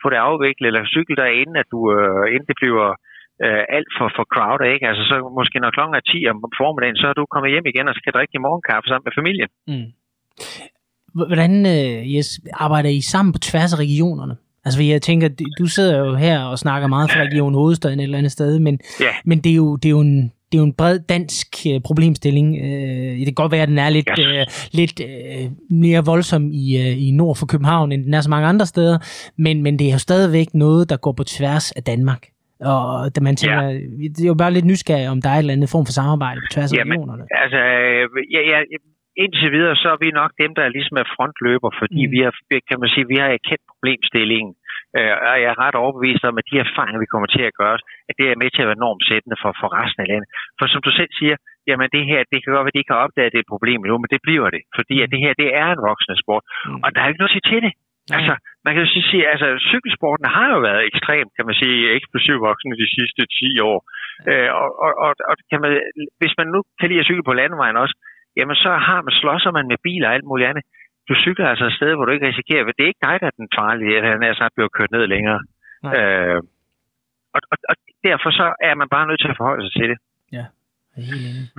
få 0.02 0.06
det 0.12 0.20
afviklet, 0.28 0.66
eller 0.68 0.92
cykle 0.94 1.16
der 1.20 1.38
inden, 1.40 1.56
at 1.62 1.68
du, 1.74 1.80
øh, 1.96 2.24
inden 2.34 2.48
det 2.50 2.56
bliver 2.60 2.88
øh, 3.44 3.62
alt 3.76 3.90
for, 3.98 4.08
for 4.16 4.24
crowd, 4.34 4.60
ikke? 4.74 4.84
Altså 4.90 5.02
så 5.10 5.16
måske 5.38 5.56
når 5.64 5.76
klokken 5.76 5.94
er 6.00 6.04
10 6.12 6.30
om 6.32 6.38
formiddagen, 6.60 6.98
så 7.02 7.06
er 7.10 7.16
du 7.16 7.24
kommet 7.34 7.52
hjem 7.54 7.66
igen 7.72 7.90
og 7.90 7.94
skal 8.00 8.12
drikke 8.16 8.44
morgenkaffe 8.46 8.86
sammen 8.88 9.06
med 9.08 9.14
familien. 9.20 9.50
Mm. 9.72 9.88
Hvordan, 11.30 11.52
øh, 11.74 11.96
yes, 12.14 12.28
arbejder 12.66 12.90
I 12.98 13.00
sammen 13.12 13.32
på 13.32 13.40
tværs 13.48 13.72
af 13.74 13.78
regionerne? 13.86 14.36
Altså, 14.64 14.82
jeg 14.82 15.02
tænker, 15.02 15.28
du 15.60 15.66
sidder 15.66 15.98
jo 16.04 16.14
her 16.14 16.38
og 16.44 16.58
snakker 16.58 16.88
meget 16.88 17.10
fra 17.10 17.20
Region 17.20 17.54
Hovedstaden 17.54 18.00
et 18.00 18.04
eller 18.04 18.18
andet 18.18 18.32
sted, 18.32 18.58
men, 18.58 18.78
ja. 19.00 19.12
men 19.24 19.38
det, 19.44 19.50
er 19.52 19.56
jo, 19.56 19.76
det 19.76 19.88
er 19.88 19.90
jo 19.90 20.00
en 20.00 20.32
det 20.54 20.58
er 20.60 20.64
jo 20.66 20.72
en 20.72 20.80
bred 20.82 20.98
dansk 21.14 21.48
øh, 21.70 21.78
problemstilling. 21.88 22.48
Øh, 22.66 23.10
det 23.18 23.26
kan 23.30 23.42
godt 23.42 23.52
være, 23.54 23.66
at 23.66 23.72
den 23.74 23.80
er 23.86 23.90
lidt, 23.98 24.10
yes. 24.18 24.26
øh, 24.26 24.42
lidt 24.80 24.96
øh, 25.08 25.44
mere 25.84 26.02
voldsom 26.12 26.42
i, 26.62 26.64
øh, 26.82 26.94
i 27.06 27.08
nord 27.20 27.36
for 27.40 27.46
København, 27.52 27.88
end 27.92 28.02
den 28.06 28.14
er 28.14 28.22
så 28.24 28.30
mange 28.34 28.46
andre 28.52 28.66
steder, 28.74 28.96
men, 29.44 29.56
men 29.64 29.72
det 29.78 29.84
er 29.88 29.94
jo 29.96 30.02
stadigvæk 30.08 30.48
noget, 30.64 30.82
der 30.90 30.96
går 31.04 31.14
på 31.20 31.24
tværs 31.36 31.66
af 31.78 31.82
Danmark. 31.92 32.22
Og 32.72 32.84
da 33.14 33.18
man 33.28 33.36
tænker, 33.42 33.62
ja. 33.62 34.08
det 34.14 34.22
er 34.24 34.32
jo 34.34 34.40
bare 34.42 34.56
lidt 34.56 34.70
nysgerrig, 34.72 35.06
om 35.14 35.18
der 35.22 35.30
er 35.30 35.38
et 35.38 35.44
eller 35.44 35.56
andet 35.56 35.70
form 35.74 35.86
for 35.88 35.94
samarbejde 36.00 36.38
på 36.44 36.50
tværs 36.54 36.70
af 36.72 36.76
Jamen, 36.78 36.92
regionerne. 36.92 37.24
Altså, 37.42 37.60
øh, 37.80 38.04
ja, 38.34 38.40
ja, 38.52 38.58
indtil 39.22 39.48
videre, 39.56 39.76
så 39.82 39.88
er 39.94 39.98
vi 40.04 40.08
nok 40.20 40.32
dem, 40.42 40.50
der 40.58 40.74
ligesom 40.76 40.96
er 41.02 41.06
frontløber, 41.14 41.70
fordi 41.80 42.00
mm. 42.06 42.12
vi 42.14 42.18
har, 42.24 42.32
kan 42.68 42.78
man 42.82 42.90
sige, 42.94 43.06
vi 43.12 43.18
har 43.22 43.30
erkendt 43.38 43.64
problemstillingen. 43.72 44.52
Øh, 44.98 45.14
og 45.30 45.36
jeg 45.42 45.50
er 45.54 45.62
ret 45.64 45.76
overbevist 45.82 46.24
om, 46.28 46.38
at 46.40 46.48
de 46.50 46.56
erfaringer, 46.66 47.04
vi 47.04 47.12
kommer 47.12 47.28
til 47.36 47.44
at 47.50 47.56
gøre, 47.62 47.78
at 48.08 48.14
det 48.18 48.26
er 48.26 48.40
med 48.42 48.50
til 48.50 48.62
at 48.64 48.70
være 48.70 48.84
normsættende 48.86 49.36
for, 49.42 49.50
for 49.60 49.68
resten 49.78 50.00
af 50.04 50.08
landet. 50.12 50.28
For 50.58 50.66
som 50.72 50.82
du 50.86 50.90
selv 50.98 51.12
siger, 51.20 51.36
jamen 51.68 51.88
det 51.96 52.04
her, 52.10 52.20
det 52.30 52.38
kan 52.38 52.50
godt 52.52 52.64
være, 52.64 52.72
at 52.74 52.76
de 52.76 52.82
ikke 52.82 52.94
har 52.94 53.04
opdaget, 53.06 53.28
at 53.28 53.32
det 53.32 53.40
er 53.40 53.46
et 53.46 53.54
problem 53.54 53.80
nu, 53.90 53.96
men 53.98 54.10
det 54.14 54.20
bliver 54.26 54.48
det. 54.56 54.62
Fordi 54.78 54.96
at 55.04 55.08
det 55.12 55.20
her, 55.24 55.32
det 55.42 55.48
er 55.62 55.68
en 55.72 55.86
voksende 55.90 56.16
sport. 56.22 56.44
Mm. 56.46 56.80
Og 56.84 56.88
der 56.92 57.00
er 57.00 57.08
ikke 57.08 57.22
noget 57.22 57.32
at 57.32 57.36
sige 57.36 57.48
til 57.52 57.62
det. 57.66 57.74
Nej. 58.10 58.16
Altså, 58.16 58.34
man 58.64 58.72
kan 58.72 58.82
jo 58.84 58.90
sige, 59.10 59.24
altså 59.32 59.46
cykelsporten 59.70 60.26
har 60.36 60.48
jo 60.54 60.58
været 60.68 60.82
ekstremt, 60.90 61.32
kan 61.36 61.46
man 61.48 61.56
sige, 61.62 61.78
eksplosiv 61.98 62.36
voksende 62.48 62.76
de 62.82 62.88
sidste 62.96 63.22
10 63.40 63.60
år. 63.70 63.78
Ja. 63.84 64.30
Øh, 64.30 64.50
og, 64.60 64.68
og, 64.84 64.92
og, 65.04 65.10
og 65.30 65.34
kan 65.50 65.60
man, 65.64 65.72
hvis 66.20 66.34
man 66.40 66.48
nu 66.54 66.60
kan 66.78 66.88
lide 66.88 67.02
at 67.02 67.08
cykle 67.08 67.28
på 67.28 67.38
landevejen 67.40 67.76
også, 67.84 67.94
jamen 68.38 68.56
så 68.64 68.70
har 68.88 69.00
man, 69.06 69.14
slåsser 69.20 69.52
man 69.58 69.66
med 69.70 69.78
biler 69.86 70.08
og 70.08 70.14
alt 70.14 70.28
muligt 70.30 70.48
andet 70.50 70.64
du 71.08 71.14
cykler 71.24 71.46
altså 71.52 71.64
et 71.66 71.76
sted, 71.78 71.90
hvor 71.94 72.04
du 72.04 72.12
ikke 72.12 72.28
risikerer, 72.30 72.64
det 72.64 72.84
er 72.84 72.92
ikke 72.92 73.06
dig, 73.08 73.16
der 73.20 73.26
er 73.26 73.36
den 73.42 73.48
farlige, 73.58 73.96
at 73.98 74.04
han 74.12 74.22
er 74.22 74.34
snart 74.34 74.56
blevet 74.56 74.72
kørt 74.76 74.90
ned 74.96 75.04
længere. 75.14 75.40
Øh, 75.98 76.38
og, 77.34 77.40
og, 77.52 77.56
og 77.70 77.74
derfor 78.08 78.30
så 78.40 78.46
er 78.68 78.74
man 78.80 78.88
bare 78.94 79.06
nødt 79.08 79.20
til 79.20 79.32
at 79.32 79.38
forholde 79.40 79.64
sig 79.66 79.74
til 79.80 79.88
det. 79.92 79.98
Ja. 80.38 80.44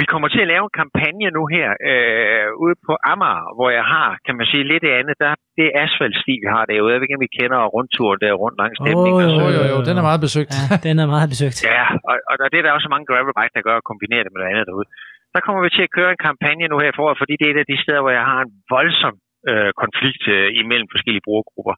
Vi 0.02 0.06
kommer 0.12 0.28
til 0.32 0.42
at 0.46 0.52
lave 0.54 0.64
en 0.70 0.78
kampagne 0.82 1.28
nu 1.38 1.44
her 1.56 1.68
øh, 1.92 2.48
ude 2.64 2.76
på 2.88 2.94
Amager, 3.12 3.48
hvor 3.58 3.70
jeg 3.78 3.86
har, 3.96 4.10
kan 4.26 4.36
man 4.40 4.46
sige, 4.52 4.64
lidt 4.74 4.86
andet. 5.00 5.16
Der, 5.24 5.32
det 5.58 5.66
er 5.68 5.74
asfaltsti, 5.84 6.34
vi 6.44 6.48
har 6.56 6.64
derude. 6.70 6.92
Jeg 6.92 7.00
ved 7.00 7.08
ikke, 7.08 7.20
om 7.20 7.26
vi 7.28 7.36
kender 7.40 7.60
rundturen 7.76 8.20
der 8.24 8.34
rundt 8.44 8.58
langs 8.62 8.78
stemningen. 8.82 9.28
Oh, 9.46 9.50
jo, 9.56 9.60
jo, 9.60 9.64
jo, 9.74 9.78
den 9.90 9.96
er 10.02 10.06
meget 10.10 10.22
besøgt. 10.28 10.54
Ja, 10.58 10.76
den 10.88 10.96
er 11.04 11.08
meget 11.16 11.30
besøgt. 11.34 11.58
ja, 11.76 11.86
og, 12.10 12.16
og 12.30 12.36
det 12.52 12.58
er 12.60 12.66
der 12.66 12.78
også 12.78 12.90
mange 12.94 13.08
gravelbike, 13.10 13.56
der 13.58 13.68
gør 13.68 13.76
at 13.82 13.90
kombinere 13.92 14.24
det 14.26 14.32
med 14.32 14.40
noget 14.42 14.52
andet 14.54 14.66
derude. 14.70 14.88
Der 15.36 15.42
kommer 15.46 15.62
vi 15.66 15.70
til 15.78 15.88
at 15.88 15.96
køre 15.98 16.12
en 16.16 16.22
kampagne 16.30 16.66
nu 16.72 16.78
her 16.82 16.90
i 16.94 16.98
foråret, 17.00 17.22
fordi 17.22 17.34
det 17.40 17.46
er 17.46 17.54
et 17.54 17.64
af 17.64 17.70
de 17.72 17.78
steder, 17.84 18.02
hvor 18.04 18.14
jeg 18.20 18.26
har 18.32 18.40
en 18.46 18.52
voldsom 18.76 19.16
øh, 19.52 19.70
konflikt 19.84 20.24
øh, 20.36 20.48
imellem 20.62 20.88
forskellige 20.94 21.26
brugergrupper, 21.28 21.76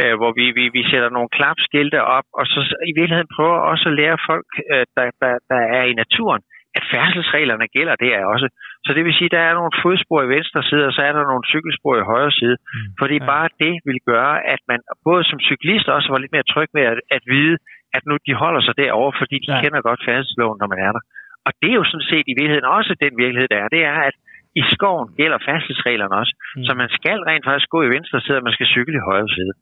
øh, 0.00 0.14
hvor 0.20 0.30
vi, 0.38 0.46
vi, 0.58 0.64
vi 0.76 0.82
sætter 0.90 1.10
nogle 1.16 1.34
klapskilte 1.36 2.00
op, 2.16 2.26
og 2.38 2.44
så 2.52 2.58
i 2.90 2.92
virkeligheden 2.98 3.34
prøver 3.36 3.58
også 3.72 3.84
at 3.88 3.96
lære 4.00 4.18
folk, 4.28 4.48
øh, 4.72 4.84
der, 4.96 5.04
der, 5.22 5.32
der 5.52 5.60
er 5.78 5.84
i 5.92 5.94
naturen, 6.02 6.42
at 6.78 6.84
færdselsreglerne 6.92 7.66
gælder 7.76 7.96
det 8.02 8.10
er 8.18 8.24
også. 8.34 8.48
Så 8.86 8.90
det 8.96 9.02
vil 9.04 9.18
sige, 9.18 9.30
at 9.30 9.36
der 9.36 9.44
er 9.48 9.54
nogle 9.60 9.78
fodspor 9.82 10.20
i 10.22 10.32
venstre 10.36 10.62
side, 10.68 10.84
og 10.88 10.92
så 10.96 11.02
er 11.08 11.12
der 11.12 11.30
nogle 11.32 11.48
cykelspor 11.52 11.94
i 11.96 12.08
højre 12.12 12.34
side. 12.40 12.56
Mm. 12.60 12.88
Fordi 13.00 13.16
ja. 13.20 13.26
bare 13.32 13.48
det 13.62 13.74
vil 13.88 14.00
gøre, 14.12 14.34
at 14.54 14.60
man 14.70 14.80
både 15.08 15.22
som 15.30 15.38
cyklist 15.48 15.86
også 15.96 16.08
var 16.12 16.18
lidt 16.20 16.34
mere 16.36 16.50
tryg 16.52 16.68
ved 16.76 16.84
at, 16.92 16.98
at 17.16 17.22
vide, 17.34 17.56
at 17.96 18.02
nu 18.08 18.14
de 18.26 18.34
holder 18.42 18.62
sig 18.66 18.74
derovre, 18.82 19.12
fordi 19.20 19.36
de 19.46 19.52
ja. 19.52 19.60
kender 19.62 19.80
godt 19.88 20.04
færdselsloven, 20.08 20.58
når 20.60 20.68
man 20.72 20.80
er 20.86 20.92
der. 20.96 21.02
Og 21.46 21.52
det 21.60 21.70
er 21.70 21.78
jo 21.80 21.90
sådan 21.92 22.10
set 22.12 22.26
i 22.32 22.36
virkeligheden 22.40 22.74
også 22.78 22.92
den 23.04 23.14
virkelighed, 23.22 23.48
der 23.54 23.60
er. 23.64 23.68
Det 23.76 23.82
er, 23.92 23.98
at 24.08 24.16
i 24.60 24.62
skoven 24.74 25.06
gælder 25.20 25.38
færdselsreglerne 25.48 26.14
også. 26.20 26.32
Mm. 26.56 26.64
Så 26.66 26.74
man 26.82 26.88
skal 26.98 27.18
rent 27.28 27.44
faktisk 27.48 27.68
gå 27.74 27.82
i 27.82 27.90
venstre 27.96 28.20
side, 28.20 28.36
og 28.40 28.44
man 28.48 28.52
skal 28.56 28.66
cykle 28.66 28.94
i 29.00 29.02
højre 29.10 29.28
side. 29.36 29.52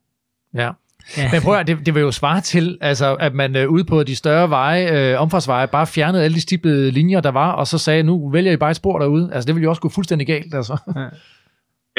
Ja. 0.63 0.71
Ja. 1.19 1.25
Men 1.33 1.41
prøv 1.45 1.55
at 1.63 1.67
det, 1.67 1.87
det 1.87 1.95
vil 1.95 2.01
jo 2.01 2.11
svare 2.23 2.41
til, 2.41 2.79
altså, 2.81 3.09
at 3.27 3.33
man 3.35 3.51
øh, 3.57 3.69
ude 3.69 3.85
på 3.93 3.97
de 4.03 4.17
større 4.17 4.51
veje, 4.51 4.83
øh, 5.13 5.21
omfartsveje, 5.25 5.67
bare 5.77 5.87
fjernede 5.87 6.25
alle 6.25 6.35
de 6.35 6.41
stiplede 6.49 6.91
linjer, 6.91 7.21
der 7.21 7.31
var, 7.31 7.51
og 7.53 7.67
så 7.67 7.79
sagde, 7.79 8.03
nu 8.03 8.31
vælger 8.31 8.53
I 8.53 8.57
bare 8.57 8.71
et 8.71 8.77
spor 8.83 8.99
derude. 8.99 9.25
Altså, 9.35 9.47
det 9.47 9.55
ville 9.55 9.65
jo 9.65 9.71
også 9.71 9.83
gå 9.83 9.89
fuldstændig 9.95 10.27
galt, 10.27 10.55
altså. 10.61 10.75
Ja, 10.97 11.09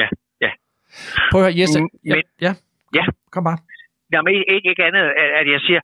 ja. 0.01 0.07
ja. 0.45 0.51
Prøv 1.31 1.41
at 1.41 1.45
høre, 1.47 1.59
Jesse. 1.59 1.79
Mm, 1.81 1.87
ja, 2.05 2.15
men- 2.15 2.23
ja, 2.41 2.53
Ja. 2.95 3.05
kom 3.31 3.43
bare. 3.43 3.57
Jamen 4.13 4.33
ikke, 4.33 4.45
ikke, 4.55 4.69
ikke 4.69 4.83
andet, 4.89 5.03
at- 5.39 5.51
jeg 5.55 5.61
siger, 5.67 5.79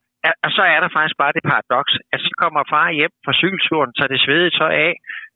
og 0.45 0.51
så 0.57 0.63
er 0.73 0.79
der 0.83 0.89
faktisk 0.97 1.17
bare 1.21 1.35
det 1.37 1.43
paradoks, 1.51 1.93
at 2.13 2.19
så 2.25 2.31
kommer 2.41 2.71
far 2.73 2.89
hjem 2.99 3.13
fra 3.25 3.33
cykelturen, 3.41 3.91
tager 3.93 4.11
det 4.13 4.23
svedige 4.25 4.55
tøj 4.59 4.73
af, 4.87 4.93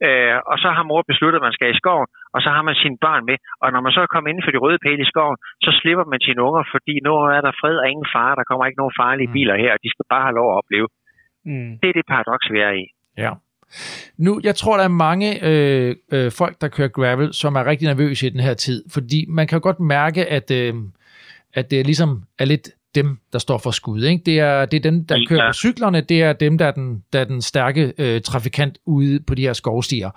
øh, 0.08 0.36
og 0.52 0.56
så 0.64 0.70
har 0.76 0.84
mor 0.92 1.02
besluttet, 1.12 1.40
at 1.40 1.46
man 1.48 1.58
skal 1.58 1.70
i 1.74 1.80
skoven, 1.82 2.08
og 2.36 2.40
så 2.44 2.50
har 2.56 2.64
man 2.68 2.76
sine 2.84 2.98
børn 3.06 3.24
med, 3.30 3.38
og 3.62 3.68
når 3.74 3.82
man 3.86 3.92
så 3.96 4.00
er 4.02 4.14
kommet 4.14 4.30
inden 4.30 4.46
for 4.46 4.54
de 4.54 4.64
røde 4.66 4.80
pæle 4.86 5.02
i 5.06 5.12
skoven, 5.14 5.38
så 5.66 5.72
slipper 5.80 6.06
man 6.14 6.22
sine 6.28 6.42
unger, 6.48 6.64
fordi 6.74 6.96
nu 7.08 7.12
er 7.38 7.42
der 7.46 7.60
fred 7.62 7.76
og 7.84 7.88
ingen 7.94 8.10
fare, 8.16 8.38
der 8.40 8.46
kommer 8.50 8.64
ikke 8.66 8.82
nogen 8.82 9.00
farlige 9.02 9.34
biler 9.36 9.56
her, 9.64 9.72
og 9.76 9.82
de 9.84 9.90
skal 9.94 10.06
bare 10.14 10.26
have 10.28 10.38
lov 10.40 10.48
at 10.52 10.58
opleve. 10.62 10.88
Mm. 11.50 11.72
Det 11.82 11.88
er 11.90 11.96
det 12.00 12.12
paradoks, 12.14 12.46
vi 12.54 12.60
er 12.68 12.74
i. 12.84 12.86
Ja. 13.24 13.32
Nu, 14.26 14.32
jeg 14.44 14.56
tror, 14.56 14.78
der 14.78 14.86
er 14.92 15.00
mange 15.08 15.30
øh, 15.50 15.96
øh, 16.16 16.32
folk, 16.42 16.56
der 16.62 16.68
kører 16.76 16.96
gravel, 16.98 17.34
som 17.42 17.56
er 17.56 17.66
rigtig 17.72 17.88
nervøse 17.88 18.28
i 18.28 18.34
den 18.36 18.40
her 18.48 18.54
tid, 18.54 18.80
fordi 18.96 19.20
man 19.30 19.48
kan 19.48 19.62
godt 19.62 19.80
mærke, 19.80 20.22
at, 20.38 20.48
øh, 20.52 20.74
at 21.54 21.72
det 21.72 21.86
ligesom 21.86 22.10
er 22.40 22.46
lidt 22.46 22.68
dem, 22.96 23.18
der 23.34 23.40
står 23.40 23.58
for 23.58 23.72
skud. 23.72 24.04
Ikke? 24.04 24.24
Det, 24.26 24.40
er, 24.40 24.66
det 24.66 24.78
er 24.78 24.82
dem, 24.92 25.06
der 25.06 25.16
Ja. 25.18 25.26
kører 25.30 25.50
på 25.50 25.54
cyklerne, 25.54 26.02
det 26.02 26.22
er 26.24 26.34
dem, 26.34 26.58
der 26.58 26.66
er 26.66 26.72
den, 26.72 27.04
der 27.14 27.20
er 27.20 27.24
den 27.24 27.42
stærke 27.42 27.94
øh, 27.98 28.22
trafikant 28.22 28.78
ude 28.86 29.20
på 29.28 29.36
de 29.36 29.42
her 29.42 29.54
skovstier. 29.54 30.10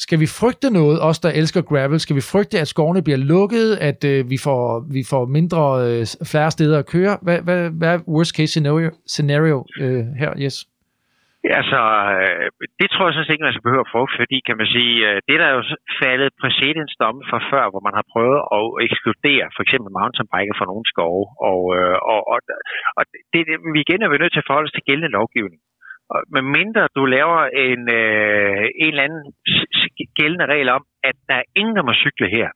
Skal 0.00 0.20
vi 0.20 0.26
frygte 0.26 0.70
noget, 0.70 1.02
os 1.02 1.18
der 1.18 1.30
elsker 1.30 1.62
gravel? 1.62 2.00
Skal 2.00 2.16
vi 2.16 2.20
frygte, 2.20 2.60
at 2.60 2.68
skovene 2.68 3.02
bliver 3.02 3.16
lukket, 3.16 3.74
at 3.76 4.04
øh, 4.04 4.30
vi, 4.30 4.36
får, 4.36 4.84
vi 4.90 5.04
får 5.04 5.26
mindre, 5.26 5.90
øh, 5.90 6.06
færre 6.24 6.50
steder 6.50 6.78
at 6.78 6.86
køre? 6.86 7.18
Hvad, 7.22 7.38
hvad, 7.38 7.70
hvad 7.70 7.88
er 7.88 7.98
worst 8.08 8.30
case 8.36 8.46
scenario, 8.46 8.90
scenario 9.06 9.64
øh, 9.80 10.04
her, 10.18 10.32
Yes? 10.38 10.66
Altså, 11.60 11.80
øh, 12.16 12.46
det 12.80 12.88
tror 12.90 13.04
jeg 13.04 13.14
sådan 13.14 13.26
set 13.26 13.34
ikke, 13.34 13.48
man 13.48 13.56
skal 13.56 13.68
behøve 13.68 13.86
at 13.86 13.92
frugte, 13.94 14.18
fordi 14.20 14.36
kan 14.46 14.56
man 14.60 14.68
sige, 14.76 14.94
øh, 15.08 15.16
det 15.28 15.36
der 15.40 15.46
er 15.48 15.56
jo 15.58 15.64
faldet 16.02 16.30
præcedensdomme 16.42 17.20
fra 17.30 17.40
før, 17.50 17.64
hvor 17.70 17.82
man 17.86 17.94
har 17.98 18.06
prøvet 18.12 18.40
at 18.56 18.64
ekskludere 18.86 19.46
for 19.54 19.62
eksempel 19.64 19.90
mountainbiker 19.98 20.54
fra 20.56 20.70
nogle 20.70 20.86
skove, 20.92 21.24
og, 21.50 21.60
øh, 21.78 21.96
og, 22.12 22.20
og, 22.32 22.38
og 22.98 23.02
det, 23.32 23.40
det, 23.48 23.56
vi 23.74 23.80
igen 23.86 24.00
er 24.02 24.08
vi 24.10 24.18
nødt 24.20 24.34
til 24.34 24.42
at 24.44 24.48
forholde 24.48 24.68
os 24.68 24.76
til 24.76 24.86
gældende 24.88 25.16
lovgivning. 25.18 25.60
Og 26.12 26.18
med 26.34 26.42
mindre 26.58 26.82
du 26.96 27.02
laver 27.16 27.40
en, 27.68 27.82
øh, 28.00 28.64
en 28.82 28.90
eller 28.92 29.06
anden 29.06 29.24
gældende 30.18 30.46
regel 30.52 30.68
om, 30.78 30.82
at 31.08 31.16
der 31.28 31.36
er 31.42 31.50
ingen, 31.60 31.76
der 31.76 31.84
må 31.88 31.92
cykle 32.04 32.28
her, 32.36 32.48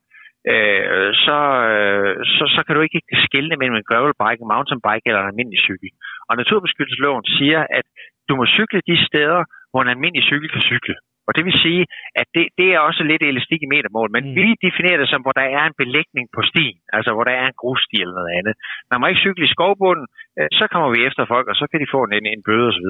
øh, 0.53 1.09
så, 1.25 1.39
øh, 1.73 2.13
så, 2.37 2.45
så 2.55 2.61
kan 2.67 2.75
du 2.77 2.81
ikke 2.87 3.01
skille 3.27 3.57
mellem 3.61 3.77
en 3.79 3.89
gravelbike, 3.91 4.43
en 4.43 4.53
mountainbike 4.55 5.07
eller 5.09 5.21
en 5.23 5.31
almindelig 5.33 5.61
cykel. 5.69 5.91
Og 6.29 6.35
naturbeskyttelsesloven 6.41 7.25
siger, 7.39 7.61
at 7.79 7.87
du 8.29 8.33
må 8.37 8.45
cykle 8.59 8.81
de 8.91 8.97
steder, 9.09 9.41
hvor 9.71 9.81
en 9.83 9.93
almindelig 9.95 10.25
cykel 10.31 10.49
kan 10.55 10.63
cykle. 10.73 10.97
Og 11.29 11.33
det 11.37 11.45
vil 11.45 11.57
sige, 11.67 11.83
at 12.21 12.27
det, 12.35 12.45
det 12.59 12.69
er 12.75 12.79
også 12.89 13.03
lidt 13.11 13.23
elastik 13.23 13.61
i 13.63 13.73
metermål, 13.75 14.09
men 14.17 14.25
Mm. 14.27 14.35
vi 14.39 14.47
definerer 14.67 14.99
det 15.03 15.09
som, 15.11 15.23
hvor 15.25 15.35
der 15.41 15.47
er 15.59 15.63
en 15.67 15.79
belægning 15.83 16.27
på 16.37 16.41
stien, 16.51 16.77
altså 16.97 17.11
hvor 17.13 17.25
der 17.29 17.35
er 17.41 17.47
en 17.47 17.61
grussti 17.63 17.97
eller 18.03 18.15
noget 18.19 18.33
andet. 18.39 18.55
Man 18.91 18.99
må 19.01 19.07
ikke 19.07 19.25
cykle 19.27 19.45
i 19.49 19.55
skovbunden, 19.57 20.07
øh, 20.39 20.49
så 20.59 20.65
kommer 20.73 20.91
vi 20.95 21.01
efter 21.09 21.25
folk, 21.33 21.47
og 21.53 21.57
så 21.61 21.65
kan 21.71 21.81
de 21.83 21.93
få 21.95 22.01
en, 22.05 22.27
en 22.35 22.43
bøde 22.49 22.69
osv. 22.73 22.89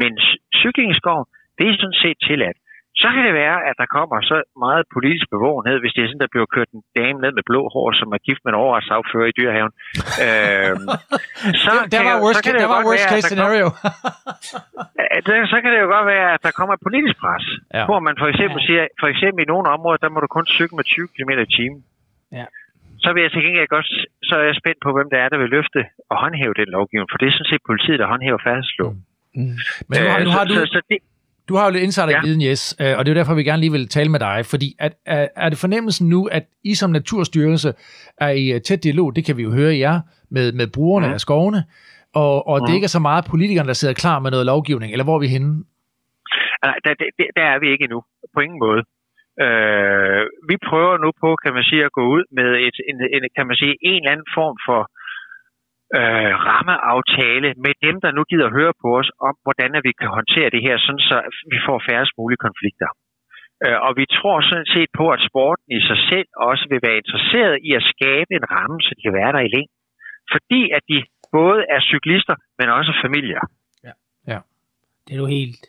Men 0.00 0.12
cykling 0.62 0.88
i 0.90 0.98
skoven, 1.00 1.26
det 1.58 1.64
er 1.68 1.74
sådan 1.80 2.00
set 2.04 2.18
tilladt. 2.28 2.58
Så 3.02 3.08
kan 3.14 3.22
det 3.28 3.34
være, 3.44 3.56
at 3.68 3.74
der 3.82 3.88
kommer 3.96 4.16
så 4.30 4.36
meget 4.64 4.84
politisk 4.96 5.26
bevågenhed, 5.34 5.76
hvis 5.82 5.92
det 5.96 6.02
er 6.02 6.08
sådan, 6.10 6.24
der 6.24 6.32
bliver 6.34 6.46
kørt 6.56 6.70
en 6.76 6.82
dame 7.00 7.18
ned 7.24 7.32
med 7.38 7.44
blå 7.50 7.60
hår, 7.74 7.88
som 8.00 8.08
er 8.16 8.20
gift 8.28 8.40
med 8.44 8.50
en 8.52 8.58
overretsaffører 8.64 9.28
i 9.32 9.34
dyrehaven. 9.38 9.72
øhm, 10.26 10.86
så 11.64 11.70
Der, 11.76 11.82
der 11.94 12.00
kan 12.02 12.12
var 12.12 12.18
worst, 12.24 12.36
så 12.38 12.42
kan 12.44 12.52
det 12.54 12.60
der 12.62 12.68
jo 12.68 12.72
var 12.74 12.80
godt 12.82 12.88
worst 12.90 13.04
være, 13.04 13.12
case 13.14 13.24
der 13.24 13.30
scenario. 13.30 13.66
Det, 15.26 15.34
så 15.52 15.56
kan 15.62 15.70
det 15.74 15.80
jo 15.84 15.88
godt 15.96 16.06
være, 16.14 16.26
at 16.36 16.40
der 16.46 16.52
kommer 16.58 16.72
et 16.78 16.82
politisk 16.88 17.16
pres. 17.24 17.44
Ja. 17.76 17.84
Hvor 17.88 18.00
man 18.06 18.14
for 18.22 18.28
eksempel 18.32 18.58
Ja. 18.62 18.66
siger, 18.68 18.82
for 19.02 19.08
eksempel 19.12 19.38
i 19.44 19.48
nogle 19.52 19.66
områder, 19.76 19.98
der 20.04 20.10
må 20.14 20.18
du 20.24 20.28
kun 20.36 20.46
cykle 20.58 20.76
med 20.80 20.84
20 20.84 21.08
km 21.14 21.30
i 21.46 21.48
timen. 21.58 21.80
Ja. 22.38 22.46
Så 23.04 23.08
vil 23.12 23.20
jeg 23.24 23.30
til 23.32 23.42
gengæld 23.46 23.68
godt, 23.76 23.88
så 24.28 24.32
er 24.40 24.44
jeg 24.50 24.56
spændt 24.62 24.80
på, 24.84 24.90
hvem 24.96 25.08
det 25.12 25.18
er, 25.22 25.28
der 25.32 25.38
vil 25.42 25.50
løfte 25.56 25.80
og 26.10 26.16
håndhæve 26.22 26.54
den 26.60 26.68
lovgivning. 26.76 27.08
For 27.12 27.18
det 27.20 27.26
er 27.28 27.34
sådan 27.36 27.50
set 27.52 27.62
politiet, 27.70 27.98
der 28.02 28.06
håndhæver 28.14 28.40
færdselsloven. 28.48 28.98
Mm. 29.38 29.54
Men 29.88 29.96
nu 30.02 30.08
har, 30.12 30.18
Øh, 30.20 30.24
nu 30.26 30.30
har 30.36 30.44
så, 30.44 30.50
du, 30.50 30.54
så, 30.60 30.64
så 30.74 30.80
det, 30.90 30.98
Du 31.48 31.54
har 31.56 31.64
jo 31.66 31.70
lidt 31.72 31.82
insiderviden, 31.84 32.40
ja. 32.40 32.50
yes, 32.50 32.76
øh, 32.80 32.98
og 32.98 33.04
det 33.04 33.10
er 33.10 33.14
derfor, 33.14 33.34
vi 33.34 33.44
gerne 33.44 33.60
lige 33.60 33.72
vil 33.72 33.88
tale 33.88 34.10
med 34.10 34.20
dig, 34.20 34.38
fordi 34.52 34.68
at, 34.78 34.92
er, 35.06 35.28
er 35.36 35.48
det 35.48 35.58
fornemmelsen 35.58 36.08
nu, 36.08 36.26
at 36.26 36.42
I 36.64 36.74
som 36.74 36.90
naturstyrelse 36.90 37.72
er 38.18 38.28
i 38.28 38.52
øh, 38.52 38.60
tæt 38.60 38.84
dialog, 38.84 39.16
det 39.16 39.24
kan 39.26 39.36
vi 39.36 39.42
jo 39.42 39.52
høre 39.52 39.74
i 39.76 39.80
jer, 39.80 40.00
med, 40.30 40.52
med 40.52 40.66
brugerne 40.74 41.06
Mhm. 41.06 41.14
af 41.14 41.20
skovene, 41.20 41.64
og, 42.14 42.48
og 42.48 42.60
det 42.60 42.68
Mhm. 42.68 42.74
ikke 42.74 42.84
er 42.84 42.94
så 42.98 43.02
meget 43.10 43.24
politikerne, 43.30 43.66
der 43.68 43.72
sidder 43.80 43.94
klar 43.94 44.18
med 44.18 44.30
noget 44.30 44.46
lovgivning, 44.46 44.92
eller 44.92 45.04
hvor 45.04 45.14
er 45.16 45.20
vi 45.26 45.28
henne? 45.36 45.52
Nej, 46.64 46.76
der, 46.84 46.92
der, 47.00 47.26
der 47.38 47.44
er 47.54 47.58
vi 47.62 47.68
ikke 47.72 47.84
endnu. 47.84 48.00
På 48.34 48.40
ingen 48.46 48.58
måde. 48.66 48.82
Øh, 49.44 50.22
vi 50.50 50.56
prøver 50.68 50.94
nu 51.04 51.10
på, 51.22 51.28
kan 51.44 51.52
man 51.56 51.64
sige, 51.70 51.82
at 51.88 51.92
gå 51.98 52.04
ud 52.16 52.22
med 52.38 52.48
et, 52.66 52.76
en, 52.90 52.96
en, 53.14 53.22
kan 53.36 53.46
man 53.50 53.56
sige, 53.62 53.74
en 53.90 54.00
eller 54.02 54.12
anden 54.14 54.30
form 54.38 54.56
for 54.68 54.80
øh, 55.98 56.32
rammeaftale 56.48 57.48
med 57.64 57.74
dem, 57.86 57.96
der 58.04 58.10
nu 58.16 58.22
gider 58.30 58.56
høre 58.58 58.74
på 58.82 58.88
os, 59.00 59.10
om 59.28 59.34
hvordan 59.44 59.70
vi 59.86 59.92
kan 60.00 60.10
håndtere 60.18 60.48
det 60.54 60.62
her, 60.66 60.76
sådan 60.84 61.04
så 61.10 61.16
vi 61.52 61.58
får 61.66 61.78
færrest 61.88 62.12
mulige 62.18 62.42
konflikter. 62.46 62.90
Øh, 63.64 63.78
og 63.86 63.92
vi 64.00 64.04
tror 64.16 64.36
sådan 64.50 64.70
set 64.74 64.90
på, 65.00 65.04
at 65.16 65.20
sporten 65.28 65.68
i 65.78 65.80
sig 65.88 66.00
selv 66.10 66.28
også 66.50 66.64
vil 66.70 66.80
være 66.86 67.00
interesseret 67.02 67.56
i 67.68 67.70
at 67.78 67.84
skabe 67.92 68.30
en 68.38 68.46
ramme, 68.54 68.78
så 68.84 68.90
de 68.96 69.02
kan 69.06 69.18
være 69.20 69.32
der 69.36 69.42
i 69.48 69.52
længden. 69.56 69.78
Fordi 70.34 70.60
at 70.76 70.82
de 70.90 70.98
både 71.38 71.60
er 71.74 71.80
cyklister, 71.90 72.36
men 72.58 72.66
også 72.78 72.92
familier. 73.04 73.42
Ja, 73.86 73.94
ja. 74.32 74.38
Det 75.04 75.12
er 75.14 75.20
du 75.22 75.26
helt, 75.26 75.60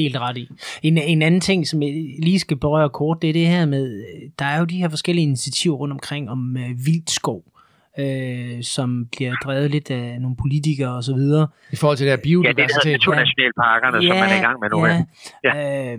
helt 0.00 0.16
ret 0.24 0.36
i. 0.36 0.44
En, 0.82 0.98
en 0.98 1.22
anden 1.22 1.40
ting, 1.40 1.66
som 1.66 1.82
jeg 1.82 1.92
lige 2.28 2.38
skal 2.38 2.56
berøre 2.56 2.90
kort, 2.90 3.22
det 3.22 3.28
er 3.28 3.32
det 3.40 3.46
her 3.46 3.66
med, 3.66 3.84
øh, 4.06 4.30
der 4.38 4.44
er 4.44 4.58
jo 4.58 4.64
de 4.64 4.80
her 4.82 4.88
forskellige 4.88 5.26
initiativer 5.26 5.76
rundt 5.76 5.92
omkring 5.92 6.30
om 6.30 6.56
øh, 6.56 6.70
vildskov, 6.86 7.42
øh, 7.46 7.55
som 8.74 8.88
bliver 9.16 9.32
drevet 9.44 9.70
lidt 9.70 9.90
af 9.90 10.20
nogle 10.22 10.36
politikere 10.44 10.92
og 10.96 11.02
så 11.08 11.14
videre. 11.20 11.44
I 11.72 11.76
forhold 11.80 11.96
til 11.96 12.04
det 12.06 12.12
her 12.14 12.16
Ja, 12.18 12.22
det 12.22 12.28
biodiversitet? 12.28 12.92
naturnationalparkerne, 12.92 13.96
ja, 14.02 14.08
som 14.08 14.16
man 14.22 14.28
er 14.34 14.38
i 14.42 14.44
gang 14.48 14.56
med 14.62 14.68
nu. 14.74 14.78
Ja. 14.86 14.96
Ja. 15.48 15.52
Øh, 15.92 15.98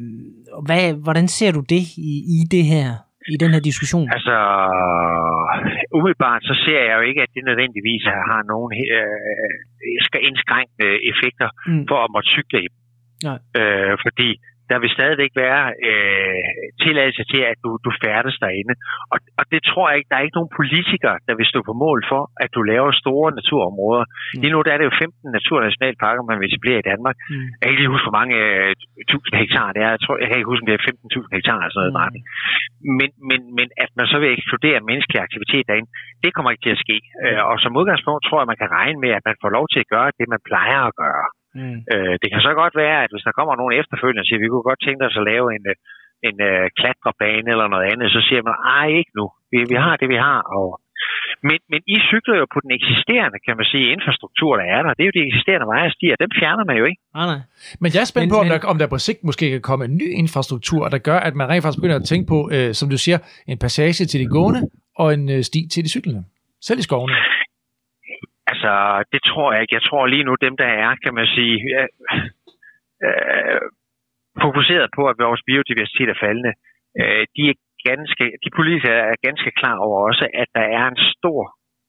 og 0.57 0.61
hvad, 0.68 0.82
hvordan 1.06 1.28
ser 1.38 1.52
du 1.57 1.61
det 1.74 1.84
i, 2.11 2.11
i 2.36 2.38
det 2.56 2.64
her, 2.74 2.88
i 3.34 3.36
den 3.44 3.49
her 3.56 3.61
diskussion? 3.69 4.07
Altså, 4.18 4.36
umiddelbart 5.98 6.41
så 6.49 6.53
ser 6.65 6.82
jeg 6.90 6.95
jo 6.99 7.03
ikke, 7.10 7.22
at 7.26 7.32
det 7.36 7.44
nødvendigvis 7.49 8.03
har 8.32 8.41
nogen 8.53 8.72
øh, 8.98 9.49
skal 10.07 10.22
indskrænkende 10.30 10.90
effekter 11.11 11.49
Mm. 11.69 11.84
for 11.90 11.98
at 12.06 12.10
måtte 12.15 12.30
cykle 12.38 12.60
i. 12.65 12.68
Nej. 13.28 13.40
Øh, 13.60 13.94
fordi 14.06 14.30
der 14.72 14.77
vil 14.81 14.95
stadigvæk 14.98 15.31
være 15.44 15.61
øh, 15.89 16.39
tilladelse 16.84 17.23
til, 17.31 17.41
at 17.52 17.57
du, 17.65 17.72
du 17.85 17.91
færdes 18.03 18.35
derinde. 18.44 18.73
Og, 19.14 19.19
og 19.39 19.44
det 19.53 19.61
tror 19.69 19.85
jeg 19.89 19.98
ikke, 19.98 20.10
der 20.11 20.18
er 20.18 20.26
ikke 20.26 20.39
nogen 20.39 20.56
politikere, 20.60 21.18
der 21.27 21.35
vil 21.39 21.52
stå 21.52 21.60
på 21.69 21.73
mål 21.85 21.99
for, 22.11 22.22
at 22.44 22.49
du 22.56 22.61
laver 22.72 22.91
store 23.03 23.30
naturområder. 23.39 24.06
Mm. 24.10 24.39
Lige 24.41 24.53
nu 24.53 24.60
der 24.65 24.72
er 24.73 24.80
det 24.80 24.89
jo 24.89 24.95
15 24.99 25.38
naturnationalparker, 25.38 26.22
man 26.31 26.38
vil 26.39 26.48
etablere 26.49 26.80
i 26.81 26.88
Danmark. 26.91 27.15
Mm. 27.19 27.48
Jeg 27.57 27.64
kan 27.64 27.72
ikke 27.73 27.84
lige 27.84 27.95
huske, 27.95 28.07
hvor 28.07 28.19
mange 28.19 28.35
øh, 28.45 28.72
tusind 29.11 29.35
hektar 29.41 29.69
det 29.76 29.81
er. 29.85 29.91
Jeg, 29.95 30.02
tror, 30.03 30.15
jeg 30.22 30.27
kan 30.27 30.38
ikke 30.38 30.52
huske, 30.52 30.64
om 30.64 30.69
det 30.69 30.76
er 30.77 30.84
15.000 30.91 31.35
hektar 31.38 31.57
eller 31.60 31.73
sådan 31.76 31.95
noget. 31.99 32.14
Mm. 32.14 32.22
Mm. 32.84 32.95
Men, 32.99 33.10
men, 33.30 33.39
men 33.57 33.68
at 33.84 33.91
man 33.99 34.07
så 34.11 34.18
vil 34.22 34.30
ekskludere 34.38 34.88
menneskelig 34.89 35.19
aktivitet 35.27 35.64
derinde, 35.69 35.89
det 36.23 36.31
kommer 36.34 36.49
ikke 36.52 36.65
til 36.65 36.76
at 36.77 36.84
ske. 36.85 36.98
Øh, 37.26 37.41
og 37.49 37.56
som 37.64 37.77
udgangspunkt 37.80 38.22
tror 38.23 38.39
jeg, 38.41 38.52
man 38.52 38.61
kan 38.61 38.73
regne 38.80 38.99
med, 39.03 39.11
at 39.18 39.23
man 39.30 39.38
får 39.44 39.52
lov 39.57 39.65
til 39.73 39.80
at 39.84 39.91
gøre 39.95 40.10
det, 40.18 40.26
man 40.34 40.41
plejer 40.49 40.80
at 40.89 40.95
gøre. 41.03 41.26
Mm. 41.59 41.77
Øh, 41.93 42.13
det 42.21 42.27
kan 42.31 42.41
så 42.47 42.53
godt 42.61 42.75
være, 42.84 42.97
at 43.05 43.11
hvis 43.13 43.25
der 43.27 43.38
kommer 43.38 43.53
nogen 43.61 43.73
efterfølgende 43.81 44.23
og 44.23 44.27
siger, 44.27 44.43
vi 44.43 44.49
kunne 44.51 44.69
godt 44.69 44.81
tænke 44.88 45.03
os 45.07 45.19
at 45.21 45.27
lave 45.31 45.47
en, 45.57 45.63
øh, 45.73 45.75
en 46.27 46.35
uh, 46.49 46.65
klatrebane 46.79 47.47
eller 47.53 47.67
noget 47.73 47.85
andet, 47.91 48.07
så 48.15 48.21
siger 48.27 48.41
man, 48.47 48.55
ej 48.79 48.88
ikke 48.99 49.13
nu, 49.19 49.25
vi, 49.51 49.57
vi 49.71 49.77
har 49.85 49.93
det, 50.01 50.07
vi 50.15 50.19
har. 50.27 50.39
Og, 50.57 50.67
men, 51.47 51.57
men 51.71 51.81
I 51.95 51.97
cykler 52.11 52.35
jo 52.41 52.45
på 52.53 52.59
den 52.63 52.71
eksisterende, 52.79 53.38
kan 53.45 53.55
man 53.59 53.67
sige, 53.73 53.85
infrastruktur, 53.95 54.51
der 54.59 54.65
er 54.75 54.81
der. 54.85 54.91
Det 54.97 55.01
er 55.03 55.09
jo 55.11 55.15
de 55.19 55.27
eksisterende 55.29 55.67
veje 55.73 55.85
og 55.89 55.93
stier, 55.97 56.15
dem 56.23 56.31
fjerner 56.39 56.65
man 56.69 56.77
jo 56.81 56.85
ikke. 56.91 57.01
Ah, 57.19 57.25
nej. 57.31 57.41
Men 57.81 57.89
jeg 57.95 58.01
er 58.05 58.09
spændt 58.13 58.25
Men- 58.27 58.34
på, 58.34 58.39
om 58.43 58.45
men- 58.47 58.53
der, 58.61 58.67
om 58.73 58.77
der 58.81 58.88
på 58.93 58.99
sigt 59.07 59.21
måske 59.29 59.45
kan 59.55 59.61
komme 59.69 59.84
en 59.89 59.95
ny 60.01 60.07
infrastruktur, 60.23 60.81
der 60.93 60.99
gør, 61.09 61.19
at 61.27 61.34
man 61.39 61.45
rent 61.51 61.63
faktisk 61.63 61.79
begynder 61.81 61.99
at 62.01 62.07
tænke 62.11 62.25
på, 62.34 62.39
øh, 62.55 62.69
som 62.79 62.88
du 62.93 62.97
siger, 63.05 63.17
en 63.51 63.57
passage 63.65 64.03
til 64.11 64.19
de 64.23 64.27
gående 64.35 64.61
og 65.01 65.07
en 65.17 65.23
øh, 65.35 65.41
sti 65.49 65.61
til 65.73 65.81
de 65.85 65.89
cyklende. 65.95 66.21
Selv 66.67 66.79
i 66.79 66.85
skovene. 66.89 67.15
Altså, 68.57 68.75
det 69.13 69.21
tror 69.29 69.49
jeg 69.53 69.61
ikke. 69.61 69.77
Jeg 69.79 69.88
tror 69.89 70.03
lige 70.05 70.27
nu, 70.27 70.34
dem 70.45 70.55
der 70.63 70.69
er, 70.84 70.91
kan 71.03 71.13
man 71.19 71.27
sige, 71.38 71.57
øh, 71.77 71.89
øh, 73.05 73.61
fokuseret 74.45 74.88
på, 74.97 75.03
at 75.11 75.17
vores 75.25 75.41
biodiversitet 75.49 76.09
er 76.09 76.21
faldende. 76.23 76.53
Øh, 76.99 77.23
de, 77.35 77.43
er 77.51 77.57
ganske, 77.89 78.25
de 78.43 78.49
politikere 78.59 79.01
er 79.11 79.25
ganske 79.27 79.51
klar 79.59 79.77
over 79.85 79.97
også, 80.09 80.25
at 80.41 80.49
der 80.57 80.65
er 80.79 80.85
en 80.88 80.99
stor 81.15 81.41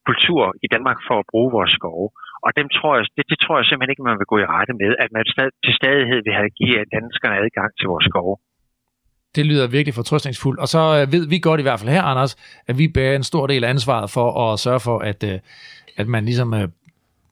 kultur 0.08 0.42
i 0.64 0.66
Danmark 0.74 0.98
for 1.08 1.16
at 1.18 1.28
bruge 1.32 1.50
vores 1.58 1.72
skove. 1.78 2.08
Og 2.46 2.50
dem 2.58 2.66
tror 2.76 2.92
jeg, 2.96 3.04
det, 3.16 3.24
det 3.32 3.38
tror 3.40 3.56
jeg 3.58 3.66
simpelthen 3.66 3.92
ikke, 3.92 4.08
man 4.10 4.20
vil 4.20 4.32
gå 4.32 4.38
i 4.40 4.50
rette 4.56 4.74
med, 4.82 4.92
at 5.04 5.10
man 5.16 5.24
stad, 5.34 5.48
til 5.64 5.74
stadighed 5.80 6.20
vil 6.26 6.38
have 6.40 6.52
givet 6.60 6.92
danskerne 6.96 7.36
adgang 7.44 7.70
til 7.78 7.86
vores 7.92 8.06
skove. 8.10 8.36
Det 9.34 9.46
lyder 9.46 9.66
virkelig 9.66 9.94
fortrøstningsfuldt. 9.94 10.60
Og 10.60 10.68
så 10.68 10.78
øh, 11.06 11.12
ved 11.12 11.26
vi 11.26 11.38
godt 11.38 11.60
i 11.60 11.62
hvert 11.62 11.80
fald 11.80 11.90
her, 11.90 12.02
Anders, 12.02 12.36
at 12.66 12.78
vi 12.78 12.88
bærer 12.88 13.16
en 13.16 13.22
stor 13.24 13.46
del 13.46 13.64
af 13.64 13.70
ansvaret 13.70 14.10
for 14.10 14.52
at 14.52 14.58
sørge 14.58 14.80
for, 14.80 14.98
at, 14.98 15.22
øh, 15.24 15.38
at 15.96 16.06
man 16.08 16.24
ligesom 16.24 16.54
øh, 16.54 16.68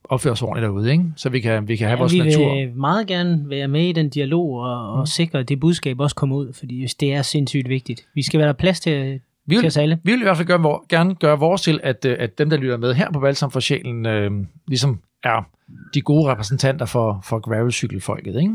opfører 0.05 0.35
sig 0.35 0.49
ordentligt 0.49 0.65
derude, 0.69 0.93
ikke? 0.93 1.05
så 1.17 1.29
vi 1.29 1.41
kan, 1.41 1.69
vi 1.69 1.77
kan 1.77 1.87
have 1.89 1.97
Ja, 1.97 2.01
vores 2.01 2.13
vi 2.13 2.19
natur. 2.19 2.55
vil 2.55 2.73
meget 2.75 3.07
gerne 3.07 3.45
være 3.51 3.69
med 3.69 3.85
i 3.89 3.93
den 3.93 4.09
dialog 4.09 4.51
og, 4.61 4.93
og 4.93 5.09
sikre, 5.09 5.39
at 5.39 5.49
det 5.49 5.61
budskab 5.61 6.01
også 6.01 6.17
kommer 6.17 6.37
ud, 6.37 6.53
fordi 6.53 6.87
det 7.01 7.15
er 7.15 7.23
sindssygt 7.23 7.69
vigtigt. 7.69 8.07
Vi 8.15 8.23
skal 8.23 8.39
være 8.39 8.47
der 8.49 8.55
plads 8.55 8.81
til, 8.81 9.21
Vi 9.47 9.55
til 9.55 9.63
vil, 9.63 9.67
os 9.67 9.77
alle. 9.77 9.99
vi 10.03 10.11
vil 10.13 10.21
i 10.21 10.25
hvert 10.25 10.37
fald 10.37 10.47
gøre, 10.49 10.81
gerne 10.89 11.15
gøre 11.15 11.39
vores 11.39 11.63
til, 11.63 11.81
at, 11.83 12.05
at 12.05 12.39
dem, 12.39 12.51
der 12.51 12.57
lytter 12.57 12.77
med 12.77 12.95
her 12.95 13.13
på 13.13 13.21
Balsam 13.21 13.51
for 13.51 13.61
Sjælen, 13.61 14.07
øh, 14.07 14.31
ligesom 14.69 15.01
er 15.25 15.49
de 15.95 16.01
gode 16.01 16.31
repræsentanter 16.33 16.87
for, 16.87 17.21
for 17.25 17.39
gravelcykelfolket. 17.39 18.41
Ikke? 18.41 18.55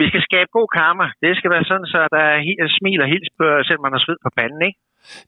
Vi 0.00 0.06
skal 0.10 0.22
skabe 0.28 0.50
god 0.58 0.68
karma. 0.78 1.06
Det 1.24 1.32
skal 1.38 1.50
være 1.54 1.64
sådan, 1.70 1.88
så 1.94 2.00
der 2.14 2.22
er 2.34 2.68
smil 2.78 3.00
og 3.04 3.08
hils, 3.12 3.28
på, 3.38 3.44
selvom 3.66 3.82
man 3.86 3.94
har 3.96 4.02
sved 4.06 4.18
på 4.24 4.30
panden, 4.38 4.62
ikke? 4.68 4.78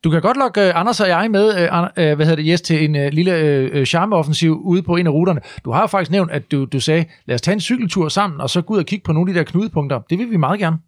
Du 0.05 0.09
kan 0.11 0.21
godt 0.29 0.39
lokke 0.43 0.61
øh, 0.67 0.81
Anders 0.81 1.01
og 1.05 1.09
jeg 1.15 1.25
med, 1.37 1.47
øh, 1.61 1.67
øh, 2.01 2.13
hvad 2.17 2.25
hedder 2.27 2.41
det, 2.43 2.49
Jes, 2.51 2.63
til 2.63 2.79
en 2.87 2.95
lille 3.19 3.35
charmeoffensiv 3.93 4.53
ude 4.73 4.83
på 4.89 4.93
en 4.97 5.07
af 5.07 5.15
ruterne. 5.19 5.41
Du 5.65 5.71
har 5.75 5.83
jo 5.85 5.89
faktisk 5.95 6.13
nævnt, 6.17 6.31
at 6.39 6.45
du, 6.53 6.59
du 6.75 6.81
sagde, 6.89 7.05
lad 7.27 7.35
os 7.35 7.43
tage 7.43 7.57
en 7.59 7.67
cykeltur 7.69 8.07
sammen, 8.09 8.41
og 8.45 8.49
så 8.49 8.59
gå 8.67 8.75
ud 8.75 8.79
og 8.85 8.89
kigge 8.91 9.05
på 9.07 9.13
nogle 9.13 9.27
af 9.27 9.33
de 9.33 9.39
der 9.39 9.51
knudepunkter. 9.53 9.99
Det 10.11 10.19
vil 10.19 10.31
vi 10.35 10.37
meget 10.47 10.59
gerne. 10.65 10.79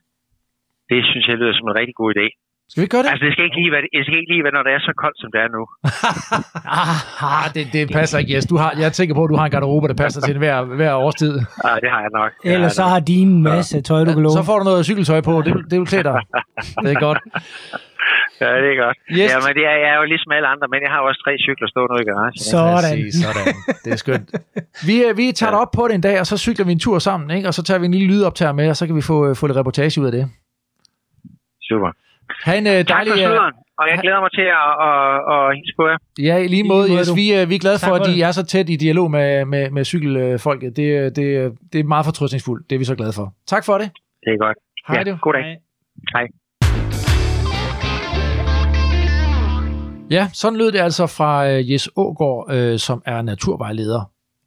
Det 0.90 1.00
synes 1.10 1.24
jeg 1.28 1.36
lyder 1.36 1.54
som 1.58 1.68
en 1.68 1.78
rigtig 1.80 1.94
god 1.94 2.08
idé. 2.14 2.26
Skal 2.72 2.82
vi 2.84 2.88
gøre 2.94 3.02
det? 3.04 3.10
Altså, 3.12 3.24
det 3.26 3.32
skal 3.34 3.44
ikke 3.48 3.58
lige 3.62 3.72
være, 3.74 3.82
det 3.96 4.02
skal 4.06 4.16
ikke 4.20 4.32
lige 4.34 4.44
være 4.46 4.54
når 4.58 4.64
det 4.68 4.72
er 4.78 4.82
så 4.88 4.92
koldt, 5.02 5.18
som 5.22 5.28
det 5.34 5.40
er 5.46 5.50
nu. 5.56 5.62
Ah, 7.32 7.46
det, 7.54 7.64
det 7.76 7.82
passer 7.98 8.16
ikke, 8.20 8.32
Jes. 8.34 8.46
Du 8.52 8.56
har, 8.62 8.70
jeg 8.84 8.90
tænker 8.98 9.14
på, 9.18 9.22
at 9.24 9.30
du 9.32 9.36
har 9.40 9.44
en 9.48 9.50
garderobe, 9.56 9.88
der 9.88 9.94
passer 10.04 10.20
til 10.28 10.38
hver, 10.38 10.56
hver 10.80 10.92
årstid. 11.04 11.34
Ah, 11.68 11.76
det 11.82 11.88
har 11.94 12.00
jeg 12.06 12.10
nok. 12.20 12.30
Det 12.42 12.52
Ellers 12.54 12.72
så 12.80 12.84
har 12.92 13.00
de 13.00 13.14
en 13.28 13.42
masse 13.42 13.80
tøj, 13.88 14.00
du 14.04 14.12
kan 14.16 14.22
låne. 14.26 14.36
Så 14.40 14.42
får 14.50 14.58
du 14.58 14.64
noget 14.70 14.84
cykeltøj 14.90 15.20
på. 15.20 15.32
Det, 15.46 15.52
vil- 15.54 15.68
det 15.70 15.76
vil 15.80 15.86
klæde 15.92 16.02
dig. 16.10 16.20
Det 16.84 16.90
er 16.96 17.00
godt. 17.08 17.18
Ja, 18.40 18.50
det 18.64 18.70
er 18.74 18.78
godt. 18.84 18.96
Yes. 19.18 19.30
Ja, 19.32 19.36
men 19.46 19.52
det 19.58 19.64
er, 19.72 19.76
jeg 19.84 19.88
er 19.94 19.98
jo 20.02 20.04
ligesom 20.12 20.30
alle 20.36 20.48
andre, 20.54 20.66
men 20.72 20.80
jeg 20.84 20.90
har 20.94 21.00
også 21.08 21.20
tre 21.24 21.32
cykler 21.46 21.68
stående 21.72 21.92
ude 21.94 22.02
i 22.04 22.06
garagen. 22.10 22.34
Sådan. 22.52 22.74
Præcis, 22.74 23.14
sådan. 23.24 23.54
Det 23.84 23.90
er 23.96 23.96
skønt. 24.04 24.28
Vi, 24.88 24.96
øh, 25.06 25.16
vi 25.20 25.32
tager 25.38 25.50
dig 25.54 25.58
op 25.64 25.72
på 25.78 25.82
det 25.88 25.94
en 25.94 26.00
dag, 26.08 26.16
og 26.22 26.26
så 26.26 26.36
cykler 26.46 26.64
vi 26.66 26.72
en 26.72 26.78
tur 26.86 26.98
sammen, 27.08 27.30
ikke? 27.36 27.48
og 27.48 27.54
så 27.54 27.62
tager 27.62 27.78
vi 27.80 27.86
en 27.86 27.94
lille 27.94 28.08
lydoptager 28.12 28.52
med, 28.60 28.66
og 28.72 28.76
så 28.76 28.86
kan 28.86 28.96
vi 28.96 29.02
få, 29.12 29.16
øh, 29.28 29.36
få 29.36 29.46
lidt 29.46 29.58
reportage 29.58 30.00
ud 30.00 30.06
af 30.06 30.12
det. 30.12 30.24
Super. 31.70 31.90
Ha' 32.46 32.56
en 32.58 32.66
uh, 32.66 32.72
Tak 32.72 32.88
dejlig... 32.88 33.12
for 33.12 33.44
øh, 33.46 33.52
og 33.80 33.88
jeg 33.90 33.98
glæder 34.02 34.20
mig 34.20 34.32
til 34.38 34.46
at, 34.62 34.70
at, 34.88 34.98
at, 35.32 35.56
hilse 35.56 35.74
på 35.78 35.84
jer. 35.90 35.98
Ja, 36.28 36.36
i 36.44 36.46
lige 36.54 36.64
I 36.64 36.68
måde, 36.68 36.86
lige 36.86 36.96
måde, 36.96 37.00
yes, 37.00 37.16
vi, 37.20 37.26
øh, 37.36 37.48
vi 37.50 37.54
er 37.54 37.58
glade 37.58 37.78
Tak 37.78 37.88
for, 37.88 37.94
at 37.96 38.06
de 38.06 38.12
det. 38.12 38.22
er 38.22 38.32
så 38.32 38.44
tæt 38.46 38.68
i 38.70 38.76
dialog 38.76 39.10
med, 39.10 39.44
med, 39.44 39.70
med 39.70 39.84
cykelfolket. 39.84 40.76
Det, 40.76 40.88
øh, 40.98 41.10
det, 41.18 41.26
øh, 41.40 41.50
det 41.72 41.80
er 41.80 41.84
meget 41.84 42.04
fortrøstningsfuldt. 42.04 42.70
Det 42.70 42.74
er 42.76 42.78
vi 42.78 42.84
så 42.84 42.94
glade 42.94 43.12
for. 43.12 43.26
Tak 43.46 43.64
for 43.64 43.74
det. 43.78 43.88
Det 44.24 44.30
er 44.34 44.38
godt. 44.44 44.56
Hej 44.88 44.96
ja, 44.98 45.02
du. 45.10 45.16
God 45.22 45.32
dag. 45.32 45.42
Nej. 45.42 45.56
Hej. 46.14 46.26
Ja, 50.10 50.28
sådan 50.32 50.58
lød 50.58 50.72
det 50.72 50.80
altså 50.80 51.06
fra 51.06 51.48
øh, 51.50 51.72
Jes 51.72 51.88
Ågaard, 51.96 52.52
øh, 52.54 52.78
som 52.78 53.02
er 53.06 53.22
naturvejleder. 53.22 54.02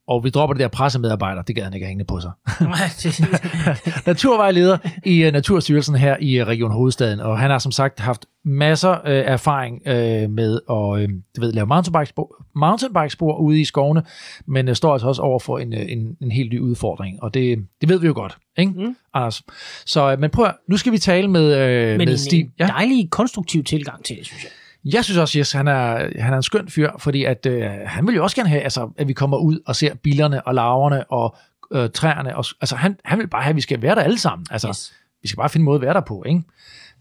Og 0.07 0.23
vi 0.23 0.29
dropper 0.29 0.53
det 0.53 0.59
der 0.59 0.67
pressemedarbejder. 0.67 1.41
Det 1.41 1.55
gad 1.55 1.63
han 1.63 1.73
ikke 1.73 1.85
hængende 1.85 2.05
på 2.05 2.19
sig. 2.19 2.31
naturvejleder 4.07 4.77
i 5.05 5.23
øh, 5.23 5.33
Naturstyrelsen 5.33 5.95
her 5.95 6.17
i 6.19 6.39
øh, 6.39 6.47
Region 6.47 6.71
Hovedstaden, 6.71 7.19
og 7.19 7.39
han 7.39 7.51
har 7.51 7.59
som 7.59 7.71
sagt 7.71 7.99
haft 7.99 8.25
masser 8.45 8.91
øh, 8.91 9.23
erfaring 9.25 9.81
øh, 9.87 10.29
med 10.29 10.59
at 10.69 11.01
øh, 11.01 11.09
du 11.35 11.41
ved, 11.41 11.53
lave 11.53 11.67
mountainbikespor, 11.67 12.45
mountainbikespor 12.55 13.37
ude 13.37 13.61
i 13.61 13.65
skovene, 13.65 14.03
men 14.47 14.67
øh, 14.67 14.75
står 14.75 14.93
altså 14.93 15.07
også 15.07 15.21
over 15.21 15.39
for 15.39 15.59
en, 15.59 15.73
øh, 15.73 15.91
en, 15.91 16.17
en 16.21 16.31
helt 16.31 16.51
ny 16.53 16.59
udfordring, 16.59 17.23
og 17.23 17.33
det, 17.33 17.67
det 17.81 17.89
ved 17.89 17.99
vi 17.99 18.07
jo 18.07 18.13
godt, 18.13 18.37
ikke, 18.57 18.71
Mm. 18.75 18.95
Anders? 19.13 19.43
Så, 19.85 20.11
øh, 20.11 20.19
men 20.19 20.29
prøv 20.29 20.45
at, 20.45 20.55
nu 20.69 20.77
skal 20.77 20.91
vi 20.91 20.97
tale 20.97 21.27
med, 21.27 21.57
øh, 21.57 21.87
Men 21.87 21.97
med 21.97 22.07
en, 22.07 22.17
Steve. 22.17 22.41
en 22.41 22.67
dejlig 22.67 23.09
konstruktiv 23.09 23.63
tilgang 23.63 24.03
til 24.03 24.17
det, 24.17 24.25
synes 24.25 24.43
jeg. 24.43 24.51
Jeg 24.93 25.03
synes 25.03 25.17
også, 25.17 25.39
Jes, 25.39 25.51
han 25.51 25.67
er, 25.67 26.09
han 26.21 26.33
er 26.33 26.37
en 26.37 26.43
skøn 26.43 26.67
fyr, 26.69 26.89
fordi 26.99 27.23
at, 27.23 27.45
øh, 27.45 27.63
han 27.85 28.07
vil 28.07 28.15
jo 28.15 28.23
også 28.23 28.35
gerne 28.35 28.49
have, 28.49 28.61
altså, 28.61 28.89
at 28.97 29.07
vi 29.07 29.13
kommer 29.13 29.37
ud 29.37 29.59
og 29.65 29.75
ser 29.75 29.93
billerne 30.03 30.47
og 30.47 30.55
laverne 30.55 31.11
og 31.11 31.35
øh, 31.73 31.89
træerne. 31.89 32.35
Og, 32.37 32.45
altså, 32.61 32.75
han, 32.75 32.97
han 33.05 33.19
vil 33.19 33.27
bare 33.27 33.41
have, 33.43 33.49
at 33.49 33.55
vi 33.55 33.61
skal 33.61 33.81
være 33.81 33.95
der 33.95 34.01
alle 34.01 34.19
sammen. 34.19 34.45
Altså, 34.51 34.67
Yes. 34.67 34.93
vi 35.21 35.27
skal 35.27 35.37
bare 35.37 35.49
finde 35.49 35.61
en 35.61 35.65
måde 35.65 35.75
at 35.75 35.81
være 35.81 35.93
der 35.93 36.01
på, 36.01 36.23
ikke? 36.27 36.41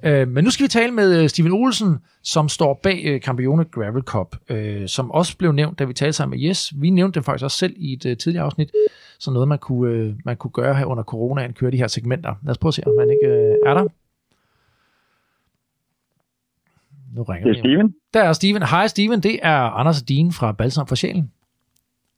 Øh, 0.02 0.28
men 0.28 0.44
nu 0.44 0.50
skal 0.50 0.64
vi 0.64 0.68
tale 0.68 0.92
med 0.92 1.22
øh, 1.22 1.28
Steven 1.28 1.52
Olsen, 1.52 1.98
som 2.22 2.48
står 2.48 2.80
bag 2.82 3.02
øh, 3.04 3.20
Campione 3.20 3.64
Gravel 3.64 4.02
Cup, 4.02 4.36
øh, 4.48 4.88
som 4.88 5.10
også 5.10 5.36
blev 5.36 5.52
nævnt, 5.52 5.78
da 5.78 5.84
vi 5.84 5.92
talte 5.92 6.12
sammen 6.12 6.38
med 6.40 6.48
Jes. 6.48 6.72
Vi 6.76 6.90
nævnte 6.90 7.18
det 7.20 7.24
faktisk 7.24 7.44
også 7.44 7.58
selv 7.58 7.74
i 7.76 7.92
et 7.92 8.06
øh, 8.06 8.16
tidligere 8.16 8.44
afsnit, 8.44 8.70
så 9.18 9.30
noget, 9.30 9.48
man 9.48 9.58
kunne, 9.58 9.92
øh, 9.92 10.14
man 10.24 10.36
kunne 10.36 10.50
gøre 10.50 10.74
her 10.74 10.84
under 10.84 11.02
coronaen, 11.02 11.52
køre 11.52 11.70
de 11.70 11.76
her 11.76 11.86
segmenter. 11.86 12.34
Lad 12.44 12.50
os 12.50 12.58
prøve 12.58 12.70
at 12.70 12.74
se, 12.74 12.82
om 12.86 12.92
han 13.00 13.10
ikke 13.10 13.34
øh, 13.34 13.54
er 13.66 13.74
der. 13.74 13.84
Nu 17.14 17.22
ringer 17.22 17.48
Det 17.48 17.58
er. 17.58 17.62
Steven. 17.62 17.94
Der 18.14 18.22
er 18.22 18.32
Steven. 18.32 18.62
Hej 18.62 18.86
Steven, 18.86 19.20
det 19.20 19.38
er 19.42 19.56
Anders 19.56 20.02
Dien 20.02 20.32
fra 20.32 20.52
Balsam 20.52 20.86
for 20.86 20.94
Sjælen. 20.94 21.30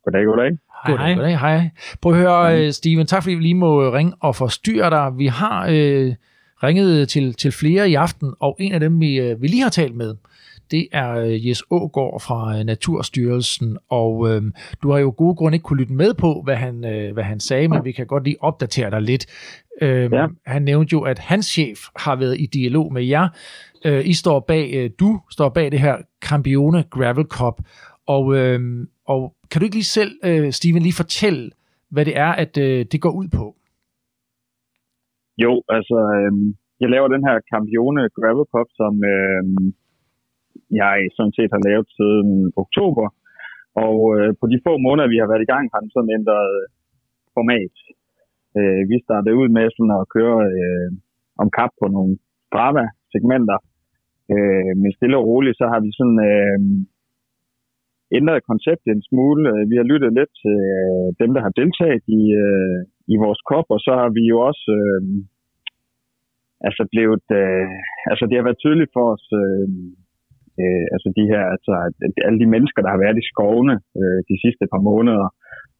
Goddag, 0.05 0.25
goddag. 0.27 0.51
Goddag, 0.87 1.17
goddag, 1.17 1.39
hej. 1.39 1.71
Prøv 2.01 2.13
at 2.13 2.19
høre, 2.19 2.61
øh, 2.67 2.73
Steven, 2.73 3.07
tak 3.07 3.23
fordi 3.23 3.35
vi 3.35 3.43
lige 3.43 3.55
må 3.55 3.91
ringe 3.95 4.13
og 4.21 4.37
forstyrre 4.37 4.91
dig. 4.91 5.19
Vi 5.19 5.27
har 5.27 5.67
øh, 5.71 6.15
ringet 6.63 7.09
til, 7.09 7.35
til 7.35 7.53
flere 7.53 7.91
i 7.91 7.95
aften, 7.95 8.35
og 8.41 8.57
en 8.61 8.73
af 8.73 8.81
dem, 8.81 9.01
vi, 9.01 9.17
øh, 9.21 9.43
vi 9.43 9.47
lige 9.47 9.63
har 9.63 9.71
talt 9.71 9.95
med, 9.97 10.15
det 10.71 10.89
er 10.93 11.13
øh, 11.15 11.49
Jes 11.49 11.63
Ågaard 11.71 12.21
fra 12.21 12.59
øh, 12.59 12.65
Naturstyrelsen, 12.65 13.79
og 13.89 14.29
øh, 14.31 14.43
du 14.83 14.91
har 14.93 14.99
jo 14.99 15.15
gode 15.17 15.35
grunde 15.35 15.57
ikke 15.57 15.65
kunne 15.65 15.81
lytte 15.81 15.93
med 15.93 16.15
på, 16.15 16.41
hvad 16.45 16.57
han, 16.57 16.85
øh, 16.85 17.13
hvad 17.13 17.25
han 17.25 17.41
sagde, 17.41 17.69
men 17.69 17.85
vi 17.85 17.93
kan 17.93 18.07
godt 18.07 18.25
lige 18.25 18.37
opdatere 18.41 18.91
dig 18.91 19.03
lidt. 19.03 19.27
Øh, 19.83 20.13
Ja. 20.13 20.27
Han 20.47 20.63
nævnte 20.63 20.93
jo, 20.93 21.01
at 21.03 21.19
hans 21.19 21.47
chef 21.47 21.79
har 21.97 22.17
været 22.17 22.37
i 22.41 22.47
dialog 22.47 22.93
med 22.93 23.05
jer. 23.05 23.29
Øh, 23.85 24.03
I 24.07 24.15
står 24.23 24.41
bag, 24.41 24.65
øh, 24.75 24.91
du 25.01 25.21
står 25.31 25.49
bag 25.49 25.73
det 25.73 25.81
her 25.81 25.97
Campione 26.29 26.83
Gravel 26.91 27.27
Cup, 27.39 27.57
og, 28.07 28.25
øh, 28.37 28.61
og 29.07 29.35
kan 29.51 29.59
du 29.59 29.65
ikke 29.65 29.77
lige 29.81 29.95
selv, 29.99 30.13
øh, 30.25 30.53
Steven, 30.53 30.83
lige 30.83 31.03
fortælle, 31.03 31.51
hvad 31.91 32.05
det 32.05 32.17
er, 32.27 32.33
at 32.45 32.53
øh, 32.59 32.87
det 32.93 33.01
går 33.01 33.13
ud 33.21 33.29
på? 33.39 33.45
Jo, 35.45 35.53
altså, 35.77 35.99
øh, 36.17 36.33
jeg 36.81 36.89
laver 36.95 37.09
den 37.09 37.23
her 37.29 37.37
Campione 37.51 38.03
Gravel 38.17 38.47
Cup, 38.55 38.69
som 38.81 38.95
øh, 39.15 39.43
jeg 40.81 40.97
sådan 41.17 41.37
set 41.39 41.51
har 41.57 41.63
lavet 41.69 41.89
siden 41.97 42.31
oktober. 42.65 43.07
Og 43.85 43.97
øh, 44.17 44.31
på 44.41 44.47
de 44.53 44.59
få 44.67 44.73
måneder, 44.87 45.09
vi 45.15 45.19
har 45.23 45.29
været 45.33 45.47
i 45.47 45.53
gang, 45.53 45.65
har 45.73 45.81
den 45.85 45.91
sådan 45.95 46.15
ændret 46.19 46.49
øh, 46.59 46.65
format. 47.37 47.75
Øh, 48.59 48.83
vi 48.91 48.97
startede 49.07 49.39
ud 49.41 49.49
med 49.57 49.67
sådan 49.77 49.97
at 50.01 50.09
køre 50.17 50.39
øh, 50.59 50.89
om 51.43 51.49
kap 51.59 51.73
på 51.81 51.87
nogle 51.97 52.15
segmenter. 53.17 53.59
Øh, 54.35 54.73
men 54.81 54.91
stille 54.97 55.17
og 55.21 55.27
roligt, 55.31 55.59
så 55.61 55.67
har 55.73 55.81
vi 55.85 55.91
sådan 55.99 56.21
øh, 56.31 56.59
ændret 58.19 58.49
konceptet 58.51 58.91
en 58.93 59.09
smule. 59.11 59.43
Øh, 59.53 59.63
vi 59.71 59.75
har 59.81 59.87
lyttet 59.93 60.11
lidt 60.19 60.33
til 60.43 60.57
øh, 60.79 61.07
dem, 61.21 61.31
der 61.35 61.41
har 61.47 61.53
deltaget 61.61 62.03
i, 62.19 62.23
øh, 62.45 62.79
i 63.13 63.17
vores 63.25 63.41
kop, 63.51 63.67
og 63.75 63.81
så 63.87 63.93
har 64.01 64.11
vi 64.19 64.23
jo 64.33 64.37
også 64.49 64.67
øh, 64.81 65.03
altså 66.69 66.83
blevet, 66.93 67.27
øh, 67.41 67.69
altså 68.11 68.25
det 68.27 68.37
har 68.37 68.47
været 68.49 68.63
tydeligt 68.65 68.95
for 68.97 69.05
os, 69.15 69.27
øh, 69.43 69.69
øh, 70.63 70.85
altså 70.95 71.09
de 71.19 71.25
her, 71.33 71.43
altså 71.55 71.73
alle 72.27 72.41
de 72.43 72.53
mennesker, 72.55 72.81
der 72.83 72.91
har 72.95 73.03
været 73.05 73.19
i 73.23 73.29
skovene 73.33 73.77
øh, 74.01 74.21
de 74.31 74.37
sidste 74.45 74.65
par 74.73 74.83
måneder, 74.91 75.29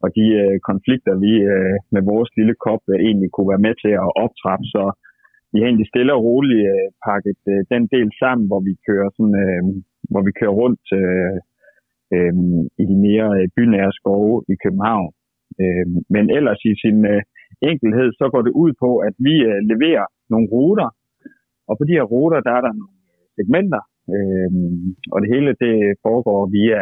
og 0.03 0.09
de 0.17 0.25
øh, 0.41 0.57
konflikter, 0.69 1.13
vi 1.25 1.33
øh, 1.53 1.75
med 1.95 2.01
vores 2.11 2.29
lille 2.37 2.55
kop 2.65 2.83
øh, 2.93 2.97
egentlig 3.07 3.29
kunne 3.31 3.51
være 3.53 3.65
med 3.67 3.73
til 3.83 3.93
at 4.03 4.11
optrappe, 4.25 4.65
så 4.75 4.83
vi 5.57 5.61
har 5.61 5.69
egentlig 5.69 5.91
stille 5.93 6.13
og 6.17 6.23
roligt 6.29 6.65
øh, 6.73 6.87
pakket 7.07 7.41
øh, 7.53 7.61
den 7.73 7.83
del 7.93 8.09
sammen, 8.21 8.45
hvor 8.49 8.61
vi 8.67 8.73
kører 8.87 9.09
sådan, 9.17 9.37
øh, 9.45 9.63
hvor 10.11 10.21
vi 10.27 10.31
kører 10.39 10.55
rundt 10.61 10.85
øh, 11.01 11.37
øh, 12.15 12.33
i 12.81 12.83
de 12.91 12.97
mere 13.07 13.29
øh, 13.39 13.47
bynære 13.55 13.93
skove 13.99 14.35
i 14.53 14.55
København. 14.63 15.11
Øh, 15.61 15.87
men 16.13 16.25
ellers 16.37 16.61
i 16.71 16.73
sin 16.83 16.97
øh, 17.13 17.21
enkelhed, 17.71 18.09
så 18.19 18.25
går 18.33 18.41
det 18.47 18.53
ud 18.63 18.71
på, 18.83 18.89
at 19.07 19.15
vi 19.27 19.35
øh, 19.49 19.59
leverer 19.71 20.05
nogle 20.33 20.47
ruter, 20.53 20.89
og 21.69 21.73
på 21.77 21.83
de 21.87 21.95
her 21.97 22.05
ruter, 22.13 22.39
der 22.47 22.53
er 22.57 22.61
der 22.67 22.73
nogle 22.81 22.99
øh, 23.13 23.23
segmenter, 23.35 23.83
øh, 24.15 24.51
og 25.13 25.17
det 25.21 25.29
hele 25.35 25.51
det 25.63 25.75
foregår 26.05 26.41
via 26.57 26.81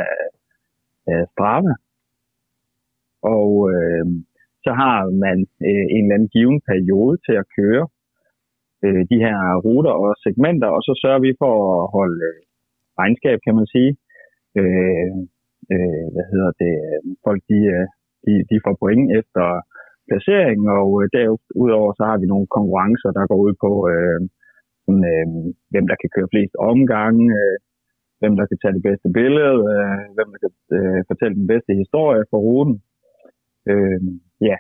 øh, 1.10 1.26
Strava. 1.32 1.74
Og 3.36 3.52
øh, 3.74 4.06
så 4.66 4.72
har 4.82 4.98
man 5.26 5.38
øh, 5.68 5.86
en 5.96 6.04
eller 6.04 6.16
anden 6.16 6.34
given 6.36 6.60
periode 6.72 7.16
til 7.26 7.36
at 7.42 7.50
køre 7.58 7.86
øh, 8.86 9.02
de 9.12 9.18
her 9.26 9.38
ruter 9.66 9.94
og 10.04 10.10
segmenter, 10.24 10.70
og 10.76 10.82
så 10.88 10.94
sørger 11.02 11.22
vi 11.28 11.32
for 11.42 11.54
at 11.76 11.84
holde 11.98 12.20
øh, 12.32 12.40
regnskab, 13.00 13.38
kan 13.46 13.56
man 13.60 13.68
sige. 13.76 13.92
Øh, 14.60 15.12
øh, 15.74 16.06
hvad 16.14 16.26
hedder 16.32 16.52
det? 16.64 16.74
Folk 17.26 17.42
de, 17.52 17.60
øh, 17.76 17.86
de, 18.26 18.34
de 18.50 18.58
får 18.66 18.76
point 18.84 19.08
efter, 19.20 19.46
placering, 20.10 20.60
og 20.80 20.90
øh, 21.02 21.06
derudover 21.16 21.92
så 21.98 22.04
har 22.10 22.18
vi 22.22 22.26
nogle 22.34 22.48
konkurrencer, 22.58 23.10
der 23.18 23.30
går 23.32 23.40
ud 23.46 23.54
på, 23.66 23.72
øh, 23.94 24.20
sådan, 24.86 25.06
øh, 25.14 25.28
hvem 25.72 25.86
der 25.90 25.98
kan 26.02 26.14
køre 26.16 26.32
flest 26.34 26.56
omgange, 26.72 27.26
øh, 27.40 27.58
hvem 28.20 28.34
der 28.40 28.46
kan 28.50 28.60
tage 28.60 28.76
det 28.78 28.84
bedste 28.90 29.10
billede, 29.20 29.58
øh, 29.74 30.04
hvem 30.16 30.28
der 30.34 30.40
kan 30.44 30.54
øh, 30.78 31.00
fortælle 31.10 31.36
den 31.42 31.48
bedste 31.54 31.72
historie 31.82 32.24
for 32.32 32.40
ruten. 32.48 32.78
Øh, 33.72 34.00
ja, 34.50 34.58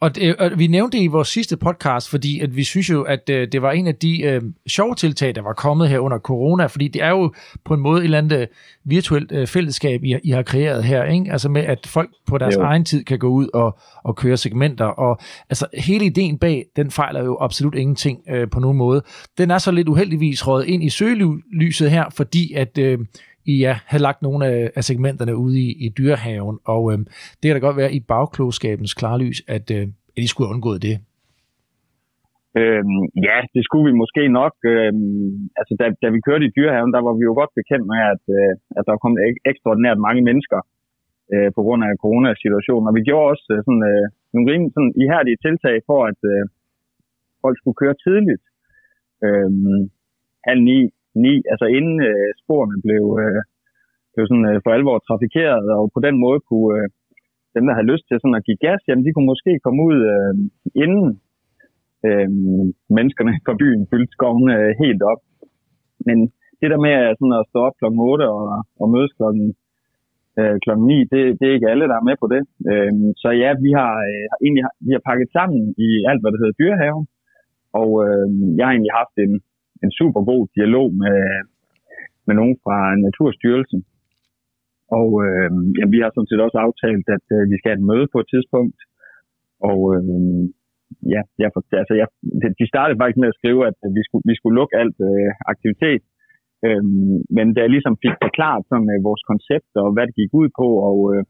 og, 0.00 0.14
det, 0.14 0.36
og 0.36 0.50
vi 0.58 0.66
nævnte 0.66 0.98
det 0.98 1.04
i 1.04 1.06
vores 1.06 1.28
sidste 1.28 1.56
podcast, 1.56 2.10
fordi 2.10 2.40
at 2.40 2.56
vi 2.56 2.64
synes 2.64 2.90
jo, 2.90 3.02
at 3.02 3.30
øh, 3.30 3.48
det 3.52 3.62
var 3.62 3.72
en 3.72 3.86
af 3.86 3.94
de 3.94 4.22
øh, 4.22 4.42
sjove 4.66 4.94
tiltag, 4.94 5.34
der 5.34 5.42
var 5.42 5.52
kommet 5.52 5.88
her 5.88 5.98
under 5.98 6.18
corona, 6.18 6.66
fordi 6.66 6.88
det 6.88 7.02
er 7.02 7.08
jo 7.08 7.34
på 7.64 7.74
en 7.74 7.80
måde 7.80 8.00
et 8.00 8.04
eller 8.04 8.18
andet 8.18 8.40
øh, 8.40 8.46
virtuelt 8.84 9.32
øh, 9.32 9.46
fællesskab, 9.46 10.04
I, 10.04 10.16
I 10.24 10.30
har 10.30 10.42
kreeret 10.42 10.84
her, 10.84 11.04
ikke? 11.04 11.32
altså 11.32 11.48
med 11.48 11.62
at 11.62 11.86
folk 11.86 12.10
på 12.26 12.38
deres 12.38 12.56
jo. 12.56 12.62
egen 12.62 12.84
tid 12.84 13.04
kan 13.04 13.18
gå 13.18 13.28
ud 13.28 13.48
og, 13.54 13.78
og 14.04 14.16
køre 14.16 14.36
segmenter, 14.36 14.84
og 14.84 15.18
altså 15.50 15.66
hele 15.78 16.04
ideen 16.04 16.38
bag, 16.38 16.64
den 16.76 16.90
fejler 16.90 17.24
jo 17.24 17.38
absolut 17.40 17.74
ingenting 17.74 18.20
øh, 18.30 18.50
på 18.50 18.60
nogen 18.60 18.78
måde. 18.78 19.02
Den 19.38 19.50
er 19.50 19.58
så 19.58 19.70
lidt 19.70 19.88
uheldigvis 19.88 20.46
røget 20.46 20.66
ind 20.66 20.84
i 20.84 20.88
søgelyset 20.88 21.90
her, 21.90 22.04
fordi 22.10 22.52
at 22.52 22.78
øh, 22.78 22.98
ja, 23.46 23.74
havde 23.86 24.02
lagt 24.02 24.22
nogle 24.22 24.46
af, 24.46 24.70
af 24.76 24.84
segmenterne 24.84 25.36
ude 25.36 25.58
i, 25.60 25.68
i 25.86 25.88
dyrehaven, 25.98 26.58
og 26.64 26.92
øh, 26.92 26.98
det 27.38 27.44
kan 27.44 27.54
da 27.54 27.66
godt 27.66 27.76
være 27.76 27.94
i 27.94 28.00
bagklogskabens 28.00 28.94
klarlys, 28.94 29.38
at, 29.48 29.70
øh, 29.70 29.82
at 30.16 30.22
I 30.24 30.26
skulle 30.26 30.48
have 30.48 30.54
undgået 30.54 30.82
det. 30.82 30.96
Øhm, 32.60 33.02
ja, 33.28 33.38
det 33.54 33.62
skulle 33.64 33.86
vi 33.90 34.00
måske 34.02 34.22
nok. 34.40 34.54
Øhm, 34.72 35.34
altså, 35.58 35.72
da, 35.80 35.84
da 36.02 36.08
vi 36.14 36.20
kørte 36.26 36.46
i 36.46 36.54
dyrehaven, 36.56 36.92
der 36.96 37.02
var 37.06 37.14
vi 37.18 37.24
jo 37.28 37.34
godt 37.40 37.52
bekendt 37.60 37.86
med, 37.92 38.00
at, 38.14 38.24
øh, 38.38 38.52
at 38.78 38.84
der 38.88 39.02
kom 39.02 39.14
ek- 39.26 39.42
ekstraordinært 39.50 39.98
mange 40.06 40.22
mennesker 40.28 40.60
øh, 41.34 41.48
på 41.56 41.60
grund 41.66 41.82
af 41.88 41.92
coronasituationen. 42.04 42.88
Og 42.88 42.94
vi 42.98 43.02
gjorde 43.08 43.30
også 43.32 43.46
øh, 43.54 43.60
sådan, 43.66 43.84
øh, 43.92 44.04
nogle 44.32 44.48
rimelig 44.50 44.72
sådan 44.74 44.94
ihærdige 45.02 45.38
tiltag 45.44 45.76
for, 45.88 46.00
at 46.10 46.20
øh, 46.32 46.42
folk 47.42 47.56
skulle 47.58 47.80
køre 47.82 47.96
tidligt. 48.06 48.44
Øhm, 49.26 49.80
halv 50.48 50.60
ni, 50.70 50.78
ni, 51.24 51.34
altså 51.52 51.66
inden 51.78 51.98
øh, 52.10 52.28
sporene 52.42 52.78
blev, 52.86 53.04
øh, 53.22 53.40
blev 54.12 54.24
sådan, 54.26 54.48
øh, 54.50 54.58
for 54.64 54.70
alvor 54.76 54.96
trafikeret, 54.98 55.66
og 55.78 55.84
på 55.94 56.00
den 56.06 56.16
måde 56.24 56.40
kunne 56.48 56.70
øh, 56.76 56.86
dem, 57.54 57.64
der 57.66 57.74
havde 57.76 57.92
lyst 57.92 58.04
til 58.06 58.16
sådan 58.18 58.40
at 58.40 58.46
give 58.48 58.62
gas, 58.66 58.80
jamen 58.88 59.04
de 59.04 59.12
kunne 59.12 59.30
måske 59.32 59.52
komme 59.64 59.80
ud 59.88 59.98
øh, 60.14 60.34
inden 60.84 61.06
øh, 62.08 62.28
menneskerne 62.96 63.32
fra 63.46 63.54
byen 63.60 63.82
fyldte 63.90 64.12
skoven 64.16 64.46
øh, 64.56 64.70
helt 64.82 65.02
op. 65.12 65.20
Men 66.06 66.18
det 66.60 66.68
der 66.72 66.80
med 66.86 66.94
sådan 67.18 67.38
at 67.40 67.48
stå 67.50 67.58
op 67.68 67.76
klokken 67.80 68.00
8 68.00 68.24
og, 68.36 68.44
og 68.80 68.86
mødes 68.94 69.12
klokken, 69.18 69.46
øh, 70.38 70.56
klokken 70.64 70.84
9, 70.86 70.98
det, 71.12 71.20
det 71.38 71.44
er 71.46 71.56
ikke 71.56 71.70
alle, 71.72 71.88
der 71.90 71.96
er 71.98 72.08
med 72.08 72.16
på 72.22 72.26
det. 72.34 72.42
Øh, 72.70 72.92
så 73.22 73.28
ja, 73.42 73.50
vi 73.66 73.70
har 73.80 73.94
øh, 74.10 74.26
egentlig 74.44 74.64
vi 74.86 74.92
har 74.96 75.02
pakket 75.10 75.28
sammen 75.36 75.60
i 75.86 75.88
alt, 76.08 76.20
hvad 76.20 76.30
der 76.32 76.40
hedder 76.42 76.60
dyrehaven, 76.60 77.04
og 77.80 77.90
øh, 78.04 78.28
jeg 78.56 78.64
har 78.66 78.72
egentlig 78.74 78.98
haft 79.02 79.16
en, 79.24 79.32
en 79.84 79.92
super 80.00 80.22
god 80.30 80.42
dialog 80.58 80.88
med, 81.02 81.18
med 82.26 82.34
nogen 82.40 82.56
fra 82.64 82.76
Naturstyrelsen. 83.04 83.80
Og 84.98 85.08
øh, 85.26 85.50
ja, 85.78 85.84
vi 85.94 85.98
har 86.02 86.10
sådan 86.10 86.30
set 86.30 86.44
også 86.46 86.58
aftalt, 86.66 87.06
at 87.16 87.26
øh, 87.36 87.42
vi 87.50 87.56
skal 87.56 87.70
have 87.70 87.80
et 87.80 87.90
møde 87.90 88.06
på 88.12 88.18
et 88.22 88.28
tidspunkt. 88.34 88.78
Og 89.70 89.80
øh, 89.94 90.10
ja, 91.14 91.20
jeg, 91.42 91.50
altså, 91.80 91.94
jeg, 92.00 92.06
de 92.60 92.66
startede 92.72 92.98
faktisk 93.00 93.20
med 93.22 93.32
at 93.32 93.38
skrive, 93.40 93.60
at 93.70 93.78
vi 93.96 94.02
skulle, 94.06 94.24
vi 94.30 94.34
skulle 94.36 94.58
lukke 94.60 94.76
alt 94.82 94.98
øh, 95.10 95.30
aktivitet. 95.52 96.02
Øh, 96.66 96.84
men 97.36 97.46
da 97.54 97.58
jeg 97.62 97.72
ligesom 97.74 97.96
fik 98.04 98.16
forklaret 98.26 98.62
sådan, 98.70 98.90
øh, 98.94 99.06
vores 99.08 99.22
koncept 99.30 99.70
og 99.82 99.88
hvad 99.92 100.04
det 100.06 100.18
gik 100.20 100.32
ud 100.40 100.48
på, 100.60 100.68
og, 100.90 100.98
øh, 101.14 101.24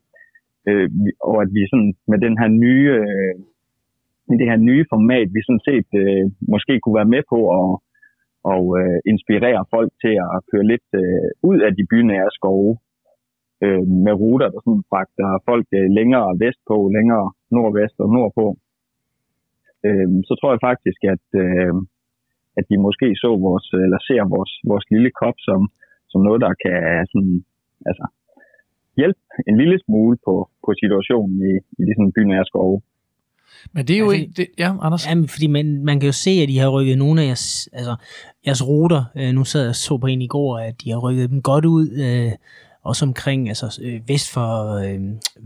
øh 0.69 0.89
og 1.31 1.37
at 1.45 1.51
vi 1.57 1.63
sådan 1.73 1.93
med 2.11 2.19
den 2.27 2.35
her 2.41 2.51
nye, 2.65 2.89
øh, 3.01 3.35
det 4.41 4.51
her 4.51 4.61
nye 4.69 4.85
format, 4.93 5.29
vi 5.37 5.41
sådan 5.47 5.67
set 5.69 5.91
øh, 6.03 6.25
måske 6.53 6.73
kunne 6.81 6.99
være 7.01 7.15
med 7.15 7.23
på 7.33 7.39
at 7.59 7.67
og 8.53 8.63
øh, 8.81 8.99
inspirere 9.13 9.63
folk 9.75 9.91
til 10.03 10.15
at 10.35 10.39
køre 10.51 10.67
lidt 10.73 10.89
øh, 11.03 11.29
ud 11.51 11.59
af 11.67 11.73
de 11.79 11.85
bynære 11.93 12.31
skove 12.39 12.73
øh, 13.65 13.85
med 14.05 14.15
ruter, 14.23 14.49
der 14.55 14.61
sådan 14.63 14.89
fragter 14.91 15.29
folk 15.49 15.69
øh, 15.79 15.89
længere 15.99 16.29
vestpå, 16.43 16.77
længere 16.97 17.27
nordvest 17.55 17.97
og 18.05 18.09
nordpå. 18.17 18.47
Øh, 19.87 20.09
så 20.29 20.33
tror 20.37 20.51
jeg 20.53 20.67
faktisk, 20.71 21.01
at, 21.15 21.27
øh, 21.45 21.75
at 22.59 22.65
de 22.71 22.77
måske 22.87 23.09
så 23.23 23.31
vores, 23.47 23.67
eller 23.85 24.01
ser 24.09 24.23
vores, 24.35 24.53
vores 24.71 24.87
lille 24.95 25.11
kop 25.21 25.37
som, 25.49 25.61
som 26.11 26.21
noget, 26.27 26.41
der 26.47 26.53
kan 26.65 26.79
sådan, 27.13 27.37
altså, 27.91 28.05
hjælpe 28.99 29.23
en 29.49 29.57
lille 29.63 29.79
smule 29.85 30.17
på, 30.27 30.35
på 30.65 30.71
situationen 30.83 31.37
i, 31.51 31.55
i 31.81 31.83
de 31.87 31.93
sådan 31.97 32.17
bynære 32.17 32.51
skove. 32.51 32.79
Men 33.73 33.87
det 33.87 33.95
er 33.95 34.01
jo 34.01 34.11
altså, 34.11 34.23
ikke... 34.23 34.33
Det, 34.37 34.47
ja, 34.59 34.73
Anders? 34.81 35.07
Jamen, 35.09 35.29
fordi 35.29 35.47
man, 35.47 35.85
man 35.85 36.01
kan 36.01 36.07
jo 36.07 36.13
se, 36.13 36.31
at 36.31 36.49
de 36.49 36.59
har 36.59 36.69
rykket 36.69 36.99
nogle 36.99 37.23
af 37.23 37.27
jeres, 37.27 37.69
altså, 37.73 37.97
jeres 38.47 38.67
ruter. 38.67 39.05
Øh, 39.17 39.33
nu 39.33 39.45
sad 39.45 39.65
jeg 39.65 39.75
så 39.75 39.99
på 39.99 40.07
en 40.07 40.23
i 40.23 40.27
går, 40.27 40.59
at 40.59 40.75
de 40.85 40.91
har 40.91 40.99
rykket 40.99 41.31
dem 41.31 41.43
godt 41.43 41.65
ud. 41.65 41.91
Øh, 41.91 42.33
også 42.87 43.05
omkring 43.07 43.49
altså, 43.49 43.81
øh, 43.85 44.01
vest, 44.09 44.35
for, 44.35 44.51
øh, 44.85 45.01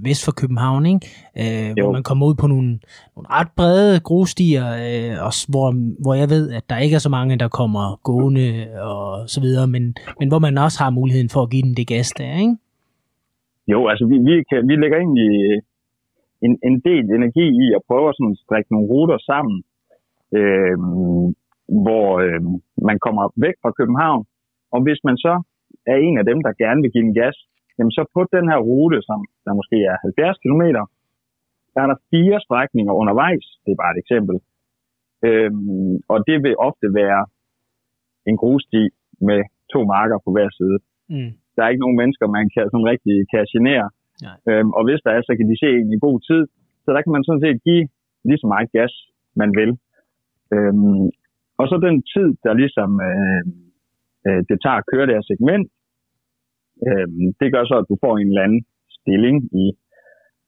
vest 0.07 0.25
for 0.25 0.33
København, 0.41 0.87
ikke? 0.87 1.07
Øh, 1.43 1.73
hvor 1.83 1.93
man 1.93 2.03
kommer 2.03 2.27
ud 2.27 2.35
på 2.35 2.47
nogle, 2.47 2.69
nogle 3.17 3.29
ret 3.37 3.49
brede 3.57 4.01
grusstier, 4.01 4.67
øh, 4.87 5.27
også, 5.27 5.47
hvor, 5.49 5.69
hvor 6.03 6.15
jeg 6.15 6.31
ved, 6.31 6.53
at 6.53 6.65
der 6.71 6.79
ikke 6.79 6.95
er 6.95 7.05
så 7.07 7.09
mange, 7.09 7.39
der 7.39 7.49
kommer 7.49 8.01
gående 8.03 8.67
og 8.81 9.29
så 9.29 9.41
videre, 9.41 9.67
men, 9.67 9.95
men 10.21 10.29
hvor 10.29 10.39
man 10.39 10.59
også 10.59 10.79
har 10.83 10.91
muligheden 10.91 11.29
for 11.29 11.43
at 11.43 11.51
give 11.51 11.63
den 11.63 11.75
det 11.77 11.87
gas 11.87 12.11
der, 12.11 12.39
ikke? 12.39 12.57
Jo, 13.73 13.89
altså 13.89 14.05
vi, 14.07 14.17
vi, 14.19 14.35
kan, 14.51 14.69
vi 14.69 14.75
lægger 14.77 14.99
egentlig 14.99 15.31
en, 16.47 16.53
en 16.69 16.77
del 16.89 17.05
energi 17.19 17.47
i 17.65 17.67
at 17.77 17.83
prøve 17.89 18.09
at 18.09 18.17
sådan 18.19 18.37
strikke 18.45 18.73
nogle 18.73 18.91
ruter 18.93 19.19
sammen, 19.31 19.57
øh, 20.39 20.77
hvor 21.85 22.09
øh, 22.25 22.41
man 22.89 22.99
kommer 23.05 23.25
væk 23.45 23.57
fra 23.63 23.77
København, 23.79 24.23
og 24.75 24.81
hvis 24.85 25.01
man 25.09 25.17
så 25.27 25.35
er 25.93 25.97
en 26.07 26.17
af 26.21 26.25
dem, 26.31 26.39
der 26.47 26.61
gerne 26.63 26.81
vil 26.83 26.93
give 26.95 27.07
en 27.09 27.19
gas, 27.23 27.37
jamen 27.77 27.93
så 27.97 28.03
på 28.17 28.21
den 28.37 28.45
her 28.51 28.61
rute, 28.71 28.99
som 29.09 29.19
der 29.45 29.53
måske 29.61 29.79
er 29.91 29.97
70 30.03 30.39
km, 30.45 30.65
der 31.75 31.81
er 31.83 31.89
der 31.93 31.99
fire 32.13 32.39
strækninger 32.47 32.93
undervejs. 33.01 33.47
Det 33.65 33.71
er 33.73 33.83
bare 33.83 33.95
et 33.95 34.03
eksempel. 34.05 34.37
Øhm, 35.29 35.95
og 36.13 36.19
det 36.29 36.37
vil 36.45 36.63
ofte 36.69 36.87
være 37.01 37.23
en 38.29 38.37
grussti 38.43 38.83
med 39.29 39.41
to 39.73 39.81
marker 39.95 40.19
på 40.25 40.31
hver 40.35 40.51
side. 40.59 40.79
Mm. 41.13 41.31
Der 41.55 41.61
er 41.63 41.69
ikke 41.73 41.85
nogen 41.85 42.01
mennesker, 42.03 42.27
man 42.39 42.47
kan 42.55 42.65
sådan 42.73 42.91
rigtig 42.93 43.15
kan 43.31 43.47
genere. 43.55 43.87
Øhm, 44.51 44.71
og 44.77 44.83
hvis 44.87 45.01
der 45.05 45.11
er, 45.13 45.23
så 45.23 45.33
kan 45.39 45.49
de 45.51 45.57
se 45.65 45.71
en 45.83 45.93
i 45.97 45.99
god 46.07 46.19
tid. 46.29 46.43
Så 46.85 46.89
der 46.95 47.01
kan 47.03 47.13
man 47.15 47.25
sådan 47.25 47.45
set 47.45 47.59
give 47.69 47.85
lige 48.29 48.43
så 48.43 48.49
meget 48.55 48.69
gas, 48.77 48.93
man 49.41 49.51
vil. 49.59 49.71
Øhm, 50.55 51.05
og 51.61 51.65
så 51.71 51.77
den 51.89 51.97
tid, 52.15 52.29
der 52.45 52.61
ligesom 52.63 52.91
øh, 53.09 53.43
øh, 54.27 54.41
det 54.49 54.57
tager 54.65 54.79
at 54.81 54.89
køre 54.93 55.07
det 55.07 55.17
her 55.17 55.27
segment, 55.33 55.67
øh, 56.87 57.07
det 57.41 57.49
gør 57.55 57.65
så, 57.71 57.77
at 57.83 57.89
du 57.91 57.97
får 58.05 58.15
en 58.17 58.31
eller 58.31 58.47
anden 58.47 58.63
stilling 58.99 59.37
i, 59.63 59.67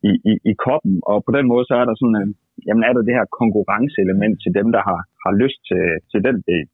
i, 0.09 0.11
i, 0.31 0.33
i 0.51 0.53
koppen. 0.65 0.95
Og 1.11 1.19
på 1.27 1.31
den 1.37 1.47
måde, 1.53 1.65
så 1.67 1.75
er 1.81 1.85
der 1.87 1.95
sådan, 2.01 2.19
øh, 2.23 2.29
jamen 2.67 2.85
er 2.89 2.93
der 2.95 3.03
det 3.09 3.19
her 3.19 3.27
konkurrenceelement 3.41 4.35
til 4.45 4.53
dem, 4.59 4.69
der 4.77 4.83
har, 4.89 5.01
har 5.25 5.33
lyst 5.43 5.61
til, 5.69 5.85
til 6.11 6.21
den 6.29 6.37
del. 6.51 6.67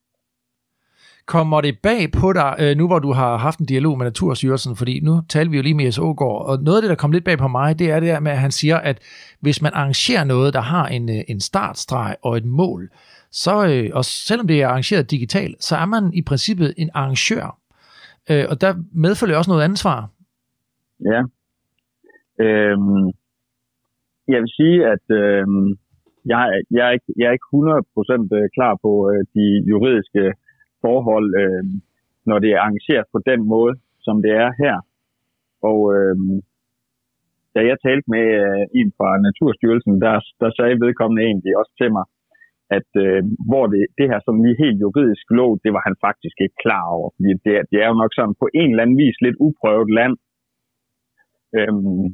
Kommer 1.34 1.60
det 1.60 1.78
bag 1.82 2.02
på 2.20 2.32
dig, 2.32 2.50
øh, 2.62 2.76
nu 2.76 2.86
hvor 2.86 2.98
du 2.98 3.12
har 3.12 3.36
haft 3.36 3.58
en 3.58 3.66
dialog 3.66 3.98
med 3.98 4.06
Naturstyrelsen, 4.06 4.76
fordi 4.76 5.00
nu 5.00 5.12
taler 5.28 5.50
vi 5.50 5.56
jo 5.56 5.62
lige 5.62 5.74
med 5.74 5.84
Jes 5.84 5.98
Ågaard, 5.98 6.46
og 6.48 6.62
noget 6.62 6.76
af 6.78 6.82
det, 6.82 6.90
der 6.90 7.02
kom 7.02 7.12
lidt 7.12 7.24
bag 7.24 7.38
på 7.38 7.48
mig, 7.48 7.78
det 7.78 7.90
er 7.90 8.00
det 8.00 8.08
der 8.08 8.20
med, 8.20 8.32
at 8.32 8.38
han 8.38 8.50
siger, 8.50 8.76
at 8.76 8.96
hvis 9.40 9.62
man 9.62 9.72
arrangerer 9.74 10.24
noget, 10.24 10.54
der 10.54 10.60
har 10.60 10.86
en, 10.86 11.08
øh, 11.08 11.22
en 11.28 11.40
startstreg 11.40 12.16
og 12.22 12.36
et 12.36 12.44
mål, 12.44 12.90
så, 13.30 13.54
øh, 13.70 13.90
og 13.94 14.04
selvom 14.04 14.46
det 14.46 14.62
er 14.62 14.68
arrangeret 14.68 15.10
digitalt, 15.10 15.62
så 15.62 15.76
er 15.76 15.86
man 15.86 16.04
i 16.14 16.22
princippet 16.22 16.74
en 16.76 16.90
arrangør. 16.94 17.58
Og 18.50 18.60
der 18.60 18.72
medfølger 19.04 19.36
også 19.36 19.50
noget 19.50 19.64
ansvar. 19.64 20.10
Ja. 21.10 21.20
Øhm, 22.44 23.06
jeg 24.32 24.38
vil 24.42 24.52
sige, 24.58 24.78
at 24.94 25.04
øhm, 25.20 25.68
jeg, 26.32 26.40
jeg, 26.76 26.84
er 26.88 26.92
ikke, 26.96 27.10
jeg 27.18 27.26
er 27.28 27.32
ikke 27.36 27.50
100% 27.54 28.50
klar 28.56 28.74
på 28.84 28.92
de 29.34 29.46
juridiske 29.70 30.22
forhold, 30.84 31.28
øh, 31.42 31.64
når 32.28 32.38
det 32.38 32.50
er 32.52 32.60
arrangeret 32.60 33.06
på 33.14 33.18
den 33.30 33.40
måde, 33.54 33.74
som 34.06 34.16
det 34.24 34.32
er 34.44 34.50
her. 34.62 34.76
Og 35.70 35.78
øh, 35.96 36.16
da 37.54 37.60
jeg 37.70 37.76
talte 37.86 38.06
med 38.14 38.26
øh, 38.44 38.62
en 38.80 38.90
fra 38.98 39.08
Naturstyrelsen, 39.26 39.94
der, 40.04 40.14
der 40.42 40.50
sagde 40.58 40.80
vedkommende 40.84 41.22
egentlig 41.30 41.52
også 41.60 41.72
til 41.80 41.90
mig, 41.96 42.06
at 42.78 42.90
øh, 43.04 43.22
hvor 43.50 43.64
det, 43.72 43.82
det 43.98 44.06
her 44.10 44.20
som 44.22 44.42
lige 44.44 44.62
helt 44.64 44.78
juridisk 44.84 45.26
lå, 45.38 45.46
det 45.64 45.70
var 45.74 45.82
han 45.88 45.96
faktisk 46.06 46.36
ikke 46.44 46.60
klar 46.64 46.84
over. 46.96 47.08
Fordi 47.16 47.30
det, 47.44 47.52
det 47.70 47.78
er 47.82 47.88
jo 47.90 47.96
nok 48.02 48.12
sådan 48.14 48.36
på 48.42 48.46
en 48.60 48.70
eller 48.70 48.82
anden 48.84 49.00
vis 49.04 49.18
lidt 49.24 49.38
uprøvet 49.46 49.90
land. 49.98 50.14
Øhm, 51.58 52.04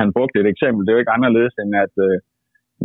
han 0.00 0.08
brugte 0.16 0.40
et 0.40 0.48
eksempel, 0.54 0.80
det 0.82 0.90
er 0.90 0.96
jo 0.96 1.04
ikke 1.04 1.16
anderledes 1.18 1.54
end 1.62 1.72
at 1.84 1.94
øh, 2.06 2.18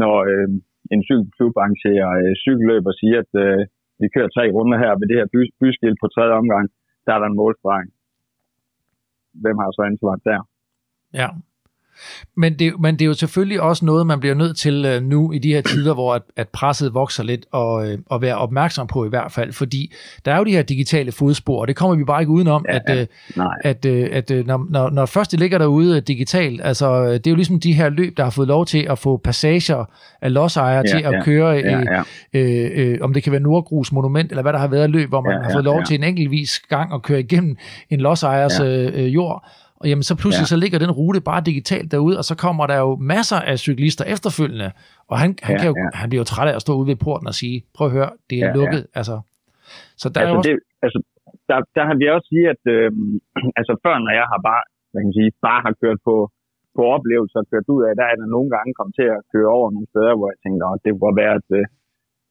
når 0.02 0.16
øh, 0.32 0.50
en 0.94 1.02
cykelklub 1.08 1.54
arrangerer 1.58 2.10
øh, 2.22 2.34
cykelløb 2.44 2.84
og 2.92 2.96
siger, 3.02 3.18
at 3.26 3.32
øh, 3.46 3.62
vi 4.02 4.08
kører 4.16 4.30
tre 4.36 4.44
runder 4.56 4.78
her 4.84 4.92
ved 5.00 5.08
det 5.10 5.18
her 5.20 5.30
by, 5.36 5.42
byskilt 5.62 6.00
på 6.02 6.08
tredje 6.16 6.34
omgang, 6.42 6.66
der 7.06 7.12
er 7.14 7.20
der 7.20 7.28
en 7.30 7.40
målstreg. 7.42 7.86
Hvem 9.44 9.58
har 9.62 9.70
så 9.72 9.82
ansvaret 9.92 10.22
der? 10.30 10.42
Ja. 11.22 11.30
Men 12.38 12.60
det, 12.60 12.74
men 12.80 12.94
det 12.96 13.02
er 13.02 13.06
jo 13.06 13.14
selvfølgelig 13.14 13.62
også 13.62 13.86
noget, 13.86 14.08
man 14.08 14.20
bliver 14.20 14.36
nødt 14.36 14.58
til 14.58 14.86
øh, 14.86 15.04
nu 15.04 15.32
i 15.32 15.40
de 15.40 15.54
her 15.54 15.62
tider, 15.62 15.94
hvor 15.94 16.14
at, 16.14 16.22
at 16.36 16.50
presset 16.50 16.94
vokser 16.94 17.24
lidt, 17.24 17.46
og, 17.52 17.88
øh, 17.92 17.98
og 18.06 18.22
være 18.22 18.38
opmærksom 18.38 18.88
på 18.88 19.06
i 19.06 19.10
hvert 19.10 19.32
fald, 19.32 19.54
fordi 19.54 19.94
der 20.26 20.34
er 20.34 20.38
jo 20.38 20.44
de 20.44 20.52
her 20.52 20.62
digitale 20.62 21.12
fodspor, 21.12 21.62
og 21.62 21.68
det 21.68 21.76
kommer 21.76 21.96
vi 21.96 22.04
bare 22.04 22.22
ikke 22.22 22.32
udenom, 22.32 22.66
Ja, 22.70 22.80
at, 22.88 22.98
øh, 23.00 23.08
at, 23.64 23.86
øh, 23.86 24.10
at 24.12 24.32
øh, 24.32 24.48
når, 24.48 24.66
når, 24.70 24.90
når 24.90 25.06
først 25.06 25.32
det 25.32 25.40
ligger 25.40 25.58
derude 25.58 25.96
øh, 25.98 26.02
digitalt, 26.08 26.62
altså 26.64 27.04
øh, 27.04 27.14
det 27.14 27.28
er 27.28 27.32
jo 27.32 27.36
ligesom 27.36 27.60
de 27.60 27.74
her 27.74 27.90
løb, 27.90 28.18
der 28.18 28.24
har 28.24 28.30
fået 28.32 28.48
lov 28.48 28.66
til 28.66 28.88
at 28.90 29.00
få 29.00 29.18
passager 29.18 29.86
af 30.22 30.34
lodsejere 30.34 30.84
Ja, 30.86 30.98
til 30.98 31.06
at 31.06 31.14
ja. 31.14 31.24
køre, 31.24 31.50
Ja, 31.50 31.80
ja. 31.80 32.04
øh, 32.34 32.72
øh, 32.76 32.98
om 33.02 33.14
det 33.14 33.24
kan 33.24 33.32
være 33.32 33.42
Nordgrus 33.42 33.92
Monument, 33.92 34.32
eller 34.32 34.42
hvad 34.42 34.54
der 34.54 34.60
har 34.60 34.68
været 34.68 34.90
løb, 34.90 35.10
hvor 35.10 35.22
man 35.22 35.32
Ja, 35.34 35.44
har 35.44 35.52
fået 35.52 35.64
lov 35.64 35.78
ja. 35.80 35.86
til 35.86 35.96
en 35.96 36.04
enkeltvis 36.04 36.60
gang 36.70 36.94
at 36.94 37.02
køre 37.02 37.20
igennem 37.20 37.58
en 37.90 38.00
lodsejers 38.00 38.60
Ja. 38.60 38.66
øh, 38.66 38.92
øh, 39.06 39.14
jord, 39.14 39.48
og 39.82 39.86
jamen 39.90 40.06
så 40.10 40.14
pludselig 40.22 40.46
Ja. 40.48 40.52
så 40.54 40.58
ligger 40.64 40.80
den 40.86 40.92
rute 41.00 41.20
bare 41.30 41.42
digitalt 41.52 41.88
derude, 41.96 42.16
og 42.22 42.26
så 42.30 42.36
kommer 42.46 42.64
der 42.72 42.78
jo 42.86 42.92
masser 43.14 43.40
af 43.52 43.56
cyklister 43.66 44.06
efterfølgende, 44.16 44.70
og 45.12 45.16
han, 45.22 45.30
han, 45.48 45.54
Ja, 45.56 45.60
kan 45.62 45.68
jo, 45.72 45.76
ja. 45.84 45.88
han 46.02 46.08
bliver 46.10 46.22
jo 46.24 46.30
træt 46.34 46.48
af 46.52 46.56
at 46.60 46.64
stå 46.66 46.72
ude 46.80 46.88
ved 46.92 46.98
porten 47.06 47.28
og 47.32 47.36
sige, 47.42 47.56
prøv 47.76 47.86
at 47.90 47.94
høre, 47.98 48.10
det 48.30 48.36
er 48.38 48.42
Ja, 48.46 48.50
ja. 48.52 48.58
lukket, 48.60 48.82
altså. 49.00 49.16
Så 50.02 50.06
der 50.14 50.20
er 50.20 50.26
altså, 50.26 50.38
også, 50.40 50.50
det, 50.50 50.58
altså, 50.86 51.00
der, 51.50 51.58
der 51.78 51.84
har 51.90 51.96
vi 52.02 52.06
også 52.16 52.28
sige, 52.34 52.46
at 52.54 52.62
øh, 52.76 52.90
altså 53.60 53.74
før, 53.86 53.96
når 54.06 54.14
jeg 54.20 54.28
har 54.34 54.40
bare, 54.50 54.64
hvad 54.92 55.00
kan 55.02 55.10
man 55.12 55.18
sige, 55.20 55.30
bare 55.48 55.62
har 55.66 55.74
kørt 55.84 56.00
på, 56.10 56.16
på 56.76 56.82
oplevelser 56.96 57.40
og 57.44 57.48
kørt 57.52 57.68
ud 57.76 57.82
af, 57.88 57.92
der 58.00 58.06
er 58.12 58.16
der 58.22 58.28
nogle 58.36 58.50
gange 58.56 58.70
kommet 58.78 58.94
til 59.00 59.08
at 59.16 59.20
køre 59.34 59.50
over 59.58 59.68
nogle 59.76 59.90
steder, 59.94 60.14
hvor 60.18 60.28
jeg 60.34 60.40
tænkte, 60.44 60.62
at 60.76 60.82
det 60.84 60.90
kunne 60.92 61.06
godt 61.08 61.20
være, 61.24 61.34
at, 61.40 61.48
øh, 61.58 61.66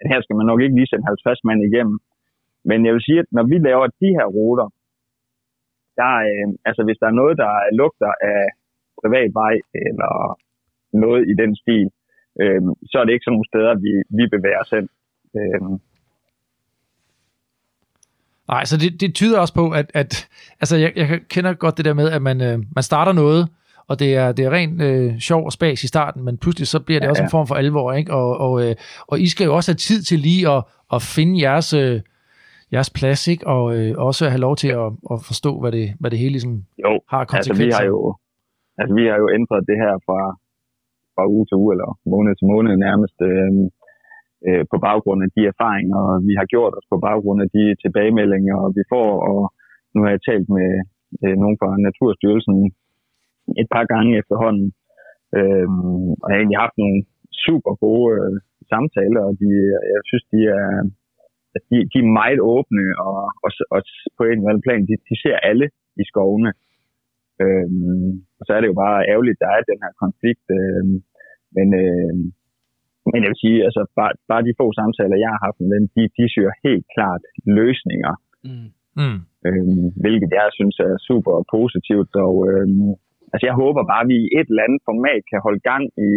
at 0.01 0.07
her 0.13 0.19
skal 0.25 0.37
man 0.39 0.47
nok 0.51 0.61
ikke 0.65 0.77
lige 0.79 0.91
sende 0.91 1.07
50 1.07 1.47
mand 1.49 1.61
igennem. 1.71 1.97
Men 2.71 2.79
jeg 2.87 2.93
vil 2.95 3.07
sige, 3.09 3.19
at 3.25 3.29
når 3.37 3.45
vi 3.53 3.57
laver 3.69 3.87
de 4.03 4.09
her 4.19 4.27
ruter, 4.39 4.67
der, 6.01 6.13
øh, 6.31 6.47
altså 6.69 6.83
hvis 6.85 7.01
der 7.01 7.07
er 7.09 7.21
noget, 7.21 7.35
der 7.43 7.53
lugter 7.81 8.13
af 8.33 8.43
privat 9.01 9.31
vej, 9.41 9.55
eller 9.87 10.13
noget 11.05 11.23
i 11.33 11.35
den 11.43 11.53
stil, 11.63 11.89
øh, 12.43 12.63
så 12.91 12.95
er 12.99 13.05
det 13.05 13.13
ikke 13.13 13.27
sådan 13.27 13.37
nogle 13.37 13.53
steder, 13.53 13.73
vi, 13.85 13.93
vi 14.19 14.25
bevæger 14.35 14.61
os 14.65 14.71
hen. 14.77 14.87
Øh, 15.39 15.61
Nej, 18.49 18.65
så 18.65 18.77
det, 18.77 19.01
det 19.01 19.15
tyder 19.15 19.41
også 19.41 19.55
på, 19.55 19.71
at, 19.71 19.91
at 19.95 20.29
altså 20.61 20.77
jeg, 20.77 20.93
jeg 20.97 21.21
kender 21.29 21.53
godt 21.55 21.77
det 21.77 21.85
der 21.85 21.95
med, 21.95 22.11
at 22.11 22.23
man, 22.23 22.41
øh, 22.41 22.59
man 22.75 22.83
starter 22.83 23.13
noget, 23.13 23.49
og 23.89 23.99
det 23.99 24.17
er, 24.17 24.33
det 24.33 24.45
er 24.45 24.51
rent 24.51 24.83
øh, 24.83 25.19
sjov 25.19 25.45
og 25.45 25.53
spas 25.53 25.85
i 25.85 25.87
starten, 25.87 26.25
men 26.25 26.39
pludselig 26.39 26.69
så 26.69 26.81
bliver 26.81 27.01
det 27.01 27.05
ja, 27.05 27.09
Ja, 27.09 27.11
også 27.11 27.23
en 27.23 27.31
form 27.31 27.47
for 27.47 27.55
alvor, 27.55 27.93
ikke? 27.93 28.13
Og, 28.13 28.39
og, 28.39 28.69
øh, 28.69 28.75
og 29.07 29.21
I 29.21 29.29
skal 29.29 29.45
jo 29.45 29.57
også 29.57 29.71
have 29.71 29.77
tid 29.77 30.03
til 30.03 30.19
lige 30.19 30.51
at, 30.51 30.65
at 30.93 31.03
finde 31.03 31.43
jeres, 31.43 31.73
øh, 31.73 32.01
jeres 32.75 32.91
plads, 32.99 33.23
ikke? 33.33 33.45
Og 33.55 33.63
øh, 33.77 33.91
også 34.09 34.23
have 34.33 34.45
lov 34.49 34.55
til 34.63 34.71
at, 34.83 34.89
at 35.13 35.19
forstå, 35.29 35.53
hvad 35.61 35.73
det, 35.79 35.87
hvad 36.01 36.11
det 36.11 36.19
hele 36.23 36.35
ligesom 36.37 36.55
jo, 36.85 36.93
har 37.13 37.21
Altså, 37.21 37.35
vi 37.35 37.37
konsekvenser. 37.37 37.79
har 37.79 37.85
jo, 37.93 38.01
altså, 38.81 38.93
vi 38.99 39.05
har 39.11 39.19
jo 39.23 39.29
ændret 39.39 39.61
det 39.71 39.77
her 39.85 39.95
fra, 40.07 40.21
fra 41.15 41.25
uge 41.35 41.45
til 41.47 41.57
uge, 41.63 41.71
eller 41.75 41.91
måned 42.15 42.33
til 42.37 42.47
måned 42.55 42.73
nærmest, 42.87 43.19
øh, 43.31 43.53
øh, 44.47 44.63
på 44.73 44.77
baggrund 44.89 45.21
af 45.27 45.31
de 45.37 45.43
erfaringer, 45.53 46.01
vi 46.29 46.35
har 46.41 46.47
gjort 46.55 46.73
os 46.79 46.87
på 46.93 46.97
baggrund 47.09 47.41
af 47.45 47.49
de 47.57 47.65
tilbagemeldinger, 47.83 48.57
vi 48.79 48.83
får, 48.93 49.11
og 49.31 49.41
nu 49.95 49.99
har 50.05 50.11
jeg 50.15 50.23
talt 50.29 50.49
med 50.59 50.69
øh, 51.25 51.37
nogen 51.43 51.57
fra 51.61 51.71
Naturstyrelsen 51.87 52.57
et 53.63 53.69
par 53.75 53.85
gange 53.93 54.11
efterhånden, 54.21 54.67
øh, 55.39 55.69
og 56.23 56.27
jeg 56.29 56.35
har 56.35 56.41
egentlig 56.43 56.65
haft 56.67 56.79
nogle 56.83 56.99
super 57.45 57.73
gode 57.85 58.09
øh, 58.17 58.37
samtaler, 58.73 59.23
og 59.29 59.33
de, 59.43 59.51
jeg 59.95 60.03
synes, 60.09 60.25
de 60.33 60.41
er, 60.59 60.69
at 61.57 61.63
de, 61.71 61.77
de 61.93 61.99
er 62.05 62.17
meget 62.23 62.41
åbne, 62.55 62.85
og, 63.07 63.19
og, 63.45 63.51
og 63.75 63.79
på 64.19 64.23
en 64.25 64.39
eller 64.39 64.51
anden 64.51 64.67
plan, 64.67 64.83
de, 64.89 64.95
de 65.11 65.15
ser 65.25 65.37
alle 65.51 65.67
i 66.03 66.05
skovene. 66.11 66.51
Øhm, 67.45 68.11
og 68.39 68.43
så 68.47 68.51
er 68.55 68.61
det 68.61 68.71
jo 68.73 68.79
bare 68.87 69.07
ærgerligt, 69.13 69.39
at 69.39 69.43
der 69.43 69.51
er 69.57 69.71
den 69.73 69.81
her 69.85 69.93
konflikt. 70.05 70.47
Øhm, 70.59 70.97
men, 71.57 71.69
øhm, 71.83 72.25
men 73.11 73.19
jeg 73.23 73.31
vil 73.33 73.43
sige, 73.45 73.59
altså 73.69 73.83
bare, 74.01 74.13
bare 74.31 74.47
de 74.47 74.59
få 74.61 74.67
samtaler, 74.81 75.23
jeg 75.25 75.31
har 75.35 75.43
haft 75.47 75.59
med 75.61 75.69
dem, 75.77 75.85
de, 75.95 76.03
de 76.17 76.25
søger 76.35 76.55
helt 76.67 76.87
klart 76.95 77.23
løsninger, 77.59 78.15
Mm. 78.49 78.69
Mm. 79.01 79.19
øhm, 79.47 79.87
hvilket 80.03 80.31
jeg 80.41 80.49
synes 80.59 80.77
er 80.89 80.95
super 81.09 81.35
positivt. 81.57 82.13
Og, 82.27 82.35
øhm, 82.51 82.91
altså 83.33 83.45
jeg 83.49 83.57
håber 83.63 83.83
bare, 83.93 84.05
at 84.05 84.11
vi 84.13 84.17
i 84.25 84.33
et 84.39 84.49
eller 84.51 84.67
andet 84.67 84.83
format 84.91 85.23
kan 85.31 85.41
holde 85.47 85.63
gang 85.71 85.85
i, 86.09 86.11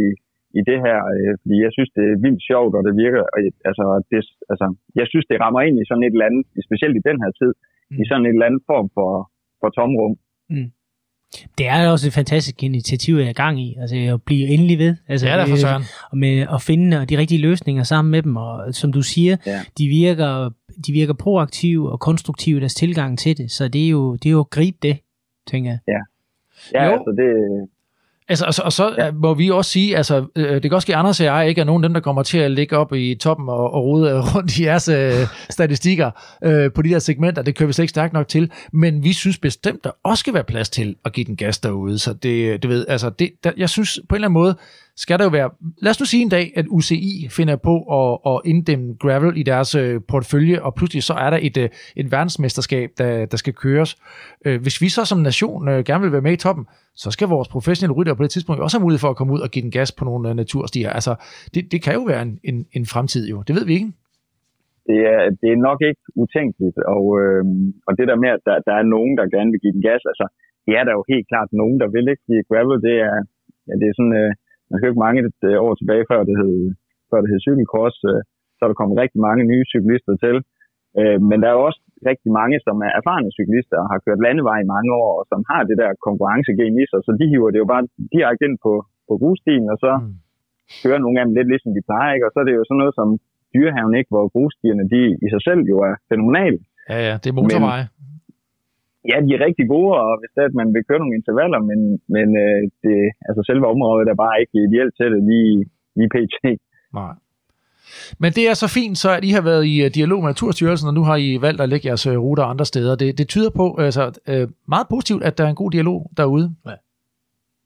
i 0.60 0.62
det 0.70 0.78
her, 0.86 0.98
øh, 1.16 1.34
fordi 1.42 1.58
jeg 1.66 1.72
synes, 1.76 1.90
det 1.98 2.06
er 2.14 2.18
vildt 2.26 2.42
sjovt, 2.50 2.74
og 2.78 2.82
det 2.88 2.94
virker, 3.04 3.22
og, 3.34 3.40
altså, 3.70 3.84
det, 4.12 4.20
altså, 4.52 4.68
jeg 5.00 5.08
synes, 5.12 5.26
det 5.30 5.38
rammer 5.44 5.62
ind 5.68 5.76
i 5.82 5.88
sådan 5.90 6.06
et 6.08 6.14
eller 6.16 6.30
andet, 6.30 6.44
specielt 6.68 6.96
i 6.98 7.08
den 7.10 7.18
her 7.24 7.32
tid, 7.42 7.52
mm. 7.92 7.98
i 8.02 8.04
sådan 8.10 8.26
et 8.28 8.36
eller 8.36 8.50
andet 8.50 8.64
form 8.72 8.88
for, 8.98 9.10
for 9.60 9.70
tomrum. 9.78 10.14
Det 11.58 11.68
er 11.68 11.90
også 11.92 12.08
et 12.08 12.14
fantastisk 12.14 12.64
initiativ, 12.64 13.16
jeg 13.16 13.26
er 13.26 13.30
i 13.30 13.42
gang 13.46 13.62
i. 13.62 13.76
Altså 13.82 13.96
at 14.14 14.22
blive 14.24 14.48
endelig 14.48 14.78
ved. 14.80 14.96
Altså, 15.08 15.28
Ja, 15.28 15.38
der 15.38 15.46
for 15.46 15.52
øh, 15.54 15.58
søren. 15.60 15.84
og 16.12 16.18
med 16.18 16.36
at 16.56 16.62
finde 16.62 17.06
de 17.06 17.18
rigtige 17.18 17.42
løsninger 17.42 17.84
sammen 17.84 18.12
med 18.12 18.22
dem. 18.22 18.36
Og 18.38 18.74
som 18.74 18.94
du 18.94 19.02
siger, 19.02 19.38
Ja. 19.46 19.60
de, 19.78 19.88
virker, 19.88 20.50
de 20.88 20.92
virker 20.94 21.14
proaktive 21.14 21.92
og 21.92 22.00
konstruktive 22.00 22.58
i 22.58 22.60
deres 22.60 22.76
tilgang 22.76 23.20
til 23.20 23.38
det. 23.38 23.52
Så 23.52 23.68
det 23.68 23.86
er 23.86 23.90
jo, 23.90 24.14
det 24.14 24.26
er 24.26 24.32
jo 24.32 24.40
at 24.40 24.50
gribe 24.50 24.78
det, 24.82 24.98
tænker 25.48 25.70
jeg. 25.72 25.80
Ja, 26.74 26.84
Jo. 26.86 26.92
altså 26.94 27.12
det, 27.22 27.30
Altså, 28.30 28.46
og 28.46 28.54
så, 28.54 28.62
og 28.62 28.74
så 28.74 28.96
ja. 28.98 29.12
må 29.12 29.34
vi 29.34 29.50
også 29.50 29.72
sige, 29.72 29.98
altså, 29.98 30.26
øh, 30.36 30.54
det 30.54 30.62
kan 30.62 30.74
også 30.74 30.86
ske, 30.86 30.96
Anders 30.96 31.20
og 31.20 31.26
jeg 31.26 31.50
ikke 31.50 31.62
er 31.62 31.66
nogen 31.66 31.84
af 31.84 31.90
dem, 31.90 31.94
der 31.94 32.02
kommer 32.02 32.24
til 32.24 32.38
at 32.38 32.52
ligge 32.52 32.78
op 32.78 32.94
i 32.94 33.16
toppen 33.16 33.50
og, 33.50 33.74
og 33.74 33.84
rode 33.84 34.22
rundt 34.36 34.58
i 34.58 34.66
jeres 34.66 34.88
øh, 34.88 35.14
statistikker 35.50 36.12
øh, 36.44 36.72
på 36.72 36.82
de 36.82 36.90
der 36.90 37.00
segmenter. 37.00 37.42
Det 37.42 37.56
kører 37.56 37.68
vi 37.68 37.74
slet 37.74 37.84
ikke 37.84 37.90
stærkt 37.90 38.14
nok 38.14 38.28
til. 38.28 38.52
Men 38.74 39.04
vi 39.04 39.14
synes 39.14 39.38
bestemt, 39.38 39.84
der 39.84 39.92
også 40.04 40.20
skal 40.20 40.34
være 40.34 40.44
plads 40.44 40.70
til 40.70 40.96
at 41.06 41.14
give 41.14 41.26
den 41.26 41.36
gas 41.36 41.60
derude. 41.60 42.00
Så 42.00 42.14
det, 42.14 42.64
du 42.64 42.68
ved, 42.68 42.86
altså, 42.88 43.10
det, 43.10 43.32
der, 43.44 43.52
jeg 43.58 43.70
synes 43.70 44.00
på 44.10 44.16
en 44.16 44.18
eller 44.18 44.28
anden 44.28 44.34
måde, 44.34 44.56
skal 45.04 45.20
der 45.20 45.26
jo 45.26 45.34
være... 45.40 45.50
Lad 45.84 45.90
os 45.94 46.00
nu 46.02 46.06
sige 46.06 46.24
en 46.28 46.34
dag, 46.38 46.46
at 46.60 46.66
UCI 46.78 47.28
finder 47.38 47.56
på 47.70 47.76
at, 48.00 48.10
at 48.32 48.38
inddæmme 48.52 48.88
gravel 49.04 49.38
i 49.42 49.44
deres 49.52 49.72
øh, 49.76 49.96
portefølje, 50.12 50.58
og 50.66 50.72
pludselig 50.78 51.04
så 51.10 51.14
er 51.26 51.30
der 51.34 51.40
et, 51.48 51.58
øh, 51.64 51.70
et 52.02 52.08
verdensmesterskab, 52.16 52.90
der, 52.98 53.26
der 53.32 53.38
skal 53.38 53.54
køres. 53.54 53.92
Øh, 54.46 54.58
hvis 54.66 54.82
vi 54.84 54.90
så 54.98 55.02
som 55.06 55.20
nation 55.30 55.62
øh, 55.72 55.80
gerne 55.90 56.02
vil 56.04 56.12
være 56.16 56.28
med 56.28 56.34
i 56.38 56.44
toppen, 56.46 56.66
så 57.04 57.08
skal 57.16 57.28
vores 57.28 57.50
professionelle 57.56 57.96
rytter 57.98 58.14
på 58.16 58.24
det 58.24 58.32
tidspunkt 58.32 58.62
også 58.62 58.76
have 58.78 58.86
mulighed 58.86 59.02
for 59.06 59.12
at 59.14 59.20
komme 59.20 59.34
ud 59.36 59.42
og 59.46 59.50
give 59.54 59.64
den 59.66 59.74
gas 59.78 59.92
på 60.00 60.04
nogle 60.10 60.30
øh, 60.30 60.36
naturstier. 60.36 60.90
Altså, 60.98 61.14
det, 61.54 61.62
det 61.72 61.80
kan 61.86 61.94
jo 62.00 62.04
være 62.12 62.22
en, 62.28 62.34
en, 62.50 62.58
en 62.78 62.86
fremtid 62.94 63.24
jo. 63.32 63.38
Det 63.48 63.54
ved 63.58 63.66
vi 63.70 63.74
ikke. 63.80 63.92
det, 64.90 65.00
er, 65.14 65.22
det 65.42 65.50
er 65.52 65.60
nok 65.70 65.80
ikke 65.90 66.04
utænkeligt, 66.24 66.78
og, 66.96 67.06
øh, 67.22 67.44
og 67.88 67.92
det 67.98 68.06
der 68.10 68.18
med, 68.24 68.30
at 68.38 68.42
der, 68.48 68.56
der 68.68 68.76
er 68.82 68.86
nogen, 68.96 69.14
der 69.20 69.34
gerne 69.36 69.52
vil 69.52 69.64
give 69.64 69.76
den 69.78 69.86
gas, 69.90 70.02
altså, 70.12 70.26
det 70.66 70.74
er 70.80 70.84
der 70.88 70.94
jo 70.98 71.04
helt 71.12 71.28
klart 71.32 71.50
nogen, 71.62 71.78
der 71.82 71.90
vil 71.96 72.06
ikke 72.12 72.26
give 72.30 72.48
gravel, 72.50 72.78
det 72.88 72.96
er, 73.10 73.18
ja, 73.68 73.74
det 73.82 73.88
er 73.90 73.96
sådan, 74.00 74.18
øh, 74.22 74.32
man 74.70 74.78
hørte 74.84 75.04
mange 75.06 75.20
øh, 75.48 75.58
år 75.66 75.74
tilbage, 75.80 76.04
før 76.12 76.20
det 76.30 76.36
hed, 76.42 76.54
før 77.10 77.20
det 77.22 77.30
hed 77.32 77.40
cykelkross, 77.48 77.98
øh, 78.12 78.22
så 78.56 78.62
er 78.64 78.70
der 78.70 78.80
kommet 78.82 79.02
rigtig 79.04 79.20
mange 79.28 79.44
nye 79.52 79.66
cyklister 79.74 80.16
til, 80.24 80.36
øh, 81.00 81.18
men 81.30 81.38
der 81.42 81.48
er 81.50 81.56
jo 81.58 81.64
også 81.70 81.82
rigtig 82.12 82.32
mange, 82.40 82.56
som 82.66 82.76
er 82.88 82.92
erfarne 83.00 83.30
cyklister 83.38 83.78
og 83.84 83.88
har 83.92 84.00
kørt 84.06 84.20
landevej 84.26 84.58
i 84.62 84.72
mange 84.76 84.90
år, 85.04 85.12
og 85.20 85.26
som 85.32 85.40
har 85.52 85.62
det 85.70 85.78
der 85.82 85.90
konkurrencegen 86.08 86.74
i 86.82 86.84
sig, 86.92 87.00
så 87.06 87.12
de 87.20 87.26
hiver 87.32 87.52
det 87.54 87.60
jo 87.64 87.70
bare 87.74 87.84
direkte 88.16 88.44
ind 88.48 88.58
på, 88.66 88.74
på 89.08 89.14
grusstien, 89.22 89.66
og 89.74 89.78
så 89.86 89.92
Mm. 90.02 90.16
kører 90.84 91.00
nogle 91.04 91.18
af 91.20 91.26
dem 91.26 91.34
lidt 91.38 91.50
ligesom 91.54 91.72
de 91.78 91.82
plejer, 91.90 92.12
ikke? 92.16 92.26
og 92.28 92.32
så 92.34 92.38
er 92.42 92.48
det 92.48 92.56
jo 92.60 92.64
sådan 92.68 92.82
noget 92.84 92.96
som 93.00 93.10
dyrehaven, 93.54 93.94
ikke? 94.00 94.12
hvor 94.14 94.26
grusstierne 94.36 94.84
de 94.94 95.02
i 95.26 95.28
sig 95.34 95.42
selv 95.48 95.62
jo 95.72 95.76
er 95.90 95.96
fænomenale. 96.12 96.60
Ja, 96.92 96.98
ja, 97.08 97.14
det 97.22 97.28
er 97.30 97.36
motorveje. 97.40 97.86
Ja, 99.10 99.16
de 99.26 99.32
er 99.34 99.46
rigtig 99.48 99.66
gode, 99.74 99.92
og 100.04 100.10
hvis 100.20 100.32
det 100.34 100.42
er, 100.42 100.50
at 100.52 100.60
man 100.62 100.70
vil 100.74 100.88
køre 100.88 101.02
nogle 101.02 101.18
intervaller, 101.20 101.60
men, 101.70 101.80
men 102.16 102.28
øh, 102.44 102.62
det, 102.84 102.98
altså 103.28 103.42
selve 103.50 103.66
området 103.74 104.08
er 104.10 104.24
bare 104.26 104.40
ikke 104.42 104.58
ideelt 104.68 104.94
til 105.00 105.08
det 105.14 105.22
lige, 105.32 105.56
lige 105.98 106.12
pt. 106.16 106.46
Nej. 107.00 107.14
Men 108.22 108.32
det 108.38 108.44
er 108.50 108.56
så 108.64 108.68
fint, 108.80 108.98
så 109.04 109.10
at 109.18 109.24
I 109.30 109.32
har 109.38 109.44
været 109.52 109.64
i 109.74 109.76
øh, 109.86 109.90
dialog 109.98 110.20
med 110.22 110.30
Naturstyrelsen, 110.30 110.90
og 110.90 110.96
nu 111.00 111.04
har 111.10 111.18
I 111.28 111.30
valgt 111.46 111.62
at 111.62 111.70
lægge 111.72 111.88
jeres 111.90 112.06
øh, 112.12 112.18
ruter 112.26 112.44
andre 112.54 112.66
steder. 112.72 112.94
Det, 113.02 113.10
det 113.20 113.28
tyder 113.34 113.52
på 113.60 113.66
altså, 113.88 114.04
øh, 114.32 114.46
meget 114.74 114.88
positivt, 114.94 115.24
at 115.28 115.38
der 115.38 115.44
er 115.46 115.52
en 115.52 115.62
god 115.64 115.72
dialog 115.78 116.00
derude. 116.20 116.48
Ja. 116.70 116.76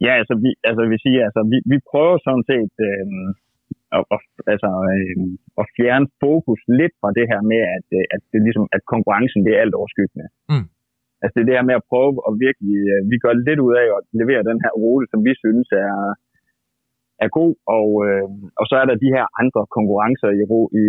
Ja, 0.05 0.14
altså 0.22 0.35
vi, 0.43 0.51
altså, 0.69 0.84
vi 0.93 0.97
siger, 1.05 1.22
altså, 1.27 1.41
vi, 1.51 1.57
vi 1.72 1.77
prøver 1.91 2.15
sådan 2.27 2.45
set 2.51 2.73
øh, 2.88 3.05
at, 3.97 4.03
at, 4.15 4.22
altså, 4.53 4.69
øh, 4.93 5.15
at 5.61 5.65
fjerne 5.77 6.07
fokus 6.23 6.61
lidt 6.80 6.93
fra 7.01 7.10
det 7.18 7.26
her 7.31 7.41
med, 7.51 7.61
at, 7.77 7.88
at, 8.15 8.22
det 8.31 8.39
ligesom, 8.47 8.65
at 8.76 8.81
konkurrencen 8.93 9.41
det 9.45 9.51
er 9.53 9.61
alt 9.64 9.80
overskyggende. 9.80 10.27
Mm. 10.51 10.68
Altså 11.24 11.38
det 11.45 11.52
er 11.54 11.60
her 11.60 11.70
med 11.70 11.80
at 11.80 11.88
prøve 11.91 12.12
at 12.28 12.34
virkelig, 12.45 12.78
øh, 12.94 13.02
vi 13.12 13.18
gør 13.24 13.34
lidt 13.48 13.60
ud 13.66 13.74
af 13.82 13.88
at 13.98 14.02
levere 14.22 14.48
den 14.50 14.60
her 14.64 14.74
rute, 14.84 15.06
som 15.12 15.20
vi 15.28 15.34
synes 15.44 15.68
er, 15.86 15.98
er 17.26 17.30
god, 17.40 17.54
og, 17.78 17.88
øh, 18.08 18.28
og 18.60 18.66
så 18.70 18.76
er 18.82 18.86
der 18.88 19.04
de 19.04 19.14
her 19.16 19.26
andre 19.41 19.62
konkurrencer 19.78 20.30
i, 20.40 20.41
i, 20.82 20.86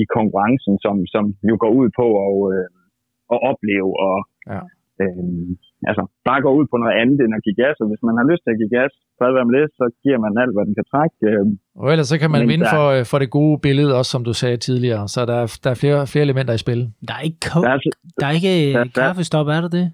i 0.00 0.02
konkurrencen, 0.16 0.74
som, 0.84 0.96
som 1.14 1.24
jo 1.50 1.54
går 1.62 1.72
ud 1.80 1.88
på 2.00 2.06
at, 2.26 2.36
øh, 2.54 2.66
at 3.34 3.38
opleve 3.50 3.90
og 4.08 4.16
Ja. 4.54 4.60
øh, 5.02 5.50
altså 5.90 6.02
bare 6.28 6.40
gå 6.46 6.50
ud 6.58 6.66
på 6.72 6.76
noget 6.82 6.94
andet 7.02 7.18
end 7.24 7.32
at 7.38 7.42
give 7.46 7.58
gas, 7.62 7.76
og 7.82 7.86
hvis 7.90 8.02
man 8.08 8.14
har 8.20 8.26
lyst 8.30 8.42
til 8.44 8.52
at 8.54 8.58
give 8.62 8.72
gas, 8.78 8.92
fred 9.18 9.30
være 9.38 9.46
med 9.48 9.54
det, 9.60 9.66
så 9.78 9.84
giver 10.04 10.18
man 10.24 10.32
alt, 10.42 10.52
hvad 10.54 10.64
den 10.68 10.74
kan 10.78 10.86
trække. 10.92 11.16
Øh, 11.30 11.44
Og 11.82 11.86
ellers 11.92 12.08
så 12.12 12.16
kan 12.22 12.30
man 12.34 12.40
Men 12.42 12.48
vinde 12.52 12.64
der- 12.66 12.74
for, 12.76 12.86
øh, 12.96 13.02
for 13.10 13.18
det 13.22 13.30
gode 13.38 13.56
billede, 13.66 13.90
også 13.98 14.10
som 14.14 14.22
du 14.28 14.32
sagde 14.42 14.56
tidligere. 14.68 15.02
Så 15.14 15.18
der 15.30 15.36
er, 15.42 15.46
der 15.64 15.70
er 15.74 15.78
flere, 15.82 15.98
flere 16.12 16.24
elementer 16.28 16.54
i 16.58 16.60
spil. 16.66 16.80
Der 17.08 17.14
er 17.18 17.22
ikke, 17.28 17.40
ko- 17.50 17.62
der 17.64 17.68
er, 17.72 17.76
altså- 17.78 17.90
der 18.20 18.26
er 18.30 18.34
ikke 18.38 18.54
der- 18.72 18.78
der, 18.78 18.84
der- 18.84 19.00
kaffestop, 19.06 19.46
er 19.56 19.60
der 19.64 19.70
det? 19.78 19.86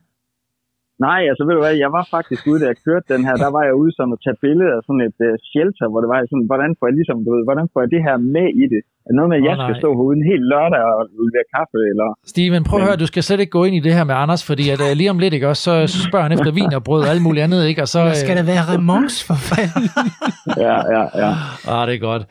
Nej, 1.08 1.20
altså 1.30 1.42
ved 1.46 1.54
du 1.56 1.62
hvad, 1.64 1.76
jeg 1.84 1.90
var 1.98 2.04
faktisk 2.16 2.42
ude, 2.50 2.60
da 2.62 2.66
jeg 2.72 2.78
kørte 2.86 3.06
den 3.14 3.22
her, 3.28 3.36
der 3.44 3.50
var 3.56 3.62
jeg 3.68 3.74
ude 3.82 3.92
sådan 3.98 4.14
at 4.16 4.20
tage 4.24 4.38
billeder 4.44 4.74
af 4.78 4.82
sådan 4.86 5.04
et 5.08 5.18
uh, 5.28 5.32
shelter, 5.50 5.86
hvor 5.90 6.00
det 6.02 6.08
var 6.12 6.18
sådan, 6.32 6.46
hvordan 6.52 6.70
får 6.78 6.84
jeg 6.88 6.96
ligesom, 6.98 7.16
du 7.26 7.30
ved, 7.34 7.42
hvordan 7.48 7.66
får 7.72 7.80
jeg 7.84 7.90
det 7.94 8.02
her 8.08 8.16
med 8.36 8.48
i 8.62 8.64
det? 8.72 8.82
Er 9.06 9.08
det 9.10 9.16
noget 9.18 9.30
med, 9.32 9.38
at 9.40 9.44
jeg 9.48 9.56
Åh, 9.58 9.62
skal 9.64 9.74
stå 9.82 9.88
herude 9.98 10.16
en 10.20 10.26
hel 10.30 10.42
lørdag 10.52 10.82
og 10.92 11.02
levere 11.26 11.46
kaffe, 11.54 11.78
eller? 11.92 12.08
Steven, 12.32 12.62
prøv 12.68 12.76
at 12.80 12.84
høre, 12.86 12.96
du 13.04 13.08
skal 13.12 13.22
slet 13.26 13.40
ikke 13.42 13.54
gå 13.58 13.62
ind 13.68 13.76
i 13.80 13.82
det 13.86 13.92
her 13.98 14.04
med 14.10 14.16
Anders, 14.24 14.42
fordi 14.50 14.64
at, 14.74 14.80
uh, 14.86 14.92
lige 15.00 15.10
om 15.14 15.18
lidt, 15.22 15.32
ikke, 15.36 15.48
også, 15.54 15.70
så 15.92 15.98
spørger 16.08 16.24
han 16.26 16.32
efter 16.36 16.50
vin 16.58 16.72
og 16.78 16.82
brød 16.88 17.02
og 17.06 17.10
alt 17.14 17.22
muligt 17.26 17.42
andet, 17.46 17.60
ikke? 17.70 17.80
Og 17.84 17.88
så, 17.94 18.00
Der 18.12 18.20
skal 18.24 18.36
der 18.40 18.46
være 18.52 18.62
remons 18.72 19.14
for 19.28 19.38
fanden. 19.50 19.86
Ja, 20.66 20.76
ja, 20.94 21.02
ja. 21.22 21.30
Ah, 21.72 21.82
det 21.88 21.94
er 21.98 22.02
godt. 22.10 22.22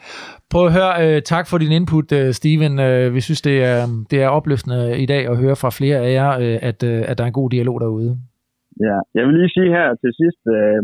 Prøv 0.53 0.63
at 0.67 0.73
høre, 0.77 0.91
uh, 1.03 1.21
tak 1.33 1.45
for 1.49 1.57
din 1.63 1.71
input, 1.79 2.07
uh, 2.11 2.31
Steven. 2.39 2.73
Uh, 2.87 3.15
vi 3.15 3.21
synes, 3.27 3.41
det 3.41 3.57
er, 3.71 3.79
det 4.11 4.17
er 4.23 4.27
opløftende 4.27 4.99
i 5.03 5.05
dag 5.05 5.23
at 5.31 5.37
høre 5.37 5.55
fra 5.55 5.69
flere 5.69 5.97
af 5.97 6.11
jer, 6.13 6.31
uh, 6.37 6.67
at, 6.69 6.83
uh, 6.83 7.09
at 7.09 7.17
der 7.17 7.23
er 7.23 7.27
en 7.27 7.39
god 7.41 7.49
dialog 7.49 7.81
derude. 7.81 8.11
Ja, 8.87 8.97
jeg 9.15 9.23
vil 9.25 9.35
lige 9.37 9.55
sige 9.55 9.75
her 9.77 9.87
til 10.01 10.11
sidst, 10.19 10.41
øh, 10.57 10.81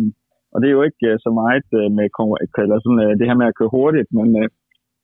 og 0.54 0.58
det 0.60 0.68
er 0.68 0.78
jo 0.78 0.84
ikke 0.90 1.06
øh, 1.12 1.18
så 1.26 1.30
meget 1.42 1.68
øh, 1.80 1.90
med 1.98 2.08
eller 2.64 2.78
sådan, 2.84 3.02
øh, 3.06 3.12
det 3.20 3.28
her 3.30 3.40
med 3.42 3.50
at 3.50 3.58
køre 3.60 3.76
hurtigt, 3.78 4.10
men 4.18 4.28
øh, 4.42 4.48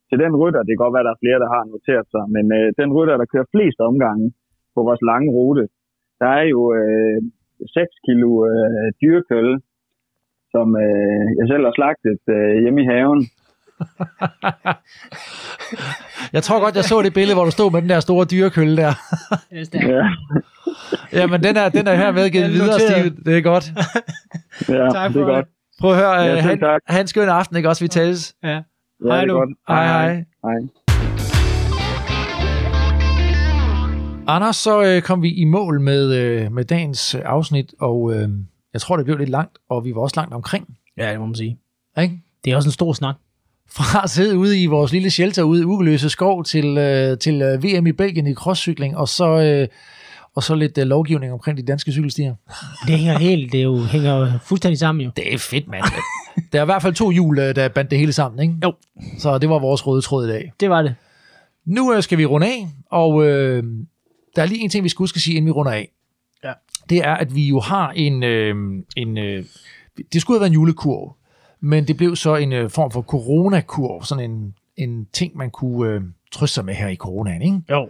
til 0.10 0.18
den 0.24 0.34
rytter, 0.41 0.61
det 0.64 0.72
kan 0.72 0.84
godt 0.84 0.95
være, 0.95 1.07
der 1.07 1.15
er 1.15 1.24
flere, 1.24 1.40
der 1.44 1.49
har 1.56 1.64
noteret 1.64 2.07
sig, 2.14 2.24
men 2.36 2.45
øh, 2.57 2.68
den 2.82 2.90
rytter, 2.98 3.15
der 3.18 3.32
kører 3.34 3.52
flest 3.53 3.80
omgange 3.90 4.26
på 4.76 4.80
vores 4.88 5.02
lange 5.11 5.30
rute, 5.38 5.65
der 6.22 6.30
er 6.40 6.45
jo 6.53 6.61
øh, 6.80 7.20
6 7.78 8.06
kilo 8.06 8.30
øh, 8.52 8.88
dyrekølle, 9.02 9.56
som 10.53 10.68
øh, 10.86 11.28
jeg 11.40 11.45
selv 11.52 11.64
har 11.68 11.74
slagtet 11.80 12.22
øh, 12.36 12.53
hjemme 12.64 12.80
i 12.84 12.90
haven. 12.94 13.22
Jeg 16.34 16.43
tror 16.43 16.60
godt, 16.60 16.76
jeg 16.76 16.84
så 16.84 17.01
det 17.01 17.14
billede, 17.14 17.34
hvor 17.35 17.45
du 17.45 17.51
stod 17.51 17.72
med 17.72 17.81
den 17.81 17.89
der 17.89 17.99
store 17.99 18.26
dyrekølle 18.26 18.77
der. 18.77 18.88
Er. 19.51 19.64
Ja, 19.73 21.19
Jamen, 21.22 21.43
den 21.43 21.57
er, 21.57 21.69
den 21.69 21.88
er 21.88 21.95
hermed 21.95 22.30
givet 22.30 22.49
Den 22.49 22.60
er 22.60 22.64
videre. 22.64 22.80
Steven. 22.80 23.15
Det 23.26 23.38
er 23.38 23.41
godt. 23.41 23.72
ja 24.69 24.89
Tak 24.89 25.14
det 25.14 25.19
er 25.22 25.26
for 25.26 25.34
godt. 25.34 25.45
Prøv 25.80 25.91
at 25.91 25.97
høre, 25.97 26.11
Ja, 26.14 26.35
selv 26.35 26.41
han, 26.49 26.60
tak. 26.60 26.81
han 26.88 27.07
skøn 27.07 27.30
aften, 27.30 27.57
ikke 27.57 27.69
også? 27.69 27.84
Vi 27.84 27.88
tales. 27.88 28.35
Ja. 28.43 28.49
Ja, 28.49 28.61
Hej 29.05 29.26
godt. 29.26 29.49
Hej, 29.68 29.88
hej. 29.88 30.23
hej. 30.43 30.60
Anders, 34.27 34.55
så 34.55 34.84
øh, 34.84 35.01
kom 35.01 35.22
vi 35.22 35.34
i 35.34 35.43
mål 35.43 35.81
med, 35.81 36.14
øh, 36.15 36.51
med 36.51 36.65
dagens 36.65 37.15
øh, 37.15 37.22
afsnit, 37.26 37.73
og 37.80 38.14
øh, 38.15 38.30
jeg 38.73 38.81
tror, 38.81 38.95
det 38.97 39.05
blev 39.05 39.18
lidt 39.18 39.30
langt, 39.30 39.57
og 39.69 39.85
vi 39.85 39.95
var 39.95 40.01
også 40.01 40.14
langt 40.15 40.34
omkring. 40.34 40.77
ja, 40.97 41.11
det 41.11 41.19
må 41.19 41.26
man 41.26 41.35
sige. 41.35 41.57
Ikke? 42.01 42.19
Det 42.45 42.51
er 42.51 42.55
også 42.55 42.68
en 42.68 42.73
stor 42.73 42.93
snak. 42.93 43.15
Fra 43.76 44.04
at 44.04 44.10
sidde 44.10 44.38
ude 44.38 44.62
i 44.62 44.66
vores 44.66 44.91
lille 44.91 45.10
shelter 45.10 45.44
ude 45.44 45.62
i 45.62 45.66
Ugeløse 45.66 46.10
skov 46.10 46.44
til, 46.44 46.78
øh, 46.78 47.18
til 47.18 47.41
øh, 47.41 47.64
VM 47.64 47.88
i 47.88 47.91
Belgien 47.91 48.28
i 48.28 48.34
crosscykling, 48.34 48.98
og 48.98 49.10
så, 49.10 49.41
øh, 49.41 49.68
og 50.36 50.44
så 50.44 50.56
lidt 50.56 50.78
lovgivning 50.78 51.34
omkring 51.34 51.58
de 51.58 51.64
danske 51.64 51.91
cykelstier. 51.91 52.36
Det 52.88 52.98
hænger 52.98 53.18
helt, 53.18 53.52
det 53.52 53.64
jo, 53.64 53.78
hænger 53.84 54.16
jo 54.16 54.28
fuldstændig 54.44 54.80
sammen 54.80 55.06
jo. 55.06 55.12
Det 55.16 55.34
er 55.34 55.38
fedt, 55.38 55.68
mand. 55.68 55.84
Der 56.52 56.60
er 56.60 56.64
i 56.64 56.66
hvert 56.66 56.82
fald 56.82 56.94
to 56.94 57.12
hjul, 57.12 57.38
der 57.38 57.68
bandt 57.68 57.91
det 57.91 58.00
hele 58.00 58.14
sammen, 58.14 58.41
ikke? 58.41 58.56
Jo. 58.64 58.74
Så 59.18 59.38
det 59.38 59.50
var 59.50 59.60
vores 59.60 59.88
røde 59.88 60.02
tråd 60.02 60.28
i 60.28 60.30
dag. 60.30 60.54
Det 60.60 60.70
var 60.70 60.82
det. 60.82 60.95
Nu 61.66 61.94
øh, 61.94 62.04
skal 62.04 62.18
vi 62.18 62.26
runde 62.26 62.48
af, 62.48 62.68
og 62.91 63.28
øh, 63.28 63.64
der 64.36 64.41
er 64.41 64.45
lige 64.45 64.64
en 64.64 64.70
ting, 64.70 64.84
vi 64.84 64.90
skal 64.90 65.04
huske 65.04 65.18
at 65.18 65.22
sige, 65.22 65.36
inden 65.36 65.45
vi 65.45 65.52
runder 65.52 65.72
af. 65.72 65.91
Ja. 66.44 66.54
Det 66.90 66.98
er, 66.98 67.14
at 67.14 67.36
vi 67.36 67.48
jo 67.48 67.60
har 67.60 67.91
en... 67.91 68.24
Øh, 68.24 68.56
en 68.95 69.18
øh, 69.18 69.45
det 70.14 70.22
skulle 70.22 70.36
have 70.38 70.41
været 70.41 70.50
en 70.50 70.54
julekurv, 70.54 71.16
men 71.65 71.88
det 71.88 71.98
blev 71.98 72.15
så 72.15 72.35
en 72.35 72.53
øh, 72.53 72.69
form 72.69 72.91
for 72.91 73.02
coronakurv, 73.02 74.03
sådan 74.03 74.31
en, 74.31 74.56
en 74.77 75.07
ting, 75.14 75.38
man 75.38 75.52
kunne 75.52 75.90
øh, 75.90 76.02
trøste 76.31 76.53
sig 76.53 76.65
med 76.65 76.73
her 76.73 76.88
i 76.88 76.95
coronaen, 76.95 77.41
ikke? 77.41 77.61
Jo. 77.69 77.90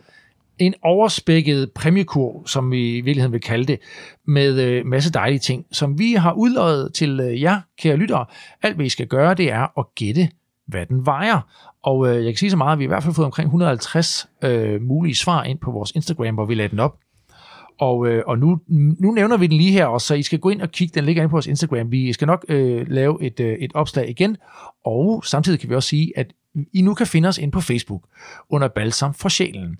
en 0.60 0.74
overspækket 0.82 1.72
præmiekurv, 1.72 2.48
som 2.48 2.72
vi 2.72 2.98
i 2.98 3.02
virkeligheden 3.02 3.34
vil 3.34 3.42
kalde 3.42 3.66
det, 3.66 3.80
med 4.28 4.62
øh, 4.62 4.86
masse 4.86 5.12
dejlige 5.12 5.40
ting, 5.40 5.66
som 5.72 6.00
vi 6.00 6.14
har 6.14 6.34
udløjet 6.34 6.94
til 6.94 7.20
øh, 7.20 7.42
jer, 7.42 7.62
kære 7.80 7.96
lyttere. 7.96 8.26
Alt, 8.62 8.76
hvad 8.76 8.86
I 8.86 8.90
skal 8.90 9.08
gøre, 9.08 9.34
det 9.34 9.52
er 9.52 9.80
at 9.80 9.86
gætte, 9.96 10.30
hvad 10.68 10.86
den 10.86 11.06
vejer. 11.06 11.40
Og 11.84 12.08
øh, 12.08 12.26
jeg 12.26 12.34
kan 12.34 12.38
sige 12.38 12.52
så 12.52 12.58
meget, 12.58 12.74
at 12.74 12.80
vi 12.80 12.84
har 12.84 12.88
i 12.88 12.94
hvert 12.94 13.04
fald 13.04 13.16
fået 13.16 13.26
omkring 13.26 13.48
150 13.48 14.30
øh, 14.44 14.82
mulige 14.82 15.16
svar 15.16 15.44
ind 15.44 15.60
på 15.60 15.72
vores 15.72 15.92
Instagram, 15.92 16.34
hvor 16.34 16.46
vi 16.46 16.56
lagde 16.56 16.70
den 16.70 16.80
op. 16.80 16.98
Og, 17.78 18.08
øh, 18.08 18.24
og 18.28 18.40
nu, 18.40 18.60
nu 19.00 19.12
nævner 19.12 19.38
vi 19.38 19.48
den 19.48 19.58
lige 19.58 19.72
her 19.72 19.86
også, 19.86 20.08
så 20.08 20.14
I 20.14 20.24
skal 20.24 20.40
gå 20.40 20.50
ind 20.50 20.62
og 20.62 20.72
kigge, 20.72 20.96
den 20.96 21.06
ligger 21.06 21.22
inde 21.22 21.30
på 21.30 21.36
vores 21.36 21.48
Instagram. 21.48 21.92
Vi 21.92 22.14
skal 22.14 22.26
nok 22.26 22.46
øh, 22.50 22.88
lave 22.90 23.24
et, 23.24 23.40
øh, 23.40 23.58
et 23.60 23.72
opslag 23.74 24.10
igen, 24.10 24.38
og 24.86 25.24
samtidig 25.26 25.60
kan 25.60 25.70
vi 25.70 25.76
også 25.76 25.90
sige, 25.90 26.14
at 26.16 26.34
I 26.74 26.82
nu 26.82 26.94
kan 26.94 27.08
finde 27.08 27.30
os 27.30 27.38
ind 27.38 27.52
på 27.52 27.62
Facebook 27.62 28.04
under 28.50 28.68
Balsam 28.68 29.14
for 29.14 29.30
Sjælen. 29.30 29.78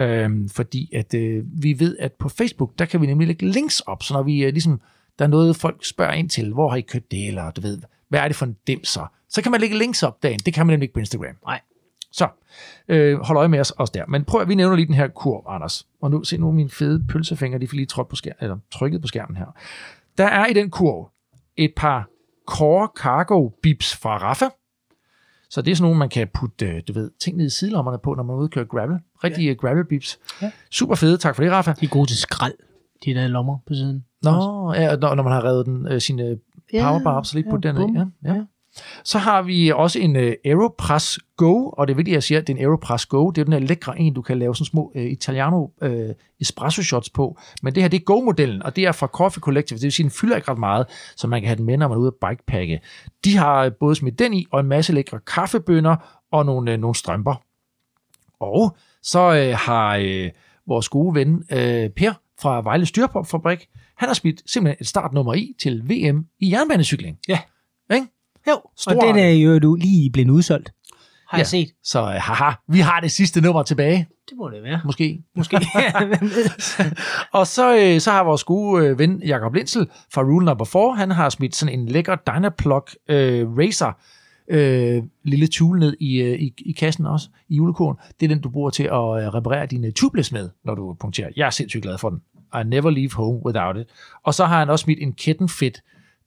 Øhm, 0.00 0.48
fordi 0.48 0.90
at 0.94 1.14
øh, 1.14 1.44
vi 1.62 1.78
ved, 1.78 1.96
at 1.98 2.12
på 2.12 2.28
Facebook, 2.28 2.78
der 2.78 2.84
kan 2.84 3.00
vi 3.00 3.06
nemlig 3.06 3.28
lægge 3.28 3.50
links 3.50 3.80
op, 3.80 4.02
så 4.02 4.14
når 4.14 4.22
vi 4.22 4.44
øh, 4.44 4.52
ligesom, 4.52 4.80
der 5.18 5.24
er 5.24 5.28
noget, 5.28 5.56
folk 5.56 5.84
spørger 5.84 6.12
ind 6.12 6.28
til, 6.28 6.52
hvor 6.52 6.68
har 6.68 6.76
I 6.76 6.80
købt 6.80 7.10
det, 7.10 7.28
eller 7.28 7.50
du 7.50 7.60
ved, 7.60 7.78
hvad 8.08 8.20
er 8.20 8.26
det 8.28 8.36
for 8.36 8.46
en 8.46 8.56
dimser, 8.66 9.12
så 9.28 9.42
kan 9.42 9.52
man 9.52 9.60
lægge 9.60 9.78
links 9.78 10.02
op 10.02 10.22
dagen. 10.22 10.38
Det 10.38 10.54
kan 10.54 10.66
man 10.66 10.72
nemlig 10.72 10.84
ikke 10.84 10.94
på 10.94 11.00
Instagram. 11.00 11.36
Nej. 11.46 11.60
Så 12.12 12.28
øh, 12.88 13.20
hold 13.20 13.38
øje 13.38 13.48
med 13.48 13.60
os 13.60 13.70
også 13.70 13.92
der. 13.94 14.06
Men 14.08 14.24
prøv 14.24 14.40
at 14.40 14.48
vi 14.48 14.54
nævner 14.54 14.76
lige 14.76 14.86
den 14.86 14.94
her 14.94 15.08
kurv, 15.08 15.44
Anders. 15.48 15.86
Og 16.02 16.10
nu 16.10 16.24
se 16.24 16.38
nu 16.38 16.52
mine 16.52 16.70
fede 16.70 17.04
pølsefingre, 17.08 17.58
de 17.58 17.68
får 17.68 17.74
lige 17.76 17.86
trådt 17.86 18.08
på 18.08 18.16
skærmen, 18.16 18.38
eller 18.40 18.58
trykket 18.72 19.00
på 19.00 19.06
skærmen 19.06 19.36
her. 19.36 19.46
Der 20.18 20.26
er 20.26 20.46
i 20.46 20.52
den 20.52 20.70
kurv 20.70 21.10
et 21.56 21.72
par 21.76 22.08
Core 22.46 22.88
Cargo 22.96 23.48
Bips 23.62 23.96
fra 23.96 24.16
Rafa. 24.16 24.44
Så 25.50 25.62
det 25.62 25.70
er 25.70 25.76
sådan 25.76 25.84
nogle, 25.84 25.98
man 25.98 26.08
kan 26.08 26.28
putte, 26.34 26.66
øh, 26.66 26.82
du 26.88 26.92
ved, 26.92 27.10
ting 27.20 27.36
ned 27.36 27.46
i 27.46 27.50
sidelommerne 27.50 27.98
på, 28.02 28.14
når 28.14 28.22
man 28.22 28.36
er 28.36 28.46
køre 28.46 28.64
gravel. 28.64 28.98
Rigtige 29.24 29.48
ja. 29.48 29.54
gravel 29.54 29.84
bips. 29.84 30.18
Ja. 30.42 30.50
Super 30.70 30.94
fede, 30.94 31.16
tak 31.16 31.36
for 31.36 31.42
det, 31.42 31.52
Rafa. 31.52 31.72
De 31.80 31.84
er 31.84 31.88
gode 31.88 32.06
til 32.06 32.16
skrald, 32.16 32.54
de 33.04 33.14
der 33.14 33.28
lommer 33.28 33.58
på 33.66 33.74
siden. 33.74 34.04
Nå, 34.22 34.72
ja, 34.74 34.96
når, 34.96 35.14
når 35.14 35.22
man 35.22 35.32
har 35.32 35.44
revet 35.44 35.66
den, 35.66 35.88
øh, 35.88 36.00
sine 36.00 36.38
powerbar 36.80 37.16
op, 37.16 37.26
så 37.26 37.34
lige 37.38 37.50
putte 37.50 37.68
ja, 37.68 37.74
den 37.74 37.80
ned. 37.80 38.04
bum. 38.04 38.12
Ja, 38.24 38.34
ja. 38.34 38.44
Så 39.04 39.18
har 39.18 39.42
vi 39.42 39.70
også 39.70 39.98
en 39.98 40.16
uh, 40.16 40.22
Aeropress 40.44 41.18
Go, 41.36 41.68
og 41.68 41.86
det 41.86 41.94
er 41.94 41.96
vigtigt, 41.96 42.12
at 42.12 42.16
jeg 42.16 42.22
siger, 42.22 42.38
at 42.38 42.46
det 42.46 42.52
er 42.52 42.56
en 42.56 42.64
Aeropress 42.64 43.06
Go. 43.06 43.30
Det 43.30 43.40
er 43.40 43.44
den 43.44 43.52
her 43.52 43.60
lækre 43.60 43.98
en, 43.98 44.14
du 44.14 44.22
kan 44.22 44.38
lave 44.38 44.56
sådan 44.56 44.64
små 44.64 44.92
uh, 44.94 45.02
Italiano 45.02 45.66
uh, 45.82 45.90
espresso 46.40 46.82
shots 46.82 47.10
på. 47.10 47.38
Men 47.62 47.74
det 47.74 47.82
her, 47.82 47.88
det 47.88 48.00
er 48.00 48.04
Go-modellen, 48.04 48.62
og 48.62 48.76
det 48.76 48.86
er 48.86 48.92
fra 48.92 49.06
Coffee 49.06 49.40
Collective. 49.40 49.76
Det 49.76 49.82
vil 49.82 49.92
sige, 49.92 50.04
den 50.04 50.10
fylder 50.10 50.36
ikke 50.36 50.50
ret 50.50 50.58
meget, 50.58 50.86
så 51.16 51.26
man 51.26 51.40
kan 51.40 51.48
have 51.48 51.56
den 51.56 51.64
med, 51.64 51.76
når 51.76 51.88
man 51.88 51.96
er 51.96 52.00
ude 52.00 52.12
at 52.22 52.28
bikepacke. 52.28 52.80
De 53.24 53.36
har 53.36 53.64
øh, 53.64 53.72
både 53.80 53.94
smidt 53.94 54.18
den 54.18 54.34
i, 54.34 54.46
og 54.50 54.60
en 54.60 54.66
masse 54.66 54.92
lækre 54.92 55.20
kaffebønner 55.20 56.20
og 56.32 56.46
nogle, 56.46 56.74
uh, 56.74 56.80
nogle 56.80 56.94
strømper. 56.94 57.42
Og 58.40 58.76
så 59.02 59.28
uh, 59.28 59.58
har 59.58 59.98
uh, 59.98 60.30
vores 60.66 60.88
gode 60.88 61.14
ven 61.14 61.34
uh, 61.34 61.92
Per 61.96 62.12
fra 62.42 62.62
Vejle 62.62 62.86
Styrpopfabrik, 62.86 63.68
han 63.96 64.08
har 64.08 64.14
smidt 64.14 64.50
simpelthen 64.50 64.76
et 64.80 64.86
startnummer 64.86 65.34
i 65.34 65.54
til 65.58 65.82
VM 65.90 66.26
i 66.38 66.52
jernbanecykling. 66.52 67.18
Ja. 67.28 67.40
Ikke? 67.94 68.06
Jo, 68.48 68.60
Stor- 68.76 68.94
og 68.94 69.06
den 69.06 69.16
er 69.18 69.30
jo 69.30 69.58
du 69.58 69.74
lige 69.74 70.10
blevet 70.10 70.30
udsolgt. 70.30 70.72
Har 71.28 71.38
Ja. 71.38 71.40
jeg 71.40 71.46
set. 71.46 71.68
Så 71.84 72.02
uh, 72.02 72.06
haha, 72.08 72.50
vi 72.68 72.78
har 72.78 73.00
det 73.00 73.10
sidste 73.10 73.40
nummer 73.40 73.62
tilbage, 73.62 74.08
Det 74.30 74.38
må 74.38 74.48
det 74.50 74.62
være. 74.62 74.80
måske. 74.84 75.22
Måske. 75.36 75.56
Og 77.38 77.46
så, 77.46 77.76
øh, 77.76 78.00
så 78.00 78.10
har 78.10 78.24
vores 78.24 78.44
gode 78.44 78.86
øh, 78.86 78.98
ven 78.98 79.22
Jakob 79.22 79.54
Lindsel 79.54 79.86
fra 80.14 80.22
Rule 80.22 80.44
Number 80.46 80.64
4, 80.64 80.94
han 80.96 81.10
har 81.10 81.28
smidt 81.30 81.56
sådan 81.56 81.78
en 81.80 81.86
lækker 81.86 82.16
Dynaplug 82.16 82.86
øh, 83.08 83.48
Racer 83.58 83.92
øh, 84.50 85.02
lille 85.24 85.46
tool 85.46 85.78
ned 85.78 85.96
i, 86.00 86.16
øh, 86.22 86.38
i, 86.40 86.54
i 86.58 86.72
kassen 86.72 87.06
også, 87.06 87.28
i 87.48 87.56
julekurven. 87.56 87.96
Det 88.20 88.26
er 88.26 88.28
den, 88.34 88.40
du 88.40 88.50
bruger 88.50 88.70
til 88.70 88.82
at 88.82 88.90
øh, 88.92 89.34
reparere 89.34 89.66
dine 89.66 89.90
tubeless 89.90 90.32
med, 90.32 90.50
når 90.64 90.74
du 90.74 90.96
punkterer. 91.00 91.28
Jeg 91.36 91.46
er 91.46 91.50
sindssygt 91.50 91.82
glad 91.82 91.98
for 91.98 92.10
den. 92.10 92.18
I 92.60 92.64
never 92.66 92.90
leave 92.90 93.10
home 93.12 93.46
without 93.46 93.76
it. 93.76 93.86
Og 94.24 94.34
så 94.34 94.44
har 94.44 94.58
han 94.58 94.70
også 94.70 94.82
smidt 94.82 94.98
en 95.02 95.12
kitten 95.12 95.48
fit 95.48 95.82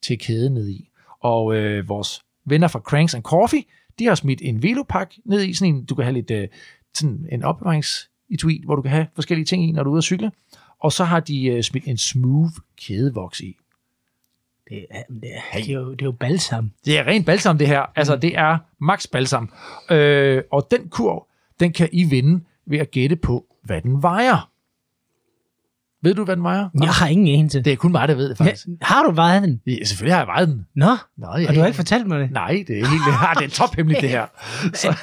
til 0.06 0.18
kæden 0.18 0.54
ned 0.54 0.68
i. 0.68 0.88
Og 1.24 1.56
øh, 1.56 1.88
vores 1.88 2.20
venner 2.44 2.68
fra 2.68 2.78
Cranks 2.78 3.14
and 3.14 3.22
Coffee, 3.22 3.62
de 3.98 4.06
har 4.06 4.14
smidt 4.14 4.40
en 4.42 4.62
velopak 4.62 5.12
ned 5.24 5.42
i, 5.42 5.54
sådan 5.54 5.74
en, 5.74 5.84
du 5.84 5.94
kan 5.94 6.04
have 6.04 6.14
lidt 6.14 6.30
øh, 6.30 6.48
sådan 6.94 7.26
en 7.32 7.42
opbevarings 7.42 8.10
hvor 8.64 8.76
du 8.76 8.82
kan 8.82 8.90
have 8.90 9.06
forskellige 9.14 9.46
ting 9.46 9.68
i, 9.68 9.72
når 9.72 9.82
du 9.82 9.90
er 9.90 9.92
ude 9.92 9.98
at 9.98 10.04
cykle. 10.04 10.32
Og 10.80 10.92
så 10.92 11.04
har 11.04 11.20
de 11.20 11.46
øh, 11.46 11.62
smidt 11.62 11.84
en 11.84 11.98
smooth 11.98 12.52
kædevoks 12.76 13.40
i. 13.40 13.56
Det 14.68 14.86
er, 14.90 15.02
det 15.08 15.30
er, 15.34 15.58
det 15.58 15.68
er, 15.68 15.74
jo, 15.74 15.90
det 15.90 16.02
er 16.02 16.06
jo 16.06 16.12
balsam. 16.12 16.70
Det 16.84 16.98
er 16.98 17.06
rent 17.06 17.26
balsam, 17.26 17.58
det 17.58 17.66
her. 17.66 17.80
Altså, 17.96 18.16
det 18.16 18.38
er 18.38 18.58
max 18.78 19.06
balsam. 19.12 19.52
Øh, 19.90 20.42
og 20.52 20.68
den 20.70 20.88
kurv, 20.88 21.26
den 21.60 21.72
kan 21.72 21.88
I 21.92 22.04
vinde 22.04 22.44
ved 22.66 22.78
at 22.78 22.90
gætte 22.90 23.16
på, 23.16 23.46
hvad 23.62 23.80
den 23.80 24.02
vejer. 24.02 24.50
Ved 26.04 26.14
du, 26.14 26.24
hvad 26.24 26.36
den 26.36 26.44
vejer? 26.44 26.68
Jeg 26.80 26.88
har 26.88 27.06
ingen 27.06 27.38
anelse. 27.38 27.60
Det 27.60 27.72
er 27.72 27.76
kun 27.76 27.92
mig, 27.92 28.08
der 28.08 28.14
ved 28.14 28.28
det, 28.28 28.38
faktisk. 28.38 28.66
Ja, 28.66 28.72
har 28.82 29.02
du 29.02 29.10
vejet 29.10 29.42
den? 29.42 29.60
Ja, 29.66 29.84
selvfølgelig 29.84 30.14
har 30.14 30.20
jeg 30.20 30.26
vejet 30.26 30.48
den. 30.48 30.66
Nå, 30.76 30.86
Nå, 31.18 31.26
ja, 31.38 31.48
og 31.48 31.54
du 31.54 31.60
har 31.60 31.66
ikke 31.66 31.76
fortalt 31.76 32.06
mig 32.06 32.20
det? 32.20 32.30
Nej, 32.30 32.64
det 32.68 32.78
er 32.80 32.86
helt 32.88 33.02
ja, 33.22 33.40
det 33.40 33.44
er 33.44 33.50
tophemmeligt, 33.66 34.00
det 34.00 34.08
her. 34.10 34.26
Så, 34.74 34.96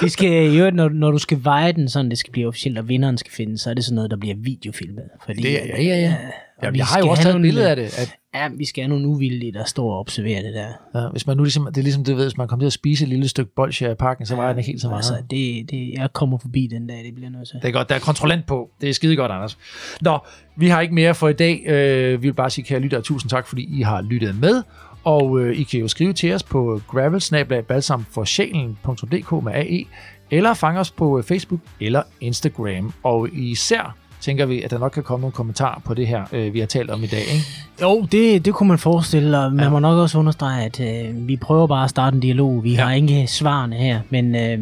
Det 0.00 0.12
skal 0.12 0.52
jo, 0.52 0.70
når, 0.70 0.88
når 0.88 1.10
du 1.10 1.18
skal 1.18 1.44
veje 1.44 1.72
den, 1.72 1.88
sådan 1.88 2.10
det 2.10 2.18
skal 2.18 2.32
blive 2.32 2.46
officielt, 2.48 2.78
og 2.78 2.88
vinderen 2.88 3.18
skal 3.18 3.32
findes, 3.32 3.60
så 3.60 3.70
er 3.70 3.74
det 3.74 3.84
sådan 3.84 3.94
noget, 3.94 4.10
der 4.10 4.16
bliver 4.16 4.36
videofilmet. 4.38 5.04
Fordi, 5.26 5.42
Det 5.42 5.62
er- 5.62 5.66
ja, 5.66 5.82
ja, 5.82 6.00
ja. 6.00 6.16
Ja, 6.62 6.70
vi 6.70 6.78
jeg 6.78 6.86
har 6.86 6.98
jo 6.98 7.08
også 7.08 7.22
taget 7.22 7.36
et 7.36 7.42
billede 7.42 7.70
af 7.70 7.76
det. 7.76 7.98
At, 7.98 8.14
Ja, 8.34 8.48
vi 8.56 8.64
skal 8.64 8.82
have 8.82 8.88
nogle 8.88 9.06
uvildige, 9.06 9.52
der 9.52 9.64
står 9.64 9.92
og 9.92 9.98
observerer 10.00 10.42
det 10.42 10.54
der. 10.54 10.68
ja, 11.02 11.08
hvis 11.08 11.26
man 11.26 11.36
nu 11.36 11.42
ligesom, 11.42 11.64
det 11.66 11.78
er 11.78 11.82
ligesom, 11.82 12.04
det 12.04 12.16
ved, 12.16 12.24
hvis 12.24 12.36
man 12.36 12.48
kommer 12.48 12.62
til 12.62 12.66
at 12.66 12.72
spise 12.72 13.02
et 13.04 13.08
lille 13.08 13.28
stykke 13.28 13.52
bolsje 13.56 13.92
i 13.92 13.94
parken, 13.94 14.26
så 14.26 14.36
var 14.36 14.48
den 14.48 14.58
ikke 14.58 14.70
helt 14.70 14.80
så 14.80 14.88
meget. 14.88 14.98
Altså, 14.98 15.14
det, 15.30 15.70
det, 15.70 15.92
jeg 15.98 16.12
kommer 16.12 16.38
forbi 16.38 16.66
den 16.66 16.86
dag, 16.86 17.04
det 17.04 17.14
bliver 17.14 17.30
nødt 17.30 17.48
til. 17.48 17.58
Det 17.62 17.68
er 17.68 17.72
godt, 17.72 17.88
der 17.88 17.94
er 17.94 17.98
kontrollant 17.98 18.46
på. 18.46 18.70
Det 18.80 18.88
er 18.88 18.92
skide 18.94 19.16
godt, 19.16 19.32
Anders. 19.32 19.58
Nå, 20.00 20.18
vi 20.56 20.68
har 20.68 20.80
ikke 20.80 20.94
mere 20.94 21.14
for 21.14 21.28
i 21.28 21.32
dag. 21.32 21.62
Øh, 21.66 22.22
vi 22.22 22.28
vil 22.28 22.34
bare 22.34 22.50
sige, 22.50 22.64
kære 22.64 22.80
lyttere, 22.80 23.02
tusind 23.02 23.30
tak, 23.30 23.46
fordi 23.46 23.78
I 23.78 23.82
har 23.82 24.02
lyttet 24.02 24.40
med. 24.40 24.62
Og 25.04 25.40
øh, 25.40 25.58
I 25.58 25.62
kan 25.62 25.80
jo 25.80 25.88
skrive 25.88 26.12
til 26.12 26.32
os 26.34 26.42
på 26.42 26.80
gravelsnabelagbalsamforsjælen.dk 26.88 29.44
med 29.44 29.52
AE, 29.54 29.84
eller 30.30 30.54
fange 30.54 30.80
os 30.80 30.90
på 30.90 31.18
øh, 31.18 31.24
Facebook 31.24 31.60
eller 31.80 32.02
Instagram. 32.20 32.92
Og 33.02 33.28
især 33.32 33.96
tænker 34.24 34.46
vi, 34.46 34.62
at 34.62 34.70
der 34.70 34.78
nok 34.78 34.92
kan 34.92 35.02
komme 35.02 35.20
nogle 35.20 35.32
kommentarer 35.32 35.80
på 35.84 35.94
det 35.94 36.06
her, 36.06 36.24
øh, 36.32 36.54
vi 36.54 36.58
har 36.60 36.66
talt 36.66 36.90
om 36.90 37.02
i 37.02 37.06
dag. 37.06 37.20
Ikke? 37.20 37.44
Jo, 37.82 38.06
det, 38.12 38.44
det 38.44 38.54
kunne 38.54 38.68
man 38.68 38.78
forestille, 38.78 39.38
og 39.38 39.52
man 39.52 39.64
ja. 39.64 39.70
må 39.70 39.78
nok 39.78 39.98
også 39.98 40.18
understrege, 40.18 40.64
at 40.64 40.80
øh, 40.80 41.28
vi 41.28 41.36
prøver 41.36 41.66
bare 41.66 41.84
at 41.84 41.90
starte 41.90 42.14
en 42.14 42.20
dialog. 42.20 42.64
Vi 42.64 42.72
Ja. 42.74 42.84
har 42.84 42.92
ikke 42.92 43.26
svarene 43.26 43.76
her, 43.76 44.00
men 44.10 44.34
øh, 44.34 44.58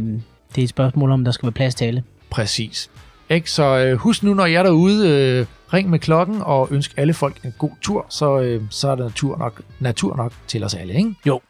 det 0.54 0.58
er 0.58 0.62
et 0.62 0.68
spørgsmål 0.68 1.10
om, 1.10 1.24
der 1.24 1.32
skal 1.32 1.46
være 1.46 1.52
plads 1.52 1.74
til 1.74 1.84
alle. 1.84 2.02
Præcis. 2.30 2.90
Ikke? 3.30 3.50
Så 3.50 3.78
øh, 3.78 3.96
husk 3.96 4.22
nu, 4.22 4.34
når 4.34 4.46
jeg 4.46 4.58
er 4.58 4.62
derude, 4.62 5.08
øh, 5.08 5.46
ring 5.72 5.90
med 5.90 5.98
klokken 5.98 6.36
og 6.42 6.68
ønsk 6.70 6.94
alle 6.96 7.14
folk 7.14 7.36
en 7.44 7.54
god 7.58 7.70
tur, 7.82 8.06
så, 8.08 8.40
øh, 8.40 8.62
så 8.70 8.88
er 8.88 8.94
der 8.94 9.04
natur 9.04 9.36
nok, 9.38 9.62
natur 9.80 10.16
nok 10.16 10.32
til 10.46 10.64
os 10.64 10.74
alle. 10.74 10.94
Ikke? 10.94 11.14
Jo. 11.26 11.40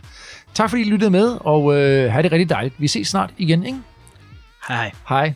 Tak 0.54 0.70
fordi 0.70 0.82
I 0.82 0.90
lyttede 0.90 1.10
med, 1.10 1.36
og 1.40 1.74
øh, 1.80 2.12
have 2.12 2.22
det 2.22 2.32
rigtig 2.32 2.48
dejligt. 2.50 2.74
Vi 2.78 2.88
ses 2.88 3.08
snart 3.08 3.30
igen. 3.38 3.66
Ikke? 3.66 3.78
Hej. 4.68 4.90
Hej. 5.08 5.34